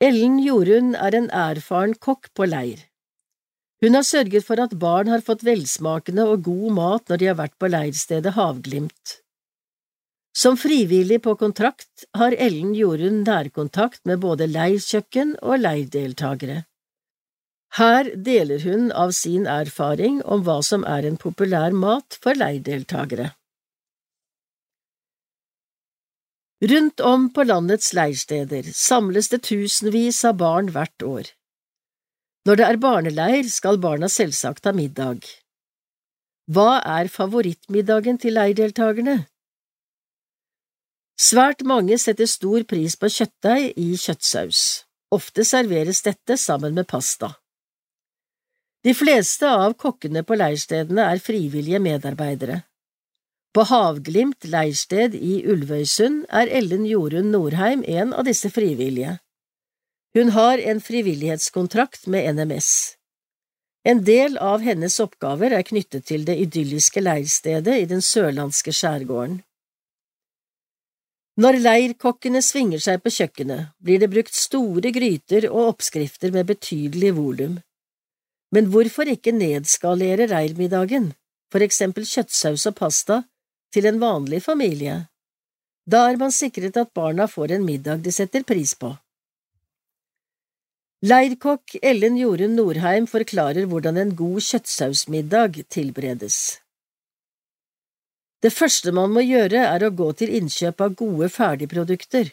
Ellen 0.00 0.38
Jorunn 0.40 0.94
er 0.96 1.14
en 1.16 1.28
erfaren 1.32 1.92
kokk 2.00 2.30
på 2.36 2.46
leir. 2.48 2.80
Hun 3.84 3.96
har 3.96 4.06
sørget 4.08 4.46
for 4.46 4.60
at 4.60 4.72
barn 4.80 5.08
har 5.12 5.24
fått 5.24 5.44
velsmakende 5.44 6.24
og 6.24 6.46
god 6.48 6.72
mat 6.78 7.12
når 7.12 7.20
de 7.20 7.28
har 7.28 7.38
vært 7.40 7.56
på 7.60 7.68
leirstedet 7.68 8.32
Havglimt. 8.36 9.18
Som 10.36 10.56
frivillig 10.60 11.22
på 11.24 11.36
kontrakt 11.40 12.04
har 12.16 12.32
Ellen 12.32 12.74
Jorunn 12.76 13.22
nærkontakt 13.24 14.04
med 14.08 14.20
både 14.24 14.48
leirkjøkken 14.48 15.36
og 15.42 15.60
leirdeltagere. 15.60 16.62
Her 17.76 18.12
deler 18.16 18.64
hun 18.64 18.92
av 18.92 19.12
sin 19.12 19.44
erfaring 19.44 20.22
om 20.24 20.44
hva 20.44 20.62
som 20.64 20.84
er 20.88 21.04
en 21.08 21.20
populær 21.20 21.76
mat 21.76 22.16
for 22.20 22.36
leirdeltagere. 22.36 23.34
Rundt 26.64 27.00
om 27.00 27.26
på 27.32 27.44
landets 27.44 27.90
leirsteder 27.92 28.70
samles 28.72 29.28
det 29.28 29.42
tusenvis 29.44 30.22
av 30.24 30.38
barn 30.40 30.70
hvert 30.72 31.02
år. 31.04 31.28
Når 32.48 32.56
det 32.56 32.64
er 32.64 32.78
barneleir, 32.80 33.48
skal 33.52 33.76
barna 33.82 34.08
selvsagt 34.08 34.64
ha 34.64 34.72
middag. 34.72 35.26
Hva 36.48 36.78
er 36.80 37.10
favorittmiddagen 37.12 38.16
til 38.22 38.38
leirdeltakerne? 38.38 39.18
Svært 41.20 41.64
mange 41.66 41.98
setter 41.98 42.28
stor 42.30 42.64
pris 42.70 42.96
på 42.96 43.10
kjøttdeig 43.12 43.74
i 43.76 43.90
kjøttsaus. 44.00 44.62
Ofte 45.12 45.44
serveres 45.44 46.00
dette 46.06 46.38
sammen 46.40 46.72
med 46.76 46.88
pasta. 46.88 47.34
De 48.86 48.94
fleste 48.94 49.48
av 49.50 49.74
kokkene 49.76 50.22
på 50.24 50.38
leirstedene 50.38 51.04
er 51.10 51.20
frivillige 51.20 51.82
medarbeidere. 51.82 52.62
På 53.56 53.62
Havglimt 53.64 54.44
leirsted 54.52 55.14
i 55.16 55.38
Ulvøysund 55.48 56.26
er 56.28 56.50
Ellen 56.58 56.82
Jorunn 56.84 57.30
Norheim 57.32 57.80
en 57.88 58.10
av 58.12 58.26
disse 58.28 58.50
frivillige. 58.52 59.14
Hun 60.12 60.34
har 60.34 60.60
en 60.60 60.80
frivillighetskontrakt 60.84 62.02
med 62.12 62.34
NMS. 62.36 62.68
En 63.88 64.02
del 64.04 64.34
av 64.36 64.60
hennes 64.60 64.98
oppgaver 65.00 65.54
er 65.56 65.64
knyttet 65.64 66.04
til 66.10 66.26
det 66.28 66.34
idylliske 66.42 67.00
leirstedet 67.00 67.78
i 67.80 67.86
den 67.88 68.04
sørlandske 68.04 68.74
skjærgården. 68.76 69.38
Når 71.40 71.58
leirkokkene 71.62 72.42
svinger 72.44 72.82
seg 72.88 73.00
på 73.00 73.14
kjøkkenet, 73.14 73.70
blir 73.80 74.02
det 74.02 74.10
brukt 74.12 74.36
store 74.36 74.92
gryter 74.92 75.46
og 75.48 75.70
oppskrifter 75.70 76.34
med 76.36 76.50
betydelig 76.52 77.14
volum. 77.16 77.56
Men 78.52 78.68
hvorfor 78.68 79.08
ikke 79.08 79.32
nedskalere 79.32 80.28
reirmiddagen, 80.28 81.14
for 81.48 81.64
eksempel 81.64 82.04
kjøttsaus 82.04 82.66
og 82.68 82.76
pasta, 82.82 83.22
til 83.74 83.88
en 83.90 83.98
vanlig 84.02 84.42
familie. 84.44 85.06
Da 85.86 86.06
er 86.10 86.18
man 86.18 86.34
sikret 86.34 86.76
at 86.76 86.92
barna 86.94 87.28
får 87.30 87.56
en 87.56 87.66
middag 87.66 88.02
de 88.04 88.12
setter 88.14 88.42
pris 88.46 88.74
på. 88.74 88.92
Leirkokk 91.06 91.76
Ellen 91.82 92.16
Jorunn 92.18 92.56
Norheim 92.56 93.06
forklarer 93.06 93.68
hvordan 93.70 94.00
en 94.00 94.14
god 94.16 94.40
kjøttsausmiddag 94.42 95.60
tilberedes. 95.70 96.38
Det 98.42 98.52
første 98.52 98.92
man 98.92 99.12
må 99.12 99.22
gjøre, 99.24 99.60
er 99.74 99.84
å 99.84 99.92
gå 99.92 100.08
til 100.18 100.32
innkjøp 100.38 100.82
av 100.84 100.96
gode 100.98 101.28
ferdigprodukter. 101.32 102.32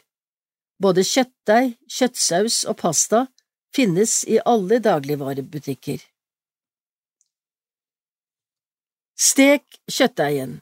Både 0.81 1.03
kjøttdeig, 1.07 1.75
kjøttsaus 1.87 2.63
og 2.69 2.79
pasta 2.81 3.25
finnes 3.75 4.23
i 4.29 4.39
alle 4.45 4.79
dagligvarebutikker. 4.83 6.01
Stek 9.13 9.79
kjøttdeigen. 9.89 10.59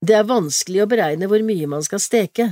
Det 0.00 0.16
er 0.16 0.28
vanskelig 0.28 0.82
å 0.82 0.88
beregne 0.88 1.28
hvor 1.28 1.42
mye 1.44 1.66
man 1.68 1.84
skal 1.84 2.00
steke. 2.00 2.46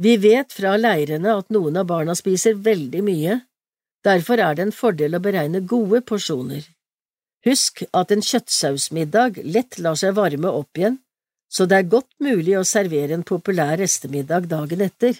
Vi 0.00 0.16
vet 0.20 0.52
fra 0.52 0.76
leirene 0.80 1.32
at 1.40 1.48
noen 1.52 1.78
av 1.80 1.88
barna 1.88 2.16
spiser 2.16 2.56
veldig 2.56 3.00
mye, 3.04 3.38
derfor 4.04 4.40
er 4.40 4.56
det 4.56 4.66
en 4.66 4.76
fordel 4.76 5.16
å 5.16 5.22
beregne 5.24 5.64
gode 5.64 6.02
porsjoner. 6.08 6.64
Husk 7.48 7.82
at 7.96 8.12
en 8.12 8.24
kjøttsausmiddag 8.24 9.40
lett 9.44 9.78
lar 9.80 9.96
seg 9.96 10.16
varme 10.16 10.52
opp 10.52 10.76
igjen, 10.76 11.00
så 11.50 11.64
det 11.66 11.80
er 11.80 11.92
godt 11.96 12.12
mulig 12.20 12.58
å 12.58 12.66
servere 12.68 13.16
en 13.16 13.26
populær 13.26 13.78
restemiddag 13.80 14.48
dagen 14.52 14.84
etter. 14.84 15.16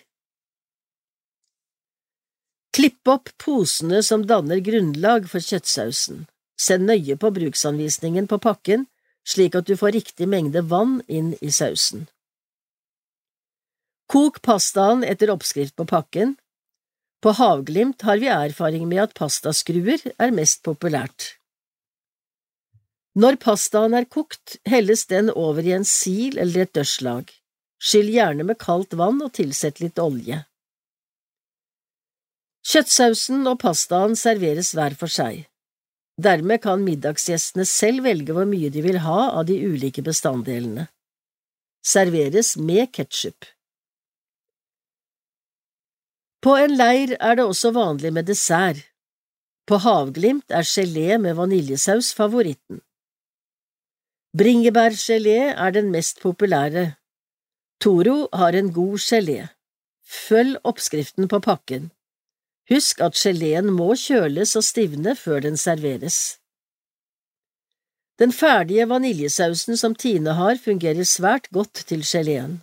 Klipp 2.77 3.09
opp 3.09 3.33
posene 3.41 4.05
som 4.07 4.29
danner 4.29 4.61
grunnlag 4.63 5.27
for 5.29 5.43
kjøttsausen. 5.43 6.27
Send 6.61 6.87
nøye 6.87 7.17
på 7.17 7.33
bruksanvisningen 7.33 8.29
på 8.31 8.39
pakken 8.39 8.85
slik 9.27 9.57
at 9.59 9.69
du 9.69 9.77
får 9.77 9.97
riktig 9.99 10.29
mengde 10.29 10.63
vann 10.71 11.01
inn 11.09 11.35
i 11.41 11.53
sausen. 11.53 12.07
Kok 14.11 14.41
pastaen 14.43 15.05
etter 15.07 15.31
oppskrift 15.31 15.77
på 15.79 15.87
pakken. 15.87 16.35
På 17.23 17.35
Havglimt 17.37 18.03
har 18.03 18.19
vi 18.19 18.31
erfaring 18.33 18.89
med 18.89 19.05
at 19.05 19.15
pastaskruer 19.15 20.03
er 20.19 20.33
mest 20.35 20.65
populært. 20.67 21.37
Når 23.15 23.37
pastaen 23.43 23.95
er 23.95 24.07
kokt, 24.07 24.57
helles 24.65 25.05
den 25.11 25.31
over 25.31 25.67
i 25.67 25.75
en 25.77 25.87
sil 25.87 26.39
eller 26.39 26.65
et 26.65 26.75
dørslag. 26.75 27.31
Skyll 27.81 28.11
gjerne 28.13 28.47
med 28.47 28.59
kaldt 28.61 28.95
vann 28.99 29.21
og 29.25 29.35
tilsett 29.39 29.81
litt 29.83 29.99
olje. 29.99 30.43
Kjøttsausen 32.71 33.47
og 33.51 33.59
pastaen 33.63 34.17
serveres 34.19 34.75
hver 34.77 34.95
for 34.99 35.11
seg. 35.11 35.47
Dermed 36.21 36.61
kan 36.65 36.83
middagsgjestene 36.85 37.65
selv 37.69 38.05
velge 38.05 38.35
hvor 38.37 38.49
mye 38.49 38.69
de 38.75 38.83
vil 38.85 38.99
ha 39.05 39.21
av 39.31 39.47
de 39.49 39.57
ulike 39.65 40.03
bestanddelene. 40.05 40.89
Serveres 41.87 42.57
med 42.61 42.91
ketsjup. 42.93 43.47
På 46.45 46.57
en 46.61 46.75
leir 46.77 47.15
er 47.17 47.37
det 47.39 47.47
også 47.47 47.73
vanlig 47.77 48.13
med 48.17 48.29
dessert. 48.29 48.83
På 49.69 49.79
Havglimt 49.85 50.51
er 50.51 50.67
gelé 50.67 51.19
med 51.23 51.37
vaniljesaus 51.39 52.13
favoritten. 52.17 52.81
Bringebærgelé 54.37 55.53
er 55.53 55.71
den 55.77 55.91
mest 55.95 56.21
populære. 56.25 56.97
Toro 57.81 58.29
har 58.33 58.57
en 58.59 58.73
god 58.73 58.99
gelé. 58.99 59.49
Følg 60.05 60.59
oppskriften 60.65 61.29
på 61.29 61.41
pakken. 61.41 61.91
Husk 62.71 63.01
at 63.03 63.19
geleen 63.19 63.73
må 63.75 63.95
kjøles 63.99 64.55
og 64.59 64.63
stivne 64.63 65.17
før 65.19 65.43
den 65.47 65.57
serveres. 65.59 66.19
Den 68.23 68.31
ferdige 68.37 68.87
vaniljesausen 68.89 69.79
som 69.81 69.95
Tine 69.95 70.37
har, 70.39 70.55
fungerer 70.61 71.09
svært 71.09 71.49
godt 71.57 71.83
til 71.91 72.05
geleen. 72.07 72.61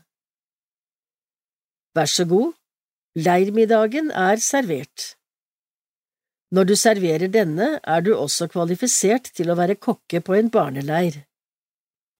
Vær 1.97 2.07
så 2.07 2.25
god, 2.29 2.53
leirmiddagen 3.17 4.11
er 4.11 4.39
servert. 4.39 5.13
Når 6.55 6.63
du 6.69 6.75
serverer 6.79 7.27
denne, 7.27 7.79
er 7.83 7.99
du 8.05 8.13
også 8.15 8.47
kvalifisert 8.53 9.31
til 9.35 9.49
å 9.51 9.57
være 9.59 9.75
kokke 9.75 10.21
på 10.21 10.37
en 10.37 10.51
barneleir. 10.53 11.25